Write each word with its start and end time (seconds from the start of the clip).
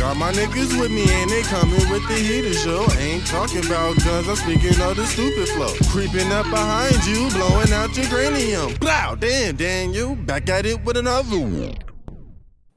Got 0.00 0.16
my 0.16 0.32
niggas 0.32 0.80
with 0.80 0.90
me 0.90 1.04
and 1.10 1.30
they 1.30 1.42
coming 1.42 1.74
with 1.90 2.08
the 2.08 2.14
heater 2.14 2.54
show. 2.54 2.86
Ain't 2.98 3.26
talking 3.26 3.58
about 3.66 4.02
guns, 4.02 4.26
I'm 4.28 4.36
speaking 4.36 4.80
of 4.80 4.96
the 4.96 5.04
stupid 5.04 5.46
flow. 5.50 5.74
Creeping 5.90 6.32
up 6.32 6.46
behind 6.48 6.96
you, 7.04 7.28
blowing 7.28 7.70
out 7.70 7.94
your 7.94 8.06
cranium. 8.06 8.74
Blow, 8.76 9.14
damn, 9.16 9.56
Daniel, 9.56 10.16
back 10.16 10.48
at 10.48 10.64
it 10.64 10.82
with 10.86 10.96
another 10.96 11.38
one. 11.38 11.74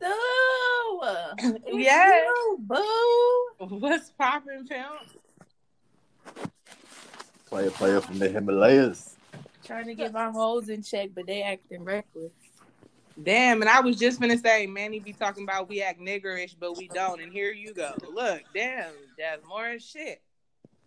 So, 0.01 0.13
Yes. 1.71 2.25
you, 2.27 2.57
boo. 2.59 3.67
What's 3.79 4.11
poppin', 4.11 4.67
pimp? 4.67 4.89
Player, 7.47 7.71
player 7.71 8.01
from 8.01 8.19
the 8.19 8.27
Himalayas. 8.27 9.15
Trying 9.63 9.85
to 9.85 9.95
get 9.95 10.11
my 10.11 10.29
hoes 10.29 10.67
in 10.67 10.83
check, 10.83 11.11
but 11.15 11.25
they 11.25 11.41
acting 11.41 11.85
reckless. 11.85 12.33
Damn, 13.21 13.61
and 13.61 13.69
I 13.69 13.79
was 13.81 13.97
just 13.97 14.19
gonna 14.19 14.37
say, 14.37 14.65
Manny 14.65 14.99
be 14.99 15.13
talking 15.13 15.43
about 15.43 15.69
we 15.69 15.81
act 15.83 15.99
niggerish, 15.99 16.55
but 16.59 16.77
we 16.77 16.87
don't. 16.87 17.21
And 17.21 17.31
here 17.31 17.51
you 17.51 17.73
go. 17.73 17.93
Look, 18.11 18.41
damn, 18.53 18.91
that's 19.17 19.45
more 19.47 19.77
shit. 19.79 20.21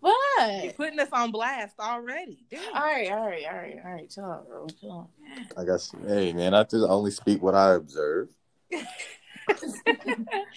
What? 0.01 0.65
You're 0.65 0.73
putting 0.73 0.99
us 1.01 1.09
on 1.13 1.31
blast 1.31 1.79
already. 1.81 2.45
Damn. 2.51 2.75
All 2.75 2.83
right, 2.83 3.11
all 3.11 3.27
right, 3.27 3.45
all 3.49 3.57
right, 3.57 3.79
all 3.85 3.93
right. 3.93 4.11
Chill 4.11 4.25
out, 4.25 4.49
bro. 4.49 4.67
Chill 4.81 4.93
out. 4.93 5.09
I 5.57 5.65
guess. 5.65 5.93
Hey, 6.07 6.33
man, 6.33 6.53
I 6.55 6.65
just 6.65 6.87
only 6.89 7.11
speak 7.11 7.43
what 7.43 7.55
I 7.55 7.75
observe. 7.75 8.29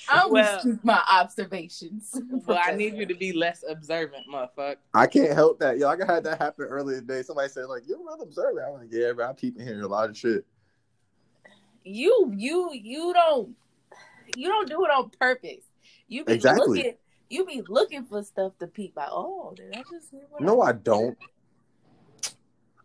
I 0.09 0.25
will 0.25 0.31
Well- 0.31 0.59
speak 0.59 0.83
my 0.83 1.01
observations. 1.11 2.19
Well, 2.45 2.59
I 2.61 2.73
need 2.75 2.95
you 2.95 3.05
to 3.05 3.15
be 3.15 3.31
less 3.31 3.63
observant, 3.67 4.25
motherfucker. 4.31 4.77
I 4.93 5.07
can't 5.07 5.33
help 5.33 5.59
that. 5.59 5.77
Yo, 5.77 5.87
I 5.87 5.95
had 6.05 6.23
that 6.23 6.39
happen 6.41 6.65
earlier 6.65 6.99
today. 6.99 7.21
Somebody 7.21 7.49
said, 7.49 7.65
like, 7.65 7.83
you're 7.87 7.99
real 7.99 8.21
observant. 8.21 8.65
I'm 8.67 8.73
like, 8.79 8.89
yeah, 8.91 9.11
bro, 9.13 9.29
I 9.29 9.33
peep 9.33 9.57
and 9.57 9.67
hear 9.67 9.81
a 9.81 9.87
lot 9.87 10.09
of 10.09 10.17
shit. 10.17 10.45
You, 11.83 12.33
you, 12.35 12.71
you 12.73 13.13
don't, 13.13 13.55
you 14.35 14.47
don't 14.47 14.69
do 14.69 14.85
it 14.85 14.91
on 14.91 15.09
purpose. 15.19 15.63
You 16.07 16.25
be 16.25 16.33
Exactly. 16.33 16.77
looking, 16.77 16.93
you 17.29 17.45
be 17.45 17.63
looking 17.67 18.05
for 18.05 18.23
stuff 18.23 18.53
to 18.59 18.67
peep. 18.67 18.93
Like, 18.95 19.09
oh, 19.11 19.53
did 19.55 19.73
I 19.73 19.83
just 19.89 20.11
hear 20.11 20.21
what 20.29 20.43
No, 20.43 20.61
I 20.61 20.73
don't. 20.73 21.17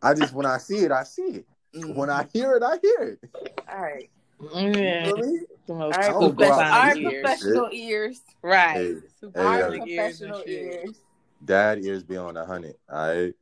I 0.03 0.15
just, 0.15 0.35
when 0.35 0.47
I 0.47 0.59
see 0.59 0.79
it, 0.79 0.93
I 0.93 1.05
see 1.05 1.23
it. 1.23 1.47
Mm. 1.75 1.95
When 1.97 2.11
I 2.11 2.27
hear 2.33 2.55
it, 2.55 2.63
I 2.63 2.79
hear 2.81 3.19
it. 3.23 3.31
All 3.69 3.81
right, 3.81 4.11
Yeah. 4.41 5.07
You 5.07 5.15
feel 5.15 5.17
me? 5.17 5.41
All 5.69 5.89
right, 5.91 6.13
professional, 6.13 6.51
out 6.51 6.73
all 6.73 6.83
right, 6.83 7.03
professional 7.03 7.69
ears, 7.73 8.21
Right. 8.43 8.77
Hey, 8.77 8.95
Super 9.19 9.41
hey, 9.41 9.47
all 9.47 9.59
yo. 9.59 9.69
right, 9.71 9.89
ears 9.89 10.19
professional 10.19 10.43
ears, 10.47 11.01
Dad 11.45 11.79
ears 11.83 12.05
be 12.05 12.17
on 12.17 12.37
a 12.37 12.45
hundred. 12.45 12.75
All 12.91 13.09
right. 13.09 13.35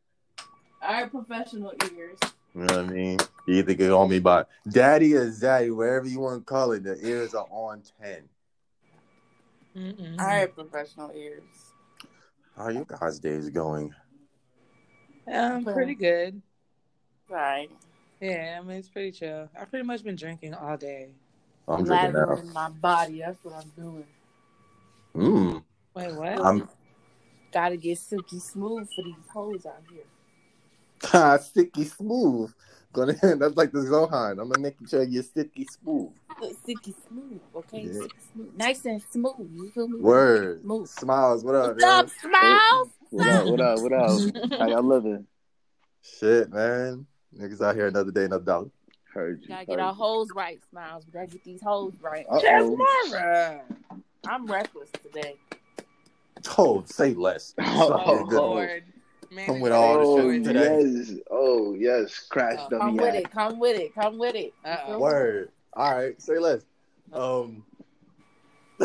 all 0.83 0.93
right, 0.93 1.11
professional 1.11 1.73
ears. 1.97 2.19
You 2.55 2.63
know 2.63 2.77
what 2.77 2.87
I 2.87 2.89
mean? 2.89 3.19
You 3.47 3.55
either 3.57 3.75
get 3.75 3.91
on 3.93 4.11
me 4.11 4.19
by 4.19 4.45
daddy 4.69 5.15
or 5.15 5.31
zaddy, 5.31 5.75
wherever 5.75 6.07
you 6.07 6.21
want 6.21 6.41
to 6.41 6.45
call 6.45 6.73
it. 6.73 6.85
The 6.85 6.99
ears 7.07 7.35
are 7.35 7.47
on 7.51 7.83
10. 8.01 8.29
Mm-mm. 9.77 10.21
All 10.21 10.27
right, 10.27 10.55
professional 10.55 11.11
ears. 11.15 11.43
How 12.57 12.65
are 12.65 12.73
you 12.73 12.87
guys' 12.87 13.19
days 13.19 13.49
going? 13.49 13.95
Um, 15.33 15.65
pretty 15.65 15.95
good. 15.95 16.43
Right. 17.29 17.71
Yeah, 18.21 18.59
I 18.61 18.65
mean 18.65 18.77
it's 18.77 18.89
pretty 18.89 19.13
chill. 19.13 19.49
I've 19.59 19.71
pretty 19.71 19.87
much 19.87 20.05
been 20.05 20.17
drinking 20.17 20.55
all 20.55 20.77
day. 20.77 21.09
I'm 21.67 21.85
drinking 21.85 22.13
now. 22.13 22.27
Lathering 22.27 22.53
my 22.53 22.69
body. 22.69 23.21
That's 23.21 23.43
what 23.43 23.55
I'm 23.55 23.73
doing. 23.77 24.05
Mmm. 25.17 25.63
Wait, 25.95 26.15
what? 26.15 26.41
I'm 26.45 26.69
Gotta 27.53 27.77
get 27.77 27.99
silky 27.99 28.39
smooth 28.39 28.89
for 28.95 29.03
these 29.03 29.15
hoes 29.33 29.67
out 29.67 29.83
here. 29.91 30.05
sticky 31.43 31.85
smooth. 31.85 32.53
Gonna 32.93 33.15
that's 33.23 33.57
like 33.57 33.73
the 33.73 33.81
Zohan. 33.81 34.33
I'm 34.33 34.49
gonna 34.49 34.59
make 34.59 34.77
sure 34.89 35.03
you're 35.03 35.23
sticky 35.23 35.67
smooth. 35.67 36.11
Sticky 36.63 36.95
smooth, 37.09 37.41
okay? 37.57 37.83
Yeah. 37.83 37.93
Silky 37.93 38.17
smooth. 38.33 38.57
Nice 38.57 38.85
and 38.85 39.03
smooth. 39.11 39.49
You 39.53 39.71
feel 39.71 39.89
me? 39.89 40.01
Word. 40.01 40.63
Smooth. 40.63 40.89
Smiles, 40.89 41.45
what 41.45 41.55
up, 41.55 41.71
What's 41.75 41.85
up, 41.85 42.07
man? 42.07 42.13
Smiles? 42.21 42.89
What 43.11 43.29
up? 43.29 43.47
What 43.47 43.61
up? 43.61 43.79
What 43.81 43.93
up? 43.93 44.59
How 44.59 44.69
y'all 44.69 44.83
living? 44.83 45.27
Shit, 46.03 46.51
man. 46.53 47.07
Niggas 47.39 47.61
out 47.63 47.77
here 47.77 47.87
another 47.87 48.11
day, 48.11 48.25
another 48.25 48.45
dollar. 48.45 48.71
Heard 49.15 49.39
We 49.41 49.43
you. 49.45 49.49
gotta 49.49 49.67
get 49.67 49.79
our 49.81 49.95
hoes 49.95 50.29
right, 50.35 50.61
Smiles. 50.71 51.05
We 51.07 51.13
gotta 51.13 51.27
get 51.29 51.45
these 51.45 51.63
hoes 51.63 51.95
right. 52.01 52.27
Uh-oh. 52.31 52.77
Mara. 52.77 53.63
I'm 54.27 54.47
reckless 54.47 54.91
today. 55.03 55.37
Oh, 56.59 56.83
say 56.87 57.15
less. 57.15 57.55
Oh, 57.61 57.89
Something 58.07 58.27
good. 58.29 58.37
Lord. 58.37 58.85
Man, 59.33 59.47
Come 59.47 59.61
with 59.61 59.73
all 59.73 59.95
the 59.99 60.05
Oh 60.05 60.31
shit 60.33 60.45
today. 60.45 60.83
yes. 60.83 61.13
Oh 61.31 61.75
yes. 61.75 62.19
Crash 62.29 62.59
dummy 62.69 62.81
Come 62.83 62.97
with 62.99 63.15
it. 63.15 63.31
Come 63.31 63.59
with 63.59 63.81
it. 63.81 63.95
Come 63.95 64.19
with 64.19 64.35
it. 64.35 64.53
Uh-oh. 64.63 64.99
Word. 64.99 65.51
All 65.73 65.95
right, 65.95 66.21
say 66.21 66.39
less. 66.39 66.63
Um, 67.15 67.65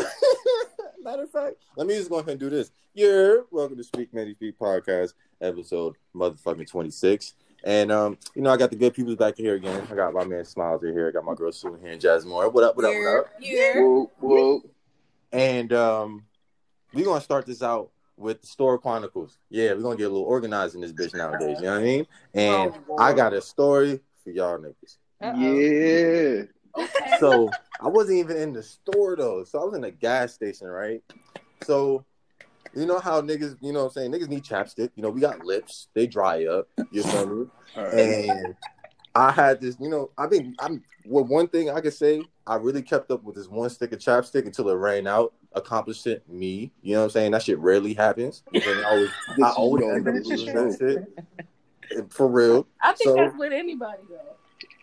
matter 1.02 1.24
of 1.24 1.30
fact, 1.30 1.56
let 1.76 1.86
me 1.86 1.94
just 1.96 2.08
go 2.08 2.16
ahead 2.16 2.30
and 2.30 2.40
do 2.40 2.48
this. 2.48 2.70
You're 2.94 3.44
welcome 3.50 3.76
to 3.76 3.84
Speak 3.84 4.14
Manny 4.14 4.32
Speak 4.32 4.58
podcast, 4.58 5.12
episode 5.42 5.96
motherfucking 6.16 6.70
twenty 6.70 6.90
six. 6.90 7.34
And 7.64 7.92
um, 7.92 8.16
you 8.34 8.40
know, 8.40 8.50
I 8.50 8.56
got 8.56 8.70
the 8.70 8.76
good 8.76 8.94
people 8.94 9.16
back 9.16 9.36
here 9.36 9.54
again. 9.56 9.86
I 9.90 9.94
got 9.94 10.14
my 10.14 10.24
man 10.24 10.46
Smiles 10.46 10.82
right 10.82 10.94
here. 10.94 11.08
I 11.08 11.10
got 11.10 11.24
my 11.26 11.34
girl 11.34 11.52
Sue 11.52 11.78
here 11.82 11.92
and 11.92 12.00
Jasmine. 12.00 12.32
What 12.32 12.46
up? 12.46 12.54
What 12.54 12.64
up? 12.64 12.76
What 12.76 13.18
up? 13.18 13.26
Yeah. 13.38 13.80
Whoa, 13.80 14.10
whoa. 14.20 14.62
And 15.30 15.72
um, 15.74 16.24
we're 16.94 17.04
gonna 17.04 17.20
start 17.20 17.44
this 17.44 17.62
out 17.62 17.90
with 18.18 18.40
the 18.40 18.46
Store 18.46 18.78
Chronicles. 18.78 19.38
Yeah, 19.50 19.72
we're 19.72 19.82
gonna 19.82 19.96
get 19.96 20.04
a 20.04 20.10
little 20.10 20.26
organized 20.26 20.74
in 20.74 20.80
this 20.80 20.92
bitch 20.92 21.14
nowadays. 21.14 21.58
You 21.60 21.66
know 21.66 21.72
what 21.72 21.80
I 21.80 21.84
mean? 21.84 22.06
Oh, 22.10 22.38
and 22.38 22.74
Oh, 22.90 22.96
I 22.98 23.12
got 23.12 23.32
a 23.32 23.40
story 23.40 24.00
for 24.22 24.30
y'all 24.30 24.58
niggas. 24.58 24.96
Uh-oh. 25.20 25.40
Yeah. 25.40 26.42
Okay. 26.76 27.16
so 27.18 27.50
I 27.80 27.88
wasn't 27.88 28.18
even 28.18 28.36
in 28.36 28.52
the 28.52 28.62
store 28.62 29.16
though. 29.16 29.44
So 29.44 29.60
I 29.60 29.64
was 29.64 29.74
in 29.74 29.84
a 29.84 29.90
gas 29.90 30.34
station, 30.34 30.66
right? 30.66 31.02
So 31.64 32.04
you 32.74 32.86
know 32.86 32.98
how 32.98 33.20
niggas, 33.20 33.56
you 33.60 33.72
know 33.72 33.84
what 33.84 33.96
I'm 33.96 34.10
saying? 34.10 34.12
Niggas 34.12 34.28
need 34.28 34.44
chapstick. 34.44 34.90
You 34.94 35.02
know, 35.02 35.10
we 35.10 35.20
got 35.20 35.44
lips, 35.44 35.88
they 35.94 36.06
dry 36.06 36.44
up. 36.46 36.68
You 36.92 37.02
feel 37.02 37.26
me? 37.26 37.46
And 37.76 38.54
I 39.14 39.30
had 39.32 39.60
this, 39.60 39.76
you 39.80 39.88
know, 39.88 40.10
I 40.18 40.26
think 40.26 40.54
I'm 40.60 40.82
well, 41.06 41.24
one 41.24 41.48
thing 41.48 41.70
I 41.70 41.80
could 41.80 41.94
say, 41.94 42.22
I 42.46 42.56
really 42.56 42.82
kept 42.82 43.10
up 43.10 43.24
with 43.24 43.34
this 43.34 43.48
one 43.48 43.70
stick 43.70 43.92
of 43.92 43.98
chapstick 43.98 44.44
until 44.46 44.68
it 44.68 44.74
ran 44.74 45.06
out. 45.06 45.32
Accomplished 45.58 46.06
it 46.06 46.28
me. 46.28 46.72
You 46.82 46.94
know 46.94 47.00
what 47.00 47.04
I'm 47.06 47.10
saying? 47.10 47.32
That 47.32 47.42
shit 47.42 47.58
rarely 47.58 47.94
happens. 47.94 48.42
Because 48.52 48.78
I 48.78 48.88
always 48.90 49.10
I 49.44 49.50
always 49.50 49.84
end 49.84 50.08
up 50.08 50.14
losing 50.24 50.54
that 50.54 50.76
shit. 50.78 52.10
For 52.12 52.28
real. 52.28 52.66
I 52.82 52.92
think 52.92 53.08
So- 53.10 53.14
that's 53.16 53.36
with 53.36 53.52
anybody 53.52 54.02
though. 54.08 54.34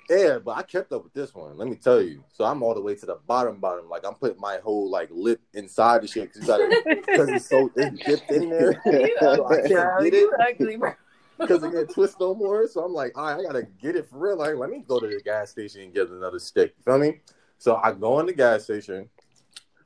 Yeah, 0.07 0.37
but 0.37 0.55
I 0.55 0.61
kept 0.61 0.91
up 0.91 1.03
with 1.03 1.13
this 1.13 1.33
one. 1.33 1.57
Let 1.57 1.67
me 1.67 1.75
tell 1.77 1.99
you. 1.99 2.23
So 2.31 2.45
I'm 2.45 2.61
all 2.61 2.75
the 2.75 2.81
way 2.81 2.93
to 2.93 3.05
the 3.07 3.15
bottom, 3.25 3.59
bottom. 3.59 3.89
Like 3.89 4.05
I'm 4.05 4.13
putting 4.13 4.39
my 4.39 4.57
whole 4.57 4.87
like 4.87 5.09
lip 5.11 5.41
inside 5.55 6.03
the 6.03 6.07
shit 6.07 6.31
because 6.31 6.61
because 6.85 7.29
it's 7.29 7.49
so 7.49 7.71
it's 7.75 8.05
dipped 8.05 8.29
in 8.31 8.49
there. 8.51 8.79
You 8.85 9.15
So 9.19 9.45
I 9.45 9.55
ugly, 9.55 9.69
can't 9.69 9.83
bro. 9.95 10.03
get 10.03 10.13
You 10.13 10.31
it 10.31 10.39
ugly, 10.53 10.75
bro. 10.77 10.93
because 11.39 11.63
it 11.63 11.71
can't 11.71 11.89
twist 11.89 12.19
no 12.19 12.35
more. 12.35 12.67
So 12.67 12.83
I'm 12.83 12.93
like, 12.93 13.17
all 13.17 13.25
right, 13.25 13.39
I 13.39 13.43
gotta 13.43 13.63
get 13.81 13.95
it 13.95 14.07
for 14.07 14.19
real. 14.19 14.37
Like, 14.37 14.55
let 14.57 14.69
me 14.69 14.83
go 14.87 14.99
to 14.99 15.07
the 15.07 15.19
gas 15.25 15.49
station 15.49 15.81
and 15.81 15.93
get 15.93 16.07
another 16.09 16.37
stick. 16.39 16.75
You 16.77 16.83
feel 16.83 16.99
me? 16.99 17.21
So 17.57 17.77
I 17.77 17.91
go 17.93 18.19
in 18.19 18.27
the 18.27 18.33
gas 18.33 18.65
station, 18.65 19.09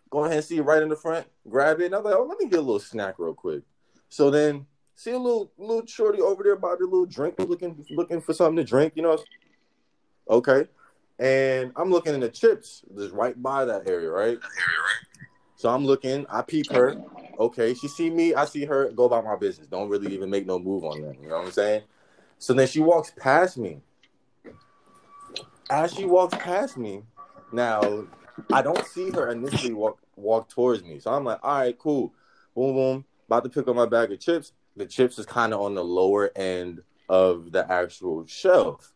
go 0.09 0.25
ahead 0.25 0.37
and 0.37 0.45
see 0.45 0.57
it 0.57 0.63
right 0.63 0.81
in 0.81 0.89
the 0.89 0.95
front, 0.95 1.27
grab 1.49 1.79
it, 1.81 1.85
and 1.85 1.95
I'm 1.95 2.03
like, 2.03 2.15
oh, 2.15 2.23
let 2.23 2.39
me 2.39 2.49
get 2.49 2.59
a 2.59 2.61
little 2.61 2.79
snack 2.79 3.15
real 3.17 3.33
quick. 3.33 3.61
So 4.09 4.29
then 4.29 4.65
see 4.95 5.11
a 5.11 5.17
little 5.17 5.51
little 5.57 5.85
shorty 5.85 6.21
over 6.21 6.43
there 6.43 6.55
by 6.55 6.75
the 6.79 6.85
little 6.85 7.05
drink, 7.05 7.35
looking 7.39 7.85
looking 7.91 8.21
for 8.21 8.33
something 8.33 8.57
to 8.57 8.63
drink. 8.63 8.93
You 8.95 9.03
know? 9.03 9.19
Okay. 10.29 10.67
And 11.19 11.73
I'm 11.75 11.91
looking 11.91 12.13
in 12.13 12.21
the 12.21 12.29
chips, 12.29 12.81
just 12.97 13.13
right 13.13 13.41
by 13.41 13.65
that 13.65 13.89
area, 13.89 14.09
right? 14.09 14.39
So 15.57 15.69
I'm 15.69 15.85
looking, 15.85 16.25
I 16.29 16.41
peep 16.41 16.71
her. 16.71 16.95
Okay, 17.37 17.73
she 17.73 17.89
see 17.89 18.09
me, 18.09 18.33
I 18.33 18.45
see 18.45 18.63
her, 18.63 18.89
go 18.91 19.03
about 19.03 19.25
my 19.25 19.35
business. 19.35 19.67
Don't 19.67 19.89
really 19.89 20.13
even 20.13 20.29
make 20.29 20.45
no 20.45 20.57
move 20.59 20.85
on 20.85 21.01
that. 21.01 21.21
You 21.21 21.27
know 21.27 21.37
what 21.37 21.47
I'm 21.47 21.51
saying? 21.51 21.83
So 22.37 22.53
then 22.53 22.67
she 22.67 22.79
walks 22.79 23.11
past 23.17 23.57
me. 23.57 23.81
As 25.69 25.93
she 25.93 26.05
walks 26.05 26.35
past 26.37 26.77
me, 26.77 27.03
now 27.51 28.05
I 28.51 28.61
don't 28.61 28.85
see 28.85 29.11
her 29.11 29.29
initially 29.31 29.73
walk 29.73 29.99
walk 30.15 30.49
towards 30.49 30.83
me. 30.83 30.99
So 30.99 31.11
I'm 31.11 31.23
like, 31.23 31.39
all 31.43 31.59
right, 31.59 31.77
cool. 31.77 32.13
Boom, 32.55 32.73
boom. 32.75 33.05
About 33.27 33.43
to 33.43 33.49
pick 33.49 33.67
up 33.67 33.75
my 33.75 33.85
bag 33.85 34.11
of 34.11 34.19
chips. 34.19 34.53
The 34.75 34.85
chips 34.85 35.19
is 35.19 35.25
kind 35.25 35.53
of 35.53 35.61
on 35.61 35.75
the 35.75 35.83
lower 35.83 36.31
end 36.35 36.81
of 37.07 37.51
the 37.51 37.69
actual 37.71 38.25
shelf. 38.27 38.93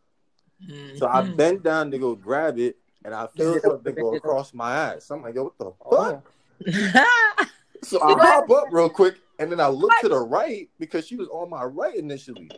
So 0.95 1.07
I 1.07 1.22
Mm-hmm. 1.22 1.36
bent 1.36 1.63
down 1.63 1.92
to 1.92 1.98
go 1.98 2.16
grab 2.16 2.57
it, 2.60 2.78
and 3.04 3.13
I 3.13 3.28
feel 3.28 3.60
something 3.60 3.95
go 3.95 4.16
across 4.16 4.54
my 4.54 4.74
ass. 4.75 5.10
I'm 5.12 5.22
like, 5.22 5.36
yo, 5.36 5.44
what 5.45 5.57
the 5.57 5.66
fuck? 5.66 6.24
Oh. 6.66 7.06
So 7.81 8.01
I 8.01 8.13
hop 8.18 8.50
up 8.50 8.69
real 8.72 8.90
quick, 8.90 9.16
and 9.40 9.51
then 9.51 9.60
I 9.60 9.68
look 9.68 9.92
to 10.01 10.07
the 10.07 10.19
right 10.19 10.69
because 10.80 11.06
she 11.06 11.18
was 11.18 11.28
on 11.28 11.50
my 11.50 11.66
right 11.66 11.95
initially. 11.95 12.50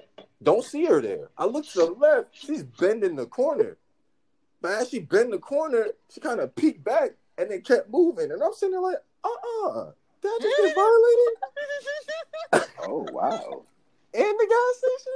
Don't 0.44 0.64
see 0.64 0.86
her 0.86 1.02
there. 1.02 1.30
I 1.36 1.46
look 1.46 1.66
to 1.70 1.80
the 1.80 1.86
left. 1.88 2.28
She's 2.32 2.62
bending 2.64 3.16
the 3.16 3.26
corner. 3.26 3.78
But 4.66 4.82
as 4.82 4.90
she 4.90 4.98
bent 4.98 5.30
the 5.30 5.38
corner, 5.38 5.90
she 6.10 6.20
kind 6.20 6.40
of 6.40 6.56
peeked 6.56 6.84
back 6.84 7.12
and 7.38 7.52
then 7.52 7.62
kept 7.62 7.88
moving. 7.88 8.32
And 8.32 8.42
I'm 8.42 8.52
sitting 8.52 8.72
there 8.72 8.82
like, 8.82 8.98
uh-uh. 9.24 9.92
Did 10.24 10.28
I 10.32 10.40
just 10.42 10.58
get 10.58 10.76
violated? 10.76 12.70
Oh 12.88 13.06
wow. 13.12 13.64
In 14.14 14.22
the 14.24 14.48
gas 14.50 14.78
station? 14.80 15.14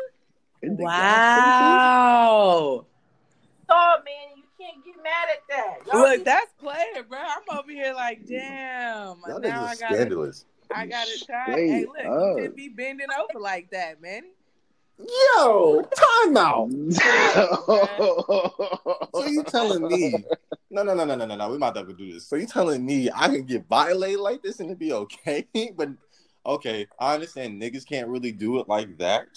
In 0.62 0.78
the 0.78 0.84
gas 0.84 1.38
wow. 1.40 2.86
Oh 3.70 3.96
man, 4.06 4.38
you 4.38 4.44
can't 4.60 4.86
get 4.86 4.96
mad 5.04 5.30
at 5.34 5.42
that. 5.50 5.88
Y'all 5.88 6.02
Look, 6.02 6.14
just- 6.14 6.26
that's 6.26 6.54
player, 6.60 7.04
bro. 7.08 7.18
I'm 7.20 7.58
over 7.58 7.72
here 7.72 7.94
like, 7.96 8.28
damn. 8.28 9.18
Y'all 9.28 9.40
now 9.40 9.64
I 9.64 9.76
gotta, 9.76 9.96
scandalous. 9.96 10.46
I 10.72 10.86
gotta 10.86 11.26
try. 11.26 11.44
Straight 11.46 11.70
Hey, 11.70 11.86
look, 11.88 11.98
up. 12.06 12.06
you 12.06 12.36
shouldn't 12.38 12.56
be 12.56 12.70
bending 12.70 13.08
over 13.20 13.40
like 13.40 13.72
that, 13.72 14.00
man. 14.00 14.24
Yo, 15.00 15.82
timeout. 16.28 16.94
so 16.94 19.10
So 19.16 19.26
you 19.28 19.44
telling 19.44 19.88
me? 19.88 20.26
No, 20.70 20.84
no, 20.84 20.94
no, 20.94 21.06
no, 21.06 21.16
no, 21.16 21.26
no, 21.26 21.36
no. 21.36 21.50
We 21.50 21.58
might 21.58 21.74
never 21.74 21.94
do 21.94 22.12
this. 22.12 22.28
So 22.28 22.36
you 22.36 22.46
telling 22.46 22.86
me 22.86 23.10
I 23.16 23.28
can 23.28 23.44
get 23.44 23.68
violated 23.68 24.20
like 24.20 24.44
this 24.44 24.60
and 24.60 24.70
it 24.70 24.78
be 24.78 24.94
okay? 24.94 25.48
but 25.78 25.90
okay, 26.46 26.88
I 27.00 27.14
understand 27.14 27.62
niggas 27.62 27.88
can't 27.88 28.10
really 28.10 28.32
do 28.32 28.60
it 28.60 28.68
like 28.68 28.98
that. 28.98 29.28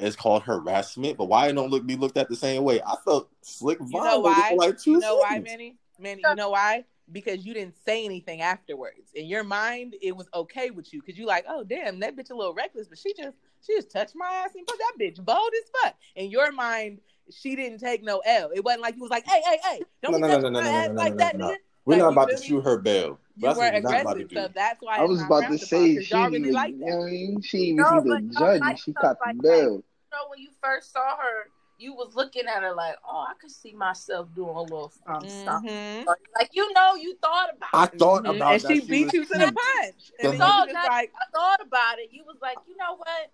It's 0.00 0.16
called 0.16 0.42
harassment, 0.42 1.18
but 1.18 1.26
why 1.26 1.48
it 1.48 1.54
don't 1.54 1.70
look 1.70 1.86
be 1.86 1.96
looked 1.96 2.18
at 2.18 2.28
the 2.28 2.36
same 2.36 2.62
way? 2.62 2.80
I 2.82 2.94
felt 3.04 3.30
slick 3.42 3.78
You 3.80 4.00
know 4.00 4.20
violated 4.20 4.58
why? 4.58 4.66
like 4.66 4.78
two 4.78 4.92
You 4.92 5.00
know 5.00 5.16
why, 5.16 5.28
seconds. 5.30 5.48
Manny? 5.48 5.76
Manny, 5.98 6.22
you 6.24 6.34
know 6.36 6.50
why? 6.50 6.84
Because 7.10 7.46
you 7.46 7.54
didn't 7.54 7.74
say 7.86 8.04
anything 8.04 8.42
afterwards. 8.42 9.12
In 9.14 9.26
your 9.26 9.42
mind, 9.42 9.96
it 10.02 10.14
was 10.14 10.28
okay 10.34 10.70
with 10.70 10.92
you 10.92 11.00
because 11.00 11.18
you 11.18 11.24
like, 11.26 11.46
oh 11.48 11.64
damn, 11.64 12.00
that 12.00 12.16
bitch 12.16 12.30
a 12.30 12.34
little 12.34 12.52
reckless, 12.54 12.86
but 12.88 12.98
she 12.98 13.14
just 13.14 13.36
she 13.66 13.74
just 13.74 13.90
touched 13.90 14.14
my 14.14 14.26
ass 14.26 14.50
and 14.54 14.66
put 14.66 14.78
that 14.78 14.92
bitch 15.00 15.24
bold 15.24 15.50
as 15.62 15.70
fuck. 15.82 15.96
In 16.16 16.30
your 16.30 16.52
mind, 16.52 17.00
she 17.30 17.56
didn't 17.56 17.78
take 17.78 18.02
no 18.02 18.18
L. 18.26 18.50
It 18.54 18.62
wasn't 18.64 18.82
like 18.82 18.96
you 18.96 19.02
was 19.02 19.10
like, 19.10 19.26
hey, 19.26 19.40
hey, 19.44 19.58
hey, 19.64 19.82
don't 20.02 20.12
No, 20.12 20.18
be 20.18 20.22
no, 20.22 20.40
no, 20.40 20.48
no, 20.50 20.50
my 20.50 20.60
no, 20.60 20.70
no, 20.70 20.78
ass 20.80 20.88
no, 20.88 20.94
like 20.94 21.10
no, 21.12 21.16
that, 21.16 21.38
no, 21.38 21.46
nigga. 21.46 21.54
We're 21.86 21.94
Like, 21.94 22.02
not 22.02 22.12
about 22.12 22.28
feel 22.28 22.38
to 22.38 22.44
shoot 22.44 22.60
her 22.62 22.76
bail. 22.78 23.18
You 23.36 23.46
That's 23.46 23.58
were 23.58 23.64
what 23.64 23.72
not 23.72 23.78
about 24.00 24.16
to 24.16 24.24
aggressive, 24.24 24.28
do. 24.28 24.36
so 24.36 24.48
that's 24.54 24.82
why 24.82 24.98
I 24.98 25.04
was 25.04 25.22
about 25.22 25.40
to 25.40 25.46
frowned 25.46 25.62
upon, 25.62 25.80
say 25.88 25.94
'cause 25.94 26.04
she 26.04 26.14
didn't 26.14 26.32
really 26.32 26.38
even, 26.40 26.52
like 26.54 26.78
that. 26.78 26.86
know 26.86 26.96
what 26.98 27.06
I 27.06 27.10
mean? 27.10 27.40
She 27.40 27.58
didn't 27.58 27.76
No, 27.76 27.96
even 28.00 28.28
the 28.28 28.34
judge 28.34 28.60
like 28.60 28.78
she 28.78 28.90
stuff 28.90 29.02
caught 29.02 29.18
the 29.20 29.26
like 29.26 29.36
that. 29.36 29.42
bill. 29.42 29.62
you 29.62 29.84
know, 30.12 30.28
when 30.28 30.38
you 30.40 30.48
first 30.62 30.92
saw 30.92 31.16
her, 31.16 31.50
you 31.78 31.94
was 31.94 32.14
looking 32.14 32.46
at 32.46 32.62
her 32.62 32.74
like, 32.74 32.96
oh, 33.08 33.24
I 33.28 33.34
could 33.40 33.50
see 33.50 33.72
myself 33.72 34.28
doing 34.34 34.56
a 34.56 34.62
little 34.62 34.92
something, 35.06 35.28
something. 35.28 35.70
Mhm. 35.70 36.06
Like 36.36 36.50
you 36.52 36.72
know, 36.72 36.94
you 36.94 37.16
thought 37.22 37.50
about 37.56 37.68
I 37.72 37.86
it. 37.86 37.98
thought 37.98 38.24
Mhm. 38.24 38.36
about 38.36 38.52
and 38.54 38.62
that 38.62 38.74
she 38.76 38.80
she 38.80 38.86
beat 38.86 39.04
was 39.04 39.14
you 39.14 39.24
to 39.24 39.32
the 39.32 39.38
punch. 39.38 40.12
And 40.20 40.32
then 40.32 40.40
No, 40.40 40.46
you 40.46 40.64
just 40.66 40.74
like, 40.74 41.12
I 41.14 41.30
thought 41.32 41.60
about 41.60 41.98
it. 41.98 42.10
You 42.12 42.24
was 42.24 42.36
like, 42.42 42.58
you 42.68 42.76
know 42.76 42.96
what? 42.96 43.30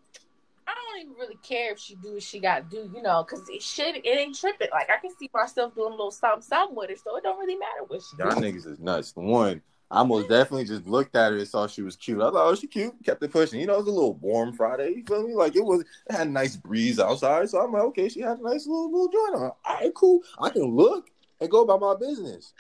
I 0.67 0.73
don't 0.75 1.01
even 1.03 1.15
really 1.19 1.37
care 1.43 1.73
if 1.73 1.79
she 1.79 1.95
do 1.97 2.15
what 2.15 2.23
she 2.23 2.41
got 2.41 2.71
to 2.71 2.77
do, 2.77 2.91
you 2.95 3.03
know, 3.03 3.23
because 3.23 3.47
it 3.51 3.63
should 3.63 3.97
it 3.97 4.07
ain't 4.07 4.35
tripping. 4.35 4.69
Like 4.73 4.89
I 4.91 4.99
can 4.99 5.11
see 5.19 5.29
myself 5.35 5.75
doing 5.75 5.89
a 5.89 5.97
little 5.97 6.11
something, 6.11 6.43
something 6.43 6.77
with 6.77 6.91
it, 6.91 7.01
so 7.01 7.17
it 7.17 7.23
don't 7.23 7.39
really 7.39 7.57
matter 7.57 7.85
what 7.87 8.01
she 8.03 8.17
Y'all 8.19 8.35
do. 8.35 8.41
niggas 8.41 8.67
is 8.67 8.79
nuts. 8.79 9.13
One, 9.15 9.63
I 9.91 10.03
most 10.03 10.29
definitely 10.29 10.65
just 10.65 10.87
looked 10.87 11.15
at 11.15 11.33
her 11.33 11.39
and 11.39 11.47
saw 11.47 11.67
she 11.67 11.83
was 11.83 11.95
cute. 11.95 12.19
I 12.21 12.31
thought, 12.31 12.47
oh, 12.51 12.55
she 12.55 12.67
cute. 12.67 12.95
Kept 13.05 13.23
it 13.23 13.31
pushing. 13.31 13.61
You 13.61 13.67
know, 13.67 13.75
it 13.75 13.79
was 13.79 13.87
a 13.87 13.93
little 13.93 14.15
warm 14.15 14.53
Friday. 14.53 14.95
You 14.97 15.05
feel 15.07 15.27
me? 15.29 15.35
Like 15.35 15.55
it 15.57 15.65
was. 15.65 15.83
It 15.83 16.13
had 16.17 16.27
a 16.27 16.31
nice 16.31 16.57
breeze 16.57 16.99
outside, 16.99 17.49
so 17.51 17.61
I'm 17.61 17.73
like, 17.73 17.83
okay, 17.85 18.09
she 18.09 18.21
had 18.21 18.39
a 18.39 18.43
nice 18.43 18.67
little 18.67 18.91
little 18.91 19.09
joint 19.09 19.35
on. 19.37 19.43
All 19.65 19.75
right, 19.75 19.95
cool. 19.95 20.21
I 20.41 20.49
can 20.51 20.65
look 20.65 21.11
and 21.41 21.51
go 21.51 21.63
about 21.63 21.81
my 21.81 21.95
business. 21.95 22.53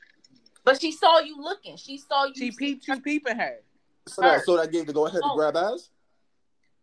But 0.64 0.80
she 0.80 0.92
saw 0.92 1.18
you 1.20 1.40
looking. 1.42 1.76
She 1.76 1.98
saw 1.98 2.26
you. 2.26 2.34
she 2.36 2.50
peeped 2.52 2.86
you 2.88 3.00
peeping 3.00 3.36
her. 3.38 3.56
So 4.06 4.22
that, 4.22 4.44
so 4.44 4.56
that 4.56 4.70
gave 4.70 4.86
the 4.86 4.92
go 4.92 5.06
ahead 5.06 5.20
to 5.22 5.26
Oh. 5.28 5.36
grab 5.36 5.56
ass. 5.56 5.88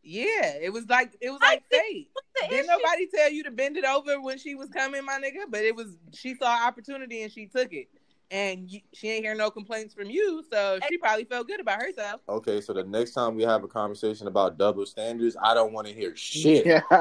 Yeah, 0.03 0.55
it 0.59 0.73
was 0.73 0.89
like 0.89 1.15
it 1.21 1.29
was 1.29 1.39
I 1.43 1.53
like 1.53 1.63
think- 1.69 1.83
fate. 1.83 2.09
Didn't 2.49 2.59
issue. 2.65 2.67
nobody 2.67 3.07
tell 3.07 3.31
you 3.31 3.43
to 3.43 3.51
bend 3.51 3.77
it 3.77 3.85
over 3.85 4.19
when 4.19 4.37
she 4.39 4.55
was 4.55 4.69
coming, 4.69 5.05
my 5.05 5.19
nigga? 5.19 5.43
But 5.49 5.61
it 5.61 5.75
was 5.75 5.95
she 6.13 6.33
saw 6.35 6.65
opportunity 6.67 7.21
and 7.21 7.31
she 7.31 7.45
took 7.45 7.71
it, 7.71 7.87
and 8.31 8.71
you, 8.71 8.79
she 8.93 9.09
ain't 9.09 9.25
hear 9.25 9.35
no 9.35 9.51
complaints 9.51 9.93
from 9.93 10.09
you, 10.09 10.43
so 10.51 10.79
she 10.89 10.97
probably 10.97 11.25
felt 11.25 11.47
good 11.47 11.59
about 11.59 11.81
herself. 11.81 12.21
Okay, 12.29 12.61
so 12.61 12.73
the 12.73 12.83
next 12.83 13.11
time 13.11 13.35
we 13.35 13.43
have 13.43 13.63
a 13.63 13.67
conversation 13.67 14.27
about 14.27 14.57
double 14.57 14.85
standards, 14.85 15.35
I 15.41 15.53
don't 15.53 15.73
want 15.73 15.87
to 15.87 15.93
hear 15.93 16.15
shit. 16.15 16.81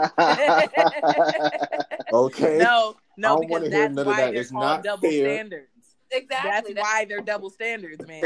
Okay. 2.12 2.58
no, 2.58 2.96
no, 3.16 3.36
don't 3.36 3.48
because 3.48 3.62
hear 3.62 3.70
that's 3.70 3.94
none 3.94 3.98
of 4.00 4.06
why 4.08 4.16
that. 4.16 4.32
they're 4.32 4.40
It's 4.40 4.50
called 4.50 4.62
not 4.62 4.82
double 4.82 5.08
fair. 5.08 5.24
standards. 5.24 5.68
Exactly. 6.10 6.74
That's 6.74 6.88
why 6.88 7.04
they're 7.04 7.20
double 7.20 7.50
standards, 7.50 8.04
man. 8.04 8.24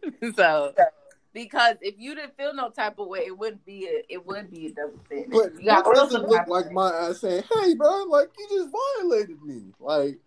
so 0.34 0.72
because 1.34 1.76
if 1.82 1.96
you 1.98 2.14
didn't 2.14 2.36
feel 2.38 2.54
no 2.54 2.70
type 2.70 2.98
of 2.98 3.06
way, 3.08 3.20
it 3.26 3.36
wouldn't 3.36 3.66
be 3.66 3.86
a 3.86 4.02
it 4.08 4.26
would 4.26 4.50
be 4.50 4.68
a 4.68 4.70
double 4.72 4.98
standard. 5.06 5.30
But 5.30 5.60
you 5.60 5.66
got 5.66 5.84
that 5.84 5.92
feel 5.92 6.04
doesn't 6.04 6.26
look 6.26 6.48
like 6.48 6.72
my 6.72 6.90
ass 6.90 7.20
saying, 7.20 7.44
"Hey, 7.52 7.74
bro, 7.74 8.04
like 8.08 8.30
you 8.38 8.48
just 8.50 8.70
violated 8.98 9.42
me." 9.42 9.72
Like 9.78 10.20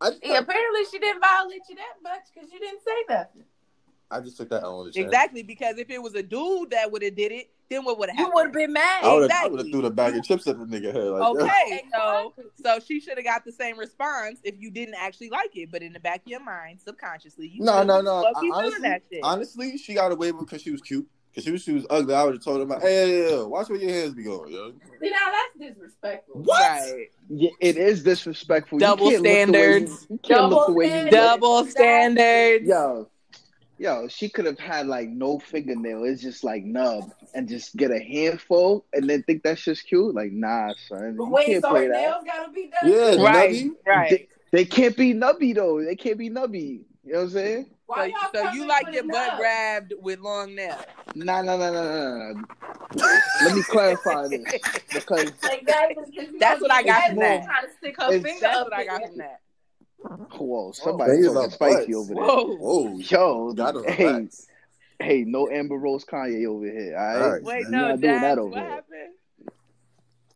I 0.00 0.10
just, 0.10 0.24
Yeah, 0.24 0.38
apparently 0.38 0.84
she 0.90 0.98
didn't 0.98 1.20
violate 1.20 1.62
you 1.68 1.76
that 1.76 1.94
much 2.02 2.22
because 2.34 2.52
you 2.52 2.58
didn't 2.60 2.80
say 2.84 3.04
nothing. 3.08 3.44
I 4.10 4.20
just 4.20 4.36
took 4.36 4.48
that 4.50 4.62
on 4.62 4.86
the 4.86 4.92
chin. 4.92 5.04
exactly 5.06 5.42
because 5.42 5.78
if 5.78 5.90
it 5.90 6.00
was 6.00 6.14
a 6.14 6.22
dude 6.22 6.70
that 6.70 6.90
would 6.92 7.02
have 7.02 7.16
did 7.16 7.32
it, 7.32 7.50
then 7.68 7.84
what 7.84 7.98
would 7.98 8.08
have 8.08 8.16
happened? 8.16 8.32
You 8.32 8.34
would 8.36 8.44
have 8.46 8.52
been 8.54 8.72
mad. 8.72 9.02
I 9.04 9.12
would 9.14 9.22
have 9.30 9.44
Exactly. 9.52 9.72
threw 9.72 9.82
the 9.82 9.90
bag 9.90 10.16
of 10.16 10.22
chips 10.22 10.46
at 10.46 10.56
the 10.58 10.64
nigga 10.64 10.94
head. 10.94 11.02
Like, 11.08 11.34
Okay, 11.36 11.82
so 11.92 12.32
so 12.62 12.78
she 12.78 13.00
should 13.00 13.16
have 13.18 13.24
got 13.24 13.44
the 13.44 13.50
same 13.50 13.76
response 13.76 14.38
if 14.44 14.54
you 14.60 14.70
didn't 14.70 14.94
actually 14.94 15.30
like 15.30 15.56
it, 15.56 15.72
but 15.72 15.82
in 15.82 15.92
the 15.92 15.98
back 15.98 16.20
of 16.20 16.28
your 16.28 16.38
mind, 16.44 16.78
subconsciously, 16.80 17.48
you 17.48 17.64
No, 17.64 17.82
no, 17.82 18.00
no. 18.00 18.22
fuck 18.22 18.40
you 18.44 18.52
I- 18.54 18.68
doing 18.70 19.00
honestly, 19.24 19.76
she 19.78 19.94
got 19.94 20.12
away 20.12 20.30
with 20.30 20.46
because 20.46 20.62
she 20.62 20.70
was 20.70 20.82
cute. 20.82 21.08
Because 21.36 21.44
she 21.44 21.52
was, 21.52 21.62
she 21.64 21.72
was 21.72 21.86
ugly. 21.90 22.14
I 22.14 22.24
would 22.24 22.32
have 22.32 22.42
told 22.42 22.56
her, 22.56 22.62
about, 22.62 22.80
hey, 22.80 23.28
yeah, 23.28 23.36
yeah, 23.36 23.42
watch 23.42 23.68
where 23.68 23.78
your 23.78 23.90
hands 23.90 24.14
be 24.14 24.22
going, 24.22 24.54
yo. 24.54 24.72
See, 25.02 25.10
now 25.10 25.16
that's 25.58 25.74
disrespectful. 25.74 26.40
What? 26.40 26.58
Right. 26.62 27.08
Yeah, 27.28 27.50
it 27.60 27.76
is 27.76 28.02
disrespectful. 28.02 28.78
Double 28.78 29.12
you 29.12 29.20
can't 29.20 29.22
Look 29.22 29.46
the 29.46 29.52
way 29.52 29.68
you, 29.68 29.86
standards. 29.86 30.06
you 30.08 30.18
can't 30.22 30.48
look 30.50 30.66
the 30.66 30.72
way 30.72 30.84
you 30.86 31.10
Double 31.10 31.56
look. 31.58 31.66
Double 31.66 31.66
standards. 31.66 32.66
Yo, 32.66 33.10
yo, 33.76 34.08
she 34.08 34.30
could 34.30 34.46
have 34.46 34.58
had 34.58 34.86
like 34.86 35.10
no 35.10 35.38
fingernail. 35.38 36.04
It's 36.04 36.22
just 36.22 36.42
like 36.42 36.64
nub, 36.64 37.10
and 37.34 37.46
just 37.46 37.76
get 37.76 37.90
a 37.90 38.00
handful, 38.00 38.86
and 38.94 39.06
then 39.10 39.22
think 39.24 39.42
that's 39.42 39.62
just 39.62 39.86
cute. 39.86 40.14
Like, 40.14 40.32
nah, 40.32 40.72
son, 40.88 41.16
But 41.18 41.24
you 41.24 41.30
wait, 41.30 41.46
can't 41.48 41.62
so 41.62 41.68
play 41.68 41.82
her 41.82 41.92
that. 41.92 42.00
nails 42.00 42.24
gotta 42.24 42.50
be 42.50 42.70
done. 42.80 42.90
Yeah. 42.90 43.22
Right, 43.22 43.50
nubby. 43.50 43.70
right. 43.86 44.10
They, 44.10 44.28
they 44.52 44.64
can't 44.64 44.96
be 44.96 45.12
nubby 45.12 45.54
though. 45.54 45.84
They 45.84 45.96
can't 45.96 46.16
be 46.16 46.30
nubby. 46.30 46.80
You 47.04 47.12
know 47.12 47.18
what 47.18 47.24
I'm 47.24 47.30
saying? 47.30 47.66
Why 47.86 48.10
So, 48.32 48.38
y'all 48.40 48.48
so 48.48 48.52
you 48.54 48.66
like 48.66 48.86
with 48.86 48.94
your 48.96 49.04
butt 49.04 49.28
nub? 49.28 49.38
grabbed 49.38 49.94
with 50.00 50.18
long 50.20 50.54
nails? 50.54 50.82
Nah, 51.14 51.42
nah, 51.42 51.56
nah, 51.56 51.70
nah, 51.70 51.82
nah. 51.82 52.32
nah. 52.32 52.42
Let 53.44 53.54
me 53.56 53.62
clarify 53.62 54.28
this 54.28 54.44
because 54.92 55.30
Exactly. 55.50 55.94
'cause 55.94 56.08
you 56.12 56.38
That's 56.38 56.60
what 56.60 56.70
I 56.72 56.82
got 56.82 57.02
had 57.02 57.08
from 57.10 57.14
to 57.16 57.20
that. 57.20 57.44
Trying 57.44 57.66
to 57.66 57.72
stick 57.78 57.94
her 58.00 58.12
It's- 58.12 58.22
finger 58.22 58.40
That's 58.40 58.56
up 58.58 58.64
what 58.66 58.74
I 58.74 58.80
in 58.82 58.86
got 58.88 59.02
it. 59.02 59.08
from 59.08 59.18
that. 59.18 59.40
whoa, 60.38 60.66
oh, 60.68 60.72
somebody 60.72 61.12
fingers 61.12 61.32
talking 61.34 61.50
spicy 61.50 61.76
butts. 61.92 61.94
over 61.96 62.14
there. 62.14 62.24
Whoa. 62.24 62.58
Oh, 62.60 62.98
Yo, 62.98 63.52
got 63.52 63.76
on 63.76 63.84
hey, 63.84 63.94
hey. 63.94 64.28
hey, 65.00 65.24
no 65.24 65.48
Amber 65.50 65.76
Rose 65.76 66.04
Kanye 66.04 66.46
over 66.46 66.64
here. 66.66 66.96
All 66.96 67.04
right, 67.04 67.22
All 67.22 67.30
right. 67.32 67.42
Wait, 67.42 67.64
We're 67.66 67.70
no, 67.70 67.88
not 67.88 68.00
doing 68.00 68.12
that 68.14 68.20
Jazz, 68.20 68.38
over 68.38 68.48
what 68.50 68.58
here. 68.60 68.68
happened? 68.68 69.12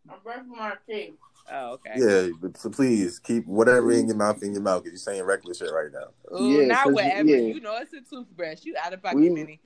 I'm 0.09 0.17
brushing 0.23 0.49
my 0.51 0.73
teeth. 0.89 1.15
Oh, 1.53 1.73
okay. 1.73 1.95
Yeah, 1.97 2.29
but 2.41 2.57
so 2.57 2.71
please 2.71 3.19
keep 3.19 3.47
whatever 3.47 3.91
in 3.93 4.07
your 4.07 4.17
mouth 4.17 4.43
in 4.43 4.53
your 4.53 4.63
mouth 4.63 4.85
because 4.85 5.05
you're 5.05 5.15
saying 5.15 5.25
reckless 5.25 5.59
shit 5.59 5.73
right 5.73 5.91
now. 5.93 6.37
Ooh, 6.39 6.61
Yeah, 6.61 6.67
not 6.67 6.85
'cause, 6.85 6.95
whatever. 6.95 7.29
yeah. 7.29 7.37
You 7.55 7.61
know 7.61 7.77
it's 7.79 7.93
a 7.93 8.01
toothbrush. 8.03 8.65
You 8.65 8.75
out 8.83 8.93
of 8.93 9.03
pocket, 9.03 9.17
We- 9.19 9.31
Minnie. 9.31 9.61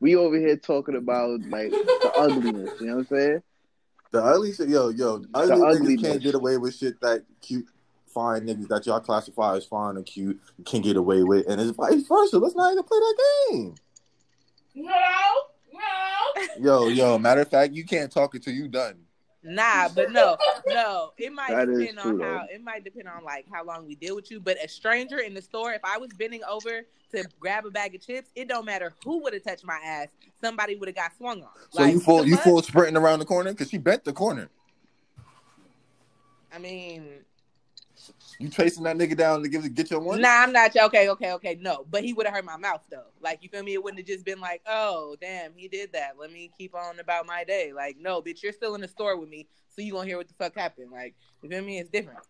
We 0.00 0.16
over 0.16 0.38
here 0.38 0.56
talking 0.56 0.96
about 0.96 1.40
like 1.50 1.70
the 1.70 2.12
ugliness. 2.16 2.70
You 2.80 2.86
know 2.86 2.96
what 2.96 3.00
I'm 3.00 3.06
saying? 3.18 3.42
The 4.12 4.24
ugly 4.24 4.52
shit, 4.52 4.68
yo, 4.70 4.88
yo, 4.88 5.22
ugly 5.34 5.56
niggas 5.56 5.70
ugliness. 5.76 6.00
can't 6.02 6.22
get 6.22 6.34
away 6.34 6.56
with 6.56 6.74
shit 6.74 7.00
that 7.02 7.24
cute, 7.42 7.66
fine 8.06 8.46
niggas 8.46 8.66
that 8.68 8.86
y'all 8.86 8.98
classify 8.98 9.56
as 9.56 9.66
fine 9.66 9.96
and 9.96 10.06
cute 10.06 10.40
can 10.64 10.80
get 10.80 10.96
away 10.96 11.22
with, 11.22 11.46
and 11.48 11.60
it's 11.60 11.70
vice 11.70 12.02
versa. 12.08 12.38
Let's 12.38 12.56
not 12.56 12.72
even 12.72 12.82
play 12.82 12.98
that 12.98 13.16
game. 13.50 13.74
No, 14.74 14.90
no. 15.72 16.42
Yo, 16.58 16.88
yo, 16.88 17.18
matter 17.18 17.42
of 17.42 17.48
fact, 17.48 17.74
you 17.74 17.84
can't 17.84 18.10
talk 18.10 18.34
until 18.34 18.54
you 18.54 18.66
done. 18.68 18.98
Nah, 19.42 19.88
but 19.88 20.12
no, 20.12 20.36
no. 20.66 21.12
It 21.16 21.32
might 21.32 21.50
That 21.50 21.66
depend 21.66 21.98
on 21.98 22.18
true, 22.18 22.22
how 22.22 22.40
though. 22.40 22.54
it 22.54 22.62
might 22.62 22.84
depend 22.84 23.08
on 23.08 23.24
like 23.24 23.46
how 23.50 23.64
long 23.64 23.86
we 23.86 23.94
deal 23.94 24.14
with 24.14 24.30
you. 24.30 24.38
But 24.38 24.62
a 24.62 24.68
stranger 24.68 25.18
in 25.18 25.32
the 25.32 25.40
store, 25.40 25.72
if 25.72 25.80
I 25.82 25.96
was 25.96 26.10
bending 26.12 26.42
over 26.44 26.82
to 27.12 27.24
grab 27.38 27.64
a 27.64 27.70
bag 27.70 27.94
of 27.94 28.02
chips, 28.06 28.30
it 28.34 28.48
don't 28.48 28.66
matter 28.66 28.92
who 29.02 29.22
would 29.22 29.32
have 29.32 29.42
touched 29.42 29.64
my 29.64 29.78
ass. 29.82 30.08
Somebody 30.42 30.76
would 30.76 30.88
have 30.88 30.96
got 30.96 31.16
swung 31.16 31.42
on. 31.42 31.48
So 31.70 31.82
Like, 31.82 31.94
you 31.94 32.00
full, 32.00 32.26
you 32.26 32.36
full 32.36 32.62
sprinting 32.62 32.96
around 32.98 33.20
the 33.20 33.24
corner 33.24 33.50
because 33.52 33.70
she 33.70 33.78
bent 33.78 34.04
the 34.04 34.12
corner. 34.12 34.50
I 36.52 36.58
mean, 36.58 37.24
You 38.38 38.48
chasing 38.48 38.84
that 38.84 38.96
nigga 38.96 39.16
down 39.16 39.42
to 39.42 39.48
give 39.48 39.74
get 39.74 39.90
your 39.90 40.00
one. 40.00 40.20
nah, 40.20 40.42
I'm 40.42 40.52
not. 40.52 40.74
Okay, 40.76 41.08
okay, 41.08 41.32
okay. 41.32 41.58
No, 41.60 41.86
but 41.90 42.04
he 42.04 42.12
would 42.12 42.26
have 42.26 42.34
hurt 42.34 42.44
my 42.44 42.56
mouth 42.56 42.82
though. 42.90 43.06
Like 43.20 43.42
you 43.42 43.48
feel 43.48 43.62
me? 43.62 43.74
It 43.74 43.82
wouldn't 43.82 43.98
have 43.98 44.06
just 44.06 44.24
been 44.24 44.40
like, 44.40 44.62
oh 44.66 45.16
damn, 45.20 45.52
he 45.54 45.68
did 45.68 45.92
that. 45.92 46.12
Let 46.18 46.32
me 46.32 46.50
keep 46.56 46.74
on 46.74 47.00
about 47.00 47.26
my 47.26 47.44
day. 47.44 47.72
Like 47.74 47.96
no, 47.98 48.22
bitch, 48.22 48.42
you're 48.42 48.52
still 48.52 48.74
in 48.74 48.80
the 48.80 48.88
store 48.88 49.16
with 49.16 49.28
me, 49.28 49.48
so 49.68 49.82
you 49.82 49.92
gonna 49.92 50.06
hear 50.06 50.16
what 50.16 50.28
the 50.28 50.34
fuck 50.34 50.54
happened. 50.54 50.90
Like 50.90 51.14
you 51.42 51.48
feel 51.48 51.62
me? 51.62 51.78
It's 51.78 51.90
different. 51.90 52.20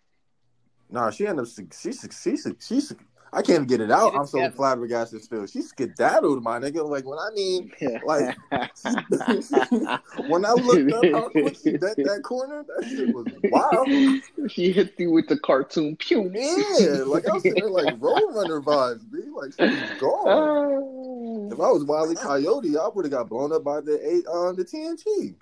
Nah, 0.90 1.10
she 1.10 1.26
ended 1.26 1.46
up. 1.46 1.70
She 1.72 1.92
she 1.92 2.36
she 2.36 2.80
she. 2.80 2.94
I 3.32 3.42
can't 3.42 3.68
get 3.68 3.80
it 3.80 3.90
out. 3.90 4.14
I'm 4.16 4.26
so 4.26 4.50
flabbergasted 4.50 5.22
still. 5.22 5.46
She 5.46 5.62
skedaddled, 5.62 6.42
my 6.42 6.58
nigga. 6.58 6.84
Like 6.88 7.04
when 7.06 7.18
I 7.18 7.30
mean, 7.34 7.70
Like, 8.04 8.36
when 10.26 10.44
I 10.44 10.52
looked 10.52 10.92
up 10.92 11.04
how 11.12 11.28
quick 11.28 11.56
she 11.62 11.70
bent 11.76 11.96
that 11.96 12.22
corner, 12.24 12.64
that 12.64 12.88
shit 12.88 13.08
was 13.12 13.26
wild. 13.44 14.50
she 14.50 14.72
hit 14.72 14.94
you 14.98 15.12
with 15.12 15.28
the 15.28 15.38
cartoon 15.38 15.96
pew. 15.96 16.30
Yeah, 16.34 17.04
like 17.06 17.28
I 17.28 17.34
was 17.34 17.42
sitting 17.42 17.60
there 17.60 17.70
like 17.70 17.94
Roadrunner 18.00 18.62
vibes, 18.62 19.10
B. 19.12 19.20
Like 19.34 19.52
she 19.52 19.62
was 19.64 19.90
gone. 20.00 21.52
If 21.52 21.60
I 21.60 21.70
was 21.70 21.84
Wile 21.84 22.10
E. 22.12 22.16
Coyote, 22.16 22.76
I 22.76 22.88
would 22.88 23.04
have 23.04 23.12
got 23.12 23.28
blown 23.28 23.52
up 23.52 23.62
by 23.64 23.80
the 23.80 23.98
eight 24.06 24.26
um 24.26 24.56
the 24.56 24.64
TNT. 24.64 25.34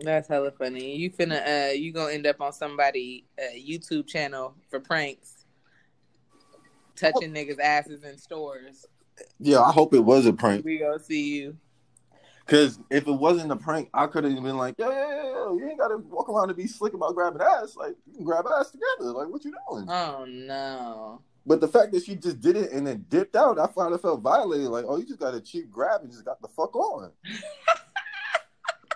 That's 0.00 0.28
hella 0.28 0.50
funny. 0.50 0.96
You 0.96 1.10
finna 1.10 1.68
uh 1.68 1.72
you 1.72 1.92
gonna 1.92 2.12
end 2.12 2.26
up 2.26 2.40
on 2.40 2.52
somebody 2.52 3.24
uh 3.38 3.54
YouTube 3.54 4.06
channel 4.06 4.54
for 4.70 4.80
pranks. 4.80 5.41
Touching 7.02 7.32
niggas' 7.32 7.58
asses 7.60 8.04
in 8.04 8.16
stores. 8.18 8.86
Yeah, 9.38 9.60
I 9.60 9.72
hope 9.72 9.94
it 9.94 10.00
was 10.00 10.26
a 10.26 10.32
prank. 10.32 10.64
We 10.64 10.78
gonna 10.78 10.98
see 10.98 11.34
you. 11.34 11.56
Cause 12.46 12.78
if 12.90 13.06
it 13.06 13.12
wasn't 13.12 13.52
a 13.52 13.56
prank, 13.56 13.88
I 13.94 14.06
could 14.06 14.24
have 14.24 14.34
been 14.34 14.56
like, 14.56 14.74
yo, 14.78 14.90
yo, 14.90 14.96
yo, 14.96 15.32
yo, 15.32 15.58
you 15.58 15.68
ain't 15.68 15.78
gotta 15.78 15.98
walk 15.98 16.28
around 16.28 16.50
and 16.50 16.56
be 16.56 16.66
slick 16.66 16.92
about 16.92 17.14
grabbing 17.14 17.40
ass. 17.40 17.76
Like 17.76 17.94
you 18.06 18.16
can 18.16 18.24
grab 18.24 18.46
ass 18.58 18.70
together. 18.70 19.12
Like 19.12 19.28
what 19.28 19.44
you 19.44 19.52
doing? 19.68 19.88
Oh 19.88 20.24
no. 20.28 21.22
But 21.44 21.60
the 21.60 21.68
fact 21.68 21.92
that 21.92 22.04
she 22.04 22.14
just 22.14 22.40
did 22.40 22.56
it 22.56 22.70
and 22.72 22.86
then 22.86 23.04
dipped 23.08 23.36
out, 23.36 23.58
I 23.58 23.66
finally 23.74 23.98
felt 23.98 24.20
violated. 24.20 24.68
Like, 24.68 24.84
oh, 24.86 24.96
you 24.96 25.06
just 25.06 25.18
got 25.18 25.34
a 25.34 25.40
cheap 25.40 25.70
grab 25.70 26.02
and 26.02 26.10
just 26.10 26.24
got 26.24 26.40
the 26.40 26.48
fuck 26.48 26.74
on. 26.76 27.10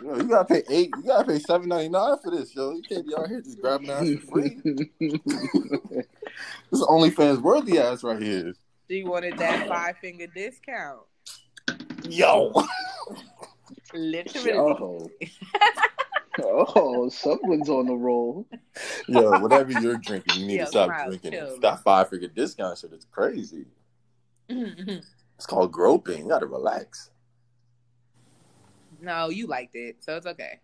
you, 0.01 0.07
know, 0.07 0.17
you 0.17 0.25
gotta 0.25 0.45
pay 0.45 0.63
eight. 0.71 0.91
You 0.97 1.03
gotta 1.03 1.25
pay 1.27 1.39
seven 1.39 1.69
ninety 1.69 1.89
nine 1.89 2.17
for 2.23 2.31
this, 2.31 2.55
yo. 2.55 2.73
You 2.73 2.83
can't 2.83 3.07
be 3.07 3.15
out 3.15 3.29
here 3.29 3.41
just 3.41 3.61
grabbing 3.61 3.91
ass 3.91 4.09
for 4.25 4.33
free. 4.33 4.61
this 4.65 5.21
is 6.73 6.83
OnlyFans 6.83 7.41
worthy 7.41 7.79
ass 7.79 8.03
right 8.03 8.21
here. 8.21 8.55
She 8.91 9.03
wanted 9.03 9.37
that 9.39 9.69
five 9.69 9.97
finger 9.99 10.27
discount. 10.29 11.01
Yo, 12.09 12.53
Literally. 13.93 14.53
oh. 14.53 15.11
oh, 16.43 17.09
someone's 17.09 17.69
on 17.69 17.87
the 17.87 17.95
roll. 17.95 18.47
yo, 19.09 19.39
whatever 19.41 19.73
you're 19.81 19.99
drinking, 19.99 20.41
you 20.41 20.47
need 20.47 20.59
Yo, 20.59 20.65
to 20.65 20.71
stop 20.71 20.89
Miles, 20.91 21.09
drinking 21.09 21.33
chill, 21.33 21.55
it. 21.55 21.61
That 21.63 21.83
five 21.83 22.11
figure 22.11 22.29
discount 22.29 22.79
shit 22.79 22.93
is 22.93 23.07
crazy. 23.11 23.67
It's 25.37 25.45
called 25.45 25.71
groping. 25.71 26.23
You 26.23 26.29
gotta 26.31 26.47
relax. 26.47 27.11
No, 29.01 29.29
you 29.29 29.47
liked 29.47 29.75
it, 29.75 29.97
so 30.01 30.17
it's 30.17 30.27
okay. 30.27 30.61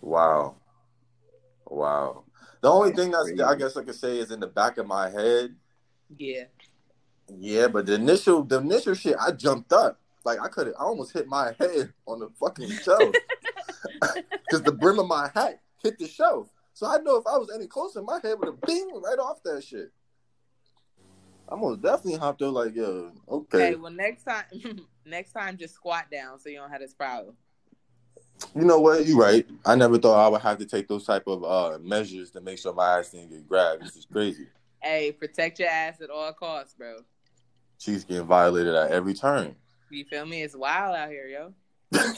Wow. 0.00 0.56
Wow. 1.66 2.24
The 2.60 2.70
only 2.70 2.90
That's 2.90 3.02
thing 3.02 3.10
that's 3.12 3.28
crazy. 3.28 3.42
I 3.42 3.54
guess 3.54 3.76
I 3.76 3.84
could 3.84 3.94
say 3.94 4.18
is 4.18 4.30
in 4.30 4.40
the 4.40 4.46
back 4.46 4.78
of 4.78 4.86
my 4.86 5.10
head. 5.10 5.54
Yeah. 6.16 6.44
Yeah, 7.28 7.68
but 7.68 7.86
the 7.86 7.94
initial 7.94 8.42
the 8.42 8.58
initial 8.58 8.94
shit, 8.94 9.16
I 9.20 9.32
jumped 9.32 9.72
up. 9.72 9.98
Like 10.24 10.38
I 10.40 10.48
could 10.48 10.68
I 10.68 10.82
almost 10.82 11.12
hit 11.12 11.26
my 11.26 11.54
head 11.58 11.92
on 12.06 12.20
the 12.20 12.28
fucking 12.38 12.70
shelf. 12.70 13.14
Because 14.00 14.62
the 14.62 14.72
brim 14.72 14.98
of 14.98 15.06
my 15.06 15.30
hat 15.34 15.60
hit 15.82 15.98
the 15.98 16.06
shelf. 16.06 16.48
So 16.74 16.86
I 16.86 16.98
know 16.98 17.16
if 17.16 17.26
I 17.26 17.36
was 17.36 17.50
any 17.54 17.66
closer, 17.66 18.02
my 18.02 18.18
head 18.22 18.38
would 18.38 18.48
have 18.48 18.60
been 18.60 18.88
right 18.94 19.18
off 19.18 19.42
that 19.44 19.64
shit. 19.64 19.90
I 21.52 21.56
most 21.56 21.82
definitely 21.82 22.18
hopped 22.18 22.40
up 22.40 22.54
like, 22.54 22.74
yo, 22.74 23.12
okay. 23.28 23.68
Okay, 23.68 23.74
well 23.74 23.92
next 23.92 24.24
time 24.24 24.44
next 25.06 25.32
time 25.32 25.58
just 25.58 25.74
squat 25.74 26.06
down 26.10 26.38
so 26.38 26.48
you 26.48 26.56
don't 26.56 26.70
have 26.70 26.80
this 26.80 26.94
problem. 26.94 27.36
You 28.54 28.62
know 28.62 28.80
what? 28.80 29.06
You're 29.06 29.18
right. 29.18 29.46
I 29.66 29.74
never 29.74 29.98
thought 29.98 30.24
I 30.24 30.28
would 30.28 30.40
have 30.40 30.58
to 30.58 30.66
take 30.66 30.88
those 30.88 31.04
type 31.04 31.26
of 31.26 31.44
uh, 31.44 31.78
measures 31.80 32.30
to 32.32 32.40
make 32.40 32.58
sure 32.58 32.72
my 32.72 32.98
ass 32.98 33.10
didn't 33.10 33.30
get 33.30 33.48
grabbed. 33.48 33.84
This 33.84 33.96
is 33.96 34.06
crazy. 34.10 34.46
Hey, 34.80 35.12
protect 35.12 35.60
your 35.60 35.68
ass 35.68 36.00
at 36.00 36.10
all 36.10 36.32
costs, 36.32 36.74
bro. 36.74 36.96
She's 37.78 38.04
getting 38.04 38.26
violated 38.26 38.74
at 38.74 38.90
every 38.90 39.14
turn. 39.14 39.54
You 39.90 40.04
feel 40.06 40.24
me? 40.24 40.42
It's 40.42 40.56
wild 40.56 40.96
out 40.96 41.10
here, 41.10 41.26
yo. 41.26 41.52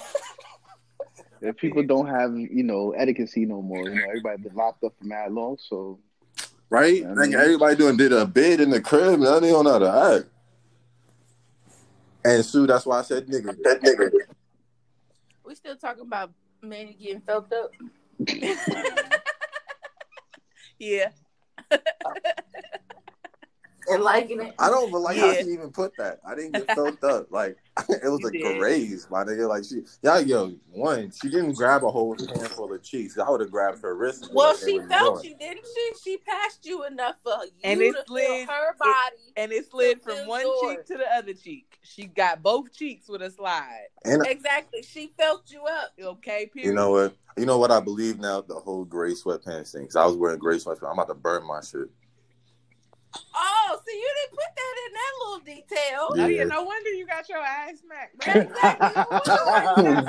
If 1.41 1.59
people 1.59 1.83
don't 1.83 2.07
have, 2.07 2.35
you 2.35 2.63
know, 2.63 2.93
etiquette 2.93 3.29
no 3.37 3.61
more, 3.61 3.87
you 3.87 3.97
know, 3.97 4.07
everybody 4.09 4.43
been 4.43 4.55
locked 4.55 4.83
up 4.83 4.95
for 4.99 5.05
mad 5.05 5.31
long, 5.31 5.59
so 5.61 6.01
Right? 6.75 7.05
I 7.05 7.13
Like 7.13 7.31
mean- 7.31 7.35
everybody 7.39 7.77
doing 7.77 7.97
did 7.97 8.13
a 8.13 8.27
bid 8.27 8.61
in 8.61 8.71
the 8.71 8.81
crib, 8.81 9.21
now 9.21 9.39
they 9.39 9.51
don't 9.51 9.65
know 9.65 9.73
how 9.75 9.79
to 9.79 10.17
act. 10.17 10.27
And 12.25 12.45
Sue, 12.45 12.67
that's 12.67 12.85
why 12.85 12.99
I 12.99 13.03
said 13.03 13.29
nigga. 13.29 13.55
That 13.63 13.81
nigga. 13.81 14.11
We 15.45 15.55
still 15.55 15.77
talking 15.77 16.03
about 16.03 16.33
men 16.63 16.95
getting 17.01 17.21
felt 17.21 17.53
up. 17.53 17.71
Yeah. 20.81 21.11
and 23.89 24.03
liking 24.03 24.41
it. 24.41 24.55
I 24.59 24.71
don't 24.71 24.91
like 24.93 25.17
how 25.19 25.33
Yeah. 25.33 25.43
she 25.43 25.49
even 25.51 25.71
put 25.71 25.97
that. 25.99 26.21
I 26.27 26.35
didn't 26.35 26.53
get 26.53 26.75
felt 26.75 27.03
up. 27.05 27.31
Like 27.31 27.57
it 27.89 28.09
was 28.09 28.21
You 28.23 28.29
a 28.29 28.31
did. 28.33 28.59
graze, 28.59 29.07
my 29.11 29.25
nigga. 29.25 29.49
Like 29.49 29.65
she, 29.65 29.83
yeah, 30.03 30.19
yo, 30.19 30.55
one, 30.71 31.11
she 31.11 31.29
didn't 31.29 31.55
grab 31.55 31.85
a 31.85 31.91
whole 31.91 32.17
handful 32.17 32.73
of 32.73 32.83
cheeks. 32.83 33.19
I 33.19 33.29
would 33.29 33.41
have 33.41 33.51
grabbed 33.51 33.83
her 33.83 33.95
wrist. 33.97 34.29
Well, 34.33 34.57
she 34.57 34.79
felt 34.89 35.25
you, 35.25 35.37
didn't 35.37 35.65
she? 35.75 35.91
She 36.03 36.17
passed 36.19 36.65
you 36.65 36.85
enough 36.85 37.17
for 37.23 37.37
you 37.45 37.51
And 37.65 37.81
to 37.81 37.87
it 37.87 37.95
feel 37.95 38.05
slid- 38.07 38.49
her 38.49 38.75
body. 38.79 39.17
And 39.37 39.53
it 39.53 39.71
slid 39.71 40.03
from 40.03 40.27
one 40.27 40.43
yours. 40.43 40.61
cheek 40.77 40.87
to 40.87 40.97
the 40.99 41.13
other 41.15 41.33
cheek. 41.35 41.79
She 41.83 42.07
got 42.07 42.43
both 42.43 42.73
cheeks 42.73 43.09
with 43.09 43.23
a 43.23 43.31
slide. 43.31 43.87
And 44.05 44.25
exactly. 44.27 44.83
She 44.83 45.13
felt 45.19 45.51
you 45.51 45.65
up. 45.67 45.93
Okay, 46.01 46.47
period. 46.53 46.69
you 46.69 46.75
know 46.75 46.91
what? 46.91 47.17
You 47.37 47.47
know 47.47 47.59
what 47.59 47.73
I 47.73 47.81
believe 47.81 48.19
now? 48.21 48.41
The 48.43 48.55
whole 48.55 48.85
gray 48.85 49.13
sweatpants 49.13 49.73
thing. 49.73 49.87
Cause 49.87 49.97
I 49.97 50.07
was 50.07 50.17
wearing 50.17 50.39
gray 50.39 50.57
sweatpants. 50.57 50.87
I'm 50.87 50.93
about 50.93 51.09
to 51.09 51.15
burn 51.15 51.45
my 51.47 51.61
shit. 51.61 51.89
Oh, 53.35 53.54
Oh, 53.75 53.81
so 53.85 53.93
you 53.93 54.11
didn't 54.21 54.31
put 54.31 54.51
that 54.57 54.75
in 54.87 54.93
that 54.95 55.13
little 55.21 55.45
detail. 55.45 56.09
Oh, 56.11 56.15
Yeah. 56.17 56.27
yeah, 56.27 56.45
no 56.45 56.63
wonder 56.63 56.91
you 56.91 57.07
got 57.07 57.29
your 57.29 57.39
ass 57.39 57.81
smacked. 57.81 58.17
bro. 58.25 58.43
Exactly. 58.43 59.05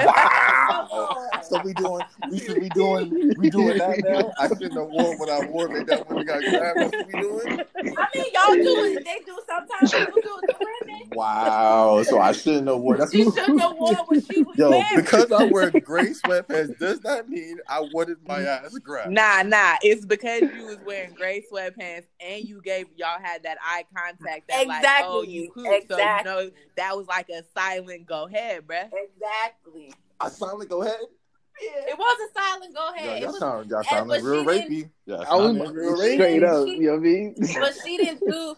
wow. 0.06 1.30
So 1.50 1.62
we 1.64 1.74
doing 1.74 2.02
we 2.32 2.40
should 2.40 2.60
be 2.60 2.70
doing 2.70 3.34
we 3.38 3.50
doing 3.52 3.78
that 3.78 4.00
now. 4.04 4.32
I 4.40 4.48
shouldn't 4.48 4.74
have 4.74 4.88
worn 4.88 5.18
what 5.20 5.30
I 5.30 5.46
wore. 5.46 5.68
Maybe 5.68 5.84
that 5.86 6.08
when 6.10 6.18
we 6.20 6.26
got 6.26 6.42
grabbed. 6.44 6.80
What 6.80 7.06
we 7.06 7.14
doing. 7.22 7.48
I 7.48 8.08
mean, 8.16 8.26
y'all 8.34 8.54
do 8.56 8.84
it. 8.86 9.06
They 9.06 9.20
do 9.26 9.40
sometimes. 9.48 9.92
People 9.94 10.22
do 10.24 10.40
it 10.42 10.52
to 10.52 10.56
women. 10.60 11.10
Wow. 11.14 12.02
So 12.04 12.20
I 12.20 12.32
shouldn't 12.32 12.68
have 12.68 12.80
worn. 12.80 12.98
That's 12.98 13.12
She 13.12 13.24
shouldn't 13.26 13.62
have 13.62 13.78
worn 13.78 13.96
what 14.08 14.24
she 14.26 14.42
was 14.42 14.58
Yo, 14.58 14.72
wearing. 14.72 14.86
because 14.96 15.32
I 15.32 15.44
wear 15.44 15.70
gray 15.70 16.10
sweatpants 16.12 16.80
does 16.80 17.04
not 17.04 17.30
mean 17.30 17.60
I 17.70 17.82
wanted 17.82 18.18
my 18.28 18.42
ass 18.42 18.78
grabbed. 18.80 19.12
Nah, 19.12 19.44
nah. 19.44 19.76
It's 19.84 20.04
because 20.06 20.42
you 20.42 20.66
was 20.66 20.78
wearing 20.84 21.14
gray 21.14 21.44
sweatpants 21.52 22.06
and 22.20 22.44
you 22.44 22.60
gave 22.62 22.88
y'all 22.96 23.20
had 23.22 23.44
that 23.44 23.55
eye 23.64 23.86
contact 23.96 24.48
that 24.48 24.68
like, 24.68 24.84
oh, 25.04 25.22
Exactly. 25.22 25.34
you 25.34 25.52
cool. 25.52 25.66
Exactly. 25.66 26.32
So 26.32 26.40
you 26.40 26.46
know 26.46 26.52
that 26.76 26.98
was 26.98 27.08
like 27.08 27.30
a 27.30 27.44
silent 27.54 28.06
go 28.06 28.28
ahead, 28.28 28.68
bruh. 28.68 28.90
Exactly. 28.94 29.94
A 30.22 30.30
silent 30.30 30.70
go 30.70 30.82
ahead. 30.82 31.00
It 31.62 31.98
wasn't 31.98 32.32
silent. 32.34 32.76
Go 32.76 32.90
ahead. 32.94 33.18
It 33.18 33.22
y'all 33.22 33.32
was, 33.32 33.40
sound 33.40 33.70
y'all 33.70 33.80
and- 33.80 33.88
sound 33.88 34.10
like 34.10 34.24
real 34.24 34.44
rapey. 34.44 34.90
Yeah, 35.06 35.18
I 35.30 35.36
was 35.36 35.72
real 35.72 35.94
rapey. 35.96 36.14
straight 36.16 36.42
rapey. 36.42 36.62
up, 36.64 36.68
you 36.68 36.82
know 36.82 36.92
what 36.94 36.98
I 36.98 37.00
mean? 37.00 37.36
but 37.60 37.74
she 37.86 37.98
didn't 37.98 38.20
do. 38.28 38.56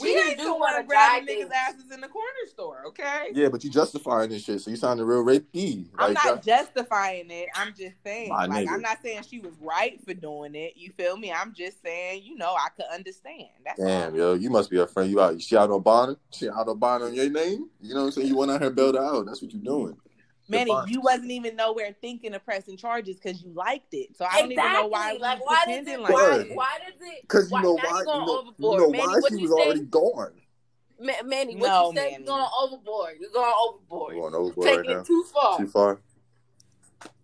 We 0.00 0.06
She 0.08 0.14
ain't 0.14 0.24
didn't 0.26 0.36
the 0.38 0.42
do 0.44 0.50
one 0.52 0.60
what 0.60 0.78
a 0.78 0.82
guy 0.82 0.86
grabbing 0.86 1.28
niggas' 1.46 1.50
asses 1.52 1.90
in 1.92 2.00
the 2.00 2.06
corner 2.08 2.28
store, 2.46 2.84
okay? 2.86 3.26
Yeah, 3.34 3.48
but 3.48 3.64
you 3.64 3.70
justifying 3.70 4.30
this 4.30 4.44
shit, 4.44 4.60
so 4.60 4.70
you 4.70 4.76
sounding 4.76 5.04
real 5.04 5.24
rapey. 5.24 5.88
I'm 5.98 6.12
not 6.14 6.22
that- 6.24 6.42
justifying 6.44 7.30
it. 7.30 7.48
I'm 7.54 7.74
just 7.76 7.96
saying, 8.04 8.28
My 8.30 8.46
like, 8.46 8.66
nigga. 8.66 8.72
I'm 8.72 8.80
not 8.82 8.98
saying 9.02 9.22
she 9.28 9.40
was 9.40 9.54
right 9.60 10.00
for 10.04 10.14
doing 10.14 10.54
it. 10.54 10.74
You 10.76 10.92
feel 10.96 11.16
me? 11.16 11.32
I'm 11.32 11.52
just 11.52 11.82
saying, 11.82 12.22
you 12.24 12.36
know, 12.36 12.54
I 12.54 12.68
could 12.76 12.86
understand. 12.94 13.48
That's 13.64 13.78
Damn, 13.80 14.12
all. 14.12 14.18
yo, 14.18 14.34
you 14.34 14.50
must 14.50 14.70
be 14.70 14.78
a 14.78 14.86
friend. 14.86 15.10
You 15.10 15.20
out? 15.20 15.42
She 15.42 15.56
out 15.56 15.70
on 15.70 15.82
bond? 15.82 16.16
She 16.32 16.48
out 16.48 16.68
on 16.68 16.78
bond 16.78 17.02
on 17.02 17.14
your 17.14 17.28
name? 17.28 17.68
You 17.80 17.94
know 17.94 18.00
what 18.02 18.06
I'm 18.06 18.12
saying? 18.12 18.28
You 18.28 18.36
went 18.36 18.52
out 18.52 18.62
here 18.62 18.70
build 18.70 18.94
her 18.94 19.02
out. 19.04 19.26
That's 19.26 19.42
what 19.42 19.52
you're 19.52 19.62
doing. 19.62 19.96
Manny, 20.48 20.72
you 20.88 21.00
wasn't 21.00 21.30
even 21.30 21.56
nowhere 21.56 21.94
thinking 22.00 22.34
of 22.34 22.44
pressing 22.44 22.76
charges 22.76 23.16
because 23.16 23.42
you 23.42 23.50
liked 23.52 23.92
it. 23.92 24.16
So 24.16 24.24
I 24.24 24.40
don't 24.40 24.50
exactly. 24.50 24.70
even 24.70 24.72
know 24.82 24.86
why 24.88 25.12
we 25.12 25.18
like 25.18 25.38
was 25.40 25.46
why 25.66 25.74
does 25.74 25.86
it? 25.86 26.00
like 26.00 26.12
Why, 26.12 26.38
that. 26.38 26.56
why 26.56 26.78
does 26.86 27.00
it? 27.00 27.22
Because 27.22 27.50
you 27.52 27.60
know 27.62 27.74
why? 27.74 28.00
You 28.00 28.04
know, 28.06 28.52
you 28.58 28.76
know 28.78 28.90
Manny? 28.90 29.04
why 29.06 29.20
she 29.28 29.36
was 29.36 29.50
say? 29.50 29.56
already 29.64 29.80
gone. 29.80 30.32
Ma- 31.00 31.12
Manny, 31.24 31.54
what 31.56 31.68
No, 31.68 31.90
you 31.90 31.96
say? 31.96 32.10
Manny. 32.12 32.24
You're 32.24 32.26
going 32.26 32.46
overboard. 32.62 33.16
You're 33.20 33.30
going 33.30 33.54
overboard. 33.68 34.14
You're 34.14 34.22
going 34.30 34.34
overboard 34.34 34.66
Taking 34.66 34.78
right 34.78 34.88
now. 34.96 35.00
it 35.02 35.06
too 35.06 35.24
far 35.32 35.58
Too 35.58 35.66
far. 35.68 36.00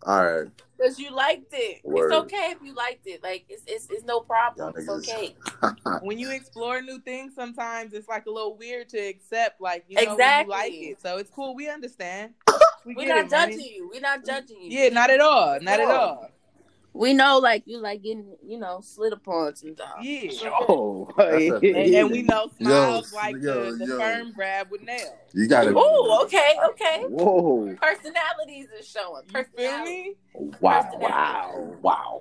All 0.07 0.23
right. 0.25 0.49
because 0.77 0.99
you 0.99 1.11
liked 1.11 1.53
it. 1.53 1.81
Word. 1.83 2.13
It's 2.13 2.15
okay 2.25 2.53
if 2.53 2.59
you 2.63 2.75
liked 2.75 3.07
it. 3.07 3.23
Like 3.23 3.47
it's 3.49 3.63
it's, 3.67 3.89
it's 3.91 4.05
no 4.05 4.21
problem. 4.21 4.75
Y'all 4.75 4.99
It's 4.99 5.09
okay. 5.09 5.35
When 6.03 6.19
you 6.19 6.31
explore 6.31 6.83
new 6.83 7.01
things, 7.01 7.35
sometimes 7.35 7.95
it's 7.95 8.07
like 8.07 8.27
a 8.27 8.31
little 8.31 8.55
weird 8.57 8.91
to 8.91 8.99
accept, 8.99 9.61
like 9.63 9.87
you 9.89 9.97
know, 9.97 10.13
Exactly. 10.13 10.51
when 10.51 10.65
you 10.67 10.71
like 10.83 10.91
it. 10.93 11.01
So 11.03 11.17
it's 11.17 11.31
cool. 11.31 11.55
We 11.55 11.71
understand. 11.71 12.35
We 12.87 12.95
We're 12.95 13.09
not 13.09 13.25
it, 13.27 13.31
Manny. 13.31 13.53
judging 13.57 13.75
you. 13.75 13.91
We're 13.93 14.01
not 14.01 14.25
judging 14.25 14.61
you. 14.61 14.79
Yeah, 14.79 14.89
not 14.91 15.11
at 15.11 15.21
all. 15.21 15.59
Not 15.61 15.81
at 15.81 15.91
all. 15.91 16.31
We 16.93 17.13
know, 17.13 17.39
like 17.39 17.65
you 17.67 17.79
like 17.81 18.03
getting, 18.03 18.37
you 18.47 18.59
know, 18.59 18.81
slit 18.81 19.13
upon 19.13 19.57
sometimes. 19.57 20.05
Yeah. 20.07 20.31
Oh, 20.69 21.09
And, 21.19 21.65
and 21.65 22.11
we 22.11 22.23
know 22.23 22.49
smiles 22.59 23.11
Yo, 23.13 23.17
like 23.19 23.37
yo, 23.41 23.73
the, 23.73 23.77
the 23.79 23.87
yo. 23.87 23.99
firm 23.99 24.33
grab 24.33 24.71
with 24.71 24.83
nails. 24.83 25.11
You 25.35 25.49
gotta. 25.49 25.75
Oh, 25.77 26.21
okay, 26.25 26.55
okay. 26.71 27.03
Whoa. 27.09 27.75
Personalities 27.83 28.69
is 28.79 28.87
showing. 28.87 29.25
You 29.27 29.33
Personality. 29.33 30.17
Wow. 30.61 30.91
Wow. 31.01 31.79
Wow. 31.83 32.21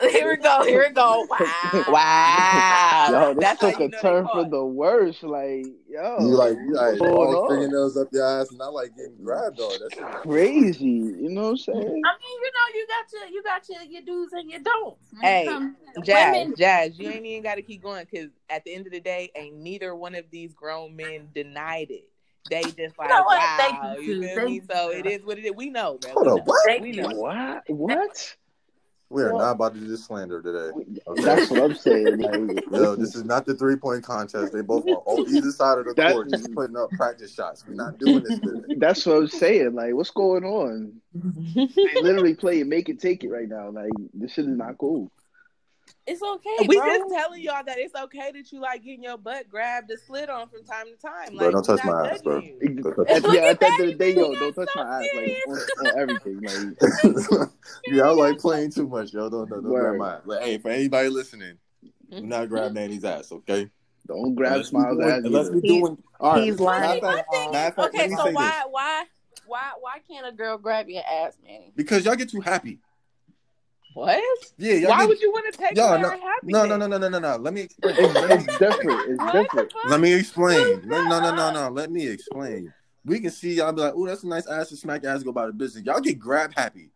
Here 0.10 0.28
we 0.28 0.36
go. 0.36 0.62
Here 0.64 0.84
we 0.86 0.94
go. 0.94 1.26
Wow. 1.28 1.84
Wow. 1.88 3.08
Yo, 3.10 3.34
this 3.34 3.42
That's 3.42 3.60
took 3.60 3.80
a 3.80 3.88
turn 3.88 4.28
for 4.28 4.44
the 4.44 4.64
worse. 4.64 5.22
Like, 5.22 5.66
yo, 5.88 6.16
You 6.20 6.36
like 6.36 6.52
you 6.52 6.74
like 6.74 7.00
what's 7.00 7.00
going 7.00 7.48
fingernails 7.48 7.96
up 7.96 8.08
your 8.12 8.26
ass 8.26 8.50
and 8.50 8.62
I 8.62 8.66
like 8.66 8.94
getting 8.96 9.16
grabbed 9.22 9.58
on. 9.58 9.72
That's 9.80 9.96
crazy. 10.22 10.86
You 10.86 11.30
know 11.30 11.42
what 11.42 11.50
I'm 11.50 11.56
saying? 11.56 11.78
I 11.78 11.82
mean, 11.82 12.02
you 12.04 12.50
know, 12.52 12.66
you 12.74 12.86
got 12.86 13.12
your, 13.12 13.28
you 13.30 13.42
got 13.42 13.68
your, 13.68 13.82
your 13.90 14.02
do's 14.02 14.32
and 14.32 14.50
your 14.50 14.60
don'ts. 14.60 15.12
When 15.12 15.22
it 15.22 15.26
Hey, 15.26 15.46
comes 15.46 15.76
to 15.94 16.02
Jazz, 16.02 16.32
women, 16.34 16.54
Jazz, 16.56 16.98
you 16.98 17.08
ain't 17.08 17.26
even 17.26 17.42
got 17.42 17.54
to 17.56 17.62
keep 17.62 17.82
going 17.82 18.06
because 18.10 18.30
at 18.48 18.64
the 18.64 18.74
end 18.74 18.86
of 18.86 18.92
the 18.92 19.00
day, 19.00 19.30
ain't 19.34 19.56
neither 19.56 19.94
one 19.94 20.14
of 20.14 20.24
these 20.30 20.52
grown 20.52 20.94
men 20.94 21.28
denied 21.34 21.90
it. 21.90 22.09
They 22.48 22.62
just 22.62 22.98
like, 22.98 23.08
know 23.10 23.22
what? 23.22 23.38
wow, 23.38 23.56
Thank 23.58 23.98
you, 23.98 24.02
you 24.02 24.14
too. 24.14 24.22
feel 24.26 24.34
Thank 24.36 24.48
me? 24.48 24.54
you. 24.54 24.62
So 24.72 24.90
it 24.90 25.06
is 25.06 25.24
what 25.24 25.38
it 25.38 25.44
is. 25.44 25.52
We 25.54 25.70
know, 25.70 25.98
bro. 26.00 26.12
Hold 26.12 26.26
we 26.26 26.30
on, 26.32 26.36
know. 26.38 26.42
what? 26.44 26.80
We 26.80 26.92
know. 26.92 27.08
What? 27.08 27.62
What? 27.68 28.36
We 29.12 29.22
are 29.24 29.34
Well- 29.34 29.38
not 29.44 29.50
about 29.56 29.74
to 29.74 29.80
do 29.80 29.88
this 29.88 30.04
slander 30.04 30.40
today. 30.40 30.70
Okay. 31.06 31.22
That's 31.22 31.50
what 31.50 31.62
I'm 31.62 31.74
saying. 31.74 32.18
Like, 32.18 32.64
Yo, 32.72 32.94
this 32.94 33.16
is 33.16 33.24
not 33.24 33.44
the 33.44 33.54
three 33.54 33.74
point 33.74 34.04
contest. 34.04 34.52
They 34.52 34.62
both 34.62 34.84
are 34.86 35.02
on 35.04 35.28
either 35.34 35.50
side 35.50 35.78
of 35.78 35.84
the 35.86 35.94
That- 35.94 36.12
court, 36.12 36.30
just 36.30 36.52
putting 36.54 36.76
up 36.76 36.90
practice 36.92 37.34
shots. 37.34 37.64
We're 37.66 37.74
not 37.74 37.98
doing 37.98 38.22
this 38.22 38.38
today. 38.38 38.74
that's 38.78 39.04
what 39.04 39.16
I'm 39.16 39.26
saying. 39.28 39.74
Like, 39.74 39.94
what's 39.94 40.10
going 40.12 40.44
on? 40.44 41.00
They 41.54 42.02
literally 42.02 42.34
play 42.34 42.62
make 42.62 42.88
it 42.88 43.00
take 43.00 43.24
it 43.24 43.30
right 43.30 43.48
now. 43.48 43.70
Like, 43.70 43.90
this 44.14 44.32
shit 44.32 44.44
is 44.46 44.56
not 44.56 44.78
cool. 44.78 45.10
It's 46.10 46.20
okay, 46.20 46.66
we 46.66 46.76
bro. 46.76 46.86
just 46.86 47.14
telling 47.14 47.40
y'all 47.40 47.62
that 47.64 47.78
it's 47.78 47.94
okay 47.94 48.32
that 48.32 48.50
you 48.50 48.60
like 48.60 48.82
getting 48.82 49.04
your 49.04 49.16
butt 49.16 49.48
grabbed 49.48 49.90
and 49.90 50.00
slid 50.00 50.28
on 50.28 50.48
from 50.48 50.64
time 50.64 50.86
to 50.86 50.96
time. 50.96 51.36
Bro, 51.36 51.46
Like, 51.46 51.52
don't 51.52 51.62
touch 51.62 51.84
my 51.84 52.10
ass, 52.10 52.20
bro. 52.20 52.40
you. 52.40 53.06
At, 53.08 53.22
yeah, 53.32 53.42
at 53.42 53.50
at 53.50 53.60
the 53.60 53.66
end 53.66 53.80
of 53.80 53.86
the 53.86 53.94
day, 53.94 54.14
yo, 54.16 54.34
don't 54.34 54.52
touch 54.52 54.68
so 54.74 54.82
my 54.82 54.98
ass 54.98 55.08
like 55.14 55.38
on, 55.46 55.86
on 55.86 55.98
everything. 56.00 56.40
Like, 56.42 57.48
Y'all 57.86 58.18
like 58.18 58.38
playing 58.38 58.72
too 58.72 58.88
much, 58.88 59.12
yo. 59.12 59.30
Don't, 59.30 59.48
don't, 59.48 59.62
don't 59.62 59.72
grab 59.72 59.84
Word. 59.84 59.98
my 59.98 60.14
ass. 60.14 60.22
Like, 60.24 60.42
hey, 60.42 60.58
for 60.58 60.70
anybody 60.70 61.08
listening, 61.10 61.58
do 62.10 62.20
not 62.22 62.40
mm-hmm. 62.40 62.48
grab 62.48 62.72
Manny's 62.72 63.04
ass, 63.04 63.30
okay? 63.30 63.70
don't 64.08 64.34
grab 64.34 64.52
Unless 64.54 64.68
Smiles' 64.68 65.00
ass. 65.00 65.20
Unless 65.24 65.50
we 65.50 65.58
either. 65.58 65.66
He's- 65.68 65.80
doing. 65.80 65.98
All 66.18 66.32
right, 66.32 66.42
he's 66.42 66.58
matter 66.58 66.64
lying. 66.64 67.00
fact- 67.00 67.28
My 67.30 67.38
thing 67.38 67.52
matter 67.52 67.66
is, 67.66 67.86
of 67.86 67.92
fact, 67.92 67.94
okay, 67.94 68.08
so 68.16 68.30
why, 68.32 68.62
why, 68.68 69.04
why, 69.46 69.70
why 69.80 69.98
can't 70.08 70.26
a 70.26 70.32
girl 70.32 70.58
grab 70.58 70.88
your 70.88 71.04
ass, 71.08 71.38
Manny? 71.44 71.72
Because 71.76 72.04
y'all 72.04 72.16
get 72.16 72.30
too 72.30 72.40
happy. 72.40 72.80
What? 73.94 74.22
Yeah, 74.56 74.74
y'all 74.74 74.90
Why 74.90 75.00
get, 75.00 75.08
would 75.08 75.20
you 75.20 75.32
want 75.32 75.52
to 75.52 75.58
take 75.58 75.76
Yo, 75.76 75.84
away 75.86 76.00
no, 76.00 76.08
our 76.08 76.18
happiness? 76.18 76.52
No, 76.52 76.64
no, 76.66 76.76
no, 76.76 76.86
no, 76.86 76.98
no, 76.98 77.08
no, 77.08 77.18
no. 77.18 77.36
Let 77.36 77.54
me 77.54 77.62
explain. 77.62 77.94
It's, 77.98 78.46
it's 78.46 78.58
different. 78.58 79.10
It's 79.10 79.32
different. 79.32 79.74
Let 79.88 80.00
me 80.00 80.12
explain. 80.12 80.82
Let- 80.88 81.08
No, 81.08 81.20
no, 81.20 81.34
no, 81.34 81.52
no. 81.52 81.68
Let 81.70 81.90
me 81.90 82.06
explain. 82.06 82.72
We 83.04 83.18
can 83.20 83.30
see 83.30 83.54
y'all 83.54 83.72
be 83.72 83.80
like, 83.80 83.94
"Ooh, 83.94 84.06
that's 84.06 84.22
a 84.22 84.28
nice 84.28 84.46
ass 84.46 84.68
to 84.68 84.76
smack 84.76 85.02
your 85.02 85.12
ass 85.12 85.22
go 85.22 85.30
about 85.30 85.46
the 85.48 85.52
business." 85.54 85.84
Y'all 85.84 86.00
get 86.00 86.18
grab 86.18 86.52
happy. 86.54 86.90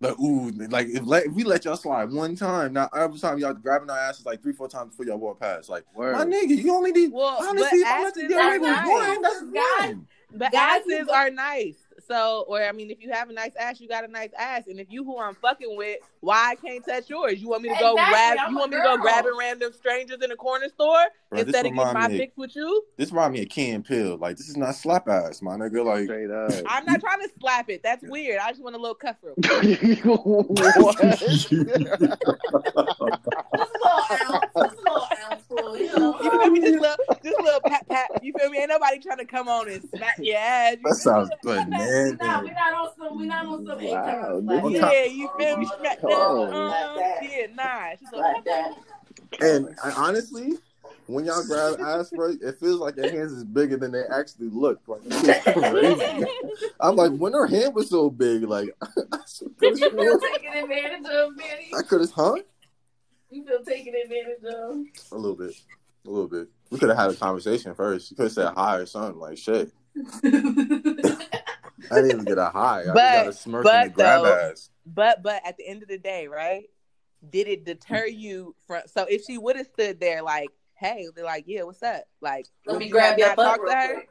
Like, 0.00 0.18
ooh, 0.20 0.50
like 0.50 0.86
if, 0.88 1.04
let, 1.04 1.26
if 1.26 1.32
we 1.32 1.42
let 1.42 1.64
y'all 1.64 1.76
slide 1.76 2.12
one 2.12 2.36
time, 2.36 2.72
now 2.72 2.88
every 2.96 3.18
time 3.18 3.36
y'all 3.38 3.52
grabbing 3.52 3.90
our 3.90 3.98
asses 3.98 4.24
like 4.24 4.40
three, 4.40 4.52
four 4.52 4.68
times 4.68 4.90
before 4.90 5.06
y'all 5.06 5.18
walk 5.18 5.40
past. 5.40 5.68
Like, 5.68 5.84
Word. 5.92 6.12
my 6.12 6.24
nigga, 6.24 6.56
you 6.56 6.72
only 6.72 6.92
need 6.92 7.12
Well, 7.12 7.36
honestly, 7.40 7.80
if 7.80 7.86
I 7.86 8.04
let 8.04 8.16
you 8.16 8.22
asses 8.22 8.28
get 8.28 8.46
away 8.46 8.58
with 8.60 8.86
one, 8.86 9.22
that's 9.22 9.42
Guys- 9.42 9.94
one. 9.94 10.06
But 10.34 10.54
asses 10.54 11.08
are 11.08 11.30
nice. 11.30 11.78
So, 12.08 12.46
or 12.48 12.62
I 12.62 12.72
mean, 12.72 12.90
if 12.90 13.02
you 13.02 13.12
have 13.12 13.28
a 13.28 13.32
nice 13.34 13.54
ass, 13.56 13.80
you 13.80 13.88
got 13.88 14.02
a 14.02 14.08
nice 14.08 14.30
ass. 14.38 14.66
And 14.66 14.80
if 14.80 14.86
you 14.90 15.04
who 15.04 15.18
I'm 15.18 15.34
fucking 15.34 15.76
with, 15.76 15.98
why 16.20 16.52
I 16.52 16.54
can't 16.54 16.82
touch 16.84 17.10
yours? 17.10 17.40
You 17.40 17.48
want 17.50 17.62
me 17.62 17.68
to 17.68 17.74
go 17.78 17.92
Exactly, 17.92 18.12
grab? 18.14 18.38
I'm 18.40 18.50
You 18.52 18.56
a 18.56 18.60
want 18.60 18.70
me 18.70 18.76
to 18.78 18.82
go 18.82 18.94
girl. 18.96 19.02
grabbing 19.02 19.36
random 19.38 19.72
strangers 19.74 20.18
in 20.22 20.30
a 20.32 20.36
corner 20.36 20.68
store 20.70 20.96
Bro, 21.28 21.36
this 21.38 21.46
instead 21.48 21.66
of 21.66 21.72
getting 21.74 21.92
my 21.92 22.08
me- 22.08 22.18
pics 22.18 22.36
with 22.38 22.56
you? 22.56 22.84
This 22.96 23.10
remind 23.10 23.34
me 23.34 23.42
of 23.42 23.50
Key 23.50 23.70
and 23.70 23.84
Peele. 23.84 24.16
Like, 24.16 24.38
this 24.38 24.48
is 24.48 24.56
not 24.56 24.74
slap 24.74 25.06
ass, 25.08 25.42
my 25.42 25.56
nigga. 25.56 25.84
Like, 25.84 26.04
Straight 26.04 26.30
up. 26.30 26.50
I'm 26.66 26.86
not 26.86 27.00
trying 27.00 27.20
to 27.20 27.28
slap 27.40 27.68
it. 27.68 27.82
That's 27.82 28.02
weird. 28.08 28.38
I 28.40 28.50
just 28.52 28.62
want 28.62 28.74
a 28.74 28.78
little 28.78 28.94
cuff 28.94 29.16
real 29.22 29.34
quick. 29.42 29.78
What? 35.70 35.80
Just 35.80 35.94
a 35.94 35.98
little 35.98 36.14
ounce, 36.14 36.18
just 36.18 36.18
a 36.18 36.18
little 36.18 36.18
ounce 36.18 36.18
full, 36.18 36.20
you 36.20 36.20
know. 36.20 36.20
You 36.20 36.30
feel 36.30 36.50
me? 36.50 36.60
Just 36.60 36.80
little, 36.80 36.96
just 37.24 37.40
little 37.40 37.60
pat 37.60 37.88
pat. 37.88 38.10
You 38.20 38.32
feel 38.32 38.50
me? 38.50 38.58
Ain't 38.58 38.68
nobody 38.68 38.98
trying 38.98 39.18
to 39.18 39.24
come 39.24 39.48
on 39.48 39.68
and 39.68 39.82
smack 39.96 40.16
your 40.18 40.36
ass. 40.36 40.76
You 40.78 40.88
that 40.88 40.94
sounds 40.96 41.30
We 41.30 41.50
good, 41.50 41.68
man. 41.68 42.18
we 42.20 42.26
not, 42.26 42.44
we 42.44 42.50
not 42.50 42.74
on 42.74 42.88
some, 42.98 43.18
we 43.18 43.26
not 43.26 43.46
on 43.46 43.66
some 43.66 43.84
Wow, 43.84 44.40
like 44.42 44.74
Yeah, 44.74 44.80
that. 44.80 45.12
you 45.12 45.28
feel 45.36 45.56
me? 45.56 45.66
Smack 45.66 46.00
that. 46.00 46.08
Uh, 46.08 47.02
yeah, 47.22 47.46
nah. 47.54 47.90
She's 47.98 48.12
like, 48.12 48.34
Like 48.34 48.44
that. 48.44 48.72
And 49.40 49.76
I, 49.84 49.90
honestly, 49.92 50.54
when 51.06 51.24
y'all 51.24 51.42
grab 51.42 51.76
ass, 51.80 52.10
bro, 52.10 52.34
it 52.40 52.58
feels 52.60 52.80
like 52.80 52.96
their 52.96 53.10
hands 53.10 53.32
is 53.32 53.44
bigger 53.44 53.76
than 53.76 53.92
they 53.92 54.02
actually 54.12 54.48
look. 54.48 54.80
Like, 54.86 55.00
crazy. 55.44 56.26
I'm 56.80 56.96
like, 56.96 57.12
when 57.16 57.32
her 57.32 57.46
hand 57.46 57.74
was 57.74 57.88
so 57.88 58.10
big, 58.10 58.42
like, 58.44 58.70
I 58.82 59.18
You 59.62 59.76
feel 59.76 60.18
taken 60.20 60.52
advantage 60.52 61.06
of, 61.06 61.36
Manny? 61.36 61.70
could 61.88 62.00
have, 62.00 62.10
huh? 62.10 62.34
You 63.30 63.44
feel 63.44 63.62
taken 63.64 63.94
advantage 63.94 64.44
of? 64.44 65.12
A 65.12 65.16
little 65.16 65.36
bit. 65.36 65.54
A 66.06 66.10
little 66.10 66.28
bit. 66.28 66.48
We 66.70 66.78
could 66.78 66.88
have 66.88 66.98
had 66.98 67.10
a 67.10 67.14
conversation 67.14 67.74
first. 67.74 68.10
You 68.10 68.16
could 68.16 68.24
have 68.24 68.32
said 68.32 68.52
hi 68.54 68.76
or 68.76 68.86
something. 68.86 69.20
Like, 69.20 69.38
shit. 69.38 69.72
I 71.90 71.94
didn't 71.96 72.10
even 72.10 72.24
get 72.24 72.38
a 72.38 72.50
hi. 72.50 72.82
I 72.82 72.84
got 72.94 73.28
a 73.28 73.32
smirk 73.32 73.64
but 73.64 73.74
and 73.74 73.90
a 73.90 73.94
grab 73.94 74.22
though- 74.22 74.50
ass. 74.50 74.70
But 74.86 75.22
but 75.22 75.42
at 75.44 75.58
the 75.58 75.66
end 75.66 75.82
of 75.82 75.88
the 75.88 75.98
day, 75.98 76.28
right? 76.28 76.64
Did 77.28 77.48
it 77.48 77.64
deter 77.66 78.06
mm. 78.06 78.18
you 78.18 78.54
from? 78.66 78.82
So 78.86 79.04
if 79.04 79.24
she 79.24 79.36
would 79.36 79.56
have 79.56 79.66
stood 79.66 80.00
there, 80.00 80.22
like, 80.22 80.48
hey, 80.74 81.08
they're 81.14 81.24
like, 81.24 81.44
yeah, 81.46 81.62
what's 81.64 81.82
up? 81.82 82.04
Like, 82.20 82.46
Let 82.64 82.78
me 82.78 82.86
you 82.86 82.92
grab 82.92 83.10
have 83.10 83.18
your 83.18 83.28
not 83.28 83.36
butt 83.36 83.46
talked 83.46 83.62
real 83.62 83.72
to 83.72 83.76
her? 83.76 83.94
quick. 83.94 84.08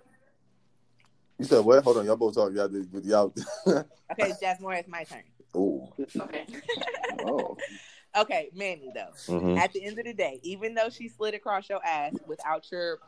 You 1.40 1.46
said 1.46 1.66
what? 1.66 1.84
Hold 1.84 1.98
on. 1.98 2.06
Y'all 2.06 2.16
both 2.16 2.36
talk. 2.36 2.52
Y'all, 2.54 2.68
did 2.68 2.92
with 2.92 3.06
y'all. 3.06 3.34
Okay, 3.68 4.34
Jasmine, 4.40 4.74
it's 4.74 4.88
my 4.88 5.04
turn. 5.04 5.24
Ooh. 5.56 5.88
Okay. 6.20 6.46
Oh, 7.26 7.58
Okay, 8.16 8.50
Manny 8.54 8.92
though. 8.94 9.14
Mhm. 9.28 9.58
At 9.58 9.74
the 9.74 9.84
end 9.84 10.00
of 10.00 10.06
the 10.06 10.14
day, 10.14 10.40
even 10.44 10.74
though 10.74 10.90
she 10.90 11.10
slid 11.10 11.34
across 11.34 11.70
your 11.70 11.84
ass 11.86 12.14
without 12.26 12.70
your 12.72 13.00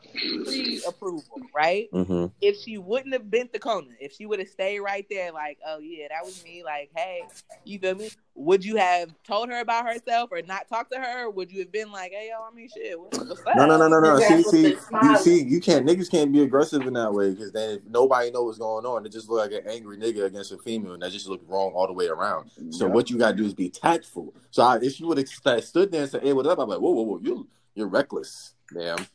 pre-approval, 0.44 1.40
right? 1.54 1.88
Mm-hmm. 1.92 2.26
If 2.40 2.56
she 2.58 2.78
wouldn't 2.78 3.12
have 3.12 3.30
bent 3.30 3.52
the 3.52 3.58
corner, 3.58 3.96
if 4.00 4.12
she 4.12 4.26
would 4.26 4.38
have 4.38 4.48
stayed 4.48 4.80
right 4.80 5.06
there, 5.10 5.32
like, 5.32 5.58
oh 5.66 5.78
yeah, 5.78 6.08
that 6.08 6.24
was 6.24 6.42
me, 6.42 6.62
like, 6.64 6.90
hey, 6.94 7.28
you 7.64 7.78
feel 7.78 7.94
me? 7.94 8.10
Would 8.40 8.64
you 8.64 8.76
have 8.76 9.12
told 9.22 9.50
her 9.50 9.60
about 9.60 9.86
herself 9.86 10.30
or 10.32 10.40
not 10.40 10.66
talked 10.66 10.92
to 10.92 10.98
her? 10.98 11.26
Or 11.26 11.30
would 11.30 11.52
you 11.52 11.58
have 11.60 11.70
been 11.70 11.92
like, 11.92 12.10
hey 12.10 12.30
yo, 12.30 12.42
I 12.42 12.54
mean, 12.54 12.68
shit, 12.68 12.98
what, 12.98 13.12
what's 13.12 13.46
up? 13.46 13.54
No, 13.54 13.66
no, 13.66 13.76
no, 13.76 13.86
no, 13.86 14.00
no. 14.00 14.18
See, 14.18 14.42
see, 14.44 14.76
you 15.02 15.16
see, 15.18 15.42
you 15.42 15.60
can't. 15.60 15.86
Niggas 15.86 16.10
can't 16.10 16.32
be 16.32 16.42
aggressive 16.42 16.86
in 16.86 16.94
that 16.94 17.12
way 17.12 17.30
because 17.32 17.52
then 17.52 17.82
nobody 17.86 18.30
know 18.30 18.44
what's 18.44 18.56
going 18.56 18.86
on, 18.86 19.04
it 19.04 19.12
just 19.12 19.28
look 19.28 19.40
like 19.50 19.62
an 19.62 19.70
angry 19.70 19.98
nigga 19.98 20.24
against 20.24 20.52
a 20.52 20.58
female, 20.58 20.94
and 20.94 21.02
that 21.02 21.12
just 21.12 21.28
look 21.28 21.42
wrong 21.46 21.72
all 21.74 21.86
the 21.86 21.92
way 21.92 22.06
around. 22.06 22.50
So 22.70 22.86
Yeah. 22.86 22.92
what 22.92 23.10
you 23.10 23.18
gotta 23.18 23.36
do 23.36 23.44
is 23.44 23.52
be 23.52 23.68
tactful. 23.68 24.32
So 24.50 24.62
I, 24.62 24.78
if 24.80 24.98
you 24.98 25.06
would 25.08 25.18
have 25.18 25.28
stood 25.62 25.92
there 25.92 26.02
and 26.02 26.10
said, 26.10 26.22
"Hey, 26.22 26.32
what's 26.32 26.48
up?" 26.48 26.58
I'm 26.58 26.68
like, 26.68 26.80
"Whoa, 26.80 26.92
whoa, 26.92 27.02
whoa, 27.02 27.20
you, 27.22 27.46
you're 27.74 27.88
reckless, 27.88 28.54
ma'am." 28.72 29.06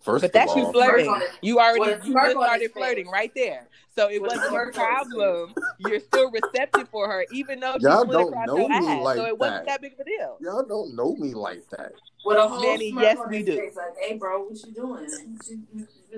First 0.00 0.22
But 0.22 0.32
that's 0.32 0.52
of 0.52 0.58
you 0.58 0.72
flirting. 0.72 1.04
Smirk 1.06 1.16
on 1.16 1.22
it. 1.22 1.28
You 1.42 1.58
already 1.58 1.80
you 2.06 2.14
just 2.14 2.16
on 2.16 2.24
his 2.24 2.32
started 2.32 2.60
face. 2.60 2.70
flirting 2.72 3.08
right 3.08 3.32
there. 3.34 3.68
So 3.94 4.08
it 4.08 4.22
With 4.22 4.30
wasn't 4.30 4.46
a 4.46 4.48
smirk 4.48 4.78
on 4.78 5.02
his 5.04 5.12
problem. 5.12 5.54
You're 5.78 6.00
still 6.00 6.30
receptive 6.30 6.88
for 6.88 7.06
her, 7.08 7.26
even 7.32 7.60
though 7.60 7.74
she 7.78 7.84
Y'all 7.84 8.04
slid 8.04 8.12
don't 8.12 8.28
across 8.28 8.46
know 8.46 8.68
me 8.68 8.74
ass. 8.76 9.02
like 9.02 9.16
so 9.18 9.26
it 9.26 9.38
wasn't 9.38 9.66
that. 9.66 9.66
that 9.66 9.80
big 9.82 9.92
of 9.94 10.00
a 10.00 10.04
deal. 10.04 10.38
y'all 10.40 10.64
don't 10.64 10.94
know 10.94 11.14
me 11.16 11.34
like 11.34 11.68
that. 11.70 11.92
With 12.24 12.38
a 12.38 12.48
whole 12.48 12.62
Manny, 12.62 12.90
smirk 12.92 13.02
yes, 13.04 13.18
on 13.18 13.28
we 13.30 13.36
his 13.38 13.46
do. 13.46 13.56
face, 13.56 13.76
like, 13.76 13.86
hey, 14.00 14.16
bro, 14.16 14.42
what 14.44 14.56
you 14.66 14.72
doing? 14.72 15.06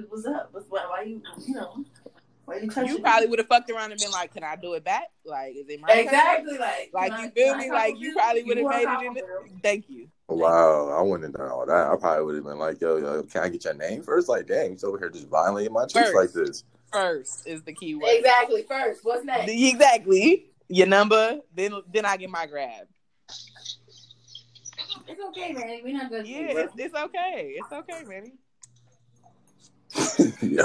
What's 0.08 0.26
up? 0.26 0.48
What's, 0.52 0.66
why, 0.68 0.84
why 0.88 1.02
you, 1.02 1.22
you 1.46 1.54
know, 1.54 1.84
why 2.44 2.56
you 2.56 2.70
You 2.86 2.98
probably 3.00 3.28
would 3.28 3.38
have 3.38 3.48
fucked 3.48 3.70
around 3.70 3.92
and 3.92 4.00
been 4.00 4.10
like, 4.10 4.32
"Can 4.34 4.42
I 4.44 4.56
do 4.56 4.74
it 4.74 4.84
back? 4.84 5.04
Like, 5.24 5.54
is 5.54 5.68
it 5.68 5.80
my 5.80 5.88
turn?" 5.88 5.98
Exactly, 6.00 6.58
like, 6.58 6.90
Like 6.92 7.10
can 7.12 7.20
I- 7.20 7.22
you 7.24 7.30
feel 7.30 7.56
me? 7.56 7.70
Like 7.70 7.94
to 7.94 8.00
you 8.00 8.14
probably 8.14 8.42
would 8.44 8.56
have 8.58 8.66
made 8.66 8.82
it 8.88 9.06
in. 9.06 9.14
The, 9.14 9.22
thank 9.62 9.88
you. 9.88 10.08
Wow, 10.34 10.88
I 10.88 11.02
wouldn't 11.02 11.24
have 11.24 11.34
done 11.34 11.50
all 11.50 11.66
that. 11.66 11.90
I 11.90 11.96
probably 11.96 12.24
would 12.24 12.34
have 12.36 12.44
been 12.44 12.58
like, 12.58 12.80
"Yo, 12.80 12.96
yo, 12.96 13.22
can 13.22 13.42
I 13.42 13.48
get 13.48 13.64
your 13.64 13.74
name 13.74 14.02
first? 14.02 14.28
Like, 14.28 14.46
dang, 14.46 14.70
he's 14.70 14.84
over 14.84 14.98
here 14.98 15.10
just 15.10 15.28
violating 15.28 15.72
my 15.72 15.84
cheeks 15.84 16.10
First. 16.10 16.14
like 16.14 16.32
this. 16.32 16.64
First 16.92 17.46
is 17.46 17.62
the 17.62 17.72
key 17.72 17.94
word. 17.94 18.08
Exactly. 18.08 18.62
First, 18.68 19.04
what's 19.04 19.24
next? 19.24 19.46
The- 19.46 19.70
exactly. 19.70 20.46
Your 20.68 20.86
number, 20.86 21.40
then 21.54 21.74
then 21.92 22.04
I 22.04 22.16
get 22.16 22.30
my 22.30 22.46
grab. 22.46 22.86
It's 25.08 25.20
okay, 25.28 25.52
man. 25.52 25.80
We're 25.84 25.94
not 25.94 26.10
gonna. 26.10 26.24
Yeah, 26.24 26.60
it's, 26.60 26.72
it's 26.76 26.94
okay. 26.94 27.56
It's 27.56 27.72
okay, 27.72 28.04
Manny. 28.06 28.32
Yo, 30.42 30.64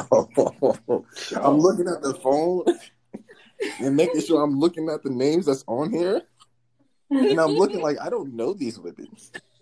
I'm 1.43 1.58
looking 1.58 1.88
at 1.88 2.01
the 2.01 2.17
phone 2.21 2.63
and 3.80 3.95
making 3.95 4.21
sure 4.21 4.41
I'm 4.41 4.60
looking 4.60 4.89
at 4.89 5.03
the 5.03 5.10
names 5.10 5.45
that's 5.47 5.63
on 5.67 5.91
here, 5.91 6.21
and 7.10 7.39
I'm 7.39 7.51
looking 7.51 7.82
like 7.82 7.97
I 7.99 8.10
don't 8.10 8.34
know 8.34 8.53
these 8.53 8.80
women. 8.80 9.10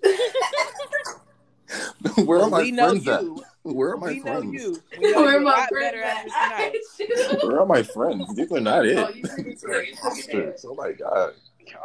Where 2.25 2.39
are 2.41 2.49
my 2.49 2.61
we 2.61 2.73
friends 2.75 3.07
at? 3.07 3.23
Where 3.63 3.91
are 3.93 3.97
my 3.97 4.07
We 4.09 4.17
know 4.19 4.23
friends? 4.23 4.53
you. 4.53 4.83
We 5.01 5.11
know 5.11 5.21
Where 5.23 5.39
my 5.39 5.51
lot 5.51 5.69
friends 5.69 5.95
at 6.31 6.51
at? 6.51 6.73
this 6.73 6.97
tonight. 7.27 7.43
Where 7.43 7.59
are 7.61 7.65
my 7.65 7.83
friends? 7.83 8.35
These 8.35 8.51
are 8.51 8.59
not 8.61 8.85
it. 8.85 8.97
Oh, 8.97 9.09
you 9.09 9.23
took 9.23 9.39
it 9.39 9.61
there. 9.61 9.83
You 9.83 9.95
took 9.95 10.17
it 10.17 10.27
there. 10.31 10.41
Bastards. 10.47 10.65
Oh 10.69 10.75
my 10.75 10.91
god. 10.91 11.33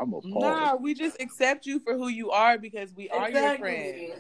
I'm 0.00 0.12
appalled. 0.12 0.42
Nah, 0.42 0.76
we 0.76 0.92
just 0.94 1.20
accept 1.20 1.64
you 1.66 1.80
for 1.80 1.96
who 1.96 2.09
you 2.09 2.30
are 2.30 2.59
because 2.59 2.94
we 2.94 3.09
are 3.09 3.30
your 3.30 3.56
friends. 3.59 4.12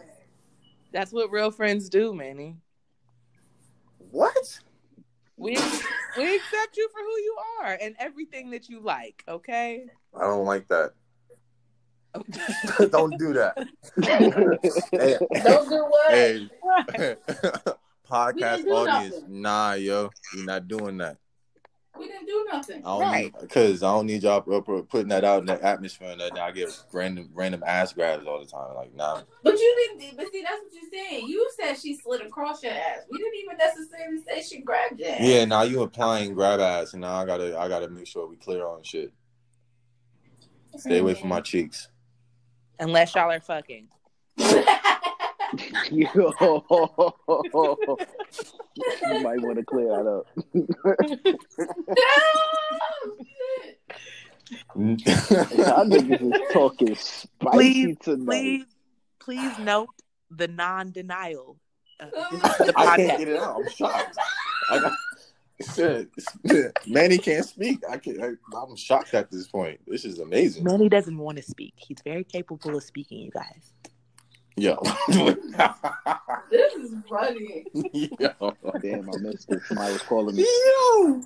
That's 0.92 1.12
what 1.12 1.30
real 1.30 1.50
friends 1.50 1.88
do, 1.90 2.14
Manny. 2.14 2.56
What? 4.10 4.60
We 5.36 5.56
we 6.16 6.36
accept 6.36 6.76
you 6.76 6.88
for 6.92 7.00
who 7.00 7.20
you 7.22 7.36
are 7.62 7.78
and 7.80 7.94
everything 7.98 8.50
that 8.50 8.68
you 8.68 8.80
like. 8.80 9.22
Okay. 9.28 9.84
I 10.18 10.22
don't 10.22 10.44
like 10.46 10.66
that. 10.68 10.92
don't 12.90 13.16
do 13.18 13.32
that. 13.34 13.56
hey, 14.92 15.16
Don't 15.44 15.68
do 15.68 15.84
what? 15.84 16.10
hey. 16.12 16.48
Podcast 18.10 18.64
do 18.64 18.70
audience, 18.72 19.14
nothing. 19.20 19.42
nah, 19.42 19.72
yo, 19.74 20.10
you're 20.34 20.44
not 20.44 20.66
doing 20.66 20.98
that. 20.98 21.16
We 21.98 22.06
didn't 22.06 22.26
do 22.26 22.46
nothing. 22.50 22.78
I 22.78 22.88
don't 22.88 23.00
Right. 23.02 23.24
need 23.24 23.34
because 23.40 23.82
I 23.82 23.92
don't 23.92 24.06
need 24.06 24.22
y'all 24.22 24.40
pu- 24.40 24.62
pu- 24.62 24.84
putting 24.84 25.08
that 25.08 25.22
out 25.24 25.40
in 25.40 25.46
the 25.46 25.62
atmosphere 25.64 26.10
and 26.12 26.20
then 26.20 26.38
I 26.38 26.50
get 26.50 26.68
random 26.92 27.28
random 27.34 27.62
ass 27.66 27.92
grabs 27.92 28.26
all 28.26 28.40
the 28.40 28.46
time. 28.46 28.74
Like, 28.74 28.94
nah, 28.94 29.22
But 29.44 29.52
you 29.58 29.94
didn't. 29.98 30.16
But 30.16 30.32
see, 30.32 30.42
that's 30.42 30.62
what 30.62 30.72
you're 30.72 30.90
saying. 30.90 31.28
You 31.28 31.48
said 31.60 31.74
she 31.76 31.96
slid 31.96 32.22
across 32.22 32.62
your 32.62 32.72
ass. 32.72 33.00
We 33.10 33.18
didn't 33.18 33.34
even 33.44 33.56
necessarily 33.58 34.18
say 34.26 34.42
she 34.42 34.62
grabbed 34.62 34.98
your 34.98 35.10
ass. 35.10 35.20
yeah. 35.20 35.44
Now 35.44 35.62
you 35.62 35.82
implying 35.82 36.32
grab 36.34 36.58
ass, 36.60 36.94
and 36.94 37.02
now 37.02 37.14
I 37.14 37.24
gotta 37.26 37.58
I 37.58 37.68
gotta 37.68 37.88
make 37.88 38.06
sure 38.06 38.26
we 38.26 38.36
clear 38.36 38.66
on 38.66 38.82
shit. 38.82 39.12
Stay 40.78 40.98
away 40.98 41.14
from 41.14 41.28
my 41.28 41.40
cheeks. 41.40 41.88
Unless 42.80 43.14
y'all 43.14 43.30
are 43.30 43.40
fucking. 43.40 43.88
Yo, 44.38 44.62
you 45.90 46.08
might 49.22 49.40
want 49.42 49.58
to 49.58 49.64
clear 49.64 49.88
that 49.88 50.06
up. 50.06 50.26
Y'all 54.74 55.84
niggas 55.84 56.22
is 56.22 56.32
talking 56.52 56.94
spicy 56.94 57.28
Please, 57.50 57.96
tonight. 58.00 58.26
please, 58.26 58.64
please 59.18 59.58
note 59.58 59.90
the 60.30 60.48
non-denial. 60.48 61.58
Uh, 62.00 62.06
this 62.30 62.42
is 62.42 62.66
the 62.66 62.72
I 62.76 62.96
can't 62.96 63.18
get 63.18 63.28
it 63.28 63.38
out. 63.38 63.60
I'm 63.60 63.68
shocked. 63.68 64.16
I 65.60 66.06
got, 66.46 66.86
Manny 66.86 67.18
can't 67.18 67.44
speak. 67.44 67.82
I 67.88 67.98
can't. 67.98 68.20
I, 68.22 68.56
I'm 68.56 68.76
shocked 68.76 69.14
at 69.14 69.30
this 69.30 69.46
point. 69.46 69.80
This 69.86 70.04
is 70.04 70.18
amazing. 70.18 70.64
Manny 70.64 70.88
doesn't 70.88 71.18
want 71.18 71.36
to 71.38 71.42
speak. 71.42 71.74
He's 71.76 71.98
very 72.04 72.24
capable 72.24 72.76
of 72.76 72.82
speaking, 72.82 73.18
you 73.18 73.30
guys. 73.30 73.72
Yo. 74.56 74.82
This 76.50 76.74
is 76.74 76.94
funny. 77.08 77.64
Yo. 77.92 78.56
Damn, 78.82 79.08
I 79.08 79.18
missed 79.18 79.50
it. 79.52 79.62
Somebody 79.66 79.92
was 79.92 80.02
calling 80.02 80.34
me. 80.34 80.42
Yo. 80.42 81.22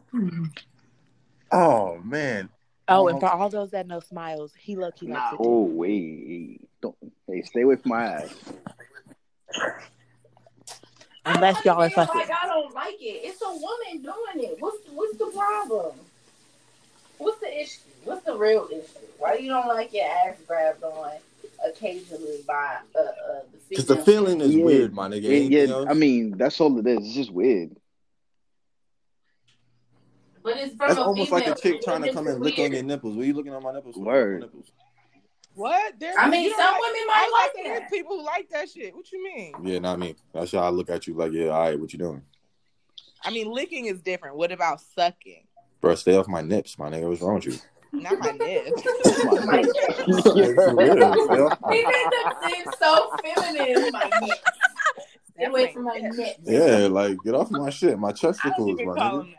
Oh 1.51 1.99
man. 2.05 2.51
Oh, 2.89 3.09
and 3.09 3.15
um, 3.15 3.21
for 3.21 3.31
all 3.31 3.49
those 3.49 3.71
that 3.71 3.87
know 3.87 4.01
Smiles, 4.01 4.53
he 4.59 4.77
low 4.77 4.91
key 4.91 5.07
likes 5.07 5.33
it. 5.33 5.41
Oh 5.43 5.63
wait, 5.63 6.61
don't. 6.83 6.95
Hey, 7.27 7.43
stay 7.43 7.63
away 7.63 7.77
from 7.77 7.91
my 7.91 8.05
ass. 8.05 8.35
Unless 11.27 11.65
y'all 11.65 11.81
are 11.81 11.85
I 11.85 11.89
don't 11.89 11.95
fucking. 11.95 12.21
Like 12.21 12.31
I 12.31 12.47
don't 12.47 12.75
like 12.75 13.01
it. 13.01 13.21
It's 13.25 13.41
a 13.41 13.51
woman 13.51 14.03
doing 14.03 14.51
it. 14.51 14.57
What's 14.61 14.79
what's 14.93 15.17
the 15.17 15.27
problem? 15.27 15.93
What's 17.19 17.41
the 17.41 17.61
issue? 17.61 17.81
What's 18.05 18.25
the 18.25 18.37
real 18.37 18.69
issue? 18.71 19.07
Why 19.19 19.37
you 19.37 19.49
don't 19.49 19.69
like 19.69 19.93
your 19.93 20.05
ass 20.05 20.37
grabbed 20.47 20.83
on 20.83 21.13
occasionally 21.67 22.41
by 22.47 22.79
uh, 22.95 22.99
uh 22.99 23.41
the 23.53 23.59
Because 23.71 23.87
the 23.87 23.97
feeling 23.97 24.41
is 24.41 24.55
Yeah. 24.55 24.65
weird, 24.65 24.95
my 24.95 25.09
nigga. 25.09 25.23
Yeah, 25.23 25.31
Anything 25.31 25.53
yeah, 25.53 25.75
else? 25.75 25.87
I 25.89 25.95
mean, 25.95 26.37
that's 26.37 26.61
all 26.61 26.79
it 26.79 26.87
is. 26.87 27.07
It's 27.07 27.15
just 27.15 27.31
weird. 27.33 27.77
But 30.43 30.59
it's 30.59 30.77
from 30.77 30.89
That's 30.89 30.99
a 31.01 31.05
almost 31.05 31.33
like 31.33 31.47
a 31.47 31.55
chick 31.55 31.81
trying 31.81 32.03
to 32.03 32.13
come 32.13 32.27
and 32.27 32.43
lick 32.43 32.59
on 32.59 32.71
your 32.71 32.83
nipples. 32.83 33.17
What 33.17 33.23
are 33.23 33.27
you 33.27 33.33
looking 33.33 33.55
on 33.55 33.63
my 33.63 33.73
nipples? 33.73 33.95
for? 33.95 34.03
Word. 34.03 34.41
Nipples. 34.43 34.71
What? 35.55 35.99
There, 36.01 36.13
I 36.19 36.29
mean, 36.29 36.45
you 36.45 36.51
don't 36.51 36.59
some 36.59 36.73
like- 36.73 36.81
women 36.81 37.01
I 37.03 37.07
might 37.07 37.31
like 37.33 37.43
like 37.57 37.65
there's 37.65 37.81
that. 37.81 37.91
people 37.91 38.19
who 38.19 38.25
like 38.25 38.49
that 38.51 38.69
shit. 38.71 38.95
What 38.95 39.11
you 39.13 39.23
mean? 39.25 39.53
Yeah, 39.63 39.79
not 39.79 39.99
me. 39.99 40.17
That's 40.33 40.53
how 40.53 40.59
I 40.61 40.69
look 40.71 40.91
at 40.91 41.07
you 41.07 41.15
like, 41.15 41.33
yeah, 41.33 41.49
all 41.49 41.61
right, 41.61 41.79
what 41.79 41.93
you 41.93 41.99
doing? 41.99 42.23
I 43.23 43.31
mean, 43.31 43.51
licking 43.51 43.87
is 43.87 44.03
different. 44.03 44.37
What 44.37 44.53
about 44.53 44.81
sucking? 44.81 45.47
Bro, 45.81 45.95
stay 45.97 46.17
off 46.17 46.29
my 46.29 46.41
nips, 46.43 46.79
my 46.79 46.91
nigga. 46.91 47.09
What's 47.09 47.23
wrong 47.23 47.35
with 47.37 47.47
you? 47.47 47.55
Not 47.93 48.19
my 48.19 48.33
nips. 48.33 48.83
My 49.45 49.61
neck. 49.61 49.67
Like, 50.07 50.55
for 50.55 50.77
real, 50.77 50.97
stay 51.25 51.41
off 51.41 51.61
my- 51.61 51.75
He 51.75 51.85
made 51.85 52.07
them 52.11 52.33
seem 52.51 52.65
so 52.79 53.17
feminine. 53.23 53.93
My 53.93 54.11
neck. 54.21 54.39
Get 55.39 55.49
away 55.51 55.73
from 55.73 55.85
my 55.85 55.99
neck. 55.99 56.37
Yeah, 56.43 56.89
like 56.91 57.17
get 57.25 57.35
off 57.35 57.51
my 57.51 57.71
shit, 57.71 57.99
my 57.99 58.09
I 58.09 58.13
don't 58.13 58.17
chesticles, 58.21 58.77
my 58.85 58.95
call 58.95 59.23
nigga. 59.23 59.35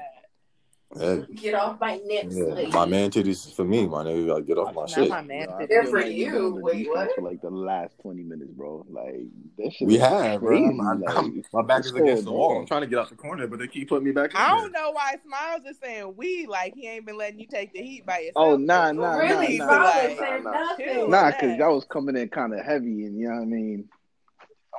Him 0.95 1.19
that. 1.21 1.27
Yeah, 1.29 1.35
Get 1.41 1.53
off 1.55 1.79
my 1.79 1.95
neck. 2.05 2.25
yeah. 2.29 2.43
lady. 2.45 2.71
My 2.71 2.85
man 2.85 3.09
titties 3.11 3.47
is 3.47 3.53
for 3.53 3.63
me, 3.63 3.87
my 3.87 4.03
nigga. 4.03 4.35
Like 4.35 4.45
get 4.45 4.57
off 4.57 4.73
my 4.73 4.81
Not 4.81 4.89
shit. 4.89 5.09
my 5.09 5.21
man. 5.21 5.45
Bro, 5.47 5.57
I 5.59 5.65
They're 5.67 5.85
for 5.85 5.97
like 5.97 6.05
we've 6.07 6.17
you. 6.17 6.31
been 6.31 6.41
on 6.41 6.55
the 6.55 6.61
Wait, 6.61 6.87
what? 6.89 7.15
For 7.15 7.21
like 7.21 7.41
the 7.41 7.49
last 7.49 7.95
twenty 8.01 8.23
minutes, 8.23 8.51
bro. 8.51 8.85
Like 8.89 9.27
that 9.57 9.73
shit. 9.73 9.87
We 9.87 9.95
is 9.95 10.01
have, 10.01 10.39
bro. 10.41 10.49
crazy, 10.49 10.65
I'm, 10.65 10.81
I'm, 10.81 11.01
like, 11.01 11.15
I'm- 11.15 11.43
my 11.53 11.61
back 11.61 11.77
what's 11.77 11.87
is 11.87 11.95
against 11.95 12.25
the 12.25 12.31
wall. 12.31 12.51
on? 12.51 12.57
I'm 12.61 12.65
trying 12.67 12.81
to 12.81 12.87
get 12.87 12.99
out 12.99 13.09
the 13.09 13.15
corner, 13.15 13.47
but 13.47 13.59
they 13.59 13.67
keep 13.67 13.89
putting 13.89 14.05
me 14.05 14.11
back 14.11 14.31
in. 14.31 14.37
I 14.37 14.49
don't 14.49 14.71
know 14.71 14.91
why 14.91 15.15
Smiles 15.25 15.61
is 15.69 15.77
saying 15.81 16.13
we 16.17 16.45
like 16.47 16.73
he 16.75 16.87
ain't 16.87 17.05
been 17.05 17.17
letting 17.17 17.39
you 17.39 17.47
take 17.47 17.73
the 17.73 17.81
heat 17.81 18.05
by 18.05 18.17
oh, 18.35 18.51
yourself. 18.51 18.53
Oh, 18.53 18.57
nah, 18.57 18.91
nah, 18.91 19.17
really? 19.17 19.57
nah, 19.57 19.65
nah, 19.65 19.73
Smiles 19.75 19.93
nah, 19.95 20.01
ain't 20.01 20.19
said 20.19 20.43
nah. 20.43 20.51
nothing. 20.51 20.85
Chill. 20.85 21.07
Nah, 21.07 21.21
that. 21.23 21.39
because 21.39 21.57
y'all 21.57 21.75
was 21.75 21.85
coming 21.85 22.15
in 22.15 22.29
kind 22.29 22.53
of 22.53 22.65
heavy, 22.65 23.05
and 23.05 23.19
you 23.19 23.27
know 23.27 23.35
what 23.35 23.41
I 23.41 23.45
mean. 23.45 23.89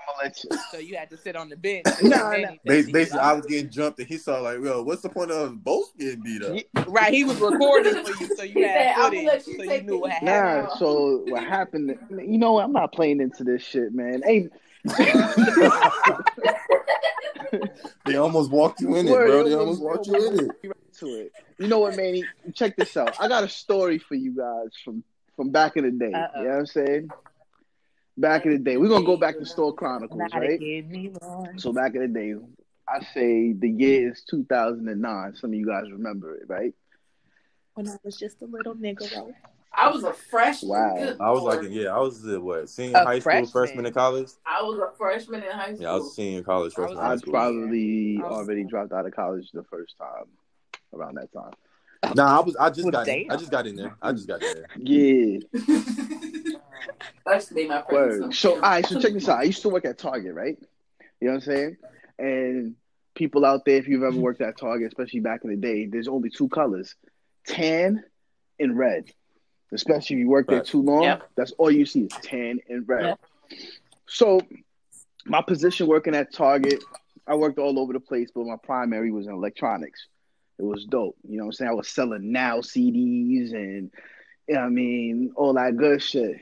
I'm 0.09 0.15
gonna 0.17 0.29
let 0.29 0.45
you. 0.45 0.51
So 0.71 0.79
you 0.79 0.97
had 0.97 1.11
to 1.11 1.17
sit 1.17 1.37
on 1.37 1.49
the 1.49 1.57
bench. 1.57 1.87
Nah, 2.03 2.31
And 2.33 2.43
nah. 2.43 2.51
Basically, 2.65 3.19
I 3.19 3.33
was 3.33 3.47
getting 3.47 3.71
jumped, 3.71 3.99
and 3.99 4.09
he 4.09 4.19
saw 4.19 4.41
like, 4.41 4.61
yo, 4.63 4.83
what's 4.83 5.03
the 5.03 5.09
point 5.09 5.31
of 5.31 5.63
both 5.63 5.97
getting 5.97 6.21
beat 6.23 6.43
up? 6.43 6.57
Right, 6.89 7.13
he 7.13 7.25
was 7.25 7.41
recording 7.41 8.05
for 8.05 8.23
you, 8.23 8.37
so 8.37 8.43
you 8.43 8.55
He 8.55 8.63
had 8.63 8.73
said, 8.73 8.95
"I'ma 8.97 9.09
footage, 9.09 9.25
let 9.27 9.47
you 9.47 9.57
so 9.57 9.63
you 9.63 9.83
knew 9.83 9.99
what 10.01 10.11
happened. 10.13 10.29
Nah, 10.29 10.77
so 10.77 11.25
what 11.29 11.43
happened? 11.45 11.99
You 12.11 12.39
know, 12.39 12.55
what? 12.55 12.65
I'm 12.65 12.73
not 12.73 12.93
playing 12.93 13.21
into 13.21 13.45
this 13.45 13.63
shit, 13.63 13.93
man. 13.95 14.23
Ain't 14.27 14.53
They 18.05 18.17
almost 18.17 18.51
walked 18.51 18.81
you 18.81 18.95
in 18.97 19.07
it, 19.09 19.11
bro. 19.11 19.45
They 19.45 19.55
almost 19.55 19.83
walked 19.83 20.07
you 20.07 20.15
in 20.29 20.41
it. 20.47 20.51
to 20.99 21.07
it. 21.07 21.33
You 21.59 21.69
know 21.69 21.81
what, 21.81 21.97
Manny? 21.97 22.25
Check 22.55 22.77
this 22.77 22.97
out. 22.97 23.17
I 23.21 23.29
got 23.29 23.45
a 23.45 23.49
story 23.49 23.99
for 23.99 24.15
you 24.15 24.33
guys 24.37 24.71
from 24.85 25.03
from 25.37 25.51
back 25.51 25.77
in 25.77 25.85
the 25.85 25.91
day. 25.91 26.13
Uh-oh. 26.13 26.41
You 26.41 26.45
know 26.45 26.51
what 26.53 26.59
I'm 26.61 26.67
saying? 26.67 27.11
Back 28.19 28.47
in 28.47 28.53
the 28.53 28.59
day, 28.59 28.77
we're 28.79 28.89
gonna 28.89 29.05
go 29.05 29.17
back 29.19 29.37
to 29.39 29.45
Store 29.45 29.75
Chronicles, 29.75 30.19
right? 30.35 30.59
So 31.59 31.73
back 31.73 31.95
in 31.95 32.01
the 32.01 32.09
day, 32.09 32.35
I 32.89 33.01
say 33.13 33.53
the 33.53 33.69
year 33.69 34.13
is 34.13 34.23
2009. 34.31 35.35
Some 35.37 35.51
of 35.51 35.55
you 35.55 35.67
guys 35.67 35.91
remember 35.91 36.35
it, 36.37 36.45
right? 36.49 36.73
When 37.75 37.87
I 37.89 37.97
was 38.03 38.17
just 38.17 38.41
a 38.41 38.47
little 38.47 38.75
nigga. 38.75 39.35
I 39.79 39.91
was 39.91 40.05
a 40.05 40.15
freshman. 40.15 40.71
Wow. 40.71 40.95
Good 40.97 41.17
I 41.21 41.31
was 41.31 41.43
like, 41.43 41.61
yeah, 41.69 41.95
I 41.95 41.99
was 41.99 42.27
uh, 42.27 42.41
what 42.41 42.71
senior 42.71 42.97
A 42.97 43.05
high 43.05 43.21
freshman. 43.21 43.47
school, 43.49 43.61
freshman 43.67 43.85
in 43.85 43.93
college. 43.93 44.29
I 44.47 44.63
was 44.63 44.79
a 44.79 44.97
freshman 44.97 45.43
in 45.43 45.51
high 45.51 45.75
school. 45.75 45.83
Yeah, 45.83 45.91
I 45.91 45.95
was 45.97 46.07
a 46.07 46.15
senior 46.15 46.39
in 46.39 46.45
college, 46.45 46.73
I 46.79 46.81
was 46.81 46.89
freshman 46.93 46.97
high 47.05 47.13
I'd 47.13 47.19
school. 47.19 47.33
probably 47.35 48.19
I 48.19 48.27
was- 48.27 48.39
already 48.39 48.65
dropped 48.65 48.93
out 48.95 49.05
of 49.05 49.15
college 49.15 49.51
the 49.53 49.65
first 49.65 49.99
time 49.99 50.25
around 50.95 51.17
that 51.17 51.31
time. 51.35 51.53
Nah, 52.15 52.39
I 52.39 52.41
was. 52.43 52.57
I 52.57 52.71
just 52.71 52.85
Well, 52.85 52.93
got. 52.93 53.09
In. 53.09 53.23
damn. 53.27 53.33
I 53.33 53.37
just 53.37 53.51
got 53.51 53.67
in 53.67 53.75
there. 53.77 53.97
I 54.01 54.13
just 54.13 54.29
got 54.29 54.43
in 54.43 54.55
there. 54.55 54.67
Yeah, 54.79 55.39
That's 57.27 57.51
made 57.51 57.69
my 57.69 57.83
friends. 57.83 58.21
word. 58.23 58.35
So, 58.35 58.55
all 58.55 58.61
right, 58.61 58.87
so 58.87 59.01
check 59.01 59.13
this 59.13 59.29
out. 59.29 59.41
I 59.41 59.45
used 59.45 59.63
to 59.63 59.69
work 59.69 59.85
at 59.85 59.99
Target, 59.99 60.35
right? 60.35 60.57
You 61.21 61.29
know 61.29 61.35
what 61.35 61.35
I'm 61.35 61.41
saying? 61.41 61.77
And 62.19 62.75
people 63.15 63.45
out 63.45 63.65
there, 63.65 63.77
if 63.77 63.89
you've 63.89 64.03
ever 64.03 64.17
worked 64.17 64.41
at 64.41 64.59
Target, 64.59 64.89
especially 64.89 65.21
back 65.21 65.41
in 65.45 65.51
the 65.51 65.57
day, 65.57 65.87
there's 65.87 66.09
only 66.09 66.31
two 66.31 66.49
colors 66.49 66.95
tan 67.47 68.03
and 68.59 68.77
red. 68.79 69.05
Especially 69.73 70.17
if 70.17 70.21
you 70.21 70.29
work 70.29 70.47
there 70.49 70.63
too 70.63 70.81
long, 70.83 71.03
Yep. 71.03 71.31
that's 71.37 71.51
all 71.53 71.71
you 71.71 71.85
see 71.87 72.03
is 72.03 72.13
tan 72.23 72.61
and 72.69 72.89
red. 72.89 73.05
Yep. 73.05 73.21
So, 74.07 74.41
my 75.25 75.43
position 75.43 75.89
working 75.89 76.15
at 76.15 76.33
Target, 76.33 76.83
I 77.27 77.35
worked 77.35 77.59
all 77.59 77.79
over 77.81 77.93
the 77.93 77.99
place, 78.01 78.31
but 78.33 78.47
my 78.47 78.57
primary 78.63 79.11
was 79.11 79.27
in 79.27 79.33
electronics. 79.33 80.07
It 80.59 80.65
was 80.65 80.85
dope. 80.85 81.17
You 81.29 81.39
know 81.39 81.45
what 81.45 81.49
I'm 81.49 81.53
saying? 81.55 81.71
I 81.71 81.75
was 81.75 81.89
selling 81.89 82.31
now 82.31 82.59
CDs 82.59 83.53
and, 83.53 83.91
you 84.49 84.55
know 84.55 84.61
what 84.61 84.67
I 84.67 84.69
mean, 84.69 85.33
all 85.35 85.55
that 85.55 85.77
good 85.77 86.01
shit. 86.01 86.37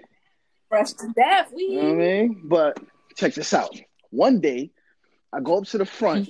Fresh 0.74 0.92
to 0.94 1.12
death. 1.14 1.52
We. 1.54 1.62
You 1.68 1.82
know 1.82 1.88
what 1.90 1.94
I 1.94 1.96
mean? 1.96 2.40
But 2.44 2.78
check 3.16 3.34
this 3.34 3.54
out. 3.54 3.70
One 4.10 4.40
day, 4.40 4.72
I 5.32 5.38
go 5.40 5.58
up 5.58 5.64
to 5.66 5.78
the 5.78 5.86
front. 5.86 6.28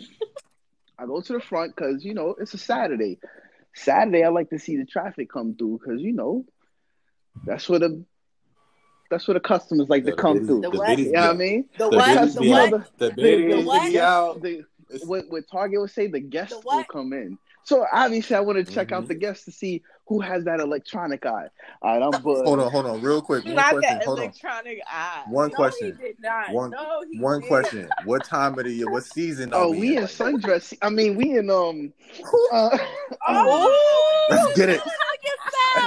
I 0.99 1.07
go 1.07 1.23
to 1.23 1.33
the 1.33 1.41
front 1.41 1.75
because, 1.75 2.05
you 2.05 2.13
know, 2.13 2.35
it's 2.39 2.53
a 2.53 2.59
Saturday. 2.59 3.19
Saturday, 3.75 4.23
I 4.23 4.29
like 4.29 4.51
to 4.51 4.59
see 4.59 4.77
the 4.77 4.85
traffic 4.85 5.31
come 5.33 5.55
through 5.57 5.81
because, 5.83 6.03
you 6.03 6.13
know, 6.13 6.45
that's 7.47 7.69
where 7.71 7.79
the 7.79 8.05
that's 9.11 9.27
where 9.27 9.33
the 9.35 9.41
customers 9.41 9.89
like 9.89 10.05
Yeah, 10.05 10.11
to 10.11 10.17
come 10.17 10.47
through. 10.47 10.61
The 10.61 10.71
the 10.71 10.79
what? 10.79 10.99
You 10.99 11.13
know 11.13 11.21
what 11.23 11.31
I 11.31 11.33
be- 11.33 11.39
mean? 11.39 11.65
The 11.79 11.89
The 11.91 11.97
what? 11.97 12.35
The 12.35 12.41
be 12.41 12.49
what? 12.51 12.75
out. 12.75 12.99
The 12.99 13.11
The- 13.11 13.63
what? 13.65 13.97
out. 13.97 14.43
the- 14.43 14.65
The- 14.91 15.07
what, 15.07 15.25
what 15.31 15.45
Target 15.51 15.81
would 15.81 15.91
say, 15.91 16.07
the 16.09 16.21
guests 16.21 16.55
The 16.55 16.63
will 16.67 16.85
come 16.85 17.13
in. 17.15 17.39
So 17.65 17.87
obviously, 17.91 18.37
I 18.37 18.41
want 18.41 18.65
to 18.65 18.71
check 18.73 18.89
Mhm. 18.89 18.93
out 18.97 19.09
the 19.09 19.15
guests 19.15 19.47
to 19.47 19.53
see 19.53 19.83
who 20.07 20.21
has 20.21 20.45
that 20.45 20.61
electronic 20.61 21.25
eye. 21.25 21.49
All 21.83 21.99
right, 21.99 22.15
I'm 22.15 22.23
booked. 22.23 22.47
Hold 22.47 22.61
on, 22.61 22.71
hold 22.71 22.87
on, 22.87 23.01
real 23.01 23.23
quick. 23.23 23.45
One 23.45 23.55
Not 23.55 23.71
question. 23.71 23.99
that 23.99 24.05
Hold 24.05 24.19
on. 24.19 24.25
electronic 24.25 24.79
eye. 24.87 25.23
One 25.29 25.49
no, 25.51 25.55
question. 25.55 25.97
He 25.99 26.07
did 26.07 26.21
not. 26.21 26.53
One- 26.53 26.71
no, 26.71 27.05
he 27.11 27.19
One 27.19 27.41
did. 27.41 27.49
question. 27.49 27.89
What 28.05 28.25
time 28.25 28.59
of 28.59 28.65
the 28.65 28.73
year? 28.73 28.91
What 28.91 29.05
season 29.05 29.51
Oh, 29.55 29.71
we, 29.71 29.81
we 29.81 29.97
in 29.97 30.03
right 30.03 30.11
sundress. 30.11 30.77
I 30.83 30.91
mean, 30.91 31.17
we 31.17 31.39
in 31.39 31.51
um. 31.51 31.93
Uh, 32.53 32.77
Oh, 33.27 34.27
Let's 34.31 34.57
get 34.57 34.69
it. 34.69 34.81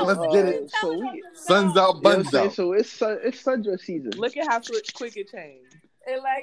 Let's 0.04 0.20
get 0.34 0.46
uh, 0.46 0.50
it. 0.50 0.72
So 0.82 0.98
we, 0.98 1.24
Sun's 1.34 1.78
out, 1.78 1.88
You 1.88 1.94
know 1.96 2.02
buns 2.02 2.34
out. 2.34 2.54
So 2.54 2.74
it's 2.74 2.92
sun, 2.92 3.20
it's 3.24 3.42
sundress 3.44 3.82
season. 3.82 4.12
Look 4.18 4.36
at 4.38 4.48
how 4.48 4.60
quick, 4.60 4.86
quick 4.94 5.18
it 5.18 5.32
changed. 5.32 5.77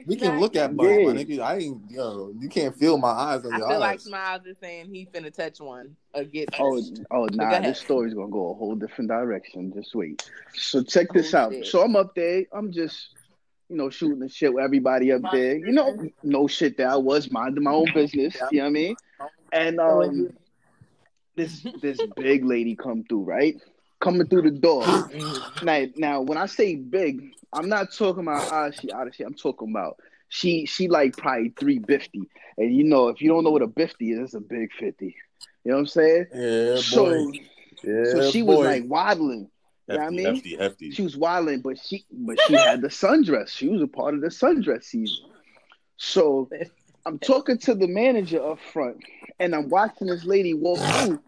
We 0.06 0.16
can 0.16 0.38
look 0.38 0.56
at 0.56 0.76
buns, 0.76 0.90
Yeah. 0.90 1.04
my 1.12 1.12
nigga. 1.14 1.40
I 1.40 1.56
ain't, 1.56 1.90
yo, 1.90 2.32
you 2.38 2.48
can't 2.48 2.76
feel 2.76 2.98
my 2.98 3.08
eyes 3.08 3.44
on 3.46 3.54
I 3.54 3.58
your 3.58 3.68
feel 3.68 3.80
like. 3.80 4.00
Smiles 4.00 4.42
is 4.46 4.58
saying 4.58 4.92
he 4.92 5.06
finna 5.06 5.32
touch 5.32 5.60
one 5.60 5.96
or 6.12 6.24
get 6.24 6.50
Oh, 6.58 6.76
touched. 6.78 7.00
oh, 7.10 7.26
go 7.28 7.36
nah! 7.36 7.50
ahead. 7.50 7.64
This 7.64 7.78
story's 7.80 8.12
gonna 8.12 8.28
go 8.28 8.50
a 8.50 8.54
whole 8.54 8.74
different 8.74 9.08
direction. 9.08 9.72
Just 9.74 9.94
wait. 9.94 10.22
So 10.54 10.82
check 10.82 11.12
this 11.12 11.32
Oh, 11.34 11.38
out. 11.38 11.52
shit. 11.52 11.66
So 11.66 11.82
I'm 11.82 11.96
up 11.96 12.14
there. 12.14 12.44
I'm 12.52 12.72
just, 12.72 13.08
you 13.70 13.76
know, 13.76 13.88
shooting 13.88 14.18
the 14.18 14.28
shit 14.28 14.52
with 14.52 14.62
everybody 14.64 15.10
up 15.12 15.22
there. 15.32 15.56
You 15.56 15.72
know, 15.72 15.98
no 16.22 16.46
shit 16.46 16.76
that 16.76 16.88
I 16.88 16.96
was 16.96 17.30
minding 17.30 17.64
my 17.64 17.72
own 17.72 17.90
business. 17.94 18.36
You 18.50 18.58
know 18.58 18.64
what 18.64 18.68
I 18.68 18.70
mean? 18.70 18.96
And 19.52 19.80
um, 19.80 20.30
this 21.36 21.66
this 21.80 22.02
big 22.16 22.44
lady 22.44 22.76
come 22.76 23.04
through, 23.08 23.24
right? 23.24 23.56
Coming 24.00 24.26
through 24.26 24.42
the 24.42 24.50
door. 24.50 24.86
Mhm. 24.86 25.62
Now, 25.62 25.86
now, 25.96 26.20
when 26.20 26.36
I 26.36 26.44
say 26.46 26.74
big, 26.76 27.32
I'm 27.54 27.68
not 27.68 27.92
talking 27.92 28.22
about 28.22 28.74
she 28.74 28.92
out 28.92 29.06
of 29.06 29.14
shit. 29.14 29.26
I'm 29.26 29.34
talking 29.34 29.70
about 29.70 29.96
she 30.28 30.66
she 30.66 30.88
like 30.88 31.16
probably 31.16 31.50
three 31.58 31.78
fifty, 31.80 32.28
and 32.58 32.74
you 32.74 32.84
know 32.84 33.08
if 33.08 33.20
you 33.20 33.28
don't 33.28 33.44
know 33.44 33.50
what 33.50 33.62
a 33.62 33.68
fifty 33.68 34.12
is, 34.12 34.20
it's 34.20 34.34
a 34.34 34.40
big 34.40 34.72
fifty. 34.72 35.16
You 35.64 35.70
know 35.70 35.74
what 35.76 35.80
I'm 35.80 35.86
saying? 35.86 36.26
Yeah, 36.34 36.74
boy. 36.74 36.80
so 36.80 37.32
Yeah, 37.82 38.04
so 38.04 38.30
she 38.30 38.42
boy. 38.42 38.56
was 38.56 38.66
like 38.66 38.82
waddling. 38.86 39.50
You 39.88 39.94
know 39.94 40.00
what 40.00 40.06
I 40.06 40.10
mean? 40.10 40.34
hefty, 40.34 40.56
hefty. 40.56 40.90
She 40.90 41.02
was 41.02 41.16
wilding, 41.16 41.60
but 41.60 41.78
she 41.78 42.04
but 42.10 42.40
she 42.46 42.54
had 42.54 42.80
the 42.80 42.88
sundress. 42.88 43.48
She 43.50 43.68
was 43.68 43.82
a 43.82 43.86
part 43.86 44.14
of 44.14 44.20
the 44.20 44.28
sundress 44.28 44.84
season. 44.84 45.26
So 45.96 46.48
I'm 47.06 47.18
talking 47.18 47.58
to 47.58 47.74
the 47.74 47.86
manager 47.86 48.42
up 48.44 48.58
front, 48.72 48.98
and 49.38 49.54
I'm 49.54 49.68
watching 49.68 50.06
this 50.06 50.24
lady 50.24 50.54
walk 50.54 50.78
through. 50.78 51.20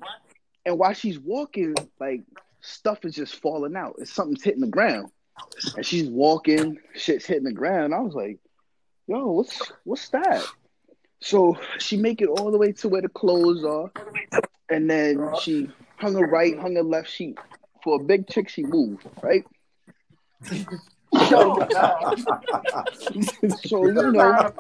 And 0.65 0.79
while 0.79 0.95
she's 0.95 1.19
walking, 1.19 1.75
like 2.01 2.23
stuff 2.61 3.05
is 3.05 3.15
just 3.15 3.37
falling 3.37 3.77
out. 3.77 3.97
It's 3.99 4.11
something's 4.13 4.43
hitting 4.43 4.63
the 4.63 4.67
ground, 4.67 5.11
and 5.77 5.85
she's 5.85 6.09
walking. 6.09 6.79
Shit's 6.95 7.27
hitting 7.27 7.45
the 7.45 7.53
ground. 7.53 7.95
I 7.95 8.01
was 8.01 8.15
like, 8.15 8.39
"Yo, 9.07 9.33
what's 9.33 9.73
what's 9.85 10.09
that?" 10.11 10.45
So 11.21 11.57
she 11.79 11.97
make 11.97 12.21
it 12.21 12.29
all 12.29 12.51
the 12.51 12.59
way 12.59 12.73
to 12.73 12.89
where 12.89 13.03
the 13.03 13.09
clothes 13.09 13.65
are, 13.65 13.91
and 14.69 14.89
then 14.89 15.31
she 15.41 15.71
hung 15.97 16.15
her 16.15 16.27
right, 16.27 16.59
hung 16.59 16.77
her 16.77 16.83
left. 16.83 17.11
She 17.11 17.35
for 17.83 17.97
a 17.97 18.05
big 18.05 18.29
chick, 18.29 18.49
she 18.49 18.63
moved 18.63 19.07
right. 19.23 19.45
Oh 21.13 21.67
so 23.65 23.87
you 23.87 24.13
know, 24.13 24.53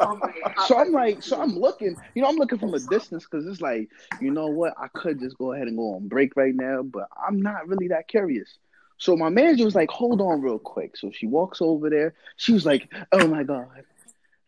so 0.66 0.78
I'm 0.78 0.92
like, 0.92 1.22
so 1.22 1.40
I'm 1.40 1.58
looking, 1.58 1.96
you 2.14 2.22
know, 2.22 2.28
I'm 2.28 2.36
looking 2.36 2.58
from 2.58 2.74
a 2.74 2.80
distance 2.80 3.24
because 3.24 3.46
it's 3.46 3.60
like, 3.60 3.88
you 4.20 4.30
know 4.30 4.46
what, 4.46 4.74
I 4.78 4.88
could 4.88 5.20
just 5.20 5.36
go 5.38 5.52
ahead 5.52 5.68
and 5.68 5.76
go 5.76 5.94
on 5.94 6.08
break 6.08 6.36
right 6.36 6.54
now, 6.54 6.82
but 6.82 7.08
I'm 7.26 7.42
not 7.42 7.68
really 7.68 7.88
that 7.88 8.08
curious. 8.08 8.58
So 8.98 9.16
my 9.16 9.28
manager 9.28 9.64
was 9.64 9.74
like, 9.74 9.90
hold 9.90 10.20
on 10.20 10.40
real 10.40 10.59
quick. 10.59 10.96
So 10.96 11.11
she 11.11 11.26
walks 11.26 11.61
over 11.61 11.90
there. 11.90 12.14
She 12.37 12.52
was 12.52 12.64
like, 12.64 12.92
oh 13.12 13.26
my 13.26 13.42
god, 13.42 13.68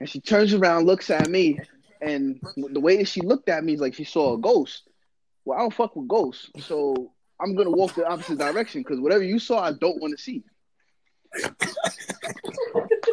and 0.01 0.09
she 0.09 0.21
turns 0.21 0.55
around, 0.55 0.87
looks 0.87 1.11
at 1.11 1.29
me, 1.29 1.61
and 2.01 2.41
the 2.57 2.81
way 2.81 2.99
that 2.99 3.09
she 3.09 3.21
looked 3.21 3.49
at 3.49 3.65
me 3.65 3.75
is 3.75 3.81
like 3.81 3.95
she 3.95 4.05
saw 4.05 4.35
a 4.35 4.39
ghost. 4.39 4.89
Well, 5.45 5.59
I 5.59 5.63
don't 5.63 5.75
fuck 5.75 5.97
with 5.97 6.09
ghosts, 6.09 6.51
so 6.61 7.13
I'm 7.41 7.55
gonna 7.55 7.71
walk 7.71 7.95
the 7.95 8.07
opposite 8.07 8.39
direction 8.39 8.83
because 8.83 9.01
whatever 9.01 9.25
you 9.25 9.39
saw, 9.39 9.61
I 9.61 9.73
don't 9.73 10.01
want 10.01 10.17
to 10.17 10.23
see. 10.23 10.45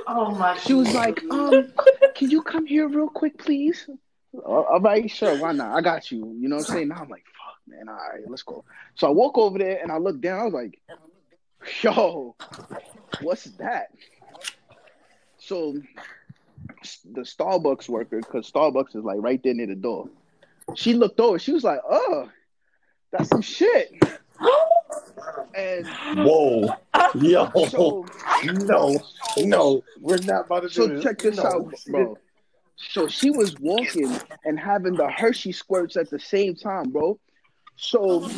Oh 0.08 0.32
my. 0.36 0.58
She 0.58 0.74
was 0.74 0.94
like, 0.94 1.24
um, 1.32 1.72
can 2.16 2.30
you 2.30 2.42
come 2.42 2.66
here 2.66 2.88
real 2.88 3.10
quick, 3.10 3.38
please? 3.38 3.90
All 4.46 4.80
right, 4.82 5.10
sure, 5.10 5.38
why 5.38 5.54
not? 5.54 5.76
I 5.76 5.82
got 5.82 6.12
you. 6.12 6.36
You 6.40 6.50
know 6.50 6.58
what 6.58 6.70
I'm 6.70 6.76
saying? 6.76 6.88
Now 6.90 7.02
I'm 7.02 7.10
like, 7.10 7.24
fuck, 7.26 7.58
man. 7.68 7.88
All 7.90 7.96
right, 7.96 8.22
let's 8.28 8.44
go. 8.44 8.66
So 8.96 9.08
I 9.08 9.12
walk 9.12 9.38
over 9.38 9.58
there 9.58 9.80
and 9.82 9.92
I 9.92 9.98
look 9.98 10.20
down. 10.20 10.40
I 10.40 10.44
was 10.44 10.54
like, 10.54 10.80
yo, 11.82 12.36
what's 13.22 13.46
that? 13.58 13.88
So 15.38 15.76
the 17.06 17.22
Starbucks 17.22 17.88
worker, 17.90 18.18
because 18.20 18.52
Starbucks 18.52 18.96
is 18.96 19.04
like 19.04 19.18
right 19.20 19.42
there 19.44 19.54
near 19.54 19.68
the 19.68 19.76
door. 19.76 20.10
She 20.76 20.94
looked 20.94 21.20
over. 21.20 21.38
She 21.40 21.52
was 21.52 21.64
like, 21.64 21.80
oh, 21.90 22.30
that's 23.12 23.30
some 23.30 23.42
shit. 23.42 23.94
And 25.56 25.88
Whoa. 26.18 26.76
Yo. 27.16 27.50
so 27.70 28.06
no. 28.44 29.00
No. 29.38 29.84
We're 30.02 30.18
not 30.18 30.46
about 30.48 30.64
to 30.64 30.68
do 30.68 30.74
So 30.74 30.88
this. 30.88 31.04
check 31.04 31.20
this 31.20 31.38
No. 31.38 31.44
out, 31.46 31.74
bro. 31.88 32.18
So 32.76 33.08
she 33.08 33.32
was 33.32 33.56
walking 33.60 34.20
and 34.44 34.60
having 34.60 34.96
the 34.96 35.10
Hershey 35.10 35.54
squirts 35.54 35.96
at 35.96 36.10
the 36.10 36.20
same 36.20 36.56
time, 36.56 36.92
bro. 36.92 37.18
So, 37.78 38.30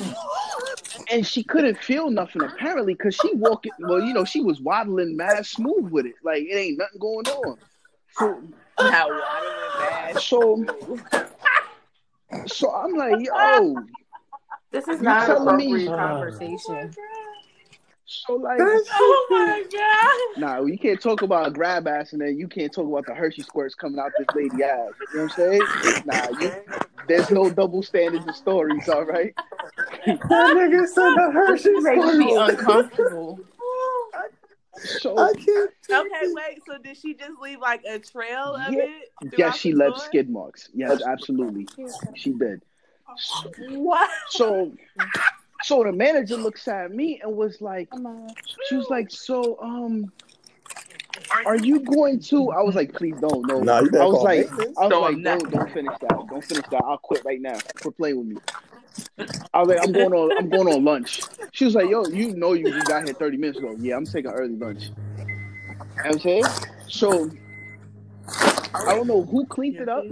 and 1.11 1.25
she 1.25 1.43
couldn't 1.43 1.77
feel 1.77 2.09
nothing 2.09 2.43
apparently 2.43 2.93
because 2.93 3.15
she 3.15 3.33
walking. 3.35 3.71
Well, 3.79 4.01
you 4.01 4.13
know, 4.13 4.25
she 4.25 4.41
was 4.41 4.59
waddling 4.61 5.15
mad 5.17 5.45
smooth 5.45 5.91
with 5.91 6.05
it, 6.05 6.15
like 6.23 6.43
it 6.43 6.55
ain't 6.55 6.77
nothing 6.77 6.99
going 6.99 7.27
on. 7.27 7.57
So, 8.11 8.41
Now 8.79 9.07
waddling 9.09 10.19
so, 10.19 10.65
so 12.45 12.71
I'm 12.73 12.93
like, 12.93 13.19
yo. 13.25 13.75
This 14.71 14.87
is 14.87 15.01
not 15.01 15.23
a 15.23 15.25
telling 15.27 15.57
me- 15.57 15.85
appropriate 15.85 15.97
conversation. 15.97 16.93
Oh 16.99 17.16
So 18.07 18.35
like, 18.35 18.59
Oh 18.61 19.27
my 19.29 19.63
god. 19.71 20.39
nah, 20.39 20.65
you 20.65 20.77
can't 20.77 21.01
talk 21.01 21.21
about 21.21 21.47
a 21.47 21.51
grab 21.51 21.87
ass 21.87 22.13
and 22.13 22.21
then 22.21 22.37
you 22.37 22.47
can't 22.47 22.73
talk 22.73 22.87
about 22.87 23.05
the 23.05 23.13
Hershey 23.13 23.43
squirts 23.43 23.75
coming 23.75 23.99
out 23.99 24.11
this 24.17 24.27
lady 24.33 24.63
ass. 24.63 24.93
You 25.11 25.19
know 25.19 25.23
what 25.23 25.23
I'm 25.23 25.29
saying? 25.29 25.67
Nah, 26.05 26.29
you, 26.29 26.51
there's 27.07 27.29
no 27.29 27.49
double 27.49 27.83
standards 27.83 28.25
in 28.25 28.33
stories, 28.33 28.87
all 28.89 29.05
right? 29.05 29.33
That 30.05 30.19
nigga 30.55 30.87
said 30.87 31.09
the 31.15 31.31
Hershey 31.33 31.71
Makes 31.79 32.17
me 32.17 32.35
uncomfortable. 32.35 33.39
So 34.75 35.17
I 35.17 35.33
can't. 35.33 35.71
Okay, 35.89 36.33
wait. 36.33 36.61
So 36.65 36.77
did 36.77 36.97
she 36.97 37.13
just 37.15 37.39
leave 37.41 37.59
like 37.59 37.83
a 37.89 37.99
trail 37.99 38.55
of 38.55 38.73
Yeah. 38.73 38.83
it? 38.83 39.33
yes, 39.37 39.57
she 39.57 39.73
left 39.73 39.97
store? 39.97 40.05
skid 40.07 40.29
marks. 40.29 40.69
Yes, 40.73 41.01
absolutely, 41.01 41.67
she 42.15 42.31
did. 42.31 42.61
What? 43.57 44.09
So, 44.29 44.73
so 45.63 45.83
the 45.83 45.91
manager 45.91 46.35
looks 46.37 46.67
at 46.67 46.91
me 46.91 47.19
and 47.21 47.35
was 47.35 47.61
like, 47.61 47.89
she 48.67 48.75
was 48.75 48.89
like, 48.89 49.09
so 49.11 49.57
um. 49.61 50.11
Are 51.45 51.57
you 51.57 51.79
going 51.79 52.19
to? 52.21 52.51
I 52.51 52.61
was 52.61 52.75
like, 52.75 52.93
please 52.93 53.15
don't. 53.19 53.45
No, 53.47 53.59
Nah, 53.59 53.77
I 53.77 53.81
was 53.81 54.23
like, 54.23 54.39
maintenance. 54.51 54.77
I 54.77 54.81
was 54.83 54.91
No, 54.91 55.01
like, 55.01 55.13
I'm 55.15 55.21
not. 55.23 55.39
don't, 55.39 55.51
don't 55.51 55.71
finish 55.71 55.93
that. 56.01 56.29
Don't 56.29 56.43
finish 56.43 56.65
that. 56.71 56.83
I'll 56.85 56.97
quit 56.97 57.25
right 57.25 57.41
now. 57.41 57.57
Quit 57.81 57.97
playing 57.97 58.17
with 58.17 58.27
me. 58.27 58.37
I 59.53 59.61
was 59.61 59.69
like, 59.69 59.79
I'm 59.81 59.91
going 59.91 60.13
on. 60.13 60.37
I'm 60.37 60.49
going 60.49 60.67
on 60.67 60.83
lunch. 60.83 61.21
She 61.51 61.65
was 61.65 61.73
like, 61.75 61.89
yo, 61.89 62.05
you 62.07 62.35
know, 62.35 62.53
you 62.53 62.71
just 62.71 62.87
got 62.87 63.03
here 63.03 63.13
30 63.13 63.37
minutes 63.37 63.57
ago. 63.59 63.75
Yeah, 63.79 63.97
I'm 63.97 64.05
taking 64.05 64.29
early 64.31 64.55
lunch. 64.55 64.91
You 65.17 65.23
know 66.03 66.11
I'm 66.11 66.19
saying? 66.19 66.45
So 66.87 67.31
I 68.75 68.95
don't 68.95 69.07
know 69.07 69.23
who 69.23 69.45
cleaned 69.47 69.77
it 69.77 69.89
up, 69.89 70.03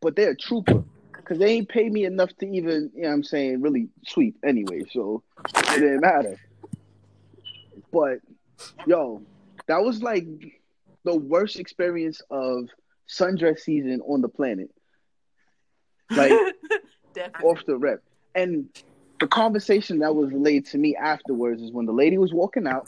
but 0.00 0.14
they're 0.14 0.30
a 0.30 0.36
trooper 0.36 0.84
because 1.28 1.38
they 1.38 1.52
ain't 1.52 1.68
paid 1.68 1.92
me 1.92 2.06
enough 2.06 2.34
to 2.38 2.46
even, 2.46 2.90
you 2.94 3.02
know 3.02 3.08
what 3.08 3.14
I'm 3.14 3.22
saying, 3.22 3.60
really 3.60 3.88
sweep 4.06 4.36
anyway. 4.42 4.84
So 4.90 5.22
it 5.56 5.80
didn't 5.80 6.00
matter. 6.00 6.40
But 7.92 8.20
yo, 8.86 9.22
that 9.66 9.82
was 9.82 10.02
like 10.02 10.26
the 11.04 11.14
worst 11.14 11.58
experience 11.58 12.22
of 12.30 12.68
sundress 13.06 13.58
season 13.58 14.00
on 14.08 14.22
the 14.22 14.28
planet. 14.28 14.70
Like 16.10 16.32
off 17.44 17.64
the 17.66 17.76
rep. 17.76 18.02
And 18.34 18.68
the 19.20 19.26
conversation 19.26 19.98
that 19.98 20.14
was 20.14 20.32
relayed 20.32 20.64
to 20.66 20.78
me 20.78 20.96
afterwards 20.96 21.60
is 21.60 21.72
when 21.72 21.84
the 21.84 21.92
lady 21.92 22.16
was 22.16 22.32
walking 22.32 22.66
out, 22.66 22.86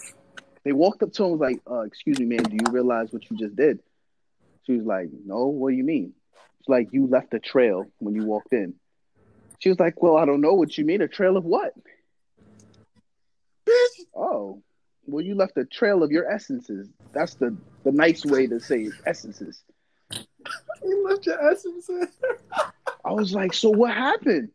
they 0.65 0.73
walked 0.73 1.03
up 1.03 1.13
to 1.13 1.25
him 1.25 1.33
and 1.33 1.41
was 1.41 1.51
like, 1.51 1.61
uh, 1.71 1.81
excuse 1.81 2.19
me, 2.19 2.25
man, 2.25 2.45
do 2.45 2.55
you 2.57 2.73
realize 2.73 3.13
what 3.13 3.31
you 3.31 3.37
just 3.37 3.57
did? 3.57 3.81
She 4.65 4.73
was 4.73 4.87
like, 4.87 5.11
No, 5.27 5.47
what 5.47 5.71
do 5.71 5.77
you 5.77 5.85
mean? 5.85 6.15
It's 6.61 6.69
like 6.69 6.89
you 6.93 7.07
left 7.07 7.33
a 7.35 7.39
trail 7.41 7.87
when 7.99 8.15
you 8.15 8.25
walked 8.25 8.53
in. 8.53 8.75
She 9.59 9.71
was 9.71 9.81
like, 9.81 10.03
Well, 10.03 10.17
I 10.17 10.25
don't 10.27 10.41
know 10.41 10.55
what 10.55 10.77
you 10.77 10.85
mean. 10.85 11.01
A 11.01 11.09
trail 11.09 11.37
of 11.37 11.45
what? 11.45 11.73
Bitch. 13.67 14.05
Oh. 14.15 14.63
Well, 15.07 15.25
you 15.25 15.35
left 15.35 15.57
a 15.57 15.65
trail 15.65 16.03
of 16.03 16.13
your 16.13 16.31
essences. 16.31 16.89
That's 17.13 17.35
the, 17.35 17.57
the 17.85 17.91
nice 17.91 18.25
way 18.25 18.47
to 18.47 18.61
say 18.61 18.83
it, 18.83 18.93
essences. 19.07 19.63
You 20.85 21.09
left 21.09 21.27
your 21.27 21.51
essences. 21.51 22.09
I 23.05 23.13
was 23.13 23.33
like, 23.35 23.53
so 23.55 23.71
what 23.71 23.93
happened? 23.95 24.51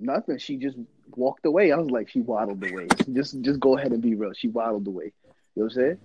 Nothing. 0.00 0.38
She 0.38 0.56
just 0.56 0.76
walked 1.16 1.46
away. 1.46 1.70
I 1.72 1.76
was 1.76 1.90
like, 1.90 2.08
she 2.10 2.20
waddled 2.20 2.62
away. 2.68 2.88
Just 3.12 3.40
just 3.42 3.60
go 3.60 3.78
ahead 3.78 3.92
and 3.92 4.02
be 4.02 4.16
real. 4.16 4.32
She 4.32 4.48
waddled 4.48 4.86
away. 4.86 5.12
You 5.54 5.62
know 5.62 5.64
what 5.64 5.64
I'm 5.64 5.70
saying? 5.70 5.98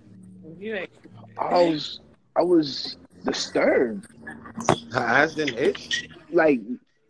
You 0.60 0.76
ain't- 0.76 0.90
I 1.38 1.64
was 1.64 2.00
I 2.36 2.44
was 2.44 2.98
disturbed. 3.24 4.08
Her 4.92 5.00
ass 5.00 5.36
didn't 5.36 5.58
itch. 5.58 6.08
Like 6.32 6.62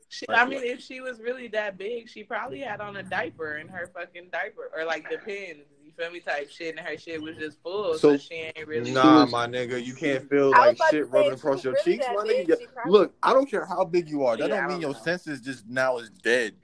She, 0.10 0.26
I 0.30 0.45
mean, 0.45 0.63
if 0.63 0.82
she 0.82 1.02
was 1.02 1.19
really 1.19 1.48
that 1.50 1.78
big, 1.78 2.10
she 2.10 2.24
probably 2.24 2.60
had 2.62 2.82
on 2.82 2.98
a 2.98 3.04
diaper 3.04 3.58
in 3.58 3.67
her 3.67 3.89
fucking 3.93 4.30
diaper, 4.32 4.72
or 4.76 4.86
like 4.86 5.10
the 5.10 5.17
pins. 5.17 5.65
You 5.84 5.91
feel 5.98 6.12
me? 6.12 6.19
Type 6.19 6.50
shit, 6.50 6.78
and 6.78 6.86
her 6.88 6.98
shit 6.98 7.22
was 7.22 7.36
just 7.38 7.62
full, 7.62 7.93
so, 7.95 8.13
So- 8.13 8.17
she 8.17 8.52
ain't 8.56 8.67
really. 8.67 8.91
Nah, 8.91 9.26
my 9.26 9.45
nigga, 9.48 9.84
you 9.84 9.93
can't 9.93 10.28
feel 10.30 10.52
like 10.52 10.78
shit 10.89 11.10
rubbing 11.10 11.34
across 11.34 11.62
she 11.62 11.65
your 11.67 11.74
really 11.74 11.84
cheeks, 11.98 12.06
that 12.06 12.15
my 12.15 12.24
nigga. 12.24 12.60
she 12.60 12.67
probably- 12.67 12.91
Look, 12.91 13.13
I 13.22 13.34
don't 13.34 13.50
care 13.50 13.65
how 13.65 13.84
big 13.86 14.10
you 14.10 14.24
are. 14.26 14.38
That 14.38 14.50
Yeah, 14.50 14.62
don't 14.62 14.67
mean 14.69 14.82
don't 14.82 14.82
your 14.82 14.93
know. 14.93 15.00
senses 15.04 15.41
just 15.41 15.67
now 15.67 15.98
is 15.98 16.10
dead. 16.10 16.56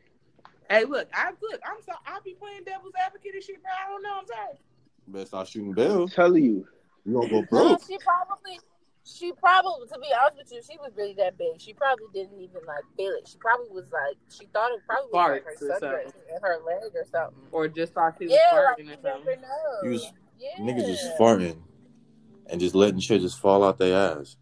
Hey, 0.69 0.84
look, 0.86 1.08
I 1.13 1.29
look. 1.41 1.62
I'm 1.65 1.77
so 1.86 1.91
I'll 2.08 2.21
be 2.21 2.34
playing 2.34 2.63
devil's 2.65 2.93
advocate 3.05 3.36
and 3.36 3.43
shit, 3.43 3.62
bro. 3.62 3.71
I 3.71 3.89
don't 3.91 4.01
know. 4.01 4.17
I'm 4.21 4.25
sorry. 4.25 4.58
Best 5.08 5.27
start 5.27 5.47
shooting 5.47 5.69
I'm 5.69 5.75
bills. 5.75 6.13
telling 6.13 6.43
you. 6.43 6.67
You 7.05 7.13
gonna 7.13 7.29
go 7.29 7.45
Well, 7.51 7.67
broke. 7.69 7.81
she 7.88 7.97
probably, 7.99 8.60
she 9.06 9.32
probably, 9.34 9.88
to 9.88 10.00
be 10.00 10.08
honest 10.20 10.38
with 10.38 10.52
you, 10.52 10.62
she 10.70 10.78
was 10.80 10.91
really 10.98 11.13
that 11.15 11.38
big. 11.38 11.60
She 11.62 11.74
probably 11.74 12.08
didn't 12.13 12.39
even 12.41 12.62
like 12.68 12.84
feel 12.98 13.12
it. 13.12 13.28
She 13.28 13.38
probably 13.38 13.68
was 13.70 13.86
like, 13.91 14.18
she 14.36 14.48
thought 14.48 14.72
it 14.72 14.82
probably 14.88 15.10
was 15.12 15.32
like 15.32 15.44
her 15.44 15.52
Farts 15.52 15.62
or 15.62 15.88
sundress 15.88 16.13
in 16.36 16.41
her 16.41 16.58
leg 16.65 16.91
or 16.96 17.06
something. 17.12 17.38
Or 17.52 17.68
just 17.68 17.94
thought 17.94 18.15
she 18.18 18.26
was 18.26 18.34
Yeah, 18.34 18.52
farting 18.58 18.80
you 18.80 18.84
or 18.86 18.98
never 18.98 19.02
something. 19.18 19.41
know. 19.41 19.84
You 19.84 19.89
was- 19.91 20.12
yeah. 20.39 20.58
Niggas 20.60 20.86
just 20.88 21.18
farting 21.18 21.58
and 22.50 22.60
just 22.60 22.76
letting 22.76 23.00
shit 23.00 23.22
just 23.22 23.39
fall 23.39 23.63
out 23.63 23.78
their 23.78 23.96
ass. 24.20 24.36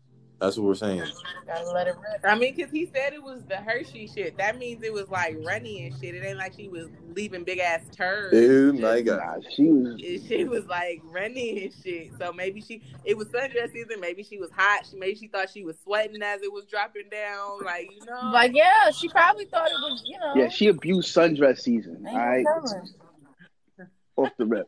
That's 0.43 0.58
what 0.58 0.65
we're 0.65 0.75
saying. 0.75 1.01
Gotta 1.47 1.71
let 1.71 1.88
it 1.88 1.95
rip. 1.95 2.19
I 2.25 2.36
mean, 2.36 2.53
cause 2.60 2.69
he 2.69 2.86
said 2.93 3.13
it 3.13 3.23
was 3.23 3.43
the 3.45 3.56
Hershey 3.56 4.08
shit. 4.13 4.38
That 4.38 4.58
means 4.58 4.84
it 4.84 4.91
was 4.91 5.08
like 5.08 5.38
runny 5.45 5.86
and 5.88 5.95
shit. 5.97 6.15
It 6.15 6.25
ain't 6.25 6.38
like 6.38 6.53
she 6.53 6.67
was 6.67 6.89
leaving 7.15 7.45
big 7.45 7.60
ass 7.60 7.79
turds. 7.95 8.34
Dude, 8.34 8.73
Just- 8.75 8.82
my 8.84 8.99
God. 8.99 9.45
She 9.56 9.63
was 9.63 10.01
she 10.01 10.43
was 10.43 10.65
like 10.65 11.01
running 11.06 11.60
and 11.63 11.73
shit. 11.82 12.12
So 12.19 12.34
maybe 12.34 12.60
she 12.60 12.82
it 13.06 13.15
was 13.17 13.29
sundress 13.29 13.71
season. 13.71 14.01
Maybe 14.01 14.21
she 14.21 14.38
was 14.38 14.51
hot. 14.51 14.86
She 14.91 14.97
maybe 14.97 15.15
she 15.15 15.27
thought 15.29 15.49
she 15.49 15.63
was 15.63 15.77
sweating 15.82 16.21
as 16.21 16.41
it 16.41 16.51
was 16.51 16.65
dropping 16.65 17.08
down. 17.10 17.63
Like 17.63 17.89
you 17.97 18.06
know, 18.06 18.32
Like, 18.34 18.53
yeah, 18.53 18.91
she 18.91 19.08
probably 19.08 19.45
thought 19.45 19.67
it 19.69 19.75
was, 19.75 20.03
you 20.06 20.19
know. 20.19 20.34
yeah, 20.36 20.49
she 20.49 20.67
abused 20.67 21.15
sundress 21.15 21.60
season. 21.60 22.06
ain't 22.06 22.45
All 22.47 22.60
right. 22.60 23.88
off 24.17 24.29
the 24.38 24.45
rep. 24.45 24.65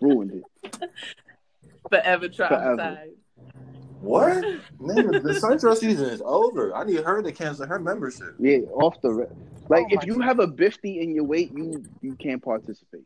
Ruined 0.00 0.42
it. 0.62 0.90
Forever 1.88 2.28
traumatized. 2.28 3.10
What? 4.04 4.44
Nigga, 4.80 5.22
the 5.22 5.30
Suntrail 5.30 5.76
season 5.76 6.10
is 6.10 6.22
over. 6.24 6.74
I 6.74 6.84
need 6.84 7.02
her 7.02 7.22
to 7.22 7.32
cancel 7.32 7.66
her 7.66 7.78
membership. 7.78 8.34
Yeah, 8.38 8.58
off 8.74 9.00
the 9.00 9.12
rep. 9.12 9.32
Like 9.68 9.84
Oh 9.84 9.94
if 9.94 9.96
my 9.96 10.14
you 10.14 10.20
have 10.20 10.40
a 10.40 10.46
bifty 10.46 11.00
in 11.02 11.14
your 11.14 11.24
weight, 11.24 11.52
you 11.54 11.84
you 12.02 12.14
can't 12.16 12.42
participate. 12.42 13.04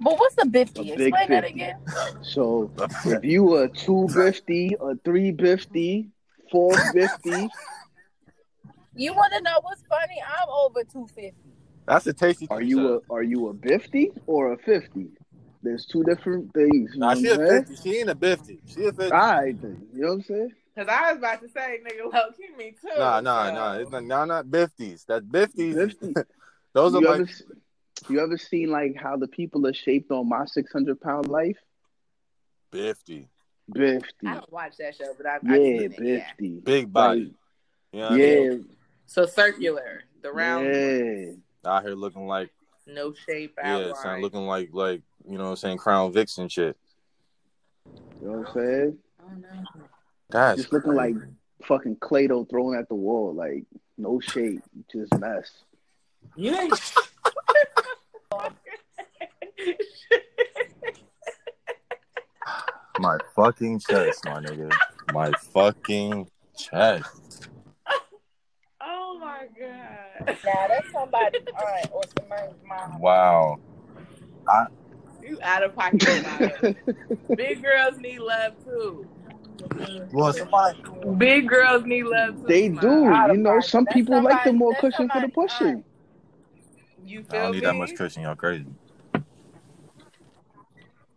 But 0.00 0.18
what's 0.18 0.36
a 0.38 0.46
bifty? 0.46 0.92
A 0.92 0.96
big 0.96 1.08
Explain 1.14 1.28
that 1.30 1.44
again. 1.44 1.76
So 2.22 2.70
if 3.06 3.24
you 3.24 3.56
a 3.56 3.68
two 3.68 4.08
bifty, 4.10 4.72
a 4.80 4.96
three 5.04 5.32
bifty, 5.32 6.10
four 6.52 6.70
bifty, 6.94 7.48
You 8.94 9.14
want 9.14 9.32
to 9.32 9.42
know 9.42 9.58
what's 9.62 9.82
funny? 9.88 10.22
I'm 10.26 10.48
over 10.50 10.84
two 10.84 11.06
fifty. 11.14 11.34
That's 11.86 12.06
a 12.06 12.12
tasty. 12.12 12.46
are 12.50 12.60
you 12.60 12.96
a 12.96 13.00
are 13.10 13.22
you 13.22 13.48
a 13.48 13.54
bifty 13.54 14.10
or 14.26 14.52
a 14.52 14.58
fifty? 14.58 15.08
There's 15.62 15.86
two 15.86 16.04
different 16.04 16.52
things. 16.54 16.92
Nah, 16.96 17.14
she 17.14 17.28
what 17.28 17.40
a 17.40 17.42
I'm 17.42 17.48
saying? 17.48 17.64
fifty. 17.64 17.88
She 17.90 17.98
ain't 17.98 18.10
a 18.10 18.14
fifty. 18.14 18.60
She 18.66 18.84
a 18.84 18.92
fifty. 18.92 19.12
All 19.12 19.18
right, 19.18 19.60
then. 19.60 19.86
You 19.94 20.00
know 20.02 20.08
what 20.08 20.14
I'm 20.14 20.22
saying? 20.22 20.52
Cause 20.76 20.86
I 20.88 21.10
was 21.12 21.18
about 21.18 21.42
to 21.42 21.48
say, 21.48 21.80
nigga, 21.84 22.12
low 22.12 22.30
key 22.36 22.54
me 22.56 22.70
too. 22.80 22.88
Nah, 22.96 23.20
nah, 23.20 23.48
so- 23.48 23.54
nah. 23.54 23.72
It's 23.74 23.90
not, 23.90 24.04
nah, 24.04 24.24
not 24.24 24.46
bifties. 24.46 25.04
That 25.06 25.28
bifties. 25.28 25.74
50. 25.74 26.14
Those 26.72 26.94
are 26.94 27.00
you 27.00 27.06
my. 27.06 27.14
ever 27.14 27.28
you 28.08 28.20
ever 28.20 28.38
seen 28.38 28.70
like 28.70 28.94
how 28.96 29.16
the 29.16 29.26
people 29.26 29.66
are 29.66 29.74
shaped 29.74 30.12
on 30.12 30.28
my 30.28 30.44
600 30.44 31.00
pound 31.00 31.28
life? 31.28 31.58
Bifty. 32.72 33.26
Bifty. 33.74 34.02
I 34.26 34.34
don't 34.34 34.52
watch 34.52 34.76
that 34.78 34.96
show, 34.96 35.12
but 35.16 35.26
I've, 35.26 35.42
Yeah, 35.44 35.50
I've 35.52 35.62
seen 35.62 35.92
it. 35.92 35.98
Yeah. 36.00 36.24
bifty. 36.40 36.64
Big 36.64 36.92
body. 36.92 37.34
You 37.92 37.98
know 38.00 38.08
what 38.10 38.12
I 38.12 38.16
Yeah, 38.16 38.40
mean? 38.40 38.68
So 39.06 39.26
circular, 39.26 40.04
the 40.22 40.30
round, 40.32 40.66
yeah. 40.74 41.32
Out 41.66 41.82
here 41.82 41.94
looking 41.94 42.26
like 42.26 42.50
no 42.86 43.12
shape 43.12 43.54
yeah, 43.58 43.76
outline. 43.76 43.94
son, 43.96 44.22
looking 44.22 44.46
like 44.46 44.70
like 44.72 45.02
you 45.28 45.36
know 45.36 45.44
what 45.44 45.50
I'm 45.50 45.56
saying 45.56 45.78
Crown 45.78 46.12
Vics 46.12 46.38
and 46.38 46.50
shit. 46.50 46.76
You 48.20 48.28
know 48.28 48.38
what 48.38 48.48
I'm 48.48 48.54
saying? 48.54 48.98
Oh, 49.22 49.26
no. 49.40 49.48
That's 50.30 50.60
Just 50.62 50.72
looking 50.72 50.92
crazy. 50.92 51.14
like 51.14 51.22
fucking 51.64 51.96
Clay-Doh 52.00 52.44
thrown 52.44 52.76
at 52.76 52.88
the 52.88 52.94
wall, 52.94 53.34
like 53.34 53.64
no 53.96 54.20
shape, 54.20 54.62
just 54.90 55.16
mess. 55.18 55.50
You 56.36 56.54
ain't. 56.56 56.72
my 63.00 63.18
fucking 63.34 63.80
chest, 63.80 64.24
my 64.24 64.40
nigga. 64.40 64.72
My 65.12 65.30
fucking 65.52 66.30
chest. 66.56 67.48
oh 68.80 69.18
my 69.20 69.46
god. 69.58 70.36
Now 70.44 70.66
that's 70.68 70.90
somebody's 70.92 71.42
aunt 71.46 71.90
or 71.92 72.02
somebody's 72.18 72.54
mom. 72.66 73.00
Wow. 73.00 73.58
You 75.22 75.38
out 75.42 75.62
of 75.62 75.74
pocket. 75.74 76.02
Big 77.36 77.62
girls 77.62 77.98
need 77.98 78.20
love 78.20 78.52
too. 78.64 79.06
Well, 80.12 80.32
somebody. 80.32 80.82
Big 81.16 81.48
girls 81.48 81.84
need 81.84 82.04
love 82.04 82.36
too. 82.36 82.46
They 82.46 82.68
do. 82.68 82.86
You 82.86 83.36
know, 83.36 83.54
pocket. 83.56 83.68
some 83.68 83.84
That's 83.84 83.94
people 83.94 84.22
like 84.22 84.44
the 84.44 84.52
more 84.52 84.72
that's 84.72 84.96
cushion 84.96 85.08
for 85.12 85.20
the 85.20 85.28
pushing. 85.28 85.66
aunt. 85.66 85.84
You 87.04 87.24
I 87.30 87.34
don't 87.34 87.50
me? 87.50 87.56
need 87.58 87.66
that 87.66 87.74
much 87.74 87.94
cushion. 87.96 88.22
Y'all 88.22 88.36
crazy. 88.36 88.66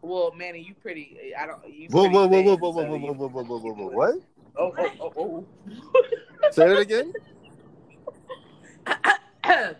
Well, 0.01 0.33
Manny, 0.35 0.59
you 0.61 0.73
pretty. 0.73 1.33
I 1.37 1.45
don't. 1.45 1.59
You 1.71 1.87
Whoa, 1.89 2.01
pretty 2.03 2.15
whoa, 2.15 2.27
whoa, 2.27 2.29
thin, 2.29 2.45
whoa, 2.45 2.55
whoa, 2.55 2.69
whoa, 2.71 2.81
so 2.81 2.87
whoa, 2.89 2.97
whoa, 2.97 3.13
whoa, 3.13 3.27
whoa, 3.29 3.43
whoa, 3.43 3.59
whoa, 3.59 3.73
whoa. 3.73 3.87
What? 3.89 4.15
Oh, 4.57 4.73
oh, 4.77 4.91
oh, 4.99 5.13
oh. 5.17 5.45
Say 6.51 6.67
that 6.67 6.79
again. 6.79 7.13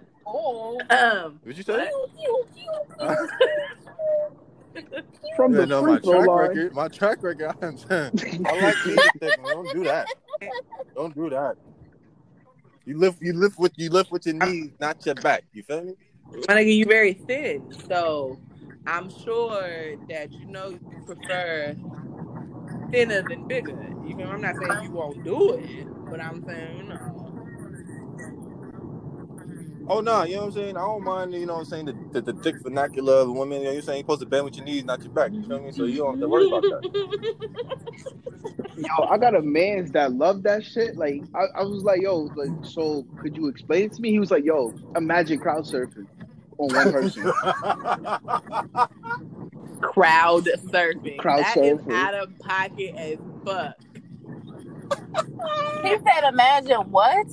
oh. 0.25 0.79
Um. 0.89 1.39
What'd 1.43 1.57
you 1.57 1.63
say? 1.63 1.89
From 5.35 5.53
Yeah, 5.53 5.61
the 5.61 5.65
no, 5.67 5.81
my 5.85 5.99
track 5.99 6.27
line. 6.27 6.49
record. 6.49 6.73
My 6.73 6.87
track 6.87 7.23
record. 7.23 7.55
I'm 7.61 7.77
saying, 7.89 8.11
I 8.45 8.59
like 8.61 8.75
being 8.83 8.97
thick. 9.19 9.37
Don't 9.43 9.71
do 9.73 9.83
that. 9.85 10.07
Don't 10.95 11.15
do 11.15 11.29
that. 11.29 11.55
You 12.85 12.97
lift, 12.97 13.21
you 13.21 13.33
lift 13.33 13.59
with 13.59 13.73
you 13.77 13.89
lift 13.89 14.11
with 14.11 14.25
your 14.25 14.35
knees, 14.35 14.71
not 14.79 15.05
your 15.05 15.15
back. 15.15 15.43
You 15.53 15.63
feel 15.63 15.83
me? 15.83 15.93
My 16.47 16.55
nigga, 16.55 16.75
you 16.75 16.85
very 16.85 17.13
thin, 17.13 17.71
so 17.87 18.39
I'm 18.87 19.09
sure 19.09 19.95
that 20.09 20.31
you 20.39 20.47
know 20.47 20.69
you 20.69 20.79
prefer 21.05 21.75
thinner 22.91 23.21
than 23.21 23.47
bigger. 23.47 23.77
You 24.05 24.15
know, 24.15 24.25
I'm 24.25 24.41
not 24.41 24.55
saying 24.57 24.83
you 24.83 24.91
won't 24.91 25.23
do 25.23 25.53
it, 25.53 25.87
but 26.09 26.19
I'm 26.21 26.43
saying 26.45 26.77
you 26.77 26.83
know. 26.89 27.20
Oh 29.87 29.99
no, 29.99 30.23
you 30.23 30.35
know 30.35 30.41
what 30.41 30.45
I'm 30.47 30.51
saying? 30.53 30.77
I 30.77 30.81
don't 30.81 31.03
mind, 31.03 31.33
you 31.33 31.45
know 31.45 31.53
what 31.53 31.59
I'm 31.59 31.65
saying, 31.65 31.85
the, 31.85 31.95
the, 32.11 32.21
the 32.31 32.33
thick 32.41 32.55
vernacular 32.61 33.15
of 33.15 33.31
women. 33.33 33.59
You 33.59 33.65
know 33.65 33.69
what 33.71 33.77
I'm 33.77 33.81
saying? 33.83 33.97
You're 33.97 34.03
supposed 34.03 34.21
to 34.21 34.25
bend 34.27 34.45
with 34.45 34.55
your 34.55 34.65
knees, 34.65 34.85
not 34.85 35.01
your 35.03 35.11
back. 35.11 35.31
You 35.33 35.43
feel 35.43 35.59
me? 35.59 35.71
So 35.71 35.83
you 35.85 35.97
don't 35.97 36.13
have 36.13 36.21
to 36.21 36.27
worry 36.29 36.47
about 36.47 36.61
that. 36.61 36.81
Yo, 38.77 39.03
I 39.09 39.17
got 39.17 39.35
a 39.35 39.41
man's 39.41 39.91
that 39.91 40.13
love 40.13 40.43
that 40.43 40.63
shit. 40.63 40.95
Like, 40.95 41.23
I, 41.35 41.59
I 41.59 41.63
was 41.63 41.83
like, 41.83 42.01
yo, 42.01 42.29
like, 42.35 42.49
so 42.63 43.05
could 43.17 43.35
you 43.35 43.47
explain 43.47 43.83
it 43.83 43.93
to 43.93 44.01
me? 44.01 44.09
He 44.11 44.19
was 44.19 44.31
like, 44.31 44.43
yo, 44.45 44.73
imagine 44.95 45.39
crowd 45.39 45.65
surfing 45.65 46.07
on 46.57 46.73
one 46.73 46.91
person. 46.91 47.23
Crowd 49.81 50.45
surfing. 50.45 51.17
Crowd 51.17 51.43
That 51.43 51.57
is 51.57 51.79
surfing. 51.79 51.93
out 51.93 52.13
of 52.13 52.39
pocket 52.39 52.95
as 52.97 53.17
fuck. 53.45 53.75
He 55.83 55.89
said, 55.89 56.29
imagine 56.29 56.91
what? 56.91 57.27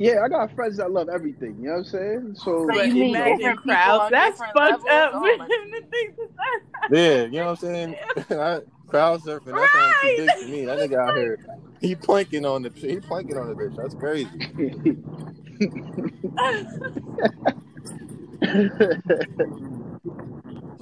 Yeah, 0.00 0.22
I 0.24 0.28
got 0.28 0.52
friends 0.54 0.78
that 0.78 0.90
love 0.90 1.08
everything. 1.08 1.56
You 1.60 1.66
know 1.66 1.70
what 1.72 1.78
I'm 1.78 1.84
saying? 1.84 2.34
So, 2.36 2.66
So 2.72 2.82
you 2.82 2.94
mean 2.94 3.10
imagine 3.10 3.36
different 3.38 3.60
people 3.62 3.74
crowds. 3.74 4.10
That's 4.10 4.38
fucked 4.38 4.88
up. 4.88 5.10
Oh 5.14 5.20
man. 5.20 5.38
my- 5.38 5.46
To 5.46 5.82
think 5.90 6.16
that- 6.16 6.90
yeah, 6.90 7.22
you 7.24 7.30
know 7.32 7.44
what 7.44 7.50
I'm 7.50 7.56
saying? 7.56 7.96
I- 8.30 8.60
Crowd 8.88 9.20
surfing, 9.22 9.54
that 9.54 9.70
sounds 9.72 9.94
too 10.00 10.16
big 10.16 10.30
for 10.30 10.48
me. 10.50 10.64
That 10.64 10.78
nigga 10.80 10.98
out 10.98 11.16
here, 11.16 11.38
he 11.80 11.94
planking 11.94 12.44
on 12.44 12.62
the 12.62 12.70
he 12.74 12.98
planking 12.98 13.36
on 13.36 13.46
the 13.46 13.54
bitch. 13.54 13.76
That's 13.76 13.94
crazy. 13.94 14.28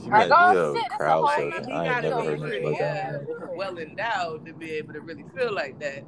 She 0.00 0.10
Like, 0.10 0.30
like, 0.30 0.32
oh, 0.34 0.52
yo, 0.52 0.74
shit, 0.74 0.90
crowd 0.92 1.24
surfing. 1.24 1.66
He 1.66 1.72
I 1.72 1.94
ain't 1.94 2.02
never 2.02 2.20
be 2.22 2.26
heard 2.28 2.40
nothing 2.40 2.64
like 2.64 2.74
uh, 2.74 2.78
that. 2.78 3.56
well 3.56 3.78
endowed 3.78 4.46
to 4.46 4.52
be 4.54 4.70
able 4.72 4.92
to 4.94 5.00
really 5.00 5.24
feel 5.36 5.52
like 5.52 5.78
that. 5.80 6.04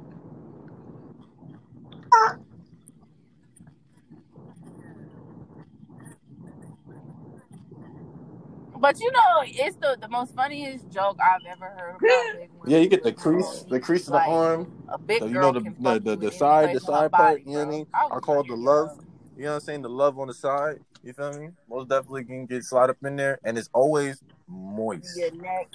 But 8.81 8.99
you 8.99 9.11
know, 9.11 9.43
it's 9.45 9.75
the, 9.77 9.95
the 10.01 10.09
most 10.09 10.33
funniest 10.33 10.89
joke 10.89 11.19
I've 11.23 11.45
ever 11.45 11.69
heard. 11.69 11.95
About 11.97 12.67
Yeah, 12.67 12.79
you 12.79 12.89
get 12.89 13.03
the 13.03 13.11
crease, 13.13 13.63
the 13.69 13.79
crease 13.79 14.07
of 14.07 14.13
the 14.13 14.17
Like, 14.17 14.27
arm. 14.27 14.73
A 14.89 14.97
big 14.97 15.19
So 15.19 15.27
you 15.27 15.33
girl 15.35 15.53
know 15.53 15.59
the 15.59 15.65
can 15.65 15.75
the, 15.75 15.83
fuck 15.83 16.03
the, 16.03 16.09
you 16.15 16.17
the 16.17 16.31
side, 16.31 16.69
the 16.73 16.79
place 16.79 16.87
in 16.87 16.93
her 16.93 16.99
side 17.01 17.11
part. 17.11 17.31
body, 17.33 17.43
You 17.45 17.53
know 17.53 17.59
what 17.59 17.67
I 17.67 17.71
mean? 17.77 17.87
I 17.93 18.19
call 18.19 18.39
it 18.41 18.47
the 18.47 18.55
love. 18.55 18.89
yo. 18.97 19.03
You 19.37 19.43
know 19.43 19.49
what 19.49 19.53
I'm 19.55 19.59
saying? 19.61 19.81
The 19.83 19.89
love 19.89 20.17
on 20.19 20.27
the 20.29 20.33
side. 20.33 20.79
You 21.03 21.13
feel 21.13 21.31
me? 21.39 21.49
Most 21.69 21.89
definitely 21.89 22.25
can 22.25 22.47
get 22.47 22.63
slide 22.63 22.89
up 22.89 22.97
in 23.05 23.15
there, 23.15 23.39
and 23.43 23.55
it's 23.57 23.69
always 23.71 24.21
moist. 24.47 25.15
Your 25.15 25.31
neck. 25.31 25.69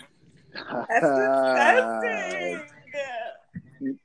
Uh, 1.03 2.59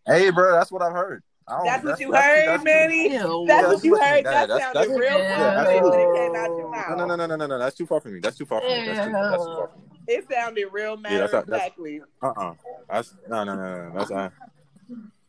Hey, 0.05 0.29
bro, 0.29 0.51
that's 0.51 0.71
what 0.71 0.81
I've 0.81 0.91
heard. 0.91 1.23
I 1.51 1.63
That's 1.63 1.83
what 1.83 1.99
you 1.99 2.13
heard, 2.13 2.63
Manny. 2.63 3.09
That's 3.09 3.67
what 3.67 3.83
you 3.83 3.95
heard. 3.99 4.25
That 4.25 4.47
that's- 4.47 4.73
sounded 4.73 4.89
real 4.97 5.17
yeah, 5.19 5.63
funny 5.63 5.81
when 5.81 5.99
it 5.99 6.15
came 6.15 6.35
out 6.35 6.47
your 6.57 6.69
mouth. 6.71 6.97
No, 6.97 7.05
no, 7.05 7.15
no, 7.15 7.25
no, 7.25 7.35
no, 7.35 7.35
no, 7.35 7.47
no. 7.47 7.59
That's 7.59 7.75
too 7.75 7.85
far 7.85 7.99
from 7.99 8.13
me. 8.13 8.19
That's 8.19 8.37
too 8.37 8.45
far 8.45 8.61
from 8.61 8.69
me. 8.69 8.85
That's 8.85 9.05
too, 9.07 9.11
that's 9.13 9.43
too 9.43 9.55
far 9.55 9.67
from 9.67 9.81
me. 9.81 9.87
It 10.07 10.27
sounded 10.31 10.65
real 10.71 10.97
matter 10.97 11.17
that's- 11.19 11.33
of 11.43 11.47
that's- 11.47 11.69
factly. 11.69 12.01
Uh-uh. 12.21 12.53
That's 12.89 13.15
no, 13.29 13.43
no, 13.43 13.55
no, 13.55 13.89
no. 13.89 13.97
That's 13.97 14.09
not. 14.11 14.33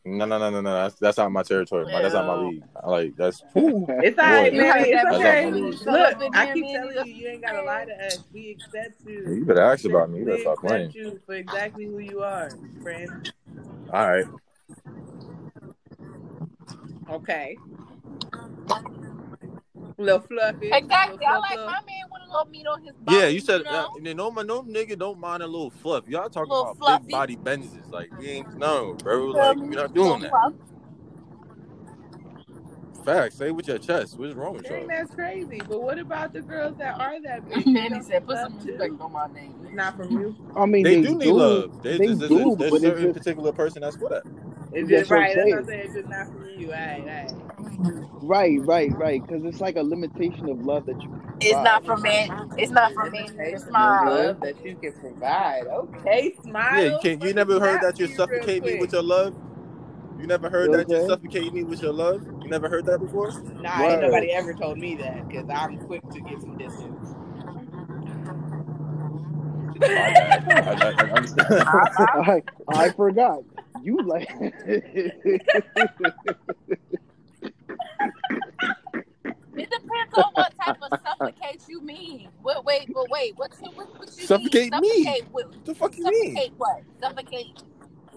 No, 0.05 0.25
no, 0.25 0.37
no, 0.37 0.49
no, 0.49 0.59
no. 0.59 0.73
That's 0.73 0.95
that's 0.95 1.17
out 1.17 1.31
my 1.31 1.43
territory. 1.43 1.85
man. 1.85 2.01
That's 2.03 2.13
out 2.13 2.25
my 2.27 2.35
league. 2.35 2.63
I 2.83 2.89
like 2.89 3.15
that's. 3.15 3.41
It's 3.55 4.19
all 4.19 4.25
right, 4.25 4.51
Boy. 4.51 4.57
You 4.57 4.65
heard 4.65 4.81
Manny. 4.81 4.89
It's 4.89 5.03
that 5.03 5.13
okay. 5.13 5.51
Look, 5.51 6.19
Look, 6.19 6.35
I 6.35 6.53
keep 6.53 6.65
telling 6.65 7.07
you, 7.07 7.13
you 7.13 7.27
ain't 7.29 7.41
gotta 7.41 7.61
lie 7.63 7.85
to 7.85 8.05
us. 8.07 8.19
We 8.33 8.51
accept 8.51 8.95
you. 9.07 9.33
You 9.33 9.45
better 9.45 9.61
ask 9.61 9.85
about 9.85 10.09
me. 10.09 10.19
You 10.19 10.25
We 10.25 10.31
better 10.31 10.41
stop 10.41 10.61
accept 10.65 10.95
you 10.95 11.19
for 11.25 11.35
exactly 11.35 11.85
who 11.85 11.99
you 11.99 12.19
are, 12.21 12.49
friend. 12.81 13.31
All 13.93 14.09
right. 14.09 14.25
Okay. 17.09 17.57
Little 19.97 20.21
fluffy. 20.21 20.71
Exactly. 20.71 21.17
Little 21.17 21.27
I 21.27 21.31
fluff, 21.31 21.41
like 21.41 21.53
fluff. 21.53 21.65
my 21.65 21.71
man 21.85 22.03
with 22.11 22.21
a 22.27 22.31
little 22.31 22.45
meat 22.51 22.67
on 22.67 22.81
his 22.83 22.93
body. 22.95 23.17
Yeah, 23.17 23.27
you 23.27 23.39
said 23.39 23.63
know? 23.63 23.89
uh, 23.95 24.13
no, 24.13 24.31
my 24.31 24.41
no 24.41 24.63
nigga 24.63 24.97
don't 24.97 25.19
mind 25.19 25.43
a 25.43 25.47
little 25.47 25.69
fluff. 25.69 26.07
Y'all 26.07 26.29
talking 26.29 26.49
Little 26.49 26.71
about 26.71 26.77
fluffy. 26.77 27.03
big 27.05 27.11
body 27.11 27.35
Benzes. 27.37 27.91
Like 27.91 28.09
we 28.17 28.27
ain't 28.29 28.57
no, 28.57 28.93
bro. 28.95 29.33
Feel 29.33 29.37
Like 29.37 29.57
we're 29.57 29.65
not 29.69 29.93
doing 29.93 30.21
that. 30.21 30.29
fluff. 30.31 30.53
Facts. 33.05 33.35
Say 33.35 33.51
with 33.51 33.67
your 33.67 33.77
chest. 33.77 34.17
What's 34.17 34.33
wrong 34.33 34.53
with 34.53 34.63
Dang, 34.63 34.79
y'all? 34.79 34.87
that's 34.87 35.13
crazy. 35.13 35.61
But 35.67 35.81
what 35.83 35.99
about 35.99 36.31
the 36.33 36.41
girls 36.41 36.77
that 36.77 36.99
are 36.99 37.21
that 37.21 37.47
big? 37.49 37.67
And 37.67 37.75
then 37.75 37.93
he 37.95 38.01
said, 38.01 38.25
"Put 38.25 38.37
some 38.37 38.57
respect 38.65 38.93
on 39.01 39.11
my 39.11 39.27
name." 39.27 39.53
It's 39.65 39.73
not 39.75 39.97
from 39.97 40.11
you. 40.19 40.35
I 40.55 40.65
mean, 40.65 40.83
They, 40.83 41.01
they, 41.01 41.07
do 41.09 41.15
need 41.17 41.27
love. 41.31 41.83
There's, 41.83 41.99
They 41.99 42.07
there's, 42.07 42.19
do, 42.19 42.27
there's, 42.29 42.57
there's 42.57 42.71
but 42.71 42.81
certain 42.81 43.03
just 43.03 43.17
particular 43.17 43.51
person 43.51 43.81
that's 43.81 43.97
for 43.97 44.09
that. 44.09 44.23
It's 44.73 44.89
just 44.89 45.11
right. 45.11 45.35
That's 45.35 45.49
what 45.51 45.59
I'm 45.59 45.65
saying. 45.65 45.67
saying. 45.67 45.81
It's 45.85 45.93
just 45.95 46.09
not 46.09 46.31
from 46.31 46.45
you. 46.59 46.67
All 46.71 46.73
right, 46.73 47.01
all 47.01 47.05
right. 47.05 47.33
Right, 48.21 48.59
right, 48.65 48.91
right. 48.97 49.23
Because 49.27 49.43
it's 49.45 49.59
like 49.61 49.75
a 49.75 49.83
limitation 49.83 50.49
of 50.49 50.59
love 50.59 50.85
that 50.85 51.03
you. 51.03 51.09
Can 51.11 51.21
It's 51.41 51.61
not 51.63 51.85
for 51.85 51.97
men. 51.97 52.29
It's 52.57 52.71
not 52.71 52.93
for 52.93 53.09
men 53.11 53.25
to 53.27 53.31
Limitation 53.37 53.59
smile. 53.69 54.05
love 54.07 54.41
that 54.41 54.55
you 54.63 54.75
can 54.77 54.93
provide. 54.99 55.65
Okay, 55.67 56.35
smile. 56.43 56.79
Yeah, 56.79 56.85
you 56.85 56.97
can't. 57.01 57.21
You 57.21 57.33
never 57.33 57.59
heard 57.59 57.81
that 57.81 57.99
you 57.99 58.07
suffocate 58.07 58.63
me 58.63 58.79
with 58.79 58.93
your 58.93 59.03
love. 59.03 59.35
You 60.19 60.27
never 60.27 60.49
heard 60.49 60.71
You 60.71 60.77
that 60.77 60.89
you 60.89 61.07
suffocate 61.07 61.53
me 61.53 61.63
with 61.63 61.81
your 61.81 61.93
love. 61.93 62.21
You 62.43 62.49
never 62.49 62.69
heard 62.69 62.85
that 62.85 62.99
before. 62.99 63.31
Nah, 63.61 63.81
Word. 63.81 63.91
ain't 63.91 64.01
nobody 64.01 64.31
ever 64.31 64.53
told 64.53 64.77
me 64.77 64.95
that 64.97 65.27
because 65.27 65.45
I'm 65.49 65.77
quick 65.79 66.09
to 66.11 66.21
give 66.21 66.41
some 66.41 66.57
distance. 66.57 67.15
I, 69.81 70.15
I, 70.49 70.73
I, 70.81 70.93
I'm- 71.13 71.27
I, 72.69 72.85
I 72.85 72.89
forgot. 72.91 73.39
You 73.83 73.99
like. 74.03 74.29
It 79.57 79.69
depends 79.69 80.13
on 80.15 80.31
what 80.35 80.53
type 80.63 80.77
of 80.81 80.93
suffocate 81.05 81.63
you 81.67 81.81
mean. 81.81 82.29
Wait, 82.43 82.57
wait, 82.65 82.89
but 82.93 83.09
wait. 83.09 83.33
What's 83.37 83.59
what, 83.61 83.89
what 83.99 84.09
you 84.17 84.27
Suffocate 84.27 84.73
mean? 84.73 84.81
me. 84.81 85.15
Suffocate 85.15 85.25
what? 85.31 85.47
what 85.53 85.65
the 85.65 85.75
fuck 85.75 85.97
you 85.97 86.07
mean? 86.07 86.35
Suffocate 86.35 86.53
what? 86.57 86.83
Suffocate. 87.01 87.53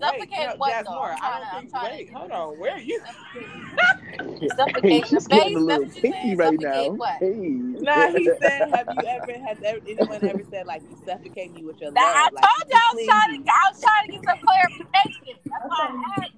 Suffocate 0.00 0.30
wait, 0.30 0.38
no, 0.38 0.56
what 0.58 0.72
Jasmine, 0.72 0.84
though? 0.84 1.02
I'm 1.02 1.16
trying 1.16 1.40
don't 1.40 1.42
to. 1.42 1.48
I'm 1.56 1.68
think. 1.68 1.70
trying 1.70 1.92
Wait, 1.98 2.10
hold 2.14 2.30
on. 2.32 2.58
Where 2.58 2.72
are 2.74 2.80
you? 2.80 3.00
Suffocate 4.56 5.10
the 5.10 5.20
She's 5.20 5.28
face. 5.28 5.28
getting 5.28 5.56
a 5.56 5.60
little 5.60 5.84
That's 5.84 5.86
what 5.86 5.96
you 5.96 6.02
pinky 6.02 6.12
saying. 6.12 6.36
right 6.36 6.60
Suffocate 6.60 6.60
now. 6.60 6.98
what? 6.98 7.20
Hey. 7.20 7.76
Nah, 7.80 8.08
he 8.10 8.30
said, 8.40 8.68
"Have 8.72 8.90
you 8.90 9.06
ever 9.06 9.32
has 9.46 9.58
ever, 9.64 9.80
anyone 9.88 10.24
ever 10.24 10.42
said 10.50 10.66
like 10.66 10.84
you 10.88 10.96
suffocate 10.96 11.52
me 11.52 11.64
with 11.64 11.80
your 11.80 11.92
Now, 11.92 12.02
I? 12.02 12.28
Like 12.32 12.44
told 12.44 12.64
you 12.70 12.74
you 12.74 12.78
I 12.78 12.94
was 12.94 13.04
trying 13.04 13.30
to. 13.44 13.50
I 13.50 13.64
was 13.72 13.80
trying 13.80 14.04
to 14.06 14.12
get 14.12 14.24
some 14.24 14.38
clarification. 14.42 15.36
That's 15.50 15.64
why 15.66 15.78
I 15.88 16.24
asked. 16.24 16.34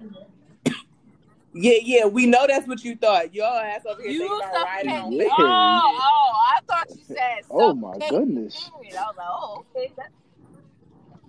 Yeah, 1.53 1.79
yeah, 1.83 2.05
we 2.05 2.27
know 2.27 2.45
that's 2.47 2.67
what 2.67 2.83
you 2.83 2.95
thought. 2.95 3.33
Your 3.35 3.47
ass 3.47 3.81
over 3.85 4.01
here 4.01 4.11
You 4.11 4.19
thinking 4.19 4.37
about 4.37 4.61
riding 4.63 4.91
suffocate 4.91 5.03
on 5.03 5.17
me. 5.17 5.25
Oh, 5.29 5.99
oh, 6.01 6.31
I 6.55 6.59
thought 6.67 6.87
you 6.95 7.03
said 7.05 7.43
Oh 7.49 7.73
my 7.73 7.99
goodness. 8.09 8.71
Period. 8.81 8.97
I 8.97 9.07
was 9.07 9.15
like, 9.17 9.27
oh, 9.29 9.65
okay. 9.75 9.93
That's, 9.97 10.13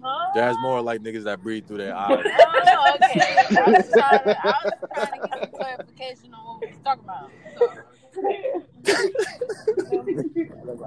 oh, 0.02 0.30
That's 0.34 0.56
more 0.62 0.80
like 0.82 1.00
niggas 1.02 1.24
that 1.24 1.42
breathe 1.42 1.66
through 1.66 1.78
their 1.78 1.94
oh, 1.94 1.98
eyes. 1.98 2.24
Oh, 2.26 2.96
okay. 3.02 3.36
I 3.58 3.72
was 3.72 3.90
trying 3.92 4.24
to, 4.24 4.46
I 4.46 4.54
was 4.64 4.72
trying 4.92 5.12
to 5.12 5.18
get 5.28 5.40
some 5.40 5.50
clarification 5.52 6.34
on 6.34 6.44
what 6.46 6.60
we 6.60 6.66
was 6.68 6.76
talking 6.84 7.04
about. 7.04 7.30
So, 7.54 7.60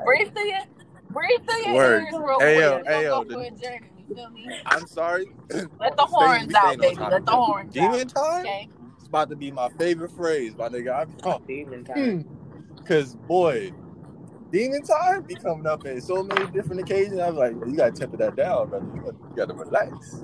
breathe 0.05 0.31
through 0.33 0.47
your, 0.47 0.59
breathe 1.11 1.41
through 1.47 1.63
your 1.65 1.73
Word. 1.73 2.03
ears 2.03 2.13
real 2.13 2.39
Hey, 2.39 2.55
quick. 2.55 2.65
yo, 2.65 2.71
Don't 2.71 2.87
hey, 2.87 3.03
go 3.03 3.03
yo, 3.03 3.23
for 3.23 3.43
a 3.43 3.51
journey. 3.51 3.89
You 3.97 4.05
feel 4.15 4.29
me? 4.29 4.49
I'm 4.65 4.87
sorry. 4.87 5.25
Let 5.79 5.97
the 5.97 6.03
horns 6.03 6.47
we 6.47 6.55
out, 6.55 6.77
baby. 6.77 6.95
Let 6.97 7.25
the 7.25 7.31
though. 7.31 7.43
horns 7.43 7.73
Demon 7.73 8.01
out. 8.01 8.09
time. 8.15 8.45
Okay. 8.45 8.69
It's 8.97 9.07
about 9.07 9.29
to 9.29 9.35
be 9.35 9.51
my 9.51 9.69
favorite 9.77 10.11
phrase, 10.11 10.53
my 10.57 10.69
nigga. 10.69 11.01
I'm, 11.01 11.09
oh, 11.25 11.41
Demon 11.47 11.83
time. 11.83 12.25
Cause 12.85 13.15
boy, 13.15 13.71
demon 14.53 14.83
time 14.83 15.23
be 15.23 15.33
coming 15.35 15.65
up 15.65 15.83
in 15.85 15.99
so 15.99 16.23
many 16.23 16.45
different 16.51 16.79
occasions. 16.79 17.19
I 17.19 17.29
was 17.31 17.37
like, 17.37 17.53
you 17.67 17.75
gotta 17.75 17.91
temper 17.91 18.17
that 18.17 18.35
down, 18.35 18.69
brother. 18.69 18.85
You 18.93 19.01
gotta, 19.01 19.17
you 19.17 19.35
gotta 19.35 19.53
relax. 19.55 20.23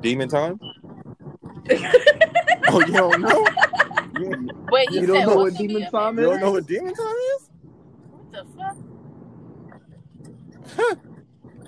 Demon 0.00 0.28
time? 0.28 0.58
oh, 2.68 2.80
you 2.80 2.92
don't 2.92 3.20
know? 3.20 3.46
You, 4.18 4.48
Wait, 4.72 4.90
you, 4.90 5.02
You 5.02 5.06
don't 5.06 5.26
know 5.26 5.36
what 5.36 5.54
demon 5.54 5.82
the 5.82 5.90
time 5.90 6.18
you 6.18 6.24
is? 6.24 6.30
don't 6.30 6.40
know 6.40 6.50
what 6.50 6.66
demon 6.66 6.92
time 6.94 7.06
is? 7.36 7.50
What 8.10 8.32
the 8.32 8.44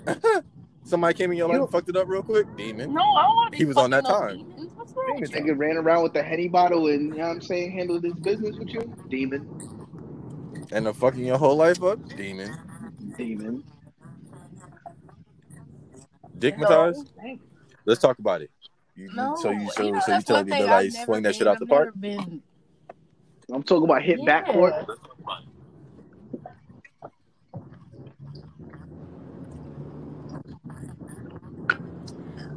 fuck? 0.09 0.43
Somebody 0.83 1.13
came 1.13 1.31
in 1.31 1.37
your 1.37 1.47
life 1.47 1.55
You- 1.55 1.63
and 1.63 1.71
fucked 1.71 1.87
it 1.87 1.95
up 1.95 2.09
real 2.09 2.21
quick. 2.21 2.45
Demon. 2.57 2.93
No, 2.93 3.01
I 3.01 3.23
don't 3.23 3.35
want 3.35 3.47
to 3.47 3.51
be 3.51 3.57
He 3.59 3.65
was 3.65 3.77
on 3.77 3.91
fucking 3.91 4.03
that 4.03 4.09
no 4.11 4.19
time. 4.19 4.37
demons. 4.37 4.71
What's 4.75 4.93
wrong 4.93 5.21
with 5.21 5.31
you? 5.31 5.37
Nigga 5.41 5.57
ran 5.57 5.77
around 5.77 6.03
with 6.03 6.13
the 6.13 6.21
henny 6.21 6.49
bottle 6.49 6.87
and, 6.87 7.13
you 7.13 7.19
know 7.21 7.27
what 7.29 7.35
I'm 7.35 7.41
saying, 7.41 7.71
handled 7.71 8.03
his 8.03 8.13
business 8.15 8.57
with 8.57 8.73
you? 8.73 8.93
Demon. 9.09 9.47
And 10.73 10.87
the 10.87 10.93
fucking 10.93 11.23
your 11.23 11.37
whole 11.37 11.55
life 11.55 11.83
up? 11.83 11.99
Demon. 12.17 12.57
Demon. 13.15 13.63
Dickmatized? 16.39 17.09
Thank 17.15 17.41
you. 17.41 17.47
Let's 17.85 18.01
talk 18.01 18.17
about 18.17 18.41
it. 18.41 18.49
You, 18.95 19.05
you- 19.05 19.13
No, 19.13 19.35
so 19.39 19.51
you 19.51 19.69
so, 19.69 19.83
you 19.83 19.91
know, 19.91 19.99
so 19.99 20.07
you 20.07 20.13
that's 20.13 20.25
telling 20.25 20.45
me 20.45 20.51
thing 20.51 20.65
to 20.65 20.73
I've 20.73 20.83
like 20.85 20.93
never 20.93 21.05
swing 21.05 21.23
that 21.23 21.29
been- 21.29 21.37
shit 21.37 21.47
out 21.47 21.59
the 21.59 21.65
I've 21.65 21.69
park? 21.69 21.95
never 21.95 22.21
been- 22.25 22.41
I'm 23.53 23.61
talking 23.63 23.83
about 23.83 24.01
hit 24.01 24.19
backcourt. 24.21 24.87
Yeah. 24.87 24.95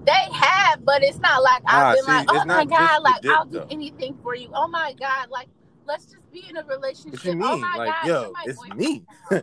They 0.05 0.13
have, 0.33 0.85
but 0.85 1.03
it's 1.03 1.19
not 1.19 1.43
like 1.43 1.63
Ah, 1.67 1.89
I've 1.89 1.97
been 1.97 2.05
see, 2.05 2.11
like, 2.13 2.27
oh 2.31 2.45
my 2.45 2.65
god, 2.65 3.03
like 3.03 3.27
I'll 3.27 3.45
do 3.45 3.65
anything 3.71 4.17
for 4.23 4.35
you. 4.37 4.49
Oh 4.55 4.69
my 4.69 4.95
god, 4.99 5.31
like 5.31 5.49
let's 5.87 6.07
just 6.07 6.31
be 6.33 6.45
in 6.49 6.57
a 6.57 6.65
relationship. 6.65 7.13
What 7.13 7.25
you 7.25 7.33
Oh 7.43 7.53
mean? 7.53 7.61
my 7.61 7.77
Like, 7.77 7.95
god, 8.03 8.07
yo, 8.09 8.33
it's 8.45 8.59
boyfriend 8.59 8.79
me. 8.79 9.07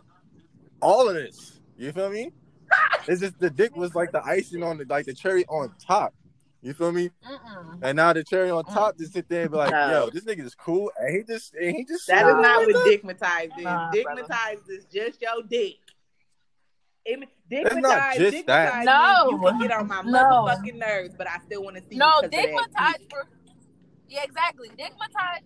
All 0.80 1.08
of 1.08 1.14
this. 1.14 1.60
You 1.76 1.92
feel 1.92 2.10
me? 2.10 2.30
It's 3.06 3.20
just 3.20 3.38
the 3.38 3.50
dick 3.50 3.76
was 3.76 3.94
like 3.94 4.12
the 4.12 4.24
icing 4.24 4.62
on 4.62 4.78
the 4.78 4.86
like 4.88 5.04
the 5.04 5.12
cherry 5.12 5.44
on 5.46 5.74
top. 5.86 6.14
You 6.62 6.72
feel 6.72 6.90
me? 6.90 7.10
Mm-mm. 7.22 7.78
And 7.82 7.96
now 7.96 8.14
the 8.14 8.24
cherry 8.24 8.50
on 8.50 8.64
top 8.64 8.96
just 8.96 9.12
sit 9.12 9.28
there 9.28 9.42
and 9.42 9.50
be 9.50 9.58
like, 9.58 9.72
No. 9.72 9.88
yo, 9.90 10.10
this 10.10 10.24
nigga 10.24 10.40
is 10.40 10.54
cool. 10.54 10.90
And 10.98 11.14
he 11.14 11.22
just 11.22 11.52
and 11.54 11.76
he 11.76 11.84
just 11.84 12.06
That 12.06 12.24
Nah. 12.24 12.30
is 12.30 12.36
not 12.40 12.60
what 12.62 12.76
dickmatized 12.76 13.58
is. 13.58 13.64
Nah, 13.64 13.90
dickmatized 13.92 14.70
is 14.70 14.86
just 14.86 15.20
your 15.20 15.42
dick. 15.46 15.74
It, 17.04 17.28
It's 17.50 17.74
not 17.74 17.82
dickmatized, 18.14 18.16
just 18.16 18.46
that. 18.46 18.86
dickmatized 18.86 18.86
No. 18.86 19.30
you 19.30 19.38
can 19.38 19.58
get 19.58 19.70
on 19.72 19.86
my 19.88 20.00
No. 20.00 20.46
motherfucking 20.48 20.78
nerves, 20.78 21.14
but 21.18 21.28
I 21.28 21.38
still 21.44 21.62
want 21.62 21.76
to 21.76 21.82
see 21.82 21.96
No, 21.96 22.06
you 22.22 22.22
because 22.22 22.24
of 22.24 22.30
that 22.30 22.98
dickmatized 23.04 23.10
for 23.10 23.28
yeah, 24.08 24.22
exactly. 24.24 24.68
Dickmatized. 24.70 25.42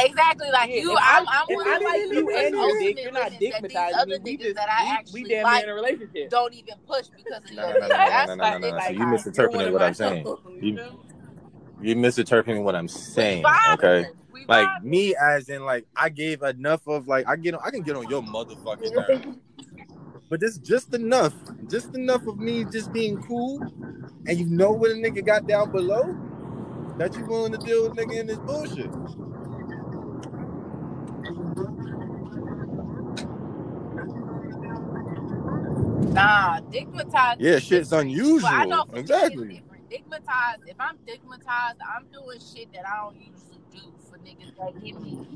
Exactly, 0.00 0.48
like 0.52 0.70
Yeah, 0.70 0.76
you, 0.82 0.92
if 0.92 0.98
I'm, 1.02 1.26
I, 1.28 1.40
I'm 1.48 1.54
one 1.54 1.66
I 1.66 1.76
of 1.76 1.82
like 1.82 2.12
you 2.12 2.30
and 2.30 2.54
your 2.54 2.78
dick, 2.78 2.98
you're 3.02 3.12
not 3.12 3.32
limits 3.32 3.50
that 3.50 3.62
these 3.68 3.76
dickmatizing 3.76 3.94
other 3.96 4.06
me. 4.06 4.18
We 4.24 4.36
niggas 4.36 4.42
just 4.44 4.54
that 4.56 4.68
I 4.70 4.84
we, 4.84 4.90
actually 4.90 5.22
we 5.24 5.28
damn 5.30 5.44
like 5.44 5.64
in 5.64 5.70
a 5.70 5.74
relationship. 5.74 6.30
don't 6.30 6.54
even 6.54 6.74
push 6.86 7.06
because 7.08 7.38
of 7.38 7.52
No, 7.56 7.62
no, 7.72 7.78
no, 7.78 7.88
no, 7.88 8.34
no, 8.34 8.34
no, 8.34 8.58
no, 8.58 8.70
no. 8.72 8.78
So 8.80 8.92
you 8.92 9.06
misinterpreting 9.06 9.72
what 9.72 9.82
I'm 9.82 9.94
saying. 9.94 10.26
You- 10.60 10.78
You're 11.80 11.96
misinterpreting 11.96 12.64
what 12.64 12.74
I'm 12.74 12.88
saying. 12.88 13.44
Okay. 13.74 14.06
Like 14.48 14.82
me 14.82 15.14
as 15.16 15.48
in 15.48 15.64
like 15.64 15.86
I 15.96 16.08
gave 16.08 16.42
enough 16.42 16.86
of 16.86 17.06
like 17.08 17.28
I 17.28 17.36
get 17.36 17.54
on 17.54 17.60
I 17.64 17.70
can 17.70 17.82
get 17.82 17.96
on 17.96 18.08
your 18.08 18.22
motherfucking 18.22 18.92
nerves. 18.92 19.26
But 20.30 20.40
this 20.40 20.58
just 20.58 20.92
enough, 20.94 21.34
just 21.68 21.94
enough 21.94 22.26
of 22.26 22.38
me 22.38 22.64
just 22.64 22.92
being 22.92 23.18
cool, 23.18 23.64
and 24.26 24.38
you 24.38 24.46
know 24.46 24.72
what 24.72 24.90
a 24.90 24.94
nigga 24.94 25.24
got 25.24 25.46
down 25.46 25.70
below 25.70 26.16
that 26.98 27.16
you 27.16 27.24
willing 27.26 27.52
to 27.52 27.58
deal 27.58 27.84
with 27.84 27.94
nigga 27.96 28.20
in 28.20 28.26
this 28.26 28.38
bullshit. 28.38 28.92
Nah, 36.18 36.60
dickmatized. 36.60 37.36
Yeah, 37.38 37.58
shit's 37.60 37.92
unusual. 37.92 38.40
But 38.40 38.52
I 38.52 38.64
know 38.64 38.86
Exactly. 38.94 39.62
Dickmatized. 39.90 40.66
If 40.66 40.76
I'm 40.78 40.98
dickmatized, 41.06 41.78
I'm 41.80 42.06
doing 42.12 42.38
shit 42.40 42.72
that 42.74 42.86
I 42.86 43.04
don't 43.04 43.16
usually 43.16 43.62
do 43.72 43.80
for 44.10 44.18
niggas 44.18 44.54
that 44.58 44.84
give 44.84 45.00
me. 45.00 45.26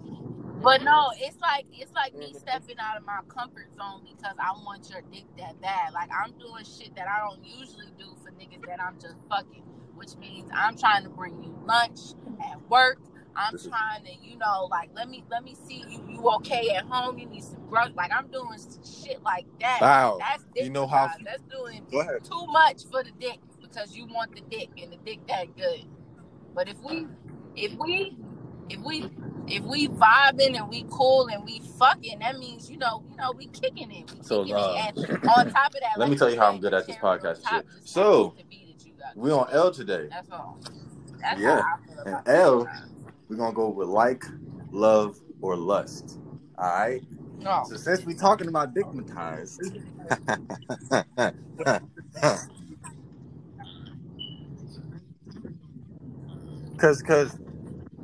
But 0.63 0.83
no, 0.83 1.11
it's 1.17 1.41
like 1.41 1.65
it's 1.73 1.93
like 1.93 2.15
me 2.15 2.27
mm-hmm. 2.27 2.39
stepping 2.39 2.77
out 2.79 2.97
of 2.97 3.07
my 3.07 3.21
comfort 3.29 3.69
zone 3.75 4.03
because 4.05 4.37
I 4.39 4.53
want 4.65 4.91
your 4.91 5.03
dick 5.11 5.25
that 5.39 5.61
bad. 5.61 5.93
Like 5.95 6.11
I'm 6.13 6.33
doing 6.33 6.65
shit 6.65 6.95
that 6.97 7.07
I 7.09 7.27
don't 7.27 7.45
usually 7.45 7.91
do 7.99 8.15
for 8.23 8.31
niggas 8.33 8.67
that 8.67 8.81
I'm 8.83 8.99
just 9.01 9.17
fucking. 9.31 9.63
Which 9.95 10.17
means 10.17 10.51
I'm 10.55 10.77
trying 10.77 11.05
to 11.05 11.11
bring 11.11 11.43
you 11.43 11.57
lunch 11.65 11.99
at 12.45 12.61
work. 12.69 12.99
I'm 13.37 13.59
trying 13.59 14.05
to, 14.05 14.11
you 14.23 14.37
know, 14.39 14.69
like 14.71 14.91
let 14.95 15.09
me 15.09 15.25
let 15.31 15.45
me 15.45 15.55
see 15.67 15.85
you. 15.89 16.01
You 16.09 16.31
okay 16.37 16.71
at 16.71 16.85
home? 16.85 17.19
You 17.19 17.27
need 17.27 17.43
some 17.45 17.67
grub. 17.69 17.93
Like 17.97 18.11
I'm 18.15 18.29
doing 18.29 18.59
shit 18.85 19.23
like 19.23 19.47
that. 19.61 19.79
Wow. 19.81 20.19
That's 20.21 20.45
dick 20.55 20.65
You 20.65 20.71
know 20.71 20.87
how- 20.87 21.07
massage. 21.07 21.23
That's 21.25 21.43
doing 21.45 21.87
too 22.25 22.47
much 22.47 22.85
for 22.91 23.03
the 23.03 23.11
dick 23.19 23.39
because 23.61 23.97
you 23.97 24.07
want 24.07 24.35
the 24.35 24.43
dick 24.51 24.69
and 24.83 24.93
the 24.93 24.97
dick 24.99 25.27
that 25.29 25.57
good. 25.57 25.85
But 26.55 26.69
if 26.69 26.79
we, 26.83 27.07
if 27.57 27.73
we, 27.79 28.17
if 28.69 28.79
we, 28.81 29.11
if 29.49 29.63
we 29.65 29.89
vibing 29.89 30.57
and 30.59 30.69
we 30.69 30.85
cool 30.91 31.29
and 31.29 31.43
we 31.45 31.61
fucking, 31.79 32.19
that 32.19 32.39
means 32.39 32.71
you 32.71 32.77
know, 32.77 33.03
you 33.11 33.17
know, 33.17 33.33
we 33.33 33.47
kicking 33.47 33.91
it. 33.91 34.13
We 34.15 34.23
So, 34.23 34.43
kicking 34.43 34.57
uh, 34.57 34.75
it. 34.95 34.99
And 34.99 35.29
on 35.29 35.51
top 35.51 35.75
of 35.75 35.81
that, 35.81 35.93
let 35.97 36.11
me 36.11 36.17
tell 36.17 36.29
you 36.31 36.39
how 36.39 36.49
I'm 36.53 36.61
good 36.61 36.75
at 36.75 36.87
this 36.87 36.97
podcast 36.97 37.49
shit. 37.49 37.65
So, 37.85 38.25
happens 38.35 38.41
to 38.43 38.47
be 38.47 38.67
that 38.77 38.87
you 38.87 38.93
got 38.99 39.17
We 39.17 39.31
on 39.31 39.49
L 39.51 39.71
today. 39.71 40.09
That's 40.11 40.31
all. 40.31 40.59
That's 41.21 41.41
Yeah. 41.41 41.63
how 41.63 41.75
I 41.75 41.87
feel 41.87 42.01
And 42.19 42.29
L- 42.29 42.63
it. 42.63 42.69
We're 43.29 43.37
gonna 43.37 43.55
go 43.55 43.71
with 43.71 43.89
like, 43.89 44.25
love, 44.73 45.19
or 45.41 45.57
lust. 45.57 46.19
Alright? 46.59 47.03
No. 47.41 47.65
So 47.69 47.77
since 47.77 48.05
we're 48.05 48.17
talking 48.17 48.49
about 48.49 48.75
dickmatized. 48.75 49.59
Cause 56.79 57.01
cause 57.01 57.39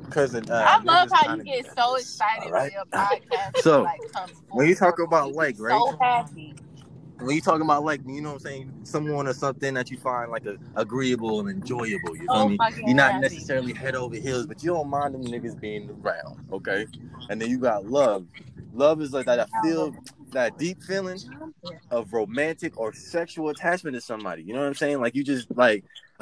cause 0.09 0.33
uh, 0.33 0.41
I 0.49 0.81
love 0.83 1.09
how 1.11 1.35
you 1.35 1.43
get 1.43 1.65
so 1.75 1.95
excited 1.95 2.45
alright? 2.45 2.71
when 2.71 2.71
your 2.71 2.85
podcast 2.85 3.57
So, 3.57 3.83
like 3.83 3.99
comes 4.13 4.41
when 4.51 4.69
you 4.69 4.75
talk 4.75 4.99
about 4.99 5.33
like, 5.33 5.57
right? 5.59 5.77
so 5.77 5.97
happy. 5.99 6.55
When 7.21 7.35
you 7.35 7.41
talking 7.41 7.61
about 7.61 7.83
like 7.83 8.01
you 8.05 8.21
know 8.21 8.29
what 8.29 8.33
I'm 8.35 8.39
saying, 8.39 8.73
someone 8.83 9.27
or 9.27 9.33
something 9.33 9.73
that 9.73 9.89
you 9.91 9.97
find 9.97 10.31
like 10.31 10.45
a, 10.45 10.57
agreeable 10.75 11.39
and 11.41 11.49
enjoyable, 11.49 12.15
you 12.15 12.21
feel 12.23 12.27
Oh, 12.29 12.49
me? 12.49 12.57
fucking 12.57 12.87
You're 12.87 12.95
not 12.95 13.13
happy. 13.13 13.21
necessarily 13.21 13.73
head 13.73 13.95
over 13.95 14.15
heels, 14.15 14.45
but 14.45 14.63
you 14.63 14.71
don't 14.71 14.89
mind 14.89 15.13
them 15.15 15.23
niggas 15.23 15.59
being 15.59 15.89
around, 16.03 16.45
okay? 16.51 16.87
And 17.29 17.41
then 17.41 17.49
you 17.49 17.57
got 17.59 17.85
love. 17.85 18.25
Love 18.73 19.01
is 19.01 19.13
like 19.13 19.25
that 19.25 19.39
I 19.53 19.61
feel 19.63 19.93
that 20.31 20.57
deep 20.57 20.81
feeling 20.83 21.19
of 21.91 22.13
romantic 22.13 22.77
or 22.77 22.93
sexual 22.93 23.49
attachment 23.49 23.95
to 23.95 24.01
somebody. 24.01 24.43
You 24.43 24.53
know 24.53 24.59
what 24.59 24.67
I'm 24.67 24.75
saying? 24.75 25.01
Like 25.01 25.15
you 25.15 25.23
just 25.23 25.47
like 25.55 25.83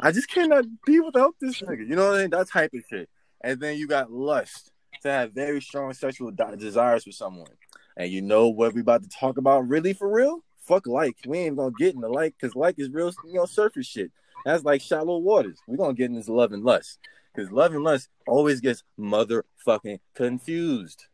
I 0.00 0.10
just 0.12 0.28
cannot 0.28 0.64
be 0.86 1.00
without 1.00 1.34
this 1.40 1.60
nigga. 1.60 1.86
You 1.88 1.94
know 1.96 2.08
what 2.10 2.18
I 2.18 2.22
mean? 2.22 2.30
That 2.30 2.48
type 2.48 2.72
of 2.74 2.82
shit. 2.88 3.08
And 3.40 3.60
then 3.60 3.76
you 3.76 3.86
got 3.86 4.10
lust 4.12 4.70
to 5.02 5.08
have 5.10 5.32
very 5.32 5.60
strong 5.60 5.92
sexual 5.94 6.30
desires 6.56 7.04
for 7.04 7.12
someone. 7.12 7.50
And 7.96 8.10
you 8.10 8.22
know 8.22 8.48
what 8.48 8.74
we 8.74 8.80
about 8.80 9.02
to 9.02 9.08
talk 9.08 9.36
about 9.36 9.68
really 9.68 9.92
for 9.92 10.10
real? 10.10 10.42
Fuck 10.66 10.86
like. 10.86 11.16
We 11.26 11.38
ain't 11.38 11.56
gonna 11.56 11.72
get 11.72 11.94
in 11.94 12.00
the 12.00 12.08
like 12.08 12.34
because 12.38 12.54
like 12.54 12.76
is 12.78 12.90
real, 12.90 13.12
you 13.24 13.34
know, 13.34 13.46
surface 13.46 13.86
shit. 13.86 14.10
That's 14.44 14.64
like 14.64 14.80
shallow 14.80 15.18
waters. 15.18 15.58
We're 15.66 15.76
gonna 15.76 15.94
get 15.94 16.10
in 16.10 16.16
this 16.16 16.28
love 16.28 16.52
and 16.52 16.64
lust. 16.64 16.98
Because 17.34 17.50
love 17.50 17.74
and 17.74 17.84
lust 17.84 18.08
always 18.26 18.60
gets 18.60 18.82
motherfucking 18.98 20.00
confused 20.14 21.06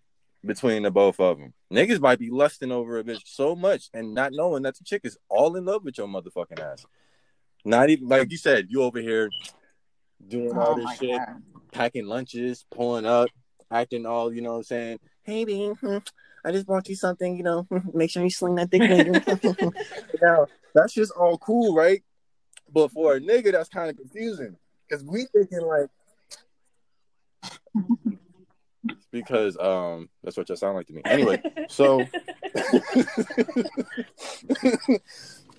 between 0.44 0.82
the 0.82 0.90
both 0.90 1.20
of 1.20 1.38
them. 1.38 1.54
Niggas 1.72 2.00
might 2.00 2.18
be 2.18 2.30
lusting 2.30 2.72
over 2.72 2.98
a 2.98 3.04
bitch 3.04 3.22
so 3.24 3.54
much 3.54 3.88
and 3.94 4.14
not 4.14 4.32
knowing 4.32 4.62
that 4.62 4.76
the 4.76 4.84
chick 4.84 5.02
is 5.04 5.18
all 5.28 5.56
in 5.56 5.64
love 5.64 5.84
with 5.84 5.98
your 5.98 6.08
motherfucking 6.08 6.60
ass. 6.60 6.86
Not 7.64 7.90
even 7.90 8.08
like 8.08 8.30
you 8.30 8.36
said, 8.36 8.66
you 8.70 8.82
over 8.82 9.00
here 9.00 9.30
doing 10.26 10.56
all 10.56 10.72
Oh 10.72 10.76
this 10.76 10.96
shit, 10.96 11.18
God. 11.18 11.42
packing 11.72 12.06
lunches, 12.06 12.64
pulling 12.70 13.06
up, 13.06 13.30
acting 13.70 14.06
all, 14.06 14.32
you 14.32 14.40
know 14.40 14.52
what 14.52 14.58
I'm 14.58 14.64
saying? 14.64 14.98
Hey, 15.22 15.44
hmm, 15.44 15.98
I 16.44 16.52
just 16.52 16.66
bought 16.66 16.88
you 16.88 16.96
something, 16.96 17.36
you 17.36 17.42
know, 17.42 17.66
make 17.94 18.10
sure 18.10 18.22
you 18.22 18.30
sling 18.30 18.56
that 18.56 18.70
thing. 18.70 18.80
baby." 18.80 19.10
now, 20.22 20.46
that's 20.74 20.92
just 20.94 21.12
all 21.12 21.38
cool, 21.38 21.74
right? 21.74 22.02
But 22.72 22.92
for 22.92 23.16
a 23.16 23.20
nigga, 23.20 23.52
that's 23.52 23.68
kind 23.68 23.90
of 23.90 23.96
confusing 23.96 24.56
because 24.88 25.04
we 25.04 25.26
thinking 25.32 25.62
like, 25.62 25.88
because 29.10 29.56
um, 29.58 30.08
that's 30.22 30.36
what 30.36 30.48
you 30.48 30.56
sound 30.56 30.76
like 30.76 30.86
to 30.86 30.92
me. 30.92 31.02
Anyway, 31.04 31.42
so, 31.68 32.04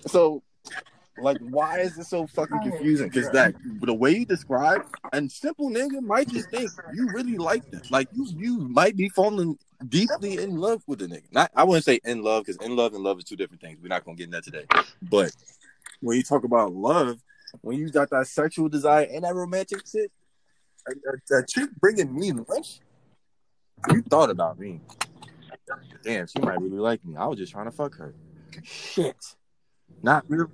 so, 0.06 0.42
like, 1.20 1.38
why 1.38 1.80
is 1.80 1.98
it 1.98 2.06
so 2.06 2.26
fucking 2.26 2.60
confusing? 2.62 3.08
Because 3.08 3.30
that 3.30 3.54
the 3.80 3.94
way 3.94 4.12
you 4.12 4.24
describe, 4.24 4.82
and 5.12 5.30
simple 5.30 5.70
nigga 5.70 6.00
might 6.00 6.28
just 6.28 6.50
think 6.50 6.70
you 6.94 7.08
really 7.12 7.36
like 7.36 7.68
them. 7.70 7.82
Like 7.90 8.08
you, 8.12 8.26
you 8.36 8.58
might 8.68 8.96
be 8.96 9.08
falling 9.08 9.58
deeply 9.88 10.38
in 10.38 10.56
love 10.56 10.82
with 10.86 11.00
the 11.00 11.06
nigga. 11.06 11.32
Not, 11.32 11.50
I 11.54 11.64
wouldn't 11.64 11.84
say 11.84 12.00
in 12.04 12.22
love 12.22 12.44
because 12.46 12.64
in 12.64 12.76
love 12.76 12.94
and 12.94 13.02
love 13.02 13.18
is 13.18 13.24
two 13.24 13.36
different 13.36 13.60
things. 13.60 13.78
We're 13.80 13.88
not 13.88 14.04
gonna 14.04 14.16
get 14.16 14.24
in 14.24 14.30
that 14.30 14.44
today. 14.44 14.64
But 15.02 15.32
when 16.00 16.16
you 16.16 16.22
talk 16.22 16.44
about 16.44 16.72
love, 16.72 17.18
when 17.62 17.78
you 17.78 17.90
got 17.90 18.10
that 18.10 18.26
sexual 18.26 18.68
desire 18.68 19.06
and 19.10 19.24
that 19.24 19.34
romantic 19.34 19.82
shit, 19.90 20.10
a, 20.88 20.92
a, 20.92 21.38
a 21.38 21.46
chick 21.46 21.70
bringing 21.80 22.14
me 22.14 22.32
lunch, 22.32 22.80
you 23.92 24.02
thought 24.02 24.30
about 24.30 24.58
me. 24.58 24.80
Damn, 26.02 26.26
she 26.26 26.40
might 26.40 26.60
really 26.60 26.78
like 26.78 27.04
me. 27.04 27.16
I 27.16 27.26
was 27.26 27.38
just 27.38 27.52
trying 27.52 27.66
to 27.66 27.70
fuck 27.70 27.96
her. 27.96 28.14
Shit, 28.62 29.16
not 30.02 30.24
really. 30.28 30.50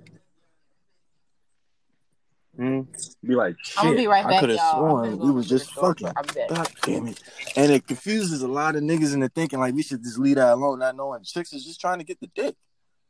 Hmm. 2.57 2.81
Be 3.23 3.35
like, 3.35 3.55
shit. 3.61 3.77
I'm 3.77 3.85
gonna 3.85 3.97
be 3.97 4.07
right 4.07 4.25
I 4.25 4.39
could 4.39 4.49
have 4.49 4.59
sworn 4.59 5.11
we 5.11 5.27
go 5.27 5.33
was 5.33 5.47
just 5.47 5.71
fucking. 5.73 6.07
I'll 6.07 6.23
back. 6.23 6.49
God 6.49 6.71
damn 6.81 7.07
it. 7.07 7.21
And 7.55 7.71
it 7.71 7.85
confuses 7.85 8.41
a 8.41 8.47
lot 8.47 8.75
of 8.75 8.81
niggas 8.81 9.13
into 9.13 9.29
thinking 9.29 9.59
like 9.59 9.75
we 9.75 9.83
should 9.83 10.01
just 10.01 10.17
leave 10.17 10.37
that 10.37 10.53
alone, 10.53 10.79
not 10.79 10.95
knowing 10.95 11.23
chicks 11.23 11.53
is 11.53 11.63
just 11.63 11.79
trying 11.79 11.99
to 11.99 12.03
get 12.03 12.19
the 12.19 12.31
dick. 12.33 12.55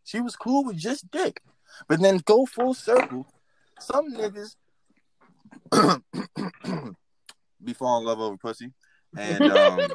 She 0.04 0.20
was 0.20 0.36
cool 0.36 0.66
with 0.66 0.78
just 0.78 1.10
dick. 1.12 1.42
But 1.88 2.02
then 2.02 2.20
go 2.26 2.46
full 2.46 2.74
circle. 2.74 3.26
Some 3.80 4.14
niggas 4.14 4.56
be 7.64 7.74
falling 7.74 8.04
in 8.04 8.08
love 8.08 8.20
over 8.20 8.38
pussy. 8.38 8.74
And 9.18 9.44
um 9.44 9.80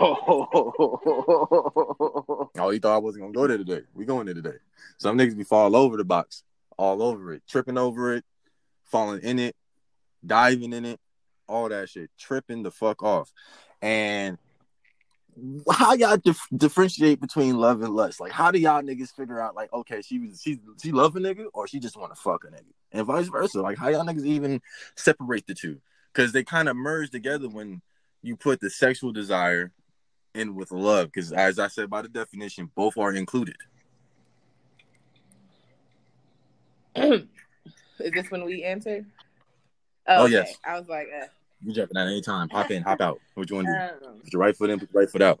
oh, 0.00 2.50
you 2.70 2.78
thought 2.78 2.94
I 2.94 2.98
wasn't 2.98 3.24
gonna 3.24 3.32
go 3.32 3.46
there 3.46 3.56
today. 3.56 3.80
We 3.94 4.04
going 4.04 4.26
there 4.26 4.34
today. 4.34 4.56
Some 4.98 5.16
niggas 5.16 5.36
be 5.36 5.44
fall 5.44 5.74
over 5.74 5.96
the 5.96 6.04
box, 6.04 6.42
all 6.76 7.02
over 7.02 7.32
it, 7.32 7.42
tripping 7.48 7.78
over 7.78 8.14
it, 8.14 8.24
falling 8.88 9.20
in 9.22 9.38
it, 9.38 9.56
diving 10.24 10.72
in 10.72 10.84
it, 10.84 11.00
all 11.46 11.68
that 11.68 11.88
shit, 11.88 12.10
tripping 12.18 12.62
the 12.62 12.70
fuck 12.70 13.02
off. 13.02 13.32
And 13.80 14.38
how 15.70 15.94
y'all 15.94 16.16
dif- 16.16 16.48
differentiate 16.54 17.20
between 17.20 17.56
love 17.58 17.82
and 17.82 17.94
lust? 17.94 18.20
Like, 18.20 18.32
how 18.32 18.50
do 18.50 18.58
y'all 18.58 18.82
niggas 18.82 19.14
figure 19.14 19.40
out, 19.40 19.54
like, 19.54 19.72
okay, 19.72 20.02
she 20.02 20.18
was 20.18 20.40
she 20.42 20.58
she 20.82 20.92
love 20.92 21.16
a 21.16 21.20
nigga 21.20 21.46
or 21.54 21.68
she 21.68 21.78
just 21.78 21.96
want 21.96 22.14
to 22.14 22.20
fuck 22.20 22.44
a 22.44 22.48
nigga, 22.48 22.72
and 22.92 23.06
vice 23.06 23.28
versa? 23.28 23.60
Like, 23.60 23.78
how 23.78 23.88
y'all 23.88 24.04
niggas 24.04 24.24
even 24.24 24.60
separate 24.96 25.46
the 25.46 25.54
two? 25.54 25.80
Because 26.12 26.32
they 26.32 26.42
kind 26.42 26.68
of 26.68 26.76
merge 26.76 27.10
together 27.10 27.48
when 27.48 27.82
you 28.22 28.36
put 28.36 28.60
the 28.60 28.70
sexual 28.70 29.12
desire 29.12 29.72
in 30.34 30.54
with 30.54 30.72
love. 30.72 31.06
Because 31.12 31.32
as 31.32 31.58
I 31.58 31.68
said 31.68 31.88
by 31.90 32.02
the 32.02 32.08
definition, 32.08 32.70
both 32.74 32.96
are 32.98 33.12
included. 33.12 33.56
Is 38.00 38.12
this 38.12 38.30
when 38.30 38.44
we 38.44 38.62
answer? 38.64 39.04
Oh, 40.06 40.24
okay. 40.24 40.32
yes. 40.32 40.56
I 40.64 40.78
was 40.78 40.88
like, 40.88 41.08
uh, 41.22 41.26
You 41.64 41.72
jumping 41.72 41.96
at 41.96 42.06
any 42.06 42.22
time. 42.22 42.48
Hop 42.50 42.70
in, 42.70 42.82
hop 42.82 43.00
out. 43.00 43.20
What 43.34 43.50
you 43.50 43.56
want 43.56 43.68
to 43.68 43.98
do? 44.00 44.06
um, 44.06 44.14
Put 44.22 44.32
your 44.32 44.40
right 44.42 44.56
foot 44.56 44.70
in, 44.70 44.78
put 44.80 44.90
your 44.92 45.02
right 45.02 45.10
foot 45.10 45.22
out. 45.22 45.40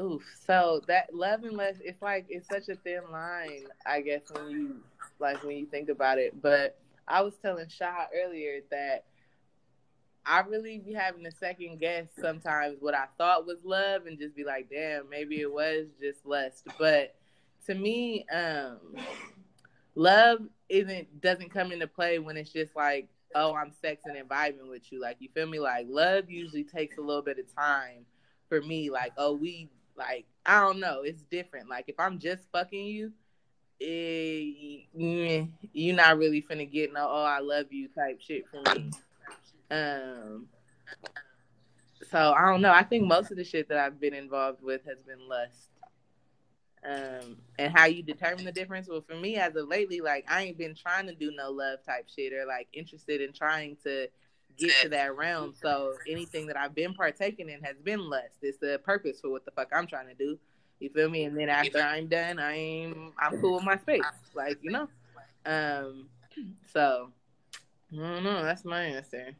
oof. 0.00 0.22
So 0.46 0.82
that 0.88 1.14
love 1.14 1.44
and 1.44 1.56
lust, 1.56 1.80
it's 1.84 2.02
like 2.02 2.26
it's 2.28 2.48
such 2.48 2.68
a 2.68 2.76
thin 2.76 3.02
line, 3.10 3.66
I 3.86 4.00
guess, 4.00 4.22
when 4.32 4.50
you 4.50 4.76
like 5.18 5.42
when 5.44 5.56
you 5.56 5.66
think 5.66 5.88
about 5.88 6.18
it. 6.18 6.40
But 6.42 6.78
I 7.06 7.22
was 7.22 7.34
telling 7.40 7.68
Shah 7.68 8.06
earlier 8.14 8.60
that 8.70 9.04
I 10.24 10.40
really 10.40 10.78
be 10.78 10.92
having 10.92 11.24
a 11.26 11.30
second 11.30 11.78
guess 11.78 12.06
sometimes 12.20 12.78
what 12.80 12.94
I 12.94 13.04
thought 13.16 13.46
was 13.46 13.58
love 13.62 14.06
and 14.06 14.18
just 14.18 14.34
be 14.34 14.42
like, 14.42 14.68
damn, 14.68 15.08
maybe 15.08 15.40
it 15.40 15.52
was 15.52 15.86
just 16.00 16.26
lust. 16.26 16.66
But 16.78 17.14
to 17.66 17.74
me, 17.74 18.26
um, 18.34 18.78
love 19.94 20.40
isn't 20.68 21.20
doesn't 21.20 21.50
come 21.50 21.72
into 21.72 21.86
play 21.86 22.18
when 22.18 22.36
it's 22.36 22.52
just 22.52 22.74
like, 22.74 23.08
oh, 23.34 23.54
I'm 23.54 23.72
sexing 23.82 24.18
and 24.18 24.28
vibing 24.28 24.68
with 24.68 24.90
you. 24.90 25.00
Like 25.00 25.16
you 25.20 25.28
feel 25.34 25.46
me? 25.46 25.58
Like 25.58 25.86
love 25.88 26.30
usually 26.30 26.64
takes 26.64 26.98
a 26.98 27.02
little 27.02 27.22
bit 27.22 27.38
of 27.38 27.54
time 27.54 28.06
for 28.48 28.60
me. 28.60 28.90
Like, 28.90 29.12
oh, 29.16 29.34
we 29.34 29.70
like 29.96 30.26
I 30.44 30.60
don't 30.60 30.80
know, 30.80 31.02
it's 31.02 31.22
different. 31.22 31.68
Like 31.68 31.84
if 31.88 31.98
I'm 31.98 32.18
just 32.18 32.44
fucking 32.52 32.86
you, 32.86 33.12
eh, 33.80 34.84
mm, 34.96 35.50
you're 35.72 35.96
not 35.96 36.18
really 36.18 36.42
finna 36.42 36.70
get 36.70 36.92
no 36.92 37.08
oh 37.08 37.24
I 37.24 37.40
love 37.40 37.66
you 37.70 37.88
type 37.88 38.20
shit 38.20 38.44
from 38.48 38.62
me. 38.74 38.90
Um 39.70 40.46
so 42.10 42.32
I 42.32 42.50
don't 42.50 42.60
know. 42.60 42.72
I 42.72 42.84
think 42.84 43.06
most 43.06 43.30
of 43.30 43.36
the 43.36 43.44
shit 43.44 43.68
that 43.68 43.78
I've 43.78 44.00
been 44.00 44.14
involved 44.14 44.62
with 44.62 44.82
has 44.86 45.02
been 45.02 45.28
lust. 45.28 45.70
Um, 46.86 47.36
and 47.58 47.76
how 47.76 47.86
you 47.86 48.02
determine 48.02 48.44
the 48.44 48.52
difference? 48.52 48.88
Well, 48.88 49.00
for 49.00 49.16
me, 49.16 49.36
as 49.36 49.56
of 49.56 49.66
lately, 49.68 50.00
like 50.00 50.24
I 50.30 50.44
ain't 50.44 50.58
been 50.58 50.74
trying 50.74 51.06
to 51.06 51.14
do 51.14 51.32
no 51.32 51.50
love 51.50 51.80
type 51.84 52.06
shit 52.14 52.32
or 52.32 52.46
like 52.46 52.68
interested 52.72 53.20
in 53.20 53.32
trying 53.32 53.76
to 53.82 54.06
get 54.56 54.70
to 54.82 54.88
that 54.90 55.16
realm. 55.16 55.54
So 55.60 55.94
anything 56.08 56.46
that 56.46 56.56
I've 56.56 56.74
been 56.74 56.94
partaking 56.94 57.48
in 57.48 57.60
has 57.62 57.76
been 57.82 58.08
lust. 58.08 58.36
It's 58.42 58.58
the 58.58 58.80
purpose 58.84 59.20
for 59.20 59.30
what 59.30 59.44
the 59.44 59.50
fuck 59.50 59.68
I'm 59.72 59.86
trying 59.86 60.08
to 60.08 60.14
do. 60.14 60.38
You 60.78 60.90
feel 60.90 61.08
me? 61.08 61.24
And 61.24 61.36
then 61.36 61.48
after 61.48 61.80
I'm 61.80 62.06
done, 62.06 62.38
I'm 62.38 63.12
I'm 63.18 63.40
cool 63.40 63.54
with 63.56 63.64
my 63.64 63.78
space. 63.78 64.02
Like 64.34 64.58
you 64.62 64.70
know. 64.70 64.88
Um, 65.44 66.08
so 66.72 67.10
I 67.92 67.96
don't 67.96 68.24
know. 68.24 68.44
That's 68.44 68.64
my 68.64 68.82
answer. 68.82 69.34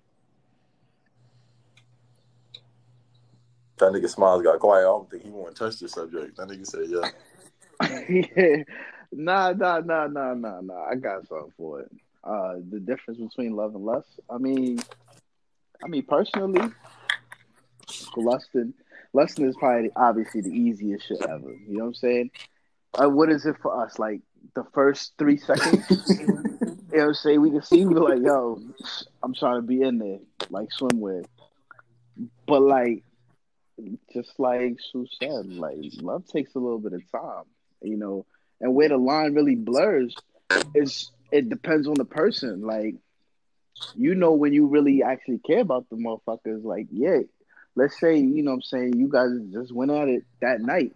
That 3.79 3.93
nigga 3.93 4.09
smiles 4.09 4.43
got 4.43 4.59
quiet. 4.59 4.81
I 4.81 4.85
don't 4.85 5.11
think 5.11 5.25
he 5.25 5.31
want 5.31 5.55
to 5.55 5.65
touch 5.65 5.79
the 5.79 5.89
subject. 5.89 6.37
That 6.37 6.49
nigga 6.49 6.67
said, 6.67 6.89
yeah. 6.89 8.35
yeah. 8.37 8.63
Nah, 9.13 9.53
nah, 9.53 9.79
nah, 9.79 10.09
nah, 10.09 10.35
nah, 10.35 10.61
nah. 10.61 10.85
I 10.85 10.97
got 10.97 11.27
something 11.29 11.53
for 11.57 11.81
it. 11.81 11.93
Uh, 12.25 12.57
the 12.71 12.81
difference 12.81 13.21
between 13.21 13.55
love 13.55 13.75
and 13.75 13.85
lust. 13.85 14.21
I 14.29 14.39
mean, 14.39 14.81
I 15.83 15.87
mean 15.87 16.03
personally, 16.03 16.73
lusting, 18.17 18.75
lusting 19.13 19.47
is 19.47 19.57
probably 19.57 19.91
obviously 19.95 20.41
the 20.41 20.51
easiest 20.51 21.07
shit 21.07 21.23
ever. 21.23 21.53
You 21.53 21.79
know 21.79 21.85
what 21.85 21.89
I'm 21.89 21.95
saying? 21.95 22.31
Uh, 23.01 23.09
what 23.09 23.31
is 23.31 23.47
it 23.47 23.57
for 23.63 23.85
us? 23.85 23.99
Like 23.99 24.23
the 24.55 24.65
first 24.75 25.13
three 25.19 25.37
seconds. 25.37 25.87
you 26.19 26.27
know 26.27 26.83
what 26.91 27.01
I'm 27.01 27.15
saying? 27.15 27.41
We 27.41 27.51
can 27.51 27.63
see 27.63 27.87
we 27.87 27.95
like, 27.95 28.23
yo, 28.23 28.61
I'm 29.23 29.35
trying 29.35 29.61
to 29.61 29.67
be 29.67 29.83
in 29.83 29.99
there, 29.99 30.19
like 30.51 30.69
swimwear. 30.79 31.25
But 32.47 32.63
like, 32.63 33.05
just 34.13 34.39
like 34.39 34.79
Sue 34.93 35.07
said, 35.21 35.47
like 35.53 35.77
love 36.01 36.27
takes 36.27 36.55
a 36.55 36.59
little 36.59 36.79
bit 36.79 36.93
of 36.93 37.03
time, 37.11 37.45
you 37.83 37.97
know, 37.97 38.27
and 38.61 38.75
where 38.75 38.89
the 38.89 38.97
line 38.97 39.35
really 39.35 39.55
blurs 39.55 40.15
is 40.75 41.11
it 41.31 41.49
depends 41.49 41.87
on 41.89 41.95
the 41.95 42.05
person. 42.05 42.63
Like, 42.63 42.95
you 43.95 44.15
know, 44.15 44.33
when 44.33 44.53
you 44.53 44.67
really 44.67 45.03
actually 45.03 45.39
care 45.39 45.61
about 45.61 45.89
the 45.91 45.97
motherfuckers, 45.97 46.65
like, 46.65 46.87
yeah, 46.91 47.21
let's 47.75 47.99
say, 48.01 48.17
you 48.19 48.43
know 48.43 48.53
what 48.53 48.57
I'm 48.57 48.63
saying, 48.63 48.99
you 48.99 49.09
guys 49.09 49.31
just 49.53 49.73
went 49.73 49.91
at 49.91 50.09
it 50.09 50.25
that 50.41 50.61
night. 50.61 50.95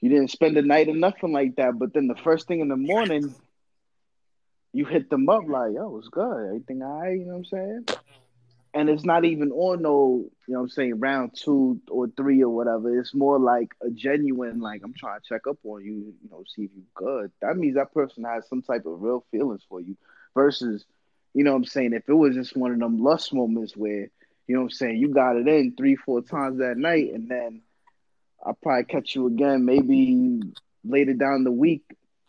you 0.00 0.08
didn't 0.08 0.30
spend 0.30 0.56
the 0.56 0.62
night 0.62 0.88
or 0.88 0.94
nothing 0.94 1.32
like 1.32 1.56
that, 1.56 1.78
but 1.78 1.92
then 1.92 2.06
the 2.06 2.14
first 2.14 2.46
thing 2.46 2.60
in 2.60 2.68
the 2.68 2.76
morning, 2.76 3.34
you 4.72 4.84
hit 4.84 5.10
them 5.10 5.28
up 5.28 5.42
like, 5.48 5.72
yo, 5.74 5.98
it's 5.98 6.08
good. 6.08 6.46
Everything 6.46 6.82
all 6.82 7.00
right, 7.00 7.18
you 7.18 7.24
know 7.26 7.32
what 7.32 7.38
I'm 7.38 7.44
saying? 7.46 7.86
And 8.74 8.90
it's 8.90 9.04
not 9.04 9.24
even 9.24 9.50
on 9.52 9.82
no, 9.82 10.24
you 10.46 10.52
know 10.54 10.60
what 10.60 10.64
I'm 10.64 10.68
saying, 10.68 11.00
round 11.00 11.34
two 11.34 11.80
or 11.90 12.08
three 12.16 12.42
or 12.42 12.50
whatever. 12.50 12.98
It's 12.98 13.14
more 13.14 13.38
like 13.38 13.72
a 13.82 13.90
genuine, 13.90 14.60
like, 14.60 14.82
I'm 14.84 14.94
trying 14.94 15.20
to 15.20 15.26
check 15.26 15.46
up 15.48 15.56
on 15.64 15.84
you, 15.84 16.14
you 16.22 16.30
know, 16.30 16.44
see 16.46 16.64
if 16.64 16.70
you 16.76 16.82
good. 16.94 17.32
That 17.40 17.56
means 17.56 17.76
that 17.76 17.94
person 17.94 18.24
has 18.24 18.46
some 18.48 18.62
type 18.62 18.84
of 18.86 19.00
real 19.00 19.24
feelings 19.30 19.62
for 19.68 19.80
you 19.80 19.96
versus, 20.34 20.84
you 21.34 21.44
know 21.44 21.52
what 21.52 21.58
I'm 21.58 21.64
saying, 21.64 21.94
if 21.94 22.08
it 22.08 22.14
was 22.14 22.34
just 22.34 22.56
one 22.56 22.72
of 22.72 22.78
them 22.78 23.02
lust 23.02 23.32
moments 23.32 23.76
where, 23.76 24.10
you 24.46 24.54
know 24.54 24.60
what 24.60 24.66
I'm 24.66 24.70
saying, 24.70 24.96
you 24.98 25.08
got 25.08 25.36
it 25.36 25.48
in 25.48 25.74
three, 25.76 25.96
four 25.96 26.20
times 26.20 26.58
that 26.58 26.76
night 26.76 27.12
and 27.12 27.28
then 27.28 27.62
I'll 28.44 28.58
probably 28.62 28.84
catch 28.84 29.14
you 29.14 29.26
again 29.26 29.64
maybe 29.64 30.40
later 30.84 31.14
down 31.14 31.44
the 31.44 31.52
week 31.52 31.82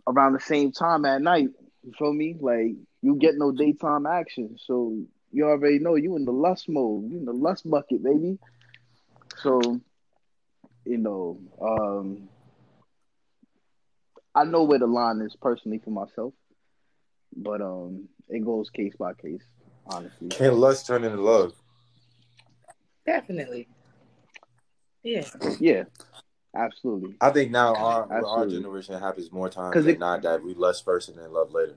around 0.07 0.33
the 0.33 0.39
same 0.39 0.71
time 0.71 1.05
at 1.05 1.21
night. 1.21 1.49
You 1.83 1.93
feel 1.97 2.13
me? 2.13 2.35
Like 2.39 2.75
you 3.01 3.15
get 3.15 3.35
no 3.37 3.51
daytime 3.51 4.05
action. 4.05 4.57
So 4.65 5.03
you 5.31 5.45
already 5.45 5.79
know 5.79 5.95
you 5.95 6.15
in 6.15 6.25
the 6.25 6.31
lust 6.31 6.67
mode. 6.69 7.09
You 7.11 7.17
in 7.19 7.25
the 7.25 7.33
lust 7.33 7.69
bucket, 7.69 8.03
baby. 8.03 8.37
So, 9.37 9.79
you 10.85 10.97
know, 10.97 11.39
um 11.61 12.29
I 14.35 14.43
know 14.43 14.63
where 14.63 14.79
the 14.79 14.87
line 14.87 15.21
is 15.21 15.35
personally 15.41 15.79
for 15.79 15.91
myself. 15.91 16.33
But 17.35 17.61
um 17.61 18.07
it 18.27 18.43
goes 18.45 18.69
case 18.69 18.95
by 18.97 19.13
case, 19.13 19.43
honestly. 19.87 20.29
Can 20.29 20.59
lust 20.59 20.87
turn 20.87 21.03
into 21.03 21.21
love? 21.21 21.53
Definitely. 23.05 23.67
Yeah. 25.03 25.25
Yeah. 25.59 25.83
Absolutely. 26.55 27.15
I 27.21 27.29
think 27.29 27.51
now 27.51 27.75
our 27.75 28.07
our 28.25 28.47
generation 28.47 28.99
happens 28.99 29.31
more 29.31 29.49
times 29.49 29.73
than 29.83 29.95
it- 29.95 29.99
not 29.99 30.21
that 30.23 30.43
we 30.43 30.53
lust 30.53 30.83
first 30.83 31.09
and 31.09 31.17
then 31.17 31.31
love 31.31 31.51
later. 31.51 31.75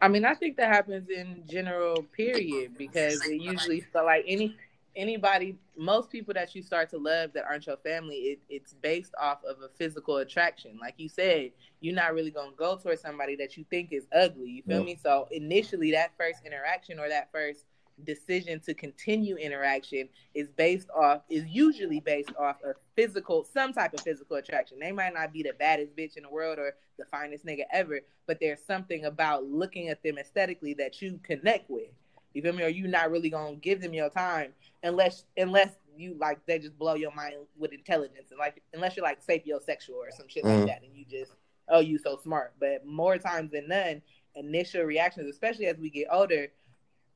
I 0.00 0.08
mean, 0.08 0.24
I 0.24 0.34
think 0.34 0.56
that 0.56 0.68
happens 0.68 1.08
in 1.08 1.42
general, 1.48 2.02
period, 2.02 2.76
because 2.78 3.24
it 3.26 3.40
usually 3.40 3.84
so 3.92 4.04
like 4.04 4.24
any 4.26 4.56
anybody, 4.96 5.56
most 5.76 6.10
people 6.10 6.34
that 6.34 6.54
you 6.54 6.62
start 6.62 6.90
to 6.90 6.98
love 6.98 7.32
that 7.32 7.44
aren't 7.44 7.66
your 7.66 7.76
family, 7.78 8.16
it, 8.16 8.40
it's 8.48 8.74
based 8.74 9.14
off 9.20 9.38
of 9.44 9.62
a 9.62 9.68
physical 9.76 10.16
attraction. 10.16 10.76
Like 10.80 10.94
you 10.98 11.08
said, 11.08 11.52
you're 11.80 11.94
not 11.94 12.14
really 12.14 12.30
gonna 12.30 12.52
go 12.56 12.76
towards 12.76 13.00
somebody 13.00 13.36
that 13.36 13.56
you 13.56 13.64
think 13.70 13.92
is 13.92 14.06
ugly. 14.12 14.50
You 14.50 14.62
feel 14.64 14.84
me? 14.84 14.98
So 15.00 15.28
initially, 15.30 15.92
that 15.92 16.12
first 16.18 16.40
interaction 16.44 16.98
or 16.98 17.08
that 17.08 17.30
first 17.32 17.64
decision 18.04 18.60
to 18.60 18.74
continue 18.74 19.36
interaction 19.36 20.08
is 20.34 20.48
based 20.50 20.88
off 20.96 21.22
is 21.28 21.44
usually 21.46 22.00
based 22.00 22.32
off 22.38 22.56
of 22.64 22.76
physical 22.96 23.44
some 23.44 23.72
type 23.72 23.92
of 23.94 24.00
physical 24.00 24.36
attraction. 24.36 24.78
They 24.78 24.92
might 24.92 25.14
not 25.14 25.32
be 25.32 25.42
the 25.42 25.52
baddest 25.58 25.96
bitch 25.96 26.16
in 26.16 26.22
the 26.22 26.28
world 26.30 26.58
or 26.58 26.74
the 26.98 27.04
finest 27.06 27.44
nigga 27.46 27.62
ever 27.72 28.00
but 28.26 28.38
there's 28.40 28.62
something 28.66 29.06
about 29.06 29.44
looking 29.44 29.88
at 29.88 30.02
them 30.02 30.18
aesthetically 30.18 30.74
that 30.74 31.00
you 31.00 31.18
connect 31.22 31.70
with. 31.70 31.88
You 32.34 32.42
feel 32.42 32.52
me? 32.52 32.62
Or 32.62 32.68
you 32.68 32.86
not 32.86 33.10
really 33.10 33.30
gonna 33.30 33.56
give 33.56 33.80
them 33.80 33.94
your 33.94 34.10
time 34.10 34.52
unless 34.82 35.24
unless 35.36 35.70
you 35.96 36.14
like 36.20 36.44
they 36.46 36.58
just 36.58 36.78
blow 36.78 36.94
your 36.94 37.12
mind 37.14 37.34
with 37.56 37.72
intelligence 37.72 38.30
and 38.30 38.38
like 38.38 38.62
unless 38.74 38.96
you're 38.96 39.04
like 39.04 39.24
sapiosexual 39.24 39.94
or 39.94 40.10
some 40.16 40.28
shit 40.28 40.44
Mhm. 40.44 40.58
like 40.58 40.66
that 40.66 40.82
and 40.82 40.94
you 40.94 41.04
just 41.04 41.32
oh 41.68 41.80
you 41.80 41.98
so 41.98 42.16
smart. 42.16 42.52
But 42.60 42.86
more 42.86 43.18
times 43.18 43.50
than 43.50 43.66
none 43.68 44.02
initial 44.36 44.82
reactions 44.84 45.28
especially 45.28 45.66
as 45.66 45.78
we 45.78 45.90
get 45.90 46.06
older 46.12 46.48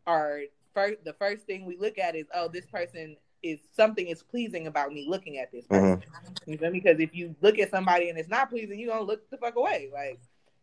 are 0.07 0.41
first 0.75 1.05
the 1.05 1.13
first 1.15 1.47
thing 1.47 1.65
we 1.65 1.77
look 1.77 1.99
at 1.99 2.15
is 2.15 2.27
oh 2.35 2.49
this 2.49 2.67
person 2.67 3.17
is 3.43 3.59
something 3.73 4.07
is 4.07 4.23
pleasing 4.23 4.69
about 4.69 4.93
me 4.93 5.07
looking 5.09 5.39
at 5.39 5.51
this 5.51 5.67
person. 5.67 5.97
Mm-hmm. 5.97 6.51
You 6.51 6.59
feel 6.59 6.71
me? 6.71 6.81
Because 6.81 7.01
if 7.01 7.15
you 7.15 7.35
look 7.41 7.59
at 7.59 7.71
somebody 7.71 8.09
and 8.09 8.19
it's 8.19 8.29
not 8.29 8.51
pleasing, 8.51 8.79
you 8.79 8.89
gonna 8.89 9.03
look 9.03 9.29
the 9.31 9.37
fuck 9.37 9.57
away. 9.57 9.91
Like 9.93 10.21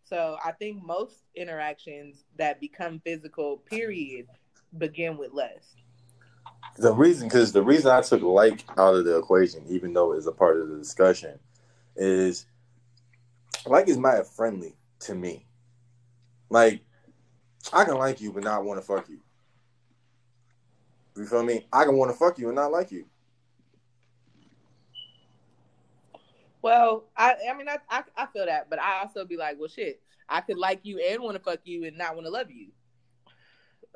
so 0.10 0.38
I 0.44 0.54
think 0.54 0.84
most 0.84 1.18
interactions 1.36 2.24
that 2.38 2.60
become 2.60 3.00
physical, 3.06 3.58
period, 3.58 4.28
begin 4.78 5.18
with 5.18 5.34
lust. 5.34 5.76
The 6.78 6.94
reason, 6.94 7.28
because 7.28 7.52
the 7.52 7.62
reason 7.62 7.92
I 7.92 8.02
took 8.02 8.22
like 8.22 8.64
out 8.78 8.96
of 8.96 9.06
the 9.06 9.18
equation, 9.18 9.64
even 9.70 9.94
though 9.94 10.14
it's 10.14 10.26
a 10.26 10.32
part 10.32 10.60
of 10.60 10.70
the 10.70 10.78
discussion, 10.78 11.38
is 11.96 12.46
like 13.66 13.88
is 13.88 13.98
mad 13.98 14.26
friendly 14.26 14.76
to 15.02 15.14
me. 15.14 15.46
Like 16.50 16.82
I 17.72 17.84
can 17.86 17.96
like 17.96 18.20
you 18.20 18.32
but 18.32 18.44
not 18.44 18.64
want 18.64 18.80
to 18.80 18.86
fuck 18.86 19.08
you. 19.10 19.20
You 21.20 21.26
feel 21.26 21.44
me? 21.44 21.68
I 21.74 21.84
can 21.84 21.98
want 21.98 22.10
to 22.12 22.18
fuck 22.18 22.40
you 22.40 22.48
and 22.48 22.56
not 22.56 22.72
like 22.72 22.94
you. 22.94 23.06
Well, 26.62 27.10
I 27.18 27.36
I 27.52 27.58
mean 27.58 27.68
I, 27.68 27.78
I 27.90 28.04
I 28.16 28.26
feel 28.28 28.46
that, 28.46 28.70
but 28.70 28.80
I 28.80 29.02
also 29.02 29.26
be 29.26 29.36
like, 29.36 29.60
well 29.60 29.68
shit, 29.68 30.02
I 30.30 30.40
could 30.40 30.58
like 30.58 30.80
you 30.84 31.00
and 31.00 31.22
want 31.22 31.36
to 31.36 31.44
fuck 31.44 31.60
you 31.66 31.84
and 31.84 31.98
not 31.98 32.16
want 32.16 32.26
to 32.26 32.32
love 32.32 32.50
you. 32.50 32.68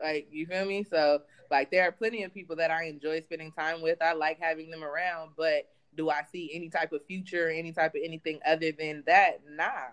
Like 0.02 0.28
you 0.32 0.46
feel 0.46 0.66
me? 0.66 0.84
So 0.84 1.22
like 1.50 1.72
there 1.72 1.88
are 1.88 1.94
plenty 1.94 2.24
of 2.24 2.34
people 2.34 2.58
that 2.58 2.72
I 2.72 2.88
enjoy 2.88 3.22
spending 3.22 3.54
time 3.54 3.82
with. 3.82 4.02
I 4.02 4.12
like 4.12 4.42
having 4.42 4.70
them 4.70 4.84
around, 4.84 5.32
but 5.38 5.70
do 5.96 6.10
I 6.10 6.24
see 6.30 6.52
any 6.54 6.68
type 6.68 6.92
of 6.92 7.06
future, 7.06 7.50
any 7.50 7.72
type 7.72 7.96
of 7.96 8.02
anything 8.04 8.40
other 8.46 8.74
than 8.74 9.04
that? 9.08 9.40
Nah. 9.50 9.92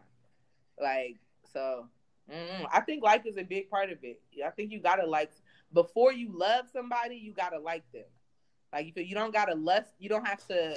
Like 0.81 1.19
so, 1.53 1.87
mm, 2.29 2.67
I 2.73 2.81
think 2.81 3.05
like 3.05 3.25
is 3.25 3.37
a 3.37 3.45
big 3.45 3.71
part 3.71 3.93
of 3.93 3.99
it. 4.03 4.21
I 4.45 4.51
think 4.51 4.73
you 4.73 4.81
gotta 4.81 5.07
like 5.07 5.31
before 5.73 6.13
you 6.13 6.31
love 6.37 6.67
somebody, 6.73 7.17
you 7.17 7.33
gotta 7.33 7.59
like 7.59 7.91
them. 7.93 8.05
Like 8.73 8.87
you 8.87 8.93
feel 8.93 9.05
you 9.05 9.15
don't 9.15 9.33
gotta 9.33 9.55
lust. 9.55 9.91
You 9.99 10.09
don't 10.09 10.27
have 10.27 10.47
to 10.49 10.77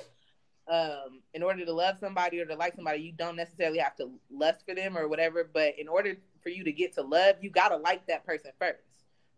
um 0.67 1.21
in 1.33 1.43
order 1.43 1.65
to 1.65 1.73
love 1.73 1.97
somebody 1.99 2.39
or 2.39 2.45
to 2.45 2.55
like 2.55 2.75
somebody 2.75 3.01
you 3.01 3.11
don't 3.11 3.35
necessarily 3.35 3.79
have 3.79 3.95
to 3.97 4.09
lust 4.31 4.65
for 4.65 4.73
them 4.73 4.97
or 4.97 5.09
whatever 5.09 5.49
but 5.53 5.77
in 5.77 5.89
order 5.89 6.15
for 6.41 6.49
you 6.49 6.63
to 6.63 6.71
get 6.71 6.93
to 6.93 7.01
love 7.01 7.35
you 7.41 7.49
gotta 7.49 7.75
like 7.75 8.07
that 8.07 8.25
person 8.25 8.49
first 8.57 8.79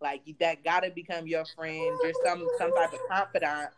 like 0.01 0.21
you, 0.25 0.35
that 0.39 0.63
gotta 0.63 0.91
become 0.91 1.25
your 1.25 1.43
friend 1.55 1.97
you're 2.03 2.13
some 2.23 2.47
some 2.59 2.71
type 2.73 2.93
of 2.93 2.99
confidant 3.09 3.69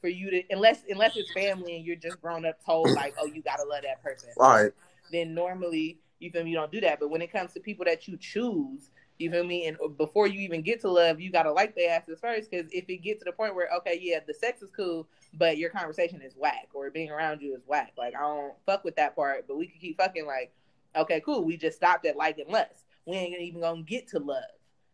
for 0.00 0.08
you 0.08 0.30
to 0.30 0.42
unless 0.50 0.82
unless 0.88 1.14
it's 1.16 1.30
family 1.32 1.76
and 1.76 1.84
you're 1.84 1.94
just 1.94 2.20
grown 2.22 2.46
up 2.46 2.64
told 2.64 2.94
like 2.94 3.14
oh 3.20 3.26
you 3.26 3.42
gotta 3.42 3.64
love 3.64 3.82
that 3.82 4.02
person 4.02 4.30
All 4.38 4.54
right. 4.54 4.72
then 5.12 5.34
normally 5.34 5.98
you 6.20 6.30
feel 6.30 6.42
me 6.42 6.50
you 6.50 6.56
don't 6.56 6.72
do 6.72 6.80
that 6.80 7.00
but 7.00 7.10
when 7.10 7.20
it 7.20 7.30
comes 7.30 7.52
to 7.52 7.60
people 7.60 7.84
that 7.84 8.08
you 8.08 8.16
choose 8.16 8.90
you 9.18 9.30
feel 9.30 9.44
me? 9.44 9.66
And 9.66 9.76
uh, 9.82 9.88
before 9.88 10.26
you 10.26 10.40
even 10.40 10.62
get 10.62 10.80
to 10.82 10.90
love 10.90 11.20
you 11.20 11.30
gotta 11.30 11.52
like 11.52 11.74
their 11.74 11.90
asses 11.90 12.20
first 12.20 12.50
because 12.50 12.70
if 12.72 12.84
it 12.88 12.98
gets 12.98 13.20
to 13.20 13.24
the 13.24 13.32
point 13.32 13.54
where 13.54 13.68
okay 13.76 13.98
yeah 14.00 14.18
the 14.26 14.34
sex 14.34 14.62
is 14.62 14.70
cool 14.76 15.06
but 15.34 15.58
your 15.58 15.70
conversation 15.70 16.20
is 16.22 16.34
whack 16.36 16.68
or 16.74 16.90
being 16.90 17.10
around 17.10 17.40
you 17.40 17.54
is 17.54 17.62
whack 17.66 17.92
like 17.96 18.14
i 18.16 18.20
don't 18.20 18.54
fuck 18.66 18.84
with 18.84 18.96
that 18.96 19.14
part 19.14 19.46
but 19.46 19.56
we 19.56 19.66
can 19.66 19.80
keep 19.80 19.96
fucking 19.96 20.26
like 20.26 20.52
okay 20.96 21.20
cool 21.20 21.44
we 21.44 21.56
just 21.56 21.76
stopped 21.76 22.06
at 22.06 22.16
liking 22.16 22.48
less 22.48 22.84
we 23.06 23.16
ain't 23.16 23.40
even 23.40 23.60
gonna 23.60 23.82
get 23.82 24.08
to 24.08 24.18
love. 24.18 24.42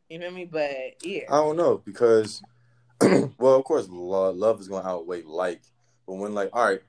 You 0.09 0.21
feel 0.21 0.31
me? 0.31 0.45
But 0.45 1.05
yeah. 1.05 1.25
I 1.29 1.37
don't 1.37 1.57
know 1.57 1.79
because, 1.79 2.43
well, 3.01 3.55
of 3.55 3.65
course, 3.65 3.89
love, 3.89 4.37
love 4.37 4.61
is 4.61 4.69
to 4.69 4.87
outweigh 4.87 5.23
like. 5.23 5.63
But 6.07 6.15
when, 6.15 6.35
like, 6.35 6.51
all 6.53 6.65
right, 6.65 6.81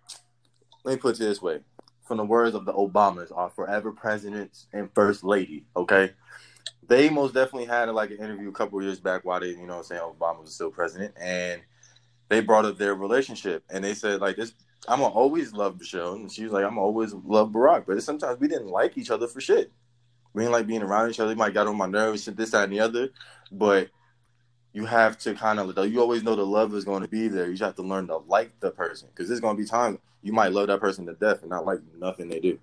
let 0.84 0.94
me 0.94 0.98
put 0.98 1.16
it 1.16 1.20
this 1.20 1.42
way: 1.42 1.60
from 2.04 2.18
the 2.18 2.26
words 2.26 2.56
of 2.56 2.66
the 2.66 2.74
Obamas, 2.74 3.36
our 3.36 3.50
forever 3.50 3.92
presidents 3.92 4.68
and 4.74 4.90
first 4.96 5.24
lady, 5.24 5.66
okay, 5.76 6.12
they 6.88 7.10
most 7.10 7.34
definitely 7.34 7.68
had 7.68 7.90
like 7.90 8.12
an 8.12 8.18
interview 8.18 8.50
a 8.50 8.54
couple 8.54 8.82
years 8.82 9.00
back 9.00 9.24
while 9.24 9.40
they, 9.40 9.50
you 9.50 9.68
know, 9.68 9.82
saying 9.82 10.02
Obama 10.02 10.42
was 10.42 10.54
still 10.54 10.72
president, 10.72 11.14
and 11.20 11.62
they 12.30 12.42
brought 12.42 12.66
up 12.66 12.78
their 12.78 12.96
relationship, 12.96 13.64
and 13.70 13.84
they 13.84 13.94
said 13.94 14.22
like 14.22 14.36
this. 14.36 14.54
I'm 14.88 15.00
gonna 15.00 15.14
always 15.14 15.54
love 15.54 15.78
Michelle, 15.78 16.14
and 16.14 16.32
she 16.32 16.44
was 16.44 16.54
like, 16.54 16.66
I'm 16.66 16.80
always 16.80 17.14
love 17.14 17.52
Barack, 17.52 17.86
but 17.86 18.02
sometimes 18.02 18.40
we 18.40 18.48
didn't 18.48 18.70
like 18.70 18.98
each 18.98 19.12
other 19.12 19.28
for 19.28 19.40
shit. 19.40 19.72
We 20.34 20.42
didn't 20.42 20.54
like 20.54 20.66
being 20.66 20.82
around 20.82 21.10
each 21.10 21.20
other. 21.20 21.34
It 21.34 21.38
might 21.38 21.54
got 21.54 21.68
on 21.68 21.78
my 21.78 21.88
nerves, 21.88 22.26
this, 22.26 22.52
that, 22.52 22.64
and 22.64 22.74
the 22.74 22.80
other. 22.80 23.10
But 23.52 23.90
you 24.74 24.86
have 24.86 25.18
to 25.20 25.34
kind 25.34 25.60
of 25.60 25.92
you 25.92 26.00
always 26.00 26.24
know 26.24 26.36
the 26.36 26.46
love 26.46 26.74
is 26.74 26.86
going 26.86 27.02
to 27.02 27.08
be 27.08 27.28
there. 27.28 27.48
You 27.48 27.54
just 27.54 27.64
have 27.64 27.76
to 27.76 27.82
learn 27.82 28.08
to 28.08 28.18
like 28.18 28.60
the 28.60 28.72
person 28.72 29.10
because 29.10 29.28
there's 29.28 29.42
going 29.42 29.58
to 29.58 29.62
be 29.62 29.68
times 29.68 30.00
you 30.24 30.32
might 30.34 30.54
love 30.54 30.68
that 30.68 30.80
person 30.80 31.06
to 31.08 31.14
death 31.14 31.42
and 31.42 31.50
not 31.50 31.66
like 31.66 31.80
nothing 31.98 32.30
they 32.30 32.40
do, 32.40 32.58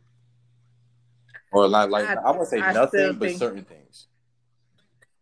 or 1.52 1.68
not 1.68 1.90
like 1.90 2.06
I- 2.08 2.14
I, 2.14 2.30
won't 2.30 2.48
say 2.48 2.60
I 2.60 2.72
nothing, 2.72 3.18
but 3.18 3.28
think- 3.28 3.38
certain 3.38 3.64
things. 3.64 4.06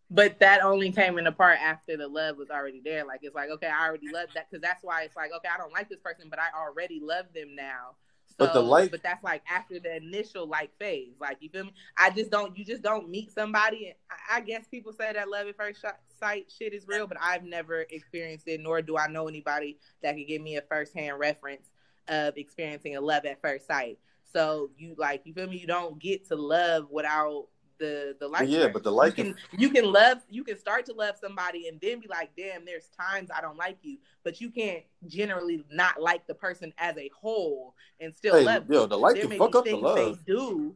But 0.09 0.39
that 0.39 0.63
only 0.63 0.93
came 0.93 1.19
into 1.19 1.33
part 1.33 1.59
after 1.61 1.97
the 1.97 2.07
love 2.07 2.37
was 2.37 2.49
already 2.49 2.81
there. 2.85 3.05
Like 3.05 3.21
it's 3.23 3.35
like, 3.35 3.51
okay, 3.51 3.67
I 3.67 3.89
already 3.89 4.07
love 4.13 4.29
that 4.35 4.49
because 4.49 4.63
that's 4.63 4.85
why 4.85 5.03
it's 5.03 5.17
like, 5.17 5.33
okay, 5.37 5.49
I 5.53 5.59
don't 5.59 5.73
like 5.73 5.89
this 5.89 5.99
person, 5.99 6.29
but 6.31 6.39
I 6.39 6.47
already 6.57 7.01
love 7.03 7.27
them 7.35 7.57
now. 7.57 7.97
So, 8.29 8.35
But 8.39 8.53
the 8.53 8.61
like- 8.61 8.91
but 8.93 9.03
that's 9.03 9.25
like 9.25 9.43
after 9.51 9.81
the 9.81 9.97
initial 9.97 10.47
like 10.47 10.71
phase. 10.79 11.15
Like 11.21 11.39
you 11.41 11.49
feel 11.49 11.65
me? 11.65 11.73
I 11.97 12.11
just 12.11 12.31
don't. 12.31 12.57
You 12.57 12.65
just 12.65 12.83
don't 12.83 13.09
meet 13.09 13.33
somebody. 13.33 13.87
And 13.87 13.95
I, 14.31 14.37
I 14.37 14.41
guess 14.43 14.69
people 14.69 14.93
say 14.93 15.13
that 15.13 15.29
love 15.29 15.49
at 15.49 15.57
first 15.57 15.85
sight 16.21 16.53
shit 16.57 16.73
is 16.73 16.87
real, 16.87 17.07
but 17.09 17.17
I've 17.21 17.45
never 17.45 17.85
experienced 17.91 18.47
it, 18.47 18.61
nor 18.61 18.83
do 18.83 18.97
I 18.97 19.09
know 19.09 19.27
anybody 19.27 19.79
that 20.03 20.15
can 20.17 20.27
give 20.27 20.41
me 20.43 20.57
a 20.57 20.63
firsthand 20.63 21.19
reference 21.19 21.69
of 22.09 22.37
experiencing 22.37 22.95
a 22.97 23.01
love 23.01 23.25
at 23.25 23.41
first 23.43 23.67
sight. 23.67 23.99
So 24.33 24.71
you 24.77 24.95
like 24.99 25.23
you 25.25 25.33
feel 25.35 25.47
me? 25.49 25.57
You 25.57 25.67
don't 25.67 25.99
get 25.99 26.27
to 26.29 26.37
love 26.37 26.91
without 26.91 27.47
the 27.79 28.17
the 28.19 28.29
like. 28.29 28.49
yeah, 28.49 28.69
but 28.69 28.83
the 28.83 28.91
like 28.91 29.19
you 29.19 29.25
can 29.25 29.35
you 29.59 29.71
can 29.71 29.85
love 29.85 30.19
you 30.31 30.45
can 30.45 30.59
start 30.59 30.87
to 30.87 30.93
love 30.93 31.17
somebody 31.21 31.69
and 31.69 31.81
then 31.81 32.01
be 32.01 32.09
like, 32.09 32.31
damn, 32.37 32.65
there's 32.65 32.89
times 32.89 33.31
I 33.35 33.41
don't 33.41 33.57
like 33.57 33.79
you, 33.83 33.99
but 34.25 34.41
you 34.41 34.51
can't 34.51 34.83
generally 35.07 35.65
not 35.71 36.01
like 36.01 36.27
the 36.27 36.35
person 36.35 36.73
as 36.79 36.97
a 36.97 37.11
whole 37.19 37.75
and 38.01 38.15
still 38.15 38.37
Hey, 38.37 38.45
love. 38.45 38.65
yo, 38.69 38.81
them. 38.81 38.91
the 38.91 38.99
like 38.99 39.15
there 39.15 39.29
can 39.29 39.39
fuck 39.39 39.55
up 39.55 39.65
the 39.65 39.71
things 39.71 39.83
love. 39.83 39.97
they 40.27 40.33
do. 40.33 40.75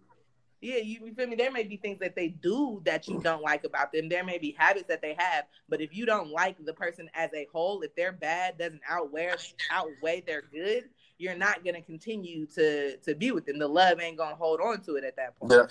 Yeah, 0.62 0.76
you, 0.76 1.06
you 1.06 1.14
feel 1.14 1.26
me? 1.26 1.36
There 1.36 1.50
may 1.50 1.62
be 1.62 1.78
things 1.78 2.00
that 2.00 2.14
they 2.14 2.28
do 2.28 2.82
that 2.84 3.08
you 3.08 3.18
don't 3.18 3.40
like 3.42 3.64
about 3.64 3.92
them. 3.92 4.10
There 4.10 4.22
may 4.22 4.36
be 4.36 4.54
habits 4.58 4.88
that 4.88 5.00
they 5.00 5.14
have, 5.16 5.44
but 5.70 5.80
if 5.80 5.96
you 5.96 6.04
don't 6.04 6.30
like 6.30 6.62
the 6.62 6.74
person 6.74 7.08
as 7.14 7.30
a 7.32 7.46
whole, 7.50 7.80
if 7.80 7.94
their 7.96 8.12
bad 8.12 8.58
doesn't 8.58 8.82
outweigh 8.86 9.32
outweigh 9.70 10.20
their 10.26 10.42
good, 10.42 10.84
you're 11.20 11.36
not 11.36 11.62
gonna 11.64 11.82
continue 11.82 12.46
to 12.46 12.96
to 12.96 13.14
be 13.14 13.30
with 13.30 13.44
them. 13.44 13.58
The 13.58 13.68
love 13.68 14.00
ain't 14.00 14.16
gonna 14.16 14.34
hold 14.34 14.60
on 14.60 14.80
to 14.82 14.94
it 14.96 15.04
at 15.04 15.16
that 15.16 15.38
point. 15.38 15.52
Yeah. 15.52 15.66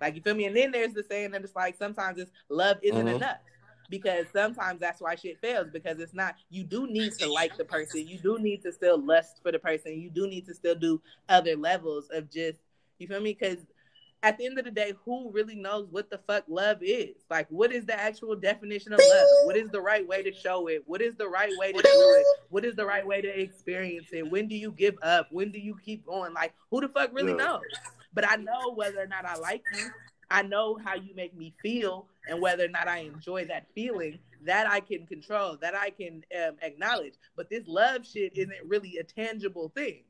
Like 0.00 0.14
you 0.14 0.22
feel 0.22 0.34
me? 0.34 0.46
And 0.46 0.56
then 0.56 0.70
there's 0.70 0.94
the 0.94 1.02
saying 1.02 1.32
that 1.32 1.42
it's 1.42 1.56
like 1.56 1.76
sometimes 1.76 2.18
it's 2.18 2.30
love 2.48 2.78
isn't 2.82 3.06
Mhm. 3.06 3.16
enough. 3.16 3.38
Because 3.90 4.26
sometimes 4.32 4.80
that's 4.80 5.02
why 5.02 5.16
shit 5.16 5.38
fails 5.40 5.68
because 5.70 5.98
it's 5.98 6.14
not 6.14 6.36
you 6.50 6.62
do 6.64 6.86
need 6.86 7.12
to 7.18 7.26
like 7.26 7.56
the 7.58 7.64
person. 7.64 8.06
You 8.06 8.16
do 8.16 8.38
need 8.38 8.62
to 8.62 8.72
still 8.72 8.96
lust 8.96 9.42
for 9.42 9.52
the 9.52 9.58
person. 9.58 10.00
You 10.00 10.08
do 10.08 10.26
need 10.28 10.46
to 10.46 10.54
still 10.54 10.76
do 10.76 11.02
other 11.28 11.56
levels 11.56 12.08
of 12.10 12.30
just 12.30 12.60
you 12.98 13.08
feel 13.08 13.20
me? 13.20 13.36
Because 13.38 13.58
at 14.22 14.38
the 14.38 14.46
end 14.46 14.58
of 14.58 14.64
the 14.64 14.70
day, 14.70 14.92
who 15.04 15.30
really 15.32 15.56
knows 15.56 15.88
what 15.90 16.08
the 16.08 16.18
fuck 16.26 16.44
love 16.48 16.78
is? 16.80 17.16
Like, 17.28 17.48
what 17.50 17.72
is 17.72 17.86
the 17.86 17.98
actual 17.98 18.36
definition 18.36 18.92
of 18.92 19.00
love? 19.08 19.28
What 19.44 19.56
is 19.56 19.70
the 19.70 19.80
right 19.80 20.06
way 20.06 20.22
to 20.22 20.32
show 20.32 20.68
it? 20.68 20.82
What 20.86 21.02
is 21.02 21.16
the 21.16 21.28
right 21.28 21.56
way 21.56 21.72
to 21.72 21.82
do 21.82 22.14
it? 22.18 22.26
What 22.48 22.64
is 22.64 22.76
the 22.76 22.86
right 22.86 23.06
way 23.06 23.20
to 23.20 23.40
experience 23.40 24.12
it? 24.12 24.28
When 24.30 24.46
do 24.46 24.54
you 24.54 24.72
give 24.72 24.96
up? 25.02 25.28
When 25.32 25.50
do 25.50 25.58
you 25.58 25.76
keep 25.84 26.06
going? 26.06 26.34
Like, 26.34 26.54
who 26.70 26.80
the 26.80 26.88
fuck 26.88 27.10
really 27.12 27.32
Yeah. 27.32 27.38
knows? 27.38 27.62
But 28.14 28.28
I 28.28 28.36
know 28.36 28.72
whether 28.74 29.00
or 29.00 29.06
not 29.06 29.24
I 29.24 29.36
like 29.36 29.64
you. 29.70 29.90
I 30.30 30.42
know 30.42 30.76
how 30.76 30.94
you 30.94 31.14
make 31.14 31.34
me 31.36 31.54
feel 31.60 32.08
and 32.26 32.40
whether 32.40 32.64
or 32.64 32.68
not 32.68 32.88
I 32.88 32.98
enjoy 32.98 33.46
that 33.46 33.66
feeling. 33.74 34.18
That 34.44 34.68
I 34.68 34.80
can 34.80 35.06
control, 35.06 35.56
that 35.60 35.74
I 35.74 35.90
can 35.90 36.24
um, 36.36 36.56
acknowledge. 36.62 37.14
But 37.36 37.48
this 37.48 37.66
love 37.66 38.06
shit 38.06 38.36
isn't 38.36 38.66
really 38.66 38.98
a 38.98 39.04
tangible 39.04 39.70
thing. 39.74 40.04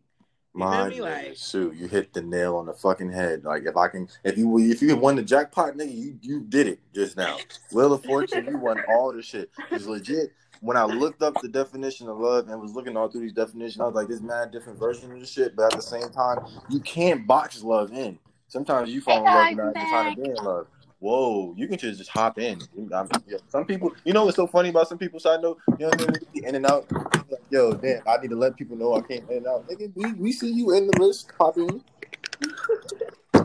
My? 0.55 0.89
Like, 0.89 1.37
shoot, 1.37 1.75
you 1.75 1.89
hit 1.89 2.13
the 2.13 2.21
nail 2.21 2.57
on 2.57 2.67
the 2.67 2.75
fucking 2.75 3.11
head. 3.11 3.45
Like 3.45 3.65
if 3.65 3.77
I 3.77 3.89
can, 3.89 4.09
if 4.23 4.37
you 4.37 4.59
if 4.59 4.83
you 4.83 4.95
won 4.97 5.17
the 5.17 5.23
jackpot, 5.23 5.75
nigga, 5.75 5.95
you 5.95 6.19
you 6.21 6.41
did 6.43 6.67
it 6.67 6.81
just 6.95 7.17
now. 7.17 7.39
Wheel 7.73 7.95
of 7.95 8.05
Fortune, 8.05 8.47
you 8.47 8.59
won 8.59 8.83
all 8.89 9.13
the 9.13 9.23
shit. 9.23 9.51
It's 9.71 9.87
legit. 9.87 10.33
When 10.61 10.77
I 10.77 10.85
looked 10.85 11.23
up 11.23 11.41
the 11.41 11.49
definition 11.49 12.09
of 12.09 12.19
love 12.19 12.49
and 12.49 12.61
was 12.61 12.75
looking 12.75 12.97
all 12.97 13.09
through 13.09 13.23
these 13.23 13.33
definitions, 13.33 13.81
I 13.81 13.87
was 13.87 13.95
like, 13.95 14.09
"This 14.09 14.21
mad 14.21 14.53
different 14.53 14.79
version 14.79 15.11
of 15.13 15.19
the 15.19 15.27
shit." 15.27 15.57
But 15.57 15.73
at 15.73 15.73
the 15.73 15.83
same 15.83 16.11
time, 16.11 16.39
you 16.69 16.81
can't 16.81 17.27
box 17.27 17.63
love 17.63 17.91
in. 17.93 18.19
Sometimes 18.47 18.91
you 18.91 19.01
fall 19.01 19.17
in 19.19 19.25
love 19.25 19.51
without 19.51 19.71
even 19.71 19.83
I'm 19.83 19.89
trying 19.89 20.15
to 20.15 20.23
be 20.23 20.29
in 20.29 20.37
love. 20.37 20.67
Whoa, 21.03 21.53
you 21.57 21.67
can 21.67 21.79
just 21.79 21.99
just 21.99 22.11
hop 22.11 22.39
in. 22.39 22.63
I 22.95 23.03
mean, 23.03 23.09
yeah, 23.27 23.39
some 23.49 23.65
people, 23.65 23.93
you 24.05 24.13
know, 24.13 24.25
what's 24.25 24.37
so 24.37 24.47
funny 24.47 24.69
about 24.69 24.89
some 24.89 24.99
people. 24.99 25.19
Side 25.19 25.43
note, 25.43 25.59
you 25.77 25.79
know, 25.81 25.89
what 25.89 26.01
I 26.01 26.13
mean? 26.13 26.45
In 26.45 26.55
and 26.55 26.65
out. 26.65 26.87
Like, 27.29 27.41
Yo, 27.51 27.73
damn, 27.73 28.03
I 28.07 28.19
need 28.19 28.31
to 28.31 28.37
let 28.37 28.57
people 28.57 28.77
know 28.77 28.95
I 28.95 29.01
can't 29.01 29.29
in 29.29 29.39
and 29.39 29.47
out. 29.49 29.67
Nigga, 29.67 29.91
we, 29.97 30.13
we 30.13 30.31
see 30.31 30.53
you 30.53 30.73
in 30.77 30.87
the 30.87 30.97
list, 31.03 31.33
pop 31.37 31.59
in. 31.59 31.83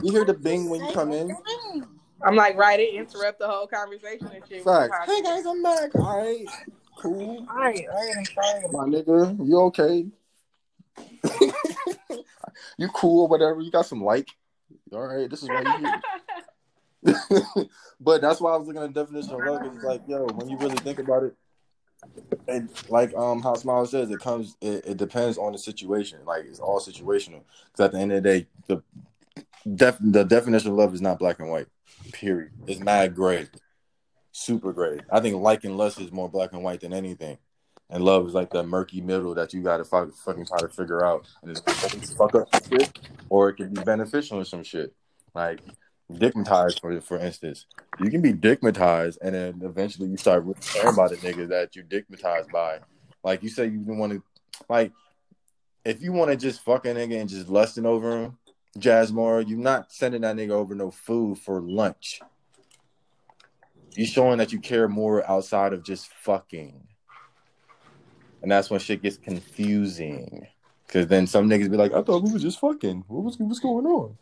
You 0.04 0.12
hear 0.12 0.24
the 0.24 0.36
bing 0.36 0.70
when 0.70 0.86
you 0.86 0.94
come 0.94 1.12
in. 1.12 1.36
I'm 2.22 2.36
like, 2.36 2.56
right, 2.58 2.80
it 2.80 2.94
interrupt 2.94 3.40
the 3.40 3.48
whole 3.48 3.66
conversation 3.66 4.28
and 4.28 4.44
shit. 4.48 4.64
Facts. 4.64 4.96
Hey 5.08 5.24
guys, 5.24 5.48
I'm 5.48 5.64
back. 5.64 5.96
All 5.96 6.16
right, 6.16 6.46
cool. 7.00 7.44
All 7.50 7.56
right, 7.56 7.86
all 7.92 8.08
right, 8.08 8.18
I'm 8.20 8.26
sorry. 8.26 8.66
My 8.72 8.86
nigga, 8.86 9.48
you 9.48 9.60
okay? 9.62 10.06
you 12.78 12.88
cool 12.90 13.24
or 13.24 13.28
whatever? 13.28 13.62
You 13.62 13.72
got 13.72 13.88
some 13.88 14.04
like? 14.04 14.28
All 14.94 15.08
right, 15.08 15.28
this 15.28 15.42
is 15.42 15.50
why 15.50 15.62
you 15.62 15.78
here. 15.80 16.02
but 18.00 18.22
that's 18.22 18.42
why 18.42 18.54
I 18.54 18.58
was 18.58 18.68
looking 18.68 18.82
at 18.82 18.94
the 18.94 19.02
definition 19.02 19.34
of 19.34 19.40
love. 19.40 19.62
It's 19.66 19.84
like, 19.84 20.02
yo, 20.08 20.26
when 20.34 20.50
you 20.50 20.58
really 20.58 20.78
think 20.78 21.00
about 21.00 21.24
it, 21.24 21.36
and 22.48 22.70
like 22.90 23.14
um 23.16 23.42
how 23.42 23.56
Smile 23.56 23.86
says, 23.86 24.10
it 24.12 24.20
comes, 24.20 24.56
it, 24.62 24.86
it 24.86 24.98
depends 24.98 25.38
on 25.38 25.52
the 25.52 25.58
situation. 25.58 26.20
Like 26.26 26.46
it's 26.46 26.60
all 26.60 26.80
situational. 26.80 27.42
Because 27.72 27.86
at 27.86 27.92
the 27.92 28.00
end 28.00 28.12
of 28.12 28.24
the 28.24 28.30
day, 28.30 28.48
the 28.68 28.84
def 29.76 29.98
the 30.00 30.24
definition 30.24 30.72
of 30.72 30.78
love 30.78 30.94
is 30.94 31.02
not 31.02 31.20
black 31.20 31.40
and 31.40 31.50
white. 31.50 31.68
Period. 32.12 32.52
It's 32.68 32.80
mad 32.80 33.16
gray, 33.16 33.48
super 34.32 34.74
gray. 34.74 35.00
I 35.12 35.20
think 35.20 35.36
like 35.38 35.64
and 35.64 35.78
lust 35.78 36.00
is 36.00 36.12
more 36.12 36.30
black 36.30 36.54
and 36.54 36.64
white 36.64 36.82
than 36.82 36.94
anything. 36.94 37.38
And 37.90 38.04
love 38.04 38.28
is 38.28 38.34
like 38.34 38.50
the 38.50 38.64
murky 38.64 39.00
middle 39.00 39.34
that 39.36 39.54
you 39.54 39.62
gotta 39.62 39.86
fuck, 39.86 40.14
fucking 40.14 40.46
try 40.46 40.60
to 40.60 40.68
figure 40.68 41.06
out. 41.06 41.26
And 41.42 41.52
it's 41.52 42.14
fuck 42.14 42.36
up 42.36 42.48
shit, 42.70 43.00
or 43.30 43.50
it 43.50 43.56
can 43.56 43.74
be 43.74 43.82
beneficial 43.82 44.40
in 44.40 44.46
some 44.46 44.64
shit. 44.64 44.94
Like 45.34 45.62
dickmatized 46.12 46.80
for 46.80 47.00
for 47.02 47.18
instance. 47.18 47.66
You 48.00 48.10
can 48.10 48.22
be 48.22 48.34
dickmatized 48.34 49.18
and 49.22 49.36
then 49.36 49.62
eventually 49.64 50.10
you 50.10 50.18
start 50.18 50.46
caring 50.62 50.94
about 50.94 51.10
the 51.10 51.18
nigga 51.18 51.48
that 51.50 51.76
you 51.76 51.84
dickmatized 51.84 52.52
by. 52.52 52.80
Like 53.24 53.44
you 53.44 53.50
say 53.50 53.68
you 53.68 53.82
want 53.82 54.14
to 54.14 54.24
like 54.70 54.92
if 55.84 56.02
you 56.02 56.12
want 56.12 56.32
to 56.32 56.38
just 56.38 56.64
fuck 56.64 56.86
a 56.86 56.90
nigga 56.90 57.20
and 57.20 57.30
just 57.30 57.50
lusting 57.50 57.86
over 57.86 58.24
him, 58.24 58.38
Jasmore, 58.78 59.48
you're 59.48 59.58
not 59.58 59.92
sending 59.92 60.22
that 60.22 60.36
nigga 60.36 60.52
over 60.52 60.76
no 60.76 60.92
food 60.92 61.40
for 61.40 61.62
lunch. 61.62 62.22
You're 63.96 64.06
showing 64.06 64.38
that 64.38 64.52
you 64.52 64.60
care 64.60 64.88
more 64.88 65.30
outside 65.30 65.74
of 65.74 65.84
just 65.84 66.08
fucking. 66.08 66.88
And 68.42 68.52
that's 68.52 68.70
when 68.70 68.80
shit 68.80 69.02
gets 69.02 69.18
confusing. 69.18 70.48
Cause 70.88 71.08
then 71.08 71.28
some 71.28 71.50
niggas 71.50 71.72
be 71.72 71.78
like, 71.78 71.94
I 71.94 72.02
thought 72.02 72.24
we 72.24 72.32
was 72.32 72.42
just 72.42 72.60
fucking. 72.60 73.04
What 73.08 73.24
was 73.24 73.38
what's 73.40 73.60
going 73.60 73.86
on? 73.86 74.18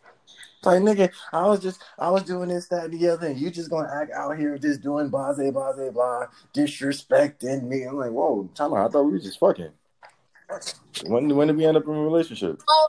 Like 0.66 0.82
nigga, 0.82 1.11
I 1.32 1.45
was 1.47 1.61
just 1.61 1.84
I 1.97 2.09
was 2.09 2.24
doing 2.24 2.49
this, 2.49 2.68
that, 2.70 2.86
and 2.86 2.93
the 2.93 3.09
other, 3.09 3.28
and 3.28 3.39
you 3.39 3.49
just 3.49 3.70
gonna 3.70 3.89
act 3.91 4.11
out 4.11 4.38
here 4.38 4.57
just 4.57 4.82
doing 4.82 5.09
blase, 5.09 5.38
blase, 5.38 5.91
blah, 5.93 6.26
disrespecting 6.53 7.63
me. 7.63 7.84
I'm 7.84 7.97
like, 7.97 8.11
whoa, 8.11 8.49
time 8.55 8.74
out. 8.74 8.89
I 8.89 8.91
thought 8.91 9.03
we 9.03 9.13
was 9.13 9.24
just 9.24 9.39
fucking. 9.39 9.72
When 11.07 11.36
when 11.36 11.47
did 11.47 11.57
we 11.57 11.66
end 11.66 11.78
up 11.78 11.86
in 11.86 11.95
a 11.95 12.01
relationship? 12.01 12.61
Um, 12.70 12.88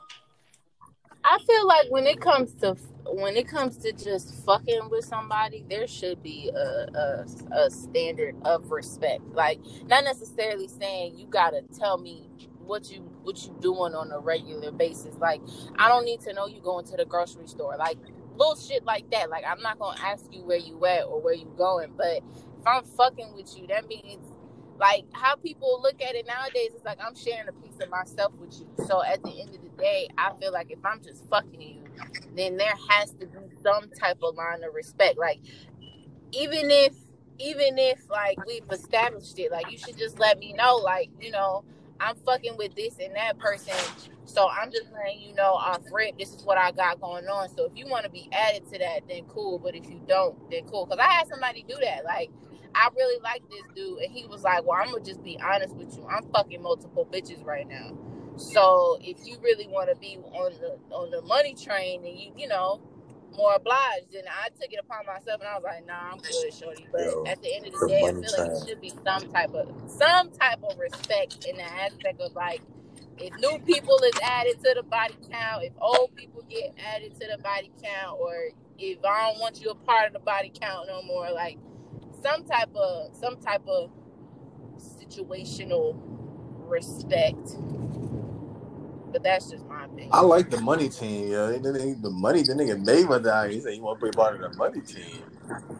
I 1.23 1.39
feel 1.45 1.67
like 1.67 1.87
when 1.89 2.05
it 2.05 2.21
comes 2.21 2.53
to 2.61 2.75
when 3.05 3.35
it 3.35 3.47
comes 3.47 3.77
to 3.77 3.91
just 3.91 4.45
fucking 4.45 4.89
with 4.89 5.05
somebody, 5.05 5.65
there 5.69 5.87
should 5.87 6.21
be 6.21 6.51
a, 6.55 6.87
a, 6.97 7.25
a 7.51 7.69
standard 7.69 8.35
of 8.43 8.71
respect. 8.71 9.23
Like 9.33 9.59
not 9.87 10.03
necessarily 10.03 10.67
saying 10.67 11.17
you 11.17 11.27
gotta 11.27 11.63
tell 11.77 11.97
me 11.97 12.29
what 12.67 12.91
you 12.91 12.99
what 13.23 13.43
you 13.43 13.55
doing 13.61 13.95
on 13.95 14.11
a 14.11 14.19
regular 14.19 14.71
basis. 14.71 15.15
Like 15.17 15.41
I 15.77 15.87
don't 15.87 16.05
need 16.05 16.21
to 16.21 16.33
know 16.33 16.47
you 16.47 16.61
going 16.61 16.85
to 16.85 16.97
the 16.97 17.05
grocery 17.05 17.47
store. 17.47 17.75
Like 17.77 17.97
little 18.37 18.55
shit 18.55 18.83
like 18.85 19.09
that. 19.11 19.29
Like 19.29 19.43
I'm 19.47 19.61
not 19.61 19.79
gonna 19.79 19.99
ask 20.01 20.25
you 20.31 20.43
where 20.43 20.57
you 20.57 20.83
at 20.85 21.05
or 21.05 21.21
where 21.21 21.33
you 21.33 21.51
going. 21.57 21.93
But 21.97 22.17
if 22.59 22.67
I'm 22.67 22.83
fucking 22.83 23.33
with 23.35 23.57
you, 23.57 23.67
that 23.67 23.87
means 23.87 24.33
like 24.79 25.05
how 25.11 25.35
people 25.35 25.79
look 25.81 26.01
at 26.01 26.15
it 26.15 26.27
nowadays 26.27 26.71
is 26.75 26.83
like 26.85 26.99
I'm 27.03 27.15
sharing 27.15 27.47
a 27.47 27.53
piece 27.53 27.79
of 27.81 27.89
myself 27.89 28.33
with 28.39 28.59
you. 28.59 28.67
So 28.85 29.03
at 29.03 29.23
the 29.23 29.41
end 29.41 29.55
of 29.55 29.61
the 29.61 29.69
day, 29.77 30.07
I 30.17 30.31
feel 30.39 30.51
like 30.53 30.71
if 30.71 30.79
I'm 30.85 31.01
just 31.01 31.27
fucking 31.29 31.61
you, 31.61 31.83
then 32.35 32.57
there 32.57 32.73
has 32.89 33.11
to 33.13 33.25
be 33.25 33.55
some 33.63 33.89
type 33.99 34.19
of 34.21 34.35
line 34.35 34.63
of 34.63 34.73
respect. 34.73 35.17
Like 35.17 35.39
even 36.31 36.69
if 36.69 36.93
even 37.39 37.77
if 37.77 38.09
like 38.09 38.37
we've 38.45 38.69
established 38.71 39.37
it, 39.39 39.51
like 39.51 39.71
you 39.71 39.77
should 39.77 39.97
just 39.97 40.19
let 40.19 40.39
me 40.39 40.53
know, 40.53 40.75
like, 40.75 41.09
you 41.19 41.31
know, 41.31 41.63
I'm 41.99 42.15
fucking 42.17 42.57
with 42.57 42.75
this 42.75 42.97
and 42.99 43.15
that 43.15 43.37
person. 43.39 43.73
So 44.25 44.49
I'm 44.49 44.71
just 44.71 44.91
letting 44.93 45.21
you 45.21 45.33
know 45.35 45.53
off 45.53 45.81
rip, 45.91 46.17
this 46.17 46.33
is 46.33 46.43
what 46.43 46.57
I 46.57 46.71
got 46.71 46.99
going 47.01 47.25
on. 47.27 47.49
So 47.55 47.65
if 47.65 47.71
you 47.75 47.87
want 47.87 48.05
to 48.05 48.11
be 48.11 48.29
added 48.31 48.65
to 48.71 48.79
that, 48.79 49.01
then 49.07 49.23
cool. 49.25 49.59
But 49.59 49.75
if 49.75 49.89
you 49.89 50.01
don't, 50.07 50.37
then 50.51 50.65
cool. 50.65 50.85
Cause 50.85 50.99
I 50.99 51.07
had 51.11 51.27
somebody 51.27 51.65
do 51.67 51.75
that. 51.81 52.03
Like 52.05 52.29
I 52.75 52.89
really 52.95 53.19
like 53.23 53.41
this 53.49 53.63
dude, 53.75 53.99
and 53.99 54.11
he 54.11 54.25
was 54.27 54.43
like, 54.43 54.65
"Well, 54.65 54.77
I'm 54.79 54.91
gonna 54.91 55.03
just 55.03 55.23
be 55.23 55.39
honest 55.39 55.75
with 55.75 55.97
you. 55.97 56.05
I'm 56.07 56.29
fucking 56.31 56.61
multiple 56.61 57.07
bitches 57.11 57.43
right 57.43 57.67
now. 57.67 57.97
So 58.37 58.99
if 59.01 59.17
you 59.25 59.37
really 59.41 59.67
want 59.67 59.89
to 59.89 59.95
be 59.95 60.17
on 60.17 60.53
the 60.61 60.95
on 60.95 61.09
the 61.09 61.21
money 61.23 61.55
train, 61.55 62.05
and 62.05 62.19
you 62.19 62.33
you 62.37 62.47
know 62.47 62.81
more 63.37 63.55
obliged, 63.55 64.07
then 64.13 64.23
I 64.29 64.49
took 64.49 64.73
it 64.73 64.79
upon 64.79 65.05
myself, 65.05 65.41
and 65.41 65.49
I 65.49 65.55
was 65.55 65.63
like, 65.63 65.87
Nah, 65.87 66.11
I'm 66.13 66.19
good, 66.19 66.53
shorty. 66.53 66.87
But 66.91 67.01
Yo, 67.01 67.25
at 67.27 67.41
the 67.41 67.55
end 67.55 67.67
of 67.67 67.73
the 67.73 67.87
day, 67.87 67.99
I 67.99 68.11
feel 68.11 68.21
like 68.21 68.35
train. 68.35 68.51
it 68.51 68.67
should 68.67 68.81
be 68.81 68.93
some 69.05 69.31
type 69.31 69.53
of 69.53 69.69
some 69.89 70.31
type 70.31 70.59
of 70.63 70.77
respect 70.79 71.45
in 71.45 71.57
the 71.57 71.63
aspect 71.65 72.21
of 72.21 72.33
like. 72.35 72.61
If 73.19 73.33
new 73.39 73.59
people 73.65 73.97
is 74.03 74.19
added 74.23 74.57
to 74.63 74.73
the 74.75 74.83
body 74.83 75.15
count, 75.31 75.63
if 75.63 75.73
old 75.81 76.15
people 76.15 76.43
get 76.49 76.73
added 76.95 77.13
to 77.19 77.27
the 77.35 77.37
body 77.41 77.71
count, 77.83 78.19
or 78.19 78.35
if 78.77 78.99
I 79.05 79.31
don't 79.31 79.39
want 79.39 79.61
you 79.61 79.71
a 79.71 79.75
part 79.75 80.07
of 80.07 80.13
the 80.13 80.19
body 80.19 80.51
count 80.59 80.87
no 80.87 81.01
more, 81.03 81.31
like 81.31 81.57
some 82.23 82.43
type 82.45 82.69
of 82.75 83.15
some 83.15 83.37
type 83.37 83.67
of 83.67 83.91
situational 84.77 85.95
respect. 86.67 87.57
But 89.11 89.23
that's 89.23 89.51
just 89.51 89.65
my 89.67 89.85
opinion. 89.85 90.11
I 90.11 90.21
like 90.21 90.49
the 90.49 90.61
money 90.61 90.89
team, 90.89 91.29
yo. 91.31 91.51
They- 91.51 91.59
they- 91.71 91.93
The 91.93 92.11
money, 92.11 92.43
the 92.43 92.53
nigga 92.53 92.83
Mayweather 92.83 93.29
out. 93.31 93.51
He 93.51 93.61
said 93.61 93.73
he 93.73 93.81
want 93.81 93.99
to 94.01 94.07
be 94.07 94.13
part 94.13 94.35
of 94.35 94.41
the 94.41 94.49
money 94.57 94.81
team. 94.81 95.25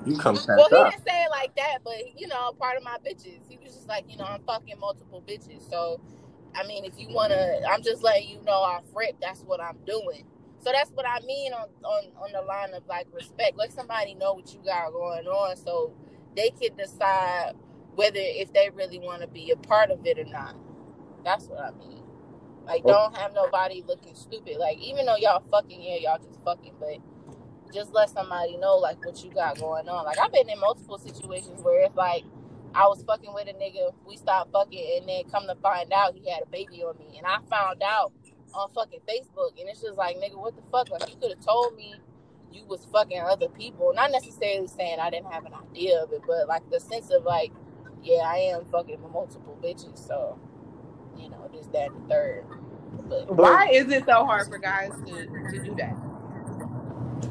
You 0.06 0.18
come 0.18 0.38
Well, 0.56 0.70
cash 0.70 0.70
he 0.70 0.84
didn't 0.84 1.04
say 1.08 1.24
it 1.26 1.32
like 1.32 1.56
that, 1.58 1.80
but 1.84 1.96
you 2.18 2.28
know, 2.28 2.54
part 2.60 2.78
of 2.78 2.84
my 2.84 2.98
bitches. 3.06 3.42
He 3.50 3.58
was 3.64 3.74
just 3.76 3.88
like, 3.90 4.06
you 4.10 4.18
know, 4.18 4.26
I'm 4.26 4.42
fucking 4.44 4.80
multiple 4.80 5.24
bitches. 5.28 5.70
So, 5.70 6.02
I 6.56 6.68
mean, 6.68 6.86
if 6.86 7.00
you 7.00 7.10
wanna, 7.12 7.62
I'm 7.70 7.84
just 7.84 8.04
letting 8.04 8.30
you 8.30 8.42
know 8.44 8.54
off 8.54 8.84
rip. 8.96 9.18
That's 9.22 9.42
what 9.42 9.62
I'm 9.62 9.78
doing. 9.86 10.26
So 10.60 10.72
that's 10.74 10.92
what 10.92 11.08
I 11.08 11.22
mean 11.26 11.54
on, 11.54 11.68
on 11.84 12.04
on 12.18 12.32
the 12.34 12.42
line 12.42 12.74
of 12.76 12.86
like 12.88 13.08
respect. 13.14 13.58
Let 13.58 13.74
somebody 13.74 14.16
know 14.16 14.34
what 14.34 14.54
you 14.54 14.62
got 14.66 14.92
going 14.92 15.28
on, 15.28 15.58
so 15.58 15.94
they 16.36 16.52
can 16.52 16.76
decide 16.78 17.54
whether 17.96 18.20
if 18.20 18.54
they 18.54 18.70
really 18.72 19.00
want 19.00 19.22
to 19.24 19.28
be 19.30 19.52
a 19.52 19.58
part 19.58 19.92
of 19.92 20.06
it 20.06 20.20
or 20.20 20.26
not. 20.26 20.56
That's 21.26 21.48
what 21.48 21.60
I 21.62 21.72
mean. 21.78 21.97
Like, 22.68 22.82
oh. 22.86 22.90
don't 22.90 23.18
have 23.18 23.34
nobody 23.34 23.84
looking 23.88 24.16
stupid. 24.16 24.58
Like, 24.58 24.78
even 24.80 25.06
though 25.06 25.16
y'all 25.16 25.44
fucking, 25.50 25.82
yeah, 25.82 25.96
y'all 25.96 26.20
just 26.20 26.44
fucking, 26.44 26.74
but 26.80 26.98
just 27.74 27.94
let 27.94 28.10
somebody 28.10 28.58
know 28.58 28.78
like 28.78 29.04
what 29.06 29.24
you 29.24 29.32
got 29.32 29.60
going 29.60 29.88
on. 29.90 30.06
Like, 30.06 30.20
I've 30.20 30.32
been 30.32 30.50
in 30.50 30.60
multiple 30.60 30.98
situations 30.98 31.62
where 31.62 31.86
it's 31.86 31.96
like 31.96 32.24
I 32.74 32.88
was 32.88 33.04
fucking 33.04 33.34
with 33.34 33.48
a 33.48 33.54
nigga, 33.54 33.94
we 34.06 34.18
stopped 34.18 34.52
fucking, 34.52 34.98
and 35.00 35.10
then 35.10 35.24
come 35.32 35.48
to 35.48 35.56
find 35.56 35.92
out 35.94 36.14
he 36.14 36.30
had 36.30 36.44
a 36.44 36.46
baby 36.48 36.84
on 36.84 36.98
me, 36.98 37.18
and 37.18 37.26
I 37.26 37.38
found 37.50 37.82
out 37.82 38.12
on 38.54 38.70
fucking 38.74 39.00
Facebook, 39.08 39.60
and 39.60 39.70
it's 39.70 39.82
just 39.82 39.98
like, 39.98 40.18
nigga, 40.18 40.38
what 40.38 40.56
the 40.56 40.62
fuck? 40.72 40.90
Like, 40.90 41.10
you 41.10 41.16
could 41.20 41.32
have 41.32 41.46
told 41.46 41.76
me 41.76 41.96
you 42.52 42.66
was 42.66 42.86
fucking 42.92 43.20
other 43.20 43.50
people. 43.50 43.94
Not 43.96 44.12
necessarily 44.12 44.68
saying 44.68 45.00
I 45.00 45.10
didn't 45.10 45.32
have 45.32 45.46
an 45.46 45.54
idea 45.54 46.02
of 46.04 46.12
it, 46.12 46.22
but 46.28 46.48
like 46.48 46.70
the 46.70 46.80
sense 46.80 47.10
of 47.12 47.24
like, 47.24 47.52
yeah, 48.04 48.24
I 48.26 48.54
am 48.54 48.66
fucking 48.66 49.00
multiple 49.12 49.58
bitches, 49.62 50.06
so 50.06 50.40
you 51.18 51.30
know, 51.30 51.50
this, 51.54 51.68
that, 51.68 51.92
and 51.92 52.04
the 52.04 52.10
third. 52.14 52.46
But 53.10 53.38
Why 53.38 53.70
is 53.72 53.90
it 53.90 54.06
so 54.06 54.26
hard 54.26 54.48
for 54.48 54.58
guys 54.58 54.94
to, 55.06 55.28
to 55.52 55.60
do 55.64 55.76
that? 55.76 55.96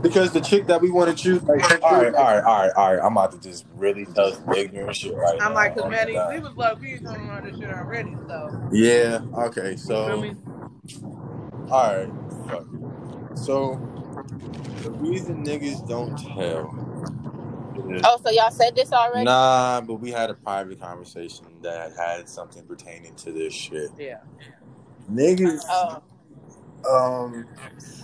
Because 0.03 0.33
the 0.33 0.41
chick 0.41 0.67
that 0.67 0.81
we 0.81 0.91
want 0.91 1.11
to 1.11 1.17
choose, 1.17 1.43
like, 1.45 1.63
all 1.83 1.93
right, 2.03 2.15
all 2.15 2.25
right, 2.25 2.45
all 2.45 2.61
right, 2.63 2.73
all 2.77 2.95
right. 2.95 3.05
I'm 3.05 3.13
about 3.13 3.33
to 3.33 3.39
just 3.39 3.65
really 3.77 4.07
tell 4.07 4.33
some 4.33 4.53
ignorant 4.55 4.95
shit 4.95 5.17
right 5.17 5.39
I'm 5.41 5.51
now. 5.51 5.55
like, 5.55 5.75
cause 5.75 5.85
my 5.85 5.91
Maddie, 5.91 6.19
we 6.33 6.41
was 6.41 6.53
low 6.57 6.77
key 6.77 6.99
talking 7.03 7.25
about 7.25 7.45
this 7.45 7.57
shit 7.59 7.71
already, 7.71 8.17
so 8.29 8.53
Yeah. 8.71 9.21
Okay. 9.37 9.71
you 9.73 9.77
feel 9.77 9.79
So, 9.79 10.21
me? 10.23 10.37
all 11.71 11.97
right. 11.97 12.09
Fuck. 12.49 12.67
So, 13.35 13.81
the 14.83 14.91
reason 14.91 15.45
niggas 15.45 15.87
don't 15.89 16.17
tell. 16.37 16.75
is- 17.89 18.03
oh, 18.05 18.21
so 18.23 18.31
y'all 18.31 18.51
said 18.51 18.77
this 18.77 18.93
already? 18.93 19.25
Nah, 19.25 19.81
but 19.81 19.95
we 19.95 20.11
had 20.11 20.31
a 20.31 20.35
private 20.35 20.81
conversation 20.81 21.47
that 21.63 21.93
had 21.97 22.29
something 22.29 22.65
pertaining 22.65 23.15
to 23.17 23.33
this 23.33 23.53
shit. 23.53 23.91
Yeah. 23.99 24.19
Niggas, 25.11 25.61
Oh, 25.69 26.03
um, 26.89 27.47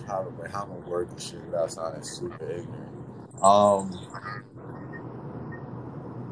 how 0.07 0.23
do 0.23 0.49
how 0.51 0.65
am 0.65 0.73
I 0.73 0.89
word 0.89 1.11
this 1.11 1.29
shit 1.31 1.45
without 1.45 1.71
sounding 1.71 2.03
super 2.03 2.45
ignorant? 2.51 3.43
Um, 3.43 3.91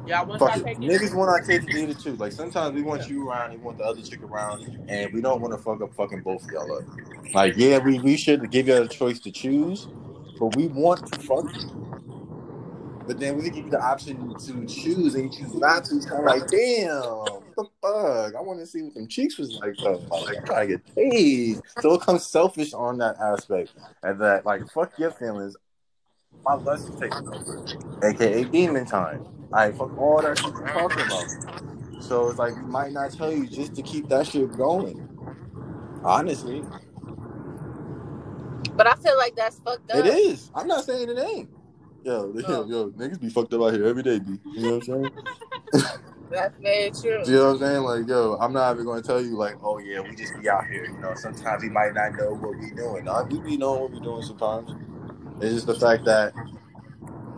Y'all 0.06 0.26
want 0.26 0.40
fuck 0.40 0.56
y'all 0.56 0.60
it. 0.60 0.64
take 0.64 0.78
it? 0.78 0.80
Niggas 0.80 1.14
want 1.14 1.30
our 1.30 1.40
cake 1.40 1.62
and 1.62 1.76
eat 1.76 1.90
it 1.90 1.98
too. 1.98 2.16
Like 2.16 2.32
sometimes 2.32 2.74
we 2.74 2.82
want 2.82 3.08
you 3.08 3.28
around, 3.28 3.52
we 3.52 3.58
want 3.58 3.78
the 3.78 3.84
other 3.84 4.02
chick 4.02 4.22
around, 4.22 4.64
and 4.88 5.12
we 5.12 5.20
don't 5.20 5.40
want 5.40 5.52
to 5.54 5.58
fuck 5.58 5.80
up 5.82 5.94
fucking 5.94 6.20
both 6.20 6.44
of 6.44 6.50
y'all 6.50 6.72
up. 6.72 6.84
Like, 7.32 7.54
yeah, 7.56 7.78
we, 7.78 7.98
we 8.00 8.16
should 8.16 8.50
give 8.50 8.66
you 8.66 8.82
a 8.82 8.88
choice 8.88 9.20
to 9.20 9.30
choose, 9.30 9.86
but 10.38 10.56
we 10.56 10.66
want 10.68 11.06
to 11.06 11.18
fuck 11.20 11.44
you. 11.54 11.70
But 13.06 13.18
then 13.18 13.36
we 13.36 13.44
give 13.50 13.64
you 13.64 13.70
the 13.70 13.80
option 13.80 14.34
to 14.34 14.66
choose 14.66 15.14
and 15.14 15.24
you 15.24 15.30
choose 15.30 15.54
not 15.54 15.84
to. 15.86 15.96
It's 15.96 16.06
kind 16.06 16.20
of 16.20 16.26
like, 16.26 16.48
damn, 16.48 17.39
fuck? 17.82 18.34
I 18.34 18.40
want 18.40 18.60
to 18.60 18.66
see 18.66 18.82
what 18.82 18.94
them 18.94 19.08
cheeks 19.08 19.38
was 19.38 19.52
like 19.52 19.76
though. 19.82 20.02
Like, 20.10 20.36
I'm 20.38 20.44
trying 20.44 20.68
to 20.68 20.76
get 20.76 20.94
paid. 20.94 21.60
So 21.80 21.94
it 21.94 22.02
comes 22.02 22.26
selfish 22.26 22.72
on 22.72 22.98
that 22.98 23.18
aspect. 23.18 23.72
And 24.02 24.20
that, 24.20 24.46
like, 24.46 24.66
fuck 24.72 24.98
your 24.98 25.10
feelings. 25.10 25.56
My 26.44 26.54
lust 26.54 26.88
is 26.88 26.96
taking 26.96 27.28
over, 27.28 27.62
aka 28.02 28.44
demon 28.44 28.86
time. 28.86 29.24
I 29.52 29.72
fuck 29.72 29.96
all 29.98 30.22
that 30.22 30.38
shit 30.38 30.54
you're 30.56 30.68
talking 30.68 31.02
about. 31.02 31.26
So 32.00 32.28
it's 32.28 32.38
like 32.38 32.56
we 32.56 32.62
might 32.62 32.92
not 32.92 33.12
tell 33.12 33.32
you 33.32 33.46
just 33.46 33.74
to 33.76 33.82
keep 33.82 34.08
that 34.08 34.26
shit 34.26 34.56
going. 34.56 35.06
Honestly, 36.02 36.64
but 38.76 38.86
I 38.86 38.94
feel 38.94 39.16
like 39.18 39.36
that's 39.36 39.58
fucked 39.58 39.90
up. 39.90 39.98
it 39.98 40.06
is. 40.06 40.50
I'm 40.54 40.66
not 40.66 40.84
saying 40.84 41.10
it 41.10 41.18
ain't. 41.18 41.50
Yo, 42.02 42.32
yo, 42.34 42.64
yo, 42.68 42.90
niggas 42.92 43.20
be 43.20 43.28
fucked 43.28 43.52
up 43.52 43.60
out 43.60 43.74
here 43.74 43.84
every 43.84 44.02
day, 44.02 44.18
B. 44.18 44.38
You 44.56 44.62
know 44.62 44.78
what 44.78 44.88
I'm 44.88 45.12
saying? 45.74 45.92
That's 46.30 46.56
very 46.60 46.90
true. 46.90 47.22
you 47.26 47.38
know 47.38 47.46
what 47.46 47.52
I'm 47.54 47.58
saying? 47.58 47.82
Like, 47.82 48.08
yo, 48.08 48.38
I'm 48.40 48.52
not 48.52 48.74
even 48.74 48.86
gonna 48.86 49.02
tell 49.02 49.20
you 49.20 49.36
like, 49.36 49.56
oh 49.62 49.78
yeah, 49.78 50.00
we 50.00 50.14
just 50.14 50.40
be 50.40 50.48
out 50.48 50.66
here. 50.66 50.84
You 50.86 50.98
know, 51.00 51.14
sometimes 51.14 51.62
we 51.62 51.68
might 51.68 51.92
not 51.94 52.14
know 52.14 52.34
what 52.34 52.56
we 52.58 52.70
doing. 52.70 53.04
Nah, 53.04 53.24
we 53.24 53.40
be 53.40 53.56
knowing 53.56 53.82
what 53.82 53.90
we 53.92 54.00
doing 54.00 54.22
sometimes. 54.22 54.70
It's 55.40 55.54
just 55.54 55.66
the 55.66 55.74
fact 55.74 56.04
that 56.04 56.32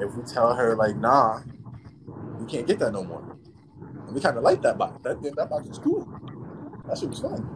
if 0.01 0.14
we 0.14 0.22
tell 0.24 0.55
her 0.55 0.74
like, 0.74 0.97
nah, 0.97 1.40
we 2.38 2.47
can't 2.47 2.66
get 2.66 2.78
that 2.80 2.93
no 2.93 3.03
more. 3.03 3.22
And 4.07 4.14
we 4.14 4.20
kind 4.20 4.36
of 4.36 4.43
like 4.43 4.61
that 4.62 4.76
box. 4.76 5.01
That 5.03 5.22
that 5.22 5.49
box 5.49 5.66
was 5.66 5.78
cool. 5.78 6.07
That 6.86 6.99
shit 6.99 7.09
was 7.09 7.20
fun. 7.20 7.49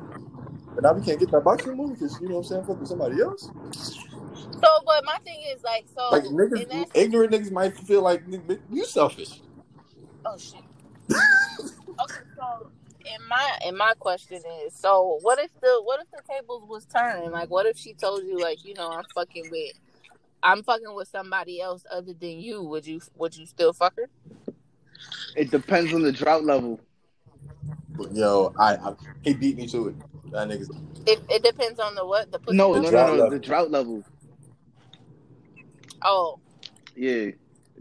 But 0.75 0.85
now 0.85 0.93
we 0.93 1.03
can't 1.05 1.19
get 1.19 1.31
that 1.33 1.45
box 1.45 1.67
no 1.67 1.75
more 1.75 1.89
because 1.89 2.19
you 2.21 2.29
know 2.29 2.37
what 2.37 2.41
I'm 2.41 2.45
saying, 2.45 2.65
fuck 2.65 2.81
with 2.81 2.89
somebody 2.89 3.21
else. 3.21 3.51
So, 3.73 4.69
but 4.87 5.05
my 5.05 5.19
thing 5.25 5.43
is 5.55 5.63
like, 5.63 5.87
so 5.95 6.09
Like 6.13 6.25
niggas, 6.25 6.91
ignorant 6.95 7.33
niggas 7.33 7.51
might 7.51 7.77
feel 7.77 8.03
like 8.03 8.23
you 8.71 8.85
selfish. 8.85 9.41
Oh 10.25 10.37
shit. 10.39 10.63
Okay, 11.11 12.25
so 12.37 12.71
in 13.01 13.29
my 13.29 13.59
in 13.67 13.77
my 13.77 13.93
question 13.99 14.43
is, 14.65 14.75
so 14.75 15.19
what 15.23 15.39
if 15.39 15.51
the 15.61 15.81
what 15.85 16.01
if 16.01 16.11
the 16.11 16.23
tables 16.33 16.65
was 16.69 16.85
turned? 16.87 17.33
Like, 17.33 17.51
what 17.51 17.67
if 17.67 17.77
she 17.77 17.95
told 17.95 18.25
you, 18.25 18.39
like, 18.41 18.65
you 18.65 18.75
know, 18.75 18.91
I'm 18.91 19.05
fucking 19.15 19.49
with, 19.51 19.73
I'm 20.43 20.63
fucking 20.63 20.95
with 20.95 21.09
somebody 21.09 21.61
else 21.61 21.85
other 21.91 22.13
than 22.13 22.41
you? 22.41 22.63
Would 22.63 22.87
you 22.87 23.01
would 23.17 23.37
you 23.37 23.47
still 23.47 23.73
fuck 23.73 23.97
her? 23.97 24.09
It 25.37 25.51
depends 25.51 25.93
on 25.93 26.03
the 26.03 26.13
drought 26.13 26.45
level. 26.45 26.81
But, 27.91 28.13
yo, 28.13 28.55
I, 28.59 28.75
I 28.77 28.95
he 29.23 29.35
beat 29.35 29.57
me 29.57 29.67
to 29.69 29.89
it. 29.89 29.95
That 30.33 30.49
niggas. 30.49 30.69
It 31.07 31.21
it 31.31 31.43
depends 31.43 31.79
on 31.79 31.95
the 31.95 32.05
what 32.05 32.33
the 32.33 32.39
pussy. 32.39 32.57
No, 32.57 32.75
The 32.75 32.81
no, 32.81 32.91
no, 32.91 33.17
no. 33.17 33.31
The 33.31 33.39
drought 33.39 33.71
level. 33.71 34.05
Oh, 36.03 36.39
Yeah, 36.95 37.31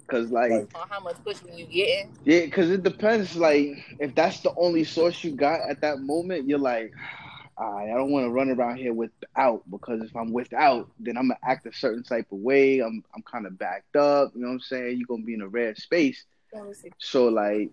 because 0.06 0.32
like, 0.32 0.52
Like- 0.52 0.78
on 0.80 0.88
how 0.90 1.00
much 1.00 1.16
pussy 1.24 1.46
you 1.56 1.66
getting? 1.66 2.12
yeah, 2.24 2.42
because 2.42 2.70
it 2.70 2.84
depends. 2.84 3.36
Like, 3.36 3.78
if 4.00 4.14
that's 4.16 4.40
the 4.42 4.54
only 4.56 4.84
source 4.84 5.24
you 5.24 5.32
got 5.32 5.62
at 5.70 5.82
that 5.82 6.00
moment, 6.00 6.48
you're 6.48 6.60
like, 6.60 6.94
"Alright, 7.58 7.90
I 7.90 7.94
don't 7.94 8.12
want 8.12 8.26
to 8.26 8.30
run 8.32 8.50
around 8.50 8.78
here 8.78 8.94
without 8.94 9.64
because 9.72 10.02
if 10.02 10.16
I'm 10.16 10.32
without, 10.34 10.90
then 11.00 11.18
I'm 11.18 11.30
gonna 11.30 11.40
act 11.44 11.66
a 11.68 11.74
certain 11.74 12.04
type 12.04 12.32
of 12.32 12.40
way. 12.40 12.80
I'm 12.80 13.04
I'm 13.16 13.24
kind 13.24 13.46
of 13.46 13.58
backed 13.58 13.96
up. 13.96 14.32
You 14.36 14.42
know 14.42 14.48
what 14.48 14.54
I'm 14.56 14.60
saying? 14.60 14.98
You're 14.98 15.08
gonna 15.08 15.24
be 15.24 15.34
in 15.36 15.42
a 15.42 15.48
rare 15.48 15.76
space. 15.76 16.24
Let 16.54 16.66
me 16.66 16.74
see. 16.74 16.92
So 17.00 17.28
like, 17.30 17.72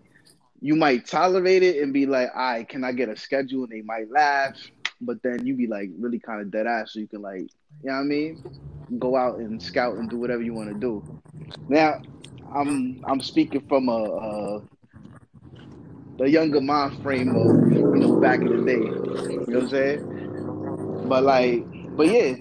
you 0.61 0.75
might 0.75 1.05
tolerate 1.05 1.63
it 1.63 1.83
and 1.83 1.91
be 1.93 2.05
like, 2.05 2.29
"All 2.33 2.41
right, 2.41 2.67
can 2.67 2.83
I 2.85 2.93
get 2.93 3.09
a 3.09 3.17
schedule?" 3.17 3.63
And 3.63 3.71
they 3.73 3.81
might 3.81 4.09
laugh, 4.09 4.55
but 5.05 5.21
then 5.23 5.45
you 5.45 5.55
be 5.55 5.67
like 5.67 5.89
really 5.99 6.19
kind 6.19 6.41
of 6.41 6.51
dead 6.51 6.67
ass, 6.67 6.93
so 6.93 6.99
you 6.99 7.07
can 7.07 7.21
like, 7.21 7.41
you 7.41 7.47
know 7.83 7.93
what 7.93 7.99
I 7.99 8.03
mean? 8.03 8.43
Go 8.99 9.15
out 9.15 9.39
and 9.39 9.61
scout 9.61 9.95
and 9.95 10.09
do 10.09 10.17
whatever 10.17 10.41
you 10.41 10.53
want 10.53 10.69
to 10.69 10.75
do. 10.75 11.03
Now, 11.69 12.01
I'm 12.53 13.03
I'm 13.05 13.21
speaking 13.21 13.61
from 13.67 13.89
a, 13.89 13.91
a 13.93 14.61
the 16.17 16.29
younger 16.29 16.61
mind 16.61 17.01
frame 17.01 17.35
of 17.35 17.95
you 17.95 17.99
know 17.99 18.19
back 18.19 18.39
in 18.41 18.65
the 18.65 18.65
day. 18.65 18.77
You 18.77 19.45
know 19.47 19.59
what 19.59 19.63
I'm 19.63 19.69
saying? 19.69 21.05
But 21.07 21.23
like, 21.23 21.65
but 21.95 22.07
yeah, 22.07 22.33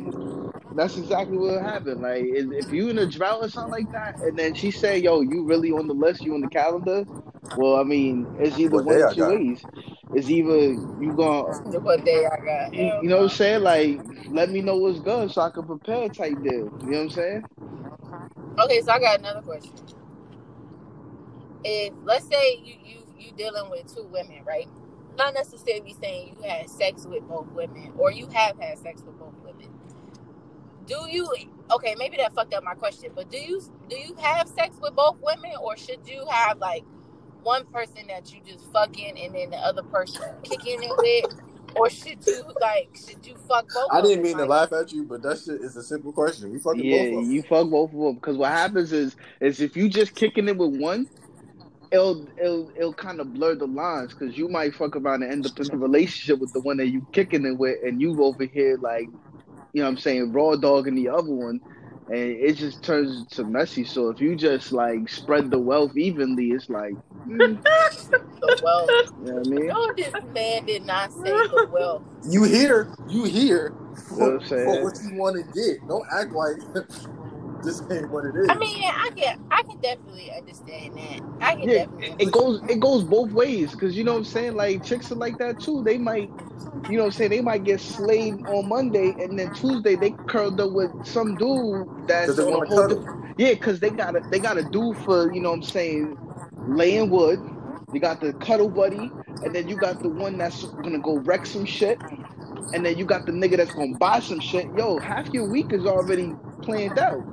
that's 0.74 0.96
exactly 0.96 1.36
what 1.36 1.62
happened. 1.62 2.00
Like, 2.00 2.24
if 2.24 2.72
you 2.72 2.88
in 2.88 2.98
a 2.98 3.06
drought 3.06 3.44
or 3.44 3.48
something 3.48 3.72
like 3.72 3.92
that, 3.92 4.20
and 4.20 4.38
then 4.38 4.54
she 4.54 4.70
say, 4.70 4.98
"Yo, 4.98 5.20
you 5.20 5.44
really 5.44 5.70
on 5.70 5.86
the 5.86 5.94
list? 5.94 6.24
You 6.24 6.34
on 6.34 6.40
the 6.40 6.48
calendar?" 6.48 7.04
Well, 7.54 7.76
I 7.76 7.84
mean, 7.84 8.30
it's 8.38 8.58
either 8.58 8.78
What 8.78 8.86
one 8.86 8.98
day 8.98 9.02
or 9.02 9.04
I 9.04 9.14
two 9.14 9.26
got? 9.26 9.30
ways. 9.30 9.66
It's 10.12 10.28
either 10.30 10.78
you 10.98 11.14
gonna 11.16 11.54
What 11.82 12.04
day 12.04 12.26
I 12.26 12.44
got? 12.44 12.72
you, 12.72 12.92
you 13.00 13.08
know 13.08 13.18
what 13.18 13.24
I'm 13.24 13.28
saying? 13.30 13.62
Like, 13.62 14.02
let 14.30 14.50
me 14.50 14.62
know 14.62 14.76
what's 14.78 15.00
good 15.00 15.30
so 15.32 15.42
I 15.42 15.50
can 15.50 15.66
prepare 15.66 16.08
type 16.10 16.42
deal. 16.42 16.72
You 16.82 16.92
know 16.92 16.98
what 16.98 17.04
I'm 17.04 17.10
saying? 17.10 17.46
Okay, 18.60 18.80
so 18.82 18.92
I 18.92 19.00
got 19.00 19.18
another 19.20 19.42
question. 19.42 19.72
If 21.64 21.94
let's 22.04 22.26
say 22.26 22.56
you 22.64 22.74
you 22.84 22.98
you 23.18 23.32
dealing 23.36 23.70
with 23.70 23.94
two 23.94 24.04
women, 24.04 24.44
right? 24.46 24.68
Not 25.16 25.34
necessarily 25.34 25.94
saying 26.00 26.36
you 26.38 26.48
had 26.48 26.70
sex 26.70 27.06
with 27.06 27.26
both 27.28 27.48
women 27.52 27.92
or 27.98 28.12
you 28.12 28.28
have 28.28 28.58
had 28.60 28.78
sex 28.78 29.02
with 29.02 29.18
both 29.18 29.34
women. 29.44 29.68
Do 30.86 31.06
you 31.08 31.28
okay, 31.72 31.94
maybe 31.98 32.16
that 32.18 32.34
fucked 32.34 32.54
up 32.54 32.64
my 32.64 32.74
question, 32.74 33.12
but 33.14 33.30
do 33.30 33.38
you 33.38 33.62
do 33.88 33.96
you 33.98 34.14
have 34.16 34.48
sex 34.48 34.76
with 34.80 34.94
both 34.96 35.18
women 35.22 35.52
or 35.62 35.76
should 35.76 36.06
you 36.08 36.26
have 36.30 36.58
like 36.58 36.84
one 37.42 37.64
person 37.66 38.06
that 38.08 38.32
you 38.32 38.40
just 38.46 38.64
fucking 38.72 39.18
and 39.18 39.34
then 39.34 39.50
the 39.50 39.56
other 39.58 39.82
person 39.84 40.22
kicking 40.42 40.82
it 40.82 40.92
with? 40.98 41.40
Or 41.76 41.88
should 41.90 42.26
you 42.26 42.44
like 42.60 42.90
should 42.96 43.26
you 43.26 43.34
fuck 43.48 43.66
both 43.74 43.90
I 43.90 44.00
didn't 44.02 44.16
them? 44.16 44.24
mean 44.24 44.36
to 44.38 44.46
Like, 44.46 44.70
laugh 44.70 44.72
at 44.72 44.92
you, 44.92 45.04
but 45.04 45.22
that 45.22 45.38
shit 45.40 45.60
is 45.62 45.76
a 45.76 45.82
simple 45.82 46.12
question. 46.12 46.52
We 46.52 46.58
fucking 46.58 46.84
Yeah, 46.84 46.98
both 47.08 47.08
of 47.08 47.28
them. 47.28 47.32
you 47.32 47.42
fuck 47.42 47.70
both 47.70 47.92
of 47.92 47.98
them 48.00 48.14
because 48.16 48.36
what 48.36 48.50
happens 48.52 48.92
is 48.92 49.16
is 49.40 49.60
if 49.60 49.76
you 49.76 49.88
just 49.88 50.14
kicking 50.14 50.48
it 50.48 50.56
with 50.58 50.70
one, 50.80 51.08
it'll 51.90 52.28
it'll 52.38 52.70
it'll 52.76 52.94
kind 52.94 53.20
of 53.20 53.32
blur 53.32 53.54
the 53.54 53.66
lines 53.66 54.14
because 54.14 54.36
you 54.36 54.48
might 54.48 54.74
fuck 54.74 54.96
around 54.96 55.22
and 55.22 55.32
end 55.32 55.46
up 55.46 55.58
in 55.60 55.72
a 55.72 55.76
relationship 55.78 56.40
with 56.40 56.52
the 56.52 56.60
one 56.60 56.78
that 56.78 56.88
you 56.88 57.06
kicking 57.12 57.46
it 57.46 57.58
with, 57.58 57.78
and 57.84 58.00
you 58.00 58.22
over 58.22 58.44
here 58.44 58.78
like, 58.80 59.10
you 59.72 59.82
know 59.82 59.84
what 59.84 59.90
I'm 59.90 59.98
saying, 59.98 60.32
raw 60.32 60.56
dog 60.56 60.88
in 60.88 60.94
the 60.94 61.08
other 61.08 61.32
one, 61.32 61.60
and 62.08 62.18
it 62.18 62.54
just 62.54 62.82
turns 62.82 63.26
to 63.28 63.44
messy. 63.44 63.84
So 63.84 64.08
if 64.08 64.20
you 64.20 64.36
just 64.36 64.72
like 64.72 65.08
spread 65.08 65.50
the 65.50 65.58
wealth 65.58 65.96
evenly, 65.96 66.50
it's 66.50 66.68
like, 66.68 66.94
mm, 67.26 67.62
The 68.42 68.60
wealth. 68.64 68.90
you 69.20 69.26
know 69.26 69.34
what 69.34 69.46
I 69.46 69.50
mean? 69.50 69.66
No, 69.68 69.92
this 69.96 70.12
man 70.34 70.64
did 70.66 70.84
not 70.84 71.12
say 71.12 71.30
the 71.30 71.68
wealth. 71.72 72.02
You 72.24 72.42
here? 72.42 72.88
You 73.06 73.24
here 73.24 73.72
know 73.96 74.16
for, 74.16 74.32
what 74.34 74.42
I'm 74.42 74.48
saying? 74.48 74.64
for 74.64 74.84
what 74.84 74.94
you 75.02 75.16
want 75.16 75.36
to 75.36 75.42
get. 75.60 75.86
Don't 75.86 76.04
act 76.12 76.32
like 76.32 76.56
this 77.64 77.82
ain't 77.90 78.10
what 78.10 78.26
it 78.26 78.36
is. 78.36 78.50
I 78.50 78.58
mean, 78.58 78.84
I 78.84 79.10
can, 79.16 79.36
I 79.50 79.62
can 79.68 79.80
definitely 79.82 80.32
understand 80.36 80.96
that. 80.96 81.20
I 81.40 81.56
can 81.56 81.70
Yeah, 81.70 81.80
definitely. 81.86 82.18
it 82.18 82.32
goes 82.32 82.62
it 82.68 82.80
goes 82.80 83.04
both 83.04 83.32
ways 83.32 83.72
because 83.72 83.96
you 83.96 84.04
know 84.04 84.12
what 84.12 84.18
I'm 84.20 84.24
saying. 84.24 84.54
Like 84.56 84.84
chicks 84.84 85.12
are 85.12 85.16
like 85.16 85.38
that 85.38 85.60
too. 85.60 85.82
They 85.84 85.98
might, 85.98 86.32
you 86.86 86.96
know 86.96 87.04
what 87.04 87.08
I'm 87.08 87.12
saying. 87.12 87.30
They 87.32 87.42
might 87.42 87.64
get 87.64 87.80
slayed 87.82 88.40
on 88.46 88.68
Monday 88.68 89.16
and 89.20 89.38
then 89.38 89.50
Tuesday 89.52 89.96
they 89.96 90.18
curled 90.28 90.60
up 90.60 90.72
with 90.72 90.92
some 91.04 91.36
dude 91.36 91.88
that's 92.06 92.40
on 92.40 92.54
a 92.54 92.62
whole. 92.62 92.84
Mm-hmm. 92.84 92.86
cuddle. 92.86 93.02
di- 93.02 93.06
Yeah, 93.38 93.52
because 93.54 93.80
they 93.80 93.90
got 93.90 94.16
a 94.16 94.22
they 94.30 94.40
got 94.40 94.58
a 94.58 94.64
dude 94.64 94.98
for 94.98 95.32
you 95.32 95.40
know 95.42 95.50
what 95.50 95.56
I'm 95.56 95.62
saying, 95.62 96.18
laying 96.66 97.10
wood. 97.10 97.42
You 97.92 98.00
got 98.00 98.20
the 98.20 98.34
cuddle 98.34 98.70
buddy, 98.70 99.14
and 99.42 99.54
then 99.54 99.68
you 99.68 99.76
got 99.76 100.02
the 100.02 100.10
one 100.10 100.38
that's 100.38 100.64
gonna 100.82 101.00
go 101.00 101.18
wreck 101.20 101.46
some 101.46 101.66
shit, 101.66 102.00
and 102.72 102.84
then 102.86 102.98
you 102.98 103.06
got 103.06 103.26
the 103.26 103.32
nigga 103.32 103.58
that's 103.58 103.74
gonna 103.74 103.94
buy 103.96 104.20
some 104.20 104.40
shit. 104.40 104.70
Yo, 104.72 105.00
half 105.00 105.28
your 105.32 105.46
week 105.46 105.72
is 105.72 105.86
already 105.86 106.38
planned 106.64 106.98
out. 106.98 107.24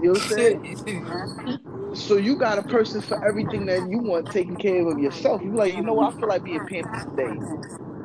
You 0.00 0.08
know 0.08 0.12
what 0.14 0.22
I'm 0.22 0.28
saying? 0.28 1.94
So 1.94 2.16
you 2.16 2.36
got 2.36 2.58
a 2.58 2.62
person 2.62 3.00
for 3.00 3.22
everything 3.26 3.66
that 3.66 3.88
you 3.88 3.98
want 3.98 4.30
taken 4.30 4.56
care 4.56 4.86
of 4.88 4.98
yourself. 4.98 5.42
You 5.42 5.54
like, 5.56 5.74
you 5.74 5.82
know 5.82 5.94
what? 5.94 6.14
I 6.14 6.18
feel 6.18 6.28
like 6.28 6.44
being 6.44 6.64
pampered 6.64 7.00
today. 7.00 7.40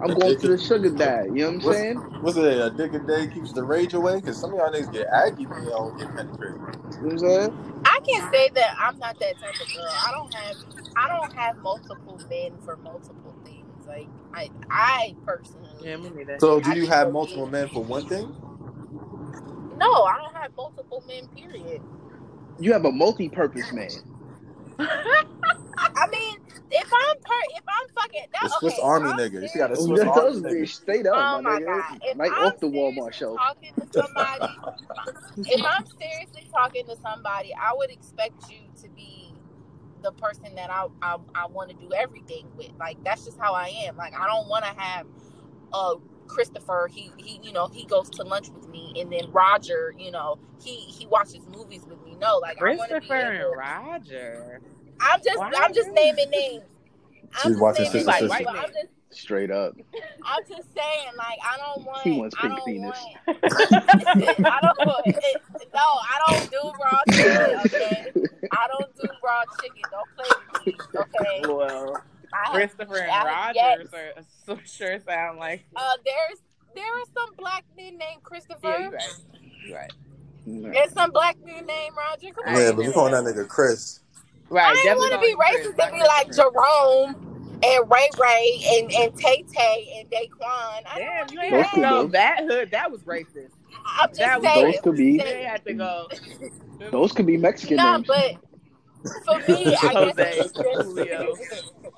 I'm 0.04 0.14
going 0.14 0.38
to 0.40 0.48
the 0.48 0.58
sugar 0.58 0.90
dad. 0.90 1.26
You 1.28 1.32
know 1.34 1.46
what 1.46 1.54
I'm 1.54 1.62
What's- 1.62 1.78
saying? 1.78 1.98
What's 2.22 2.38
it? 2.38 2.46
A 2.46 2.70
dick 2.72 2.94
a 2.94 3.00
day 3.00 3.28
keeps 3.28 3.54
the 3.54 3.64
rage 3.64 3.94
away? 3.94 4.16
Because 4.18 4.40
some 4.40 4.52
of 4.54 4.58
y'all 4.58 4.72
niggas 4.72 4.92
get 4.92 5.08
aggy 5.14 5.46
when 5.46 5.64
y'all 5.64 5.92
get 5.92 6.14
penetrated. 6.16 6.62
You 7.02 7.02
know 7.02 7.02
what 7.02 7.12
I'm 7.12 7.20
saying? 7.20 7.82
I 7.86 8.00
can 8.08 8.32
say 8.32 8.50
that 8.56 8.76
I'm 8.80 8.98
not 9.00 9.20
that 9.20 9.40
type 9.40 9.60
of 9.60 9.74
girl. 9.74 9.86
I 9.88 10.12
don't 10.12 10.34
have, 10.34 10.56
I 10.96 11.08
don't 11.10 11.34
have 11.34 11.58
multiple 11.58 12.20
men 12.30 12.54
for 12.64 12.78
multiple 12.78 13.36
things. 13.46 13.86
Like 13.88 14.08
I, 14.34 14.50
I 14.70 15.16
personally. 15.26 15.70
Yeah, 15.82 15.98
me 15.98 16.10
neither. 16.16 16.38
So 16.40 16.60
do 16.62 16.70
you 16.72 16.82
think 16.84 16.94
have 16.94 17.12
multiple 17.12 17.46
men 17.48 17.68
for 17.70 17.84
one 17.84 18.06
thing? 18.06 18.34
No, 19.84 20.04
I 20.06 20.18
don't 20.18 20.36
have 20.36 20.52
multiple 20.58 21.04
men. 21.08 21.28
Period. 21.30 21.82
You 22.60 22.74
have 22.74 22.86
a 22.86 22.92
multi-purpose 22.92 23.72
man. 23.74 24.04
I 25.96 26.08
mean, 26.12 26.38
if 26.72 26.88
I'm 26.94 27.18
per, 27.24 27.42
if 27.58 27.64
I'm 27.68 27.88
fucking, 27.96 28.28
that, 28.34 28.42
The 28.42 28.50
Swiss 28.50 28.80
okay, 28.80 28.80
Army 28.80 29.14
I'm 29.14 29.14
nigga. 29.14 29.48
She 29.50 29.60
got 29.60 29.72
a. 29.72 29.78
Swiss 29.78 30.06
Army 30.06 30.42
nigga. 30.42 30.62
be 30.62 30.68
straight 30.68 31.08
up, 31.08 31.26
Oh 31.26 31.40
my 31.42 31.42
my 31.44 31.60
nigga. 31.60 31.66
god! 31.66 32.00
If 32.02 32.18
Right 32.18 32.34
I'm 32.34 32.38
off 32.38 32.60
the 32.62 32.68
Walmart 32.68 33.14
seriously 33.14 33.16
shelf. 33.16 33.42
talking 33.42 33.74
to 33.80 33.88
somebody, 33.88 34.62
if 35.46 35.62
I'm 35.64 35.86
seriously 36.00 36.48
talking 36.54 36.86
to 36.88 36.98
somebody, 36.98 37.54
I 37.56 37.74
would 37.76 37.92
expect 37.92 38.50
you 38.50 38.60
to 38.84 38.90
be 38.90 39.34
the 40.04 40.12
person 40.14 40.56
that 40.56 40.72
I 40.72 40.88
I, 41.02 41.18
I 41.36 41.48
want 41.48 41.72
to 41.72 41.76
do 41.78 41.92
everything 41.96 42.48
with. 42.58 42.72
Like 42.80 43.04
that's 43.04 43.26
just 43.26 43.40
how 43.40 43.54
I 43.54 43.70
am. 43.88 43.98
Like 43.98 44.14
I 44.20 44.28
don't 44.28 44.50
want 44.50 44.66
to 44.66 44.72
have 44.78 45.08
uh 45.74 45.96
Christopher. 46.34 46.90
He 46.92 47.12
he 47.18 47.40
you 47.44 47.52
know 47.54 47.68
he 47.68 47.86
goes 47.86 48.10
to 48.12 48.24
lunch 48.24 48.50
with 48.50 48.68
me, 48.70 48.94
and 49.00 49.12
then 49.12 49.32
Roger. 49.32 49.94
You 49.98 50.12
know 50.12 50.40
he 50.64 50.76
he 50.76 51.06
watches 51.08 51.46
movies 51.48 51.84
with 51.88 52.02
me. 52.04 52.16
No, 52.20 52.38
like 52.38 52.62
I 52.62 52.76
want 52.76 52.90
to 52.90 53.00
be 53.02 53.08
Christopher 53.08 53.16
and 53.16 53.58
Roger. 53.58 54.62
I'm 55.00 55.20
just 55.24 55.38
Why 55.40 55.52
I'm 55.58 55.74
just 55.74 55.88
you- 55.88 55.94
naming 55.94 56.30
names. 56.30 56.64
I'm 57.44 57.52
She's 57.54 57.60
watching 57.60 57.86
Sister 57.86 58.12
names, 58.12 58.20
Sister. 58.32 58.44
but 58.46 58.56
I'm 58.56 58.66
just 58.68 58.88
Straight 59.10 59.52
up. 59.52 59.76
I'm 60.26 60.42
just 60.50 60.74
saying, 60.74 61.12
like, 61.16 61.38
I 61.46 61.58
don't 61.58 61.86
want. 61.86 62.02
He 62.02 62.18
wants 62.20 62.36
I 62.40 62.42
pink 62.48 62.54
don't 62.58 62.66
penis. 62.66 63.00
Want, 63.28 63.38
I 63.44 64.60
don't. 64.60 64.88
want- 64.88 65.06
It, 65.06 65.42
no, 65.72 65.80
I 65.80 66.20
don't 66.28 66.50
do 66.50 66.72
raw 66.82 67.00
chicken. 67.12 67.60
Okay, 67.66 68.12
I 68.52 68.68
don't 68.68 68.96
do 68.96 69.08
raw 69.24 69.44
chicken. 69.62 69.82
Don't 69.92 70.10
play 70.16 70.30
with 70.52 70.66
me. 70.66 70.76
Okay. 71.00 71.54
Well, 71.54 71.96
I, 71.96 72.00
Christopher 72.52 72.98
and 72.98 73.12
I- 73.12 73.26
Roger 73.26 73.54
yes. 73.56 73.88
are, 73.94 74.24
so 74.46 74.60
sure 74.66 75.00
sound 75.02 75.40
like. 75.40 75.64
uh, 75.76 75.82
there's 76.06 76.40
there 76.76 76.86
are 76.86 77.06
some 77.16 77.36
black 77.38 77.64
men 77.78 77.98
named 77.98 78.24
Christopher. 78.24 78.60
Yeah, 78.68 78.80
you're 78.80 78.92
right. 79.78 79.92
You're 80.46 80.64
right. 80.64 80.74
There's 80.74 80.92
some 80.94 81.12
black 81.12 81.38
men 81.46 81.66
named 81.66 81.96
Roger. 81.96 82.34
Come 82.34 82.54
on. 82.56 82.62
Yeah, 82.62 82.72
but 82.72 82.86
we 82.86 82.92
calling 82.92 83.14
that 83.14 83.24
nigga 83.24 83.48
Chris. 83.48 84.00
Right. 84.50 84.66
I 84.72 84.74
didn't 84.84 84.98
want 84.98 85.14
to 85.14 85.20
be 85.20 85.36
racist 85.36 85.84
and 85.88 85.94
be 85.94 86.02
like 86.02 86.32
Jerome 86.36 87.60
and 87.64 87.92
Ray 87.92 88.10
Ray 88.20 88.62
and 88.80 88.92
and 88.92 89.16
Tay 89.18 89.44
Tay 89.52 90.00
and 90.00 90.10
Daquan. 90.10 90.84
I 90.86 90.98
Damn, 90.98 91.28
don't 91.28 91.32
you 91.32 91.38
wanna 91.40 91.46
ain't 91.46 91.52
be 91.54 91.58
Those 91.58 91.72
to 91.72 91.76
go 91.82 92.04
go. 92.04 92.08
that 92.10 92.40
hood. 92.48 92.72
That 92.72 92.92
was 92.92 93.02
racist. 93.04 93.50
I'm 93.86 94.10
just 94.10 94.20
That 94.20 94.42
was- 94.42 94.52
saying. 94.52 94.72
Those 94.72 94.82
could 94.82 94.96
be. 94.98 95.06
You 95.14 95.22
ain't 95.22 95.48
had 95.48 95.66
to 95.66 95.74
go. 95.74 96.08
Those 96.92 97.12
could 97.14 97.26
be 97.26 97.38
Mexican 97.38 97.78
No, 97.78 97.94
names. 97.98 98.08
but 98.08 98.36
for 99.26 99.38
me, 99.48 99.76
I 99.76 99.94
Jose, 99.94 100.14
guess 100.16 100.38
it's 100.38 100.58
Julio. 100.58 101.36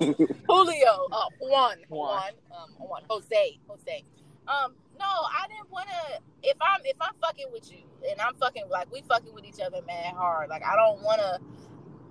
Julio, 0.48 1.08
uh, 1.12 1.24
Juan, 1.40 1.76
Juan. 1.88 1.88
Juan, 1.88 2.32
um, 2.52 2.70
Juan, 2.78 3.02
Jose, 3.08 3.58
Jose. 3.68 4.04
Um, 4.48 4.74
no, 4.98 5.06
I 5.06 5.46
didn't 5.48 5.70
want 5.70 5.88
to. 5.88 6.20
If 6.42 6.56
I'm 6.60 6.80
if 6.84 6.96
I'm 7.00 7.14
fucking 7.20 7.46
with 7.52 7.70
you 7.72 7.78
and 8.10 8.20
I'm 8.20 8.34
fucking 8.36 8.64
like 8.70 8.90
we 8.92 9.02
fucking 9.02 9.34
with 9.34 9.44
each 9.44 9.60
other 9.64 9.80
mad 9.86 10.14
hard, 10.14 10.48
like 10.50 10.62
I 10.64 10.74
don't 10.76 11.02
want 11.02 11.20
to. 11.20 11.40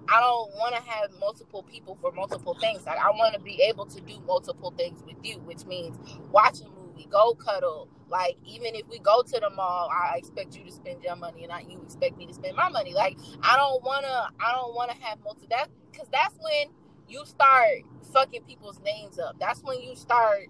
I 0.07 0.19
don't 0.21 0.51
want 0.55 0.75
to 0.75 0.81
have 0.83 1.09
multiple 1.19 1.63
people 1.63 1.97
for 1.99 2.11
multiple 2.11 2.55
things. 2.61 2.85
Like 2.85 2.99
I 2.99 3.09
want 3.09 3.33
to 3.33 3.39
be 3.39 3.61
able 3.63 3.85
to 3.87 4.01
do 4.01 4.19
multiple 4.27 4.71
things 4.77 5.01
with 5.03 5.17
you, 5.23 5.39
which 5.39 5.65
means 5.65 5.97
watch 6.31 6.59
movie, 6.95 7.07
go 7.09 7.33
cuddle. 7.35 7.89
Like 8.09 8.37
even 8.45 8.75
if 8.75 8.87
we 8.87 8.99
go 8.99 9.21
to 9.23 9.39
the 9.39 9.49
mall, 9.49 9.89
I 9.91 10.17
expect 10.17 10.55
you 10.57 10.63
to 10.65 10.71
spend 10.71 11.03
your 11.03 11.15
money, 11.15 11.43
and 11.43 11.49
not 11.49 11.69
you 11.69 11.81
expect 11.81 12.17
me 12.17 12.27
to 12.27 12.33
spend 12.33 12.55
my 12.55 12.69
money. 12.69 12.93
Like 12.93 13.17
I 13.41 13.55
don't 13.57 13.83
wanna, 13.83 14.29
I 14.39 14.51
don't 14.53 14.75
wanna 14.75 14.93
have 15.01 15.19
multiple 15.23 15.47
that 15.49 15.69
because 15.91 16.07
that's 16.11 16.35
when 16.39 16.67
you 17.07 17.25
start 17.25 17.79
fucking 18.13 18.43
people's 18.43 18.79
names 18.81 19.19
up. 19.19 19.35
That's 19.39 19.63
when 19.63 19.81
you 19.81 19.95
start 19.95 20.47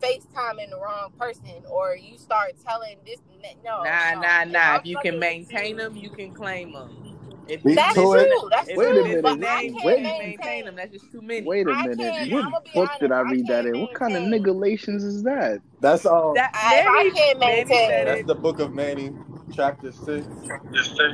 FaceTiming 0.00 0.70
the 0.70 0.78
wrong 0.80 1.12
person, 1.18 1.62
or 1.68 1.96
you 1.96 2.18
start 2.18 2.52
telling 2.64 2.98
this. 3.06 3.18
No, 3.64 3.82
Nah, 3.84 4.14
no. 4.14 4.20
nah, 4.20 4.44
nah. 4.44 4.58
I'm 4.74 4.80
If 4.80 4.86
you 4.86 4.98
can 4.98 5.18
maintain 5.18 5.76
them, 5.76 5.96
you 5.96 6.10
can 6.10 6.32
claim 6.34 6.72
them. 6.72 7.17
If 7.48 7.62
That's 7.64 7.94
too. 7.94 8.12
true. 8.12 8.48
That's 8.50 8.68
if 8.68 8.76
Wait 8.76 8.90
a 8.90 8.94
minute. 8.94 9.22
But 9.22 9.38
If 9.38 9.44
I 9.48 9.62
you 9.62 9.72
can't 9.72 9.84
Wait. 9.84 10.02
maintain 10.02 10.18
maintain 10.18 10.64
them, 10.66 10.76
that's 10.76 10.92
just 10.92 11.10
too 11.10 11.22
many. 11.22 11.46
Wait 11.46 11.66
a 11.66 11.70
I 11.70 11.86
minute. 11.88 11.98
can't- 11.98 12.32
What 12.32 12.74
book 12.74 12.98
did 13.00 13.12
I 13.12 13.20
honest, 13.20 13.30
I 13.30 13.32
read 13.32 13.46
that 13.48 13.64
can't 13.64 13.74
in? 13.74 13.80
What 13.80 13.94
kind 13.94 14.16
of 14.16 14.22
maintain. 14.22 14.42
nigalations 14.44 15.04
is 15.04 15.22
that? 15.24 15.60
That's 15.80 16.06
all. 16.06 16.34
That, 16.34 16.50
I- 16.54 16.84
I 16.86 17.10
can't 17.14 17.38
maintain. 17.38 17.88
said 17.88 18.06
That's 18.06 18.26
the 18.26 18.34
book 18.34 18.58
of 18.60 18.74
Manny, 18.74 19.14
chapter 19.50 19.92
six. 19.92 20.26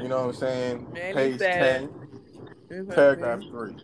You 0.03 0.09
know 0.09 0.19
what 0.23 0.27
I'm 0.27 0.33
saying? 0.33 0.87
Manny 0.93 1.15
Page 1.15 1.39
said- 1.39 1.91
ten, 2.71 2.87
paragraph 2.89 3.41
three. 3.51 3.77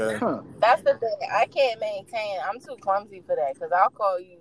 Okay. 0.00 0.16
Huh. 0.18 0.42
That's 0.60 0.82
the 0.82 0.94
thing. 0.98 1.16
I 1.32 1.46
can't 1.46 1.80
maintain. 1.80 2.38
I'm 2.48 2.58
too 2.60 2.76
clumsy 2.80 3.22
for 3.26 3.36
that 3.36 3.54
because 3.54 3.70
I'll 3.72 3.90
call 3.90 4.18
you. 4.18 4.38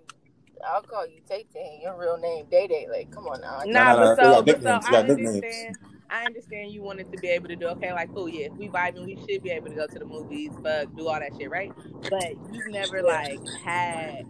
I'll 0.68 0.82
call 0.82 1.06
you 1.06 1.22
Tay 1.28 1.46
Tay 1.54 1.80
your 1.84 1.98
real 2.00 2.18
name 2.18 2.46
Day 2.50 2.68
Day. 2.68 2.88
Like, 2.92 3.12
come 3.12 3.28
on 3.28 3.42
now. 3.42 3.60
I 3.60 3.66
Nah, 3.66 3.84
Nah, 3.84 3.96
nah, 3.96 4.16
but 4.16 4.16
they 4.22 4.24
so, 4.24 4.32
got 4.32 4.46
but 4.46 4.64
so 4.64 4.70
nicknames. 4.70 4.86
They 4.86 4.90
I 4.90 4.92
got 4.92 5.08
nicknames. 5.08 5.36
understand. 5.44 5.78
I 6.10 6.26
understand 6.26 6.72
you 6.72 6.82
wanted 6.82 7.12
to 7.12 7.18
be 7.18 7.28
able 7.28 7.48
to 7.50 7.56
do 7.56 7.68
okay, 7.68 7.92
like 7.94 8.14
cool, 8.14 8.30
yeah. 8.30 8.48
If 8.48 8.54
we 8.54 8.70
vibing, 8.70 9.06
we 9.06 9.18
should 9.28 9.44
be 9.44 9.50
able 9.50 9.70
to 9.70 9.76
go 9.76 9.88
to 9.88 10.00
the 10.00 10.06
movies, 10.06 10.52
fuck, 10.64 10.88
do 10.96 11.08
all 11.08 11.20
that 11.20 11.34
shit, 11.38 11.50
right? 11.50 11.72
But 12.10 12.34
you've 12.50 12.68
never 12.68 13.02
like 13.04 13.40
had 13.64 14.26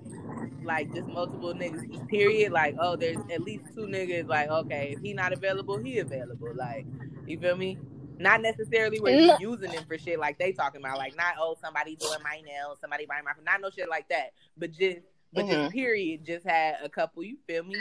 like 0.63 0.93
just 0.93 1.07
multiple 1.07 1.53
niggas, 1.53 2.07
period. 2.07 2.51
Like, 2.51 2.75
oh, 2.80 2.95
there's 2.95 3.19
at 3.32 3.41
least 3.41 3.63
two 3.75 3.88
niggas. 3.88 4.28
Like, 4.28 4.49
okay, 4.49 4.93
if 4.97 5.01
he 5.01 5.13
not 5.13 5.34
available, 5.34 5.78
he 5.78 5.99
available. 5.99 6.51
Like, 6.55 6.86
you 7.25 7.39
feel 7.39 7.55
me? 7.55 7.78
Not 8.19 8.41
necessarily 8.41 8.99
where 8.99 9.13
you 9.13 9.36
using 9.39 9.71
them 9.71 9.84
for 9.88 9.97
shit 9.99 10.19
like 10.19 10.39
they 10.39 10.51
talking 10.51 10.82
about. 10.82 10.97
Like, 10.97 11.15
not 11.15 11.36
oh 11.39 11.55
somebody 11.61 11.95
doing 11.95 12.19
my 12.23 12.41
nails, 12.41 12.80
somebody 12.82 13.05
buying 13.05 13.23
my 13.23 13.32
not 13.45 13.61
no 13.61 13.69
shit 13.69 13.88
like 13.89 14.09
that. 14.09 14.34
But 14.57 14.71
just, 14.71 14.99
but 15.32 15.45
Mhm. 15.45 15.49
just 15.51 15.71
period. 15.71 16.25
Just 16.25 16.45
had 16.45 16.78
a 16.84 16.89
couple. 16.89 17.23
You 17.23 17.38
feel 17.45 17.63
me? 17.63 17.75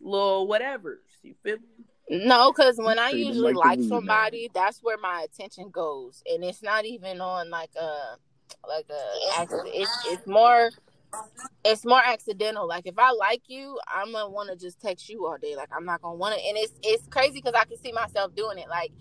Little 0.00 0.48
whatever's. 0.48 1.06
You 1.22 1.34
feel 1.42 1.58
me? 1.58 1.84
No, 2.08 2.52
because 2.52 2.76
when 2.78 2.98
I 2.98 3.10
usually 3.10 3.54
like 3.54 3.78
like 3.78 3.82
somebody, 3.88 4.50
that's 4.54 4.80
where 4.82 4.98
my 4.98 5.22
attention 5.22 5.70
goes, 5.70 6.22
and 6.30 6.44
it's 6.44 6.62
not 6.62 6.84
even 6.84 7.20
on 7.20 7.50
like 7.50 7.70
a 7.76 8.16
like 8.68 8.86
uh, 8.90 8.94
a. 9.42 9.42
It's 9.64 9.90
it's 10.06 10.26
more 10.26 10.70
it's 11.64 11.84
more 11.84 12.00
accidental. 12.04 12.68
Like 12.68 12.86
if 12.86 12.98
I 12.98 13.10
like 13.12 13.42
you, 13.48 13.78
I'm 13.88 14.12
gonna 14.12 14.30
want 14.30 14.50
to 14.50 14.56
just 14.56 14.80
text 14.80 15.08
you 15.08 15.26
all 15.26 15.36
day. 15.38 15.56
Like 15.56 15.70
I'm 15.76 15.84
not 15.84 16.00
gonna 16.02 16.16
want 16.16 16.36
to, 16.36 16.40
and 16.46 16.56
it's 16.56 16.72
it's 16.82 17.06
crazy 17.08 17.40
because 17.42 17.54
I 17.54 17.64
can 17.64 17.78
see 17.78 17.92
myself 17.92 18.34
doing 18.36 18.58
it. 18.58 18.68
Like 18.68 18.92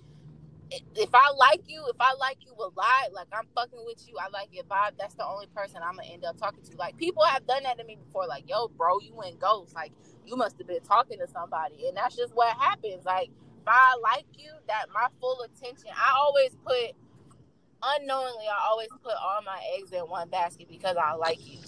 if 0.72 1.10
I 1.14 1.32
like 1.38 1.64
you, 1.68 1.86
if 1.90 1.96
I 2.00 2.14
like 2.16 2.38
you 2.46 2.54
a 2.54 2.70
lot, 2.76 3.14
like 3.14 3.28
I'm 3.34 3.48
fucking 3.56 3.80
with 3.86 4.08
you, 4.08 4.16
I 4.20 4.30
like 4.30 4.50
your 4.52 4.64
vibe. 4.66 4.92
That's 5.00 5.16
the 5.16 5.26
only 5.26 5.48
person 5.48 5.80
I'm 5.84 5.96
gonna 5.98 6.10
end 6.10 6.26
up 6.26 6.38
talking 6.38 6.64
to. 6.64 6.78
Like 6.78 6.98
people 6.98 7.24
have 7.24 7.46
done 7.48 7.64
that 7.64 7.78
to 7.78 7.84
me 7.84 7.98
before. 7.98 8.28
Like 8.28 8.50
yo, 8.50 8.68
bro, 8.70 9.00
you 9.00 9.14
went 9.16 9.40
ghost. 9.40 9.76
Like 9.76 9.92
you 10.26 10.36
must 10.36 10.58
have 10.58 10.68
been 10.68 10.82
talking 10.82 11.20
to 11.20 11.28
somebody, 11.28 11.88
and 11.88 11.98
that's 11.98 12.16
just 12.16 12.34
what 12.36 12.56
happens. 12.58 13.06
Like 13.06 13.30
if 13.30 13.68
I 13.68 13.96
like 14.02 14.26
you, 14.38 14.52
that 14.68 14.88
my 14.94 15.08
full 15.20 15.42
attention. 15.44 15.92
I 15.96 16.14
always 16.18 16.52
put 16.66 16.96
unknowingly. 17.84 18.46
I 18.48 18.68
always 18.70 18.90
put 19.04 19.14
all 19.22 19.42
my 19.46 19.60
eggs 19.78 19.92
in 19.92 20.02
one 20.02 20.30
basket 20.30 20.68
because 20.70 20.98
I 20.98 21.14
like 21.14 21.46
you. 21.48 21.60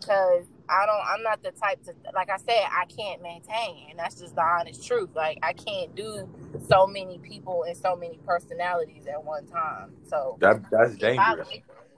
Because 0.00 0.46
I 0.68 0.86
don't. 0.86 1.02
I'm 1.06 1.22
not 1.22 1.42
the 1.42 1.50
type 1.50 1.82
to. 1.84 1.94
Like 2.14 2.30
I 2.30 2.38
said, 2.38 2.64
I 2.70 2.86
can't 2.86 3.22
maintain, 3.22 3.88
and 3.90 3.98
that's 3.98 4.20
just 4.20 4.34
the 4.34 4.42
honest 4.42 4.86
truth. 4.86 5.10
Like 5.14 5.38
I 5.42 5.52
can't 5.52 5.94
do 5.94 6.28
so 6.68 6.86
many 6.86 7.18
people 7.18 7.64
and 7.64 7.76
so 7.76 7.96
many 7.96 8.18
personalities 8.26 9.06
at 9.06 9.22
one 9.22 9.46
time. 9.46 9.92
So 10.08 10.36
That 10.40 10.62
that's 10.70 10.96
dangerous. 10.96 11.48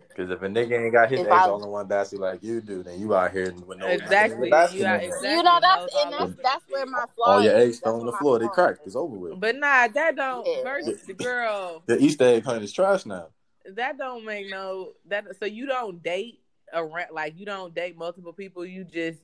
Because 0.09 0.31
if 0.33 0.43
a 0.43 0.47
nigga 0.49 0.85
ain't 0.85 0.93
got 0.93 1.09
his 1.09 1.21
If 1.21 1.27
eggs 1.27 1.35
I- 1.35 1.49
all 1.49 1.62
in 1.62 1.71
one 1.71 1.87
basket 1.87 2.21
like 2.21 2.43
you 2.43 2.61
do, 2.61 2.83
then 2.83 2.99
you 3.01 3.14
out 3.14 3.31
here 3.31 3.53
with 3.66 3.79
no 3.79 3.87
Exactly. 3.87 4.51
basket 4.51 4.79
You 4.79 4.85
no 4.85 4.91
are 4.91 4.97
more. 4.99 5.05
exactly. 5.07 5.31
you 5.31 5.43
know 5.43 5.59
that's 5.61 5.95
and 6.05 6.14
all 6.14 6.27
that's 6.27 6.41
that's 6.43 6.64
where 6.68 6.87
my 6.87 7.05
flaw 7.14 7.25
All 7.27 7.43
your 7.43 7.55
is. 7.57 7.68
eggs 7.68 7.79
thrown 7.81 8.01
on 8.01 8.07
the 8.07 8.12
floor, 8.12 8.39
they 8.39 8.47
flaw 8.47 8.55
cracked. 8.55 8.81
It's 8.87 8.97
over 8.97 9.16
with. 9.16 9.39
But 9.41 9.57
nah, 9.57 9.87
that 9.89 10.16
don't. 10.16 10.47
Yeah. 10.47 10.62
First, 10.64 11.07
the 11.07 11.14
girl, 11.14 11.83
The 11.87 11.99
Easter 11.99 12.25
egg 12.25 12.45
hunt 12.45 12.64
is 12.64 12.73
trash 12.73 13.07
now. 13.07 13.29
that 13.77 13.99
don't 13.99 14.25
make 14.25 14.51
no 14.51 14.93
that. 15.07 15.25
So 15.39 15.47
you 15.47 15.66
don't 15.66 16.03
date 16.03 16.41
around 16.73 17.12
like 17.12 17.39
you 17.39 17.47
don't 17.47 17.73
date 17.75 17.97
multiple 17.97 18.33
people. 18.33 18.64
You 18.66 18.85
just 18.85 19.21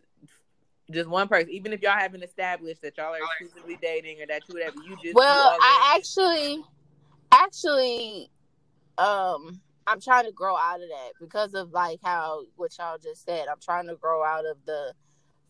just 0.91 1.09
one 1.09 1.29
person. 1.29 1.51
Even 1.51 1.73
if 1.73 1.83
y'all 1.83 1.93
haven't 1.93 2.23
established 2.23 2.83
that 2.83 2.97
y'all 2.97 3.15
are 3.15 3.19
exclusively 3.19 3.79
dating 3.81 4.21
or 4.23 4.27
that 4.27 4.43
you 4.49 4.55
whatever, 4.55 4.77
you 4.87 4.97
just 5.03 5.15
Well, 5.15 5.57
I 5.61 5.95
actually, 5.97 6.63
actually, 7.33 8.31
um, 8.99 9.61
I'm 9.87 10.01
trying 10.01 10.25
to 10.25 10.33
grow 10.33 10.57
out 10.57 10.83
of 10.83 10.89
that 10.89 11.13
because 11.21 11.55
of 11.55 11.73
like 11.73 12.01
how 12.03 12.43
what 12.57 12.73
y'all 12.79 12.99
just 12.99 13.25
said. 13.25 13.47
I'm 13.51 13.61
trying 13.61 13.87
to 13.89 13.95
grow 13.97 14.25
out 14.25 14.45
of 14.47 14.57
the 14.67 14.93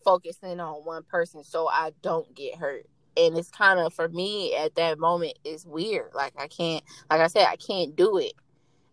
focusing 0.03 0.59
on 0.59 0.85
one 0.85 1.03
person 1.03 1.43
so 1.43 1.67
I 1.67 1.91
don't 2.01 2.33
get 2.35 2.55
hurt. 2.55 2.85
And 3.15 3.37
it's 3.37 3.49
kind 3.49 3.79
of 3.79 3.93
for 3.93 4.07
me 4.09 4.55
at 4.55 4.75
that 4.75 4.99
moment 4.99 5.39
it's 5.43 5.65
weird. 5.65 6.11
Like 6.13 6.33
I 6.37 6.47
can't, 6.47 6.83
like 7.09 7.19
I 7.19 7.27
said, 7.27 7.47
I 7.47 7.55
can't 7.55 7.95
do 7.95 8.17
it. 8.17 8.33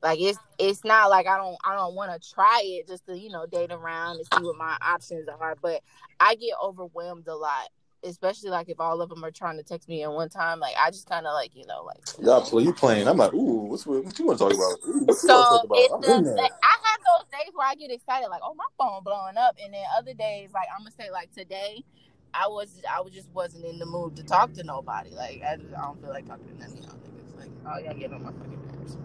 Like 0.05 0.21
it's 0.21 0.39
it's 0.59 0.85
not 0.85 1.11
like 1.11 1.27
I 1.27 1.37
don't 1.39 1.57
I 1.65 1.75
don't 1.75 1.95
want 1.95 2.13
to 2.13 2.31
try 2.31 2.61
it 2.63 2.87
just 2.87 3.07
to 3.07 3.19
you 3.19 3.31
know 3.31 3.47
date 3.47 3.73
around 3.73 4.19
and 4.19 4.27
see 4.27 4.45
what 4.45 4.57
my 4.57 4.77
options 4.81 5.29
are. 5.29 5.57
But 5.61 5.83
I 6.21 6.37
get 6.37 6.55
overwhelmed 6.63 7.27
a 7.27 7.35
lot 7.35 7.71
especially 8.05 8.51
like 8.51 8.69
if 8.69 8.79
all 8.81 9.01
of 9.01 9.09
them 9.09 9.25
are 9.25 9.31
trying 9.31 9.57
to 9.57 9.63
text 9.63 9.89
me 9.89 10.03
at 10.03 10.13
one 10.13 10.29
time, 10.29 10.61
like 10.61 10.75
I 10.79 10.91
just 10.91 11.09
kind 11.09 11.27
of 11.27 11.33
like 11.33 11.57
you 11.57 11.67
know 11.67 11.85
like. 11.85 12.03
Y'all 12.21 12.43
play 12.43 12.63
you 12.63 12.73
playing. 12.73 13.09
I'm 13.09 13.17
like, 13.17 13.33
ooh, 13.33 13.65
what's 13.65 13.87
what, 13.87 14.19
you 14.19 14.27
want 14.27 14.39
to 14.39 14.45
talk 14.45 14.53
about? 14.53 14.79
Ooh, 14.87 15.07
So 15.15 15.29
talk 15.29 15.67
it's 15.73 15.95
the, 16.07 16.23
there. 16.23 16.49
I 16.63 16.77
have 16.83 17.01
those 17.01 17.27
days 17.33 17.51
where 17.55 17.67
I 17.67 17.75
get 17.75 17.91
excited, 17.91 18.29
like 18.29 18.43
oh 18.45 18.55
my 18.55 18.65
phone 18.79 19.03
blowing 19.03 19.37
up, 19.37 19.57
and 19.63 19.73
then 19.73 19.85
other 19.97 20.15
days 20.15 20.51
like 20.53 20.69
I'm 20.73 20.85
gonna 20.85 20.95
say 20.99 21.11
like 21.11 21.33
today, 21.33 21.83
I 22.33 22.47
was 22.47 22.81
I 22.91 23.01
was 23.01 23.13
just 23.13 23.29
wasn't 23.33 23.65
in 23.65 23.79
the 23.79 23.87
mood 23.87 24.17
to 24.17 24.23
talk 24.23 24.53
to 24.55 24.65
nobody. 24.65 25.11
Like 25.11 25.43
I, 25.43 25.57
just, 25.57 25.75
I 25.75 25.81
don't 25.83 26.01
feel 26.01 26.11
like 26.11 26.27
talking 26.27 26.47
to 26.47 26.59
none 26.59 26.73
of 26.73 26.85
y'all 26.85 26.95
niggas. 26.95 27.39
Like 27.39 27.51
oh 27.67 27.79
y'all 27.79 27.95
get 27.95 28.13
on 28.13 28.23
my 28.23 28.33
fucking 28.33 28.61
nerves. 28.79 28.97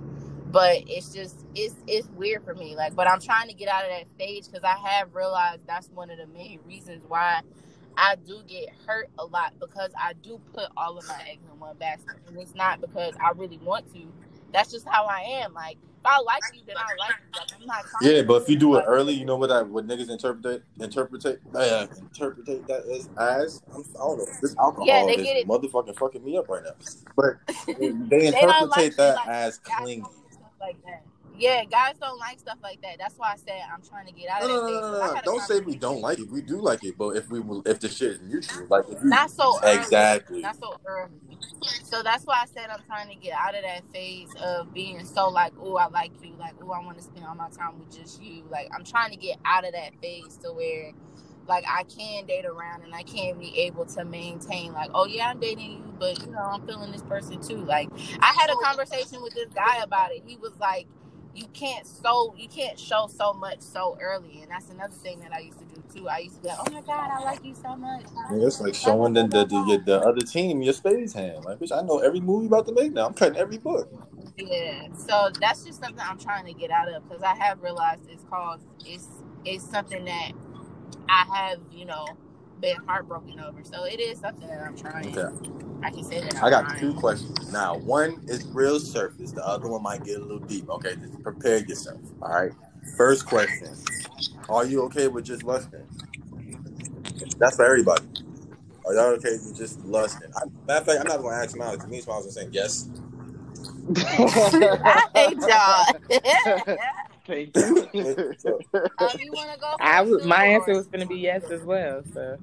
But 0.49 0.83
it's 0.87 1.13
just 1.13 1.45
it's 1.55 1.75
it's 1.87 2.07
weird 2.09 2.43
for 2.43 2.55
me. 2.55 2.75
Like, 2.75 2.95
but 2.95 3.07
I'm 3.07 3.21
trying 3.21 3.47
to 3.49 3.53
get 3.53 3.67
out 3.69 3.83
of 3.83 3.89
that 3.91 4.09
stage 4.09 4.45
because 4.45 4.63
I 4.63 4.75
have 4.89 5.13
realized 5.13 5.61
that's 5.67 5.89
one 5.89 6.09
of 6.09 6.17
the 6.17 6.27
main 6.27 6.59
reasons 6.65 7.03
why 7.07 7.41
I 7.97 8.15
do 8.25 8.41
get 8.47 8.69
hurt 8.87 9.09
a 9.19 9.25
lot 9.25 9.53
because 9.59 9.91
I 9.99 10.13
do 10.23 10.39
put 10.53 10.67
all 10.77 10.97
of 10.97 11.07
my 11.07 11.21
eggs 11.29 11.43
in 11.51 11.59
one 11.59 11.77
basket, 11.77 12.17
and 12.27 12.37
it's 12.37 12.55
not 12.55 12.81
because 12.81 13.13
I 13.21 13.31
really 13.35 13.59
want 13.59 13.91
to. 13.93 14.01
That's 14.51 14.71
just 14.71 14.87
how 14.87 15.05
I 15.05 15.21
am. 15.43 15.53
Like, 15.53 15.75
if 15.75 16.05
I 16.05 16.19
like 16.21 16.43
you, 16.53 16.61
then 16.65 16.77
I 16.77 16.95
like 16.97 17.15
you. 17.19 17.37
Like, 17.37 17.47
I'm 17.59 17.67
not. 17.67 17.85
Yeah, 18.01 18.21
but 18.23 18.41
if 18.43 18.49
you 18.49 18.57
do 18.57 18.77
it 18.77 18.85
early, 18.87 19.13
you 19.13 19.25
know 19.25 19.35
what 19.35 19.51
I 19.51 19.61
what 19.63 19.85
niggas 19.85 20.09
interpret 20.09 20.63
interpret 20.79 21.25
uh, 21.53 21.87
interpret 21.97 22.45
that 22.45 22.83
as 22.89 23.09
as 23.19 23.61
I'm, 23.75 23.81
I 23.81 23.99
don't 23.99 24.17
know. 24.19 24.25
This 24.41 24.55
alcohol 24.57 24.87
Yeah, 24.87 25.05
they 25.05 25.17
is 25.17 25.23
get 25.23 25.37
it. 25.37 25.47
motherfucking 25.47 25.97
fucking 25.97 26.23
me 26.23 26.37
up 26.37 26.47
right 26.49 26.63
now. 26.63 26.71
But 27.15 27.35
they 27.67 27.91
They 28.09 28.27
interpret 28.27 28.69
like 28.69 28.95
that 28.95 29.17
like, 29.17 29.27
as 29.27 29.59
clingy. 29.59 30.03
Like 30.59 30.83
that. 30.85 31.03
Yeah, 31.37 31.63
guys 31.65 31.95
don't 32.01 32.17
like 32.19 32.39
stuff 32.39 32.57
like 32.61 32.81
that. 32.81 32.97
That's 32.99 33.15
why 33.17 33.31
I 33.33 33.35
said 33.37 33.61
I'm 33.73 33.81
trying 33.81 34.07
to 34.07 34.11
get 34.11 34.29
out 34.29 34.43
of 34.43 34.49
no, 34.49 34.65
that 34.65 34.73
no, 34.73 34.81
no, 34.81 34.91
no, 35.07 35.13
no. 35.13 35.21
Don't 35.23 35.41
say 35.41 35.61
we 35.61 35.75
don't 35.75 36.01
like 36.01 36.19
it. 36.19 36.29
We 36.29 36.41
do 36.41 36.61
like 36.61 36.83
it, 36.83 36.97
but 36.97 37.15
if 37.15 37.29
we 37.29 37.39
will, 37.39 37.61
if 37.65 37.79
the 37.79 37.87
shit 37.87 38.11
is 38.11 38.21
mutual, 38.21 38.67
like 38.69 38.85
if 38.89 39.01
you 39.01 39.09
Not 39.09 39.31
so 39.31 39.57
early. 39.63 39.77
exactly. 39.77 40.41
Not 40.41 40.57
so 40.59 40.75
early. 40.85 41.11
So 41.83 42.03
that's 42.03 42.25
why 42.25 42.41
I 42.43 42.45
said 42.45 42.69
I'm 42.69 42.83
trying 42.85 43.09
to 43.09 43.15
get 43.15 43.33
out 43.33 43.55
of 43.55 43.63
that 43.63 43.83
phase 43.93 44.29
of 44.41 44.73
being 44.73 45.05
so 45.05 45.29
like, 45.29 45.53
oh, 45.59 45.77
I 45.77 45.87
like 45.87 46.11
you, 46.21 46.35
like, 46.39 46.55
oh, 46.61 46.71
I 46.71 46.83
want 46.83 46.97
to 46.97 47.03
spend 47.03 47.25
all 47.25 47.35
my 47.35 47.49
time 47.49 47.79
with 47.79 47.95
just 47.97 48.21
you. 48.21 48.43
Like, 48.49 48.69
I'm 48.75 48.83
trying 48.83 49.11
to 49.11 49.17
get 49.17 49.37
out 49.45 49.65
of 49.65 49.73
that 49.73 49.91
phase 50.01 50.37
to 50.43 50.51
where, 50.51 50.91
like, 51.47 51.65
I 51.67 51.83
can 51.83 52.25
date 52.25 52.45
around 52.45 52.83
and 52.83 52.93
I 52.95 53.03
can 53.03 53.39
be 53.39 53.57
able 53.61 53.85
to 53.87 54.05
maintain, 54.05 54.73
like, 54.73 54.91
oh 54.93 55.05
yeah, 55.05 55.29
I'm 55.29 55.39
dating 55.39 55.71
you, 55.73 55.93
but 55.99 56.19
you 56.25 56.31
know, 56.31 56.39
I'm 56.39 56.65
feeling 56.67 56.91
this 56.91 57.03
person 57.03 57.41
too. 57.41 57.57
Like, 57.65 57.89
I 58.21 58.33
had 58.39 58.49
a 58.49 58.55
conversation 58.57 59.21
with 59.23 59.33
this 59.33 59.49
guy 59.53 59.77
about 59.83 60.11
it. 60.11 60.23
He 60.25 60.37
was 60.37 60.53
like, 60.59 60.87
you 61.35 61.45
can't 61.53 61.87
so 61.87 62.33
you 62.37 62.47
can't 62.49 62.79
show 62.79 63.07
so 63.07 63.33
much 63.33 63.61
so 63.61 63.97
early, 64.01 64.41
and 64.41 64.51
that's 64.51 64.69
another 64.69 64.93
thing 64.93 65.19
that 65.21 65.33
I 65.33 65.39
used 65.39 65.59
to 65.59 65.65
do 65.65 65.83
too. 65.93 66.09
I 66.09 66.19
used 66.19 66.35
to 66.37 66.41
be 66.41 66.47
like, 66.49 66.57
oh 66.59 66.71
my 66.73 66.81
god, 66.81 67.09
I 67.11 67.23
like 67.23 67.45
you 67.45 67.55
so 67.55 67.75
much. 67.75 68.03
Yeah, 68.31 68.47
it's 68.47 68.59
like 68.61 68.75
showing 68.75 69.13
the 69.13 69.23
the, 69.23 69.45
the 69.45 69.83
the 69.85 70.01
other 70.01 70.21
team 70.21 70.61
your 70.61 70.73
spades 70.73 71.13
hand. 71.13 71.45
Like, 71.45 71.59
bitch, 71.59 71.71
I 71.77 71.81
know 71.81 71.99
every 71.99 72.19
movie 72.19 72.47
about 72.47 72.65
to 72.67 72.73
make 72.73 72.93
now. 72.93 73.07
I'm 73.07 73.13
cutting 73.13 73.37
every 73.37 73.57
book. 73.59 73.89
Yeah, 74.37 74.87
so 74.95 75.29
that's 75.39 75.63
just 75.65 75.79
something 75.81 76.03
I'm 76.07 76.19
trying 76.19 76.45
to 76.47 76.53
get 76.53 76.71
out 76.71 76.89
of 76.93 77.07
because 77.07 77.23
I 77.23 77.35
have 77.35 77.61
realized 77.61 78.09
it's 78.09 78.23
called 78.25 78.61
it's 78.85 79.07
it's 79.45 79.63
something 79.69 80.05
that 80.05 80.31
I 81.09 81.25
have 81.33 81.59
you 81.71 81.85
know 81.85 82.05
been 82.61 82.77
heartbroken 82.87 83.39
over. 83.39 83.63
So 83.63 83.85
it 83.85 83.99
is 83.99 84.19
something 84.19 84.47
that 84.47 84.61
I'm 84.61 84.75
trying. 84.75 85.17
Okay. 85.17 85.35
I 85.81 85.89
can 85.91 86.03
say 86.03 86.21
that 86.21 86.35
I'm 86.37 86.43
I 86.43 86.49
got 86.49 86.67
trying. 86.67 86.79
two 86.81 86.93
questions. 86.93 87.51
Now, 87.51 87.77
one 87.77 88.21
is 88.27 88.45
real 88.47 88.79
surface. 88.79 89.31
The 89.31 89.45
other 89.45 89.69
one 89.69 89.81
might 89.81 90.03
get 90.03 90.17
a 90.17 90.21
little 90.21 90.39
deep. 90.39 90.69
Okay, 90.69 90.95
just 90.95 91.23
prepare 91.23 91.59
yourself. 91.59 91.99
All 92.21 92.29
right. 92.29 92.51
First 92.97 93.25
question: 93.25 93.69
Are 94.49 94.65
you 94.65 94.83
okay 94.83 95.07
with 95.07 95.25
just 95.25 95.43
lusting? 95.43 95.85
That's 97.37 97.55
for 97.55 97.65
everybody. 97.65 98.05
Are 98.85 98.93
y'all 98.93 99.05
okay 99.13 99.31
with 99.31 99.55
just 99.55 99.83
lusting? 99.85 100.31
I, 100.35 100.45
matter 100.67 100.81
of 100.81 100.85
fact, 100.85 101.01
I'm 101.01 101.07
not 101.07 101.21
going 101.21 101.37
to 101.37 101.43
ask 101.43 101.55
Miles. 101.55 101.85
Me 101.87 101.97
and 101.99 102.07
Miles 102.07 102.27
are 102.27 102.31
saying 102.31 102.49
yes. 102.51 102.89
I 103.97 105.07
hate 105.15 105.37
y'all. 105.39 106.77
Thank 107.29 107.55
you. 107.93 108.33
So, 108.39 108.59
um, 108.97 109.09
you 109.19 109.31
want 109.31 109.53
to 109.53 109.59
go? 109.59 109.75
I 109.79 110.01
first, 110.01 110.11
was, 110.11 110.25
my 110.25 110.45
answer 110.45 110.73
was 110.73 110.87
going 110.87 111.01
to 111.01 111.07
be 111.07 111.17
yes 111.17 111.49
as 111.51 111.63
well. 111.63 112.03
So 112.11 112.37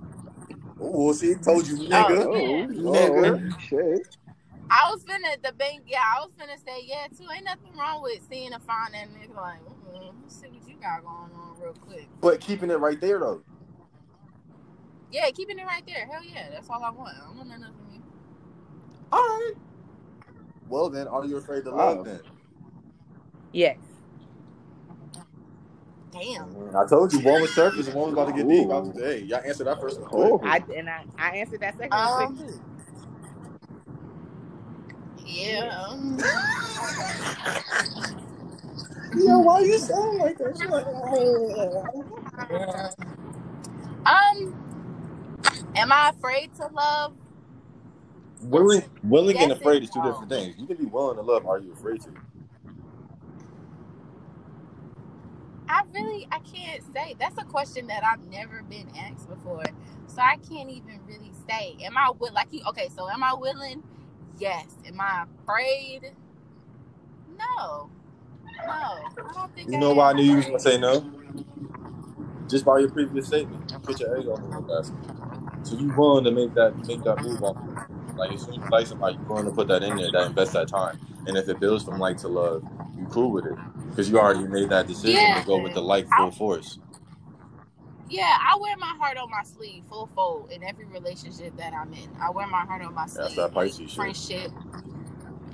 ooh, 0.80 1.12
see, 1.12 1.34
told 1.34 1.66
you, 1.66 1.76
Oh, 1.76 1.88
nigga. 1.88 2.24
oh, 2.24 2.68
Nigga. 2.70 3.40
oh, 3.44 3.50
shit. 3.58 4.06
I 4.70 4.90
was 4.92 5.04
finna 5.04 5.42
the 5.42 5.52
bank. 5.52 5.84
Yeah, 5.86 6.02
I 6.02 6.20
was 6.20 6.30
finna 6.40 6.56
say 6.64 6.84
yeah 6.86 7.06
too. 7.08 7.26
Ain't 7.34 7.44
nothing 7.44 7.76
wrong 7.78 8.02
with 8.02 8.20
seeing 8.30 8.52
a 8.52 8.58
fine 8.60 8.94
and 8.94 9.10
nigga 9.12 9.36
like, 9.36 9.60
mm, 9.60 10.12
let's 10.22 10.40
see 10.40 10.48
what 10.48 10.68
you 10.68 10.76
got 10.76 11.02
going 11.02 11.32
on 11.34 11.56
real 11.60 11.74
quick. 11.74 12.08
But 12.20 12.40
keeping 12.40 12.70
it 12.70 12.78
right 12.78 13.00
there 13.00 13.18
though. 13.20 13.42
Yeah, 15.12 15.30
keeping 15.30 15.58
it 15.58 15.64
right 15.64 15.84
there. 15.86 16.06
Hell 16.06 16.24
yeah, 16.24 16.50
that's 16.52 16.68
all 16.70 16.82
I 16.82 16.90
want. 16.90 17.16
I 17.16 17.26
don't 17.26 17.36
want 17.36 17.48
nothing 17.48 17.64
from 17.64 17.94
you. 17.94 18.02
All 19.12 19.20
right. 19.20 19.54
Well 20.68 20.90
then, 20.90 21.06
are 21.08 21.24
you 21.24 21.36
afraid 21.36 21.64
to 21.64 21.70
love 21.70 22.04
then? 22.04 22.20
yes, 23.52 23.78
Damn. 26.20 26.76
I 26.76 26.86
told 26.86 27.12
you 27.12 27.20
one 27.20 27.40
was 27.42 27.54
surface 27.54 27.86
and 27.88 27.96
one 27.96 28.06
was 28.06 28.12
about 28.14 28.28
to 28.28 28.32
get 28.34 28.48
deep. 28.48 28.70
I 28.70 28.78
was, 28.78 28.96
hey, 28.96 29.20
y'all 29.22 29.40
answer 29.46 29.64
that 29.64 29.80
first 29.80 30.00
one 30.00 30.08
Oh. 30.12 30.38
quick. 30.38 30.42
I 30.42 30.64
and 30.76 30.88
I, 30.90 31.04
I 31.18 31.36
answered 31.38 31.60
that 31.60 31.76
second 31.78 32.00
one 32.00 32.08
Um, 32.08 32.10
quick 32.10 32.36
too. 32.36 32.60
Yeah. 35.26 35.96
Yo, 39.14 39.38
why 39.40 39.60
you 39.60 39.78
sound 39.78 40.18
like 40.18 40.38
that? 40.38 40.56
She's 40.58 40.70
like, 40.70 40.86
Um, 44.06 44.54
am 45.76 45.92
I 45.92 46.10
afraid 46.10 46.54
to 46.56 46.68
love? 46.68 47.14
willing, 48.42 48.82
willing 49.02 49.38
and 49.38 49.52
afraid 49.52 49.82
is 49.82 49.90
two 49.90 50.00
no. 50.00 50.02
different 50.02 50.30
things. 50.30 50.56
You 50.58 50.66
can 50.66 50.76
be 50.76 50.86
willing 50.86 51.16
to 51.16 51.22
love. 51.22 51.46
Are 51.46 51.58
you 51.60 51.72
afraid 51.72 52.02
to? 52.02 52.10
I 55.68 55.82
really, 55.92 56.28
I 56.30 56.38
can't 56.40 56.82
say. 56.94 57.14
That's 57.18 57.38
a 57.38 57.44
question 57.44 57.86
that 57.88 58.04
I've 58.04 58.24
never 58.28 58.62
been 58.62 58.88
asked 58.96 59.28
before, 59.28 59.64
so 60.06 60.20
I 60.20 60.36
can't 60.48 60.70
even 60.70 61.00
really 61.06 61.32
say. 61.48 61.76
Am 61.82 61.96
I 61.96 62.10
will 62.18 62.32
like 62.32 62.48
you? 62.52 62.62
Okay, 62.68 62.88
so 62.94 63.08
am 63.08 63.22
I 63.22 63.34
willing? 63.34 63.82
Yes. 64.38 64.66
Am 64.86 65.00
I 65.00 65.24
afraid? 65.42 66.12
No. 67.38 67.90
No. 68.66 68.72
I 68.72 69.32
don't 69.34 69.54
think. 69.54 69.70
You 69.70 69.78
know 69.78 69.94
why 69.94 70.10
I 70.10 70.12
knew 70.12 70.22
you 70.22 70.36
was 70.36 70.46
gonna 70.46 70.60
say 70.60 70.78
no? 70.78 71.12
Just 72.48 72.64
by 72.64 72.78
your 72.78 72.90
previous 72.90 73.26
statement, 73.26 73.70
you 73.72 73.78
put 73.80 73.98
your 73.98 74.16
egg 74.16 74.26
on 74.28 74.48
one 74.50 74.64
basket. 74.64 74.96
So 75.64 75.76
you 75.76 75.92
willing 75.96 76.24
to 76.24 76.30
make 76.30 76.54
that 76.54 76.76
make 76.86 77.02
that 77.02 77.22
move 77.22 77.42
off 77.42 77.56
of 77.56 77.68
it. 77.68 78.16
Like 78.16 78.32
as 78.32 78.42
soon 78.42 78.54
as 78.54 78.58
you 78.58 78.68
like 78.70 78.86
somebody, 78.86 79.16
you 79.16 79.24
willing 79.24 79.46
to 79.46 79.50
put 79.50 79.68
that 79.68 79.82
in 79.82 79.96
there, 79.96 80.12
that 80.12 80.26
invest 80.28 80.52
that 80.52 80.68
time. 80.68 80.98
And 81.26 81.36
if 81.36 81.48
it 81.48 81.58
builds 81.58 81.84
from 81.84 81.98
like 81.98 82.18
to 82.18 82.28
love, 82.28 82.62
you 82.96 83.06
cool 83.06 83.32
with 83.32 83.46
it 83.46 83.58
because 83.96 84.10
you 84.10 84.18
already 84.18 84.46
made 84.46 84.68
that 84.68 84.86
decision 84.86 85.14
Yeah. 85.14 85.40
to 85.40 85.46
go 85.46 85.58
with 85.58 85.72
the 85.72 85.80
like 85.80 86.06
full 86.08 86.30
force. 86.30 86.78
Yeah, 88.08 88.36
I 88.40 88.56
wear 88.60 88.76
my 88.76 88.94
heart 88.98 89.16
on 89.16 89.30
my 89.30 89.42
sleeve, 89.42 89.84
full 89.88 90.08
fold, 90.14 90.50
in 90.52 90.62
every 90.62 90.84
relationship 90.84 91.56
that 91.56 91.72
I'm 91.72 91.92
in. 91.94 92.08
I 92.20 92.30
wear 92.30 92.46
my 92.46 92.64
heart 92.64 92.82
on 92.82 92.94
my 92.94 93.06
sleeve. 93.06 93.22
That's 93.22 93.36
that 93.36 93.54
Pisces 93.54 93.90
shit. 93.90 93.96
friendship. 93.96 94.52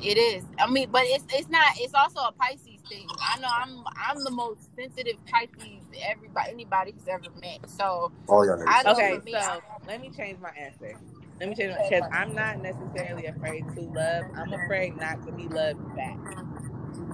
It 0.03 0.19
is. 0.19 0.45
I 0.59 0.67
mean, 0.69 0.91
but 0.91 1.03
it's 1.07 1.25
it's 1.33 1.49
not. 1.49 1.75
It's 1.79 1.95
also 1.95 2.21
a 2.21 2.33
Pisces 2.33 2.81
thing. 2.89 3.09
I 3.23 3.39
know 3.39 3.49
I'm 3.49 3.85
I'm 3.97 4.25
the 4.25 4.31
most 4.31 4.75
sensitive 4.77 5.17
Pisces 5.27 5.85
everybody 6.05 6.51
anybody 6.51 6.93
who's 6.93 7.09
ever 7.09 7.31
met. 7.41 7.61
So 7.71 8.11
All 8.29 8.45
y'all. 8.45 8.63
I 8.67 8.83
know 8.83 8.93
Okay, 8.93 9.21
me, 9.25 9.33
so 9.33 9.63
let 9.87 10.01
me 10.01 10.11
change 10.11 10.41
my 10.41 10.51
answer. 10.51 10.97
Let 11.41 11.49
me 11.49 11.55
change 11.55 11.71
you, 11.71 11.77
because 11.89 12.11
I'm 12.13 12.35
not 12.35 12.59
necessarily 12.61 13.27
afraid 13.27 13.65
to 13.75 13.81
love. 13.83 14.25
I'm 14.37 14.53
afraid 14.53 14.97
not 14.99 15.25
to 15.27 15.33
be 15.33 15.49
loved 15.49 15.95
back, 15.95 16.19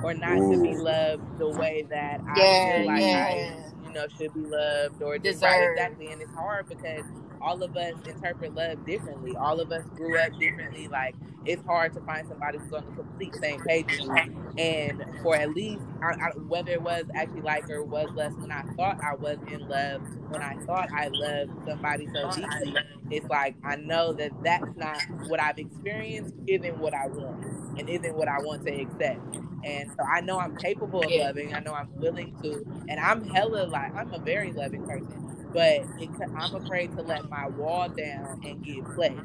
or 0.02 0.14
not 0.14 0.36
to 0.36 0.62
be 0.62 0.76
loved 0.76 1.38
the 1.38 1.48
way 1.48 1.86
that 1.90 2.20
I 2.28 2.34
feel 2.34 2.86
like 2.86 3.02
I, 3.02 3.56
you 3.86 3.92
know, 3.92 4.06
should 4.08 4.34
be 4.34 4.40
loved 4.40 5.02
or 5.02 5.18
just 5.18 5.40
Deserve. 5.40 5.42
right 5.42 5.70
exactly. 5.72 6.06
And 6.08 6.22
it's 6.22 6.34
hard 6.34 6.68
because 6.68 7.04
all 7.40 7.62
of 7.62 7.76
us 7.76 7.94
interpret 8.06 8.54
love 8.54 8.84
differently. 8.86 9.36
All 9.36 9.60
of 9.60 9.72
us 9.72 9.84
grew 9.96 10.18
up 10.18 10.32
differently. 10.38 10.88
Like 10.88 11.16
it's 11.44 11.64
hard 11.64 11.94
to 11.94 12.00
find 12.02 12.26
somebody 12.28 12.58
who's 12.58 12.72
on 12.72 12.86
the 12.86 12.92
complete 12.92 13.34
same 13.40 13.62
page 13.62 13.92
as 13.92 14.04
you. 14.06 14.24
And 14.58 15.04
for 15.22 15.36
at 15.36 15.50
least, 15.54 15.84
I, 16.02 16.06
I, 16.06 16.30
whether 16.36 16.72
it 16.72 16.82
was 16.82 17.04
actually 17.14 17.42
like 17.42 17.68
or 17.70 17.84
was 17.84 18.10
less 18.14 18.34
when 18.38 18.52
I 18.52 18.64
thought 18.76 18.98
I 19.02 19.14
was 19.14 19.38
in 19.46 19.68
love, 19.68 20.02
when 20.28 20.42
I 20.42 20.56
thought 20.66 20.88
I 20.92 21.08
loved 21.08 21.52
somebody 21.66 22.08
so 22.12 22.26
deeply, 22.26 22.82
it's 23.10 23.28
like 23.28 23.56
I 23.64 23.76
know 23.76 24.12
that 24.14 24.32
that's 24.44 24.68
not 24.76 25.04
what 25.26 25.40
I've 25.40 25.58
experienced, 25.58 26.34
isn't 26.46 26.78
what 26.78 26.94
I 26.94 27.08
want, 27.08 27.38
and 27.76 27.88
isn't 27.88 28.16
what 28.16 28.28
I 28.28 28.40
want 28.40 28.64
to 28.66 28.72
accept. 28.72 29.20
And 29.64 29.90
so 29.90 30.04
I 30.04 30.20
know 30.20 30.38
I'm 30.38 30.56
capable 30.56 31.06
of 31.06 31.14
loving. 31.14 31.54
I 31.54 31.60
know 31.60 31.72
I'm 31.74 31.90
willing 31.96 32.34
to, 32.42 32.64
and 32.88 33.00
I'm 33.00 33.24
hella 33.24 33.66
like 33.68 33.94
I'm 33.94 34.12
a 34.12 34.18
very 34.20 34.52
loving 34.52 34.84
person. 34.84 35.24
But 35.52 35.86
it, 35.98 36.10
I'm 36.36 36.54
afraid 36.54 36.94
to 36.96 37.02
let 37.02 37.28
my 37.28 37.48
wall 37.48 37.88
down 37.88 38.40
and 38.44 38.62
give 38.64 38.84
play. 38.94 39.16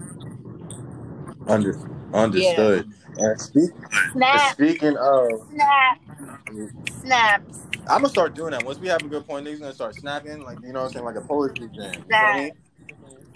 Under, 1.47 1.77
understood. 2.13 2.89
And 3.17 3.41
speak, 3.41 3.71
Snap, 4.13 4.53
speaking 4.53 4.95
of, 4.97 5.29
snap, 5.51 5.99
mm-hmm. 6.47 7.01
snaps. 7.01 7.59
I'm 7.81 8.01
gonna 8.01 8.09
start 8.09 8.33
doing 8.33 8.51
that. 8.51 8.63
Once 8.65 8.79
we 8.79 8.87
have 8.87 9.01
a 9.03 9.07
good 9.07 9.27
point, 9.27 9.45
niggas 9.45 9.55
are 9.57 9.59
gonna 9.59 9.73
start 9.73 9.95
snapping, 9.95 10.41
like 10.43 10.57
you 10.61 10.71
know 10.71 10.81
what 10.81 10.87
I'm 10.87 10.93
saying, 10.93 11.05
like 11.05 11.15
a 11.17 11.21
poetry 11.21 11.67
jam. 11.67 11.77
You 11.77 11.81
know 11.81 11.91
I 11.91 12.05
Snap. 12.07 12.35
Mm-hmm. 12.35 12.39
mean? 12.39 12.51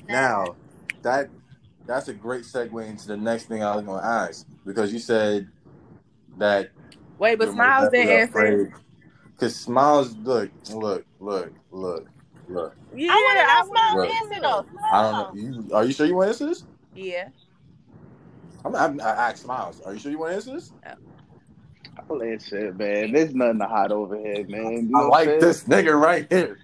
Now, 0.08 0.56
that 1.02 1.30
that's 1.86 2.08
a 2.08 2.14
great 2.14 2.44
segue 2.44 2.88
into 2.90 3.08
the 3.08 3.18
next 3.18 3.46
thing 3.46 3.64
I 3.64 3.76
was 3.76 3.86
gonna 3.86 4.06
ask 4.06 4.48
because 4.66 4.94
you 4.94 5.00
said 5.00 5.48
that 6.38 6.72
Wait, 7.20 7.38
but 7.38 7.52
Smiles 7.52 7.90
didn't 7.92 8.10
answer. 8.10 8.30
afraid. 8.46 8.74
Cause 9.40 9.56
smiles, 9.56 10.16
look, 10.18 10.50
look, 10.72 11.06
look, 11.20 11.54
look, 11.70 12.08
look. 12.50 12.76
Yeah, 12.96 13.12
I 13.12 13.16
want 13.16 13.40
to 13.40 13.46
know 13.46 13.76
Smiles' 13.76 13.96
Look. 13.96 14.12
answer 14.12 14.42
though. 14.42 14.66
I 14.92 15.02
don't 15.02 15.36
know. 15.36 15.42
You, 15.42 15.76
are 15.76 15.86
you 15.86 15.94
sure 15.94 16.06
you 16.06 16.16
want 16.16 16.28
to 16.28 16.30
answer 16.30 16.46
this? 16.46 16.64
Yeah. 16.96 17.30
I'm, 18.66 18.76
I'm, 18.76 19.02
I 19.02 19.30
asked 19.30 19.44
Smiles. 19.44 19.82
Are 19.82 19.94
you 19.94 20.00
sure 20.00 20.12
you 20.12 20.20
want 20.20 20.32
to 20.32 20.36
answer 20.36 20.54
this? 20.54 20.72
I'll 22.10 22.24
answer 22.24 22.68
it, 22.68 22.78
man. 22.78 23.12
There's 23.12 23.34
nothing 23.34 23.60
to 23.60 23.68
hide 23.68 23.92
over 23.92 24.18
here, 24.18 24.46
man. 24.48 24.72
You 24.72 24.82
know 24.90 25.06
I 25.06 25.08
like 25.08 25.40
this 25.40 25.64
nigga 25.64 26.00
right 26.00 26.28
here. 26.32 26.60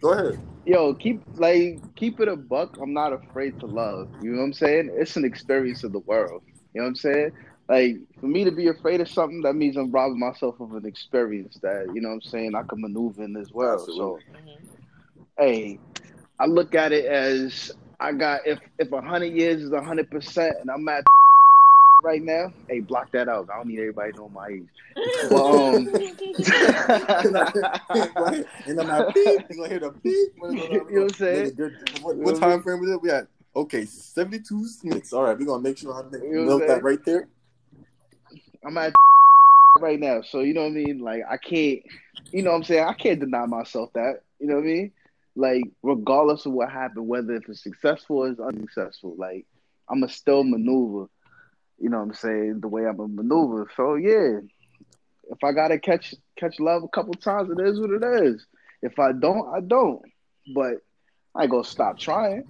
Go 0.00 0.12
ahead. 0.12 0.40
Yo, 0.64 0.94
keep 0.94 1.22
like 1.34 1.80
keep 1.94 2.20
it 2.20 2.28
a 2.28 2.36
buck. 2.36 2.76
I'm 2.80 2.92
not 2.92 3.12
afraid 3.12 3.58
to 3.60 3.66
love. 3.66 4.08
You 4.20 4.32
know 4.32 4.38
what 4.38 4.46
I'm 4.46 4.52
saying? 4.52 4.90
It's 4.92 5.16
an 5.16 5.24
experience 5.24 5.84
of 5.84 5.92
the 5.92 6.00
world. 6.00 6.42
You 6.74 6.80
know 6.80 6.84
what 6.84 6.88
I'm 6.88 6.96
saying? 6.96 7.32
Like 7.68 7.96
for 8.20 8.26
me 8.26 8.44
to 8.44 8.52
be 8.52 8.68
afraid 8.68 9.00
of 9.00 9.08
something, 9.08 9.42
that 9.42 9.54
means 9.54 9.76
I'm 9.76 9.90
robbing 9.90 10.20
myself 10.20 10.60
of 10.60 10.74
an 10.74 10.86
experience 10.86 11.58
that 11.62 11.90
you 11.92 12.00
know 12.00 12.10
what 12.10 12.14
I'm 12.14 12.22
saying 12.22 12.54
I 12.54 12.62
can 12.62 12.80
maneuver 12.80 13.24
in 13.24 13.36
as 13.36 13.52
well. 13.52 13.74
Absolutely. 13.74 14.20
So, 14.22 14.54
hey, 15.38 15.78
I 16.38 16.46
look 16.46 16.74
at 16.76 16.92
it 16.92 17.06
as 17.06 17.72
I 17.98 18.12
got 18.12 18.46
if 18.46 18.60
if 18.78 18.92
a 18.92 19.00
hundred 19.00 19.32
years 19.34 19.62
is 19.62 19.72
a 19.72 19.82
hundred 19.82 20.10
percent, 20.10 20.54
and 20.60 20.70
I'm 20.70 20.88
at 20.88 21.04
right 22.02 22.22
now. 22.22 22.52
Hey, 22.68 22.80
block 22.80 23.10
that 23.12 23.28
out. 23.28 23.48
I 23.52 23.56
don't 23.56 23.66
need 23.66 23.80
everybody 23.80 24.12
to 24.12 24.18
know 24.18 24.28
my 24.28 24.48
age. 24.48 24.68
Well, 25.30 25.70
um, 25.72 25.88
and 28.66 28.80
I'm 28.80 28.86
not 28.86 29.14
beep. 29.14 29.40
You 29.48 29.56
gonna 29.56 29.68
hear 29.68 29.80
the 29.80 29.90
beep. 30.02 30.32
You 30.36 30.54
know 30.54 30.64
what 30.74 31.02
I'm 31.02 31.08
saying? 31.10 31.56
What, 32.02 32.16
what 32.16 32.16
what 32.16 32.40
time 32.40 32.62
frame 32.62 32.80
was 32.80 32.90
it? 32.90 33.00
We 33.00 33.08
had 33.08 33.28
okay, 33.54 33.84
72 33.86 34.66
minutes. 34.84 35.12
All 35.12 35.22
right, 35.22 35.38
we're 35.38 35.46
gonna 35.46 35.62
make 35.62 35.78
sure 35.78 35.94
I 35.94 36.02
make, 36.08 36.22
You 36.22 36.32
know 36.32 36.44
what 36.44 36.52
I'm 36.52 36.58
note 36.58 36.66
that 36.66 36.82
right 36.82 37.04
there. 37.04 37.28
I'm 38.66 38.76
at 38.78 38.94
right 39.78 40.00
now. 40.00 40.22
So 40.22 40.40
you 40.40 40.54
know 40.54 40.62
what 40.62 40.72
I 40.72 40.84
mean? 40.84 40.98
Like 40.98 41.22
I 41.28 41.36
can't 41.36 41.82
you 42.32 42.42
know 42.42 42.50
what 42.50 42.56
I'm 42.56 42.64
saying? 42.64 42.84
I 42.84 42.92
can't 42.94 43.20
deny 43.20 43.46
myself 43.46 43.92
that. 43.94 44.22
You 44.40 44.48
know 44.48 44.56
what 44.56 44.64
I 44.64 44.66
mean? 44.66 44.92
Like 45.36 45.64
regardless 45.82 46.46
of 46.46 46.52
what 46.52 46.70
happened, 46.70 47.06
whether 47.06 47.34
if 47.34 47.48
it's 47.48 47.62
successful 47.62 48.18
or 48.18 48.28
it's 48.28 48.40
unsuccessful, 48.40 49.14
like 49.16 49.44
I'ma 49.88 50.08
still 50.08 50.42
maneuver, 50.42 51.08
you 51.78 51.88
know 51.88 51.98
what 51.98 52.04
I'm 52.04 52.14
saying, 52.14 52.60
the 52.60 52.68
way 52.68 52.86
I'm 52.86 53.00
a 53.00 53.08
maneuver. 53.08 53.70
So 53.76 53.94
yeah. 53.94 54.40
If 55.28 55.42
I 55.42 55.52
gotta 55.52 55.78
catch 55.78 56.14
catch 56.36 56.60
love 56.60 56.84
a 56.84 56.88
couple 56.88 57.14
times, 57.14 57.50
it 57.50 57.60
is 57.60 57.80
what 57.80 57.90
it 57.90 58.24
is. 58.24 58.46
If 58.82 58.98
I 58.98 59.12
don't, 59.12 59.48
I 59.54 59.60
don't. 59.60 60.00
But 60.54 60.74
I 61.34 61.42
ain't 61.42 61.50
gonna 61.50 61.64
stop 61.64 61.98
trying. 61.98 62.44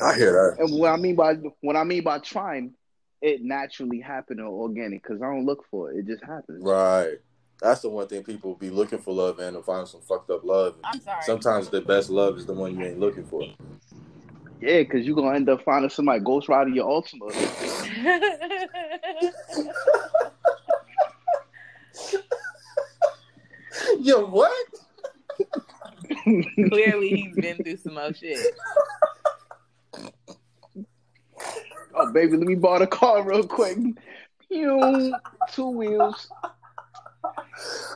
I 0.00 0.14
hear 0.16 0.32
that. 0.32 0.62
And 0.62 0.78
what 0.78 0.90
I 0.90 0.96
mean 0.96 1.14
by 1.14 1.34
what 1.60 1.76
I 1.76 1.84
mean 1.84 2.02
by 2.02 2.18
trying, 2.18 2.74
it 3.22 3.42
naturally 3.42 4.00
happened 4.00 4.40
or 4.40 4.48
organic 4.48 5.02
because 5.02 5.22
I 5.22 5.26
don't 5.26 5.46
look 5.46 5.64
for 5.70 5.92
it. 5.92 5.98
It 5.98 6.06
just 6.06 6.24
happens. 6.24 6.62
Right. 6.62 7.14
That's 7.60 7.80
the 7.80 7.88
one 7.88 8.08
thing 8.08 8.24
people 8.24 8.56
be 8.56 8.70
looking 8.70 8.98
for 8.98 9.14
love 9.14 9.38
and 9.38 9.56
to 9.56 9.62
find 9.62 9.86
some 9.86 10.00
fucked 10.00 10.28
up 10.30 10.44
love. 10.44 10.74
I'm 10.82 11.00
sorry. 11.00 11.22
Sometimes 11.22 11.68
the 11.68 11.80
best 11.80 12.10
love 12.10 12.36
is 12.36 12.44
the 12.44 12.52
one 12.52 12.76
you 12.76 12.84
ain't 12.84 12.98
looking 12.98 13.24
for. 13.24 13.44
Yeah, 14.60 14.80
because 14.80 15.06
you're 15.06 15.14
gonna 15.14 15.36
end 15.36 15.48
up 15.48 15.62
finding 15.64 15.88
somebody 15.88 16.20
ghost 16.20 16.48
riding 16.48 16.74
your 16.74 16.86
Altima. 16.86 17.30
Yo, 24.00 24.26
what? 24.26 24.66
Clearly, 26.24 27.08
he's 27.08 27.36
been 27.36 27.62
through 27.62 27.76
some 27.76 27.94
more 27.94 28.12
shit. 28.12 28.38
Oh 31.94 32.12
baby, 32.12 32.36
let 32.36 32.46
me 32.46 32.54
borrow 32.54 32.80
the 32.80 32.86
car 32.86 33.22
real 33.22 33.46
quick. 33.46 33.78
Pew, 34.48 35.14
two 35.52 35.68
wheels. 35.68 36.28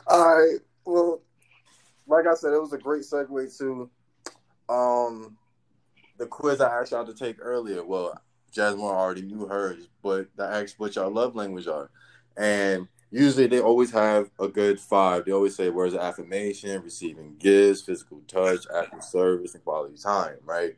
All 0.07 0.35
right. 0.35 0.59
Well, 0.85 1.21
like 2.07 2.25
I 2.27 2.33
said, 2.35 2.53
it 2.53 2.61
was 2.61 2.73
a 2.73 2.77
great 2.77 3.03
segue 3.03 3.57
to 3.57 3.89
um 4.69 5.37
the 6.17 6.25
quiz 6.25 6.61
I 6.61 6.79
asked 6.79 6.91
y'all 6.91 7.05
to 7.05 7.13
take 7.13 7.37
earlier. 7.39 7.83
Well, 7.83 8.19
Jasmine 8.51 8.85
already 8.85 9.21
knew 9.21 9.45
hers, 9.45 9.87
but 10.01 10.27
I 10.39 10.61
asked 10.61 10.79
what 10.79 10.95
y'all 10.95 11.11
love 11.11 11.35
language 11.35 11.67
are. 11.67 11.89
And 12.35 12.87
usually 13.11 13.47
they 13.47 13.59
always 13.59 13.91
have 13.91 14.29
a 14.39 14.47
good 14.47 14.79
five. 14.79 15.25
They 15.25 15.31
always 15.31 15.55
say 15.55 15.69
words 15.69 15.93
of 15.93 15.99
affirmation, 16.01 16.81
receiving 16.81 17.35
gifts, 17.37 17.81
physical 17.81 18.21
touch, 18.27 18.65
active 18.75 19.03
service, 19.03 19.53
and 19.53 19.63
quality 19.63 19.97
time, 19.97 20.37
right? 20.43 20.75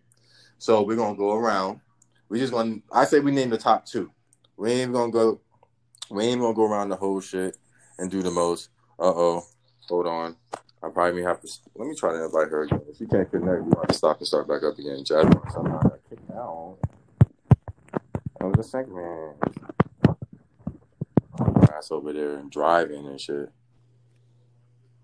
So 0.57 0.81
we're 0.81 0.97
gonna 0.97 1.15
go 1.15 1.35
around. 1.35 1.79
We 2.29 2.39
just 2.39 2.53
gonna 2.53 2.77
I 2.91 3.05
say 3.05 3.19
we 3.19 3.31
name 3.31 3.49
the 3.49 3.57
top 3.57 3.85
two. 3.85 4.11
We 4.55 4.71
ain't 4.71 4.93
gonna 4.93 5.11
go 5.11 5.41
we 6.09 6.25
ain't 6.25 6.41
gonna 6.41 6.53
go 6.53 6.65
around 6.65 6.89
the 6.89 6.95
whole 6.95 7.19
shit 7.21 7.57
and 7.97 8.09
do 8.09 8.21
the 8.21 8.31
most. 8.31 8.69
Uh 8.99 9.13
oh. 9.15 9.43
Hold 9.87 10.07
on. 10.07 10.35
I 10.81 10.89
probably 10.89 11.21
may 11.21 11.27
have 11.27 11.41
to. 11.41 11.47
Let 11.75 11.87
me 11.87 11.95
try 11.95 12.13
to 12.13 12.25
invite 12.25 12.49
her 12.49 12.63
again. 12.63 12.81
If 12.89 12.97
she 12.97 13.05
can't 13.05 13.29
connect, 13.29 13.63
we 13.63 13.71
have 13.75 13.87
to 13.87 13.93
stop 13.93 14.17
and 14.19 14.27
start 14.27 14.47
back 14.47 14.63
up 14.63 14.77
again. 14.79 15.03
Jasmine 15.03 15.41
somehow 15.51 15.79
got 15.81 15.99
kicked 16.09 16.31
out 16.31 16.77
of 18.39 18.53
the 18.53 18.63
segment. 18.63 19.35
That's 21.67 21.91
over 21.91 22.13
there 22.13 22.37
and 22.37 22.49
driving 22.49 23.07
and 23.07 23.19
shit. 23.19 23.49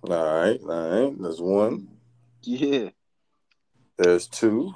All 0.03 0.39
right, 0.39 0.59
all 0.61 1.07
right. 1.07 1.21
There's 1.21 1.41
one. 1.41 1.87
Yeah. 2.43 2.89
There's 3.97 4.27
two. 4.27 4.73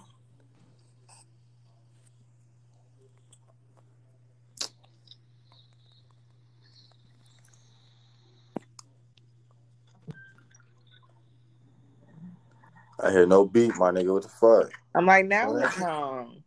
I 13.01 13.11
hear 13.11 13.26
no 13.26 13.45
beat, 13.45 13.76
my 13.76 13.91
nigga. 13.91 14.13
What 14.13 14.23
the 14.23 14.30
fuck? 14.30 14.71
I'm 14.93 15.05
like, 15.05 15.26
now 15.26 15.51
what's 15.51 15.77
wrong? 15.77 16.43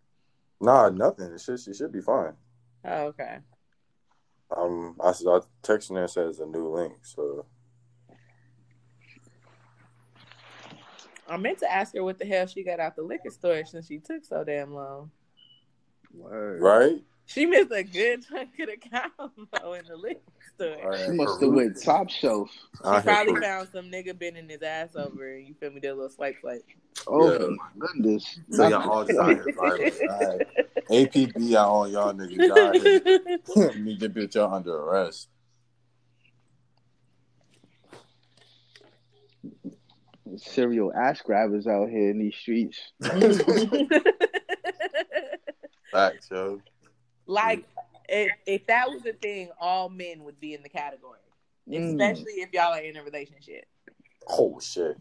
Nah, 0.61 0.91
nothing. 0.91 1.33
It 1.33 1.41
should, 1.41 1.61
she 1.61 1.75
should 1.75 1.93
be 1.93 2.01
fine. 2.01 2.35
Oh, 2.85 3.05
okay. 3.07 3.39
Um, 4.55 4.97
I 5.03 5.13
saw 5.13 5.41
texting 5.63 5.95
there 5.95 6.09
says 6.09 6.41
a 6.41 6.47
new 6.47 6.69
link. 6.69 6.95
So 7.03 7.47
I 11.29 11.37
meant 11.37 11.59
to 11.61 11.73
ask 11.73 11.95
her 11.95 12.05
what 12.05 12.19
the 12.19 12.27
hell 12.27 12.47
she 12.47 12.63
got 12.63 12.81
out 12.81 12.97
the 12.97 13.03
liquor 13.03 13.31
store 13.31 13.65
since 13.65 13.87
she 13.87 13.99
took 13.99 14.25
so 14.25 14.45
damn 14.45 14.75
long. 14.75 15.11
Word. 16.13 16.61
right. 16.61 17.03
She 17.27 17.47
missed 17.47 17.73
a 17.73 17.83
good 17.83 18.25
chunk 18.29 18.51
of 18.61 18.67
the 18.69 18.77
combo 18.91 19.73
in 19.75 19.87
the 19.87 19.97
liquor 19.97 20.21
store. 20.55 20.97
She 21.07 21.13
must 21.13 21.41
have 21.41 21.51
went 21.51 21.81
top 21.83 22.11
shelf. 22.11 22.51
She 22.51 22.81
I 22.85 23.01
probably 23.01 23.33
Peru. 23.35 23.43
found 23.43 23.69
some 23.73 23.87
nigga 23.91 24.19
bending 24.19 24.49
his 24.49 24.63
ass 24.63 24.97
over 24.97 25.35
and 25.37 25.47
you 25.47 25.55
feel 25.55 25.71
me, 25.71 25.81
did 25.81 25.89
a 25.89 25.95
little 25.95 26.11
swipe 26.11 26.37
swipe. 26.41 26.65
Oh 27.07 27.33
Yeah. 27.33 27.47
my 27.49 27.69
goodness. 27.79 28.39
So 28.51 28.69
y'all 28.69 28.91
all 28.91 29.05
just 29.05 29.19
out 29.19 29.35
here 29.35 29.53
violent. 29.57 29.95
All 30.09 30.37
right. 30.39 30.47
APB 30.91 31.55
out 31.55 31.69
all 31.69 31.89
y'all 31.89 32.13
niggas. 32.13 32.47
Y'all. 32.47 32.73
Need 33.77 34.01
to 34.01 34.09
bitch 34.09 34.35
y'all 34.35 34.53
under 34.55 34.77
arrest. 34.77 35.29
Serial 40.37 40.93
ass 40.95 41.21
grabbers 41.23 41.67
out 41.67 41.89
here 41.91 42.11
in 42.11 42.19
these 42.19 42.35
streets. 42.37 42.79
Facts, 45.93 46.29
yo. 46.31 46.61
Like 47.27 47.65
if 48.09 48.31
if 48.47 48.67
that 48.67 48.89
was 48.91 49.05
a 49.07 49.13
thing, 49.13 49.51
all 49.61 49.89
men 49.89 50.25
would 50.25 50.41
be 50.41 50.55
in 50.55 50.63
the 50.63 50.69
category. 50.69 51.19
Mm. 51.69 51.93
Especially 51.93 52.33
if 52.43 52.53
y'all 52.53 52.73
are 52.75 52.81
in 52.81 52.97
a 52.97 53.03
relationship. 53.03 53.65
Oh 54.29 54.59
shit. 54.61 54.97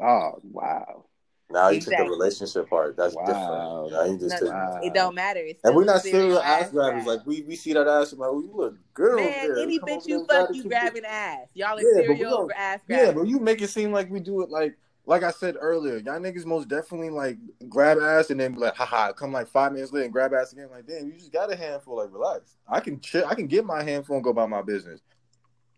Oh 0.00 0.32
wow. 0.50 1.04
Now 1.48 1.68
you 1.68 1.80
took 1.80 1.96
the 1.96 2.02
relationship 2.04 2.68
part. 2.68 2.96
That's 2.96 3.14
Wow. 3.14 3.24
different. 3.24 3.92
Now 3.92 4.12
you 4.12 4.18
just 4.18 4.40
No, 4.42 4.46
took 4.48 4.54
Wow. 4.56 4.80
It 4.82 4.94
don't 4.94 5.14
matter. 5.14 5.38
It's 5.40 5.60
And 5.62 5.76
we're 5.76 5.84
not 5.84 6.00
serial 6.02 6.20
serial 6.22 6.42
ass 6.42 6.70
grabbers. 6.70 7.04
grab. 7.04 7.18
Like 7.18 7.26
we, 7.26 7.42
we 7.42 7.54
see 7.54 7.72
that 7.74 7.86
ass, 7.86 8.10
and 8.12 8.20
like, 8.20 8.30
oh, 8.32 8.40
you 8.40 8.50
look 8.52 8.76
good. 8.94 9.16
Man, 9.16 9.44
over 9.44 9.54
there. 9.54 9.62
any 9.62 9.78
Come 9.78 9.88
bitch 9.88 10.06
you 10.08 10.08
there 10.08 10.18
and 10.18 10.28
try 10.28 10.40
fuck, 10.40 10.54
you 10.56 10.62
keep 10.62 10.70
grabbing 10.72 11.04
ass. 11.04 11.46
Y'all 11.54 11.78
are 11.78 11.82
Yeah, 11.82 12.00
serial 12.06 12.46
for 12.48 12.56
ass 12.56 12.80
it- 12.88 12.96
Yeah, 12.96 13.12
but 13.12 13.26
you 13.28 13.38
make 13.38 13.62
it 13.62 13.68
seem 13.70 13.92
like 13.92 14.10
we 14.10 14.18
do 14.18 14.42
it 14.42 14.50
like, 14.50 14.76
like 15.06 15.22
I 15.22 15.30
said 15.30 15.56
earlier. 15.58 15.98
Y'all 15.98 16.20
niggas 16.20 16.44
most 16.44 16.68
definitely 16.68 17.10
like 17.10 17.38
grab 17.68 17.98
ass 17.98 18.30
and 18.30 18.40
then 18.40 18.52
be 18.52 18.58
like, 18.58 18.74
haha, 18.74 19.12
come 19.12 19.32
like 19.32 19.48
five 19.48 19.72
minutes 19.72 19.92
later 19.92 20.04
and 20.04 20.12
grab 20.12 20.34
ass 20.34 20.52
again. 20.52 20.68
Like, 20.70 20.86
damn, 20.86 21.06
you 21.06 21.12
just 21.12 21.32
got 21.32 21.52
a 21.52 21.56
handful. 21.56 21.96
Like, 21.96 22.12
relax. 22.12 22.56
I 22.68 22.80
can 22.80 23.00
chill. 23.00 23.24
I 23.26 23.34
can 23.36 23.46
get 23.46 23.64
my 23.64 23.82
handful 23.82 24.16
and 24.16 24.24
go 24.24 24.30
about 24.30 24.50
my 24.50 24.62
business. 24.62 25.00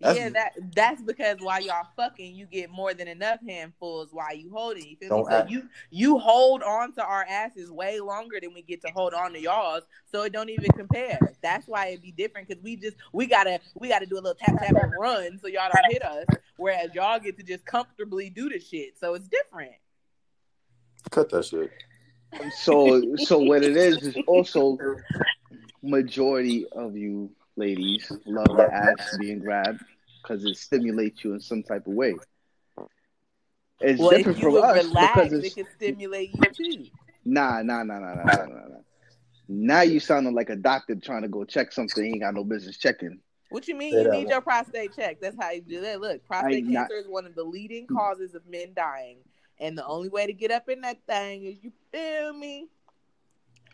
That's- 0.00 0.16
yeah, 0.16 0.28
that 0.30 0.52
that's 0.76 1.02
because 1.02 1.38
while 1.40 1.60
y'all 1.60 1.86
fucking, 1.96 2.36
you 2.36 2.46
get 2.46 2.70
more 2.70 2.94
than 2.94 3.08
enough 3.08 3.40
handfuls 3.44 4.10
while 4.12 4.32
you 4.34 4.48
holding. 4.50 4.86
You 4.86 4.96
feel 4.96 5.08
me? 5.08 5.16
Don't 5.24 5.26
So 5.26 5.36
act- 5.38 5.50
you 5.50 5.68
you 5.90 6.18
hold 6.18 6.62
on 6.62 6.92
to 6.92 7.04
our 7.04 7.24
asses 7.28 7.68
way 7.70 7.98
longer 7.98 8.38
than 8.40 8.54
we 8.54 8.62
get 8.62 8.80
to 8.82 8.92
hold 8.94 9.12
on 9.12 9.32
to 9.32 9.40
y'all's, 9.40 9.82
so 10.12 10.22
it 10.22 10.32
don't 10.32 10.50
even 10.50 10.70
compare. 10.70 11.18
That's 11.42 11.66
why 11.66 11.86
it 11.86 12.02
be 12.02 12.12
different 12.12 12.46
because 12.46 12.62
we 12.62 12.76
just 12.76 12.96
we 13.12 13.26
gotta 13.26 13.58
we 13.74 13.88
gotta 13.88 14.06
do 14.06 14.14
a 14.14 14.22
little 14.22 14.36
tap 14.36 14.56
tap 14.60 14.76
and 14.80 14.92
run 15.00 15.36
so 15.42 15.48
y'all 15.48 15.68
don't 15.74 15.92
hit 15.92 16.04
us, 16.04 16.26
whereas 16.58 16.94
y'all 16.94 17.18
get 17.18 17.36
to 17.38 17.42
just 17.42 17.64
comfortably 17.64 18.30
do 18.30 18.48
the 18.48 18.60
shit. 18.60 18.96
So 19.00 19.14
it's 19.14 19.26
different. 19.26 19.72
Cut 21.10 21.28
that 21.30 21.44
shit. 21.44 21.72
So 22.56 23.16
so 23.16 23.38
what 23.40 23.64
it 23.64 23.76
is 23.76 23.96
is 24.02 24.16
also 24.28 24.78
majority 25.82 26.66
of 26.68 26.96
you 26.96 27.30
ladies 27.58 28.10
love 28.24 28.56
the 28.56 28.72
ass 28.72 29.16
being 29.18 29.40
grabbed 29.40 29.82
because 30.22 30.44
it 30.44 30.56
stimulates 30.56 31.24
you 31.24 31.34
in 31.34 31.40
some 31.40 31.62
type 31.62 31.86
of 31.86 31.92
way. 31.92 32.14
It's 33.80 34.00
well, 34.00 34.10
if 34.10 34.18
different 34.18 34.38
you 34.38 34.44
from 34.44 34.56
us 34.56 34.84
relax, 34.84 35.28
because 35.28 35.44
it 35.44 35.54
can 35.54 35.66
stimulate 35.76 36.30
you 36.34 36.42
too. 36.52 36.86
nah 37.24 37.62
nah 37.62 37.82
nah 37.82 37.98
nah 37.98 38.14
nah 38.14 38.24
nah 38.24 38.36
nah. 38.36 38.46
nah. 38.46 38.78
Now 39.48 39.80
you 39.82 39.98
sounding 39.98 40.34
like 40.34 40.50
a 40.50 40.56
doctor 40.56 40.94
trying 40.96 41.22
to 41.22 41.28
go 41.28 41.44
check 41.44 41.72
something 41.72 42.04
he 42.04 42.10
ain't 42.10 42.20
got 42.20 42.34
no 42.34 42.44
business 42.44 42.76
checking. 42.76 43.18
What 43.50 43.66
you 43.66 43.74
mean? 43.74 43.94
You 43.94 44.10
need 44.10 44.28
your 44.28 44.42
prostate 44.42 44.94
checked. 44.94 45.22
That's 45.22 45.36
how 45.40 45.52
you 45.52 45.62
do 45.62 45.80
that. 45.80 46.00
Look, 46.00 46.26
prostate 46.26 46.66
I 46.66 46.68
not- 46.68 46.88
cancer 46.88 46.96
is 46.96 47.08
one 47.08 47.24
of 47.24 47.34
the 47.34 47.44
leading 47.44 47.86
causes 47.86 48.34
of 48.34 48.46
men 48.46 48.72
dying, 48.74 49.18
and 49.58 49.76
the 49.76 49.86
only 49.86 50.10
way 50.10 50.26
to 50.26 50.32
get 50.32 50.50
up 50.50 50.68
in 50.68 50.82
that 50.82 50.98
thing 51.06 51.44
is 51.44 51.56
you 51.62 51.72
feel 51.92 52.32
me. 52.34 52.68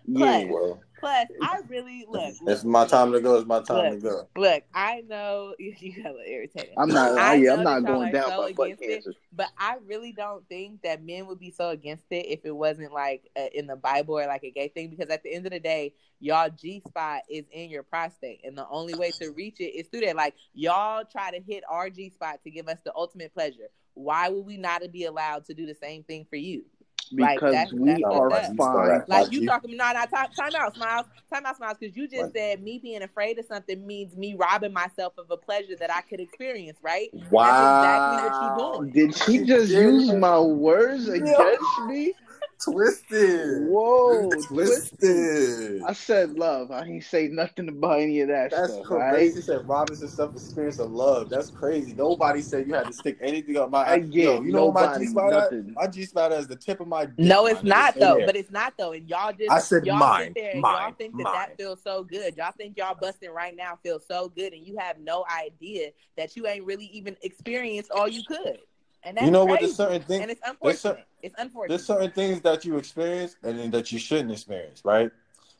Yeah. 0.07 0.45
Well, 0.45 0.81
Plus, 1.05 1.29
I 1.43 1.61
really 1.69 2.07
look. 2.09 2.23
it's 2.23 2.41
look, 2.41 2.65
my 2.65 2.87
time 2.87 3.13
to 3.13 3.21
go. 3.21 3.37
It's 3.37 3.47
my 3.47 3.61
time 3.61 3.93
Look. 3.93 4.01
to 4.01 4.09
go. 4.09 4.29
Look, 4.37 4.65
I 4.75 5.03
know 5.07 5.55
you 5.59 6.03
got 6.03 6.07
a 6.07 6.15
little 6.15 6.27
irritated, 6.27 6.71
I'm 6.79 6.89
not 6.89 7.19
I, 7.19 7.35
yeah, 7.35 7.53
I'm 7.53 7.63
not 7.63 7.85
going 7.85 8.11
down 8.11 8.31
so 8.31 8.43
by 8.43 8.53
butt 8.53 8.73
against 8.73 9.09
it. 9.09 9.17
but 9.31 9.49
I 9.59 9.77
really 9.87 10.13
don't 10.13 10.49
think 10.49 10.81
that 10.81 11.05
men 11.05 11.27
would 11.27 11.39
be 11.39 11.51
so 11.51 11.69
against 11.69 12.07
it 12.11 12.27
if 12.27 12.41
it 12.45 12.57
wasn't 12.57 12.95
like 12.95 13.29
uh, 13.39 13.49
in 13.53 13.67
the 13.67 13.77
Bible 13.77 14.19
or 14.19 14.27
like 14.27 14.45
a 14.45 14.51
gay 14.51 14.69
thing. 14.69 14.89
Because 14.89 15.11
at 15.11 15.23
the 15.23 15.35
end 15.35 15.45
of 15.45 15.53
the 15.53 15.61
day, 15.61 15.93
y'all 16.21 16.49
G 16.49 16.83
spot 16.89 17.21
is 17.29 17.45
in 17.53 17.69
your 17.69 17.83
prostate, 17.83 18.41
and 18.43 18.57
the 18.57 18.67
only 18.71 18.95
way 18.95 19.11
to 19.21 19.31
reach 19.33 19.61
it 19.61 19.77
is 19.77 19.89
through 19.89 20.07
that. 20.07 20.17
Like 20.17 20.35
y'all 20.55 21.05
try 21.05 21.31
to 21.33 21.41
hit 21.43 21.65
our 21.69 21.91
G 21.91 22.09
spot 22.09 22.41
to 22.45 22.51
give 22.51 22.67
us 22.67 22.79
the 22.83 22.95
ultimate 22.97 23.35
pleasure. 23.35 23.69
Why 23.93 24.31
would 24.31 24.47
we 24.47 24.57
not 24.57 24.81
be 24.91 25.05
allowed 25.05 25.45
to 25.47 25.55
do 25.55 25.67
the 25.67 25.75
same 25.75 26.03
thing 26.03 26.27
for 26.31 26.37
you? 26.37 26.65
Like, 27.13 27.37
Because 27.39 27.53
that's- 27.53 27.73
we 27.73 27.87
that's 27.87 28.03
are 28.05 28.31
fucked 28.31 28.57
fine. 28.57 28.89
Like 28.89 29.09
My 29.09 29.21
you 29.31 29.41
G- 29.41 29.47
talking, 29.47 29.77
no, 29.77 29.93
no, 29.93 30.05
time, 30.07 30.29
time 30.37 30.55
out, 30.57 30.75
smiles, 30.75 31.07
time 31.33 31.47
out, 31.47 31.57
smiles, 31.57 31.77
because 31.79 31.97
you 31.97 32.09
just 32.09 32.23
Right. 32.25 32.33
said 32.33 32.63
me 32.63 32.79
being 32.83 33.03
afraid 33.03 33.39
of 33.39 33.45
something 33.47 33.87
means 33.87 34.17
me 34.17 34.35
robbing 34.35 34.73
myself 34.73 35.15
of 35.19 35.31
a 35.31 35.37
pleasure 35.37 35.77
that 35.79 35.91
I 35.93 36.01
could 36.03 36.21
experience, 36.21 36.79
right? 36.83 37.11
Wow. 37.31 37.79
exactly 37.79 38.17
what 38.17 38.41
you 38.41 38.81
doing. 38.81 38.91
Did 38.93 39.17
she 39.17 39.45
just 39.45 39.71
use 39.71 40.13
my 40.13 40.41
words 40.41 41.09
against 41.09 41.81
me? 41.87 42.15
Twisted. 42.63 43.69
Whoa, 43.69 44.31
Twisted. 44.49 45.83
I 45.83 45.93
said 45.93 46.33
love. 46.35 46.71
I 46.71 46.85
ain't 46.85 47.05
say 47.05 47.29
nothing 47.29 47.69
about 47.69 48.01
any 48.01 48.21
of 48.21 48.29
that 48.29 48.51
That's 48.51 48.73
stuff. 48.73 48.85
crazy. 48.87 49.37
Right? 49.37 49.45
Said 49.45 49.69
Robinson 49.69 50.09
self 50.09 50.35
experience 50.35 50.79
of 50.79 50.91
love. 50.91 51.29
That's 51.31 51.51
crazy. 51.51 51.95
Nobody 51.95 52.43
said 52.43 52.67
you 52.67 52.75
had 52.75 52.87
to 52.87 52.93
stick 52.93 53.19
anything 53.21 53.57
up 53.57 53.71
my 53.71 53.83
I 53.85 53.97
ass. 53.99 54.05
get 54.07 54.25
Yo, 54.25 54.41
you 54.43 54.53
know 54.53 54.73
my 54.73 54.83
nobody, 54.83 55.05
G 55.05 55.11
spot 55.11 55.31
nothing. 55.31 55.75
My 55.75 55.87
G 55.87 56.05
spot 56.05 56.33
is 56.33 56.47
the 56.47 56.57
tip 56.57 56.81
of 56.81 56.89
my 56.89 57.07
dick. 57.07 57.19
No, 57.19 57.47
it's 57.47 57.61
nigga. 57.61 57.65
not 57.65 57.91
Stay 57.95 58.01
though. 58.01 58.17
there. 58.19 58.27
But 58.27 58.37
it's 58.37 58.51
not 58.51 58.75
though, 58.79 58.93
and 58.93 59.09
y'all 59.09 59.33
just 59.33 59.51
I 59.51 59.59
said 59.59 59.87
y'all 59.87 59.97
mine, 59.97 60.25
sit 60.27 60.35
there 60.35 60.51
and 60.53 60.61
mine, 60.61 60.83
y'all 60.83 60.93
think 60.97 61.17
that 61.17 61.23
mine. 61.25 61.35
that 61.35 61.57
feels 61.57 61.83
so 61.83 62.05
good. 62.05 62.37
Y'all 62.37 62.53
think 62.57 62.77
y'all 62.77 62.97
busting 63.01 63.31
right 63.31 63.55
now 63.57 63.79
feels 63.83 64.07
so 64.07 64.29
good, 64.29 64.53
and 64.53 64.67
you 64.67 64.77
have 64.79 64.99
no 64.99 65.25
idea 65.31 65.91
that 66.17 66.37
you 66.37 66.47
ain't 66.47 66.65
really 66.65 66.87
even 66.87 67.17
experienced 67.23 67.91
all 67.91 68.09
you 68.09 68.23
could. 68.25 68.59
And 69.05 69.17
that's 69.17 69.27
you 69.27 69.31
know 69.31 69.45
what? 69.45 69.59
crazy. 69.61 69.67
There's 69.67 69.77
certain 69.77 70.03
things. 70.03 70.23
and 70.23 70.31
it's 70.31 70.41
there's 70.41 70.51
unfortunate. 70.53 70.81
cer- 70.81 71.05
it's 71.23 71.35
unfortunate. 71.39 71.69
There's 71.69 71.87
certain 71.87 72.11
things 72.11 72.41
that 72.43 72.65
you 72.65 72.79
experience 72.79 73.37
and 73.43 73.59
then 73.59 73.71
that 73.73 73.93
you 73.93 73.99
shouldn't 73.99 74.31
experience, 74.33 74.83
right? 74.85 75.11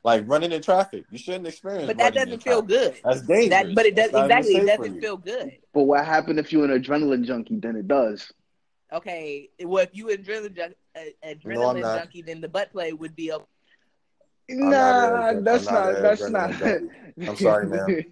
Like 0.03 0.25
running 0.27 0.53
in 0.53 0.63
traffic. 0.63 1.05
You 1.11 1.19
shouldn't 1.19 1.47
experience. 1.47 1.87
but 1.87 1.99
that 1.99 2.15
doesn't 2.15 2.43
feel 2.43 2.63
traffic. 2.63 2.95
good. 2.95 3.01
That's 3.05 3.23
dangerous. 3.23 3.51
That, 3.51 3.75
but 3.75 3.87
it 3.87 3.97
does 3.97 4.11
That's 4.11 4.29
not 4.29 4.39
exactly. 4.41 4.57
It 4.57 4.67
doesn't 4.67 5.01
feel 5.01 5.17
good. 5.17 5.53
But 5.73 5.83
what 5.85 6.05
happened 6.05 6.39
if 6.39 6.53
you're 6.53 6.65
an 6.71 6.83
adrenaline 6.83 7.25
junkie? 7.25 7.57
Then 7.57 7.77
it 7.77 7.89
does. 7.89 8.31
Okay, 8.93 9.51
well, 9.61 9.83
if 9.83 9.91
you 9.93 10.07
adrenaline 10.07 10.55
jun- 10.55 10.75
uh, 10.95 11.01
No, 11.25 11.35
adrenaline 11.35 11.81
not. 11.83 11.99
junkie, 11.99 12.23
then 12.23 12.41
the 12.41 12.49
butt 12.49 12.71
play 12.71 12.93
would 12.93 13.17
be 13.17 13.33
okay. 13.33 13.45
Not 14.49 14.97
Nah, 14.97 15.29
an- 15.29 15.45
that's 15.45 15.67
I'm 15.69 15.75
not. 15.75 16.03
not 16.03 16.03
that's 16.03 16.31
not. 16.31 16.83
I'm 17.29 17.37
sorry, 17.37 17.67
ma'am. 17.67 18.05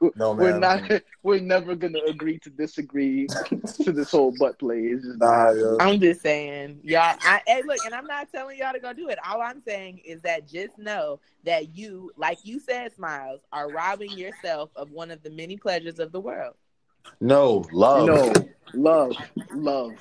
No, 0.16 0.34
man. 0.34 0.36
We're 0.36 0.58
not. 0.58 1.02
We're 1.22 1.40
never 1.40 1.74
gonna 1.74 2.00
agree 2.08 2.38
to 2.40 2.50
disagree 2.50 3.26
to 3.82 3.92
this 3.92 4.10
whole 4.10 4.32
butt 4.38 4.58
play. 4.58 4.80
It's 4.80 5.04
just 5.04 5.18
Nah, 5.18 5.50
yo. 5.50 5.76
I'm 5.80 6.00
just 6.00 6.20
saying, 6.22 6.80
y'all. 6.82 7.16
I 7.22 7.40
hey, 7.46 7.62
look, 7.64 7.84
and 7.84 7.94
I'm 7.94 8.06
not 8.06 8.30
telling 8.30 8.58
y'all 8.58 8.72
to 8.72 8.80
go 8.80 8.92
do 8.92 9.08
it. 9.08 9.18
All 9.26 9.40
I'm 9.40 9.60
saying 9.60 9.98
is 10.04 10.22
that 10.22 10.46
just 10.48 10.78
know 10.78 11.20
that 11.44 11.76
you, 11.76 12.12
like 12.16 12.38
you 12.42 12.60
said, 12.60 12.92
Smiles, 12.92 13.40
are 13.52 13.70
robbing 13.70 14.16
yourself 14.16 14.70
of 14.76 14.90
one 14.90 15.10
of 15.10 15.22
the 15.22 15.30
many 15.30 15.56
pleasures 15.56 15.98
of 15.98 16.12
the 16.12 16.20
world. 16.20 16.54
No, 17.20 17.64
love. 17.72 18.06
no 18.06 18.48
love, 18.74 19.16
love, 19.52 19.98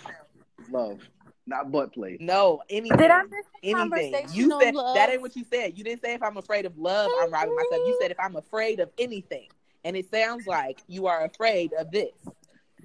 love, 0.70 1.00
not 1.48 1.72
butt 1.72 1.94
play. 1.94 2.18
No, 2.20 2.62
anything. 2.70 2.98
Did 2.98 3.12
I 3.12 3.24
miss 3.24 3.46
anything. 3.64 3.76
conversation 3.78 4.30
You 4.34 4.60
said 4.62 4.76
love? 4.76 4.96
that 4.96 5.10
ain't 5.10 5.22
what 5.22 5.36
you 5.36 5.46
said. 5.52 5.78
You 5.78 5.84
didn't 5.84 6.04
say 6.04 6.14
if 6.14 6.24
I'm 6.24 6.38
afraid 6.38 6.66
of 6.66 6.78
love, 6.78 7.10
I'm 7.22 7.32
robbing 7.32 7.56
myself. 7.56 7.88
You 7.88 7.98
said 8.02 8.12
if 8.12 8.20
I'm 8.20 8.36
afraid 8.36 8.80
of 8.80 8.90
anything. 8.98 9.48
And 9.84 9.96
it 9.96 10.10
sounds 10.12 10.46
like 10.48 10.80
you 10.88 11.08
are 11.08 11.24
afraid 11.26 11.72
of 11.80 11.92
this. 11.92 12.12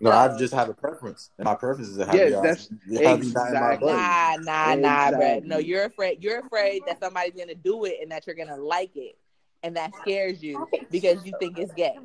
No, 0.01 0.11
So- 0.11 0.17
I 0.17 0.39
just 0.39 0.55
have 0.55 0.69
a 0.69 0.75
preference. 0.75 1.31
And 1.39 1.45
my 1.45 1.55
preference 1.55 1.89
is 1.89 1.97
to 1.99 2.07
have 2.07 2.15
Yeah, 2.15 2.27
y'all- 2.27 2.43
that's 2.43 2.69
have 2.69 3.21
me 3.21 3.33
my 3.33 3.49
exactly- 3.49 3.93
Nah, 3.93 4.37
nah, 4.41 4.75
nah, 4.75 5.11
bruh. 5.11 5.15
Exactly. 5.15 5.49
No, 5.49 5.59
you're 5.59 5.85
afraid. 5.85 6.23
You're 6.23 6.41
afraid 6.41 6.83
that 6.87 7.01
somebody's 7.01 7.35
gonna 7.35 7.55
do 7.55 7.85
it 7.85 7.99
and 8.03 8.11
that 8.11 8.27
you're 8.27 8.37
gonna 8.37 8.57
like 8.57 8.97
it, 8.97 9.17
and 9.63 9.77
that 9.77 9.93
scares 10.03 10.43
you 10.43 10.69
because 10.91 11.25
you 11.27 11.33
think 11.39 11.59
it's 11.59 11.73
gay. 11.73 11.97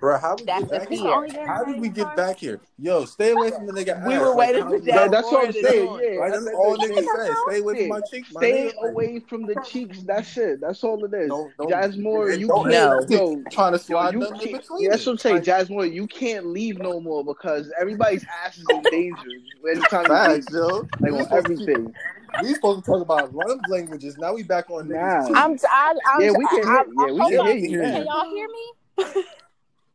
Bro, 0.00 0.18
how 0.18 0.36
we 0.36 0.44
That's 0.44 0.64
get 0.64 0.70
back 0.80 0.88
here? 0.90 1.46
How 1.46 1.64
did 1.64 1.80
we 1.80 1.88
get 1.88 2.14
back 2.16 2.36
here? 2.36 2.60
Yo, 2.78 3.04
stay 3.06 3.30
away 3.30 3.50
from 3.50 3.66
the 3.66 3.72
nigga. 3.72 4.06
We 4.06 4.14
ass. 4.14 4.20
were 4.20 4.34
waiting 4.36 4.62
how 4.62 4.68
for 4.68 4.74
we- 4.78 4.84
Jazz 4.84 4.94
Yeah, 4.94 5.08
that's 5.08 5.32
what 5.32 5.46
I'm 5.46 5.52
saying. 5.52 5.64
Yeah, 5.86 6.20
Like, 6.20 6.32
that's 6.32 6.44
that's 6.44 6.56
all 6.56 6.70
what 6.72 6.82
I'm 6.82 6.90
niggas 6.90 6.94
saying. 6.94 7.08
say. 7.16 7.34
Stay 7.48 7.60
away 7.60 7.74
from 7.80 7.88
my 7.88 7.96
Yeah. 7.96 8.00
cheek. 8.10 8.24
my 8.32 8.40
Stay 8.40 8.52
nigga. 8.74 8.90
Away 8.90 9.18
from 9.20 9.46
the 9.46 9.54
cheeks. 9.66 10.02
That's 10.02 10.36
it. 10.36 10.60
That's 10.60 10.84
all 10.84 11.02
it 11.04 11.14
is. 11.14 11.28
Don't- 11.28 11.56
don't- 11.56 11.68
Jasmine, 11.70 12.30
and 12.32 12.40
you 12.40 12.48
don't- 12.48 12.70
can't. 12.70 13.10
No. 13.10 13.16
Yo, 13.16 13.42
trying 13.50 13.72
to 13.72 13.78
yo, 13.78 13.82
slide 13.82 14.12
you 14.14 14.18
nothing 14.20 14.34
in 14.34 14.40
can't. 14.48 14.60
between. 14.62 14.82
Yeah, 14.82 14.90
that's 14.90 15.06
what 15.06 15.12
I'm 15.12 15.18
saying, 15.18 15.34
Like, 15.36 15.44
Jasmine. 15.44 15.92
You 15.92 16.06
can't 16.06 16.46
leave 16.46 16.78
no 16.78 17.00
more 17.00 17.24
because 17.24 17.72
everybody's 17.80 18.24
ass 18.44 18.58
is 18.58 18.66
in 18.70 18.82
danger 18.82 19.22
anytime 19.70 20.04
Facts, 20.06 20.46
you 20.50 20.58
yo. 20.58 20.66
Like 20.66 20.86
We 21.00 21.08
on 21.12 21.24
supposed 21.24 21.46
to 21.46 21.52
everything. 21.52 21.94
We 22.42 22.54
supposed 22.54 22.84
to 22.84 22.90
talk 22.90 23.00
about 23.00 23.32
love 23.34 23.58
languages. 23.70 24.18
Now 24.18 24.34
we 24.34 24.42
back 24.42 24.68
on 24.68 24.88
Nah. 24.88 25.28
I'm, 25.34 25.56
t- 25.56 25.64
I, 25.70 25.94
I'm 26.12 26.20
Yeah, 26.20 26.30
we 26.36 26.46
can 26.48 26.68
I, 26.68 26.84
hear- 26.84 26.84
yeah, 27.06 27.12
we 27.12 27.18
can 27.30 27.40
on. 27.40 27.46
hear 27.46 27.56
you. 27.56 27.80
Can 27.80 28.04
y'all 28.06 28.24
hear 28.28 28.48
me? 28.48 29.24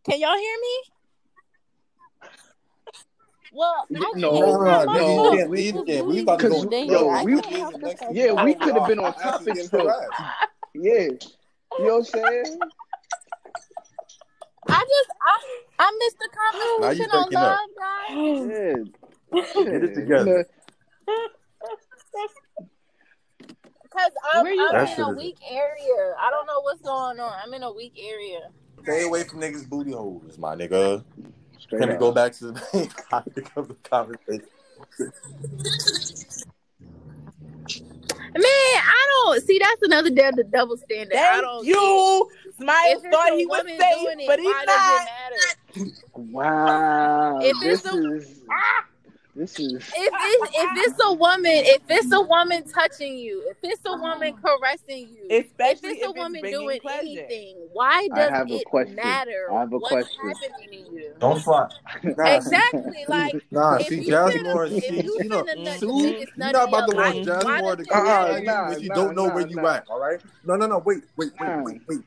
Can 0.09 0.19
y'all 0.19 0.37
hear 0.37 0.57
me? 0.61 0.81
Well, 3.51 3.85
I 3.95 3.99
can't. 3.99 4.17
No, 4.17 4.31
No, 4.31 4.39
no, 4.39 4.63
no, 4.63 4.85
my 4.85 4.99
nigga, 4.99 5.31
can't 5.37 5.49
leave 5.51 5.75
again. 5.75 6.07
We 6.07 6.19
about 6.21 6.39
to 6.39 6.49
go. 6.49 6.69
yo, 6.71 7.09
I 7.09 7.23
we- 7.23 7.41
can't 7.41 7.55
help 7.55 7.79
this. 7.81 7.99
Yeah, 8.11 8.43
we 8.43 8.53
could 8.55 8.75
have 8.75 8.87
been 8.87 8.99
on 8.99 9.05
ass 9.13 9.17
is 9.17 9.23
topic 9.23 9.53
getting 9.55 9.69
Yeah, 10.73 10.91
you 10.93 11.17
know 11.79 11.97
what 11.97 11.97
I'm 11.97 12.03
saying? 12.05 12.59
I 14.67 14.85
just 14.87 15.09
I 15.21 15.37
I 15.79 15.97
missed 15.99 16.17
the 16.19 16.29
Now 16.79 16.89
you 16.91 17.07
conversation 17.07 17.11
on 17.11 17.29
breaking 17.29 17.37
up. 17.37 17.59
love, 17.59 17.69
guys. 17.79 18.13
Yeah, 18.49 19.63
Get 19.63 19.83
it 19.83 19.93
together. 19.95 20.45
Cause 23.91 24.11
I'm, 24.33 24.45
I'm 24.45 24.75
in 24.85 24.87
shit 24.87 24.99
a 24.99 25.09
is- 25.09 25.17
weak 25.17 25.37
area. 25.49 26.13
I 26.21 26.29
don't 26.29 26.45
know 26.45 26.61
what's 26.61 26.81
going 26.81 27.19
on. 27.19 27.33
I'm 27.43 27.53
in 27.55 27.63
a 27.63 27.71
weak 27.73 27.93
area. 27.99 28.51
Stay 28.83 29.03
away 29.03 29.23
from 29.23 29.39
niggas' 29.41 29.67
booty 29.67 29.91
holes, 29.91 30.37
my 30.37 30.55
nigga. 30.55 31.03
Straight 31.59 31.79
Can 31.81 31.89
we 31.89 31.95
go 31.95 32.11
back 32.11 32.33
to 32.33 32.51
the 32.51 32.61
main 32.73 32.87
topic 33.09 33.51
of 33.55 33.67
the 33.67 33.73
conversation? 33.75 34.45
Man, 38.35 38.43
I 38.45 39.07
don't 39.25 39.43
see. 39.43 39.59
That's 39.59 39.81
another 39.81 40.09
damn 40.11 40.35
the 40.35 40.43
double 40.43 40.77
standard. 40.77 41.15
I 41.17 41.21
Thank 41.21 41.43
don't 41.43 41.65
you. 41.65 42.29
Smiles 42.57 42.97
If 42.99 43.05
it's 43.05 43.15
thought 43.15 43.31
a 43.31 43.35
he 43.35 43.45
was 43.45 43.59
woman 43.63 43.79
safe, 43.79 43.97
doing 44.03 44.19
it, 44.19 44.27
but 44.27 44.39
he's 44.39 44.47
why 44.47 44.63
not. 44.67 45.05
matter? 45.05 45.91
Wow. 46.15 47.39
If 47.41 47.59
this 47.61 47.85
it's 47.85 47.93
a- 47.93 48.15
is 48.15 48.39
ah! 48.51 48.85
This 49.39 49.57
is 49.57 49.73
If 49.73 49.83
it's 49.95 50.51
if 50.53 50.69
it's 50.75 50.99
a 51.01 51.13
woman, 51.13 51.51
if 51.53 51.81
it's 51.87 52.11
a 52.11 52.19
woman 52.19 52.63
touching 52.67 53.17
you, 53.17 53.41
if 53.49 53.57
it's 53.63 53.81
a 53.85 53.95
woman 53.97 54.33
mm. 54.33 54.41
caressing 54.41 55.07
you, 55.07 55.39
Especially 55.39 55.91
if 55.91 55.97
it's 55.97 56.05
a 56.07 56.09
if 56.09 56.15
woman 56.17 56.41
bringing 56.41 56.59
doing 56.59 56.79
pleasure. 56.81 56.99
anything, 56.99 57.55
why 57.71 58.09
I 58.11 58.15
does 58.15 58.29
have 58.31 58.51
a 58.51 58.55
it 58.55 58.65
question. 58.65 58.95
matter 58.95 59.47
I 59.49 59.59
have 59.61 59.71
a 59.71 59.77
what's 59.77 59.91
question. 59.91 60.29
happening 60.29 60.85
to 60.85 60.91
you? 60.91 61.13
Don't 61.19 61.41
fly. 61.41 61.69
Nah, 62.03 62.35
Exactly, 62.35 63.05
like 63.07 63.45
Nah, 63.51 63.75
if 63.75 63.87
see, 63.87 64.01
you 64.01 64.11
Jasmine 64.11 64.45
if 64.45 64.83
see, 64.83 65.03
you 65.03 65.17
you 65.19 65.29
know, 65.29 65.43
finna 65.43 65.63
nut 65.63 65.79
Sue, 65.79 65.87
you're 65.87 66.27
not 66.35 66.55
about 66.67 66.89
to 66.89 66.95
want 66.97 67.15
life, 67.15 67.25
Jasmine 67.25 67.77
to 67.77 67.85
come 67.85 68.05
it 68.05 68.09
Uh-uh, 68.09 68.37
you 68.37 68.43
nah, 68.45 68.69
when 68.69 68.79
you 68.81 68.89
nah, 68.89 68.95
don't 68.95 69.15
know 69.15 69.29
where 69.29 69.43
nah, 69.43 69.49
you 69.49 69.55
nah. 69.55 69.73
at, 69.75 69.85
all 69.89 70.01
right? 70.01 70.19
No, 70.43 70.57
no, 70.57 70.67
no, 70.67 70.79
wait, 70.79 71.03
wait, 71.15 71.31
wait, 71.39 71.49
wait, 71.49 71.63
wait, 71.63 71.81
wait. 71.87 71.99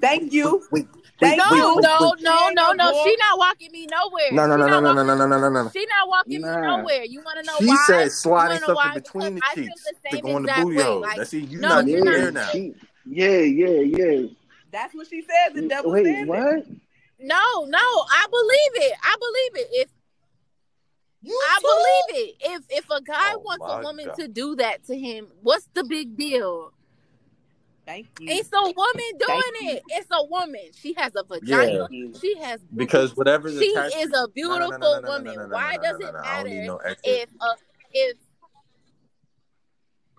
Thank 0.00 0.32
you. 0.32 0.62
Wait, 0.70 0.86
wait, 0.92 1.04
Thank 1.20 1.38
No, 1.38 1.44
wait, 1.50 1.82
no, 1.82 2.14
no, 2.20 2.50
no, 2.52 2.72
no. 2.72 3.04
She 3.04 3.16
not 3.16 3.38
walking 3.38 3.72
me 3.72 3.86
nowhere. 3.86 4.32
No, 4.32 4.46
no, 4.46 4.56
She 4.56 4.60
no, 4.60 4.80
no, 4.80 4.80
no, 4.80 4.92
no, 4.92 5.14
no, 5.14 5.26
no, 5.26 5.38
no, 5.38 5.48
no. 5.48 5.70
She 5.70 5.86
not 5.86 6.08
walking 6.08 6.40
Nah. 6.42 6.60
me 6.60 6.66
nowhere. 6.66 7.04
You 7.04 7.22
want 7.22 7.38
to 7.40 7.46
know 7.46 7.58
She 7.58 7.66
why? 7.66 7.84
said 7.86 8.12
sliding 8.12 8.62
wanna 8.62 8.76
stuff 8.76 8.86
in 8.86 9.02
between 9.02 9.34
the 9.34 9.40
Because 9.40 9.50
I 9.50 9.54
feel 9.54 9.64
cheeks 9.64 10.00
to 10.10 10.18
go 10.20 10.36
in 10.36 10.42
the 10.42 10.48
exact 10.48 10.64
booty 10.64 10.80
hole. 10.82 11.00
Like, 11.00 11.26
see, 11.26 11.40
you 11.40 11.58
no, 11.58 11.68
not 11.68 11.86
you're 11.88 12.04
getting 12.04 12.22
there 12.22 12.32
now. 12.32 12.52
she, 12.52 12.74
yeah, 13.06 13.38
yeah, 13.38 13.68
yeah. 13.68 14.26
That's 14.70 14.94
what 14.94 15.08
she 15.08 15.22
said. 15.22 15.54
The 15.54 15.68
double 15.68 15.92
Wait, 15.92 16.04
standard. 16.04 16.28
what? 16.28 16.66
no, 17.18 17.64
no. 17.64 17.78
I 17.78 18.26
believe 18.30 18.86
it. 18.86 18.92
I 19.02 19.16
believe 19.18 19.64
it. 19.64 19.68
If 19.72 19.88
You 21.22 21.40
I 21.50 21.58
too? 21.60 21.66
believe 21.66 22.26
it. 22.28 22.36
If 22.40 22.62
if 22.70 22.90
a 22.90 23.02
guy 23.02 23.32
Oh 23.34 23.42
wants 23.44 23.66
a 23.68 23.82
woman 23.82 24.06
God. 24.06 24.16
to 24.16 24.28
do 24.28 24.56
that 24.56 24.84
to 24.84 24.96
him, 24.96 25.28
what's 25.42 25.68
the 25.74 25.84
big 25.84 26.16
deal? 26.16 26.72
Thank 27.86 28.06
you. 28.20 28.26
It's 28.30 28.48
a 28.52 28.60
woman 28.62 28.72
doing 29.18 29.26
Thank 29.26 29.62
you. 29.62 29.70
it. 29.72 29.82
It's 29.88 30.08
a 30.12 30.24
woman. 30.26 30.60
She 30.78 30.94
has 30.94 31.12
a 31.16 31.24
vagina. 31.24 31.88
Thank 31.88 31.90
you. 31.90 32.12
She 32.20 32.36
has 32.38 32.60
Because 32.76 33.16
whatever 33.16 33.50
the 33.50 33.60
she 33.60 33.72
attachment- 33.72 34.04
is 34.04 34.08
a 34.10 34.12
No, 34.12 34.18
no, 34.18 34.26
no, 34.26 34.28
beautiful 34.34 34.78
no, 34.78 34.78
no, 34.78 35.00
no, 35.00 35.08
woman. 35.08 35.24
no, 35.24 35.34
no, 35.34 35.46
no, 35.46 35.54
Why 35.54 35.76
does 35.76 35.98
no, 35.98 36.06
it 36.08 36.12
no, 36.12 36.18
no. 36.20 36.24
I 36.24 36.42
don't 36.42 36.50
matter 36.50 36.66
no 36.66 36.80
if 37.04 37.28
uh, 37.40 37.54
if 37.92 38.16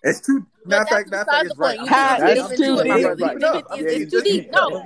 It's 0.04 0.20
too. 0.22 0.46
But 0.66 0.70
Matter 0.70 0.82
of 0.82 0.90
that's 0.90 0.96
fact, 0.96 1.10
matter 1.12 1.22
of 1.22 1.26
beside 1.26 1.34
fact, 1.34 1.44
the 1.44 1.50
it's 1.52 1.60
right. 1.60 1.80
You 1.80 1.88
Ha, 1.88 2.18
think 2.20 2.38
it's 2.38 2.50
it's 2.52 2.62
too 2.62 2.76
deep, 2.78 2.88
my 2.88 2.98
deep. 2.98 3.04
brother. 3.04 3.22
You 3.22 3.42
think 3.52 3.56
it's, 3.56 3.70
Yeah, 3.72 3.82
it's, 3.82 3.98
you 3.98 4.04
it's 4.04 4.12
too 4.12 4.22
deep. 4.22 4.52
No. 4.52 4.84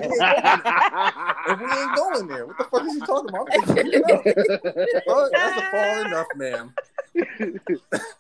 If 1.47 1.59
we 1.59 1.65
ain't 1.79 1.95
going 1.95 2.27
there, 2.27 2.45
what 2.45 2.57
the 2.57 2.63
fuck 2.63 2.85
is 2.85 2.93
you 2.95 3.01
talking 3.01 3.29
about? 3.29 3.47
I'm 3.51 3.61
just 3.61 3.75
picking 3.75 4.03
up. 4.03 4.23
Oh, 5.07 5.29
that's 5.31 5.57
a 5.57 5.61
far 5.71 6.05
enough, 6.05 6.27
ma'am. 6.35 6.73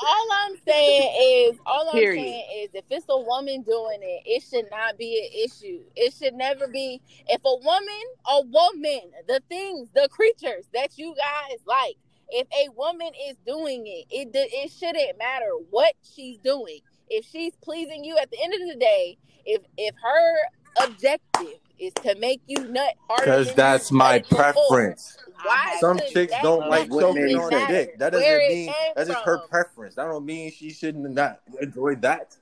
all 0.00 0.28
I'm 0.44 0.56
saying 0.66 1.50
is, 1.52 1.58
all 1.66 1.88
I'm 1.88 1.94
Period. 1.94 2.22
saying 2.22 2.44
is, 2.64 2.70
if 2.74 2.84
it's 2.90 3.06
a 3.08 3.18
woman 3.18 3.62
doing 3.62 3.98
it, 4.02 4.22
it 4.26 4.42
should 4.42 4.70
not 4.70 4.96
be 4.98 5.18
an 5.18 5.44
issue. 5.44 5.82
It 5.96 6.14
should 6.14 6.34
never 6.34 6.68
be. 6.68 7.00
If 7.28 7.40
a 7.44 7.56
woman, 7.56 8.04
a 8.28 8.42
woman, 8.42 9.10
the 9.26 9.40
things, 9.48 9.88
the 9.94 10.08
creatures 10.10 10.66
that 10.74 10.98
you 10.98 11.14
guys 11.16 11.58
like, 11.66 11.96
if 12.30 12.46
a 12.52 12.70
woman 12.76 13.10
is 13.28 13.36
doing 13.46 13.86
it, 13.86 14.06
it 14.10 14.30
it 14.34 14.70
shouldn't 14.70 15.18
matter 15.18 15.50
what 15.70 15.94
she's 16.02 16.38
doing. 16.38 16.80
If 17.08 17.24
she's 17.24 17.54
pleasing 17.62 18.04
you, 18.04 18.18
at 18.18 18.30
the 18.30 18.38
end 18.42 18.54
of 18.54 18.68
the 18.68 18.76
day, 18.78 19.16
if 19.46 19.62
if 19.76 19.94
her 20.02 20.84
objective 20.84 21.58
is 21.78 21.92
to 21.94 22.14
make 22.16 22.42
you 22.46 22.64
nut 22.68 22.94
harder, 23.08 23.24
Because 23.24 23.54
that's 23.54 23.90
my 23.92 24.18
preference. 24.20 25.16
Why 25.42 25.76
Some 25.80 26.00
chicks 26.08 26.34
don't 26.42 26.68
like 26.68 26.90
What 26.90 27.00
choking 27.02 27.36
on 27.36 27.50
sense? 27.50 27.68
dick. 27.68 27.98
That 27.98 28.10
doesn't 28.12 28.48
mean 28.48 28.72
that's 28.96 29.08
just 29.10 29.24
her 29.24 29.38
preference. 29.48 29.94
That 29.94 30.04
don't 30.06 30.24
mean 30.26 30.50
she 30.50 30.70
shouldn't 30.70 31.08
not 31.10 31.40
enjoy 31.60 31.94
that. 31.96 32.36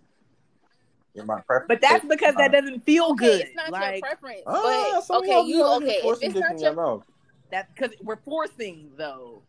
In 1.14 1.24
my 1.26 1.40
preference. 1.40 1.68
But 1.68 1.80
that's 1.80 2.04
because 2.04 2.34
that 2.34 2.52
doesn't 2.52 2.84
feel 2.84 3.06
Okay, 3.12 3.24
good. 3.26 3.40
it's 3.40 3.56
not 3.56 3.70
like 3.70 3.94
your 3.94 4.00
preference. 4.02 4.42
Ah, 4.46 4.90
but 4.94 5.04
some 5.04 5.16
okay, 5.22 5.30
y'all 5.32 5.46
you 5.46 5.56
be 5.56 5.62
out 5.62 5.82
here 5.82 6.00
okay? 6.12 6.26
If 6.26 6.36
it's 6.36 6.40
not 6.40 6.50
your 6.52 6.60
your 6.60 6.74
mouth. 6.74 7.04
that's 7.50 7.72
because 7.72 7.96
we're 8.02 8.16
forcing 8.16 8.90
though. 8.98 9.42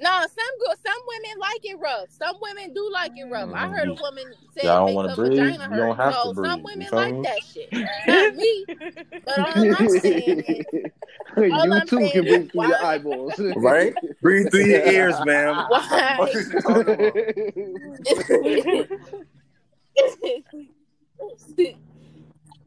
No, 0.00 0.20
some 0.20 0.54
girls, 0.66 0.78
some 0.84 1.00
women 1.08 1.40
like 1.40 1.60
it 1.62 1.78
rough. 1.80 2.10
Some 2.10 2.36
women 2.40 2.74
do 2.74 2.90
like 2.92 3.12
it 3.16 3.24
rough. 3.30 3.50
I 3.54 3.68
heard 3.68 3.88
a 3.88 3.92
Mhm. 3.92 4.00
woman 4.00 4.24
say 4.50 4.64
Y'all 4.64 4.86
don't 4.86 4.94
wanna 4.94 5.14
breathe, 5.14 5.32
vagina 5.32 5.52
you 5.64 5.68
hurt. 5.70 5.76
don't 5.76 5.96
have 5.96 6.12
no, 6.12 6.28
to 6.28 6.34
breathe, 6.34 6.50
some 6.50 6.62
women 6.62 6.88
like 6.92 7.12
me? 7.12 7.22
that 7.22 7.42
shit. 7.42 7.72
Not 8.06 8.34
me. 8.34 8.66
But 9.24 9.38
all 9.40 9.74
I'm 9.74 9.88
saying 9.88 10.44
is, 10.46 10.66
all 11.52 11.64
you 11.64 11.72
I'm 11.72 11.86
too 11.86 11.98
saying 11.98 12.10
can 12.12 12.24
breathe 12.24 12.50
through 12.52 12.68
your 12.68 12.82
eyeballs. 12.84 13.38
Right? 13.56 13.94
Breathe 14.20 14.50
through 14.50 14.64
your 14.64 14.84
ears, 14.84 15.16
ma'am. 15.24 15.64
Why? 15.68 16.14
What 16.18 16.34
is 16.34 16.50
you 16.50 16.60
talking 16.60 16.88
about? 16.94 18.88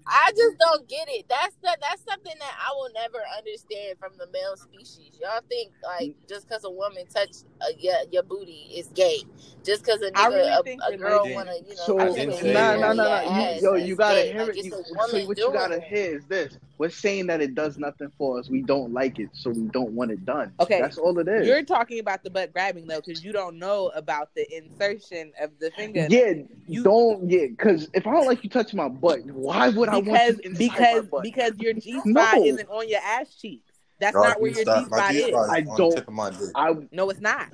I 0.09 0.31
just 0.35 0.57
don't 0.59 0.87
get 0.87 1.07
it. 1.09 1.25
That's 1.29 1.55
the, 1.61 1.77
that's 1.81 2.03
something 2.09 2.33
that 2.39 2.55
I 2.59 2.71
will 2.75 2.89
never 2.93 3.19
understand 3.37 3.97
from 3.99 4.11
the 4.17 4.27
male 4.31 4.55
species. 4.57 5.11
Y'all 5.21 5.41
think 5.49 5.71
like 5.83 6.15
just 6.27 6.47
because 6.47 6.63
a 6.63 6.69
woman 6.69 7.05
touch 7.13 7.31
uh, 7.61 7.65
your 7.77 7.95
your 8.11 8.23
booty 8.23 8.69
is 8.75 8.87
gay, 8.89 9.23
just 9.63 9.83
because 9.83 10.01
a 10.01 10.11
I 10.15 10.27
nigga 10.27 10.29
really 10.29 10.51
a, 10.51 10.63
think 10.63 10.81
a 10.87 10.97
girl 10.97 11.27
wanna 11.33 11.53
you 11.67 11.75
know 11.75 11.85
So 11.85 11.99
I 11.99 12.09
put 12.09 12.19
didn't 12.19 12.33
his 12.33 12.41
say 12.41 12.53
nah, 12.53 12.71
hand 12.71 12.81
nah, 12.81 12.87
on 12.89 12.97
nah, 12.97 13.03
your 13.03 13.31
nah. 13.31 13.49
You, 13.49 13.61
yo, 13.61 13.75
you 13.75 13.95
gotta 13.95 14.21
gay. 14.21 14.31
hear 14.33 14.41
Like, 14.41 14.49
it. 14.49 14.57
it's 14.57 14.65
You, 14.65 14.71
so 14.71 15.27
what 15.27 15.37
you 15.37 15.51
gotta 15.53 15.75
it. 15.75 15.83
hear 15.83 16.15
is 16.17 16.25
this: 16.25 16.57
we're 16.77 16.89
saying 16.89 17.27
that 17.27 17.41
it 17.41 17.55
does 17.55 17.77
nothing 17.77 18.11
for 18.17 18.39
us. 18.39 18.49
We 18.49 18.61
don't 18.61 18.93
like 18.93 19.19
it, 19.19 19.29
so 19.33 19.49
we 19.49 19.63
don't 19.71 19.91
want 19.91 20.11
it 20.11 20.25
done. 20.25 20.53
Okay, 20.59 20.81
that's 20.81 20.97
all 20.97 21.17
it 21.19 21.27
is. 21.27 21.47
You're 21.47 21.63
talking 21.63 21.99
about 21.99 22.23
the 22.23 22.29
butt 22.29 22.53
grabbing 22.53 22.87
though, 22.87 23.01
because 23.05 23.23
you 23.23 23.33
don't 23.33 23.57
know 23.59 23.91
about 23.95 24.29
the 24.35 24.45
insertion 24.55 25.31
of 25.41 25.51
the 25.59 25.71
finger. 25.71 26.07
yeah, 26.09 26.33
you- 26.67 26.83
don't 26.83 27.29
yeah. 27.29 27.47
Because 27.47 27.89
if 27.93 28.05
I 28.07 28.11
don't 28.11 28.25
like 28.25 28.43
you 28.43 28.49
touching 28.49 28.77
my 28.77 28.87
butt, 28.87 29.25
why 29.25 29.69
would 29.69 29.89
I 29.89 29.93
want 29.93 29.96
because 30.01 30.39
you 30.43 30.53
because 30.57 31.05
because 31.21 31.51
your 31.57 31.73
G 31.73 31.99
spot 31.99 32.37
No. 32.37 32.43
isn't 32.45 32.69
on 32.69 32.87
your 32.89 32.99
ass 33.03 33.33
cheeks. 33.35 33.73
That's 33.99 34.15
Oh, 34.15 34.21
not 34.21 34.39
where 34.41 34.51
your 34.51 34.63
G 34.63 34.63
G-spot- 34.65 34.89
my 34.91 34.97
spot 34.97 35.15
is. 35.15 35.49
I 35.49 35.61
don't- 35.61 35.91
tip 35.95 36.07
of 36.07 36.13
my 36.13 36.29
dick. 36.29 36.49
I 36.55 36.73
No, 36.91 37.09
it's 37.09 37.19
not. 37.21 37.47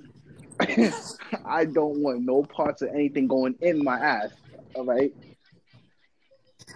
I 1.46 1.66
don't 1.66 1.98
want 2.02 2.22
no 2.24 2.44
parts 2.44 2.82
of 2.82 2.90
anything 2.90 3.28
going 3.28 3.56
in 3.62 3.84
my 3.84 3.98
ass. 4.00 4.32
All 4.76 4.86
right. 4.86 5.14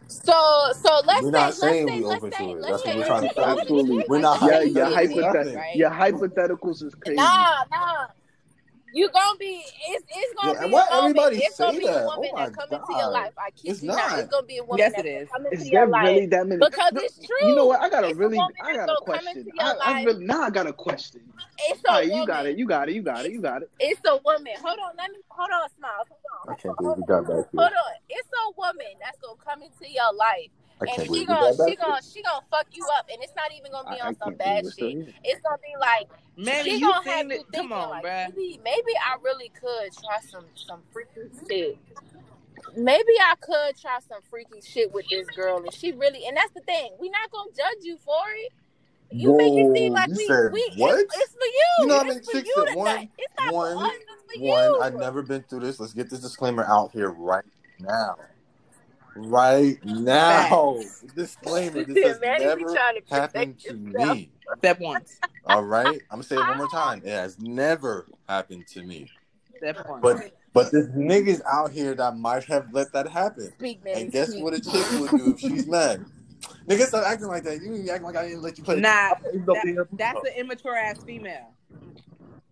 So 0.08 0.34
so 0.82 1.02
let's 1.06 1.24
We're 1.24 1.32
say 1.32 1.32
not 1.32 1.46
let's 1.48 1.60
saying 1.60 1.88
say 1.88 1.98
we 2.00 2.06
let's 2.06 2.16
open 2.16 2.32
say 2.32 2.38
to 2.38 2.52
it. 2.52 2.62
let's 2.62 2.68
That's 2.70 2.84
say 2.84 2.90
what 2.90 2.96
we're 2.98 3.02
you 3.02 3.08
trying 3.08 3.22
to 3.22 3.30
see 3.30 3.36
say. 3.36 3.42
open 3.44 3.60
Absolutely. 3.62 3.98
dick, 3.98 4.08
We're 4.10 4.16
like, 4.16 4.22
not 4.24 4.42
let's 4.42 4.54
Yeah, 4.54 4.60
say 4.60 4.66
you 4.66 4.76
your 4.76 4.86
see 4.88 4.94
a 4.94 5.08
dick, 5.08 5.18
hypothet- 5.18 5.56
right? 5.56 5.76
your 5.76 5.90
hypotheticals 5.92 6.84
is 6.84 6.96
crazy. 6.96 7.16
Nah, 7.22 7.64
nah. 7.72 8.08
You 8.98 9.10
gonna 9.14 9.38
be 9.40 9.62
it's 9.90 10.06
it's 10.10 10.34
gonna 10.36 10.56
Yeah, 10.56 10.60
be 10.60 10.72
why 10.72 10.86
a 10.86 10.88
woman. 10.90 11.22
everybody 11.22 11.42
It's 11.42 11.56
gonna 11.58 11.74
say 11.74 11.78
be 11.78 11.88
a 11.90 12.00
woman 12.00 12.30
Oh 12.30 12.32
my 12.34 12.50
that 12.50 12.54
come 12.54 12.74
into 12.74 12.96
your 12.96 13.12
life. 13.12 13.34
I 13.38 13.52
kid 13.52 13.74
It's 13.74 13.84
you 13.84 13.94
not. 13.94 14.10
not. 14.10 14.20
It's 14.20 14.30
gonna 14.30 14.48
be 14.48 14.58
a 14.58 14.66
woman 14.66 14.80
Yes, 14.80 14.94
that's 14.94 15.06
it 15.06 15.06
gonna 15.14 15.24
is. 15.24 15.30
come 15.32 15.46
into 15.48 15.66
Is 15.66 15.70
your 15.70 15.86
there 15.86 15.88
life. 15.88 16.22
really 16.22 16.28
that 16.28 16.48
many? 16.48 16.68
Because 16.68 16.94
No, 16.94 17.04
it's 17.04 17.20
true. 17.20 17.36
You 17.40 17.56
know 17.56 17.68
what? 17.68 17.82
I 17.82 17.90
got 17.90 18.06
a 18.06 18.12
It's 18.12 18.20
really, 18.20 18.38
woman 18.38 18.56
I 18.62 18.74
got 18.74 18.92
a 18.92 18.98
question. 18.98 19.54
I, 19.60 19.76
I 19.82 19.94
really, 19.94 20.26
now 20.26 20.42
I 20.44 20.50
got 20.52 20.68
a 20.68 20.74
question. 20.74 21.22
It's 21.70 21.82
a 21.86 21.92
All 21.92 21.98
right, 21.98 22.10
woman. 22.10 22.12
you 22.12 22.26
got 22.26 22.48
it, 22.48 22.58
you 22.58 22.68
got 22.68 22.90
it, 22.90 22.96
you 22.96 23.04
got 23.04 23.26
it, 23.26 23.34
you 23.34 23.42
got 23.42 23.64
it. 23.64 23.72
It's 23.80 24.02
a 24.08 24.18
woman. 24.26 24.54
Hold 24.64 24.80
on, 24.80 24.98
let 24.98 25.12
me 25.12 25.20
hold 25.30 25.52
on, 25.54 25.70
smiles. 25.78 26.10
Hold 26.10 26.28
on. 26.34 26.48
I 26.50 26.56
can't 26.56 26.78
hold 26.78 26.78
believe 26.78 26.98
we 26.98 27.04
got 27.04 27.28
back 27.28 27.46
Hold 27.58 27.74
on. 27.76 27.96
It's 28.10 28.30
a 28.32 28.46
woman 28.58 28.94
that's 29.02 29.20
gonna 29.22 29.38
come 29.44 29.62
into 29.64 29.86
your 29.92 30.14
life. 30.16 30.50
I 30.80 30.86
And 30.86 31.02
she 31.02 31.08
believe 31.08 31.22
we 31.22 31.26
gonna 31.26 31.54
she 31.54 31.76
back 31.76 31.86
gonna 31.88 32.02
she 32.14 32.22
gonna 32.24 32.46
fuck 32.52 32.68
you 32.72 32.86
up 32.98 33.08
and 33.12 33.22
it's 33.24 33.34
not 33.36 33.52
even 33.58 33.72
gonna 33.72 33.90
be 33.90 34.00
I, 34.00 34.06
I 34.06 34.08
on 34.10 34.18
some 34.24 34.36
bad 34.36 34.66
shit. 34.66 35.14
It's 35.24 35.42
gonna 35.42 35.58
be 35.58 35.74
like 35.80 36.08
Manny, 36.38 36.70
she 36.72 36.78
you 36.78 36.92
gonna 36.92 37.10
have 37.10 37.22
seen 37.22 37.30
you 37.32 37.38
thinking 37.38 37.70
Come 37.70 37.74
on, 37.74 37.90
like 37.90 38.04
bruh. 38.06 38.30
maybe 38.36 38.60
maybe 38.64 38.94
I 39.04 39.18
really 39.24 39.50
could 39.60 39.92
try 39.94 40.20
some 40.30 40.46
some 40.56 40.82
freaky 40.92 41.30
shit. 41.50 41.78
Maybe 42.76 43.14
I 43.22 43.34
could 43.40 43.76
try 43.82 43.98
some 44.08 44.22
freaky 44.30 44.62
shit 44.62 44.92
with 44.94 45.08
this 45.10 45.26
girl, 45.36 45.58
and 45.58 45.74
she 45.74 45.94
really 45.94 46.26
and 46.28 46.38
that's 46.38 46.52
the 46.54 46.62
thing. 46.62 46.92
We 47.00 47.10
not 47.10 47.32
gonna 47.32 47.50
judge 47.56 47.84
you 47.84 47.98
for 47.98 48.22
it. 48.36 48.54
You 49.10 49.36
make 49.38 49.54
it 49.54 49.74
seem 49.76 49.94
like 49.94 50.10
you 50.10 50.16
we 50.18 50.28
said 50.28 50.52
we 50.52 50.74
what? 50.76 51.00
It's, 51.00 51.16
it's 51.18 51.32
for 51.32 51.46
you. 51.46 51.66
You 51.80 51.88
know 51.88 51.98
how 51.98 52.04
many 52.04 52.18
it's 52.18 52.30
for 52.30 52.38
chicks 52.38 52.50
you 52.50 52.66
that 52.66 52.72
to 52.72 52.78
one- 52.78 52.96
nut. 52.96 53.08
It's 53.18 53.34
not 53.40 53.54
one- 53.54 53.78
for 53.78 53.86
us. 53.86 53.92
It's 53.94 54.36
for 54.42 54.42
One, 54.46 54.64
you. 54.64 54.82
I've 54.82 54.96
never 54.96 55.22
been 55.24 55.42
through 55.44 55.62
this. 55.62 55.80
Let's 55.80 55.94
get 55.94 56.10
this 56.10 56.20
disclaimer 56.20 56.66
out 56.66 56.92
here 56.92 57.10
right 57.12 57.46
now. 57.80 58.18
Right 59.18 59.84
now. 59.84 60.80
Disclaimer. 61.16 61.84
This 61.84 62.04
has 62.04 62.22
Man, 62.22 62.36
he 62.36 62.56
be 62.56 62.64
never 62.64 62.74
to 62.74 63.02
happened 63.10 63.60
to 63.60 63.74
himself. 63.74 64.10
me. 64.10 64.32
Step 64.60 64.80
once. 64.80 65.20
All 65.46 65.64
right? 65.64 66.02
I'm 66.12 66.18
gonna 66.18 66.24
say 66.24 66.36
it 66.38 66.48
one 66.48 66.58
more 66.58 66.68
time. 66.68 67.02
It 67.04 67.10
has 67.10 67.40
never 67.40 68.08
happened 68.30 68.68
to 68.68 68.84
me. 68.84 69.10
Step 69.58 69.88
one. 69.88 70.02
But 70.02 70.32
but 70.54 70.72
there's 70.72 70.90
niggas 70.90 71.42
out 71.52 71.72
here 71.72 71.96
that 71.96 72.18
might 72.18 72.44
have 72.46 72.68
let 72.74 72.94
that 72.94 73.08
happen. 73.08 73.52
Speak, 73.52 73.84
man. 73.84 73.98
And 73.98 74.12
guess 74.12 74.32
speak. 74.32 74.44
what 74.44 74.54
a 74.54 74.60
chick 74.60 74.86
would 75.00 75.12
do 75.12 75.32
if 75.32 75.40
she's 75.40 75.68
mad? 75.68 76.06
Niggas 76.68 76.88
stop 76.88 77.06
acting 77.06 77.28
like 77.28 77.44
that. 77.44 77.62
You 77.62 77.74
ain't 77.74 77.90
acting 77.90 78.06
like 78.06 78.16
I 78.16 78.28
didn't 78.28 78.42
let 78.42 78.58
you 78.58 78.64
play. 78.64 78.80
Nah, 78.80 79.14
You 79.34 79.40
don't 79.40 79.64
be 79.64 79.72
here. 79.72 79.88
That's 79.94 80.24
an 80.24 80.32
immature 80.38 80.76
ass 80.76 80.98
female. 81.06 81.54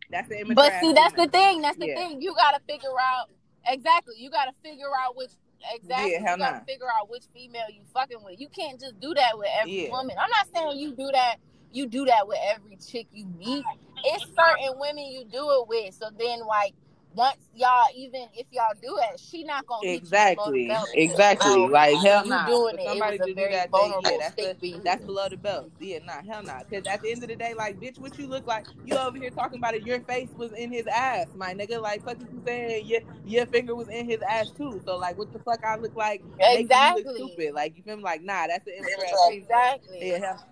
That's 0.09 0.29
an 0.31 0.37
immature 0.37 0.55
But 0.55 0.73
ass 0.73 0.81
see, 0.81 0.93
that's 0.93 1.13
the 1.13 1.27
thing. 1.27 1.61
That's 1.61 1.77
the 1.77 1.87
Yeah. 1.87 1.95
thing. 1.95 2.21
You 2.21 2.33
gotta 2.35 2.61
figure 2.67 2.89
out 3.01 3.29
exactly. 3.67 4.15
You 4.17 4.29
gotta 4.29 4.53
figure 4.63 4.91
out 5.03 5.17
which 5.17 5.31
exactly. 5.73 6.11
Yeah, 6.11 6.19
you 6.19 6.37
gotta 6.37 6.57
nah. 6.57 6.63
figure 6.65 6.87
out 6.99 7.09
which 7.09 7.23
female 7.33 7.69
you 7.69 7.81
fucking 7.93 8.23
with. 8.23 8.39
You 8.39 8.49
can't 8.49 8.79
just 8.79 8.99
do 8.99 9.13
that 9.13 9.37
with 9.37 9.49
every 9.59 9.85
Yeah. 9.85 9.91
woman. 9.91 10.15
I'm 10.19 10.29
not 10.29 10.47
saying 10.53 10.79
you 10.79 10.95
do 10.95 11.09
that. 11.11 11.37
You 11.71 11.87
do 11.87 12.05
that 12.05 12.27
with 12.27 12.39
every 12.41 12.77
chick 12.77 13.07
you 13.11 13.25
meet. 13.25 13.63
It's 14.03 14.25
certain 14.25 14.79
women 14.79 15.05
you 15.05 15.25
do 15.25 15.49
it 15.61 15.67
with. 15.67 15.93
So 15.93 16.09
then, 16.17 16.45
like, 16.45 16.73
once 17.15 17.37
y'all 17.55 17.85
even 17.95 18.27
if 18.33 18.45
y'all 18.51 18.73
do 18.81 18.97
it, 19.11 19.19
she 19.19 19.43
not 19.43 19.65
gonna 19.65 19.87
hit 19.87 19.93
you 19.93 19.97
Exactly, 19.97 20.67
the 20.67 20.87
exactly. 20.93 21.67
Like 21.69 21.97
hell 21.99 22.25
you 22.25 22.29
nah. 22.29 22.45
doing 22.45 22.75
For 22.75 22.79
it, 22.79 22.97
it 22.97 23.03
was 23.05 23.19
a 23.21 23.25
do 23.27 23.33
very 23.35 23.51
that, 23.51 23.71
then 23.71 23.71
vulnerable 23.71 24.09
yeah, 24.11 24.17
that's 24.19 24.35
the, 24.35 24.57
being 24.61 24.83
that's 24.83 25.05
below 25.05 25.29
the 25.29 25.37
belt. 25.37 25.71
Yeah, 25.79 25.99
nah, 26.05 26.21
hell 26.29 26.43
nah. 26.43 26.59
Because 26.69 26.85
at 26.85 27.01
the 27.01 27.11
end 27.11 27.23
of 27.23 27.29
the 27.29 27.35
day, 27.35 27.53
like, 27.57 27.79
bitch, 27.79 27.99
what 27.99 28.17
you 28.17 28.27
look 28.27 28.45
like? 28.45 28.65
You 28.83 28.97
over 28.97 29.17
here 29.17 29.31
talking 29.31 29.59
about 29.59 29.75
it. 29.75 29.83
Your 29.83 30.01
face 30.01 30.29
was 30.35 30.51
in 30.53 30.71
his 30.71 30.85
ass, 30.87 31.27
my 31.35 31.53
nigga. 31.53 31.81
Like, 31.81 32.03
fuck 32.03 32.17
you 32.19 32.41
saying? 32.45 32.85
Your 32.85 33.01
your 33.23 33.45
finger 33.47 33.75
was 33.75 33.87
in 33.89 34.09
his 34.09 34.19
ass 34.29 34.51
too. 34.51 34.81
So 34.85 34.97
like, 34.97 35.17
what 35.17 35.31
the 35.31 35.39
fuck 35.39 35.63
I 35.63 35.77
look 35.77 35.95
like? 35.95 36.23
Making 36.51 36.81
you 36.81 36.93
look 36.95 37.07
Exactly. 37.07 37.15
stupid. 37.15 37.53
Like, 37.53 37.77
you 37.77 37.83
feel 37.83 37.97
me? 37.97 38.03
Like, 38.03 38.23
nah, 38.23 38.47
that's 38.47 38.67
an 38.67 38.73
infrared 38.77 39.09
face. 39.29 39.43
Exactly. 39.43 40.11
Yeah, 40.11 40.19
hell. 40.19 40.43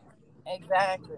Exactly. 0.48 1.18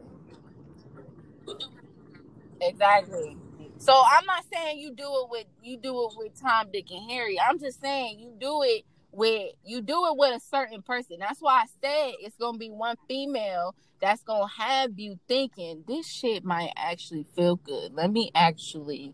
Exactly. 2.62 3.38
So 3.78 3.94
I'm 3.94 4.26
not 4.26 4.44
saying 4.54 4.80
you 4.80 4.92
do 4.92 5.04
it 5.04 5.30
with 5.30 5.46
you 5.62 5.78
do 5.78 6.06
it 6.06 6.12
with 6.18 6.40
Tom, 6.42 6.68
Dick, 6.72 6.92
and 6.92 7.10
Harry. 7.10 7.40
I'm 7.40 7.60
just 7.60 7.82
saying 7.82 8.20
you 8.20 8.34
do 8.40 8.64
it 8.64 8.84
with 9.12 9.52
you 9.64 9.82
do 9.82 10.06
it 10.08 10.18
with 10.18 10.36
a 10.36 10.40
certain 10.40 10.82
person. 10.82 11.18
That's 11.20 11.40
why 11.40 11.64
I 11.64 11.66
said 11.82 12.14
it's 12.22 12.38
gonna 12.38 12.58
be 12.58 12.70
one 12.70 12.96
female 13.08 13.76
that's 14.02 14.24
gonna 14.24 14.48
have 14.58 14.98
you 15.00 15.20
thinking 15.28 15.84
this 15.88 16.08
shit 16.08 16.44
might 16.44 16.72
actually 16.76 17.26
feel 17.36 17.58
good. 17.58 17.94
Let 17.94 18.12
me 18.12 18.32
actually 18.36 19.14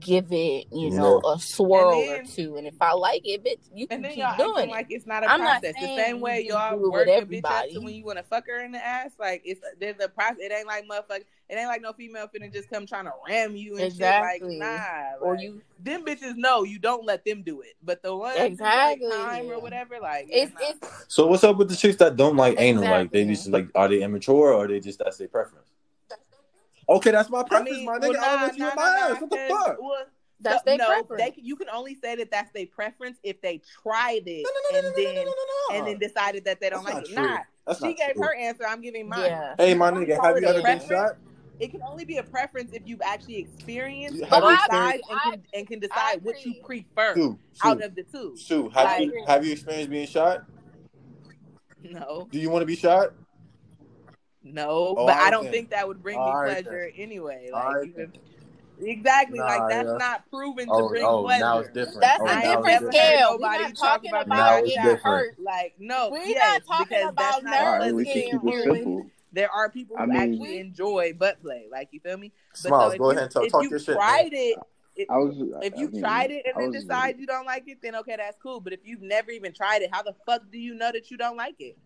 give 0.00 0.26
it, 0.30 0.66
you 0.72 0.90
know, 0.90 1.20
a 1.24 1.38
swirl 1.38 2.00
And 2.00 2.10
or 2.10 2.24
two. 2.24 2.56
And 2.56 2.66
if 2.66 2.74
I 2.80 2.92
like 2.92 3.22
it, 3.24 3.44
bitch, 3.44 3.58
you 3.74 3.86
can 3.86 3.96
And 3.96 4.04
then 4.04 4.10
keep 4.12 4.18
y'all 4.20 4.36
doing 4.36 4.68
it. 4.68 4.72
like 4.72 4.86
it's 4.90 5.06
not 5.06 5.24
a 5.24 5.30
I'm 5.30 5.40
not 5.40 5.62
process. 5.62 5.74
the 5.80 5.96
same 5.96 6.20
way 6.20 6.44
y'all 6.46 6.76
do 6.76 6.84
it 6.86 6.90
work 6.90 7.06
with 7.06 7.08
a 7.08 7.10
bitch 7.10 7.16
up 7.16 7.22
everybody. 7.22 7.74
to 7.74 7.80
when 7.80 7.94
you 7.94 8.04
want 8.04 8.18
to 8.18 8.24
fuck 8.24 8.46
her 8.46 8.62
in 8.64 8.72
the 8.72 8.84
ass. 8.84 9.12
Like 9.18 9.42
it's 9.44 9.60
there's 9.80 9.96
a 10.02 10.08
process. 10.08 10.38
It 10.40 10.52
ain't 10.52 10.66
like 10.66 10.84
motherfucker. 10.88 11.24
It 11.48 11.54
ain't 11.54 11.68
like 11.68 11.80
no 11.80 11.92
female 11.92 12.28
finna 12.28 12.52
just 12.52 12.68
come 12.68 12.86
trying 12.86 13.04
to 13.04 13.12
ram 13.28 13.54
you 13.54 13.76
and 13.76 13.84
Exactly. 13.84 14.50
shit. 14.52 14.60
Like 14.60 14.80
nah. 14.80 15.24
or 15.26 15.36
you 15.36 15.62
them 15.78 16.04
bitches 16.04 16.34
know 16.36 16.64
you 16.64 16.78
don't 16.80 17.04
let 17.04 17.24
them 17.24 17.42
do 17.42 17.60
it. 17.60 17.74
But 17.84 18.02
the 18.02 18.16
ones 18.16 18.36
Exactly. 18.38 19.06
that 19.08 19.16
like 19.16 19.28
time 19.42 19.50
or 19.50 19.60
whatever, 19.60 19.98
like 20.02 20.26
yeah, 20.28 20.44
it's 20.44 20.82
nah. 20.82 20.88
So 21.06 21.26
what's 21.28 21.44
up 21.44 21.56
with 21.56 21.68
the 21.68 21.76
chicks 21.76 21.96
that 21.98 22.16
don't 22.16 22.36
like 22.36 22.58
anal? 22.58 22.82
Like 22.84 23.12
they 23.12 23.24
just 23.24 23.48
like 23.48 23.68
are 23.76 23.88
they 23.88 24.02
immature 24.02 24.52
or 24.52 24.64
are 24.64 24.68
they 24.68 24.80
just 24.80 24.98
that's 24.98 25.18
their 25.18 25.28
preference? 25.28 25.68
Okay, 26.88 27.10
that's 27.10 27.28
my 27.30 27.40
I 27.40 27.42
preference, 27.44 27.70
mean, 27.76 27.84
my 27.86 27.98
well, 27.98 28.10
nigga. 28.12 28.14
nah, 28.14 28.22
I'll 28.22 28.46
let 28.46 28.56
you 28.56 28.62
nah, 28.64 28.70
in 28.70 28.76
nah, 28.76 28.82
my 28.82 28.96
nah, 29.08 29.14
ass. 29.14 29.20
What 29.20 29.30
the 29.30 29.36
fuck? 29.48 29.76
well, 29.80 30.04
that's 30.40 30.58
so- 30.58 30.62
their 30.66 30.76
no, 30.78 30.86
preference. 30.86 31.22
They, 31.36 31.42
you 31.42 31.56
can 31.56 31.68
only 31.68 31.94
say 31.96 32.14
that 32.16 32.30
that's 32.30 32.50
their 32.52 32.66
preference 32.66 33.18
if 33.24 33.40
they 33.40 33.60
tried 33.82 34.22
it 34.26 34.44
No, 34.44 34.50
no, 34.50 34.80
no, 34.82 34.86
and 34.88 34.96
no, 34.96 35.02
no, 35.02 35.74
then 35.74 35.78
and 35.78 35.86
then 35.86 35.98
decided 35.98 36.44
that 36.44 36.60
they 36.60 36.70
don't 36.70 36.84
That's 36.84 36.94
like 36.94 37.04
not 37.04 37.10
it. 37.10 37.14
true. 37.14 37.26
Nah, 37.26 37.38
That's 37.66 37.78
she 37.80 37.86
not 37.88 37.96
gave 37.96 38.14
true. 38.14 38.22
her 38.24 38.34
answer. 38.36 38.64
I'm 38.68 38.80
giving 38.80 39.08
mine. 39.08 39.20
yeah. 39.20 39.54
Hey, 39.58 39.74
my 39.74 39.90
nigga, 39.90 40.22
have 40.22 40.40
you 40.40 40.46
ever 40.46 40.62
been 40.62 40.80
shot? 40.88 41.16
It 41.58 41.70
can 41.70 41.80
only 41.82 42.04
be 42.04 42.18
a 42.18 42.22
preference 42.22 42.72
if 42.72 42.82
you've 42.86 43.00
actually 43.02 43.36
experienced 43.38 44.22
Have 44.24 44.42
both 44.42 44.58
sides 44.70 44.98
experienced- 44.98 45.10
and 45.10 45.20
can, 45.32 45.42
and 45.54 45.66
can 45.66 45.78
decide 45.80 45.96
I 45.96 46.16
what 46.22 46.44
you 46.44 46.54
prefer 46.62 47.14
Sue, 47.14 47.38
out 47.64 47.82
of 47.82 47.94
the 47.94 48.02
two. 48.02 48.36
Sue, 48.36 48.68
have 48.70 48.84
Like- 48.84 49.02
you 49.04 49.24
have 49.26 49.46
you 49.46 49.52
experienced 49.52 49.90
being 49.90 50.06
shot? 50.06 50.44
No, 51.82 52.26
Do 52.30 52.38
you 52.38 52.50
want 52.50 52.62
to 52.62 52.66
be 52.66 52.76
shot? 52.76 53.12
no, 54.42 54.68
Oh, 54.68 55.06
but 55.06 55.14
I 55.14 55.18
alright 55.18 55.32
don't 55.32 55.44
then. 55.44 55.52
think 55.52 55.70
that 55.70 55.86
would 55.88 56.02
bring 56.02 56.16
me 56.18 56.22
Alright 56.22 56.64
pleasure 56.64 56.90
anyway. 56.96 57.48
Like 57.52 57.64
Alright 57.64 57.86
you 57.96 58.12
exactly, 58.86 59.38
Nah, 59.38 59.46
like 59.46 59.70
that's 59.70 59.88
yeah. 59.88 59.96
not 59.96 60.28
proven 60.30 60.66
to 60.66 60.72
Oh, 60.72 60.88
bring 60.88 61.04
oh, 61.04 61.22
pleasure. 61.22 61.44
now 61.44 61.58
it's 61.60 61.68
different. 61.70 62.00
That's 62.02 62.20
oh, 62.20 62.26
a 62.26 62.28
I 62.28 62.32
ain't 62.34 62.44
now 62.44 62.50
it's 62.50 62.56
different 62.56 62.66
never 62.66 62.90
different. 62.90 62.94
scale. 62.94 63.38
We're 63.38 63.38
not 63.38 63.60
talk 63.60 63.74
talking 63.76 64.10
about 64.10 64.26
about 64.26 64.36
Now 64.36 64.50
getting 64.50 64.64
it's 64.66 64.74
getting 64.74 64.90
shot. 64.90 64.96
different. 64.96 65.26
hurt. 65.26 65.38
Like 65.40 65.74
no, 65.78 66.08
We're 66.10 66.18
yes, 66.24 66.62
not 66.68 66.76
talking 66.78 67.02
about 67.02 67.16
that's 67.16 67.42
not 67.44 67.50
nerves 67.50 67.56
a 67.56 67.64
All 67.64 67.70
right, 67.72 67.78
pleasant 67.78 67.96
we 67.96 68.04
can 68.04 68.14
getting 68.14 68.40
keep 68.40 68.54
it 68.54 68.62
simple. 68.74 69.06
There 69.36 69.50
are 69.52 69.68
people 69.68 69.98
who 69.98 70.02
I 70.02 70.06
mean- 70.06 70.16
actually 70.32 70.58
enjoy 70.58 71.12
butt 71.12 71.42
play. 71.42 71.66
Like 71.70 71.88
you 71.90 72.00
feel 72.00 72.16
me? 72.16 72.32
But 72.52 72.68
Smiles, 72.68 72.92
so 72.92 72.98
go 72.98 73.04
you, 73.04 73.10
ahead 73.10 73.22
and 73.24 73.30
talk, 73.30 73.44
if 73.44 73.52
talk 73.52 73.62
you 73.64 73.68
your 73.70 73.78
shit. 73.78 73.94
tried 73.94 74.32
man. 74.32 74.40
it, 74.42 74.58
if, 74.96 75.10
I 75.10 75.16
was. 75.18 75.36
if 75.62 75.74
I 75.74 75.76
you 75.76 75.90
mean, 75.90 76.00
tried 76.00 76.30
it 76.30 76.46
and 76.46 76.54
I 76.56 76.60
then 76.62 76.70
was- 76.70 76.82
decide 76.84 77.18
you 77.20 77.26
don't 77.26 77.44
like 77.44 77.64
it, 77.68 77.78
then 77.82 77.94
okay, 77.96 78.16
that's 78.16 78.38
cool. 78.42 78.60
But 78.60 78.72
if 78.72 78.80
you've 78.84 79.02
never 79.02 79.30
even 79.30 79.52
tried 79.52 79.82
it, 79.82 79.90
how 79.92 80.02
the 80.02 80.14
fuck 80.24 80.50
do 80.50 80.58
you 80.58 80.74
know 80.74 80.90
that 80.90 81.10
you 81.10 81.18
don't 81.18 81.36
like 81.36 81.56
it? 81.58 81.76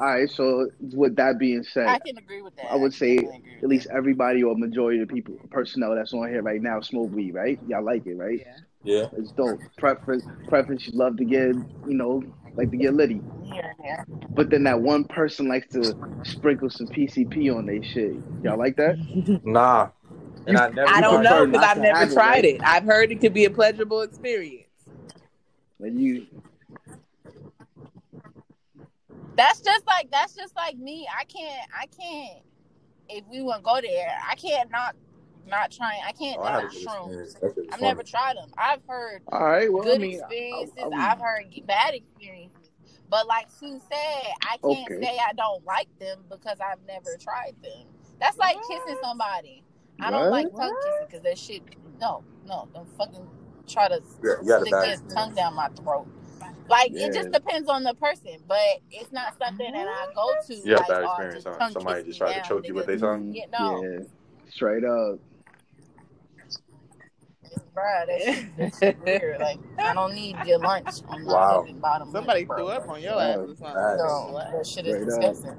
All 0.00 0.06
right. 0.06 0.30
So 0.30 0.70
with 0.80 1.14
that 1.16 1.38
being 1.38 1.62
said, 1.62 1.86
I 1.86 1.98
can 1.98 2.16
agree 2.16 2.40
with 2.40 2.56
that. 2.56 2.72
I 2.72 2.76
would 2.76 2.94
say 2.94 3.16
definitely 3.16 3.38
agree 3.40 3.54
with 3.56 3.64
at 3.64 3.68
least 3.68 3.86
everybody 3.92 4.42
or 4.42 4.56
majority 4.56 5.00
of 5.02 5.08
the 5.08 5.12
people 5.14 5.34
personnel 5.50 5.94
that's 5.94 6.14
on 6.14 6.26
here 6.30 6.40
right 6.42 6.62
now 6.62 6.80
smoke 6.80 7.12
weed, 7.12 7.34
right? 7.34 7.58
Y'all 7.68 7.84
like 7.84 8.06
it, 8.06 8.16
right? 8.16 8.38
Yeah. 8.38 8.56
Yeah. 8.82 9.06
It's 9.16 9.32
dope. 9.32 9.60
Preference, 9.76 10.24
preference. 10.48 10.86
You 10.86 10.98
love 10.98 11.16
to 11.18 11.24
get, 11.24 11.54
you 11.86 11.94
know, 11.94 12.22
like 12.54 12.70
to 12.70 12.76
get 12.76 12.94
litty. 12.94 13.20
Yeah, 13.44 13.72
yeah. 13.84 14.04
But 14.30 14.50
then 14.50 14.64
that 14.64 14.80
one 14.80 15.04
person 15.04 15.48
likes 15.48 15.68
to 15.74 15.94
sprinkle 16.24 16.70
some 16.70 16.86
PCP 16.86 17.54
on 17.54 17.66
their 17.66 17.82
shit. 17.82 18.16
Y'all 18.42 18.58
like 18.58 18.76
that? 18.76 18.96
Nah. 19.44 19.90
And 20.46 20.56
I 20.56 20.70
never. 20.70 20.88
I 20.88 21.00
don't 21.02 21.22
know 21.22 21.46
because 21.46 21.62
I've 21.62 21.78
never 21.78 21.98
have 21.98 22.10
it, 22.10 22.14
tried 22.14 22.44
it. 22.46 22.60
I've 22.64 22.84
heard 22.84 23.12
it 23.12 23.20
could 23.20 23.34
be 23.34 23.44
a 23.44 23.50
pleasurable 23.50 24.00
experience. 24.00 24.64
Like 25.78 25.92
you, 25.92 26.26
That's 29.40 29.60
just 29.60 29.86
like 29.86 30.10
that's 30.10 30.34
just 30.34 30.54
like 30.54 30.76
me. 30.76 31.08
I 31.18 31.24
can't. 31.24 31.70
I 31.74 31.86
can't. 31.86 32.42
If 33.08 33.24
we 33.30 33.40
want 33.40 33.60
to 33.60 33.64
go 33.64 33.80
there, 33.80 34.14
I 34.28 34.34
can't 34.34 34.70
not 34.70 34.94
not 35.46 35.70
trying. 35.70 36.00
I 36.06 36.12
can't 36.12 36.38
Oh, 36.38 36.42
I 36.42 36.50
had 36.52 36.58
a 36.60 36.62
not 36.64 36.72
good 36.72 36.82
shrooms. 36.82 37.06
experience. 37.06 37.34
That 37.34 37.40
shit 37.40 37.56
was 37.56 37.66
I've 37.72 37.80
funny. 37.80 37.88
never 37.88 38.02
tried 38.02 38.36
them. 38.36 38.50
I've 38.56 38.80
heard 38.88 39.22
all 39.28 39.40
right. 39.44 39.72
Well, 39.72 39.82
good 39.84 39.96
I 39.96 39.98
mean, 39.98 40.20
experiences. 40.20 40.74
I, 40.82 41.12
I've 41.12 41.20
heard 41.20 41.44
bad 41.66 41.94
experiences. 41.94 42.70
But 43.08 43.26
like 43.26 43.48
Sue 43.50 43.80
said, 43.88 44.32
I 44.42 44.56
can't 44.58 44.64
Okay. 44.64 45.00
say 45.02 45.18
I 45.18 45.32
don't 45.32 45.64
like 45.64 45.88
them 45.98 46.20
because 46.30 46.58
I've 46.60 46.78
never 46.86 47.16
tried 47.20 47.54
them. 47.62 47.86
That's 48.20 48.38
like 48.38 48.56
kissing 48.68 48.98
somebody. 49.02 49.64
I 50.00 50.10
don't 50.10 50.30
like 50.30 50.46
tongue 50.56 50.76
kissing 50.84 51.06
because 51.06 51.22
that 51.22 51.38
shit. 51.38 51.62
No, 52.00 52.22
no, 52.46 52.68
don't 52.72 52.88
fucking 52.96 53.26
try 53.66 53.88
to 53.88 54.00
Yeah, 54.22 54.34
you 54.42 54.48
got 54.48 54.60
stick 54.60 54.72
bad 54.72 54.84
your 54.84 54.92
experience. 54.92 55.14
tongue 55.14 55.34
down 55.34 55.54
my 55.54 55.68
throat. 55.70 56.06
Like 56.68 56.92
Yeah. 56.94 57.06
it 57.06 57.14
just 57.14 57.32
depends 57.32 57.68
on 57.68 57.82
the 57.82 57.94
person, 57.94 58.36
but 58.46 58.58
it's 58.92 59.10
not 59.10 59.36
something 59.38 59.72
that 59.72 59.86
I 59.88 60.14
go 60.14 60.32
to. 60.46 60.54
Yeah, 60.54 60.76
had 60.76 60.78
like, 60.78 60.88
bad 60.88 61.02
oh, 61.02 61.08
experience, 61.08 61.44
just 61.44 61.72
Somebody 61.72 62.04
just 62.04 62.20
me 62.20 62.26
tried 62.26 62.42
to 62.42 62.48
choke 62.48 62.68
you 62.68 62.74
with 62.74 62.86
their 62.86 62.96
tongue? 62.96 63.32
Yeah, 63.34 63.46
no. 63.52 63.82
yeah, 63.82 64.04
straight 64.48 64.84
up. 64.84 65.18
Bruh, 67.74 68.06
that 68.06 68.22
shit, 68.22 68.46
weird. 69.00 69.40
Like 69.40 69.60
I 69.84 69.94
don't 69.94 70.14
need 70.14 70.36
your 70.44 70.58
lunch 70.60 70.88
on 71.08 71.24
my 71.24 71.32
Wow. 71.32 71.48
fucking 71.48 71.80
bottom. 71.80 72.10
Somebody 72.10 72.40
lip, 72.40 72.48
bro. 72.48 72.56
threw 72.56 72.68
up 72.68 72.88
on 72.88 73.02
your 73.02 73.14
Oh, 73.14 73.20
ass 73.20 73.38
or 73.38 73.56
something. 73.56 73.96
No, 73.98 74.40
that 74.52 74.66
shit 74.66 74.86
is 74.86 74.96
Straight 74.96 75.06
disgusting. 75.06 75.56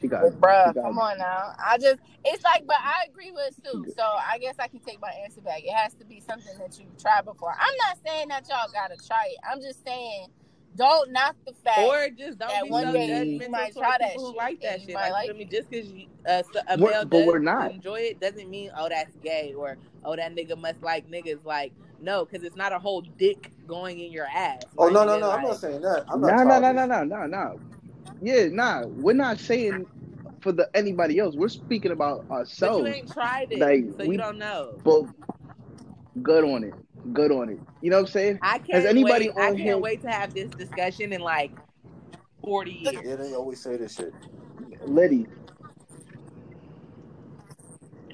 She 0.00 0.08
got, 0.08 0.22
But 0.22 0.40
bruh, 0.40 0.74
got 0.74 0.84
come 0.84 0.98
on 0.98 1.18
now. 1.18 1.52
I 1.64 1.78
just 1.78 2.00
it's 2.24 2.44
like, 2.44 2.64
but 2.66 2.76
I 2.82 3.06
agree 3.10 3.32
with 3.32 3.54
Sue. 3.64 3.86
So 3.96 4.02
I 4.02 4.38
guess 4.38 4.56
I 4.58 4.68
can 4.68 4.80
take 4.80 5.00
my 5.00 5.12
answer 5.24 5.40
back. 5.40 5.60
It 5.64 5.72
has 5.74 5.94
to 5.94 6.04
be 6.06 6.20
something 6.20 6.58
that 6.58 6.78
you've 6.78 6.96
tried 7.00 7.24
before. 7.24 7.52
I'm 7.52 7.76
not 7.88 7.98
saying 8.06 8.28
that 8.28 8.46
y'all 8.48 8.68
gotta 8.72 8.96
try 9.06 9.24
it. 9.30 9.38
I'm 9.50 9.60
just 9.60 9.84
saying 9.84 10.28
don't 10.76 11.12
knock 11.12 11.36
the 11.46 11.52
fact. 11.64 11.78
Or 11.80 12.08
just 12.16 12.38
don't 12.38 12.48
That 12.48 12.64
be 12.64 12.70
one 12.70 12.84
so 12.86 12.92
day 12.92 13.24
you 13.40 13.48
might 13.50 13.72
try 13.74 13.96
that 14.00 14.12
shit 14.12 14.20
like 14.36 14.60
that 14.62 14.72
and 14.74 14.82
shit. 14.82 14.94
Like, 14.94 15.12
like 15.12 15.26
you 15.28 15.32
feel 15.32 15.38
me? 15.38 15.44
it. 15.44 15.50
Just 15.50 15.70
because 15.70 16.56
uh, 16.56 16.60
a 16.68 16.78
We're- 16.78 16.92
male 16.92 17.04
but 17.04 17.18
does 17.18 17.26
we're 17.26 17.38
not. 17.38 17.70
enjoy 17.70 18.00
it 18.00 18.20
doesn't 18.20 18.48
mean 18.50 18.70
oh 18.76 18.88
that's 18.88 19.14
gay 19.22 19.54
or 19.56 19.76
oh 20.04 20.16
that 20.16 20.34
nigga 20.34 20.56
must 20.58 20.82
like 20.82 21.08
niggas. 21.08 21.44
Like 21.44 21.72
no, 22.00 22.24
because 22.24 22.44
it's 22.44 22.56
not 22.56 22.72
a 22.72 22.78
whole 22.78 23.02
dick 23.18 23.52
going 23.66 24.00
in 24.00 24.10
your 24.12 24.26
ass. 24.26 24.62
Oh 24.76 24.88
my 24.90 24.92
no 24.92 25.04
no 25.04 25.16
nigga, 25.16 25.20
no! 25.20 25.30
I'm 25.30 25.42
not 25.44 25.56
saying 25.60 25.80
that. 25.82 26.04
I'm 26.08 26.20
not 26.20 26.28
Nah, 26.36 26.44
nah, 26.44 26.58
nah, 26.58 26.72
childish. 26.72 26.88
nah, 26.88 27.04
nah, 27.04 27.26
nah, 27.26 27.44
nah. 27.50 27.54
Yeah, 28.20 28.48
nah. 28.50 28.84
We're 28.86 29.12
not 29.14 29.38
saying 29.38 29.86
for 30.40 30.52
the 30.52 30.68
anybody 30.74 31.18
else. 31.18 31.36
We're 31.36 31.48
speaking 31.48 31.92
about 31.92 32.26
But 32.28 32.34
ourselves. 32.34 32.88
you 32.88 32.94
ain't 32.94 33.12
tried 33.12 33.48
it, 33.50 33.60
Like, 33.60 33.84
so 33.98 34.06
we- 34.06 34.16
you 34.16 34.18
don't 34.18 34.38
know. 34.38 34.72
But 34.84 35.04
good 36.22 36.44
on 36.44 36.64
it. 36.64 36.74
Good 37.12 37.32
on 37.32 37.50
it. 37.50 37.60
You 37.82 37.90
know 37.90 37.96
what 37.96 38.06
I'm 38.08 38.12
saying? 38.12 38.38
I 38.42 38.58
can't 38.58 38.86
anybody 38.86 39.28
wait. 39.28 39.36
I 39.36 39.46
can't 39.48 39.58
here- 39.58 39.78
wait 39.78 40.02
to 40.02 40.10
have 40.10 40.32
this 40.32 40.50
discussion 40.50 41.12
in 41.12 41.20
like 41.20 41.52
forty 42.42 42.72
years. 42.72 43.04
Yeah, 43.04 43.16
they 43.16 43.34
always 43.34 43.60
say 43.60 43.76
this 43.76 43.94
shit. 43.94 44.14
Liddy. 44.86 45.26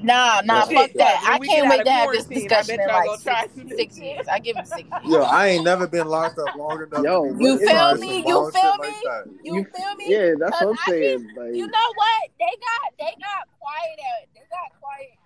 Nah, 0.03 0.41
nah, 0.45 0.65
Shit, 0.67 0.77
fuck 0.77 0.93
that. 0.95 1.23
when 1.23 1.43
I 1.43 1.47
can't 1.47 1.69
wait 1.69 1.85
to 1.85 1.91
have 1.91 2.11
this 2.11 2.25
quarantine, 2.25 2.37
I 2.37 2.41
discussion 2.41 2.81
in 2.81 2.89
like 2.89 3.05
gonna 3.05 3.23
try 3.23 3.47
six, 3.55 3.77
six 3.77 3.99
years. 3.99 4.29
I 4.29 4.39
give 4.39 4.57
it 4.57 4.67
six 4.67 4.83
years. 4.83 5.05
Yo, 5.05 5.21
I 5.23 5.49
ain't 5.49 5.65
never 5.65 5.87
been 5.87 6.07
locked 6.09 6.39
up 6.39 6.57
long 6.57 6.83
enough. 6.83 7.05
Yo, 7.05 7.25
you 7.39 7.59
feel 7.59 7.97
me? 7.97 8.25
You 8.27 8.51
feel 8.51 8.79
me? 8.79 8.89
Like. 9.05 9.25
You, 9.45 9.55
You- 9.57 9.65
feel 9.65 9.95
me? 9.97 10.05
Yeah, 10.09 10.35
that's 10.39 10.53
what 10.53 10.69
I'm 10.71 10.75
'Cause 10.77 10.79
I 10.87 10.91
saying. 10.91 11.29
Like, 11.37 11.55
You 11.55 11.67
know 11.67 11.93
what? 11.95 12.31
They 12.39 12.47
got 12.47 12.99
they 12.99 13.15
got 13.21 13.49
quiet 13.61 13.99
at 14.01 14.29
they 14.35 14.41
got 14.51 14.81
quiet. 14.81 15.20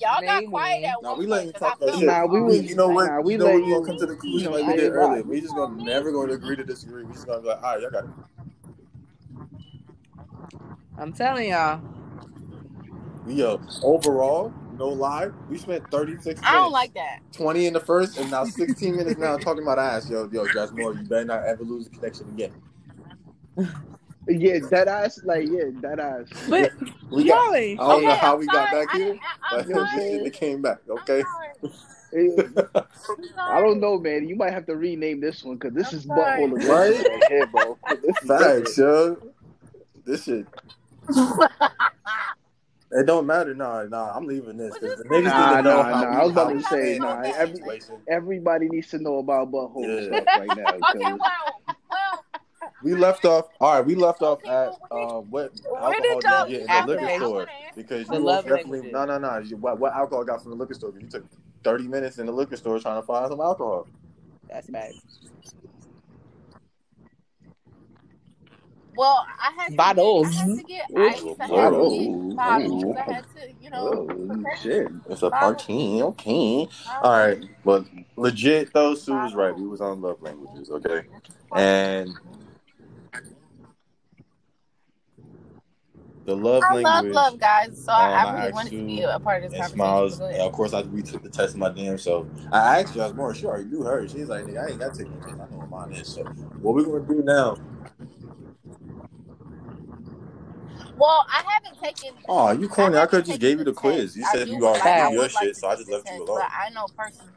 Y'all 0.00 0.20
got 0.20 0.40
Name 0.40 0.50
quiet 0.50 0.82
it. 0.82 0.86
at 0.86 1.02
Nah, 1.02 1.10
one 1.10 1.18
we 1.18 1.24
point 1.24 1.30
letting 1.30 1.46
you 1.48 1.52
'cause 1.52 1.60
talk 1.60 1.82
I 1.82 1.86
that 1.86 1.94
shit. 1.94 2.06
Nah, 2.08 2.26
we 2.26 2.40
like- 2.40 2.48
was- 2.48 2.70
you 2.70 2.76
know 2.76 2.88
what? 2.88 3.06
nah, 3.06 3.20
we 3.20 3.32
you 3.32 3.38
know? 3.38 3.44
We're 3.46 3.60
gonna 3.60 3.86
come 3.86 3.96
to 3.98 4.06
the 4.06 4.16
conclusion 4.16 4.52
like 4.52 4.66
we 4.66 4.72
did 4.76 4.92
earlier. 4.92 5.22
We 5.22 5.40
just 5.40 5.54
gonna 5.54 5.84
never 5.84 6.12
gonna 6.12 6.32
agree 6.32 6.56
to 6.56 6.64
disagree. 6.64 7.04
We 7.04 7.12
just 7.12 7.26
gonna 7.26 7.42
be 7.42 7.48
like, 7.48 7.62
all 7.62 7.74
right, 7.74 7.80
y'all 7.80 7.90
got 7.90 8.04
it. 8.04 8.10
I'm 10.98 11.12
telling 11.12 11.48
y'all. 11.50 11.80
We, 13.26 13.34
Yo, 13.34 13.60
overall, 13.82 14.52
no 14.76 14.88
lie, 14.90 15.30
we 15.48 15.56
spent 15.58 15.90
36 15.90 16.24
minutes. 16.26 16.40
I 16.46 16.52
don't 16.52 16.72
like 16.72 16.92
that. 16.94 17.20
20 17.32 17.66
in 17.66 17.72
the 17.72 17.80
first, 17.80 18.18
and 18.18 18.30
now 18.30 18.44
16 18.44 18.96
minutes 18.96 19.18
now 19.18 19.38
talking 19.38 19.62
about 19.62 19.78
ass. 19.78 20.10
Yo, 20.10 20.28
yo, 20.30 20.46
Jasmine, 20.48 20.98
you 20.98 21.08
better 21.08 21.24
not 21.24 21.44
ever 21.46 21.64
lose 21.64 21.84
the 21.88 21.90
connection 21.90 22.28
again. 22.28 22.52
Yeah, 24.26 24.58
that 24.70 24.88
ass, 24.88 25.20
like 25.24 25.46
yeah, 25.50 25.64
that 25.82 25.98
ass. 26.00 26.26
But 26.48 26.72
We 27.10 27.24
got. 27.28 27.44
Molly, 27.46 27.72
I 27.72 27.76
don't 27.88 28.04
know 28.04 28.14
how 28.14 28.32
I'm 28.34 28.38
we 28.40 28.46
got 28.46 28.70
back 28.72 28.88
I- 28.94 28.96
here, 28.98 29.18
I- 29.42 29.56
I'm 29.56 29.56
but 29.58 29.66
this 29.68 29.90
shit 29.92 30.26
it 30.26 30.32
came 30.32 30.62
back. 30.62 30.78
Okay. 30.88 31.22
I'm 31.62 31.70
sorry. 31.72 32.30
I'm 32.76 33.38
I 33.38 33.60
don't 33.60 33.80
know, 33.80 33.98
man. 33.98 34.28
You 34.28 34.36
might 34.36 34.52
have 34.52 34.66
to 34.66 34.76
rename 34.76 35.20
this 35.20 35.42
one 35.44 35.56
because 35.56 35.74
this 35.74 35.92
I'm 35.92 35.98
is 35.98 36.04
sorry. 36.04 36.42
butthole 36.42 36.54
edition 36.54 36.70
Right? 36.70 37.06
right 37.08 37.24
here, 37.28 37.46
bro. 37.48 37.78
This 38.02 38.16
is 38.22 38.28
Facts, 38.28 38.76
different. 38.76 39.22
yo. 39.22 39.32
This 40.06 40.24
shit. 40.24 40.46
It 42.96 43.06
don't 43.06 43.26
matter. 43.26 43.54
Nah, 43.56 43.82
nah. 43.84 44.12
I'm 44.14 44.24
leaving 44.24 44.56
this 44.56 44.70
Well, 44.70 44.80
because 44.82 44.98
the 44.98 45.04
just- 45.04 45.10
niggas 45.10 45.24
Nah, 45.24 45.56
need 45.56 45.64
know 45.64 45.76
nah, 45.78 45.82
how 45.82 45.90
nah. 46.04 46.10
we, 46.10 46.16
I 46.16 46.22
was 46.22 46.30
about 46.32 46.48
to 46.50 46.54
we 46.54 46.62
say, 46.62 46.98
nah. 47.00 47.22
this 47.22 47.36
Every, 47.36 47.56
situation. 47.56 47.96
everybody 48.08 48.68
needs 48.68 48.88
to 48.90 48.98
know 48.98 49.18
about 49.18 49.50
butthole 49.50 49.82
Yeah. 50.12 50.20
stuff 50.20 50.24
right 50.38 50.56
now. 50.56 50.64
Okay, 50.68 50.78
'cause- 50.78 50.94
well, 50.94 51.18
well, 51.18 51.76
We 52.84 52.94
left 52.94 53.24
off. 53.24 53.48
All 53.62 53.76
right, 53.76 53.84
we 53.84 53.94
left 53.94 54.20
off 54.20 54.44
at 54.44 54.74
well, 54.90 55.18
uh, 55.18 55.20
what 55.22 55.52
where 55.70 55.82
alcohol 55.82 55.92
did 56.02 56.20
did 56.20 56.30
y'all 56.30 56.46
get 56.46 56.60
in 56.60 56.66
the 56.66 56.92
liquor 56.92 57.16
store? 57.16 57.46
Because 57.74 58.08
you 58.08 58.18
love 58.18 58.44
most 58.44 58.56
definitely 58.56 58.80
languages. 58.80 58.92
no, 58.92 59.04
no, 59.06 59.18
no. 59.18 59.56
What, 59.56 59.78
what 59.80 59.94
alcohol 59.94 60.22
got 60.24 60.42
from 60.42 60.50
the 60.50 60.58
liquor 60.58 60.74
store? 60.74 60.92
You 61.00 61.08
took 61.08 61.24
thirty 61.64 61.88
minutes 61.88 62.18
in 62.18 62.26
the 62.26 62.32
liquor 62.32 62.56
store 62.56 62.78
trying 62.78 63.00
to 63.00 63.06
find 63.06 63.30
some 63.30 63.40
alcohol. 63.40 63.86
that's 64.50 64.68
bad. 64.68 64.92
well, 68.96 69.26
I 69.42 69.50
had 69.56 69.70
to 69.70 69.76
Bottles. 69.76 70.28
Get, 70.28 70.36
I 70.36 70.44
had 70.44 70.56
to 70.58 70.62
get 70.64 70.84
ice. 70.94 71.22
I 71.40 71.46
had 71.46 71.46
to 71.46 71.54
bottles. 71.54 71.98
get 71.98 72.36
bottles. 72.36 72.84
I 72.84 73.12
had 73.12 73.24
to, 73.34 73.52
you 73.62 73.70
know. 73.70 74.06
Oh 74.10 74.44
shit! 74.62 74.88
It's 75.08 75.22
a 75.22 75.30
party, 75.30 76.02
okay. 76.02 76.68
All 77.02 77.12
right, 77.12 77.42
but 77.64 77.86
legit 78.16 78.74
though, 78.74 78.94
Sue 78.94 79.14
was 79.14 79.34
right. 79.34 79.56
We 79.56 79.66
was 79.66 79.80
on 79.80 80.02
love 80.02 80.20
languages, 80.20 80.68
okay, 80.68 81.04
and 81.56 82.10
the 86.24 86.34
love 86.36 86.62
I 86.64 86.74
love 86.74 86.84
language. 86.84 87.14
love, 87.14 87.38
guys. 87.38 87.82
So 87.84 87.92
I, 87.92 88.04
Um, 88.04 88.12
I 88.12 88.30
I 88.30 88.32
really 88.34 88.46
asked 88.46 88.54
wanted 88.54 88.70
to 88.70 88.86
be 88.86 89.02
a 89.02 89.18
part 89.20 89.44
of 89.44 89.50
this 89.50 89.52
and 89.52 89.62
conversation. 89.62 89.76
Smiles, 89.76 90.18
Go 90.18 90.26
and 90.26 90.36
of 90.42 90.52
course, 90.52 90.72
I 90.72 90.82
we 90.82 91.02
took 91.02 91.22
the 91.22 91.28
test 91.28 91.54
of 91.54 91.60
my 91.60 91.70
damn 91.70 91.98
self. 91.98 92.26
I 92.50 92.80
asked 92.80 92.94
you, 92.94 93.02
I 93.02 93.06
was 93.06 93.14
more 93.14 93.34
sure. 93.34 93.60
You 93.60 93.82
heard. 93.82 94.10
She's 94.10 94.28
like, 94.28 94.46
I 94.56 94.68
ain't 94.70 94.78
got 94.78 94.94
to 94.94 95.02
take 95.04 95.10
no 95.12 95.18
test. 95.18 95.34
I 95.40 95.46
know 95.50 95.58
what 95.58 95.70
mine 95.88 95.92
is. 95.92 96.08
So, 96.08 96.22
what 96.60 96.74
we 96.74 96.84
gonna 96.84 97.00
do 97.00 97.22
now? 97.24 97.56
Well, 100.96 101.26
I 101.28 101.42
haven't 101.48 101.80
taken. 101.82 102.16
Oh, 102.28 102.52
you 102.52 102.68
corny. 102.68 102.96
I, 102.96 103.00
haven't 103.00 103.10
could 103.10 103.26
just 103.26 103.40
gave 103.40 103.58
you 103.58 103.64
the 103.64 103.72
test. 103.72 103.80
quiz. 103.80 104.16
You 104.16 104.24
said 104.26 104.48
you 104.48 104.58
would 104.58 104.64
already 104.66 104.84
like- 104.84 105.00
I 105.00 105.10
your 105.10 105.22
would 105.22 105.34
like 105.34 105.44
shit, 105.44 105.56
so 105.56 105.68
I 105.68 105.74
just 105.76 105.86
the 105.88 105.96
left 105.96 106.10
you 106.10 106.22
alone. 106.24 106.26
But 106.40 106.50
I 106.56 106.70
know 106.70 106.86
personally. 106.96 107.30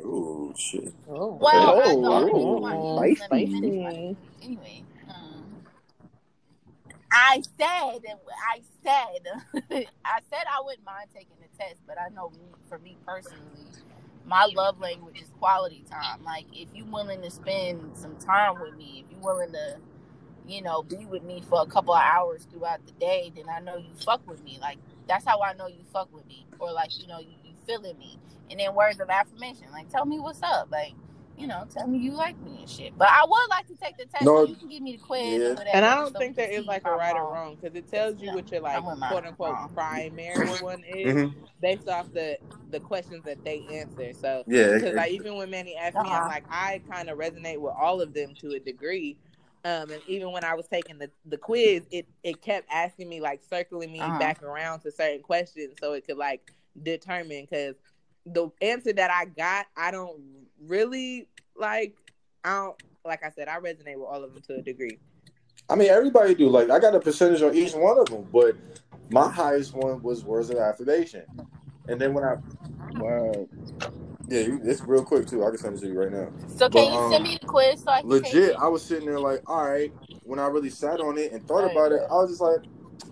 Ooh, 0.00 0.54
shit. 0.56 0.94
Oh, 1.08 1.38
Well, 1.40 1.80
I 1.80 1.92
Oh, 1.92 2.00
know 2.00 2.20
the 2.20 2.24
oh, 2.24 2.24
reason 2.26 2.60
why 2.60 3.08
he 3.08 3.16
spicy. 3.16 3.44
was 3.46 3.52
in 3.54 3.60
minutes. 3.60 4.20
Anyway, 4.42 4.84
I 7.10 7.42
said, 7.56 8.02
I 8.52 8.60
said, 8.82 9.54
I 10.04 10.20
said 10.30 10.44
I 10.48 10.60
wouldn't 10.64 10.84
mind 10.84 11.08
taking 11.14 11.36
the 11.40 11.58
test, 11.58 11.80
but 11.86 11.96
I 12.00 12.08
know 12.14 12.30
me, 12.30 12.44
for 12.68 12.78
me 12.78 12.96
personally, 13.06 13.40
my 14.26 14.44
love 14.54 14.78
language 14.80 15.20
is 15.20 15.30
quality 15.38 15.84
time. 15.90 16.22
Like, 16.24 16.46
if 16.52 16.68
you're 16.74 16.86
willing 16.86 17.22
to 17.22 17.30
spend 17.30 17.96
some 17.96 18.16
time 18.16 18.60
with 18.60 18.76
me, 18.76 19.04
if 19.06 19.12
you're 19.12 19.22
willing 19.24 19.52
to, 19.52 19.76
you 20.46 20.62
know, 20.62 20.82
be 20.82 21.06
with 21.06 21.22
me 21.24 21.42
for 21.48 21.62
a 21.62 21.66
couple 21.66 21.94
of 21.94 22.02
hours 22.02 22.46
throughout 22.50 22.84
the 22.86 22.92
day, 22.92 23.32
then 23.34 23.46
I 23.48 23.60
know 23.60 23.76
you 23.76 23.90
fuck 24.04 24.26
with 24.28 24.44
me. 24.44 24.58
Like, 24.60 24.78
that's 25.06 25.24
how 25.24 25.40
I 25.40 25.54
know 25.54 25.66
you 25.66 25.84
fuck 25.92 26.12
with 26.14 26.26
me, 26.26 26.46
or 26.58 26.72
like, 26.72 26.98
you 26.98 27.06
know, 27.06 27.20
you, 27.20 27.34
you 27.44 27.52
feeling 27.66 27.98
me. 27.98 28.18
And 28.50 28.60
then 28.60 28.74
words 28.74 29.00
of 29.00 29.08
affirmation, 29.10 29.66
like, 29.72 29.88
tell 29.90 30.04
me 30.04 30.20
what's 30.20 30.42
up, 30.42 30.70
like 30.70 30.92
you 31.38 31.46
know, 31.46 31.64
tell 31.72 31.86
me 31.86 31.98
you 31.98 32.12
like 32.16 32.40
me 32.42 32.60
and 32.60 32.68
shit. 32.68 32.92
But 32.98 33.08
I 33.08 33.24
would 33.26 33.46
like 33.50 33.66
to 33.68 33.76
take 33.76 33.96
the 33.96 34.06
test. 34.06 34.24
No, 34.24 34.42
so 34.42 34.48
you 34.48 34.56
can 34.56 34.68
give 34.68 34.82
me 34.82 34.92
the 34.92 34.98
quiz 34.98 35.40
yeah. 35.40 35.54
or. 35.54 35.64
And 35.72 35.84
I 35.84 35.94
don't 35.96 36.12
so 36.12 36.18
think 36.18 36.30
we 36.32 36.36
there 36.36 36.46
can 36.46 36.54
is 36.54 36.64
see 36.64 36.68
like 36.68 36.84
a 36.84 36.88
a 36.88 36.90
I'm 36.90 36.98
right 36.98 37.16
or 37.16 37.24
wrong. 37.24 37.32
wrong 37.32 37.56
because 37.60 37.76
it 37.76 37.88
tells 37.88 38.20
you 38.20 38.26
Yeah, 38.26 38.34
what 38.34 38.50
your 38.50 38.60
like 38.60 38.76
I 38.76 38.80
wouldn't 38.80 38.98
mind 39.00 39.10
quote 39.12 39.24
unquote 39.26 39.52
wrong. 39.52 39.70
primary 39.74 40.54
one 40.62 40.82
is 40.88 41.14
hmm 41.14 41.26
based 41.60 41.88
off 41.88 42.12
the 42.12 42.38
the 42.70 42.80
questions 42.80 43.24
that 43.24 43.44
they 43.44 43.64
answer. 43.72 44.12
So 44.14 44.44
Yeah. 44.46 44.74
because 44.74 44.90
it- 44.90 44.94
like 44.96 45.12
even 45.12 45.36
when 45.36 45.50
Manny 45.50 45.76
asked 45.76 45.94
me, 45.94 46.00
Uh-huh. 46.10 46.22
I'm 46.22 46.28
like 46.28 46.44
I 46.50 46.82
kind 46.90 47.08
of 47.08 47.18
resonate 47.18 47.60
with 47.60 47.74
all 47.80 48.00
of 48.00 48.12
them 48.14 48.34
to 48.40 48.52
a 48.52 48.60
degree. 48.60 49.18
Um, 49.64 49.90
and 49.90 50.02
even 50.06 50.32
when 50.32 50.44
I 50.44 50.54
was 50.54 50.68
taking 50.68 50.98
the, 50.98 51.10
the 51.26 51.36
quiz, 51.38 51.82
it 51.90 52.06
it 52.22 52.42
kept 52.42 52.66
asking 52.72 53.08
me 53.08 53.20
like 53.20 53.42
circling 53.42 53.92
me 53.92 54.00
Uh-huh. 54.00 54.18
back 54.18 54.42
around 54.42 54.80
to 54.80 54.90
certain 54.92 55.22
questions 55.22 55.78
so 55.80 55.92
it 55.94 56.06
could 56.06 56.16
like 56.18 56.42
determine 56.82 57.46
because 57.50 57.76
the 58.32 58.50
answer 58.60 58.92
that 58.92 59.10
I 59.10 59.26
got, 59.26 59.66
I 59.76 59.90
don't 59.90 60.20
really 60.66 61.28
like. 61.56 61.94
I 62.44 62.50
don't 62.56 62.76
like 63.04 63.24
I 63.24 63.30
said, 63.30 63.48
I 63.48 63.58
resonate 63.58 63.96
with 63.96 64.06
all 64.08 64.22
of 64.22 64.34
them 64.34 64.42
to 64.48 64.56
a 64.56 64.62
degree. 64.62 64.98
I 65.68 65.74
mean, 65.76 65.88
everybody 65.88 66.34
do. 66.34 66.48
Like, 66.48 66.70
I 66.70 66.78
got 66.78 66.94
a 66.94 67.00
percentage 67.00 67.42
on 67.42 67.54
each 67.54 67.74
one 67.74 67.98
of 67.98 68.06
them, 68.06 68.26
but 68.32 68.56
my 69.10 69.28
highest 69.28 69.74
one 69.74 70.02
was 70.02 70.24
words 70.24 70.50
of 70.50 70.58
affirmation. 70.58 71.24
And 71.88 72.00
then 72.00 72.12
when 72.14 72.24
I, 72.24 72.36
Word. 72.98 73.48
yeah, 74.28 74.40
you- 74.40 74.60
it's 74.64 74.82
real 74.82 75.04
quick 75.04 75.26
too. 75.26 75.44
I 75.44 75.48
can 75.48 75.58
send 75.58 75.76
it 75.76 75.80
to 75.80 75.86
you 75.88 75.98
right 75.98 76.12
now. 76.12 76.28
So 76.56 76.68
can 76.68 76.84
But, 76.84 76.92
you 76.92 76.98
um, 76.98 77.10
send 77.12 77.24
me 77.24 77.38
the 77.40 77.46
quiz 77.46 77.80
so 77.82 77.92
I 77.92 78.00
can 78.02 78.10
take 78.10 78.24
Legit, 78.24 78.50
it? 78.50 78.56
I 78.60 78.68
was 78.68 78.84
sitting 78.84 79.06
there 79.06 79.20
like, 79.20 79.42
all 79.46 79.64
right. 79.64 79.92
When 80.24 80.38
I 80.38 80.46
really 80.48 80.70
sat 80.70 81.00
on 81.00 81.16
it 81.16 81.32
and 81.32 81.46
thought 81.46 81.64
Right. 81.64 81.72
about 81.72 81.92
it, 81.92 82.02
I 82.10 82.14
was 82.14 82.30
just 82.30 82.40
like, 82.42 82.60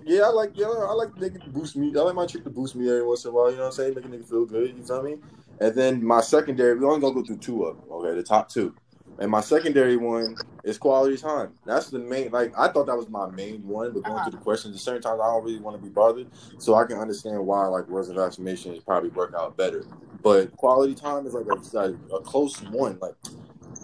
yeah, 0.05 0.23
I 0.23 0.29
like, 0.29 0.53
yeah, 0.55 0.67
I 0.67 0.93
like 0.93 1.11
nigga 1.11 1.43
to 1.43 1.51
boost 1.51 1.77
me. 1.77 1.93
I 1.97 2.01
like 2.01 2.15
my 2.15 2.27
chick 2.27 2.45
to 2.45 2.51
boost 2.51 2.77
me 2.77 2.89
every 2.89 3.07
once 3.07 3.25
in 3.25 3.31
a 3.31 3.35
while. 3.35 3.51
You 3.51 3.57
know 3.57 3.63
what 3.63 3.69
I'm 3.69 3.73
saying? 3.73 3.95
Make 3.95 4.05
a 4.05 4.09
nigga 4.09 4.29
feel 4.29 4.47
good. 4.47 4.77
You 4.77 4.85
feel 4.85 5.03
me? 5.03 5.17
And 5.61 5.75
then 5.75 6.05
my 6.05 6.21
secondary, 6.21 6.79
we 6.79 6.85
only 6.85 7.01
gonna 7.01 7.15
go 7.15 7.25
through 7.25 7.39
two 7.39 7.65
of 7.65 7.77
them. 7.77 7.87
Okay, 7.91 8.15
the 8.15 8.23
top 8.23 8.49
two. 8.49 8.75
And 9.19 9.31
my 9.31 9.41
secondary 9.41 9.97
one 9.97 10.37
is 10.63 10.77
quality 10.77 11.17
time. 11.17 11.55
That's 11.65 11.89
the 11.89 11.99
main. 11.99 12.31
Like 12.31 12.53
I 12.59 12.69
thought 12.69 12.87
that 12.87 12.97
was 12.97 13.09
my 13.09 13.31
main 13.31 13.67
one, 13.67 13.93
but 13.93 14.03
going 14.03 14.23
through 14.25 14.33
the 14.33 14.45
questions, 14.45 14.77
at 14.77 14.83
certain 14.83 15.01
times 15.01 15.21
I 15.23 15.27
don't 15.27 15.45
really 15.45 15.59
want 15.59 15.77
to 15.77 15.83
be 15.83 15.89
bothered, 15.89 16.27
so 16.59 16.75
I 16.75 16.85
can 16.85 16.99
understand 16.99 17.45
why 17.47 17.67
like 17.67 17.89
words 17.89 18.09
of 18.09 18.19
affirmation 18.19 18.75
is 18.75 18.83
probably 18.83 19.09
work 19.11 19.33
out 19.35 19.57
better. 19.57 19.87
But 20.23 20.55
quality 20.57 20.95
time 20.95 21.27
is 21.27 21.33
like 21.33 21.47
a, 21.47 21.77
like 21.77 21.95
a 22.13 22.21
close 22.21 22.61
one. 22.65 22.99
Like 23.01 23.15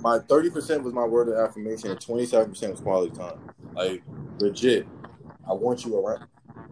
my 0.03 0.19
thirty 0.19 0.51
percent 0.51 0.83
was 0.83 0.93
my 0.93 1.05
word 1.05 1.29
of 1.29 1.37
affirmation, 1.37 1.91
and 1.91 2.01
twenty 2.01 2.27
seven 2.27 2.51
percent 2.51 2.73
was 2.73 2.81
quality 2.81 3.17
time. 3.17 3.39
Like 3.75 4.03
legit, 4.39 4.87
I 5.49 5.53
want 5.53 5.85
you 5.85 5.99
around. 5.99 6.21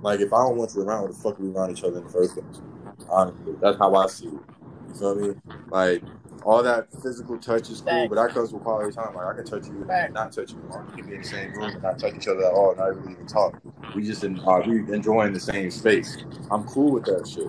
Like 0.01 0.20
if 0.20 0.32
I 0.32 0.38
don't 0.38 0.56
want 0.56 0.74
you 0.74 0.82
around, 0.82 1.02
what 1.02 1.10
the 1.12 1.16
fuck 1.16 1.40
are 1.40 1.42
we 1.42 1.51
around 1.51 1.70
each 1.72 1.84
other 1.84 1.98
in 1.98 2.05
the 2.05 2.10
first 2.10 2.34
place? 2.34 2.62
Honestly, 3.09 3.55
that's 3.60 3.78
how 3.78 3.94
I 3.94 4.06
see 4.06 4.26
it. 4.28 4.32
You 4.32 4.94
feel 4.98 5.14
me? 5.16 5.34
Like 5.70 6.02
all 6.44 6.62
that 6.62 6.92
physical 7.02 7.38
touch 7.38 7.70
is 7.70 7.80
cool, 7.82 8.09
Facts. 8.09 8.09
but 8.09 8.14
that 8.16 8.34
comes 8.34 8.52
with 8.52 8.62
quality 8.62 8.92
time. 8.94 9.14
Like 9.14 9.26
I 9.26 9.34
can 9.34 9.44
touch 9.44 9.66
you 9.68 9.86
and 9.90 10.14
not 10.14 10.32
touch 10.32 10.52
you. 10.52 10.59
Or 10.70 10.84
we 10.84 11.02
can 11.02 11.09
be 11.10 11.16
in 11.16 11.22
the 11.22 11.28
same 11.28 11.52
room 11.52 11.70
and 11.72 11.82
not 11.82 11.98
touch 11.98 12.14
each 12.16 12.28
other 12.28 12.44
at 12.47 12.52
all, 12.52 12.74
not 12.76 12.97
really 12.97 13.12
even 13.12 13.26
talk. 13.26 13.55
We 13.94 14.05
just 14.05 14.24
in, 14.24 14.40
uh, 14.40 14.62
we 14.66 14.78
enjoying 14.92 15.32
the 15.32 15.40
same 15.40 15.70
space. 15.70 16.18
I'm 16.51 16.64
cool 16.64 16.92
with 16.92 17.05
that 17.06 17.26
shit. 17.28 17.48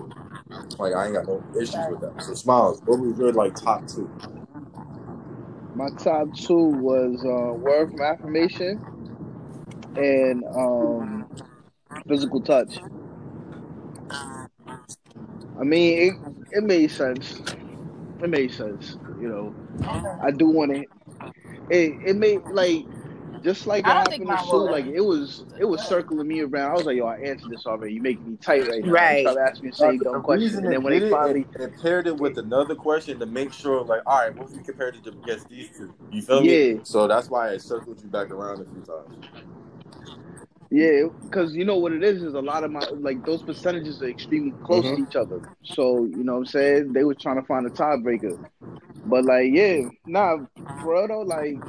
Like 0.78 0.94
I 0.94 1.06
ain't 1.06 1.14
got 1.14 1.26
no 1.26 1.42
issues 1.58 1.76
with 1.90 2.00
that. 2.00 2.22
So 2.22 2.34
smiles, 2.34 2.82
what 2.84 2.98
was 2.98 3.18
your 3.18 3.32
like 3.32 3.54
top 3.54 3.86
two? 3.86 4.10
My 5.74 5.88
top 6.02 6.28
two 6.34 6.54
was 6.56 7.24
uh, 7.24 7.54
word 7.54 7.90
from 7.90 8.02
affirmation 8.02 8.80
and 9.96 10.44
um, 10.44 11.26
physical 12.06 12.40
touch. 12.40 12.78
I 14.10 15.64
mean, 15.64 15.98
it, 16.08 16.58
it 16.58 16.64
made 16.64 16.90
sense. 16.90 17.40
It 18.22 18.30
made 18.30 18.52
sense. 18.52 18.96
You 19.20 19.28
know, 19.28 19.54
I 20.22 20.30
do 20.30 20.46
want 20.46 20.74
to. 20.74 20.84
It 21.70 21.94
it 22.06 22.16
made 22.16 22.40
like 22.52 22.84
just 23.42 23.66
like 23.66 23.86
it 23.86 23.90
I 23.90 24.04
think 24.04 24.28
happened 24.28 24.46
to 24.46 24.50
Sue. 24.50 24.70
Like 24.70 24.86
it 24.86 25.00
was 25.00 25.44
it 25.58 25.64
was 25.64 25.82
circling 25.82 26.26
me 26.26 26.40
around. 26.40 26.70
I 26.70 26.74
was 26.74 26.84
like, 26.84 26.96
yo, 26.96 27.06
I 27.06 27.16
answered 27.18 27.50
this 27.50 27.66
already. 27.66 27.94
You 27.94 28.02
making 28.02 28.30
me 28.30 28.36
tight 28.36 28.68
right 28.68 28.84
now. 28.84 28.92
Right. 28.92 29.18
You 29.18 29.30
start 29.30 29.48
asking 29.48 29.64
me 29.64 29.70
the 29.70 29.76
same 29.76 29.98
the 29.98 30.04
dumb 30.04 30.22
questions, 30.22 30.54
and 30.54 30.72
then 30.72 30.82
when 30.82 30.98
they 30.98 31.10
finally 31.10 31.46
it, 31.54 31.60
it 31.60 31.80
paired 31.80 32.06
it 32.06 32.16
with 32.16 32.38
another 32.38 32.74
question 32.74 33.18
to 33.18 33.26
make 33.26 33.52
sure, 33.52 33.84
like, 33.84 34.02
all 34.06 34.20
right, 34.20 34.36
what 34.36 34.50
if 34.50 34.56
we 34.56 34.62
compared 34.62 34.96
it 34.96 35.04
to 35.04 35.10
against 35.10 35.48
these 35.48 35.68
two? 35.76 35.92
You 36.10 36.22
feel 36.22 36.40
me? 36.40 36.68
Yeah. 36.68 36.78
So 36.84 37.06
that's 37.08 37.28
why 37.28 37.50
it 37.50 37.62
circled 37.62 38.00
you 38.02 38.08
back 38.08 38.30
around 38.30 38.60
a 38.60 38.64
few 38.64 38.82
times. 38.82 39.14
Yeah, 40.72 41.02
because 41.30 41.54
you 41.54 41.64
know 41.66 41.76
what 41.78 41.92
it 41.92 42.02
is 42.02 42.22
is 42.22 42.34
a 42.34 42.40
lot 42.40 42.64
of 42.64 42.72
my 42.72 42.86
like 42.98 43.24
those 43.24 43.42
percentages 43.42 44.02
are 44.02 44.08
extremely 44.08 44.54
close 44.64 44.90
Mhm. 44.90 44.94
to 44.94 45.02
each 45.02 45.16
other. 45.16 45.40
So 45.62 46.04
you 46.06 46.24
know 46.24 46.32
what 46.34 46.38
I'm 46.40 46.46
saying 46.46 46.92
they 46.94 47.04
were 47.04 47.14
trying 47.14 47.40
to 47.40 47.46
find 47.46 47.66
a 47.66 47.70
tiebreaker, 47.70 48.38
but 49.04 49.24
like 49.24 49.50
yeah, 49.52 49.82
nah, 50.06 50.38
bro, 50.80 51.08
though, 51.08 51.22
like 51.22 51.62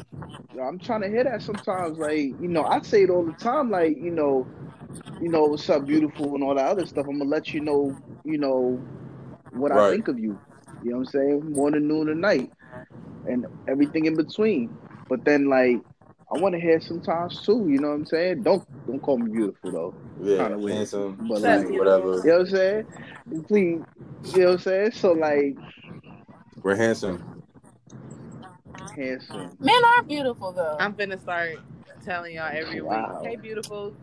I'm 0.61 0.79
trying 0.79 1.01
to 1.01 1.09
hear 1.09 1.25
that 1.25 1.41
sometimes. 1.41 1.97
Like 1.99 2.17
you 2.39 2.47
know, 2.49 2.65
I 2.65 2.81
say 2.81 3.03
it 3.03 3.09
all 3.09 3.25
the 3.25 3.33
time. 3.33 3.69
Like 3.69 3.97
you 3.97 4.11
know, 4.11 4.49
you 5.19 5.29
know 5.29 5.45
what's 5.45 5.69
up, 5.69 5.85
beautiful, 5.85 6.35
and 6.35 6.43
all 6.43 6.55
that 6.55 6.67
other 6.69 6.85
stuff. 6.85 7.05
I'm 7.09 7.19
gonna 7.19 7.29
let 7.29 7.53
you 7.53 7.61
know, 7.61 7.97
you 8.23 8.37
know, 8.39 8.85
what 9.51 9.71
I 9.71 9.81
think 9.89 10.07
of 10.07 10.19
you. 10.19 10.39
You 10.81 10.91
know 10.91 10.97
what 10.99 11.01
I'm 11.01 11.21
saying? 11.21 11.53
Morning, 11.53 11.87
noon, 11.87 12.09
and 12.09 12.21
night, 12.21 12.51
and 13.25 13.45
everything 13.67 14.05
in 14.05 14.15
between. 14.17 14.77
But 15.09 15.25
then 15.25 15.49
like. 15.49 15.81
I 16.35 16.39
want 16.39 16.53
to 16.55 16.59
hear 16.61 16.79
sometimes 16.81 17.45
too, 17.45 17.67
you 17.69 17.79
know 17.79 17.89
what 17.89 17.93
I'm 17.95 18.05
saying? 18.05 18.43
Don't 18.43 18.65
don't 18.87 18.99
call 18.99 19.17
me 19.17 19.31
beautiful 19.31 19.71
though. 19.71 19.93
Yeah, 20.21 20.37
Kinda 20.43 20.57
weird. 20.57 20.77
handsome, 20.77 21.27
But, 21.29 21.41
like- 21.41 21.69
whatever. 21.69 22.17
You 22.17 22.23
know 22.25 22.37
what 22.39 22.39
I'm 22.41 22.47
saying? 22.47 22.85
Please, 23.47 23.81
you 24.33 24.39
know 24.41 24.45
what 24.45 24.51
I'm 24.53 24.59
saying? 24.59 24.91
So 24.91 25.11
like, 25.13 25.55
We're 26.63 26.75
handsome. 26.75 27.41
handsome. 28.95 29.55
Men 29.59 29.83
are 29.85 30.03
beautiful 30.03 30.51
though. 30.51 30.77
I'm 30.79 30.93
finna 30.93 31.19
start 31.21 31.57
telling 32.03 32.35
y'all 32.35 32.49
every 32.53 32.81
Wow. 32.81 33.19
week, 33.21 33.29
hey, 33.29 33.35
beautiful. 33.35 33.93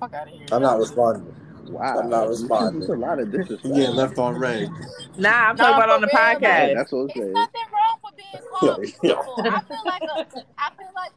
Fuck 0.00 0.14
out 0.14 0.26
of 0.28 0.32
here. 0.34 0.46
I'm 0.52 0.62
not 0.62 0.78
responding. 0.78 1.34
Wow, 1.68 1.98
I'm 2.00 2.10
not 2.10 2.28
responding. 2.28 2.80
This 2.80 2.90
a 2.90 2.92
lot 2.94 3.18
of 3.18 3.30
disrespect. 3.30 3.64
You 3.64 3.74
getting 3.74 3.96
left 3.96 4.18
on 4.18 4.38
red. 4.38 4.68
Nah, 5.16 5.30
I'm 5.30 5.56
No, 5.56 5.64
talking 5.64 5.74
about 5.82 5.88
on 5.90 6.00
the 6.02 6.08
real, 6.12 6.22
like- 6.22 6.38
podcast. 6.38 6.74
that's 6.74 6.92
what 6.92 6.98
I'm 7.00 7.04
It's 7.06 7.14
saying. 7.14 7.32
nothing 7.32 7.62
wrong 7.72 7.98
with 8.04 8.16
being 8.16 8.44
called 8.50 8.80
beautiful. 8.80 9.34
I 9.38 9.60
feel 9.60 9.82
like 9.86 10.02
a, 10.02 10.44
I 10.58 10.70
feel 10.76 10.88
like 10.94 11.12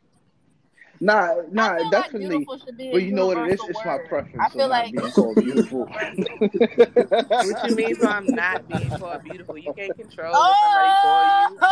Nah, 0.99 1.13
I 1.15 1.41
nah, 1.51 1.77
feel 1.77 1.89
definitely. 1.91 2.19
like 2.27 2.29
beautiful 2.29 2.57
should 2.57 2.77
be 2.77 2.89
a 2.89 2.91
but 2.91 3.03
you 3.03 3.11
know 3.11 3.27
what 3.27 3.37
it 3.37 3.41
is? 3.51 3.61
universal 3.61 3.69
It's 3.69 3.85
my 3.85 3.97
preference. 3.97 4.35
I 4.39 4.45
of 4.45 4.51
feel 4.53 4.61
not 4.61 4.69
like 4.69 4.91
being 4.93 5.11
called 5.11 5.35
beautiful. 5.37 5.89
What 7.29 7.63
you 7.65 7.75
mean? 7.75 7.95
So 7.95 8.07
I'm 8.07 8.33
not 8.33 8.67
being 8.67 8.89
called 8.97 9.23
beautiful? 9.23 9.57
You 9.57 9.71
can't 9.73 9.95
control 9.95 10.33
what 10.33 10.57
somebody 10.63 10.89
call 11.01 11.23
you. 11.25 11.57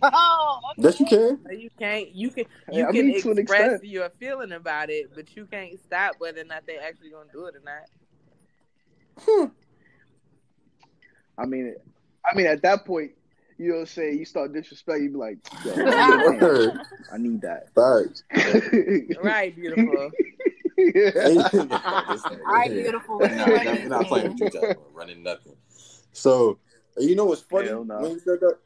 Oh, 0.00 0.10
oh, 0.12 0.60
okay. 0.72 0.82
Yes, 0.82 1.00
you 1.00 1.06
can. 1.06 1.38
No, 1.44 1.50
You 1.52 1.70
can't. 1.78 2.14
You 2.14 2.30
can. 2.30 2.44
Hey, 2.68 2.78
You 2.78 2.86
I 2.88 2.92
can 2.92 3.06
mean, 3.08 3.22
to 3.22 3.30
an 3.30 3.38
express 3.38 3.72
extent. 3.74 3.84
your 3.90 4.10
feeling 4.20 4.52
about 4.52 4.90
it, 4.90 5.10
but 5.14 5.34
you 5.36 5.46
can't 5.46 5.78
stop 5.80 6.16
whether 6.18 6.40
or 6.40 6.44
not 6.44 6.66
they 6.66 6.76
actually 6.78 7.10
gonna 7.10 7.28
do 7.32 7.46
it 7.46 7.54
or 7.56 7.62
not. 7.64 7.88
Hmm. 9.20 9.46
I 11.36 11.46
mean, 11.46 11.74
I 12.30 12.36
mean, 12.36 12.46
at 12.46 12.62
that 12.62 12.84
point, 12.84 13.12
you 13.58 13.72
know, 13.72 13.84
say 13.84 14.14
you 14.14 14.24
start 14.24 14.52
disrespecting, 14.52 15.02
you 15.04 15.10
be 15.10 15.16
like, 15.16 15.38
Yo, 15.64 15.72
I, 15.76 15.76
need 15.76 15.86
a 15.86 16.30
hand. 16.30 16.40
Word. 16.42 16.78
I 17.12 17.18
need 17.18 17.40
that. 17.42 17.74
Facts. 17.74 18.22
Right, 19.22 19.54
beautiful. 19.54 19.84
All 20.78 22.54
right, 22.54 22.70
beautiful. 22.70 23.18
We're 23.18 23.28
not, 23.34 23.48
we're 23.48 23.88
not 23.88 24.06
playing 24.06 24.28
with 24.30 24.40
you, 24.40 24.50
Jack. 24.50 24.62
We're 24.78 25.00
running 25.00 25.22
nothing. 25.24 25.56
So, 26.12 26.58
you 26.96 27.16
know 27.16 27.24
what's 27.24 27.42
funny 27.42 27.68
Hell 27.68 27.84
no. 27.84 28.00
when 28.00 28.12
you 28.12 28.18
said 28.20 28.38
that? 28.40 28.58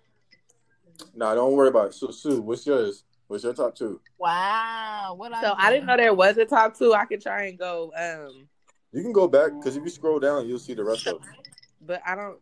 Nah, 1.14 1.34
don't 1.34 1.52
worry 1.54 1.68
about 1.68 1.88
it. 1.88 1.94
So, 1.94 2.10
Sue, 2.10 2.42
what's 2.42 2.66
yours? 2.66 3.04
What's 3.28 3.44
your 3.44 3.54
top 3.54 3.74
two? 3.74 3.98
Wow. 4.18 5.14
What 5.16 5.32
So 5.40 5.54
I 5.56 5.70
didn't 5.72 5.86
know 5.86 5.96
there 5.96 6.12
was 6.12 6.36
a 6.36 6.44
top 6.44 6.76
two. 6.76 6.92
I 6.92 7.06
could 7.06 7.22
try 7.22 7.44
and 7.46 7.58
go, 7.58 7.90
um, 7.96 8.46
You 8.92 9.02
can 9.02 9.12
go 9.12 9.26
back 9.26 9.52
because 9.58 9.76
if 9.76 9.82
you 9.82 9.88
scroll 9.90 10.20
down, 10.20 10.46
you'll 10.46 10.58
see 10.58 10.74
the 10.74 10.84
rest 10.84 11.06
of 11.06 11.14
it. 11.14 11.20
but 11.80 12.02
I 12.06 12.14
don't. 12.14 12.38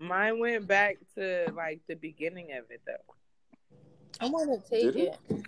Mine 0.00 0.38
went 0.38 0.66
back 0.66 0.96
to 1.16 1.52
like 1.54 1.82
the 1.86 1.94
beginning 1.94 2.52
of 2.52 2.64
it 2.70 2.80
though. 2.86 3.14
I 4.18 4.28
want 4.28 4.64
to 4.64 4.70
take 4.70 4.94
Did 4.94 4.96
it? 4.96 5.18
it. 5.28 5.46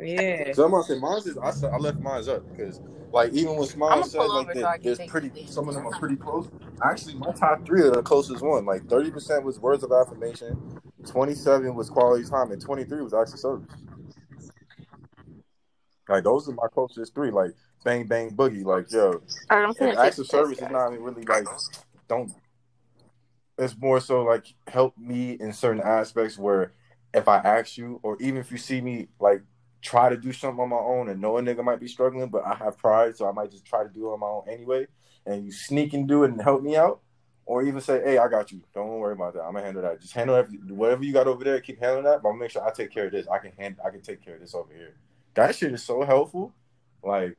Yeah. 0.00 0.52
So 0.54 0.64
I'm 0.64 0.70
gonna 0.70 0.84
say 0.84 0.98
mine's 0.98 1.26
is 1.26 1.36
I, 1.36 1.50
I 1.66 1.76
left 1.78 1.98
mine's 1.98 2.28
up 2.28 2.48
because 2.48 2.80
like 3.12 3.32
even 3.32 3.56
when 3.56 3.66
Smile 3.66 3.90
I'ma 3.90 4.02
said 4.02 4.18
like 4.18 4.30
over 4.30 4.54
that, 4.54 4.76
so 4.76 4.94
there's 4.94 5.10
pretty 5.10 5.28
these. 5.30 5.52
some 5.52 5.68
of 5.68 5.74
them 5.74 5.84
are 5.84 5.98
pretty 5.98 6.14
close. 6.14 6.48
Actually, 6.84 7.14
my 7.14 7.32
top 7.32 7.66
three 7.66 7.82
are 7.82 7.90
the 7.90 8.02
closest 8.02 8.42
one. 8.42 8.64
Like 8.64 8.88
30 8.88 9.10
percent 9.10 9.44
was 9.44 9.58
words 9.58 9.82
of 9.82 9.90
affirmation, 9.90 10.80
27 11.06 11.74
was 11.74 11.90
quality 11.90 12.24
time, 12.28 12.52
and 12.52 12.60
23 12.60 13.02
was 13.02 13.14
acts 13.14 13.32
of 13.32 13.40
service. 13.40 13.74
Like 16.08 16.22
those 16.22 16.48
are 16.48 16.52
my 16.52 16.68
closest 16.72 17.14
three. 17.14 17.32
Like 17.32 17.50
bang 17.84 18.06
bang 18.06 18.30
boogie. 18.30 18.64
Like 18.64 18.92
yo, 18.92 19.22
I'm 19.50 19.72
and 19.80 19.98
acts 19.98 20.20
of 20.20 20.28
service 20.28 20.58
is 20.58 20.70
not 20.70 20.92
really 20.92 21.24
like 21.24 21.46
don't. 22.08 22.30
It's 23.58 23.76
more 23.76 24.00
so 24.00 24.22
like 24.22 24.46
help 24.68 24.96
me 24.96 25.32
in 25.32 25.52
certain 25.52 25.82
aspects 25.82 26.38
where 26.38 26.72
if 27.12 27.26
I 27.26 27.38
ask 27.38 27.76
you, 27.76 28.00
or 28.02 28.16
even 28.20 28.40
if 28.40 28.50
you 28.52 28.58
see 28.58 28.80
me 28.80 29.08
like 29.18 29.42
try 29.82 30.08
to 30.08 30.16
do 30.16 30.32
something 30.32 30.60
on 30.60 30.68
my 30.68 30.76
own 30.76 31.08
and 31.08 31.20
know 31.20 31.38
a 31.38 31.42
nigga 31.42 31.64
might 31.64 31.80
be 31.80 31.88
struggling, 31.88 32.28
but 32.28 32.44
I 32.44 32.54
have 32.54 32.78
pride, 32.78 33.16
so 33.16 33.28
I 33.28 33.32
might 33.32 33.50
just 33.50 33.64
try 33.64 33.82
to 33.82 33.88
do 33.88 34.08
it 34.08 34.12
on 34.14 34.20
my 34.20 34.26
own 34.26 34.44
anyway. 34.48 34.86
And 35.26 35.44
you 35.44 35.52
sneak 35.52 35.92
and 35.94 36.06
do 36.06 36.24
it 36.24 36.30
and 36.30 36.40
help 36.40 36.62
me 36.62 36.76
out, 36.76 37.00
or 37.46 37.62
even 37.62 37.80
say, 37.80 38.02
"Hey, 38.02 38.18
I 38.18 38.28
got 38.28 38.52
you. 38.52 38.62
Don't 38.74 38.88
worry 38.98 39.14
about 39.14 39.34
that. 39.34 39.42
I'm 39.42 39.54
gonna 39.54 39.64
handle 39.64 39.82
that. 39.82 40.00
Just 40.00 40.14
handle 40.14 40.36
every, 40.36 40.58
whatever 40.58 41.02
you 41.04 41.12
got 41.12 41.26
over 41.26 41.42
there. 41.44 41.60
Keep 41.60 41.80
handling 41.80 42.04
that, 42.04 42.22
but 42.22 42.28
I'll 42.28 42.36
make 42.36 42.50
sure 42.50 42.66
I 42.66 42.70
take 42.70 42.90
care 42.90 43.06
of 43.06 43.12
this. 43.12 43.26
I 43.28 43.38
can 43.38 43.52
hand, 43.52 43.76
I 43.84 43.90
can 43.90 44.02
take 44.02 44.24
care 44.24 44.34
of 44.34 44.40
this 44.40 44.54
over 44.54 44.72
here. 44.72 44.94
That 45.34 45.54
shit 45.54 45.72
is 45.72 45.82
so 45.82 46.02
helpful. 46.02 46.52
Like, 47.02 47.36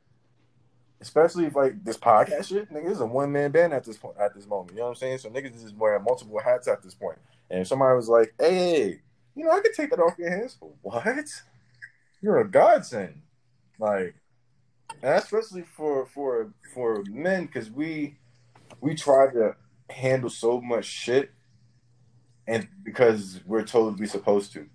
especially 1.00 1.46
if 1.46 1.56
like 1.56 1.82
this 1.84 1.96
podcast 1.96 2.48
shit, 2.48 2.72
nigga, 2.72 2.90
is 2.90 3.00
a 3.00 3.06
one 3.06 3.32
man 3.32 3.50
band 3.50 3.72
at 3.72 3.84
this 3.84 3.96
point 3.96 4.16
at 4.18 4.34
this 4.34 4.46
moment. 4.46 4.72
You 4.72 4.78
know 4.78 4.84
what 4.84 4.90
I'm 4.90 4.96
saying? 4.96 5.18
So 5.18 5.30
niggas 5.30 5.64
is 5.64 5.72
wearing 5.72 6.04
multiple 6.04 6.38
hats 6.40 6.68
at 6.68 6.82
this 6.82 6.94
point. 6.94 7.18
And 7.50 7.60
if 7.60 7.68
somebody 7.68 7.96
was 7.96 8.08
like, 8.08 8.34
"Hey, 8.38 9.00
you 9.34 9.44
know, 9.44 9.50
I 9.50 9.60
could 9.60 9.74
take 9.74 9.90
that 9.90 9.98
off 10.00 10.18
your 10.18 10.30
hands." 10.30 10.58
What? 10.82 11.42
You're 12.22 12.40
a 12.40 12.48
godsend. 12.48 13.22
Like, 13.78 14.14
and 15.02 15.14
especially 15.14 15.62
for 15.62 16.06
for 16.06 16.52
for 16.74 17.02
men, 17.08 17.46
because 17.46 17.70
we 17.70 18.16
we 18.80 18.94
try 18.94 19.32
to 19.32 19.56
handle 19.88 20.30
so 20.30 20.60
much 20.60 20.84
shit, 20.84 21.30
and 22.46 22.68
because 22.82 23.40
we're 23.46 23.64
told 23.64 23.98
we're 23.98 24.06
supposed 24.06 24.52
to. 24.52 24.66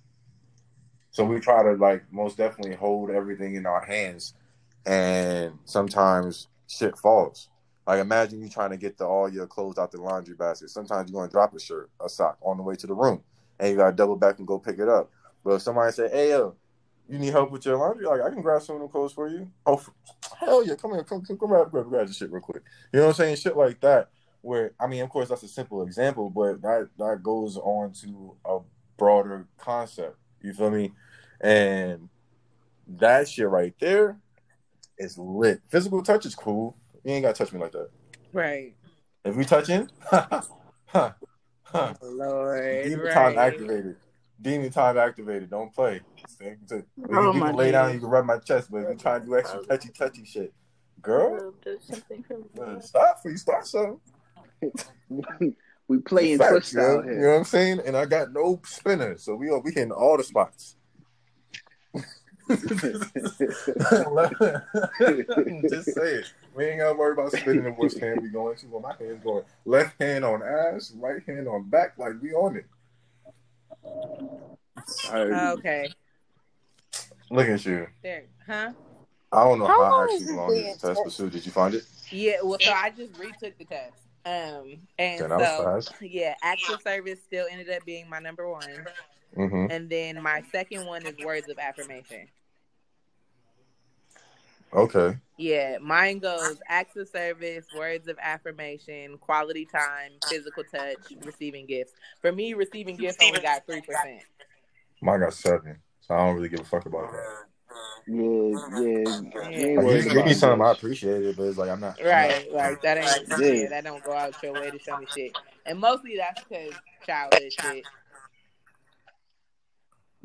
So 1.11 1.23
we 1.23 1.39
try 1.39 1.63
to 1.63 1.73
like 1.73 2.11
most 2.11 2.37
definitely 2.37 2.75
hold 2.75 3.09
everything 3.09 3.55
in 3.55 3.65
our 3.65 3.85
hands, 3.85 4.33
and 4.85 5.57
sometimes 5.65 6.47
shit 6.67 6.97
falls. 6.97 7.49
Like 7.87 7.99
imagine 7.99 8.41
you 8.41 8.49
trying 8.49 8.71
to 8.71 8.77
get 8.77 8.97
the, 8.97 9.05
all 9.05 9.29
your 9.29 9.47
clothes 9.47 9.77
out 9.77 9.91
the 9.91 10.01
laundry 10.01 10.35
basket. 10.35 10.69
Sometimes 10.69 11.11
you're 11.11 11.21
gonna 11.21 11.31
drop 11.31 11.53
a 11.55 11.59
shirt, 11.59 11.89
a 12.03 12.09
sock 12.09 12.37
on 12.41 12.57
the 12.57 12.63
way 12.63 12.75
to 12.75 12.87
the 12.87 12.93
room, 12.93 13.21
and 13.59 13.69
you 13.69 13.75
gotta 13.75 13.95
double 13.95 14.15
back 14.15 14.39
and 14.39 14.47
go 14.47 14.57
pick 14.57 14.79
it 14.79 14.89
up. 14.89 15.11
But 15.43 15.55
if 15.55 15.61
somebody 15.61 15.91
say, 15.91 16.09
"Hey 16.09 16.29
yo, 16.29 16.55
you 17.07 17.19
need 17.19 17.31
help 17.31 17.51
with 17.51 17.65
your 17.65 17.77
laundry?" 17.77 18.05
Like 18.05 18.21
I 18.21 18.29
can 18.29 18.41
grab 18.41 18.61
some 18.63 18.77
of 18.77 18.81
them 18.81 18.89
clothes 18.89 19.13
for 19.13 19.27
you. 19.27 19.51
Oh 19.65 19.81
hell 20.39 20.65
yeah, 20.65 20.75
come 20.75 20.93
here, 20.93 21.03
come 21.03 21.23
come, 21.23 21.37
come 21.37 21.49
grab, 21.49 21.69
grab 21.69 21.87
grab 21.87 22.07
the 22.07 22.13
shit 22.13 22.31
real 22.31 22.41
quick. 22.41 22.63
You 22.91 22.99
know 22.99 23.07
what 23.07 23.11
I'm 23.11 23.15
saying? 23.17 23.35
Shit 23.35 23.55
like 23.55 23.79
that. 23.81 24.09
Where 24.41 24.71
I 24.79 24.87
mean, 24.87 25.03
of 25.03 25.09
course, 25.09 25.29
that's 25.29 25.43
a 25.43 25.47
simple 25.47 25.83
example, 25.83 26.31
but 26.31 26.61
that 26.63 26.89
that 26.97 27.21
goes 27.21 27.57
on 27.57 27.93
to 28.01 28.35
a 28.45 28.59
broader 28.97 29.47
concept. 29.57 30.17
You 30.41 30.53
feel 30.53 30.71
me? 30.71 30.93
And 31.39 32.09
that 32.87 33.27
shit 33.27 33.47
right 33.47 33.73
there 33.79 34.17
is 34.97 35.17
lit. 35.17 35.61
Physical 35.69 36.01
touch 36.03 36.25
is 36.25 36.35
cool. 36.35 36.77
You 37.03 37.13
ain't 37.13 37.23
gotta 37.23 37.35
touch 37.37 37.53
me 37.53 37.59
like 37.59 37.71
that. 37.73 37.89
Right. 38.33 38.75
If 39.23 39.35
we 39.35 39.45
touching, 39.45 39.89
huh, 40.01 40.41
huh, 40.85 41.11
huh. 41.63 41.93
Lord. 42.01 42.83
Demon 42.83 43.13
time 43.13 43.37
activated. 43.37 43.95
Demon 44.41 44.69
time 44.71 44.97
activated. 44.97 45.49
Don't 45.49 45.73
play. 45.73 46.01
Stay- 46.27 46.57
to- 46.69 46.85
You, 46.97 47.07
Oh, 47.11 47.33
you 47.33 47.39
my 47.39 47.47
can 47.47 47.55
lay 47.57 47.71
down. 47.71 47.87
days. 47.87 47.95
You 47.95 47.99
can 48.01 48.09
rub 48.09 48.25
my 48.25 48.37
chest, 48.39 48.69
but 48.71 48.79
if 48.83 48.89
you 48.89 48.95
try 48.95 49.19
to 49.19 49.25
do 49.25 49.37
extra 49.37 49.63
touchy 49.63 49.89
touchy 49.89 50.25
shit, 50.25 50.53
girl, 51.01 51.53
uh, 52.61 52.79
stop 52.79 53.17
before 53.17 53.31
you 53.31 53.37
start 53.37 53.65
something. 53.65 53.99
we 55.87 55.99
playing 55.99 56.37
Facts, 56.39 56.49
twist 56.51 56.73
yo. 56.73 56.99
out 56.99 57.05
You 57.05 57.11
know 57.15 57.27
what 57.29 57.35
I'm 57.37 57.43
saying? 57.45 57.81
And 57.85 57.95
I 57.95 58.05
got 58.05 58.31
no 58.33 58.59
spinner, 58.65 59.17
so 59.17 59.35
we 59.35 59.49
we 59.63 59.71
hitting 59.71 59.91
all 59.91 60.17
the 60.17 60.23
spots. 60.23 60.75
Just 62.47 62.69
say 65.93 66.13
it. 66.13 66.31
We 66.55 66.65
ain't 66.65 66.79
gotta 66.79 66.95
worry 66.95 67.13
about 67.13 67.31
spinning 67.31 67.65
and 67.65 67.77
which 67.77 67.95
hand 67.95 68.21
we 68.21 68.29
going 68.29 68.55
to. 68.57 68.67
Well, 68.67 68.81
my 68.81 68.93
hand's 68.99 69.23
going 69.23 69.43
left 69.65 69.99
hand 70.01 70.23
on 70.23 70.43
ass, 70.43 70.93
right 70.97 71.21
hand 71.25 71.47
on 71.47 71.69
back, 71.69 71.97
like 71.97 72.13
we 72.21 72.33
on 72.33 72.57
it. 72.57 72.65
Alright. 75.09 75.57
Okay. 75.59 75.89
Look 77.31 77.47
at 77.47 77.65
you. 77.65 77.87
There. 78.03 78.25
Huh? 78.45 78.71
I 79.31 79.43
don't 79.43 79.59
know 79.59 79.67
How 79.67 79.83
how, 79.83 79.91
long 79.91 80.09
is 80.09 80.13
actually 80.13 80.25
this 80.27 80.35
long 80.35 80.49
being 80.49 80.65
is 80.67 80.77
the 80.77 80.87
test, 80.87 81.01
but 81.03 81.13
Sue, 81.13 81.29
did 81.29 81.45
you 81.45 81.51
find 81.51 81.73
it? 81.73 81.83
Yeah. 82.11 82.35
Well, 82.43 82.57
so 82.61 82.71
I 82.71 82.91
just 82.91 83.17
retook 83.17 83.57
the 83.57 83.65
test. 83.65 83.93
Um, 84.25 84.77
and 84.97 85.21
Okay, 85.21 85.27
that 85.27 85.37
was 85.37 85.85
so 85.85 85.91
fast. 85.91 86.01
yeah, 86.01 86.33
active 86.41 86.81
service 86.83 87.19
still 87.23 87.45
ended 87.51 87.69
up 87.69 87.85
being 87.85 88.09
my 88.09 88.19
number 88.19 88.49
one, 88.49 88.85
Mm-hmm. 89.35 89.67
and 89.71 89.89
then 89.89 90.21
my 90.23 90.43
second 90.51 90.85
one 90.85 91.05
is 91.05 91.15
words 91.23 91.49
of 91.49 91.57
affirmation. 91.59 92.27
Okay. 94.73 95.17
Yeah, 95.37 95.77
mine 95.81 96.19
goes 96.19 96.57
acts 96.67 96.95
of 96.95 97.07
service, 97.07 97.65
words 97.77 98.07
of 98.07 98.17
affirmation, 98.21 99.17
quality 99.17 99.65
time, 99.65 100.11
physical 100.29 100.63
touch, 100.63 101.13
receiving 101.23 101.65
gifts. 101.65 101.93
For 102.21 102.31
me, 102.31 102.53
receiving 102.53 102.95
gifts 102.95 103.17
only 103.21 103.39
got 103.41 103.65
three 103.65 103.81
percent. 103.81 104.21
Mine 105.01 105.19
got 105.21 105.33
seven, 105.33 105.77
so 106.01 106.13
I 106.15 106.25
don't 106.25 106.35
really 106.35 106.49
give 106.49 106.61
a 106.61 106.63
fuck 106.65 106.85
about 106.85 107.11
that. 107.11 107.45
Yeah, 108.07 108.21
yeah. 108.79 109.49
Yeah. 109.49 109.75
Like, 109.77 109.85
worried 109.85 110.09
give 110.11 110.25
me 110.25 110.33
something, 110.33 110.65
I 110.65 110.71
appreciate 110.71 111.23
it, 111.23 111.35
but 111.35 111.43
it's 111.43 111.57
like 111.57 111.69
I'm 111.69 111.79
not. 111.81 111.99
I'm 111.99 112.05
Right, 112.07 112.47
not- 112.51 112.55
like 112.55 112.81
that 112.81 112.97
ain't 112.97 113.39
Yeah. 113.39 113.47
yeah, 113.63 113.69
that 113.69 113.83
don't 113.83 114.03
go 114.03 114.13
out 114.13 114.41
your 114.41 114.53
way 114.53 114.71
to 114.71 114.79
show 114.79 114.97
me 114.97 115.07
shit. 115.13 115.37
And 115.65 115.79
mostly 115.79 116.15
that's 116.17 116.43
because 116.43 116.73
childhood 117.05 117.51
shit. 117.51 117.83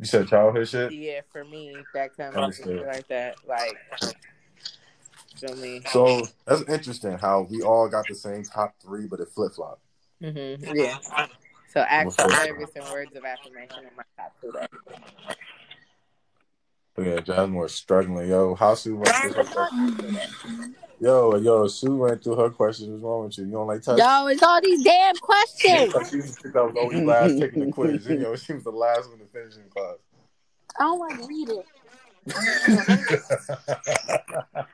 You 0.00 0.06
said 0.06 0.28
childhood 0.28 0.66
shit. 0.66 0.92
Yeah, 0.92 1.20
for 1.30 1.44
me 1.44 1.76
that 1.92 2.16
comes 2.16 2.34
Understood. 2.34 2.86
like 2.86 3.06
that. 3.08 3.36
Like 3.46 3.76
feel 5.36 5.54
me. 5.56 5.82
So 5.90 6.26
that's 6.46 6.62
interesting 6.62 7.18
how 7.18 7.46
we 7.50 7.60
all 7.60 7.86
got 7.86 8.06
the 8.08 8.14
same 8.14 8.42
top 8.42 8.74
three, 8.82 9.06
but 9.06 9.20
it 9.20 9.28
flip 9.28 9.52
flop. 9.52 9.78
Mm-hmm. 10.22 10.74
Yeah. 10.74 10.96
So 11.68 11.80
acts 11.80 12.16
of 12.16 12.32
service 12.32 12.70
and 12.74 12.84
words 12.86 13.14
of 13.14 13.26
affirmation 13.26 13.80
in 13.80 13.90
my 13.94 14.02
top 14.16 14.34
two. 14.40 14.52
There. 14.52 14.68
Yeah, 17.14 17.20
Jasmine 17.20 17.54
was 17.54 17.74
struggling. 17.74 18.30
Yo, 18.30 18.54
how 18.54 18.74
Sue 21.00 21.06
went 21.06 21.12
through 21.12 21.16
her 21.16 21.30
questions. 21.30 21.32
Yo, 21.36 21.36
yo, 21.36 21.66
Sue 21.66 21.96
went 21.96 22.22
through 22.22 22.36
her 22.36 22.50
questions. 22.50 22.90
What's 22.90 23.02
wrong 23.02 23.24
with 23.24 23.38
you? 23.38 23.46
You 23.46 23.52
don't 23.52 23.66
like 23.66 23.82
touch? 23.82 23.98
Yo, 23.98 24.26
it's 24.26 24.42
all 24.42 24.60
these 24.60 24.82
damn 24.82 25.16
questions. 25.16 25.94
She 26.10 26.16
was 26.16 26.36
the 26.36 26.42
chick 26.42 26.52
that 26.52 26.64
was 26.64 26.76
always 26.76 27.00
last 27.00 27.30
taking 27.38 27.66
the 27.66 27.72
quiz. 27.72 28.06
You 28.06 28.18
know, 28.18 28.36
she 28.36 28.52
was 28.52 28.64
the 28.64 28.70
last 28.70 29.08
one 29.08 29.18
to 29.18 29.24
finish 29.26 29.56
in 29.56 29.68
class. 29.70 29.96
I 30.78 30.82
don't 30.84 30.98
want 30.98 31.20
to 31.20 31.26
read 31.26 31.48
it. 31.48 31.66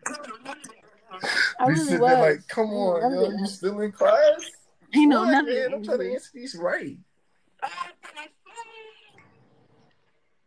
I 1.59 1.69
you 1.69 1.69
really 1.69 1.85
sitting 1.85 2.01
was. 2.01 2.11
there 2.11 2.21
like, 2.33 2.49
come 2.49 2.71
on, 2.71 3.05
I'm 3.05 3.13
yo, 3.15 3.31
you 3.31 3.47
still 3.47 3.81
in 3.81 3.93
class? 3.93 4.51
You 4.93 5.07
know, 5.07 5.21
What, 5.21 5.31
none 5.31 5.47
man? 5.47 5.67
of 5.69 5.73
I'm 5.75 5.85
trying 5.85 5.99
to 5.99 6.13
answer 6.13 6.31
these 6.35 6.55
right. 6.55 6.97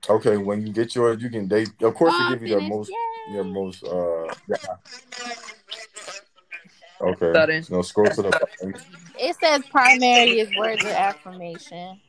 Okay, 0.09 0.37
when 0.37 0.65
you 0.65 0.73
get 0.73 0.95
yours, 0.95 1.21
you 1.21 1.29
can 1.29 1.47
date. 1.47 1.69
Of 1.81 1.93
course, 1.95 2.13
Oh, 2.15 2.29
they 2.29 2.35
give 2.35 2.47
you 2.47 2.55
the 2.55 2.61
most, 2.61 2.89
Yay. 2.89 3.33
your 3.35 3.43
most. 3.43 3.83
uh 3.83 4.33
yeah. 4.47 4.55
Okay, 7.01 7.33
So 7.33 7.45
then- 7.45 7.65
no, 7.69 7.81
scroll 7.81 8.07
to 8.07 8.21
the 8.23 8.29
bottom. 8.29 8.73
It 9.17 9.35
says 9.39 9.63
primary 9.71 10.39
is 10.39 10.49
words 10.57 10.83
of 10.83 10.91
affirmation. 10.91 11.99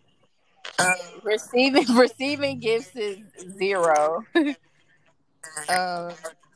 Receiving 1.22 1.86
receiving 1.96 2.58
gifts 2.58 2.94
is 2.96 3.18
zero. 3.56 4.24
um, 5.68 6.12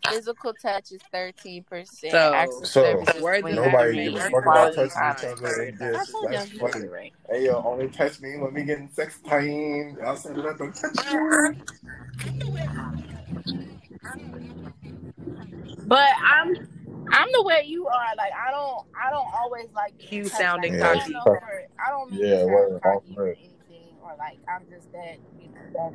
physical 0.09 0.53
touch 0.61 0.91
is 0.93 1.01
thirteen 1.13 1.63
percent. 1.65 2.13
So- 2.13 2.61
So, 2.65 3.05
words 3.21 3.45
Nobody 3.55 4.11
gives 4.11 4.25
a 4.25 4.31
fuck 4.31 4.43
about 4.43 4.75
touching 4.75 4.87
each 4.91 5.25
other 5.25 5.37
quality 5.37 5.69
and 5.69 5.79
time. 5.79 5.93
gifts. 5.93 6.13
That's 6.29 6.51
funny. 6.73 6.89
right. 6.89 7.13
Hey 7.31 7.45
yo, 7.47 7.63
only 7.65 7.89
touch 7.89 8.21
me 8.21 8.37
when 8.37 8.53
we 8.53 8.65
getting 8.65 8.89
sex 8.93 9.21
time. 9.21 9.97
Outside 10.05 10.37
of 10.39 10.43
that, 10.45 10.59
don't 10.59 10.75
touch 10.75 10.97
me. 11.13 12.65
But 15.87 16.09
I'm 16.25 16.69
I'm 17.25 17.33
the 17.33 17.43
way 17.43 17.65
you 17.67 17.87
are. 17.87 18.17
Like 18.17 18.33
I 18.33 18.51
don't 18.51 18.87
I 18.95 19.11
don't 19.11 19.29
always 19.35 19.69
like 19.75 19.97
being 19.97 20.09
Cute 20.09 20.31
touched. 20.31 20.41
sounding 20.41 20.79
like, 20.79 20.91
I 20.91 20.95
cocky. 20.95 21.13
don't 21.13 21.25
know 21.27 21.39
I 21.87 21.91
don't 21.91 22.11
mean 22.11 22.21
Yeah, 22.21 22.41
to 22.41 22.47
word, 22.47 22.69
sound 22.71 22.83
cocky 22.83 23.15
or 23.17 23.29
anything 23.29 23.97
or 24.03 24.15
like 24.19 24.39
I'm 24.49 24.67
just 24.69 24.93
that 24.93 25.17
you 25.41 25.49
know 25.49 25.61
that 25.73 25.93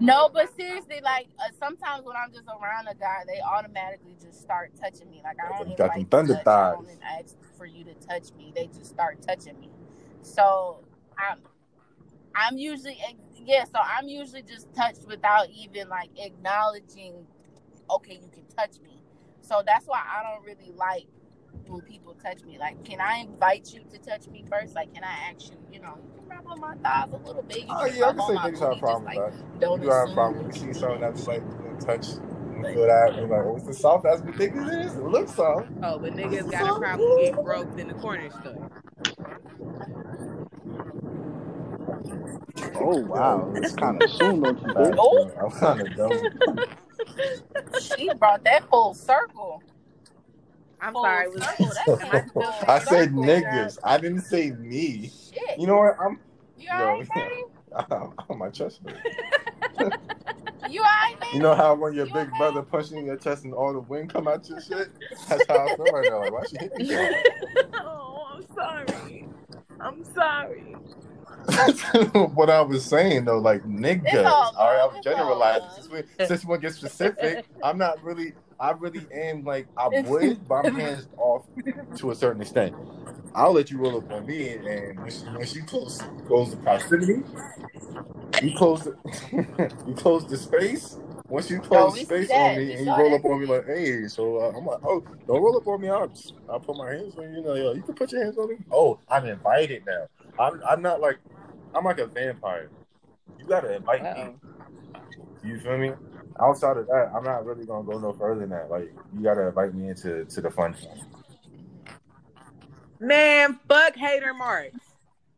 no, 0.00 0.28
but 0.32 0.54
seriously, 0.54 1.00
like 1.02 1.28
uh, 1.38 1.50
sometimes 1.58 2.04
when 2.04 2.16
I'm 2.16 2.30
just 2.32 2.46
around 2.48 2.86
a 2.88 2.94
guy, 2.94 3.22
they 3.26 3.40
automatically 3.40 4.14
just 4.22 4.42
start 4.42 4.72
touching 4.80 5.08
me. 5.10 5.20
Like 5.24 5.36
I 5.42 5.58
don't 5.58 5.70
You 5.70 5.76
got 5.76 5.96
invite 5.96 6.10
them 6.10 6.26
thunder 6.26 6.34
touch. 6.34 6.46
I 6.46 6.70
don't 6.72 6.84
even 6.84 6.98
ask 7.02 7.36
for 7.56 7.66
you 7.66 7.84
to 7.84 7.94
touch 7.94 8.24
me. 8.36 8.52
They 8.54 8.66
just 8.66 8.86
start 8.86 9.22
touching 9.22 9.58
me. 9.58 9.70
So 10.22 10.84
I'm, 11.18 11.38
I'm 12.34 12.58
usually 12.58 12.98
yeah. 13.44 13.64
So 13.64 13.78
I'm 13.82 14.08
usually 14.08 14.42
just 14.42 14.72
touched 14.74 15.06
without 15.06 15.48
even 15.50 15.88
like 15.88 16.10
acknowledging. 16.18 17.26
Okay, 17.88 18.14
you 18.20 18.28
can 18.32 18.44
touch 18.54 18.78
me. 18.82 18.95
So 19.46 19.62
that's 19.66 19.86
why 19.86 20.00
I 20.04 20.22
don't 20.24 20.44
really 20.44 20.72
like 20.76 21.06
when 21.66 21.82
people 21.82 22.14
touch 22.22 22.44
me. 22.44 22.58
Like, 22.58 22.84
can 22.84 23.00
I 23.00 23.18
invite 23.18 23.74
you 23.74 23.82
to 23.92 23.98
touch 23.98 24.28
me 24.28 24.44
first? 24.50 24.74
Like, 24.74 24.92
can 24.94 25.04
I 25.04 25.30
ask 25.32 25.50
you? 25.50 25.58
You 25.72 25.80
know, 25.80 25.98
you 26.04 26.20
can 26.20 26.28
rub 26.28 26.46
on 26.48 26.60
my 26.60 26.74
thighs 26.76 27.10
a 27.12 27.16
little 27.26 27.42
bit. 27.42 27.58
You 27.58 27.66
Oh 27.70 27.86
can 27.86 27.96
yeah, 27.96 28.06
I 28.08 28.12
can 28.12 28.20
say 28.22 28.34
niggas 28.34 28.60
have 28.60 28.72
a 28.72 28.74
booty, 28.74 28.80
problem 28.80 29.04
with 29.04 29.14
like, 29.14 29.32
that. 29.32 29.60
don't 29.60 29.82
You 29.82 29.90
have 29.90 30.02
a 30.04 30.04
assume. 30.04 30.14
problem 30.14 30.38
when 30.46 30.54
you 30.54 30.60
see 30.74 30.80
something 30.80 31.00
that's 31.00 31.26
like 31.28 31.42
you 31.42 31.78
touch, 31.80 32.06
you 32.08 32.64
feel 32.74 32.86
that, 32.86 33.14
you're 33.16 33.28
like, 33.28 33.40
uh, 33.40 33.48
oh, 33.50 33.56
it's 33.56 33.66
the 33.66 33.74
soft 33.74 34.06
as 34.06 34.22
we 34.22 34.32
think 34.32 34.56
it 34.56 34.86
is. 34.86 34.94
It 34.96 35.04
looks 35.04 35.34
soft. 35.34 35.68
Oh, 35.82 35.98
but 35.98 36.14
niggas 36.14 36.50
got 36.50 36.68
a 36.68 36.74
problem 36.74 37.16
getting 37.16 37.42
groped 37.42 37.78
in 37.78 37.88
the 37.88 37.94
corner 37.94 38.30
store. 38.30 38.70
Oh 42.74 42.96
wow, 43.00 43.52
it's 43.56 43.74
kind 43.74 44.02
of 44.02 44.10
soon, 44.10 44.40
don't 44.40 44.58
you 44.62 44.74
think? 44.74 44.96
Oh. 44.98 45.30
I'm 45.40 45.50
kind 45.50 45.80
of 45.80 45.96
dumb. 45.96 46.30
She 47.80 48.10
brought 48.14 48.44
that 48.44 48.68
full 48.68 48.94
circle. 48.94 49.62
I'm 50.80 50.92
Full 50.92 51.02
sorry. 51.02 51.26
Circle. 51.32 51.70
That 51.74 52.12
I 52.12 52.20
means 52.20 52.30
still 52.30 52.52
full 52.52 52.70
I 52.70 52.78
said 52.78 53.08
circle. 53.08 53.22
niggas. 53.24 53.78
I 53.84 53.98
didn't 53.98 54.22
say 54.22 54.50
me. 54.52 55.10
Shit. 55.32 55.58
You 55.58 55.66
know 55.66 55.76
what? 55.78 55.96
I'm 56.00 56.20
You 56.58 56.70
alright, 56.70 57.08
baby? 57.14 57.44
I'm 57.74 58.12
on 58.30 58.38
my 58.38 58.50
chest. 58.50 58.80
You 60.68 60.80
alright, 60.80 61.20
baby? 61.20 61.36
You 61.36 61.42
know 61.42 61.54
how 61.54 61.74
when 61.76 61.92
your 61.94 62.06
You 62.06 62.12
big 62.12 62.28
okay? 62.28 62.38
brother 62.38 62.62
punches 62.62 62.92
in 62.92 63.06
your 63.06 63.16
chest 63.16 63.44
and 63.44 63.54
all 63.54 63.72
the 63.72 63.80
wind 63.80 64.12
come 64.12 64.26
out 64.26 64.48
your 64.48 64.60
shit? 64.60 64.88
That's 65.28 65.46
how 65.46 65.68
I 65.68 65.76
feel 65.76 65.90
right 65.92 66.06
now. 66.08 66.18
Like, 66.22 66.32
why 66.32 66.42
she 66.50 66.56
hit 66.58 66.76
me? 66.76 66.96
oh, 67.74 68.26
I'm 68.34 68.42
sorry. 68.54 69.28
I'm 69.80 70.04
sorry. 70.12 70.74
what 72.34 72.50
I 72.50 72.60
was 72.60 72.84
saying 72.86 73.24
though, 73.24 73.38
like 73.38 73.64
niggas. 73.64 74.24
All 74.24 74.52
All 74.58 74.74
right. 74.74 74.88
I'm 74.90 74.96
It's 74.98 75.06
all 75.06 75.12
generalizing. 75.14 75.68
Since, 75.74 75.90
we, 75.90 76.26
since 76.26 76.44
one 76.44 76.60
gets 76.60 76.76
specific, 76.76 77.44
I'm 77.62 77.78
not 77.78 78.02
really. 78.02 78.34
I 78.58 78.70
really 78.70 79.06
am 79.12 79.44
like 79.44 79.68
I 79.76 79.88
would, 79.88 80.38
but 80.48 80.54
I'm 80.66 80.74
hands 80.74 81.06
off 81.18 81.44
to 81.98 82.10
a 82.10 82.14
certain 82.14 82.40
extent. 82.40 82.74
I'll 83.34 83.52
let 83.52 83.70
you 83.70 83.78
roll 83.78 83.98
up 83.98 84.10
on 84.10 84.26
me, 84.26 84.48
and 84.48 85.02
when 85.02 85.10
she, 85.10 85.26
when 85.34 85.46
she 85.46 85.60
close 85.60 86.02
goes 86.26 86.50
the 86.50 86.56
proximity, 86.56 87.22
you 88.40 88.56
close 88.56 88.84
the 88.84 88.96
you 89.86 89.94
close 89.94 90.26
the 90.26 90.36
space. 90.36 90.96
Once 91.28 91.50
you 91.50 91.60
close 91.60 91.92
we 91.92 91.98
see 92.00 92.04
space 92.04 92.30
on 92.30 92.56
me 92.56 92.72
and 92.72 92.86
you 92.86 92.92
roll 92.94 93.14
up 93.14 93.24
on 93.24 93.40
me 93.40 93.46
like, 93.46 93.66
hey, 93.66 94.06
so 94.06 94.36
uh, 94.36 94.52
I'm 94.56 94.64
like, 94.64 94.78
oh, 94.86 95.04
don't 95.26 95.42
roll 95.42 95.56
up 95.56 95.66
on 95.66 95.80
me. 95.80 95.88
I'll, 95.88 96.12
I'll 96.48 96.60
put 96.60 96.76
my 96.76 96.92
hands 96.92 97.16
on 97.16 97.24
you. 97.24 97.38
You 97.38 97.42
know, 97.42 97.54
yo, 97.54 97.72
you 97.74 97.82
can 97.82 97.96
put 97.96 98.12
your 98.12 98.22
hands 98.22 98.38
on 98.38 98.48
me. 98.48 98.56
Oh, 98.70 99.00
I'm 99.08 99.26
invited 99.26 99.84
now. 99.84 100.06
I'm 100.38 100.60
I'm 100.68 100.82
not 100.82 101.00
like 101.00 101.18
I'm 101.74 101.84
like 101.84 101.98
a 101.98 102.06
vampire. 102.06 102.70
You 103.38 103.46
gotta 103.46 103.76
invite 103.76 104.02
me. 104.02 104.08
Uh-oh. 104.08 104.34
You 105.44 105.60
feel 105.60 105.78
me? 105.78 105.92
Outside 106.40 106.76
of 106.76 106.86
that, 106.88 107.12
I'm 107.16 107.24
not 107.24 107.46
really 107.46 107.64
gonna 107.64 107.84
go 107.84 107.98
no 107.98 108.12
further 108.12 108.40
than 108.40 108.50
that. 108.50 108.70
Like 108.70 108.92
you 109.14 109.22
gotta 109.22 109.46
invite 109.48 109.74
me 109.74 109.88
into 109.88 110.24
to 110.24 110.40
the 110.40 110.50
fun. 110.50 110.74
Man, 113.00 113.58
fuck 113.68 113.94
hater 113.96 114.34
marks. 114.34 114.76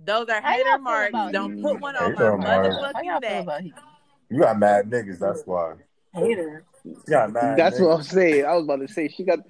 Those 0.04 0.28
are 0.28 0.40
hater 0.40 0.78
marks. 0.78 1.10
about 1.10 1.32
Don't 1.32 1.58
it? 1.58 1.62
put 1.62 1.80
one 1.80 1.96
on 1.96 2.12
Hater 2.12 2.36
my 2.36 2.44
marks. 2.44 2.76
How 2.76 2.82
y'all 2.82 2.92
motherfucking 2.92 3.02
feel 3.02 3.20
neck. 3.20 3.42
about 3.42 3.60
him? 3.62 3.74
You 4.30 4.40
got 4.40 4.58
mad 4.58 4.90
niggas, 4.90 5.18
that's 5.18 5.42
why. 5.44 5.74
Hater. 6.14 6.64
You 6.84 6.96
got 7.08 7.32
mad 7.32 7.58
That's 7.58 7.78
niggas. 7.78 7.86
what 7.88 7.96
I'm 7.96 8.02
saying. 8.02 8.44
I 8.44 8.54
was 8.54 8.64
about 8.64 8.80
to 8.80 8.88
say 8.88 9.08
she 9.08 9.24
got. 9.24 9.40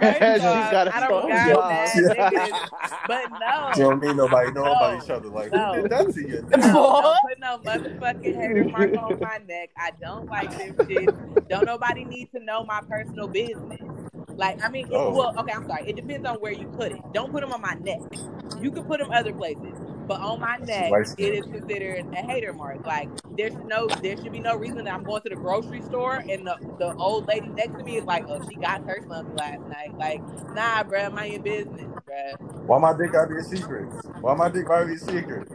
First 0.00 0.18
she 0.18 0.24
of 0.36 0.44
all, 0.44 0.70
got 0.72 0.88
a 0.88 0.96
I 0.96 1.00
don't 1.00 1.08
strong 1.08 1.28
got 1.28 1.94
job. 1.94 2.70
but 3.08 3.24
no. 3.40 3.68
You 3.76 3.90
don't 3.90 4.02
need 4.02 4.16
nobody 4.16 4.52
know 4.52 4.64
about 4.64 5.02
each 5.02 5.10
other. 5.10 5.28
Like 5.28 5.52
No. 5.52 5.74
who 5.74 5.82
did 5.82 5.90
that 5.92 6.14
to 6.14 6.20
you? 6.20 6.42
No, 6.56 6.58
don't 7.02 7.18
put 7.28 7.38
no 7.38 7.58
motherfucking 7.58 8.34
hater 8.34 8.64
mark 8.64 8.96
on 8.96 9.20
my 9.20 9.38
neck. 9.46 9.70
I 9.76 9.90
don't 10.00 10.26
like 10.26 10.50
them 10.56 10.76
shit. 10.88 11.48
Don't 11.48 11.66
nobody 11.66 12.04
need 12.04 12.30
to 12.32 12.40
know 12.40 12.64
my 12.64 12.80
personal 12.88 13.28
business. 13.28 13.80
Like, 14.36 14.62
I 14.62 14.68
mean, 14.68 14.88
Oh. 14.92 15.14
well, 15.16 15.34
okay, 15.38 15.52
I'm 15.52 15.66
sorry. 15.66 15.88
It 15.88 15.96
depends 15.96 16.26
on 16.26 16.36
where 16.36 16.52
you 16.52 16.66
put 16.68 16.92
it. 16.92 16.98
Don't 17.14 17.32
put 17.32 17.40
them 17.40 17.52
on 17.52 17.60
my 17.62 17.74
neck. 17.74 18.00
You 18.60 18.70
can 18.70 18.84
put 18.84 18.98
them 19.00 19.10
other 19.10 19.32
places, 19.32 19.78
but 20.06 20.20
on 20.20 20.40
my 20.40 20.56
neck, 20.58 20.90
light 20.90 21.02
it 21.02 21.08
skin. 21.08 21.34
is 21.34 21.44
considered 21.46 22.04
a 22.14 22.22
hater 22.22 22.52
mark. 22.52 22.84
Like, 22.84 23.08
there's 23.36 23.54
no, 23.66 23.88
there 24.02 24.16
should 24.16 24.32
be 24.32 24.40
no 24.40 24.56
reason 24.56 24.84
that 24.84 24.94
I'm 24.94 25.04
going 25.04 25.22
to 25.22 25.28
the 25.28 25.36
grocery 25.36 25.82
store 25.82 26.16
and 26.16 26.46
the, 26.46 26.56
the 26.78 26.94
old 26.96 27.26
lady 27.26 27.48
next 27.48 27.76
to 27.78 27.84
me 27.84 27.96
is 27.96 28.04
like, 28.04 28.24
oh, 28.28 28.40
she 28.48 28.56
got 28.56 28.82
her 28.86 28.98
something 29.08 29.36
last 29.36 29.60
night. 29.68 29.94
Like, 29.98 30.20
nah, 30.54 30.82
bruh, 30.84 31.12
mind 31.12 31.32
your 31.32 31.42
business, 31.42 31.86
bruh. 32.08 32.36
Why 32.66 32.78
my 32.78 32.96
dick 32.96 33.12
gotta 33.12 33.28
be 33.28 33.40
a 33.40 33.44
secret? 33.44 33.88
Why 34.20 34.34
my 34.34 34.48
dick 34.48 34.66
gotta 34.66 34.86
be 34.86 34.94
a 34.94 34.98
secret? 34.98 35.48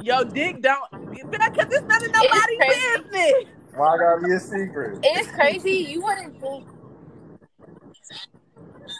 Yo, 0.00 0.24
dick 0.24 0.60
don't, 0.60 0.82
because 1.10 1.66
it's 1.70 1.86
none 1.86 2.04
of 2.04 2.12
nobody's 2.12 2.58
business. 2.58 3.32
Why 3.74 3.94
I 3.94 3.98
gotta 3.98 4.26
be 4.26 4.32
a 4.32 4.40
secret? 4.40 4.98
It's 5.02 5.30
crazy. 5.32 5.86
You 5.88 6.02
wouldn't 6.02 6.40
think. 6.40 6.66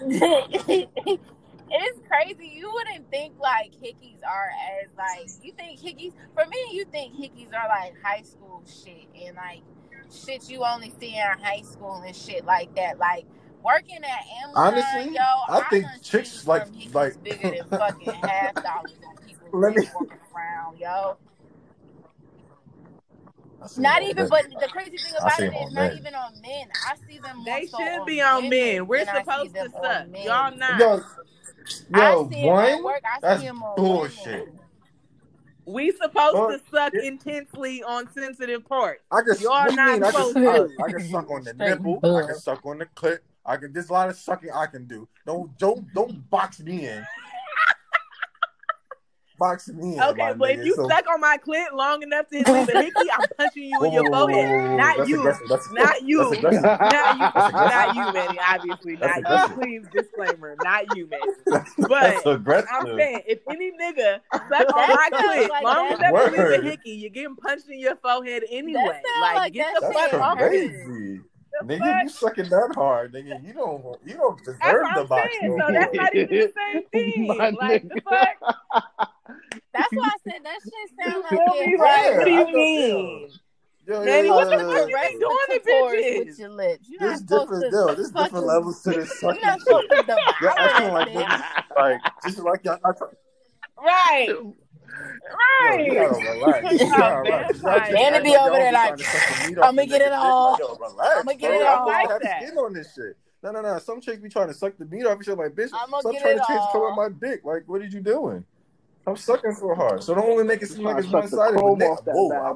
it's 1.73 2.01
crazy. 2.07 2.53
You 2.57 2.71
wouldn't 2.73 3.11
think 3.11 3.35
like 3.41 3.73
hickeys 3.73 4.21
are 4.29 4.51
as 4.83 4.89
like 4.97 5.29
you 5.43 5.53
think 5.53 5.81
hickeys. 5.81 6.13
For 6.35 6.47
me, 6.49 6.57
you 6.73 6.85
think 6.87 7.15
hickeys 7.15 7.49
are 7.55 7.69
like 7.69 7.95
high 8.03 8.23
school 8.23 8.63
shit 8.67 9.07
and 9.27 9.37
like 9.37 9.63
shit 10.25 10.49
you 10.51 10.63
only 10.65 10.93
see 11.01 11.15
in 11.17 11.39
high 11.43 11.63
school 11.63 12.03
and 12.07 12.15
shit 12.15 12.45
like 12.45 12.75
that. 12.77 12.99
Like 12.99 13.25
working 13.65 13.99
at 14.05 14.25
Amazon, 14.45 14.55
Honestly, 14.57 15.15
yo, 15.15 15.23
I 15.49 15.63
think 15.71 15.87
chicks 16.03 16.47
like- 16.47 16.69
like- 16.93 17.23
bigger 17.23 17.51
than 17.51 17.69
fucking 17.79 18.13
half 18.23 18.55
dollars 18.55 18.93
on 19.09 19.17
people 19.27 19.49
Let 19.61 19.75
me- 19.77 19.89
walking 19.95 20.19
around, 20.35 20.79
yo. 20.79 21.17
I 23.63 23.67
see 23.69 23.83
Not 23.83 24.03
all 24.03 24.09
even, 24.09 24.29
but 24.29 24.47
the 24.61 24.69
crazy 24.69 24.99
thing 24.99 25.13
about 25.17 25.39
it 25.39 25.45
is 25.45 25.49
it 25.49 25.53
them 25.53 25.55
on 25.57 25.69
is 25.69 25.75
not 25.75 25.91
men. 25.91 25.97
even 25.99 26.15
on 26.15 26.41
men. 26.41 26.69
I 26.85 26.95
see 27.07 27.19
them 27.19 27.45
They 27.45 27.67
so 27.67 27.79
should 27.79 28.01
on 28.01 28.07
be 28.07 28.21
on 28.21 28.37
women 28.45 28.51
men. 28.51 28.87
We're 28.89 28.99
than 29.05 29.09
I 29.09 29.19
see 29.19 29.21
supposed 29.21 29.55
to 29.55 29.71
suck. 29.71 30.07
Y'all 30.25 30.57
not. 30.57 30.81
Yo, 30.81 31.03
yo, 31.91 32.03
I 32.03 32.29
see 32.29 32.43
'em 32.49 32.59
at 32.59 32.75
one. 32.75 32.85
work. 32.85 33.03
I 33.05 33.19
That's 33.21 33.41
see 33.41 33.47
'em 33.47 33.63
on 33.63 33.77
bullshit. 33.77 34.27
women. 34.47 34.59
We 35.65 35.93
supposed 35.93 36.35
Well, 36.35 36.49
to 36.49 36.61
suck 36.73 36.93
it- 36.95 37.05
intensely 37.05 37.85
on 37.85 38.11
sensitive 38.13 38.67
parts. 38.67 39.03
I 39.13 39.23
can. 39.23 39.37
Y'all 39.41 39.51
what 39.53 39.69
do 39.69 39.71
you 39.71 39.77
not 39.77 39.93
mean? 39.93 40.03
I 40.03 40.11
can, 40.11 40.35
to. 40.35 40.81
I, 40.81 40.85
I 40.85 40.91
can 40.91 41.09
suck 41.11 41.31
on 41.31 41.45
the 41.45 41.55
nipple. 41.55 42.01
I 42.05 42.27
can 42.27 42.35
suck 42.35 42.67
on 42.67 42.79
the 42.79 42.87
clit. 42.87 43.19
I 43.47 43.57
can. 43.59 43.73
There's 43.73 43.89
a 43.89 43.93
lot 43.93 44.09
of 44.09 44.17
sucking 44.17 44.51
I 44.51 44.67
can 44.67 44.87
do. 44.87 45.09
Don't 45.25 45.57
don't 45.59 45.93
don't 45.95 46.29
box 46.31 46.59
me 46.61 46.89
in. 46.89 47.07
Boxing 49.43 49.77
me 49.77 49.97
in, 49.97 50.03
Okay, 50.03 50.23
my 50.23 50.33
but 50.35 50.51
if 50.51 50.65
you 50.65 50.75
So- 50.77 50.89
suck 50.89 51.05
on 51.09 51.21
my 51.21 51.37
clit 51.45 51.73
long 51.73 52.03
enough 52.03 52.29
to 52.29 52.37
leave 52.37 52.69
a 52.69 52.83
hickey, 52.83 53.11
I'm 53.13 53.27
punching 53.37 53.65
you 53.65 53.79
Whoa, 53.79 53.87
in 53.87 53.93
your 53.93 54.05
whoa, 54.05 54.11
whoa, 54.11 54.27
whoa, 54.27 54.33
forehead. 54.33 54.51
whoa, 54.51 54.71
whoa. 54.71 54.77
Not 54.77 55.09
you. 55.09 55.23
That's- 55.25 55.69
Not 55.73 56.03
you. 56.03 56.19
That's. 56.41 56.43
Not 56.43 56.81
you. 57.17 57.31
That's 57.35 57.53
Not 57.53 57.95
you, 57.97 58.13
Manny. 58.13 58.39
Obviously, 58.49 58.97
That's 58.97 59.21
not 59.21 59.51
aggressive. 59.51 59.57
you. 59.73 59.81
Please, 59.83 59.87
disclaimer. 59.93 60.57
Not 60.63 60.97
you, 60.97 61.09
Manny. 61.09 61.33
But. 61.89 62.67
I'm 62.71 62.97
saying, 62.97 63.23
if 63.27 63.41
any 63.51 63.73
nigga 63.73 64.21
suck 64.33 64.43
on 64.53 64.89
That 64.89 65.09
my 65.13 65.19
clit 65.19 65.49
like 65.49 65.65
long 65.65 65.89
that- 65.91 65.99
enough 65.99 66.25
to 66.25 66.31
leave 66.31 66.39
Word. 66.39 66.61
a 66.65 66.71
hickey, 66.71 66.91
you're 66.93 67.11
getting 67.11 67.37
punched 67.37 67.69
in 67.69 67.79
your 67.81 67.97
forehead 67.97 68.45
anyway. 68.51 68.83
sound 68.85 69.21
Like, 69.21 69.37
like 69.37 69.53
get 69.55 69.75
that 69.75 69.81
the 69.93 69.93
shit 70.01 70.11
fuck 70.13 70.21
off. 70.21 70.39
crazy. 70.39 71.21
The 71.61 71.67
Nigga, 71.67 71.79
fuck? 71.81 72.03
you 72.05 72.09
sucking 72.09 72.49
that 72.49 72.73
hard, 72.75 73.13
nigga. 73.13 73.47
You 73.47 73.53
don't 73.53 73.85
you 74.07 74.15
don't 74.15 74.39
deserve 74.39 74.59
That's 74.63 74.73
what 74.83 74.95
the 74.95 75.01
I'm 75.03 75.07
box. 75.07 75.29
saying. 75.39 75.57
no 75.59 75.67
so 75.67 75.73
that's 75.75 75.95
not 75.95 76.15
even 76.17 76.29
the 76.31 76.53
same 76.57 76.83
thing. 76.93 77.27
My 77.27 77.51
like 77.51 77.83
the 77.89 78.01
nigga. 78.01 78.03
fuck? 78.09 79.11
That's 79.75 79.89
why 79.93 80.09
I 80.09 80.31
said 80.31 80.41
that 80.45 80.59
shit 80.63 80.91
sound 81.11 81.23
like 81.23 81.31
Feel 81.31 81.39
me? 81.39 81.73
it 81.75 81.79
Like, 81.81 81.99
Yeah, 82.05 82.17
what 82.19 82.25
do 82.25 82.31
you 82.31 82.45
thought- 82.45 82.53
mean? 82.55 83.31
Yo, 83.85 84.05
Manny, 84.05 84.29
yo, 84.29 84.35
what 84.37 84.49
the 84.49 84.59
fuck 84.59 84.89
you 84.89 84.97
been 84.97 85.19
doing 85.19 85.37
to 85.49 85.61
bitches? 85.61 86.27
with 86.27 86.39
your 86.39 86.49
lips. 86.51 86.89
You're 86.89 87.01
There's 87.01 87.21
not 87.23 87.29
supposed 87.29 87.51
different, 87.51 87.73
to 87.73 87.79
yo, 87.79 87.87
there's 87.95 88.11
fucking- 88.13 88.25
different 88.25 88.47
levels 88.47 88.83
to 88.83 88.91
this 88.91 88.97
You're 88.97 89.07
sucking 89.07 89.43
not 89.43 89.61
supposed 89.61 89.91
to 89.91 89.97
shit. 89.97 90.07
devour 90.07 90.19
You're 90.41 90.51
acting 90.51 90.87
that 90.87 90.93
like 90.95 91.09
thing. 91.09 91.17
niggas, 91.19 91.77
like 91.77 92.01
just 92.25 92.39
like 92.39 92.65
y'all. 92.65 92.79
I, 92.85 92.91
Right. 93.85 94.29
Yo, 94.29 94.55
Right. 95.67 95.85
you 95.87 95.95
gotta 95.95 96.15
relax. 96.15 96.73
You 96.73 96.79
relax. 96.79 97.63
Y'all 97.63 97.93
Manny 97.93 98.23
be 98.23 98.31
like 98.37 98.41
over 98.43 98.51
there 98.53 98.71
be 98.71 98.75
like, 98.75 98.87
trying 98.89 98.97
to 98.99 99.05
suck 99.05 99.43
the 99.43 99.49
meat 99.49 99.59
off 99.59 99.65
"I'ma 99.69 99.83
get 99.83 99.93
it 99.95 99.99
dick. 100.05 100.13
all. 100.13 100.51
Like, 100.53 100.61
yo, 100.61 100.75
relax, 100.77 101.21
I'ma 101.21 101.33
get 101.33 101.41
bro. 101.41 101.51
it 101.61 101.63
I 101.65 101.75
all." 101.75 101.91
have 101.91 102.11
Like 102.23 102.43
skin 102.43 102.59
on 102.59 102.73
this 102.75 102.95
shit. 102.95 103.17
No, 103.43 103.51
no, 103.51 103.61
no. 103.63 103.79
Some 103.81 104.01
chicks 104.01 104.19
be 104.23 104.29
trying 104.29 104.47
to 104.49 104.55
suck 104.55 104.75
the 104.79 104.85
meat 104.85 105.05
off 105.07 105.15
and 105.17 105.25
shit. 105.25 105.37
Like, 105.37 105.53
bitch, 105.57 105.71
I'ma 105.75 105.99
stop 105.99 106.13
trying 106.21 106.39
to 106.39 106.45
change 106.47 106.61
the 106.61 106.69
color 106.71 106.91
of 106.91 106.97
my 106.97 107.09
dick. 107.09 107.41
Like, 107.45 107.65
what 107.67 107.81
are 107.81 107.87
you 107.87 108.01
doing? 108.01 108.45
I'm 109.07 109.17
sucking 109.17 109.55
so 109.55 109.75
hard. 109.75 110.03
So 110.03 110.15
don't 110.15 110.29
only 110.31 110.45
make 110.45 110.63
it 110.63 110.67
seem 110.69 110.85
like 110.85 110.99
it's 110.99 111.07
to 111.09 111.13
one 111.13 111.23
suck 111.23 111.31
the 111.31 111.37
sided. 111.37 111.59
chrome 111.59 111.83
off 111.83 112.05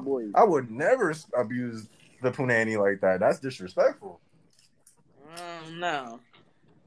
boy. 0.03 0.23
I 0.33 0.43
would 0.43 0.71
never 0.71 1.13
abuse 1.37 1.89
the 2.21 2.31
punani 2.31 2.81
like 2.81 3.01
that. 3.01 3.19
That's 3.19 3.39
disrespectful. 3.39 4.21
Mm, 5.35 5.79
no. 5.79 6.19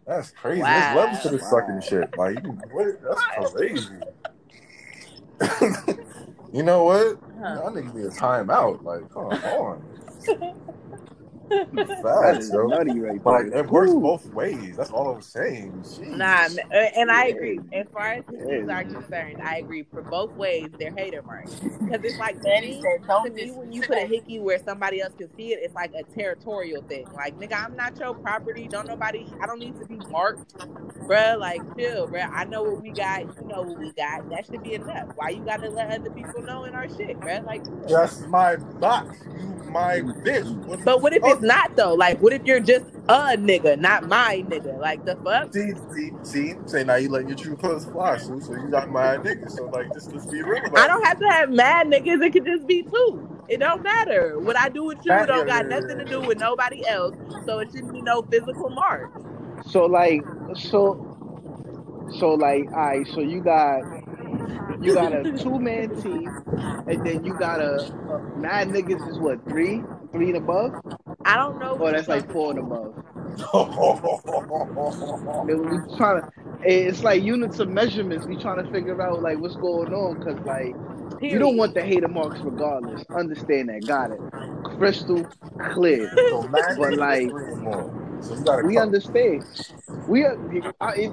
That's 0.06 0.30
crazy. 0.30 0.62
Wow. 0.62 0.68
There's 0.80 0.96
levels 0.96 1.22
to 1.22 1.28
this 1.30 1.42
Wow. 1.42 1.50
sucking 1.50 1.80
shit. 1.82 2.16
Like, 2.16 2.42
you- 2.42 2.58
what? 2.70 3.00
That's 3.02 3.52
crazy. 3.52 3.94
you 6.52 6.62
know 6.62 6.84
what? 6.84 7.18
Huh. 7.40 7.54
Y'all 7.56 7.70
niggas 7.70 7.94
need 7.94 8.06
a 8.06 8.10
timeout. 8.10 8.82
Like, 8.82 9.10
come 9.10 9.26
on. 9.26 9.82
That 11.50 12.00
Facts, 12.02 12.50
nutty 12.52 13.00
right 13.00 13.22
But 13.24 13.32
like, 13.32 13.50
there. 13.50 13.60
it 13.60 13.70
works 13.70 13.92
Woo. 13.92 14.00
both 14.00 14.26
ways. 14.26 14.76
That's 14.76 14.90
all 14.90 15.10
I'm 15.10 15.22
saying. 15.22 15.72
Jeez. 15.82 16.16
Nah, 16.16 16.48
uh, 16.74 16.76
and 16.96 17.10
I 17.10 17.26
agree. 17.28 17.60
As 17.72 17.86
far 17.92 18.14
as 18.14 18.24
hickeys 18.26 18.68
Yeah. 18.68 18.74
are 18.74 18.84
concerned, 18.84 19.40
I 19.44 19.58
agree. 19.58 19.84
For 19.92 20.02
both 20.02 20.34
ways, 20.36 20.72
they're 20.78 20.92
hater 20.96 21.22
marks. 21.22 21.52
Because 21.86 22.04
it's 22.04 22.18
like 22.18 22.40
to 22.42 22.52
me, 22.52 22.82
said, 22.82 23.06
"Don't 23.08 23.34
me, 23.34 23.50
when 23.50 23.72
you 23.72 23.82
put 23.82 23.98
a 23.98 24.06
hickey 24.06 24.38
where 24.40 24.58
somebody 24.58 25.00
else 25.00 25.14
can 25.16 25.28
see 25.36 25.52
it, 25.52 25.60
it's 25.62 25.74
like 25.74 25.92
a 25.98 26.04
territorial 26.04 26.82
thing. 26.82 27.08
Like, 27.14 27.36
nigga, 27.38 27.54
I'm 27.64 27.76
not 27.76 27.98
your 27.98 28.14
property. 28.14 28.68
Don't 28.68 28.86
nobody. 28.86 29.34
I 29.42 29.46
don't 29.46 29.60
need 29.60 29.76
to 29.78 29.84
be 29.86 30.00
marked, 30.00 30.54
bruh. 31.08 31.38
Like, 31.38 31.66
chill, 31.76 32.08
bruh. 32.08 32.26
I 32.34 32.44
know 32.44 32.64
what 32.64 32.80
we 32.80 32.92
got. 32.92 33.30
You 33.30 33.46
know 33.46 33.64
what 33.64 33.78
we 33.78 33.92
got. 33.92 34.22
That 34.30 34.46
should 34.46 34.62
be 34.62 34.74
enough. 34.74 35.08
Why 35.14 35.30
you 35.30 35.44
gotta 35.44 35.70
let 35.70 35.90
other 35.90 36.10
people 36.10 36.42
know 36.42 36.64
in 36.64 36.74
our 36.74 36.88
shit, 36.88 37.22
bruh? 37.22 37.44
Like, 37.44 37.64
chill. 37.80 37.88
That's 37.88 38.20
my 38.26 38.56
box. 38.80 39.18
You 39.36 39.58
my 39.64 40.02
bitch. 40.24 40.46
What 40.64 40.84
But 40.84 41.02
what 41.02 41.12
if 41.14 41.26
it's 41.26 41.39
Not 41.40 41.72
though? 41.76 41.94
Like, 41.94 42.20
what 42.20 42.32
if 42.34 42.42
you're 42.46 42.60
just 42.60 42.86
a 43.08 43.36
nigga, 43.38 43.78
not 43.78 44.06
my 44.06 44.44
nigga? 44.48 44.78
Like 44.80 45.04
the 45.04 45.18
fuck? 45.24 45.50
See, 45.52 45.72
see, 45.94 46.12
see. 46.22 46.54
Say 46.66 46.84
now 46.84 46.96
you 46.96 47.08
letting 47.10 47.28
your 47.28 47.36
true 47.36 47.56
colors 47.56 47.86
fly, 47.86 48.16
Sue. 48.18 48.40
So 48.40 48.54
you 48.54 48.70
got 48.70 48.90
my 48.90 49.18
nigga. 49.18 49.50
So 49.50 49.66
like, 49.66 49.92
just 49.92 50.12
let's 50.12 50.26
be 50.26 50.42
real 50.42 50.66
about 50.66 50.76
I 50.76 50.88
don't 50.88 51.06
have 51.06 51.18
to 51.18 51.26
have 51.32 51.50
mad 51.50 51.88
niggas. 51.88 52.24
It 52.24 52.32
could 52.32 52.46
just 52.46 52.66
be 52.66 52.84
two. 52.84 53.28
It 53.48 53.58
don't 53.60 53.82
matter. 53.82 54.40
What 54.40 54.58
I 54.58 54.70
do 54.70 54.84
with 54.86 55.00
you 55.04 55.12
Yeah, 55.12 55.26
don't 55.26 55.46
yeah, 55.46 55.46
got 55.46 55.66
yeah, 55.66 55.68
nothing 55.68 55.98
to 55.98 56.06
do 56.06 56.22
with 56.22 56.38
nobody 56.38 56.86
else. 56.86 57.16
So 57.44 57.60
it 57.60 57.70
shouldn't 57.72 57.92
be 57.92 58.02
no 58.02 58.22
physical 58.30 58.70
mark. 58.70 59.10
So 59.62 59.86
like, 59.86 60.26
so, 60.56 61.00
so 62.08 62.34
like, 62.34 62.70
alright. 62.74 63.06
So 63.08 63.20
you 63.20 63.42
got, 63.42 63.84
you 64.80 64.94
got 64.94 65.12
a 65.12 65.38
two 65.38 65.58
man 65.58 65.90
team, 66.02 66.30
and 66.88 67.06
then 67.06 67.24
you 67.24 67.34
got 67.34 67.60
a, 67.60 67.92
a 68.10 68.38
mad 68.38 68.68
niggas 68.68 69.08
is 69.08 69.18
what 69.18 69.42
three, 69.48 69.82
three 70.12 70.28
and 70.28 70.36
above, 70.36 70.72
I 71.24 71.36
don't 71.36 71.58
know. 71.58 71.76
or 71.76 71.92
that's 71.92 72.08
like 72.08 72.30
four 72.32 72.50
and 72.50 72.60
above. 72.60 72.94
Then 75.46 75.70
we 75.70 75.96
trying 75.96 76.22
to, 76.22 76.28
it's 76.62 77.02
like 77.02 77.22
units 77.22 77.58
of 77.58 77.68
measurements. 77.68 78.26
We 78.26 78.36
trying 78.36 78.64
to 78.64 78.70
figure 78.70 79.00
out 79.00 79.22
like 79.22 79.38
what's 79.38 79.56
going 79.56 79.92
on 79.92 80.18
because 80.18 80.38
like 80.44 80.74
you 81.22 81.38
don't 81.38 81.56
want 81.56 81.74
the 81.74 81.82
hater 81.82 82.08
marks 82.08 82.40
regardless. 82.40 83.04
Understand 83.14 83.68
that, 83.68 83.86
got 83.86 84.10
it. 84.10 84.20
Crystal 84.78 85.26
clear. 85.72 86.10
so 86.30 86.48
But, 86.50 86.96
like, 86.96 87.24
is 87.24 87.30
three 87.30 87.52
and 87.52 87.62
more. 87.62 88.18
So 88.22 88.34
you 88.34 88.66
We 88.66 88.78
understand. 88.78 89.44
We 90.06 90.24
are. 90.24 90.36
I, 90.80 90.92
it, 90.94 91.12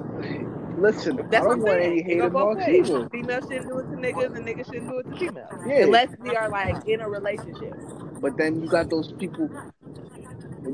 listen, 0.80 1.16
That's 1.30 1.44
I 1.44 1.48
what 1.48 1.58
I'm 1.58 1.62
saying. 1.66 2.04
hater 2.04 2.28
go 2.30 2.54
both 2.54 2.66
ways. 2.66 2.88
Females 3.10 3.44
shouldn't 3.44 3.68
do 3.68 3.78
it 3.78 3.82
to 3.90 3.96
niggas, 3.96 4.36
and 4.36 4.46
niggas 4.46 4.66
shouldn't 4.66 4.90
do 4.90 4.98
it 4.98 5.10
to 5.10 5.16
females. 5.18 5.52
Yeah. 5.66 5.84
Unless 5.84 6.08
we 6.20 6.34
are 6.36 6.48
like 6.48 6.76
in 6.86 7.00
a 7.00 7.08
relationship. 7.08 7.74
But 8.20 8.36
then 8.36 8.62
you 8.62 8.68
got 8.68 8.90
those 8.90 9.12
people. 9.12 9.48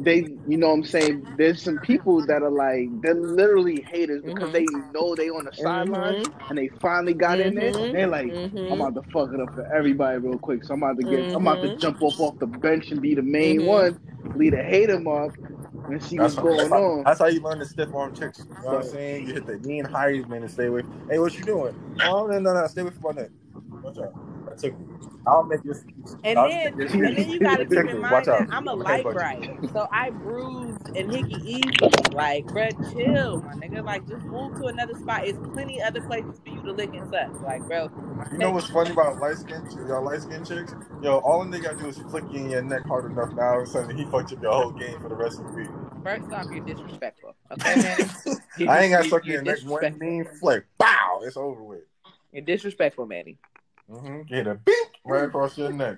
They, 0.03 0.37
you 0.47 0.57
know, 0.57 0.69
what 0.69 0.75
I'm 0.75 0.85
saying. 0.85 1.27
There's 1.37 1.63
some 1.63 1.79
people 1.79 2.25
that 2.27 2.43
are 2.43 2.51
like 2.51 2.89
they're 3.03 3.15
literally 3.15 3.83
haters 3.83 4.23
because 4.23 4.49
Mhm. 4.49 4.53
they 4.53 4.67
know 4.93 5.15
they 5.15 5.29
on 5.29 5.45
the 5.45 5.53
sidelines 5.53 6.27
Mhm. 6.27 6.49
and 6.49 6.59
they 6.59 6.69
finally 6.81 7.15
got 7.15 7.39
in 7.39 7.55
there. 7.55 7.73
Mhm. 7.73 7.93
They're 7.93 8.07
like. 8.09 8.33
I'm 8.73 8.81
about 8.81 8.95
to 8.95 9.03
fuck 9.13 9.33
it 9.33 9.41
up 9.41 9.55
for 9.55 9.67
everybody 9.73 10.19
real 10.19 10.39
quick. 10.39 10.65
So 10.65 10.75
I'm 10.75 10.83
about 10.83 10.99
to 11.01 11.05
get, 11.09 11.35
I'm 11.35 11.47
about 11.47 11.63
to 11.63 11.69
Mhm. 11.69 11.79
jump 11.79 12.03
off 12.03 12.19
off 12.19 12.39
the 12.39 12.47
bench 12.47 12.91
and 12.91 13.01
be 13.01 13.15
the 13.15 13.23
main 13.23 13.67
one, 13.67 13.99
lead 14.35 14.55
a 14.55 14.63
hater 14.63 14.99
mark, 14.99 15.35
and 15.87 16.03
see 16.03 16.17
That's 16.17 16.35
how, 16.35 16.43
going 16.43 16.57
that's, 16.57 16.71
how, 16.71 17.03
that's 17.05 17.21
how 17.21 17.27
you 17.27 17.41
learn 17.41 17.59
to 17.59 17.67
stiff 17.67 17.95
arm 17.95 18.15
chicks. 18.15 18.39
You 18.39 18.55
know 18.55 18.61
what 18.63 18.85
I'm 18.85 18.91
saying? 18.91 19.29
You 19.29 19.35
hit 19.35 19.47
the 19.47 19.59
knee 19.59 19.81
and 19.81 19.89
Heisman 19.89 20.39
and 20.39 20.51
stay 20.51 20.67
away. 20.67 20.83
Hey, 21.09 21.19
what 21.19 21.37
you 21.39 21.45
doing? 21.45 21.75
Oh 22.05 22.27
no, 22.27 22.39
no, 22.39 22.55
no, 22.55 22.67
stay 22.67 22.83
away 22.83 22.91
from 22.91 23.03
my 23.03 23.23
neck. 23.23 23.31
Watch 23.83 23.99
out. 23.99 24.15
That 24.55 24.59
took 24.61 24.79
me. 24.79 24.87
I'll 25.27 25.43
make 25.43 25.65
your 25.65 25.75
And 26.23 26.37
then, 26.37 26.77
make 26.77 26.91
and 26.93 27.17
then 27.17 27.29
you 27.31 27.41
gotta 27.41 27.65
keep 27.67 27.77
Watch 27.77 27.89
in 27.95 28.01
mind 28.01 28.29
out. 28.29 28.49
that 28.49 28.49
I'm 28.51 28.69
a 28.69 28.75
light 28.75 29.05
buddy. 29.05 29.15
bright, 29.15 29.61
so 29.73 29.89
I 29.91 30.11
bruise 30.11 30.77
and 30.95 31.11
hickey 31.11 31.41
easy. 31.43 31.73
Like, 32.13 32.45
bruh, 32.47 32.73
chill, 32.93 33.41
my 33.41 33.55
nigga. 33.55 33.83
Like, 33.85 34.07
just 34.07 34.23
move 34.27 34.55
to 34.59 34.67
another 34.67 34.95
spot. 34.95 35.27
It's 35.27 35.39
plenty 35.53 35.81
other 35.83 36.03
places 36.03 36.41
for 36.45 36.51
you 36.51 36.63
to 36.63 36.73
lick 36.73 36.91
and 36.95 37.09
suck. 37.11 37.43
Like, 37.43 37.67
bro, 37.67 37.91
You 38.33 38.39
know 38.39 38.51
what's 38.51 38.69
funny 38.69 38.91
about 38.91 39.19
light 39.19 39.39
skin, 39.39 39.67
y'all 39.89 40.05
light 40.05 40.21
skin 40.21 40.45
chicks? 40.45 40.75
Yo, 41.03 41.19
all 41.19 41.43
a 41.43 41.47
nigga 41.47 41.63
gotta 41.65 41.79
do 41.79 41.89
is 41.89 41.99
flick 42.11 42.25
you 42.31 42.41
in 42.41 42.51
your 42.51 42.63
neck 42.63 42.85
hard 42.87 43.11
enough 43.11 43.33
now, 43.35 43.43
all 43.55 43.63
of 43.63 43.65
a 43.65 43.67
sudden 43.71 43.97
he 43.97 44.05
fucked 44.05 44.33
up 44.35 44.43
your 44.43 44.53
whole 44.53 44.73
game 44.73 45.01
for 45.01 45.09
the 45.09 45.15
rest 45.17 45.41
of 45.41 45.47
the 45.47 45.53
week. 45.53 45.69
first 46.03 46.31
off, 46.33 46.47
you're 46.51 46.61
disrespectful. 46.65 47.35
Okay, 47.51 47.77
man. 47.77 48.69
I 48.69 48.83
ain't 48.83 48.93
got 48.93 49.05
to 49.05 49.09
suck 49.09 49.23
in 49.25 49.33
you're 49.33 49.43
your 49.43 49.43
neck 49.43 49.59
one 49.65 49.81
disrespectful. 49.81 50.07
mean 50.07 50.25
flick. 50.39 50.67
Bow! 50.79 51.21
It's 51.23 51.37
over 51.39 51.63
with. 51.63 51.81
You're 52.33 52.45
disrespectful, 52.45 53.07
Manny. 53.07 53.39
Mm-hmm. 53.91 54.23
Get 54.23 54.47
a 54.47 54.55
beat 54.55 54.75
right 55.05 55.25
across 55.25 55.57
your 55.59 55.73
neck. 55.73 55.97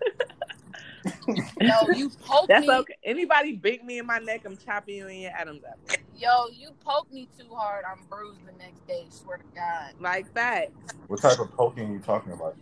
Yo, 1.61 1.89
you 1.95 2.11
poke 2.25 2.49
That's 2.49 2.67
me. 2.67 2.73
okay. 2.75 2.95
Anybody 3.05 3.53
big 3.53 3.85
me 3.85 3.99
in 3.99 4.07
my 4.07 4.19
neck, 4.19 4.43
I'm 4.45 4.57
chopping 4.57 4.97
you 4.97 5.07
in 5.09 5.21
your 5.21 5.31
Adam's 5.33 5.63
apple. 5.65 6.03
Yo, 6.17 6.47
you 6.53 6.71
poke 6.85 7.13
me 7.13 7.29
too 7.39 7.47
hard. 7.55 7.85
I'm 7.91 8.05
bruised 8.11 8.41
the 8.47 8.53
next 8.59 8.87
day. 8.89 9.07
Swear 9.11 9.39
to 9.39 9.45
God. 9.55 9.93
Like 10.01 10.33
that. 10.35 10.73
What 11.07 11.21
type 11.23 11.39
of 11.39 11.53
poking 11.53 11.93
you 11.93 12.01
talking 12.01 12.33
about? 12.33 12.57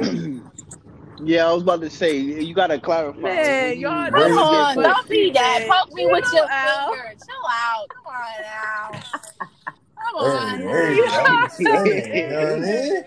yeah, 1.22 1.46
I 1.46 1.52
was 1.52 1.62
about 1.62 1.82
to 1.82 1.90
say 1.90 2.16
you 2.16 2.54
gotta 2.54 2.80
clarify. 2.80 3.20
Man, 3.20 3.74
you- 3.76 3.82
y'all 3.88 4.04
what 4.10 4.12
Come 4.14 4.22
do 4.22 4.28
you 4.28 4.34
know- 4.36 4.50
get 4.50 4.60
on, 4.78 4.82
don't 4.82 5.08
be 5.08 5.30
that. 5.32 5.68
Poke 5.68 5.92
me 5.92 6.06
with 6.06 6.24
your 6.32 6.32
Chill 6.32 6.48
out. 6.50 6.94
finger. 6.94 7.14
Chill 7.26 7.46
out. 7.50 7.86
Come 7.90 8.06
on 8.06 8.42
now. 8.42 9.00
Come 10.02 10.16
on. 10.16 10.58
hey, 10.58 11.00
now. 11.04 11.24
I'm 11.24 11.42
just 11.44 11.56
saying, 11.58 12.16
you 12.16 12.28
know 12.28 12.42
what 12.42 12.52
I 12.52 12.60
mean? 12.60 13.04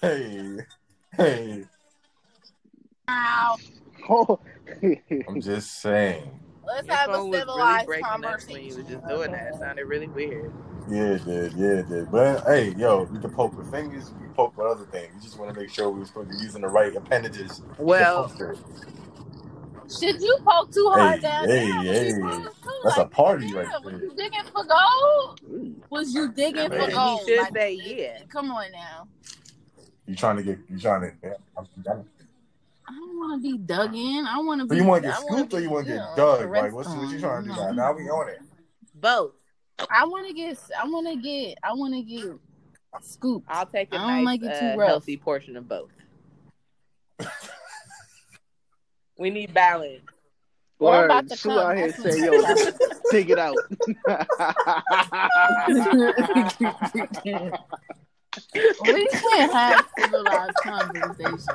Hey, 0.00 0.56
hey, 1.16 1.64
Now. 3.08 3.56
Oh. 4.08 4.38
I'm 5.28 5.40
just 5.40 5.80
saying. 5.80 6.30
Let's 6.66 6.86
Your 6.86 6.96
have 6.96 7.10
a 7.10 7.12
phone 7.14 7.30
was 7.30 7.38
really 7.40 7.40
civilized 7.40 7.86
breaking 7.86 8.04
up 8.04 8.10
when 8.12 8.22
you 8.22 8.28
conversation. 8.28 8.76
was 8.76 8.86
just 8.92 9.08
doing 9.08 9.32
that. 9.32 9.46
It 9.48 9.54
sounded 9.58 9.84
really 9.86 10.06
weird. 10.08 10.52
Yeah, 10.88 11.14
it 11.14 11.24
did, 11.24 11.52
yeah, 11.54 11.66
it 11.80 11.88
did. 11.88 12.10
But 12.12 12.44
hey, 12.44 12.70
yo, 12.76 13.02
we 13.04 13.18
can 13.18 13.30
poke 13.32 13.56
with 13.56 13.70
fingers, 13.70 14.10
we 14.12 14.26
can 14.26 14.34
poke 14.34 14.56
with 14.56 14.66
other 14.66 14.84
things. 14.86 15.12
We 15.14 15.20
just 15.20 15.38
want 15.38 15.52
to 15.52 15.60
make 15.60 15.70
sure 15.70 15.90
we're 15.90 16.04
supposed 16.04 16.30
to 16.30 16.36
be 16.38 16.42
using 16.44 16.62
the 16.62 16.68
right 16.68 16.94
appendages. 16.94 17.62
Well. 17.78 18.28
Should 19.88 20.20
you 20.20 20.38
poke 20.46 20.70
too 20.72 20.88
hard 20.94 21.16
Hey, 21.16 21.20
down 21.20 21.48
hey, 21.48 21.66
there? 21.66 21.76
Was 21.76 21.84
hey. 21.86 22.06
you 22.06 22.14
supposed 22.14 22.62
to? 22.62 22.70
That's 22.84 22.98
a 22.98 23.04
party 23.06 23.46
yeah, 23.48 23.58
right 23.58 23.84
Was 23.84 23.92
there. 23.92 24.02
you 24.02 24.14
digging 24.14 24.44
for 24.44 24.64
gold? 24.64 25.40
Was 25.90 26.14
you 26.14 26.32
digging 26.32 26.72
I 26.72 26.86
for 26.86 26.90
gold? 26.92 27.20
he 27.22 27.26
should 27.26 27.40
Like, 27.40 27.52
say 27.54 27.72
yeah. 27.74 28.18
Come 28.28 28.52
on 28.52 28.70
now. 28.70 29.08
You 30.10 30.16
trying 30.16 30.38
to 30.38 30.42
get, 30.42 30.58
you 30.68 30.76
trying 30.76 31.02
to, 31.02 31.12
yeah, 31.22 31.34
I'm, 31.56 31.68
I'm, 31.88 32.04
I 32.88 32.92
don't 32.92 33.16
want 33.16 33.40
to 33.40 33.48
be 33.48 33.56
dug 33.58 33.94
in. 33.94 34.26
I 34.26 34.40
want 34.40 34.60
to 34.60 34.66
so 34.66 34.74
be. 34.74 34.80
you 34.80 34.84
want 34.84 35.04
to 35.04 35.08
get 35.08 35.16
scooped 35.18 35.54
or 35.54 35.60
you 35.60 35.70
want 35.70 35.86
to 35.86 35.92
get 35.92 36.02
dug? 36.16 36.40
caressed 36.40 36.62
Like, 36.64 36.72
what's 36.72 36.88
what 36.88 37.12
you 37.12 37.20
trying 37.20 37.44
to 37.44 37.50
do 37.50 37.54
know. 37.54 37.70
now? 37.70 37.72
Now 37.74 37.92
we 37.92 38.10
on 38.10 38.28
it. 38.28 38.40
both. 38.92 39.34
I 39.88 40.04
want 40.06 40.26
to 40.26 40.34
get. 40.34 40.58
I 40.76 40.84
want 40.88 41.06
to 41.06 41.14
get. 41.14 41.58
I 41.62 41.72
want 41.74 41.94
to 41.94 42.02
get 42.02 42.32
Scoop. 43.02 43.44
I'll 43.46 43.66
take 43.66 43.92
a 43.92 43.98
I 43.98 44.00
don't 44.00 44.24
nice, 44.24 44.26
like 44.26 44.42
it 44.42 44.58
too 44.58 44.66
uh, 44.66 44.74
rough. 44.78 44.88
healthy 44.88 45.16
portion 45.16 45.56
of 45.56 45.68
both. 45.68 45.90
we 49.16 49.30
need 49.30 49.54
balance. 49.54 50.00
Well, 50.80 50.92
I'm 50.92 50.98
Word. 51.02 51.04
about 51.04 51.28
to 51.28 51.36
Sue 51.36 51.50
come. 51.50 51.58
out 51.58 51.76
here 51.76 51.92
say, 51.92 52.24
yo, 52.24 52.42
take 53.12 53.30
it 53.30 53.38
out. 53.38 53.58
we 58.82 59.08
can't 59.08 59.52
have 59.52 59.88
civilized 59.98 60.54
conversations. 60.62 61.48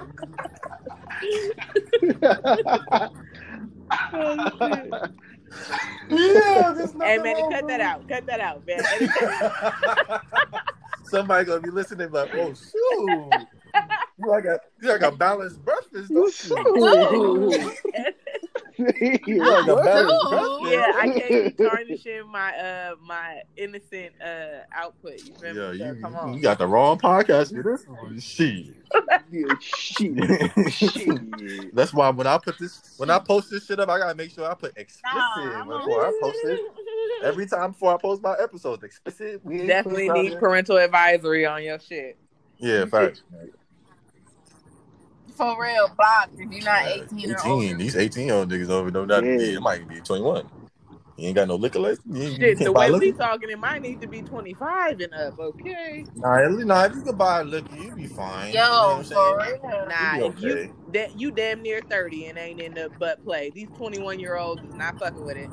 yeah, 6.10 6.73
there's 6.73 6.91
Hey 6.93 7.18
man, 7.18 7.35
wrong 7.35 7.52
cut 7.52 7.64
with 7.64 7.69
that 7.69 7.81
out. 7.81 8.07
Cut 8.10 8.26
that 8.26 8.39
out, 8.39 8.65
man. 8.68 8.84
Somebody 11.06 11.45
gonna 11.45 11.61
be 11.61 11.69
listening 11.69 12.11
like, 12.11 12.34
oh 12.35 12.53
shoot. 12.53 13.47
You 14.18 14.30
like 14.30 14.45
a 14.45 14.60
you 14.81 14.89
like 14.89 15.02
a 15.02 15.11
balanced 15.11 15.64
breakfast, 15.64 16.11
don't 16.11 16.49
you? 16.49 17.73
You 19.26 19.38
like 19.43 19.68
a 19.68 19.76
balanced 19.76 20.72
yeah, 20.72 20.91
I 20.95 21.10
can't 21.18 21.57
be 21.57 21.64
tarnishing 21.69 22.27
my 22.30 22.56
uh 22.57 22.95
my 23.02 23.41
innocent 23.56 24.14
uh 24.22 24.64
output. 24.73 25.26
You 25.26 25.34
feel 25.35 25.76
Yeah, 25.76 25.91
you, 25.93 26.02
come 26.02 26.15
on. 26.15 26.34
you 26.34 26.41
got 26.41 26.57
the 26.57 26.68
wrong 26.68 26.97
podcast 26.97 27.56
for 27.56 27.64
this 27.64 27.88
one. 27.88 28.19
Shit. 28.19 28.68
Yeah, 29.31 29.53
shit. 29.61 30.72
Shit. 30.72 31.76
That's 31.76 31.93
why 31.93 32.10
when 32.10 32.27
I 32.27 32.38
put 32.38 32.57
this 32.60 32.95
when 32.97 33.10
I 33.10 33.19
post 33.19 33.49
this 33.49 33.65
shit 33.65 33.80
up, 33.80 33.89
I 33.89 33.97
gotta 33.97 34.15
make 34.15 34.31
sure 34.31 34.49
I 34.49 34.53
put 34.53 34.77
explicit 34.77 35.14
Nah, 35.14 35.64
before 35.64 36.06
I 36.06 36.18
post 36.22 36.39
it. 36.43 36.61
Every 37.23 37.45
time 37.45 37.72
before 37.72 37.93
I 37.93 37.97
post 37.97 38.22
my 38.22 38.35
episodes, 38.41 38.84
explicit. 38.84 39.41
We 39.43 39.65
Definitely 39.65 40.10
need 40.10 40.38
parental 40.38 40.77
advisory 40.77 41.45
on 41.45 41.64
your 41.64 41.80
shit. 41.80 42.18
Yeah, 42.57 42.85
facts. 42.85 43.23
For 45.35 45.61
real, 45.61 45.89
blocked 45.97 46.31
if 46.37 46.51
you're 46.51 46.63
not 46.63 46.85
18 46.87 47.31
or 47.31 47.37
18. 47.37 47.51
older. 47.51 47.75
These 47.77 47.95
18 47.97 48.25
year 48.27 48.35
old 48.35 48.49
niggas 48.51 48.69
over 48.69 48.91
know 48.91 49.05
that. 49.05 49.23
Yeah. 49.23 49.31
Yeah. 49.31 49.57
It 49.57 49.61
might 49.61 49.87
be 49.87 50.01
21. 50.01 50.43
You 51.17 51.27
ain't 51.27 51.35
got 51.35 51.47
no 51.47 51.55
liquor 51.55 51.79
license. 51.79 52.01
You, 52.05 52.23
ain't- 52.23 52.31
you 52.31 52.37
Shit, 52.47 52.57
can't 52.57 52.65
the 52.67 52.73
buy 52.73 52.85
way 52.89 52.99
we 52.99 53.05
liquor. 53.07 53.17
talking, 53.17 53.49
it 53.49 53.59
might 53.59 53.81
need 53.81 54.01
to 54.01 54.07
be 54.07 54.21
25 54.21 54.99
and 54.99 55.13
up, 55.13 55.39
okay? 55.39 56.05
Nah, 56.15 56.37
at 56.43 56.51
least- 56.51 56.67
nah, 56.67 56.83
if 56.85 56.95
you 56.95 57.01
could 57.03 57.17
buy 57.17 57.41
liquor, 57.41 57.75
you'd 57.75 57.95
be 57.95 58.07
fine. 58.07 58.49
you 58.51 58.59
know 58.59 58.63
Yo, 58.63 58.69
what 58.69 58.91
for 58.93 58.97
I'm 58.97 59.03
saying? 59.05 59.59
real. 59.63 59.87
Nah, 59.89 60.15
You 60.17 60.25
if 60.25 60.41
you 60.41 60.73
that 60.93 61.19
you 61.19 61.31
damn 61.31 61.61
near 61.61 61.81
30 61.89 62.27
and 62.27 62.37
ain't 62.37 62.59
in 62.61 62.73
the 62.73 62.89
butt 62.99 63.23
play. 63.23 63.49
These 63.49 63.69
21 63.77 64.19
year 64.19 64.35
olds 64.37 64.63
is 64.63 64.73
not 64.73 64.97
fucking 64.99 65.23
with 65.23 65.37
it. 65.37 65.49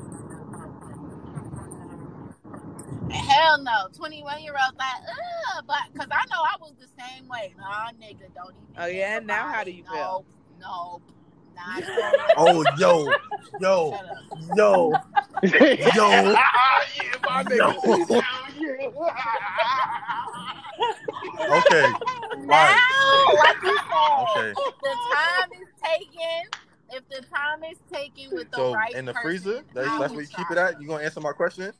Hell 3.11 3.61
no. 3.63 3.87
21 3.95 4.41
year 4.41 4.53
olds 4.53 4.77
like, 4.77 4.87
ugh, 5.57 5.63
but 5.67 5.77
because 5.91 6.07
I 6.11 6.23
know 6.31 6.41
I 6.41 6.55
was 6.59 6.73
the 6.79 6.87
same 7.01 7.27
way. 7.27 7.53
Nah, 7.57 7.91
nigga, 7.91 8.33
don't 8.35 8.55
even. 8.55 8.75
Oh, 8.77 8.85
yeah? 8.85 9.15
think 9.15 9.27
Now 9.27 9.47
how 9.51 9.63
do 9.63 9.71
you 9.71 9.83
nope, 9.83 9.93
feel? 9.93 10.25
Nope. 10.59 11.01
Nah, 11.55 11.79
Oh, 12.37 12.65
yo, 12.77 13.09
yo, 13.59 13.93
yo, 14.55 14.93
yo, 15.43 15.85
yo. 15.95 16.35
Okay, 21.51 21.93
Now, 22.47 22.75
like 23.37 23.57
you 23.63 23.77
said, 23.77 24.23
Okay. 24.23 24.53
the 24.81 24.95
time 25.13 25.49
is 25.61 25.67
taken, 25.83 26.49
if 26.91 27.09
the 27.09 27.21
time 27.27 27.63
is 27.63 27.77
taken 27.91 28.35
with 28.35 28.49
the 28.51 28.57
So 28.57 28.73
right 28.73 28.93
in 28.95 29.05
the 29.05 29.13
person, 29.13 29.29
freezer, 29.29 29.63
that's, 29.73 29.97
that's 29.97 30.13
where 30.13 30.21
you 30.21 30.27
keep 30.27 30.49
it 30.51 30.57
at. 30.57 30.81
You 30.81 30.87
gonna 30.87 31.03
answer 31.03 31.19
my 31.19 31.33
question? 31.33 31.73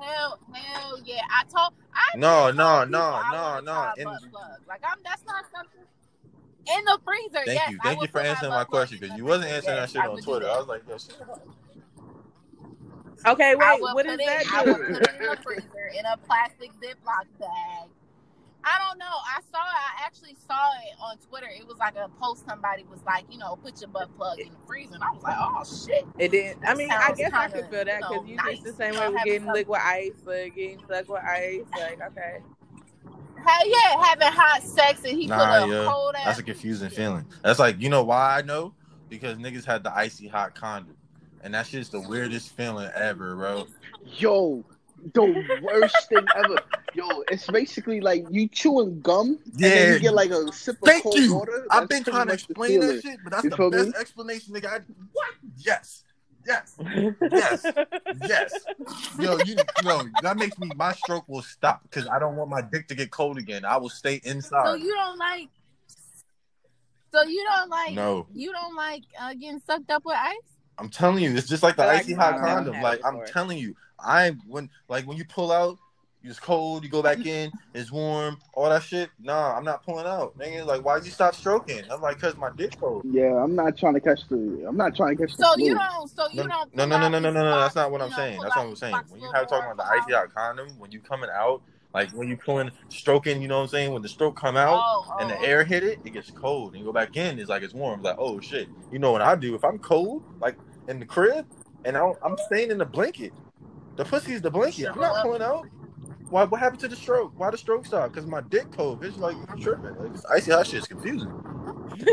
Hell, 0.00 0.38
hell 0.52 1.00
yeah! 1.04 1.22
I 1.30 1.44
told. 1.44 1.74
I 1.94 2.16
No, 2.16 2.50
no, 2.50 2.84
no, 2.84 3.22
no, 3.30 3.60
no. 3.60 3.72
try 3.72 3.92
In- 3.98 4.04
plug. 4.30 4.60
Like 4.68 4.82
I'm. 4.84 4.98
That's 5.04 5.24
not 5.26 5.44
something. 5.54 5.82
In 6.78 6.84
the 6.84 6.98
freezer, 7.04 7.44
Thank 7.46 7.48
yes. 7.60 7.70
you, 7.70 7.78
thank 7.82 8.00
would 8.00 8.08
you 8.08 8.12
for 8.12 8.18
put 8.18 8.24
my 8.24 8.28
answering 8.30 8.52
my 8.52 8.64
question 8.64 8.98
because 9.00 9.16
you 9.16 9.24
wasn't 9.24 9.50
answering 9.52 9.76
Yes, 9.76 9.92
that 9.92 9.98
shit 9.98 10.04
I 10.04 10.08
on 10.08 10.18
Twitter. 10.20 10.48
I 10.50 10.58
was 10.58 10.66
like, 10.66 10.82
yo, 10.88 10.98
shit. 10.98 11.16
Okay, 13.26 13.54
wait, 13.56 13.80
will 13.80 13.94
what 13.94 14.06
put 14.06 14.18
does 14.18 14.20
it, 14.20 14.26
that 14.26 14.44
I 14.52 14.64
will 14.64 14.74
do? 14.78 14.84
put 14.94 15.02
it 15.02 15.10
in 15.20 15.26
the 15.26 15.36
freezer 15.44 15.90
in 15.98 16.04
a 16.06 16.16
plastic 16.18 16.72
Ziploc 16.80 17.26
bag. 17.38 17.88
I 18.68 18.78
don't 18.84 18.98
know. 18.98 19.06
I 19.06 19.40
saw. 19.52 19.58
I 19.58 20.04
actually 20.04 20.34
saw 20.46 20.70
it 20.82 20.98
on 21.00 21.18
Twitter. 21.18 21.46
It 21.48 21.66
was 21.68 21.78
like 21.78 21.94
a 21.94 22.08
post. 22.20 22.44
Somebody 22.48 22.84
was 22.90 22.98
like, 23.06 23.24
you 23.30 23.38
know, 23.38 23.54
put 23.56 23.80
your 23.80 23.88
butt 23.88 24.14
plug 24.16 24.40
in 24.40 24.48
the 24.48 24.58
freezer, 24.66 24.94
and 24.94 25.04
I 25.04 25.10
was 25.12 25.22
like, 25.22 25.36
oh 25.38 25.62
shit. 25.86 26.04
It 26.18 26.32
did. 26.32 26.56
I 26.66 26.74
mean, 26.74 26.90
I 26.90 27.12
guess 27.12 27.32
I 27.32 27.46
kinda, 27.48 27.62
could 27.62 27.70
feel 27.70 27.84
that 27.84 27.94
you 27.94 28.00
know, 28.00 28.08
because 28.22 28.28
you 28.28 28.36
nice. 28.36 28.54
it's 28.54 28.62
the 28.64 28.72
same 28.72 28.94
way 28.94 29.00
know, 29.00 29.10
with 29.10 29.18
having 29.18 29.32
getting 29.32 29.46
some- 29.46 29.54
liquid 29.54 29.80
ice 29.82 30.12
or 30.26 30.48
getting 30.48 30.78
stuck 30.84 31.08
with 31.08 31.22
ice. 31.22 31.60
Like, 31.78 32.00
okay. 32.02 32.38
Hell 33.46 33.68
yeah, 33.68 34.04
having 34.04 34.28
hot 34.32 34.62
sex 34.64 35.04
and 35.04 35.16
he 35.16 35.26
Nah, 35.28 35.60
put 35.60 35.68
a 35.68 35.72
yeah. 35.72 35.88
cold 35.88 36.14
ass. 36.16 36.24
That's 36.24 36.38
a 36.40 36.42
confusing 36.42 36.90
feeling. 36.90 37.24
That's 37.44 37.60
like, 37.60 37.80
you 37.80 37.88
know 37.88 38.02
why 38.02 38.38
I 38.38 38.42
know? 38.42 38.74
Because 39.08 39.38
niggas 39.38 39.64
had 39.64 39.84
the 39.84 39.96
icy 39.96 40.26
hot 40.26 40.56
condom. 40.56 40.96
And 41.42 41.54
that's 41.54 41.70
just 41.70 41.92
the 41.92 42.00
weirdest 42.00 42.56
feeling 42.56 42.90
ever, 42.96 43.36
bro. 43.36 43.68
Yo, 44.18 44.64
the 45.14 45.58
worst 45.62 46.08
thing 46.08 46.26
ever. 46.34 46.56
Yo, 46.94 47.06
it's 47.28 47.46
basically 47.46 48.00
like 48.00 48.24
you 48.30 48.48
chewing 48.48 49.00
gum 49.02 49.38
and 49.44 49.54
then 49.56 49.88
Yeah. 49.88 49.94
you 49.94 50.00
get 50.00 50.14
like 50.14 50.30
a 50.30 50.50
sip 50.52 50.76
of 50.82 50.88
Thank 50.88 51.02
cold 51.04 51.16
you. 51.16 51.34
water. 51.34 51.66
I've 51.70 51.88
been 51.88 52.04
trying 52.04 52.28
to 52.28 52.32
explain 52.34 52.80
that 52.80 52.86
feeling. 52.86 53.00
shit, 53.02 53.18
but 53.22 53.32
that's 53.32 53.44
You 53.44 53.50
the 53.50 53.70
best 53.70 53.88
me? 53.88 53.92
explanation, 54.00 54.54
nigga. 54.54 54.66
I, 54.66 54.78
what? 55.12 55.34
Yes. 55.58 56.02
Yes. 56.46 56.76
Yes. 57.30 57.66
Yes. 58.28 58.54
Yo, 59.18 59.36
you 59.44 59.56
no, 59.84 60.02
that 60.22 60.36
makes 60.36 60.56
me 60.58 60.70
my 60.76 60.92
stroke 60.92 61.24
will 61.28 61.42
stop 61.42 61.82
because 61.82 62.06
I 62.06 62.18
don't 62.20 62.36
want 62.36 62.50
my 62.50 62.62
dick 62.62 62.86
to 62.88 62.94
get 62.94 63.10
cold 63.10 63.36
again. 63.38 63.64
I 63.64 63.76
will 63.78 63.88
stay 63.88 64.20
inside. 64.24 64.64
So 64.64 64.74
inside. 64.74 64.86
you 64.86 64.94
don't 64.94 65.18
like. 65.18 65.48
So 67.12 67.22
you 67.24 67.44
don't 67.52 67.68
like. 67.70 67.94
No. 67.94 68.26
You 68.32 68.52
don't 68.52 68.76
like 68.76 69.02
uh, 69.20 69.34
getting 69.34 69.58
sucked 69.60 69.90
up 69.90 70.04
with 70.04 70.16
ice. 70.16 70.36
I'm 70.78 70.88
telling 70.88 71.22
you, 71.22 71.34
it's 71.34 71.48
just 71.48 71.62
like 71.62 71.76
the 71.76 71.84
I 71.84 71.96
icy 71.96 72.14
hot 72.14 72.40
condom. 72.40 72.80
Like 72.80 73.02
had 73.02 73.14
I'm 73.14 73.20
telling 73.26 73.58
you, 73.58 73.74
I 73.98 74.36
when 74.46 74.70
like 74.88 75.06
when 75.06 75.16
you 75.16 75.24
pull 75.24 75.50
out, 75.52 75.78
it's 76.22 76.40
cold. 76.40 76.84
You 76.84 76.90
go 76.90 77.02
back 77.02 77.24
in, 77.24 77.52
it's 77.72 77.90
warm, 77.90 78.38
all 78.52 78.68
that 78.68 78.82
shit. 78.82 79.10
Nah, 79.20 79.56
I'm 79.56 79.64
not 79.64 79.84
pulling 79.84 80.06
out. 80.06 80.36
Nigga, 80.38 80.66
like 80.66 80.84
why'd 80.84 81.04
you 81.04 81.10
stop 81.10 81.34
stroking? 81.34 81.82
I'm 81.90 82.00
like, 82.00 82.18
cause 82.20 82.36
my 82.36 82.50
dick 82.56 82.78
cold. 82.78 83.04
Yeah, 83.10 83.42
I'm 83.42 83.54
not 83.54 83.78
trying 83.78 83.94
to 83.94 84.00
catch 84.00 84.28
the. 84.28 84.66
I'm 84.68 84.76
not 84.76 84.94
trying 84.96 85.16
to 85.16 85.26
catch 85.26 85.36
the 85.36 85.44
So 85.44 85.54
flu. 85.54 85.66
you 85.66 85.74
don't. 85.74 86.10
So 86.10 86.26
you 86.32 86.42
No, 86.42 86.48
don't. 86.48 86.76
no, 86.76 86.86
no, 86.86 86.98
no, 86.98 87.08
no, 87.08 87.18
no, 87.18 87.30
no, 87.30 87.42
no. 87.42 87.60
That's 87.60 87.74
not 87.76 87.90
what 87.90 88.02
I'm 88.02 88.10
saying. 88.10 88.40
That's 88.42 88.56
what 88.56 88.66
I'm 88.66 88.76
saying. 88.76 89.02
When 89.08 89.20
you 89.20 89.30
have 89.32 89.48
talking 89.48 89.70
about 89.70 89.76
the 89.76 89.84
icy 90.02 90.12
hot 90.12 90.34
condom, 90.34 90.78
when 90.78 90.90
you 90.90 91.00
coming 91.00 91.30
out, 91.32 91.62
like 91.96 92.10
when 92.10 92.28
you 92.28 92.36
pulling 92.36 92.70
stroking, 92.90 93.40
you 93.40 93.48
know 93.48 93.56
what 93.56 93.62
I'm 93.62 93.68
saying? 93.68 93.90
When 93.90 94.02
the 94.02 94.08
stroke 94.08 94.36
come 94.36 94.54
out 94.54 94.82
Oh, 94.84 95.16
and 95.18 95.32
oh, 95.32 95.34
the 95.34 95.40
air 95.42 95.64
hit 95.64 95.82
it, 95.82 95.98
it 96.04 96.10
gets 96.10 96.30
cold. 96.30 96.72
And 96.74 96.80
you 96.80 96.84
go 96.84 96.92
back 96.92 97.16
in, 97.16 97.38
it's 97.38 97.48
like 97.48 97.62
it's 97.62 97.72
warm. 97.72 98.00
It's 98.00 98.04
like, 98.04 98.16
oh 98.18 98.38
shit. 98.38 98.68
You 98.90 98.98
know 98.98 99.12
what 99.12 99.22
I 99.22 99.34
do? 99.34 99.54
If 99.54 99.64
I'm 99.64 99.78
cold, 99.78 100.22
like 100.38 100.58
in 100.88 101.00
the 101.00 101.06
crib, 101.06 101.46
and 101.86 101.96
I 101.96 102.12
I'm 102.22 102.36
staying 102.36 102.70
in 102.70 102.76
the 102.76 102.84
blanket, 102.84 103.32
the 103.96 104.04
pussy's 104.04 104.42
the 104.42 104.50
blanket. 104.50 104.88
I'm 104.92 105.00
not 105.00 105.22
pulling 105.22 105.40
out. 105.40 105.66
Why? 106.28 106.44
What 106.44 106.60
happened 106.60 106.80
to 106.80 106.88
the 106.88 106.96
stroke? 106.96 107.32
Why 107.34 107.50
the 107.50 107.56
stroke 107.56 107.86
stop? 107.86 108.12
Because 108.12 108.26
my 108.26 108.42
dick 108.42 108.70
cold. 108.76 109.02
It's 109.02 109.16
like 109.16 109.36
you 109.38 109.46
tripping. 109.64 109.96
Like 109.96 110.12
this 110.12 110.26
icy 110.26 110.50
hot 110.50 110.66
shit 110.66 110.80
is 110.80 110.86
confusing. 110.86 111.32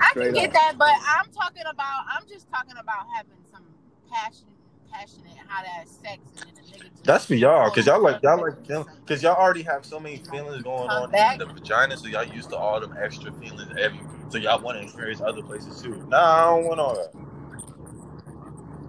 I 0.00 0.10
Straight 0.12 0.26
can 0.26 0.34
get 0.34 0.46
up. 0.48 0.52
that, 0.52 0.74
but 0.78 0.94
I'm 1.08 1.26
talking 1.32 1.64
about. 1.68 2.04
I'm 2.08 2.28
just 2.28 2.48
talking 2.50 2.76
about 2.80 3.06
having 3.16 3.38
some 3.50 3.64
passion, 4.12 4.46
passionate, 4.92 5.32
hot 5.48 5.64
ass 5.80 5.98
sex, 6.02 6.20
and 6.36 6.56
then 6.56 6.64
a 6.64 6.84
nigga. 6.84 7.04
That's 7.04 7.26
for 7.26 7.34
y'all, 7.34 7.70
cause 7.70 7.86
y'all 7.86 8.02
like 8.02 8.22
y'all 8.22 8.40
like 8.40 8.54
Some- 8.66 8.86
cause 9.06 9.22
y'all 9.22 9.34
already 9.36 9.62
have 9.62 9.84
so 9.84 9.98
many 9.98 10.18
feelings 10.18 10.62
going 10.62 10.88
Come 10.88 11.02
on 11.04 11.10
back. 11.10 11.34
in 11.34 11.38
the 11.40 11.46
vagina, 11.46 11.96
so 11.96 12.08
y'all 12.08 12.24
used 12.24 12.50
to 12.50 12.56
all 12.56 12.80
them 12.80 12.92
extra 13.02 13.32
feelings 13.32 13.70
every 13.80 13.98
so 14.28 14.38
y'all 14.38 14.60
want 14.62 14.78
to 14.78 14.82
experience 14.84 15.20
other 15.20 15.42
places 15.42 15.80
too. 15.80 16.00
Nah, 16.08 16.18
I 16.18 16.44
don't 16.46 16.64
want 16.64 16.80
all 16.80 16.94
that. 16.96 17.12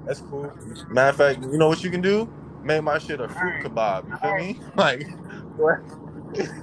That's 0.05 0.21
cool. 0.21 0.53
Matter 0.89 1.09
of 1.09 1.15
fact, 1.15 1.41
you 1.43 1.57
know 1.57 1.69
what 1.69 1.83
you 1.83 1.89
can 1.89 2.01
do? 2.01 2.29
Make 2.63 2.83
my 2.83 2.97
shit 2.97 3.19
a 3.21 3.27
fruit 3.27 3.53
kebab. 3.63 4.09
You 4.09 4.15
feel 4.17 4.35
me? 4.35 4.59
Like 4.75 5.07
what? 5.57 5.79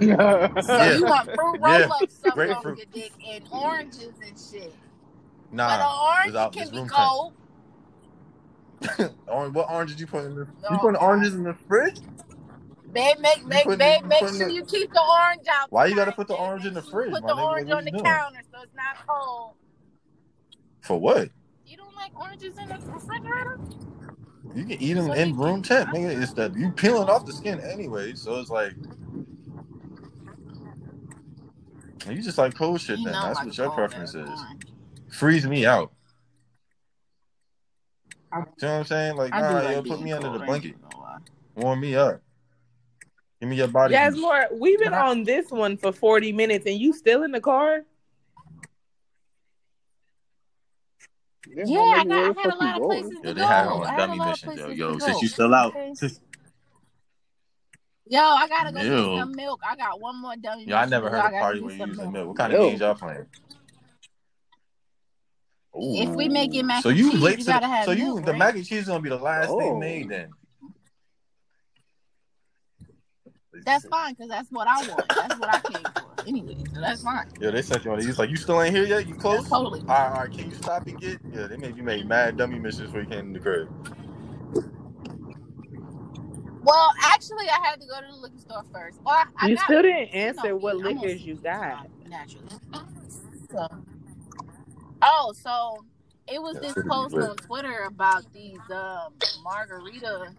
So 0.00 0.06
Yeah. 0.06 0.94
you 0.96 1.04
want 1.06 1.26
fruit 1.34 1.60
Yeah. 1.66 1.78
roll 1.86 1.92
ups 2.02 2.14
stuff 2.14 2.36
on 2.38 2.76
your 2.76 2.86
dick 2.92 3.12
and 3.28 3.44
oranges 3.50 4.12
and 4.26 4.38
shit. 4.38 4.72
but 5.50 5.56
Nah. 5.56 5.74
an 5.74 6.34
orange 6.34 6.54
can 6.54 6.70
be 6.70 6.76
room 6.78 6.88
cold. 6.88 7.32
Orange, 9.28 9.54
what 9.54 9.70
orange 9.70 9.90
did 9.90 10.00
you 10.00 10.06
put 10.06 10.24
in 10.24 10.34
the? 10.34 10.46
No. 10.62 10.70
You 10.70 10.78
putting 10.78 10.96
uh, 10.96 11.00
oranges 11.00 11.34
in 11.34 11.42
the 11.42 11.54
fridge? 11.66 11.98
Babe, 12.92 13.18
make 13.20 13.46
make 13.46 13.66
babe, 13.66 14.00
you 14.02 14.08
make 14.08 14.18
sure 14.20 14.48
the- 14.48 14.52
you 14.54 14.64
keep 14.64 14.92
the 14.92 15.00
orange 15.02 15.46
out. 15.50 15.70
Why 15.70 15.86
you 15.86 15.94
gotta 15.94 16.12
put 16.12 16.28
the 16.28 16.34
orange 16.34 16.64
in 16.64 16.74
the 16.74 16.82
fridge, 16.82 17.12
Put 17.12 17.22
the 17.22 17.34
nigga? 17.34 17.44
orange 17.44 17.70
on 17.70 17.84
the 17.84 17.90
doing? 17.90 18.04
counter 18.04 18.40
so 18.52 18.62
it's 18.62 18.74
not 18.74 19.06
cold. 19.06 19.54
For 20.80 20.98
what? 20.98 21.28
You 21.66 21.76
don't 21.76 21.94
like 21.96 22.18
oranges 22.18 22.56
in 22.56 22.68
the 22.68 22.74
refrigerator? 22.92 23.58
You 24.54 24.64
can 24.64 24.82
eat 24.82 24.94
them 24.94 25.06
So 25.06 25.12
in 25.12 25.36
room 25.36 25.62
temp, 25.62 25.90
nigga. 25.90 26.22
It's 26.22 26.32
that 26.34 26.56
you 26.56 26.70
peeling 26.70 27.08
off 27.10 27.26
the 27.26 27.32
skin 27.32 27.60
anyway, 27.60 28.14
so 28.14 28.40
it's 28.40 28.48
like 28.50 28.72
you 32.08 32.22
just 32.22 32.38
like 32.38 32.54
cold 32.54 32.80
shit. 32.80 32.96
Then 33.04 33.12
that's 33.12 33.36
like 33.36 33.46
what 33.46 33.58
your 33.58 33.70
preference 33.70 34.14
is. 34.14 34.30
Freeze 35.10 35.46
me 35.46 35.66
out. 35.66 35.92
You 38.32 38.38
know 38.40 38.44
what 38.58 38.64
I'm 38.64 38.84
saying? 38.84 39.16
Like, 39.16 39.32
I 39.32 39.40
nah, 39.40 39.60
like 39.60 39.72
yo, 39.72 39.82
put 39.82 40.02
me 40.02 40.12
under 40.12 40.30
the 40.30 40.44
blanket, 40.44 40.76
warm 41.56 41.80
me 41.80 41.96
up, 41.96 42.20
give 43.40 43.48
me 43.48 43.56
your 43.56 43.68
body. 43.68 43.94
Yes, 43.94 44.14
heat. 44.14 44.20
more. 44.20 44.46
We've 44.52 44.78
been 44.78 44.92
on 44.94 45.24
this 45.24 45.50
one 45.50 45.76
for 45.76 45.92
forty 45.92 46.32
minutes, 46.32 46.66
and 46.66 46.78
you 46.78 46.92
still 46.92 47.22
in 47.22 47.32
the 47.32 47.40
car? 47.40 47.84
Yeah, 51.54 51.78
how 51.78 52.00
I 52.00 52.04
got. 52.04 52.36
I 52.36 52.40
had 52.40 52.52
a 52.52 52.56
lot 52.56 52.76
of 52.76 52.82
going? 52.82 53.00
places 53.02 53.18
Yo, 53.22 53.28
to 53.28 53.34
they 53.34 53.40
go. 53.40 53.46
had 53.46 53.64
her 53.64 53.70
I 53.70 53.74
on 53.74 53.80
had 53.86 53.94
a 53.94 53.96
dummy 53.96 54.18
lot 54.18 54.26
of 54.26 54.30
missions, 54.30 54.56
yo. 54.58 54.66
places 54.66 54.78
Yo, 54.78 54.92
to 54.94 55.00
since 55.00 55.16
go. 55.16 55.22
you 55.22 55.28
still 55.28 55.54
out, 55.54 55.72
since, 55.94 56.20
Yo, 58.10 58.20
I 58.20 58.48
gotta 58.48 58.72
go 58.72 58.82
Ew. 58.82 58.88
get 58.88 59.20
some 59.20 59.32
milk. 59.32 59.60
I 59.68 59.76
got 59.76 60.00
one 60.00 60.16
more 60.20 60.36
dummy. 60.36 60.64
yo, 60.66 60.76
I 60.76 60.86
never 60.86 61.10
heard 61.10 61.20
I 61.20 61.28
a 61.28 61.30
gotta 61.30 61.38
party 61.38 61.58
get 61.60 61.64
where 61.64 61.72
you 61.74 61.78
some 61.78 61.88
using 61.90 62.02
milk. 62.04 62.14
milk. 62.14 62.28
What 62.28 62.36
kind 62.36 62.52
of 62.52 62.60
Yo. 62.60 62.68
games 62.68 62.80
y'all 62.80 62.94
playing? 62.94 63.26
If 65.74 66.14
we 66.16 66.28
make 66.28 66.54
it 66.54 66.62
Ooh. 66.62 66.66
mac 66.66 66.82
so 66.82 66.88
and 66.90 66.98
you 66.98 67.10
cheese, 67.10 67.20
late 67.20 67.38
you 67.38 67.44
gotta 67.44 67.66
the, 67.66 67.72
have 67.72 67.84
so 67.86 67.92
you 67.92 68.04
milk, 68.04 68.24
the 68.26 68.34
mac 68.34 68.54
and 68.54 68.64
cheese 68.66 68.80
is 68.82 68.88
gonna 68.88 69.00
be 69.00 69.08
the 69.10 69.16
last 69.16 69.50
Oh. 69.50 69.58
thing 69.58 69.78
made 69.78 70.08
then. 70.08 70.34
That's 73.64 73.84
fine 73.86 74.14
because 74.14 74.28
that's 74.28 74.50
what 74.50 74.66
I 74.66 74.82
want. 74.88 75.08
That's 75.14 75.36
what 75.36 75.50
I 75.50 75.60
came 75.60 75.84
for. 75.84 76.14
Anyway, 76.26 76.56
so 76.74 76.80
that's 76.80 77.02
fine. 77.02 77.26
Yeah, 77.40 77.50
they 77.50 77.62
sent 77.62 77.84
you 77.84 77.92
on. 77.92 78.00
He's 78.00 78.18
like, 78.18 78.30
you 78.30 78.36
still 78.36 78.60
ain't 78.62 78.74
here 78.74 78.84
yet? 78.84 79.06
You 79.06 79.14
close? 79.14 79.38
That's 79.38 79.48
totally 79.50 79.80
All 79.80 79.86
right, 79.88 80.06
all 80.06 80.20
right. 80.22 80.32
Can 80.32 80.48
you 80.48 80.54
stop 80.54 80.86
and 80.86 80.98
get? 80.98 81.18
Yeah, 81.32 81.46
they 81.46 81.56
made 81.56 81.76
you 81.76 81.82
make 81.82 82.06
mad 82.06 82.36
dummy 82.36 82.58
missions 82.58 82.86
before 82.86 83.02
you 83.02 83.06
came 83.06 83.26
in 83.26 83.32
the 83.32 83.40
crib. 83.40 83.68
Well, 86.62 86.90
actually, 87.02 87.46
I 87.48 87.66
had 87.66 87.80
to 87.80 87.86
go 87.86 88.00
to 88.00 88.06
the 88.10 88.16
liquor 88.20 88.38
store 88.38 88.64
first. 88.72 88.98
Well, 89.04 89.14
I, 89.14 89.46
I 89.46 89.48
you 89.48 89.56
got, 89.56 89.64
still 89.64 89.82
didn't 89.82 90.00
you 90.00 90.20
answer 90.20 90.48
know 90.48 90.56
what 90.56 90.76
me, 90.76 90.90
I'm 90.90 90.96
liquors 90.96 91.22
you 91.22 91.36
got. 91.36 91.86
naturally. 92.06 92.46
So, 93.50 93.66
oh, 95.02 95.32
so 95.34 95.84
it 96.28 96.42
was 96.42 96.58
this 96.60 96.76
post 96.88 97.20
on 97.20 97.36
Twitter 97.36 97.84
about 97.86 98.32
these 98.32 98.58
um, 98.74 99.14
margarita, 99.42 100.34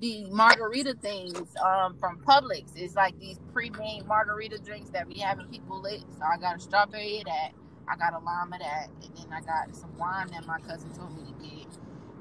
the 0.00 0.26
margarita 0.30 0.94
things 1.02 1.40
um, 1.64 1.96
from 1.98 2.20
Publix. 2.20 2.72
It's 2.76 2.94
like 2.96 3.18
these 3.18 3.38
pre-made 3.52 4.06
margarita 4.06 4.58
drinks 4.58 4.90
that 4.90 5.08
be 5.08 5.18
having 5.20 5.46
people 5.48 5.80
lit. 5.82 6.02
So 6.18 6.24
I 6.24 6.38
got 6.38 6.56
a 6.56 6.60
strawberry 6.60 7.18
of 7.20 7.26
that, 7.26 7.52
I 7.88 7.96
got 7.96 8.14
a 8.14 8.18
lime 8.24 8.52
of 8.52 8.60
that, 8.60 8.88
and 9.02 9.16
then 9.16 9.26
I 9.32 9.40
got 9.40 9.74
some 9.76 9.96
wine 9.98 10.28
that 10.32 10.46
my 10.46 10.58
cousin 10.60 10.92
told 10.92 11.16
me 11.16 11.24
to 11.32 11.48
get, 11.56 11.78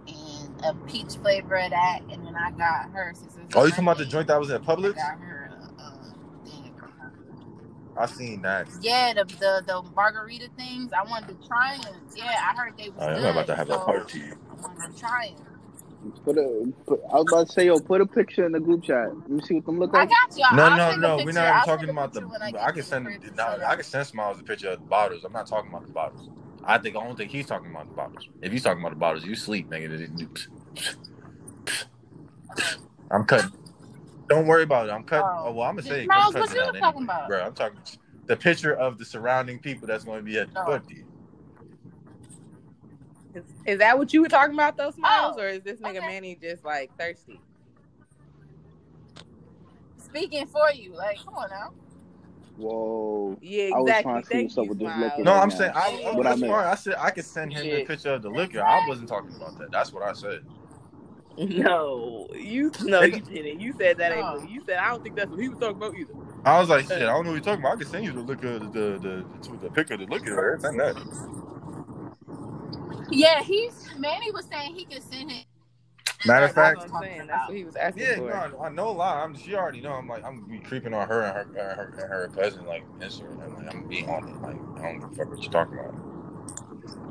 and 0.08 0.66
a 0.66 0.74
peach 0.88 1.16
flavor 1.22 1.56
of 1.58 1.72
that, 1.72 2.02
and 2.12 2.26
then 2.26 2.36
I 2.36 2.52
got 2.52 2.92
her. 2.92 3.14
Oh, 3.56 3.66
you 3.66 3.72
talking 3.72 3.86
about 3.86 3.98
the 3.98 4.06
joint 4.06 4.28
that 4.30 4.40
was 4.40 4.52
at 4.52 4.62
I 4.62 4.66
Publix? 4.76 4.96
got 4.96 5.20
her 5.20 5.52
a, 5.80 5.82
a 5.84 6.16
thing. 6.46 6.74
I 8.02 8.08
seen 8.08 8.42
that. 8.44 8.68
Yeah, 8.82 9.14
the, 9.16 9.26
the 9.26 9.64
the 9.68 9.84
margarita 9.96 10.50
things. 10.58 10.92
I 10.94 11.10
wanted 11.10 11.40
to 11.40 11.48
try 11.48 11.78
them. 11.84 12.02
Yeah, 12.16 12.26
I 12.26 12.56
heard 12.56 12.74
they 12.78 12.90
was 12.90 13.02
Oh, 13.02 13.08
good. 13.08 13.26
I'm 13.26 13.32
about 13.32 13.48
to 13.48 13.56
have 13.56 13.70
a 13.70 13.80
party. 13.80 14.24
I 14.50 14.56
wanted 14.56 14.94
to 14.94 15.00
try 15.00 15.34
them. 15.38 15.48
Put 16.26 16.38
a, 16.38 16.74
put, 16.88 17.00
I 17.12 17.16
was 17.18 17.26
about 17.26 17.48
to 17.48 17.54
say, 17.54 17.68
yo, 17.68 17.80
put 17.80 18.02
a 18.02 18.08
picture 18.08 18.46
in 18.46 18.54
the 18.54 18.60
group 18.60 18.84
chat. 18.84 19.10
Let 19.10 19.30
me 19.30 19.42
see 19.42 19.56
what 19.56 19.66
them 19.66 19.80
look 19.80 19.94
like. 19.94 20.02
I 20.02 20.06
like. 20.06 20.10
got 20.10 20.38
y'all. 20.38 20.48
No, 20.56 20.64
I'll 20.66 20.78
no, 20.78 20.96
no. 20.98 21.20
We're 21.20 21.34
not 21.34 21.50
even 21.50 21.62
talking 21.62 21.90
about 21.90 22.14
the. 22.14 22.22
I, 22.60 22.68
I 22.68 22.72
can 22.72 22.84
send. 22.84 23.08
the 23.08 23.32
No, 23.36 23.44
I 23.68 23.76
can 23.76 23.84
send 23.86 24.08
Smiles 24.08 24.40
a 24.40 24.44
picture 24.44 24.70
of 24.70 24.80
the 24.80 24.86
bottles. 24.86 25.24
I'm 25.26 25.34
not 25.34 25.48
talking 25.48 25.70
about 25.72 25.84
the 25.84 25.90
bottles. 25.90 26.30
I 26.64 26.78
think 26.80 26.96
I 26.98 27.04
don't 27.04 27.18
think 27.18 27.32
he's 27.32 27.48
talking 27.48 27.72
about 27.72 27.88
the 27.88 27.94
bottles. 27.94 28.30
If 28.42 28.52
he's 28.52 28.64
talking 28.64 28.82
about 28.82 28.92
the 28.92 28.98
bottles, 28.98 29.26
you 29.26 29.36
sleep, 29.36 29.70
nigga. 29.70 30.30
I'm 33.12 33.26
cutting. 33.26 33.52
Don't 34.32 34.48
worry 34.48 34.64
about 34.64 34.88
it. 34.88 34.92
I'm 34.92 35.04
cutting. 35.04 35.28
Oh. 35.28 35.46
Oh, 35.48 35.52
well, 35.54 35.68
I'm 35.68 35.76
gonna 35.76 35.88
say 35.88 36.04
it. 36.04 36.08
Miles, 36.08 36.36
I'm 36.36 36.42
what 36.42 36.50
cutting 36.50 36.56
you 36.56 36.62
it 36.62 36.68
out 36.68 36.74
was 36.74 36.82
talking 36.82 37.02
anyway, 37.02 37.14
about? 37.16 37.28
bro. 37.28 37.42
I'm 37.44 37.54
talking 37.54 37.80
the 38.28 38.38
picture 38.38 38.74
of 38.74 38.98
the 38.98 39.06
surrounding 39.06 39.60
people 39.60 39.88
that's 39.88 40.06
going 40.06 40.20
to 40.20 40.24
be 40.24 40.38
at 40.40 40.50
the 40.54 40.60
Oh. 40.60 40.66
party. 40.66 41.04
Is, 43.34 43.44
is 43.66 43.80
that 43.80 43.98
what 43.98 44.14
you 44.14 44.22
were 44.22 44.30
talking 44.30 44.54
about, 44.54 44.78
those 44.78 44.96
smiles, 44.96 45.36
Oh, 45.38 45.42
or 45.42 45.48
is 45.48 45.64
this 45.64 45.80
nigga 45.80 45.98
okay. 45.98 46.08
Manny 46.08 46.38
just 46.42 46.64
like 46.64 46.92
thirsty? 46.98 47.42
Speaking 49.98 50.48
for 50.48 50.72
you, 50.74 50.96
like, 50.96 51.24
come 51.26 51.34
on 51.36 51.50
now. 51.50 51.72
Whoa. 52.58 53.38
Yeah, 53.42 53.72
I 53.74 53.80
was 53.80 53.82
exactly. 53.82 54.12
trying 54.12 54.22
to 54.22 54.28
see 54.28 54.34
Thank 54.34 54.44
what's 54.44 54.58
up 54.58 54.64
you, 54.64 54.70
with 54.70 54.80
this 54.80 54.88
liquor 54.98 55.24
No, 55.24 55.34
right 55.34 55.44
I'm 55.44 55.50
now. 55.50 55.58
saying 55.58 55.72
I, 55.76 56.00
Yeah. 56.02 56.10
I'm 56.10 56.18
What 56.18 56.28
I 56.28 56.36
meant. 56.36 56.54
I 56.54 56.76
said 56.76 56.96
I 57.00 57.10
could 57.12 57.26
send 57.26 57.54
him 57.54 57.70
the 57.70 57.86
picture 57.86 58.14
of 58.14 58.22
the 58.22 58.30
liquor. 58.30 58.64
I 58.64 58.88
wasn't 58.88 59.10
talking 59.10 59.36
about 59.36 59.58
that. 59.60 59.72
That's 59.72 59.94
what 59.94 60.04
I 60.04 60.14
said. 60.14 60.42
No, 61.38 62.28
you 62.36 62.72
no, 62.82 63.04
you 63.04 63.22
didn't. 63.22 63.62
You 63.62 63.74
said 63.74 63.98
that 64.00 64.12
ain't. 64.12 64.50
You 64.50 64.62
said 64.66 64.78
I 64.78 64.90
don't 64.90 65.04
think 65.04 65.16
that's 65.16 65.32
what 65.32 65.40
he 65.40 65.50
was 65.50 65.58
talking 65.60 65.78
about 65.78 65.96
either. 65.96 66.14
I 66.46 66.60
was 66.60 66.70
like, 66.70 66.86
shit, 66.88 67.04
I 67.04 67.06
don't 67.08 67.26
know 67.26 67.32
what 67.32 67.36
you're 67.36 67.42
talking 67.42 67.62
about. 67.62 67.74
I 67.74 67.78
can 67.78 67.88
send 67.88 68.06
you 68.06 68.14
the 68.14 68.22
look 68.22 68.44
of 68.44 68.62
the 68.74 69.00
the 69.00 69.00
the, 69.00 69.26
the, 69.52 69.58
the 69.58 69.70
pic 69.72 69.92
of 69.92 70.00
the 70.00 70.06
liquor. 70.08 70.58
Send 70.62 70.80
that. 70.80 70.98
Yeah, 73.10 73.42
he's 73.44 73.90
Manny 73.98 74.32
was 74.32 74.46
saying 74.46 74.76
he 74.76 74.86
could 74.86 75.04
send 75.04 75.32
it. 75.32 75.46
Matter 76.26 76.46
of 76.48 76.56
That's 76.56 76.76
fact, 76.76 76.78
what 76.78 76.96
I'm 76.96 77.04
saying. 77.04 77.28
That's 77.28 77.48
what 77.48 77.58
he 77.58 77.64
was 77.66 77.76
asking 77.76 78.04
yeah, 78.04 78.16
for. 78.16 78.30
no, 78.30 78.60
I 78.64 78.70
know 78.70 78.90
a 78.90 78.92
lot. 78.92 79.24
I'm 79.24 79.36
she 79.36 79.56
already 79.56 79.82
know. 79.82 79.94
I'm 79.94 80.08
like 80.08 80.24
I'm 80.26 80.42
be 80.48 80.60
creeping 80.60 80.94
on 80.94 81.08
her 81.08 81.22
and 81.24 81.36
her 81.36 81.42
and 81.42 81.78
her, 81.78 81.94
and 81.98 82.10
her 82.10 82.32
cousin 82.36 82.66
like 82.66 82.86
Instagram. 83.02 83.44
I'm 83.44 83.56
like 83.56 83.68
I'm 83.70 83.86
being 83.88 84.10
on 84.10 84.28
it. 84.28 84.42
Like 84.42 84.62
I 84.78 84.84
don't 84.84 85.00
give 85.00 85.10
a 85.12 85.16
fuck 85.16 85.32
what 85.32 85.42
you're 85.44 85.52
talking 85.52 85.80
about. 85.80 85.96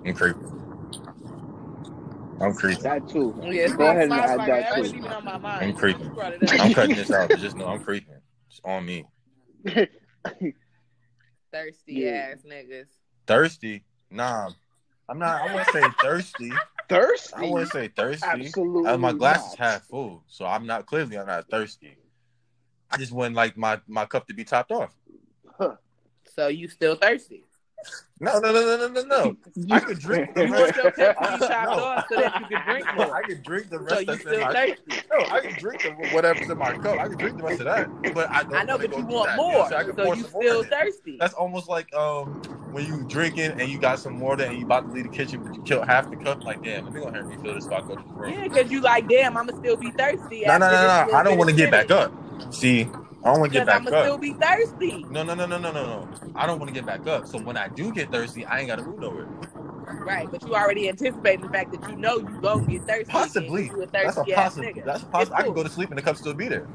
I'm 0.06 0.14
creeping. 0.14 0.48
I'm 2.40 2.54
creeping. 2.54 2.82
That 2.82 3.08
too. 3.08 3.38
Yeah, 3.42 3.68
Go 3.68 3.90
ahead 3.90 4.04
and 4.04 4.12
add 4.14 4.38
that 4.40 4.46
that 4.70 4.74
too. 4.76 4.84
even 4.96 5.04
on 5.12 5.24
my 5.24 5.36
mind. 5.38 5.64
I'm 5.64 5.74
creeping. 5.74 6.04
You 6.06 6.10
brought 6.10 6.32
it 6.32 6.42
up. 6.42 6.60
I'm 6.60 6.72
cutting 6.72 6.96
this 6.96 7.12
out, 7.12 7.30
just 7.38 7.56
know 7.56 7.66
I'm 7.66 7.80
creeping. 7.80 8.14
It's 8.48 8.60
on 8.64 8.86
me. 8.86 9.04
Thirsty 11.52 11.94
Yeah. 11.94 12.30
ass 12.32 12.42
niggas. 12.48 12.86
Thirsty? 13.26 13.84
Nah, 14.10 14.50
I'm 15.08 15.18
not. 15.18 15.42
I 15.42 15.46
wouldn't 15.52 15.68
say 15.70 15.88
thirsty. 16.00 16.52
Thirsty? 16.88 17.34
I 17.36 17.50
wouldn't 17.50 17.70
say 17.70 17.88
thirsty. 17.88 18.26
Absolutely 18.26 18.90
Uh, 18.90 18.96
my 18.96 19.12
glass 19.12 19.52
is 19.52 19.58
half 19.58 19.82
full, 19.86 20.24
so 20.26 20.44
I'm 20.46 20.66
not 20.66 20.86
clearly 20.86 21.18
I'm 21.18 21.26
not 21.26 21.48
thirsty. 21.50 21.96
I 22.90 22.96
just 22.96 23.12
wouldn't 23.12 23.36
like 23.36 23.56
my 23.56 23.80
my 23.86 24.06
cup 24.06 24.26
to 24.28 24.34
be 24.34 24.44
topped 24.44 24.72
off. 24.72 24.94
Huh. 25.58 25.76
So 26.34 26.48
you 26.48 26.68
still 26.68 26.94
thirsty? 26.96 27.44
No, 28.22 28.38
no, 28.38 28.52
no, 28.52 28.76
no, 28.76 28.76
no, 28.76 28.88
no, 28.88 29.02
no. 29.02 29.36
I 29.74 29.80
could 29.80 29.98
drink 29.98 30.34
the 30.34 30.44
You 30.44 30.52
want 30.52 30.74
rest. 30.74 30.96
to 30.96 31.38
No. 31.38 31.46
chopped 31.46 31.66
off 31.66 32.04
so 32.10 32.16
that 32.16 32.38
you 32.38 32.44
can 32.46 32.62
drink 32.64 32.86
No, 32.94 33.04
more. 33.04 33.16
I 33.16 33.22
can 33.22 33.42
drink 33.42 33.70
the 33.70 33.78
rest 33.78 34.00
you 34.02 34.06
that's 34.08 34.20
in 34.24 34.30
still 34.30 34.40
my 34.42 34.52
thirsty? 34.52 35.02
No, 35.10 35.26
I 35.30 35.40
can 35.40 35.54
drink 35.54 35.82
the 35.82 35.90
whatever's 35.90 36.50
in 36.50 36.58
my 36.58 36.74
cup. 36.74 36.98
I 37.00 37.08
can 37.08 37.16
drink 37.16 37.36
the 37.38 37.42
rest 37.44 37.60
of 37.60 37.64
that, 37.66 37.90
but 38.12 38.28
I 38.32 38.42
don't 38.42 38.58
I 38.58 38.64
know, 38.64 38.76
but 38.76 38.90
you 38.96 39.04
want 39.06 39.28
that. 39.28 39.36
more, 39.36 39.66
So 39.68 39.76
I 39.76 39.84
so 39.84 40.12
you 40.12 40.24
still 40.24 40.64
thirsty. 40.64 41.16
That's 41.18 41.34
almost 41.34 41.68
like 41.68 41.92
um 41.94 42.42
when 42.70 42.84
you 42.84 43.04
drinking 43.04 43.52
and 43.58 43.68
you 43.70 43.78
got 43.78 44.00
some 44.00 44.20
water 44.20 44.44
and 44.44 44.56
you 44.56 44.64
about 44.64 44.86
to 44.86 44.92
leave 44.92 45.04
the 45.04 45.08
kitchen, 45.10 45.40
but 45.42 45.54
you 45.54 45.62
killed 45.62 45.86
half 45.86 46.10
the 46.10 46.16
cup. 46.16 46.44
Like, 46.44 46.62
damn, 46.62 46.84
let 46.84 46.92
me 46.92 47.00
go 47.00 47.08
ahead 47.08 47.20
and 47.20 47.28
refill 47.28 47.54
this 47.54 47.66
so 47.66 47.74
I 47.74 47.80
go 47.80 47.96
to 47.96 48.04
the 48.06 48.12
room. 48.14 48.32
Yeah, 48.32 48.44
because 48.44 48.70
you 48.70 48.80
like, 48.80 49.08
damn, 49.08 49.36
I'ma 49.36 49.52
still 49.54 49.76
be 49.76 49.90
thirsty. 49.92 50.44
No, 50.46 50.58
no, 50.58 50.70
no, 50.70 51.06
no. 51.06 51.16
I 51.16 51.22
don't 51.22 51.38
want 51.38 51.50
to 51.50 51.56
get 51.56 51.70
back 51.70 51.90
up. 51.90 52.12
See, 52.50 52.88
I 53.24 53.30
don't 53.30 53.40
want 53.40 53.52
to 53.52 53.58
get 53.58 53.64
Because 53.64 53.66
back 53.66 53.82
I'ma 53.82 53.90
up. 53.92 54.06
still 54.06 54.18
be 54.18 54.34
thirsty. 54.34 55.08
No, 55.10 55.22
no, 55.24 55.34
no, 55.34 55.46
no, 55.46 55.58
no, 55.58 55.72
no, 55.72 55.84
no. 55.86 56.10
I 56.36 56.46
don't 56.46 56.58
want 56.58 56.68
to 56.68 56.74
get 56.74 56.86
back 56.86 57.06
up. 57.06 57.26
So 57.26 57.38
when 57.38 57.56
I 57.56 57.68
do 57.68 57.92
get 57.92 58.10
thirsty, 58.10 58.46
I 58.46 58.60
ain't 58.60 58.68
got 58.68 58.76
to 58.76 58.82
move 58.82 59.00
nowhere. 59.00 59.28
Right, 60.04 60.30
but 60.30 60.44
you 60.44 60.54
already 60.54 60.88
anticipating 60.88 61.42
the 61.42 61.48
fact 61.48 61.72
that 61.72 61.88
you 61.88 61.96
know 61.96 62.18
you 62.18 62.38
gonna 62.38 62.66
get 62.66 62.86
thirsty. 62.86 63.12
Possibly. 63.12 63.46
Again, 63.46 63.70
'cause 63.70 63.76
you 63.76 63.82
a 63.82 63.86
That's 64.04 64.16
a 64.18 64.24
thirsty 64.24 64.34
possible. 64.34 64.70
That's 64.84 65.04
possible. 65.04 65.36
I 65.36 65.42
can 65.42 65.54
go 65.54 65.62
to 65.64 65.70
sleep 65.70 65.90
and 65.90 65.98
the 65.98 66.02
cup 66.02 66.16
still 66.16 66.34
be 66.34 66.48
there. 66.48 66.68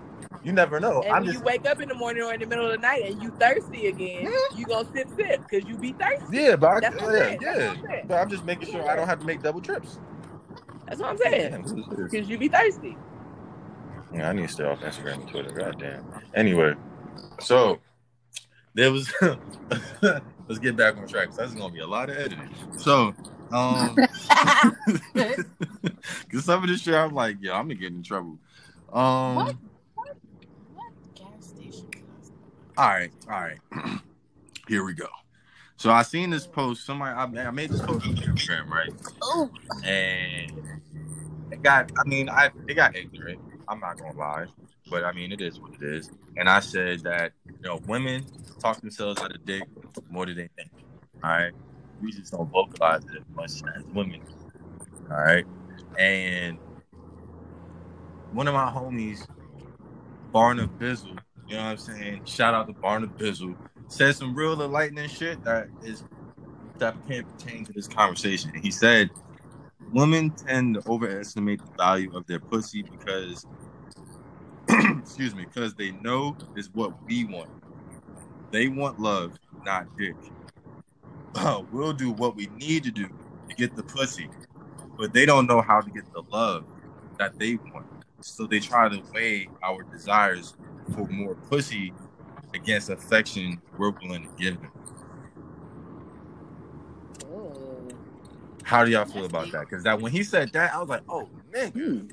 You 0.43 0.53
never 0.53 0.79
know. 0.79 1.01
And 1.01 1.13
I'm 1.15 1.21
when 1.21 1.25
just 1.27 1.39
you 1.39 1.45
wake 1.45 1.65
up 1.67 1.81
in 1.81 1.89
the 1.89 1.95
morning 1.95 2.23
or 2.23 2.33
in 2.33 2.39
the 2.41 2.47
middle 2.47 2.65
of 2.65 2.71
the 2.73 2.77
night 2.79 3.03
and 3.05 3.21
you 3.21 3.31
thirsty 3.31 3.87
again, 3.87 4.27
hmm? 4.27 4.55
you 4.57 4.65
gonna 4.67 4.87
sip 4.95 5.09
sip 5.09 5.43
because 5.49 5.67
you 5.67 5.77
be 5.77 5.93
thirsty. 5.93 6.37
yeah, 6.37 6.55
but 6.57 6.67
I, 6.69 6.77
I'm 6.77 6.83
yeah, 7.13 7.35
yeah. 7.39 7.71
I'm. 7.71 7.77
But 8.07 8.15
I'm 8.15 8.29
just 8.29 8.45
making 8.45 8.67
sure 8.67 8.89
I 8.89 8.95
don't 8.95 9.07
have 9.07 9.19
to 9.19 9.25
make 9.25 9.41
double 9.41 9.61
trips. 9.61 9.99
That's 10.87 11.01
what 11.01 11.11
I'm 11.11 11.17
saying. 11.17 11.53
who 11.63 11.77
is 11.79 11.85
this? 11.91 12.11
Because 12.11 12.29
you 12.29 12.37
be 12.37 12.49
thirsty. 12.49 12.99
Yeah, 14.15 14.29
I 14.29 14.33
need 14.33 14.43
to 14.43 14.47
stay 14.47 14.63
off 14.63 14.79
Instagram 14.79 15.15
and 15.15 15.27
Twitter. 15.27 15.51
God 15.51 15.77
damn. 15.77 16.05
Anyway, 16.33 16.73
so 17.41 17.79
there 18.73 18.91
was. 18.91 19.11
let's 20.01 20.59
get 20.59 20.75
back 20.77 20.95
on 20.97 21.05
track. 21.07 21.27
'cause 21.27 21.37
That's 21.37 21.53
gonna 21.53 21.73
be 21.73 21.79
a 21.81 21.87
lot 21.87 22.09
of 22.09 22.17
editing. 22.17 22.49
So, 22.77 23.13
um, 23.51 23.95
because 25.13 26.45
some 26.45 26.63
of 26.63 26.69
this 26.69 26.81
shit, 26.81 26.93
I'm 26.93 27.13
like, 27.13 27.37
yo, 27.41 27.53
I'm 27.53 27.63
gonna 27.65 27.75
get 27.75 27.91
in 27.91 28.03
trouble. 28.03 28.39
Um, 28.93 29.35
What? 29.35 29.55
What 30.73 30.93
gas 31.15 31.47
station? 31.47 31.89
all 32.77 32.87
right, 32.87 33.11
all 33.29 33.41
right. 33.41 33.59
Here 34.67 34.83
we 34.85 34.93
go. 34.93 35.07
So 35.77 35.91
I 35.91 36.03
seen 36.03 36.29
this 36.29 36.47
post. 36.47 36.85
Somebody, 36.85 37.11
I, 37.11 37.47
I 37.47 37.51
made 37.51 37.71
this 37.71 37.81
post 37.81 38.05
on 38.05 38.15
Instagram, 38.15 38.69
right? 38.69 38.93
Oh, 39.21 39.49
and 39.83 40.51
it 41.51 41.61
got 41.61 41.91
i 42.03 42.07
mean 42.09 42.27
i 42.27 42.49
it 42.67 42.73
got 42.73 42.95
ignorant 42.95 43.39
i'm 43.67 43.79
not 43.79 43.97
gonna 43.97 44.17
lie 44.17 44.45
but 44.89 45.03
i 45.03 45.11
mean 45.11 45.31
it 45.31 45.41
is 45.41 45.59
what 45.59 45.71
it 45.81 45.83
is. 45.83 46.11
And 46.37 46.49
i 46.49 46.59
said 46.59 47.03
that 47.03 47.31
you 47.47 47.67
know 47.67 47.79
women 47.87 48.25
talk 48.59 48.81
themselves 48.81 49.21
out 49.21 49.33
of 49.35 49.45
dick 49.45 49.63
more 50.09 50.25
than 50.25 50.35
they 50.35 50.49
think 50.55 50.71
all 51.23 51.31
right 51.31 51.53
we 52.01 52.11
just 52.11 52.31
don't 52.31 52.49
vocalize 52.51 53.03
it 53.05 53.17
as 53.17 53.35
much 53.35 53.51
as 53.75 53.83
women 53.93 54.21
all 55.11 55.17
right 55.17 55.45
and 55.97 56.57
one 58.31 58.47
of 58.47 58.53
my 58.53 58.69
homies 58.69 59.27
barna 60.33 60.67
bizzle 60.79 61.17
you 61.47 61.55
know 61.55 61.63
what 61.63 61.69
i'm 61.69 61.77
saying? 61.77 62.21
Shout 62.25 62.53
out 62.53 62.67
to 62.67 62.73
barna 62.73 63.07
bizzle. 63.07 63.55
Said 63.87 64.15
some 64.15 64.35
real 64.35 64.59
enlightening 64.61 65.09
shit 65.09 65.43
that 65.43 65.67
is 65.83 66.03
that 66.79 66.95
can't 67.07 67.27
pertain 67.37 67.65
to 67.65 67.73
this 67.73 67.87
conversation. 67.87 68.51
He 68.61 68.71
said 68.71 69.11
women 69.91 70.31
tend 70.47 70.75
to 70.75 70.83
overestimate 70.87 71.59
the 71.63 71.71
value 71.77 72.15
of 72.15 72.25
their 72.27 72.39
pussy 72.39 72.83
because, 72.83 73.45
excuse 74.69 75.35
me, 75.35 75.45
because 75.45 75.73
they 75.75 75.91
know 75.91 76.35
is 76.55 76.69
what 76.73 76.93
we 77.07 77.25
want. 77.25 77.49
They 78.51 78.67
want 78.67 78.99
love, 78.99 79.33
not 79.65 79.87
dick. 79.97 80.15
we'll 81.71 81.93
do 81.93 82.11
what 82.11 82.35
we 82.35 82.47
need 82.57 82.83
to 82.83 82.91
do 82.91 83.07
to 83.49 83.55
get 83.55 83.75
the 83.75 83.83
pussy, 83.83 84.29
but 84.97 85.13
they 85.13 85.25
don't 85.25 85.47
know 85.47 85.61
how 85.61 85.81
to 85.81 85.91
get 85.91 86.03
the 86.13 86.23
love 86.31 86.65
that 87.19 87.37
they 87.37 87.55
want. 87.73 87.85
So 88.21 88.47
they 88.47 88.59
try 88.59 88.89
to 88.89 89.01
weigh 89.13 89.49
our 89.63 89.83
desires 89.91 90.53
for 90.93 91.07
more 91.09 91.35
pussy 91.49 91.93
against 92.53 92.89
affection 92.89 93.61
we're 93.77 93.93
willing 94.01 94.23
to 94.23 94.29
give 94.43 94.59
them. 94.61 94.71
Ooh. 97.23 97.87
How 98.65 98.83
do 98.83 98.89
y'all 98.91 99.05
feel 99.05 99.21
That's 99.21 99.27
about 99.27 99.43
deep. 99.45 99.53
that? 99.53 99.69
Because 99.69 99.83
that 99.83 100.01
when 100.01 100.11
he 100.11 100.23
said 100.23 100.51
that, 100.53 100.73
I 100.73 100.79
was 100.79 100.89
like, 100.89 101.03
oh 101.07 101.29
nigga, 101.53 101.71
Hmm. 101.73 102.07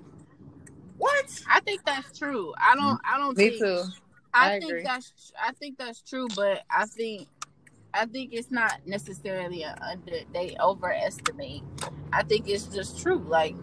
what? 0.98 1.42
I 1.50 1.60
think 1.60 1.84
that's 1.86 2.18
true. 2.18 2.52
I 2.58 2.74
don't. 2.76 3.00
I 3.10 3.16
don't. 3.18 3.36
Me 3.36 3.48
think, 3.48 3.62
too. 3.62 3.82
I, 4.34 4.56
I 4.56 4.60
think 4.60 4.70
agree. 4.70 4.82
that's. 4.84 5.32
I 5.42 5.52
think 5.52 5.78
that's 5.78 6.02
true, 6.02 6.28
but 6.36 6.62
I 6.70 6.84
think. 6.86 7.28
I 7.94 8.06
think 8.06 8.32
it's 8.32 8.50
not 8.50 8.86
necessarily 8.86 9.62
a 9.62 9.76
under. 9.82 10.18
They 10.34 10.54
overestimate. 10.60 11.62
I 12.12 12.22
think 12.22 12.48
it's 12.48 12.66
just 12.66 13.00
true. 13.00 13.24
Like 13.26 13.56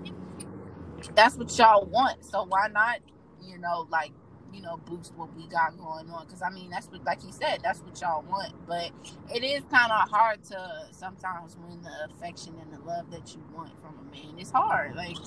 that's 1.16 1.36
what 1.38 1.56
y'all 1.58 1.86
want. 1.86 2.26
So 2.26 2.46
why 2.46 2.68
not? 2.68 3.00
You 3.42 3.60
know, 3.60 3.88
like 3.92 4.12
you 4.54 4.62
know, 4.62 4.78
boost 4.86 5.14
what 5.16 5.36
we 5.36 5.48
got 5.48 5.78
going 5.78 6.10
on. 6.10 6.26
Because 6.26 6.42
I 6.42 6.50
mean, 6.50 6.70
that's 6.70 6.88
what, 6.88 7.04
like 7.06 7.22
he 7.24 7.32
said, 7.32 7.60
that's 7.64 7.82
what 7.82 8.00
y'all 8.02 8.24
want. 8.24 8.54
But 8.68 8.92
it 9.34 9.44
is 9.44 9.64
kind 9.72 9.92
of 9.92 10.10
hard 10.10 10.44
to 10.46 10.88
sometimes 10.92 11.58
win 11.58 11.82
the 11.82 12.14
affection 12.14 12.56
and 12.62 12.74
the 12.74 12.86
love 12.86 13.12
that 13.12 13.34
you 13.36 13.44
want 13.56 13.72
from 13.82 13.96
a 14.00 14.12
man. 14.12 14.40
It's 14.40 14.52
hard. 14.52 14.96
Like 14.96 15.18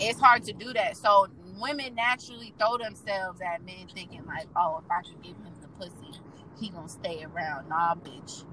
it's 0.00 0.20
hard 0.20 0.44
to 0.44 0.52
do 0.52 0.72
that. 0.74 0.96
So 0.96 1.28
women 1.60 1.94
naturally 1.94 2.54
throw 2.58 2.78
themselves 2.78 3.40
at 3.40 3.64
men 3.64 3.88
thinking 3.94 4.24
like, 4.26 4.46
oh, 4.56 4.82
if 4.84 4.90
I 4.90 5.02
can 5.02 5.20
give 5.22 5.36
him 5.36 5.54
the 5.62 5.68
pussy, 5.68 6.20
he 6.60 6.70
gonna 6.70 6.88
stay 6.88 7.24
around. 7.24 7.68
Nah, 7.68 7.94
bitch. 7.94 8.44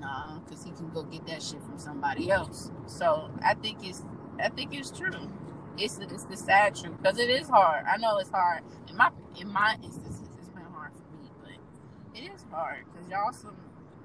Nah, 0.00 0.38
because 0.40 0.64
he 0.64 0.70
can 0.72 0.90
go 0.90 1.02
get 1.04 1.26
that 1.26 1.42
shit 1.42 1.62
from 1.62 1.78
somebody 1.78 2.30
else. 2.30 2.70
So 2.86 3.30
I 3.44 3.54
think 3.54 3.78
it's 3.82 4.02
I 4.42 4.48
think 4.48 4.74
it's 4.74 4.90
true. 4.90 5.30
It's 5.80 5.96
the, 5.96 6.04
it's 6.04 6.24
the 6.24 6.36
sad 6.36 6.74
truth 6.76 6.96
because 7.02 7.18
it 7.18 7.30
is 7.30 7.48
hard. 7.48 7.86
I 7.86 7.96
know 7.96 8.18
it's 8.18 8.30
hard. 8.30 8.62
In 8.88 8.96
my 8.96 9.10
in 9.40 9.48
my 9.48 9.76
instances, 9.82 10.28
it's 10.38 10.48
been 10.50 10.62
hard 10.74 10.92
for 10.92 11.22
me, 11.22 11.30
but 11.42 12.20
it 12.20 12.24
is 12.34 12.44
hard 12.50 12.84
because 12.92 13.08
y'all 13.10 13.32
some 13.32 13.56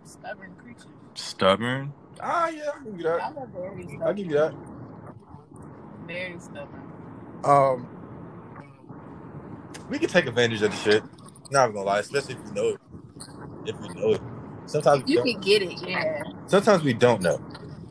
stubborn 0.06 0.56
creatures. 0.64 0.86
Stubborn? 1.16 1.94
Ah, 2.22 2.48
yeah, 2.50 2.70
I 2.70 2.72
can 2.78 2.86
give 2.86 2.98
you 2.98 3.04
that. 3.04 3.24
I'm 3.24 3.38
a 3.38 3.46
very 3.48 3.84
stubborn. 3.84 4.04
I'll 4.08 4.14
give 4.14 4.28
you 4.28 4.34
that. 4.34 4.56
Very 6.08 6.40
stubborn. 6.40 6.84
Um, 7.44 7.88
we 9.90 10.00
can 10.00 10.10
take 10.10 10.28
advantage 10.28 10.62
of 10.62 10.72
the 10.72 10.78
shit. 10.78 11.04
Not 11.52 11.68
gonna 11.74 11.86
lie, 11.86 12.00
especially 12.00 12.36
if 12.36 12.44
we 12.46 12.52
know 12.52 12.70
it. 12.70 12.80
If 13.66 13.82
we 13.82 13.90
know 13.90 14.12
it, 14.14 14.22
sometimes 14.66 15.04
we 15.04 15.12
You 15.12 15.18
don't. 15.18 15.26
can 15.34 15.42
get 15.42 15.62
it, 15.62 15.82
yeah. 15.88 16.24
Sometimes 16.48 16.84
we 16.84 16.94
don't 16.94 17.22
know, 17.22 17.40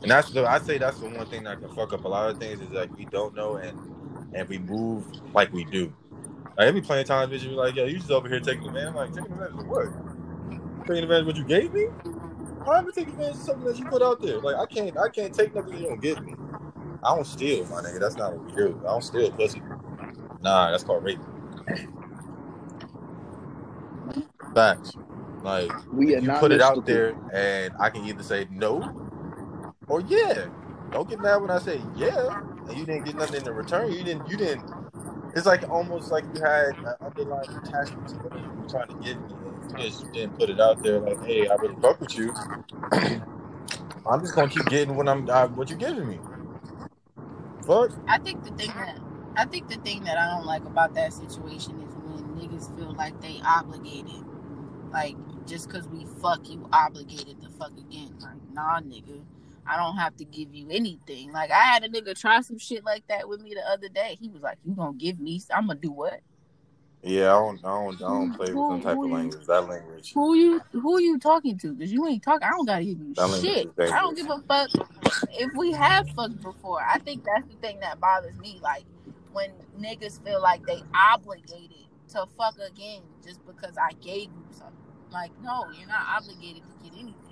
and 0.05 0.11
that's 0.11 0.29
the 0.29 0.45
I 0.45 0.59
say 0.59 0.77
that's 0.77 0.99
the 0.99 1.09
one 1.09 1.25
thing 1.25 1.43
that 1.45 1.59
can 1.59 1.69
fuck 1.69 1.91
up 1.91 2.05
a 2.05 2.07
lot 2.07 2.29
of 2.29 2.37
things 2.37 2.61
is 2.61 2.69
like 2.69 2.91
we 2.95 3.05
don't 3.05 3.33
know 3.33 3.55
and 3.55 3.75
and 4.35 4.47
we 4.47 4.59
move 4.59 5.03
like 5.33 5.51
we 5.51 5.65
do. 5.65 5.91
Like 6.55 6.67
every 6.67 6.81
playing 6.81 7.07
time 7.07 7.31
you 7.31 7.39
be 7.39 7.47
like, 7.47 7.75
yo, 7.75 7.85
you 7.85 7.97
just 7.97 8.11
over 8.11 8.29
here 8.29 8.39
taking 8.39 8.67
advantage. 8.67 8.89
I'm 8.89 8.95
like, 8.95 9.13
taking 9.15 9.31
advantage 9.31 9.57
of 9.57 9.67
what? 9.67 9.87
Taking 10.85 11.03
advantage 11.03 11.21
of 11.21 11.27
what 11.27 11.37
you 11.37 11.43
gave 11.43 11.73
me? 11.73 11.87
I'm 12.05 12.87
I 12.87 12.91
taking 12.93 13.13
advantage 13.13 13.37
of 13.37 13.41
something 13.41 13.65
that 13.65 13.79
you 13.79 13.85
put 13.85 14.03
out 14.03 14.21
there. 14.21 14.39
Like 14.41 14.57
I 14.57 14.67
can't, 14.67 14.95
I 14.95 15.09
can't 15.09 15.33
take 15.33 15.55
nothing 15.55 15.73
you 15.73 15.87
don't 15.87 16.01
give 16.01 16.23
me. 16.23 16.35
I 17.03 17.15
don't 17.15 17.25
steal, 17.25 17.65
my 17.65 17.81
nigga. 17.81 17.99
That's 17.99 18.15
not 18.15 18.31
what 18.35 18.45
we 18.45 18.51
do. 18.53 18.79
I 18.83 18.91
don't 18.91 19.03
steal 19.03 19.31
pussy. 19.31 19.63
Nah, 20.43 20.69
that's 20.69 20.83
called 20.83 21.03
rape. 21.03 21.19
Facts. 24.53 24.97
Like 25.41 25.71
We 25.91 26.15
you 26.15 26.31
put 26.33 26.51
it 26.51 26.61
out 26.61 26.85
there, 26.85 27.15
and 27.33 27.73
I 27.79 27.89
can 27.89 28.05
either 28.05 28.21
say 28.21 28.47
no 28.51 29.04
or 29.87 30.01
yeah. 30.01 30.45
Don't 30.91 31.09
get 31.09 31.19
mad 31.19 31.37
when 31.37 31.51
I 31.51 31.59
say 31.59 31.81
yeah, 31.95 32.39
and 32.67 32.77
you 32.77 32.85
didn't 32.85 33.05
get 33.05 33.15
nothing 33.15 33.45
in 33.45 33.53
return. 33.53 33.91
You 33.91 34.03
didn't. 34.03 34.29
You 34.29 34.37
didn't. 34.37 34.63
It's 35.35 35.45
like 35.45 35.69
almost 35.69 36.11
like 36.11 36.23
you 36.33 36.41
had 36.41 36.77
an 36.77 36.93
underlying 37.01 37.49
attachment 37.49 38.07
to 38.07 38.15
what 38.17 38.33
you 38.33 38.49
were 38.61 38.69
trying 38.69 38.87
to 38.87 39.11
and 39.11 39.77
You 39.77 39.89
just 39.89 40.11
didn't 40.13 40.37
put 40.39 40.49
it 40.49 40.61
out 40.61 40.81
there 40.81 40.99
like, 40.99 41.21
hey, 41.25 41.47
I 41.49 41.55
really 41.55 41.75
fuck 41.81 41.99
with 41.99 42.17
you. 42.17 42.33
I'm 44.07 44.21
just 44.21 44.33
gonna 44.33 44.47
keep 44.47 44.65
getting 44.67 44.95
what 44.95 45.09
I'm 45.09 45.29
uh, 45.29 45.47
what 45.49 45.69
you 45.69 45.75
giving 45.75 46.07
me. 46.07 46.19
Fuck. 47.65 47.91
I 48.07 48.19
think 48.19 48.43
the 48.43 48.51
thing 48.51 48.69
that 48.69 48.97
I 49.35 49.45
think 49.45 49.67
the 49.67 49.77
thing 49.77 50.03
that 50.05 50.17
I 50.17 50.37
don't 50.37 50.45
like 50.45 50.63
about 50.65 50.93
that 50.95 51.11
situation 51.11 51.81
is 51.81 51.95
when 51.95 52.23
niggas 52.37 52.73
feel 52.77 52.93
like 52.93 53.19
they 53.21 53.41
obligated. 53.45 54.23
Like 54.91 55.15
just 55.45 55.69
cause 55.69 55.87
we 55.89 56.05
fuck 56.21 56.49
you 56.49 56.69
obligated 56.71 57.41
to 57.41 57.49
fuck 57.49 57.71
again. 57.77 58.15
Like, 58.19 58.37
nah 58.53 58.79
nigga. 58.79 59.21
I 59.67 59.77
don't 59.77 59.97
have 59.97 60.15
to 60.17 60.25
give 60.25 60.53
you 60.53 60.67
anything. 60.69 61.31
Like 61.31 61.51
I 61.51 61.61
had 61.61 61.83
a 61.83 61.89
nigga 61.89 62.19
try 62.19 62.41
some 62.41 62.57
shit 62.57 62.83
like 62.83 63.05
that 63.07 63.27
with 63.27 63.41
me 63.41 63.53
the 63.53 63.67
other 63.69 63.89
day. 63.89 64.17
He 64.19 64.29
was 64.29 64.41
like, 64.41 64.57
You 64.63 64.73
gonna 64.73 64.93
give 64.93 65.19
me 65.19 65.41
I'm 65.53 65.67
gonna 65.67 65.79
do 65.79 65.91
what? 65.91 66.19
Yeah, 67.03 67.35
I 67.35 67.39
don't. 67.39 67.59
I 67.63 67.69
don't. 67.69 67.95
I 67.95 67.99
don't 67.99 68.33
play 68.33 68.53
with 68.53 68.69
them 68.69 68.81
type 68.81 68.97
of 68.97 69.11
language. 69.11 69.45
That 69.45 69.67
language. 69.67 70.13
Who 70.13 70.33
you 70.35 70.61
who 70.71 70.99
you 70.99 71.19
talking 71.19 71.57
to? 71.59 71.75
Cause 71.75 71.91
you 71.91 72.07
ain't 72.07 72.23
talking 72.23 72.47
I 72.47 72.51
don't 72.51 72.65
gotta 72.65 72.83
give 72.83 72.99
you 72.99 73.13
That 73.13 73.39
shit. 73.41 73.69
I 73.79 73.99
don't 73.99 74.15
give 74.15 74.29
a 74.29 74.39
fuck 74.47 74.69
if 75.33 75.53
we 75.55 75.71
have 75.73 76.09
fucked 76.09 76.41
before. 76.41 76.81
I 76.81 76.97
think 76.99 77.23
that's 77.23 77.47
the 77.47 77.55
thing 77.57 77.79
that 77.81 77.99
bothers 77.99 78.37
me. 78.39 78.59
Like 78.61 78.85
when 79.33 79.51
niggas 79.79 80.23
feel 80.23 80.41
like 80.41 80.65
they 80.65 80.81
obligated 80.95 81.85
to 82.09 82.25
fuck 82.37 82.55
again 82.59 83.01
just 83.23 83.45
because 83.45 83.77
I 83.77 83.91
gave 84.01 84.29
you 84.29 84.45
something. 84.51 84.73
Like, 85.11 85.31
no, 85.41 85.65
you're 85.77 85.87
not 85.87 86.05
obligated 86.17 86.63
to 86.63 86.83
get 86.83 86.93
anything. 86.93 87.24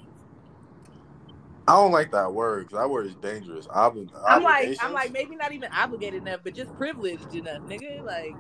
I 1.68 1.74
don't 1.76 1.92
like 1.94 2.12
that 2.12 2.34
word 2.34 2.68
because 2.68 2.80
that 2.82 2.90
word 2.90 3.08
is 3.08 3.16
dangerous. 3.16 3.68
Obli- 3.68 4.10
I'm 4.28 4.44
like. 4.44 4.74
I'm 4.80 4.94
like, 4.94 5.12
maybe 5.14 5.36
not 5.36 5.54
even 5.54 5.70
obligated 5.74 6.24
enough, 6.24 6.42
but 6.44 6.56
just 6.56 6.78
privileged 6.78 7.36
enough, 7.36 7.64
nigga. 7.70 8.04
Like, 8.06 8.38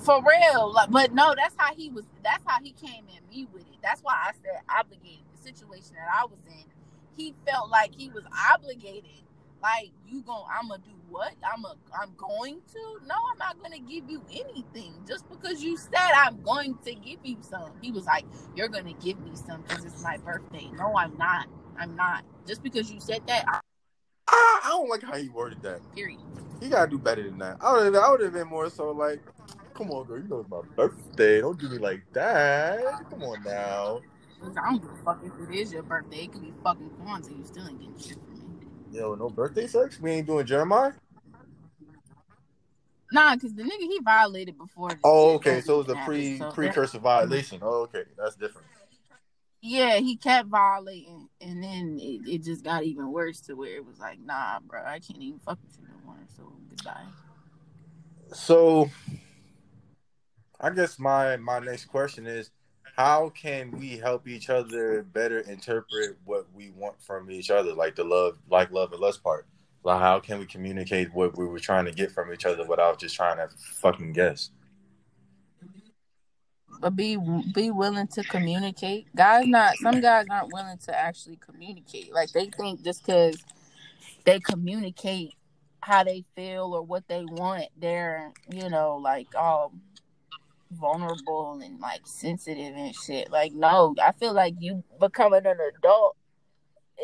For 0.00 0.22
real. 0.22 0.72
Like 0.74 0.90
but 0.90 1.14
no, 1.14 1.34
that's 1.36 1.54
how 1.58 1.74
he 1.74 1.90
was 1.90 2.06
that's 2.24 2.44
how 2.46 2.58
he 2.62 2.72
came 2.72 3.04
at 3.16 3.28
me 3.30 3.48
with 3.52 3.62
it. 3.62 3.78
That's 3.82 4.02
why 4.02 4.14
I 4.14 4.32
said 4.42 4.62
obligated. 4.70 5.24
The 5.36 5.42
situation 5.42 5.96
that 5.96 6.08
I 6.14 6.26
was 6.26 6.40
in, 6.48 6.64
he 7.16 7.34
felt 7.46 7.70
like 7.70 7.94
he 7.96 8.10
was 8.10 8.24
obligated. 8.54 9.10
Like 9.62 9.90
you 10.06 10.22
going 10.22 10.44
I'm 10.50 10.68
gonna 10.68 10.82
do 10.82 10.90
what? 11.08 11.34
I'm 11.44 11.64
a 11.64 11.74
I'm 12.00 12.14
going 12.16 12.60
to? 12.72 13.06
No, 13.06 13.14
I'm 13.32 13.38
not 13.38 13.62
gonna 13.62 13.78
give 13.78 14.08
you 14.08 14.22
anything. 14.30 14.94
Just 15.06 15.28
because 15.28 15.62
you 15.62 15.76
said 15.76 16.10
I'm 16.16 16.40
going 16.42 16.76
to 16.84 16.94
give 16.94 17.18
you 17.22 17.36
some. 17.40 17.70
He 17.82 17.90
was 17.92 18.06
like, 18.06 18.24
You're 18.54 18.68
gonna 18.68 18.94
give 18.94 19.18
me 19.20 19.32
some 19.34 19.62
because 19.62 19.84
it's 19.84 20.02
my 20.02 20.16
birthday. 20.18 20.68
No, 20.74 20.96
I'm 20.96 21.16
not. 21.18 21.46
I'm 21.78 21.94
not. 21.96 22.24
Just 22.46 22.62
because 22.62 22.90
you 22.90 23.00
said 23.00 23.22
that, 23.26 23.44
I, 23.48 23.60
I, 24.28 24.60
I 24.64 24.68
don't 24.70 24.88
like 24.88 25.02
how 25.02 25.14
he 25.14 25.28
worded 25.28 25.62
that. 25.62 25.80
period. 25.94 26.20
He 26.60 26.68
gotta 26.68 26.90
do 26.90 26.98
better 26.98 27.22
than 27.22 27.38
that. 27.38 27.56
I 27.60 27.72
would 27.72 27.94
have. 27.94 28.02
I 28.02 28.10
would 28.10 28.20
have 28.20 28.32
been 28.32 28.48
more 28.48 28.68
so 28.70 28.90
like, 28.90 29.20
come 29.74 29.90
on, 29.90 30.06
girl. 30.06 30.18
You 30.18 30.28
know 30.28 30.40
it's 30.40 30.50
my 30.50 30.60
birthday. 30.76 31.40
Don't 31.40 31.58
do 31.58 31.68
me 31.68 31.78
like 31.78 32.02
that. 32.12 32.80
Come 33.10 33.22
on 33.22 33.42
now. 33.44 34.00
I 34.42 34.70
don't 34.70 34.80
give 34.82 34.90
a 34.90 35.04
fuck 35.04 35.20
if 35.24 35.48
it 35.48 35.54
is 35.54 35.72
your 35.72 35.82
birthday. 35.82 36.24
It 36.24 36.32
could 36.32 36.42
be 36.42 36.52
fucking 36.64 36.90
Kwanzaa. 37.02 37.36
You 37.36 37.44
still 37.44 37.66
ain't 37.68 37.78
getting 37.78 37.98
shit. 37.98 38.18
Yo, 38.90 39.14
no 39.14 39.28
birthday 39.30 39.66
sex. 39.66 40.00
We 40.00 40.10
ain't 40.12 40.26
doing 40.26 40.46
Jeremih. 40.46 40.94
Nah, 43.12 43.34
because 43.34 43.54
the 43.54 43.62
nigga 43.62 43.80
he 43.80 44.00
violated 44.04 44.56
before. 44.56 44.90
Oh, 45.02 45.34
okay. 45.34 45.60
So 45.60 45.80
it 45.80 45.88
was 45.88 45.96
a 45.96 46.04
pre 46.04 46.38
so- 46.38 46.50
precursor 46.50 46.98
violation. 46.98 47.60
Oh, 47.62 47.82
okay. 47.82 48.04
That's 48.16 48.36
different. 48.36 48.66
Yeah, 49.62 49.96
he 49.96 50.16
kept 50.16 50.48
violating, 50.48 51.28
and 51.42 51.62
then 51.62 51.98
it, 52.00 52.26
it 52.26 52.42
just 52.42 52.64
got 52.64 52.82
even 52.82 53.12
worse 53.12 53.40
to 53.42 53.54
where 53.54 53.76
it 53.76 53.84
was 53.84 53.98
like, 53.98 54.18
nah, 54.18 54.58
bro, 54.60 54.80
I 54.82 55.00
can't 55.00 55.20
even 55.20 55.38
fuck 55.38 55.58
with 55.62 55.76
you 55.78 55.86
no 55.86 56.06
more. 56.06 56.16
So 56.34 56.50
goodbye. 56.70 57.04
So, 58.32 58.90
I 60.58 60.70
guess 60.70 60.98
my 60.98 61.36
my 61.36 61.58
next 61.58 61.86
question 61.86 62.26
is, 62.26 62.50
how 63.00 63.30
can 63.30 63.70
we 63.70 63.96
help 63.96 64.28
each 64.28 64.50
other 64.50 65.02
better 65.02 65.40
interpret 65.40 66.18
what 66.26 66.46
we 66.54 66.70
want 66.76 67.00
from 67.00 67.30
each 67.30 67.50
other, 67.50 67.72
like 67.72 67.96
the 67.96 68.04
love, 68.04 68.36
like 68.50 68.70
love 68.72 68.92
and 68.92 69.00
lust 69.00 69.22
part? 69.24 69.46
Like, 69.82 70.00
how 70.00 70.20
can 70.20 70.38
we 70.38 70.44
communicate 70.44 71.12
what 71.14 71.34
we 71.38 71.46
were 71.46 71.58
trying 71.58 71.86
to 71.86 71.92
get 71.92 72.12
from 72.12 72.30
each 72.30 72.44
other 72.44 72.66
without 72.66 72.98
just 72.98 73.16
trying 73.16 73.38
to 73.38 73.48
fucking 73.56 74.12
guess? 74.12 74.50
But 76.78 76.94
be 76.94 77.16
be 77.54 77.70
willing 77.70 78.06
to 78.08 78.22
communicate. 78.22 79.06
Guys, 79.16 79.46
not 79.46 79.76
some 79.78 80.02
guys 80.02 80.26
aren't 80.30 80.52
willing 80.52 80.78
to 80.84 80.98
actually 80.98 81.36
communicate. 81.36 82.12
Like 82.12 82.30
they 82.32 82.50
think 82.50 82.82
just 82.82 83.06
because 83.06 83.42
they 84.24 84.40
communicate 84.40 85.32
how 85.80 86.04
they 86.04 86.24
feel 86.36 86.74
or 86.74 86.82
what 86.82 87.08
they 87.08 87.24
want, 87.24 87.68
they're 87.78 88.32
you 88.52 88.68
know 88.68 88.96
like 88.96 89.28
all 89.34 89.72
vulnerable 90.70 91.60
and 91.62 91.80
like 91.80 92.06
sensitive 92.06 92.74
and 92.76 92.94
shit. 92.94 93.30
Like 93.30 93.52
no, 93.52 93.94
I 94.02 94.12
feel 94.12 94.32
like 94.32 94.54
you 94.58 94.84
becoming 94.98 95.46
an 95.46 95.58
adult 95.76 96.16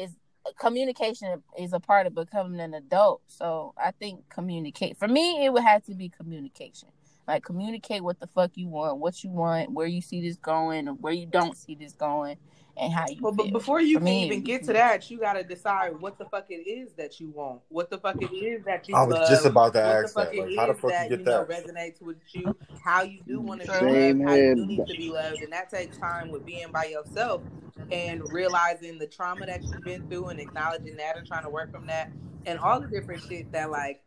is 0.01 0.17
communication 0.59 1.43
is 1.59 1.73
a 1.73 1.81
part 1.81 2.07
of 2.07 2.15
becoming 2.15 2.61
an 2.61 2.75
adult. 2.75 3.23
So 3.27 3.75
I 3.77 3.91
think 3.93 4.29
communicate 4.29 4.97
for 4.97 5.09
me, 5.09 5.45
it 5.45 5.53
would 5.53 5.65
have 5.65 5.85
to 5.85 5.95
be 5.95 6.09
communication. 6.09 6.89
Like 7.27 7.43
communicate 7.45 8.05
what 8.05 8.21
the 8.21 8.29
fuck 8.29 8.53
you 8.55 8.69
want, 8.69 8.99
what 8.99 9.25
you 9.25 9.31
want, 9.31 9.73
where 9.73 9.89
you 9.89 10.01
see 10.01 10.21
this 10.21 10.37
going, 10.37 10.87
where 10.87 11.13
you 11.13 11.27
don't 11.27 11.57
see 11.57 11.75
this 11.75 11.93
going, 11.93 12.37
and 12.77 12.93
how 12.93 13.05
you. 13.09 13.19
Well, 13.21 13.33
but 13.33 13.51
before 13.53 13.81
you 13.81 13.95
For 13.95 14.01
can 14.01 14.05
me, 14.05 14.27
even 14.27 14.43
get 14.43 14.63
to 14.65 14.67
mm-hmm. 14.69 14.75
that, 14.75 15.11
you 15.11 15.19
gotta 15.19 15.43
decide 15.43 16.01
what 16.01 16.19
the 16.19 16.27
fuck 16.27 16.47
it 16.51 16.69
is 16.69 16.93
that 16.95 17.21
you 17.21 17.31
want, 17.31 17.61
what 17.69 17.91
the 17.91 17.99
fuck 17.99 18.21
it 18.21 18.35
is 18.35 18.65
that 18.65 18.89
you 18.89 18.95
I 18.95 19.05
was 19.05 19.15
love, 19.15 19.29
just 19.29 19.47
about 19.47 19.73
to 19.75 19.81
what 19.81 19.89
ask 19.89 20.15
the 20.15 20.21
fuck 20.21 20.33
that. 20.33 20.39
Like, 20.39 20.57
how 20.57 20.67
the 20.67 20.75
fuck 20.75 20.91
that 20.91 21.11
you 21.11 21.17
you 21.17 21.25
get 21.25 21.27
know 21.27 21.45
that? 21.45 21.67
resonates 21.67 22.03
with 22.03 22.17
you, 22.33 22.57
how 22.83 23.03
you 23.03 23.21
do 23.27 23.41
want 23.41 23.63
to 23.63 23.67
be 23.67 23.73
Same 23.75 24.19
loved, 24.19 24.29
how 24.29 24.35
you 24.37 24.55
do 24.55 24.67
need 24.67 24.87
to 24.87 24.95
be 24.95 25.11
loved, 25.11 25.43
and 25.43 25.53
that 25.53 25.71
takes 25.71 25.97
time 25.97 26.31
with 26.31 26.45
being 26.45 26.71
by 26.73 26.85
yourself 26.87 27.43
and 27.91 28.23
realizing 28.33 28.99
the 28.99 29.07
trauma 29.07 29.47
that 29.47 29.63
you've 29.63 29.83
been 29.83 30.07
through 30.09 30.27
and 30.27 30.41
acknowledging 30.41 30.97
that 30.97 31.17
and 31.17 31.27
trying 31.27 31.45
to 31.45 31.51
work 31.51 31.71
from 31.71 31.87
that 31.87 32.11
and 32.47 32.59
all 32.59 32.81
the 32.81 32.87
different 32.87 33.23
shit 33.23 33.51
that 33.53 33.71
like 33.71 34.03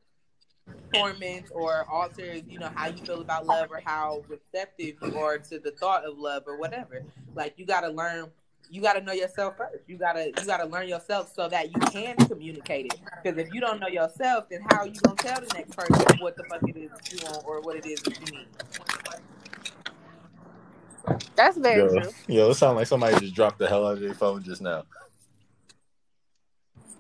torments 0.94 1.52
or 1.52 1.86
alters, 1.92 2.42
you 2.48 2.60
know, 2.60 2.70
how 2.74 2.88
you 2.88 2.98
feel 3.04 3.22
about 3.22 3.46
love 3.46 3.70
or 3.72 3.82
how 3.84 4.24
receptive 4.28 4.96
you 5.02 5.18
are 5.18 5.38
to 5.38 5.60
the 5.60 5.72
thought 5.72 6.06
of 6.06 6.18
love 6.18 6.44
or 6.48 6.58
whatever. 6.58 7.04
Like 7.36 7.54
you 7.58 7.66
gotta 7.66 7.90
learn 7.90 8.30
you 8.70 8.82
gotta 8.82 9.02
know 9.02 9.14
yourself 9.14 9.58
first. 9.58 9.84
You 9.88 9.98
gotta 9.98 10.32
you 10.38 10.46
gotta 10.46 10.66
learn 10.66 10.88
yourself 10.88 11.32
so 11.34 11.50
that 11.50 11.72
you 11.72 11.82
can 11.82 12.22
communicate 12.28 12.86
it. 12.86 13.00
Because 13.24 13.38
if 13.38 13.54
you 13.54 13.60
don't 13.60 13.80
know 13.80 13.88
yourself, 13.88 14.50
then 14.50 14.62
how 14.62 14.78
are 14.78 14.88
you 14.88 15.00
gonna 15.02 15.18
tell 15.18 15.42
the 15.42 15.50
next 15.54 15.76
person 15.76 16.06
what 16.20 16.38
the 16.38 16.44
fuck 16.44 16.62
it 16.68 16.78
is 16.78 16.92
that 16.92 17.12
you 17.12 17.20
want 17.20 17.46
or 17.46 17.62
what 17.62 17.76
it 17.76 17.86
is 17.86 18.02
that 18.02 18.20
you 18.22 18.28
need? 18.28 18.48
That's 21.36 21.58
very 21.58 21.88
Yo, 21.90 22.02
true. 22.02 22.14
yo, 22.28 22.50
it 22.50 22.56
sounds 22.56 22.76
like 22.76 22.88
somebody 22.88 23.20
just 23.20 23.34
dropped 23.36 23.60
the 23.60 23.68
hell 23.68 23.86
out 23.88 23.94
of 23.94 24.02
their 24.02 24.14
phone 24.14 24.44
just 24.44 24.62
now. 24.62 24.84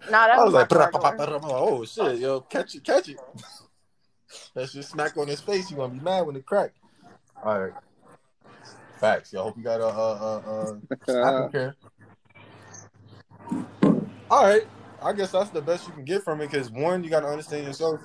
No, 0.05 0.11
that 0.11 0.37
I 0.39 0.43
was 0.43 0.45
was 0.45 0.53
like, 0.53 0.69
my 0.71 0.77
car 0.77 0.91
"Pra- 0.91 0.99
pa- 0.99 1.11
pa- 1.11 1.25
door. 1.27 1.39
pa- 1.39 1.39
pa- 1.39 1.59
oh 1.59 1.85
shit, 1.85 2.19
yo, 2.19 2.41
catch 2.41 2.75
it, 2.75 2.83
catch 2.83 3.09
it. 3.09 3.19
That's 4.53 4.73
just 4.73 4.91
smack 4.91 5.17
on 5.17 5.27
his 5.27 5.41
face. 5.41 5.69
You 5.69 5.77
gonna 5.77 5.93
be 5.93 5.99
mad 5.99 6.25
when 6.25 6.35
it 6.35 6.45
crack. 6.45 6.71
All 7.43 7.59
right. 7.61 7.73
Facts. 8.99 9.31
Yo, 9.31 9.43
hope 9.43 9.57
you 9.57 9.63
got 9.63 9.79
a 9.79 9.85
uh 9.85 10.41
uh 10.45 10.51
uh 10.51 10.75
AppleCare. 11.07 11.73
All 14.29 14.43
right. 14.43 14.67
I 15.01 15.13
guess 15.13 15.31
that's 15.31 15.49
the 15.51 15.61
best 15.61 15.87
you 15.87 15.93
can 15.93 16.03
get 16.03 16.23
from 16.23 16.41
it 16.41 16.51
because 16.51 16.69
one, 16.69 17.03
you 17.03 17.09
gotta 17.09 17.27
understand 17.27 17.65
yourself, 17.65 18.01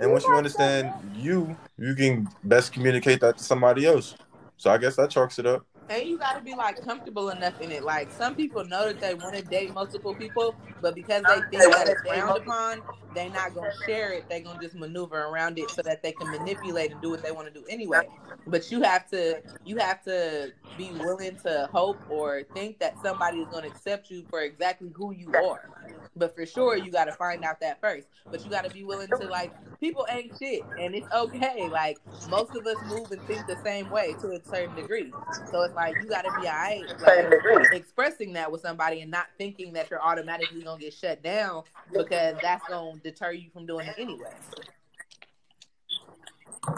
and 0.00 0.10
once 0.10 0.26
you 0.26 0.34
understand 0.34 0.92
you, 1.14 1.56
you 1.78 1.94
can 1.94 2.28
best 2.42 2.72
communicate 2.72 3.20
that 3.20 3.38
to 3.38 3.44
somebody 3.44 3.86
else. 3.86 4.16
So 4.56 4.70
I 4.70 4.78
guess 4.78 4.96
that 4.96 5.10
chalks 5.10 5.38
it 5.38 5.46
up. 5.46 5.64
And 5.88 6.06
you 6.06 6.18
gotta 6.18 6.42
be 6.42 6.54
like 6.54 6.82
comfortable 6.82 7.30
enough 7.30 7.60
in 7.60 7.70
it. 7.70 7.82
Like 7.82 8.10
some 8.12 8.34
people 8.34 8.64
know 8.64 8.86
that 8.88 9.00
they 9.00 9.14
want 9.14 9.36
to 9.36 9.42
date 9.42 9.72
multiple 9.72 10.14
people, 10.14 10.58
but 10.80 10.94
because 10.94 11.24
they 11.24 11.40
think 11.40 11.62
that 11.62 11.88
it's 11.88 12.02
frowned 12.02 12.36
upon, 12.36 12.82
they're 13.14 13.30
not 13.30 13.54
gonna 13.54 13.72
share 13.86 14.12
it. 14.12 14.26
They're 14.28 14.40
gonna 14.40 14.58
just 14.58 14.74
maneuver 14.74 15.24
around 15.24 15.58
it 15.58 15.70
so 15.70 15.82
that 15.82 16.02
they 16.02 16.12
can 16.12 16.30
manipulate 16.30 16.92
and 16.92 17.00
do 17.00 17.10
what 17.10 17.22
they 17.22 17.32
want 17.32 17.48
to 17.48 17.54
do 17.54 17.64
anyway. 17.68 18.08
But 18.46 18.70
you 18.70 18.82
have 18.82 19.08
to 19.10 19.40
you 19.64 19.78
have 19.78 20.02
to 20.04 20.52
be 20.76 20.92
willing 20.92 21.36
to 21.44 21.68
hope 21.72 22.04
or 22.08 22.42
think 22.54 22.78
that 22.80 23.00
somebody 23.00 23.40
is 23.40 23.48
gonna 23.48 23.66
accept 23.66 24.10
you 24.10 24.24
for 24.28 24.42
exactly 24.42 24.90
who 24.94 25.12
you 25.12 25.32
are. 25.38 25.70
But 26.16 26.34
for 26.34 26.44
sure, 26.44 26.76
you 26.76 26.90
got 26.90 27.04
to 27.04 27.12
find 27.12 27.44
out 27.44 27.60
that 27.60 27.80
first. 27.80 28.08
But 28.30 28.44
you 28.44 28.50
got 28.50 28.64
to 28.64 28.70
be 28.70 28.84
willing 28.84 29.12
to 29.18 29.26
like 29.28 29.54
people 29.80 30.06
ain't 30.10 30.32
shit, 30.36 30.68
and 30.76 30.94
it's 30.94 31.08
okay. 31.14 31.68
Like 31.70 31.98
most 32.28 32.54
of 32.54 32.66
us 32.66 32.82
move 32.82 33.12
and 33.12 33.24
think 33.26 33.46
the 33.46 33.56
same 33.56 33.88
way 33.88 34.16
to 34.20 34.32
a 34.32 34.42
certain 34.42 34.74
degree. 34.74 35.14
So 35.50 35.62
it's 35.62 35.74
like 35.78 35.94
you 36.02 36.08
got 36.08 36.22
to 36.22 36.40
be 36.40 36.48
alright, 36.48 36.82
like, 37.00 37.72
expressing 37.72 38.32
that 38.32 38.50
with 38.50 38.60
somebody 38.60 39.00
and 39.00 39.10
not 39.10 39.26
thinking 39.38 39.72
that 39.74 39.88
you're 39.90 40.02
automatically 40.02 40.60
gonna 40.62 40.80
get 40.80 40.92
shut 40.92 41.22
down 41.22 41.62
because 41.92 42.34
that's 42.42 42.66
gonna 42.68 42.98
deter 43.04 43.30
you 43.30 43.48
from 43.52 43.64
doing 43.64 43.86
it 43.86 43.94
anyway. 43.96 44.32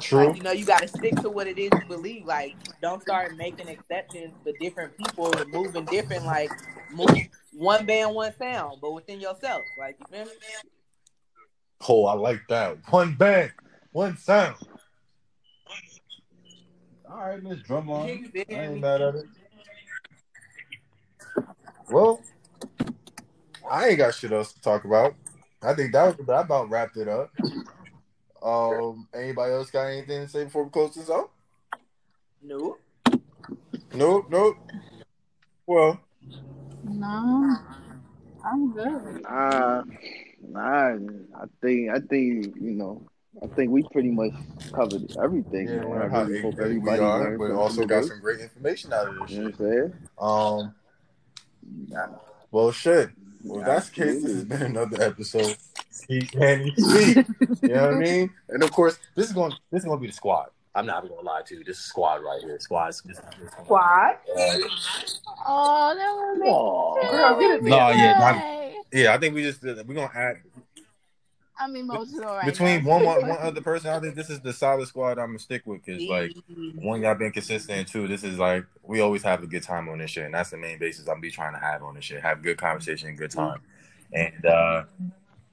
True. 0.01 0.27
Like 0.27 0.37
you 0.37 0.43
know, 0.43 0.53
you 0.53 0.67
got 0.67 0.83
to 0.83 0.89
stick 0.89 1.17
to 1.23 1.31
what 1.31 1.47
it 1.47 1.59
is 1.59 1.71
you 1.73 1.89
believe. 1.89 2.27
Like 2.27 2.55
don't 2.83 3.01
start 3.01 3.37
making 3.37 3.69
exceptions 3.69 4.35
for 4.45 4.53
different 4.61 4.97
people 4.99 5.35
and 5.35 5.51
moving 5.51 5.87
different. 5.87 6.27
Like 6.27 6.51
move 6.93 7.09
one 7.55 7.87
band, 7.87 8.15
one 8.15 8.35
sound, 8.37 8.81
but 8.83 8.93
within 8.93 9.19
yourself. 9.19 9.63
Like 9.79 9.97
you 9.99 10.07
feel 10.11 10.27
me? 10.27 10.33
Oh, 11.89 12.05
I 12.05 12.13
like 12.13 12.43
that. 12.51 12.77
One 12.91 13.15
band, 13.15 13.53
one 13.93 14.19
sound. 14.19 14.57
All 17.11 17.19
right, 17.19 17.43
Miss 17.43 17.59
Drumline. 17.61 18.31
I 18.51 18.53
ain't 18.53 18.81
mad 18.81 19.03
at 19.03 19.17
it. 19.17 19.25
Well, 21.91 22.21
I 23.69 23.89
ain't 23.89 23.99
got 23.99 24.15
shit 24.15 24.31
else 24.33 24.53
to 24.53 24.61
talk 24.61 24.85
about. 24.85 25.15
I 25.61 25.75
think 25.75 25.93
that 25.93 26.17
was 26.19 26.27
that 26.27 26.45
about 26.45 26.71
wrapped 26.71 26.97
it 26.97 27.09
up. 27.09 27.31
Um, 28.43 29.09
anybody 29.13 29.53
else 29.53 29.71
got 29.71 29.87
anything 29.87 30.23
to 30.23 30.29
say 30.29 30.45
before 30.45 30.65
we 30.65 30.71
close 30.71 30.95
this 30.95 31.11
out? 31.11 31.31
No. 32.43 32.79
Nope, 33.93 34.27
nope. 34.31 34.57
Well, 35.67 36.01
No, 36.85 37.57
I'm 38.45 38.73
good. 38.73 39.23
Nah, 39.23 39.83
nah. 40.41 40.97
I 41.37 41.45
think 41.61 41.91
I 41.91 41.99
think 41.99 42.57
you 42.57 42.71
know. 42.73 43.03
I 43.43 43.47
think 43.47 43.71
we 43.71 43.83
pretty 43.93 44.11
much 44.11 44.33
covered 44.73 45.17
everything. 45.23 45.69
yeah, 45.69 45.77
man. 45.77 45.85
I 45.85 45.89
learn 45.89 46.11
how 46.11 46.19
hope 46.25 46.31
ignorant 46.31 46.59
we 46.59 46.65
everybody 46.65 47.01
are, 47.03 47.39
but 47.39 47.51
also 47.53 47.85
got 47.87 47.97
today. 48.03 48.09
some 48.09 48.21
great 48.21 48.41
information 48.41 48.93
out 48.93 49.09
of 49.09 49.15
this 49.21 49.31
You 49.31 49.43
know 49.45 49.51
shit. 49.51 49.61
what 49.61 49.69
I'm 49.69 49.73
saying? 49.73 50.75
Um, 51.95 52.25
well, 52.51 52.73
shit. 52.73 53.11
Well, 53.45 53.65
that's 53.65 53.89
the 53.89 53.95
case, 53.95 54.23
this 54.23 54.33
has 54.33 54.45
been 54.45 54.63
another 54.63 55.03
episode. 55.03 55.57
Speak, 55.91 56.35
Manny, 56.37 56.75
speak. 56.77 57.27
You 57.63 57.69
know 57.69 57.87
what 57.87 57.95
I 57.95 57.99
mean? 57.99 58.31
And 58.49 58.63
of 58.63 58.71
course, 58.73 58.99
this 59.15 59.27
is 59.29 59.33
going. 59.33 59.53
This 59.71 59.81
is 59.81 59.85
going 59.87 59.99
to 59.99 60.01
be 60.03 60.09
the 60.09 60.13
squad. 60.13 60.49
I'm 60.75 60.87
not 60.87 61.05
even 61.05 61.17
gonna 61.17 61.27
lie 61.29 61.43
to 61.47 61.57
you. 61.57 61.65
This 61.65 61.79
is 61.79 61.85
squad 61.85 62.23
right 62.23 62.41
here. 62.43 62.59
Squad. 62.61 62.87
This, 62.89 63.01
this, 63.01 63.17
this 63.17 63.55
Uh, 63.59 63.63
Oh, 65.47 65.95
that 65.97 66.13
was 66.13 66.39
me. 66.39 66.49
Aw. 66.49 67.11
Girl, 67.11 67.41
get 67.41 67.51
it 67.57 67.63
No, 67.65 67.77
yeah, 67.91 68.19
not- 68.19 68.73
yeah, 68.93 69.15
I 69.15 69.19
think 69.19 69.35
we 69.35 69.43
just 69.43 69.63
we're 69.63 69.83
gonna 69.83 70.11
add 70.15 70.37
I'm 71.61 71.77
emotional 71.77 72.35
right 72.35 72.47
between 72.47 72.85
now. 72.85 72.91
one 72.91 73.05
one 73.05 73.29
one 73.29 73.39
other 73.41 73.61
person. 73.61 73.91
I 73.91 74.01
think 74.01 74.15
this 74.15 74.31
is 74.31 74.41
the 74.41 74.53
solid 74.53 74.89
squad. 74.89 75.19
I'm 75.19 75.29
gonna 75.29 75.39
stick 75.39 75.63
with 75.67 75.85
because 75.85 76.03
like 76.09 76.33
one 76.81 77.03
y'all 77.03 77.15
been 77.15 77.33
consistent 77.33 77.79
and 77.79 77.87
two 77.87 78.09
this 78.09 78.25
is 78.25 78.39
like 78.39 78.65
we 78.83 79.01
always 79.01 79.23
have 79.23 79.43
a 79.43 79.47
good 79.47 79.63
time 79.63 79.89
on 79.89 79.99
this 79.99 80.11
shit 80.11 80.25
and 80.25 80.35
that's 80.35 80.51
the 80.51 80.57
main 80.57 80.79
basis 80.79 81.09
i'm 81.09 81.21
be 81.21 81.31
trying 81.31 81.53
to 81.53 81.59
have 81.59 81.83
on 81.83 81.95
this 81.95 82.05
shit 82.05 82.23
have 82.23 82.43
good 82.43 82.57
conversation 82.57 83.15
good 83.17 83.31
time 83.31 83.61
and 84.13 84.47
uh 84.47 84.83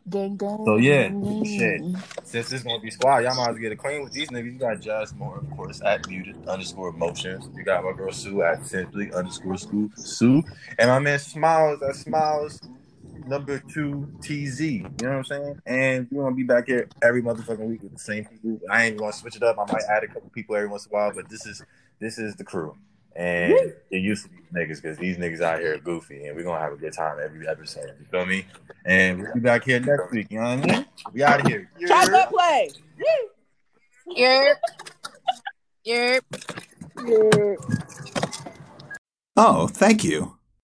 Ding, 0.07 0.37
ding, 0.37 0.63
So, 0.65 0.77
yeah, 0.77 1.09
shit. 1.43 1.81
since 2.23 2.47
this 2.49 2.63
gonna 2.63 2.79
be 2.79 2.91
squad 2.91 3.19
y'all 3.19 3.35
might 3.35 3.49
as 3.49 3.53
well 3.55 3.57
get 3.57 3.73
acquainted 3.73 4.03
with 4.05 4.13
these 4.13 4.29
niggas 4.29 4.53
you 4.53 4.59
got 4.59 4.79
Josh 4.79 5.09
Moore 5.13 5.39
of 5.39 5.49
course 5.57 5.81
at 5.83 6.07
muted 6.07 6.37
underscore 6.47 6.89
emotions 6.89 7.49
you 7.53 7.63
got 7.65 7.83
my 7.83 7.91
girl 7.91 8.11
Sue 8.13 8.41
at 8.41 8.65
simply 8.65 9.11
underscore 9.11 9.57
school 9.57 9.89
Sue 9.95 10.43
and 10.79 10.89
my 10.89 10.99
man 10.99 11.19
Smiles 11.19 11.81
at 11.83 11.95
Smiles 11.97 12.61
number 13.25 13.59
two 13.59 14.07
TZ 14.21 14.61
you 14.61 14.81
know 14.81 15.09
what 15.09 15.17
I'm 15.17 15.23
saying 15.25 15.61
and 15.65 16.07
we're 16.11 16.23
gonna 16.23 16.35
be 16.35 16.43
back 16.43 16.67
here 16.67 16.89
every 17.01 17.21
motherfucking 17.21 17.59
week 17.59 17.83
with 17.83 17.93
the 17.93 17.99
same 17.99 18.25
people 18.25 18.59
I 18.69 18.85
ain't 18.85 18.97
gonna 18.97 19.13
switch 19.13 19.35
it 19.35 19.43
up 19.43 19.57
I 19.57 19.71
might 19.71 19.83
add 19.89 20.03
a 20.03 20.07
couple 20.07 20.29
people 20.29 20.55
every 20.55 20.67
once 20.67 20.85
in 20.85 20.91
a 20.91 20.93
while 20.93 21.11
but 21.13 21.29
this 21.29 21.45
is 21.45 21.63
this 21.99 22.17
is 22.17 22.35
the 22.35 22.43
crew 22.43 22.75
and 23.17 23.73
it 23.89 23.97
used 23.97 24.25
to 24.25 24.29
be 24.29 24.37
niggas 24.53 24.81
because 24.81 24.97
these 24.99 25.17
niggas 25.17 25.41
out 25.41 25.59
here 25.59 25.73
are 25.73 25.79
goofy 25.79 26.27
and 26.27 26.35
we're 26.37 26.43
gonna 26.43 26.61
have 26.61 26.71
a 26.71 26.77
good 26.77 26.93
time 26.93 27.17
every 27.21 27.47
episode. 27.47 27.95
You 27.99 28.05
feel 28.11 28.27
me? 28.27 28.45
And 28.85 29.23
we'll 29.23 29.33
be 29.33 29.39
back 29.39 29.63
here 29.63 29.79
next 29.79 30.11
week, 30.11 30.27
you 30.29 30.39
know 30.39 30.55
what 30.55 30.71
I 30.71 30.75
mean? 30.77 30.85
We 31.13 31.23
out 31.23 31.41
of 31.41 31.47
here. 31.47 31.67
Try 31.87 32.05
to 32.05 32.27
play. 32.29 32.69
Yerp. 34.15 34.55
Yerp. 35.87 36.21
Yeah. 37.05 37.55
Oh, 39.35 39.67
thank 39.67 40.03
you. 40.03 40.36